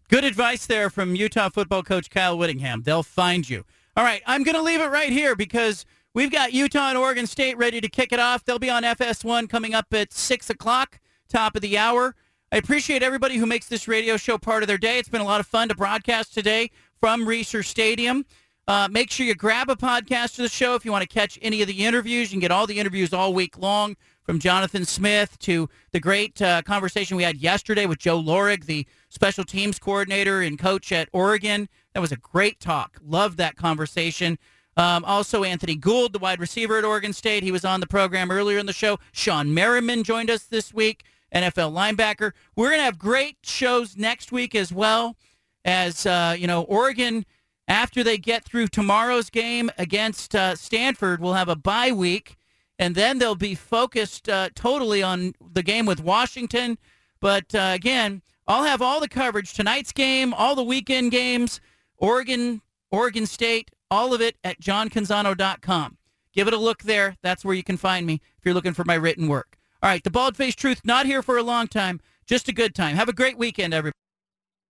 Good 0.09 0.25
advice 0.25 0.67
there 0.67 0.91
from 0.91 1.15
Utah 1.15 1.49
football 1.49 1.83
coach 1.83 2.11
Kyle 2.11 2.37
Whittingham. 2.37 2.83
They'll 2.83 3.03
find 3.03 3.49
you. 3.49 3.65
All 3.97 4.05
right, 4.05 4.23
I'm 4.27 4.43
going 4.43 4.57
to 4.57 4.63
leave 4.63 4.81
it 4.81 4.91
right 4.91 5.11
here 5.11 5.35
because 5.35 5.87
We've 6.15 6.31
got 6.31 6.53
Utah 6.53 6.91
and 6.91 6.99
Oregon 6.99 7.27
State 7.27 7.57
ready 7.57 7.81
to 7.81 7.89
kick 7.89 8.13
it 8.13 8.21
off. 8.21 8.45
They'll 8.45 8.59
be 8.59 8.69
on 8.69 8.83
FS1 8.83 9.49
coming 9.49 9.73
up 9.73 9.87
at 9.95 10.13
6 10.13 10.51
o'clock, 10.51 11.01
top 11.27 11.57
of 11.57 11.63
the 11.63 11.79
hour. 11.79 12.15
I 12.53 12.59
appreciate 12.59 13.03
everybody 13.03 13.39
who 13.39 13.47
makes 13.47 13.67
this 13.67 13.89
radio 13.89 14.19
show 14.19 14.37
part 14.37 14.63
of 14.63 14.67
their 14.67 14.77
day. 14.77 14.99
It's 14.99 15.09
been 15.09 15.23
a 15.23 15.25
lot 15.25 15.41
of 15.41 15.47
fun 15.47 15.71
to 15.71 15.75
broadcast 15.75 16.35
today 16.35 16.71
from 17.01 17.25
Reser 17.25 17.65
Stadium. 17.65 18.27
Uh, 18.69 18.89
make 18.91 19.11
sure 19.11 19.25
you 19.25 19.35
grab 19.35 19.71
a 19.71 19.75
podcast 19.75 20.39
of 20.39 20.43
the 20.43 20.51
show 20.51 20.75
if 20.75 20.85
you 20.85 20.93
want 20.93 21.01
to 21.01 21.09
catch 21.09 21.39
any 21.41 21.63
of 21.63 21.67
the 21.67 21.83
interviews. 21.83 22.31
You 22.31 22.37
can 22.37 22.41
get 22.41 22.51
all 22.51 22.67
the 22.67 22.79
interviews 22.79 23.15
all 23.15 23.33
week 23.33 23.57
long 23.57 23.97
from 24.23 24.39
Jonathan 24.39 24.85
Smith 24.85 25.39
to 25.41 25.67
the 25.93 25.99
great 25.99 26.43
uh, 26.43 26.61
conversation 26.61 27.17
we 27.17 27.23
had 27.23 27.39
yesterday 27.39 27.87
with 27.87 27.99
Joe 27.99 28.23
Lorig, 28.23 28.67
the 28.67 28.87
special 29.09 29.45
teams 29.45 29.79
coordinator 29.79 30.43
and 30.43 30.59
coach 30.59 30.93
at 30.93 31.09
Oregon. 31.15 31.71
That 31.95 32.01
was 32.01 32.13
a 32.13 32.17
great 32.17 32.61
talk. 32.61 32.99
Loved 33.03 33.39
that 33.39 33.57
conversation. 33.57 34.39
Um, 34.77 35.05
also, 35.05 35.45
Anthony 35.45 35.77
Gould, 35.77 36.13
the 36.13 36.19
wide 36.19 36.41
receiver 36.41 36.79
at 36.79 36.85
Oregon 36.85 37.13
State. 37.13 37.43
He 37.43 37.53
was 37.53 37.65
on 37.65 37.81
the 37.81 37.87
program 37.87 38.31
earlier 38.31 38.59
in 38.59 38.67
the 38.67 38.73
show. 38.73 38.99
Shawne 39.13 39.49
Merriman 39.49 40.03
joined 40.03 40.31
us 40.31 40.45
this 40.45 40.73
week, 40.73 41.05
NFL 41.35 41.73
linebacker. 41.73 42.33
We're 42.57 42.69
going 42.69 42.81
to 42.81 42.85
have 42.85 42.99
great 42.99 43.37
shows 43.43 43.97
next 43.97 44.33
week 44.33 44.55
as 44.55 44.73
well 44.73 45.17
as, 45.65 46.07
uh, 46.07 46.35
you 46.39 46.47
know, 46.47 46.63
Oregon, 46.63 47.27
after 47.69 48.03
they 48.03 48.19
get 48.19 48.45
through 48.45 48.69
tomorrow's 48.69 49.31
game 49.31 49.71
against 49.79 50.35
uh, 50.35 50.57
Stanford, 50.57 51.21
will 51.21 51.35
have 51.35 51.49
a 51.49 51.57
bye 51.57 51.93
week, 51.93 52.37
and 52.79 52.95
then 52.95 53.19
they'll 53.19 53.35
be 53.35 53.55
focused 53.55 54.29
uh, 54.29 54.49
totally 54.55 55.03
on 55.03 55.35
the 55.53 55.63
game 55.63 55.87
with 55.87 56.01
Washington. 56.01 56.79
But 57.21 57.55
uh, 57.55 57.71
again, 57.75 58.23
I'll 58.49 58.65
have 58.65 58.83
all 58.83 59.01
the 59.01 59.09
coverage 59.09 59.55
tonight's 59.55 59.93
game, 59.93 60.35
all 60.35 60.57
the 60.57 60.65
weekend 60.65 61.13
games, 61.13 61.61
Oregon, 61.99 62.63
Oregon 62.91 63.27
State, 63.27 63.71
all 63.93 64.15
of 64.15 64.23
it 64.23 64.37
at 64.43 64.59
johncanzano.com. 64.59 65.99
Give 66.33 66.49
it 66.49 66.55
a 66.55 66.59
look 66.59 66.83
there. 66.83 67.17
That's 67.23 67.45
where 67.45 67.55
you 67.55 67.63
can 67.63 67.77
find 67.77 68.07
me 68.07 68.23
if 68.39 68.45
you're 68.45 68.55
looking 68.55 68.73
for 68.73 68.85
my 68.85 68.95
written 68.95 69.29
work. 69.29 69.59
All 69.83 69.91
right, 69.91 70.03
the 70.03 70.11
Bald 70.11 70.35
Faced 70.35 70.59
Truth, 70.59 70.81
not 70.83 71.05
here 71.05 71.23
for 71.23 71.37
a 71.37 71.43
long 71.43 71.67
time, 71.67 72.01
just 72.27 72.49
a 72.49 72.53
good 72.53 72.75
time. 72.75 72.97
Have 72.97 73.11
a 73.11 73.13
great 73.13 73.37
weekend, 73.37 73.75
everybody. 73.75 74.02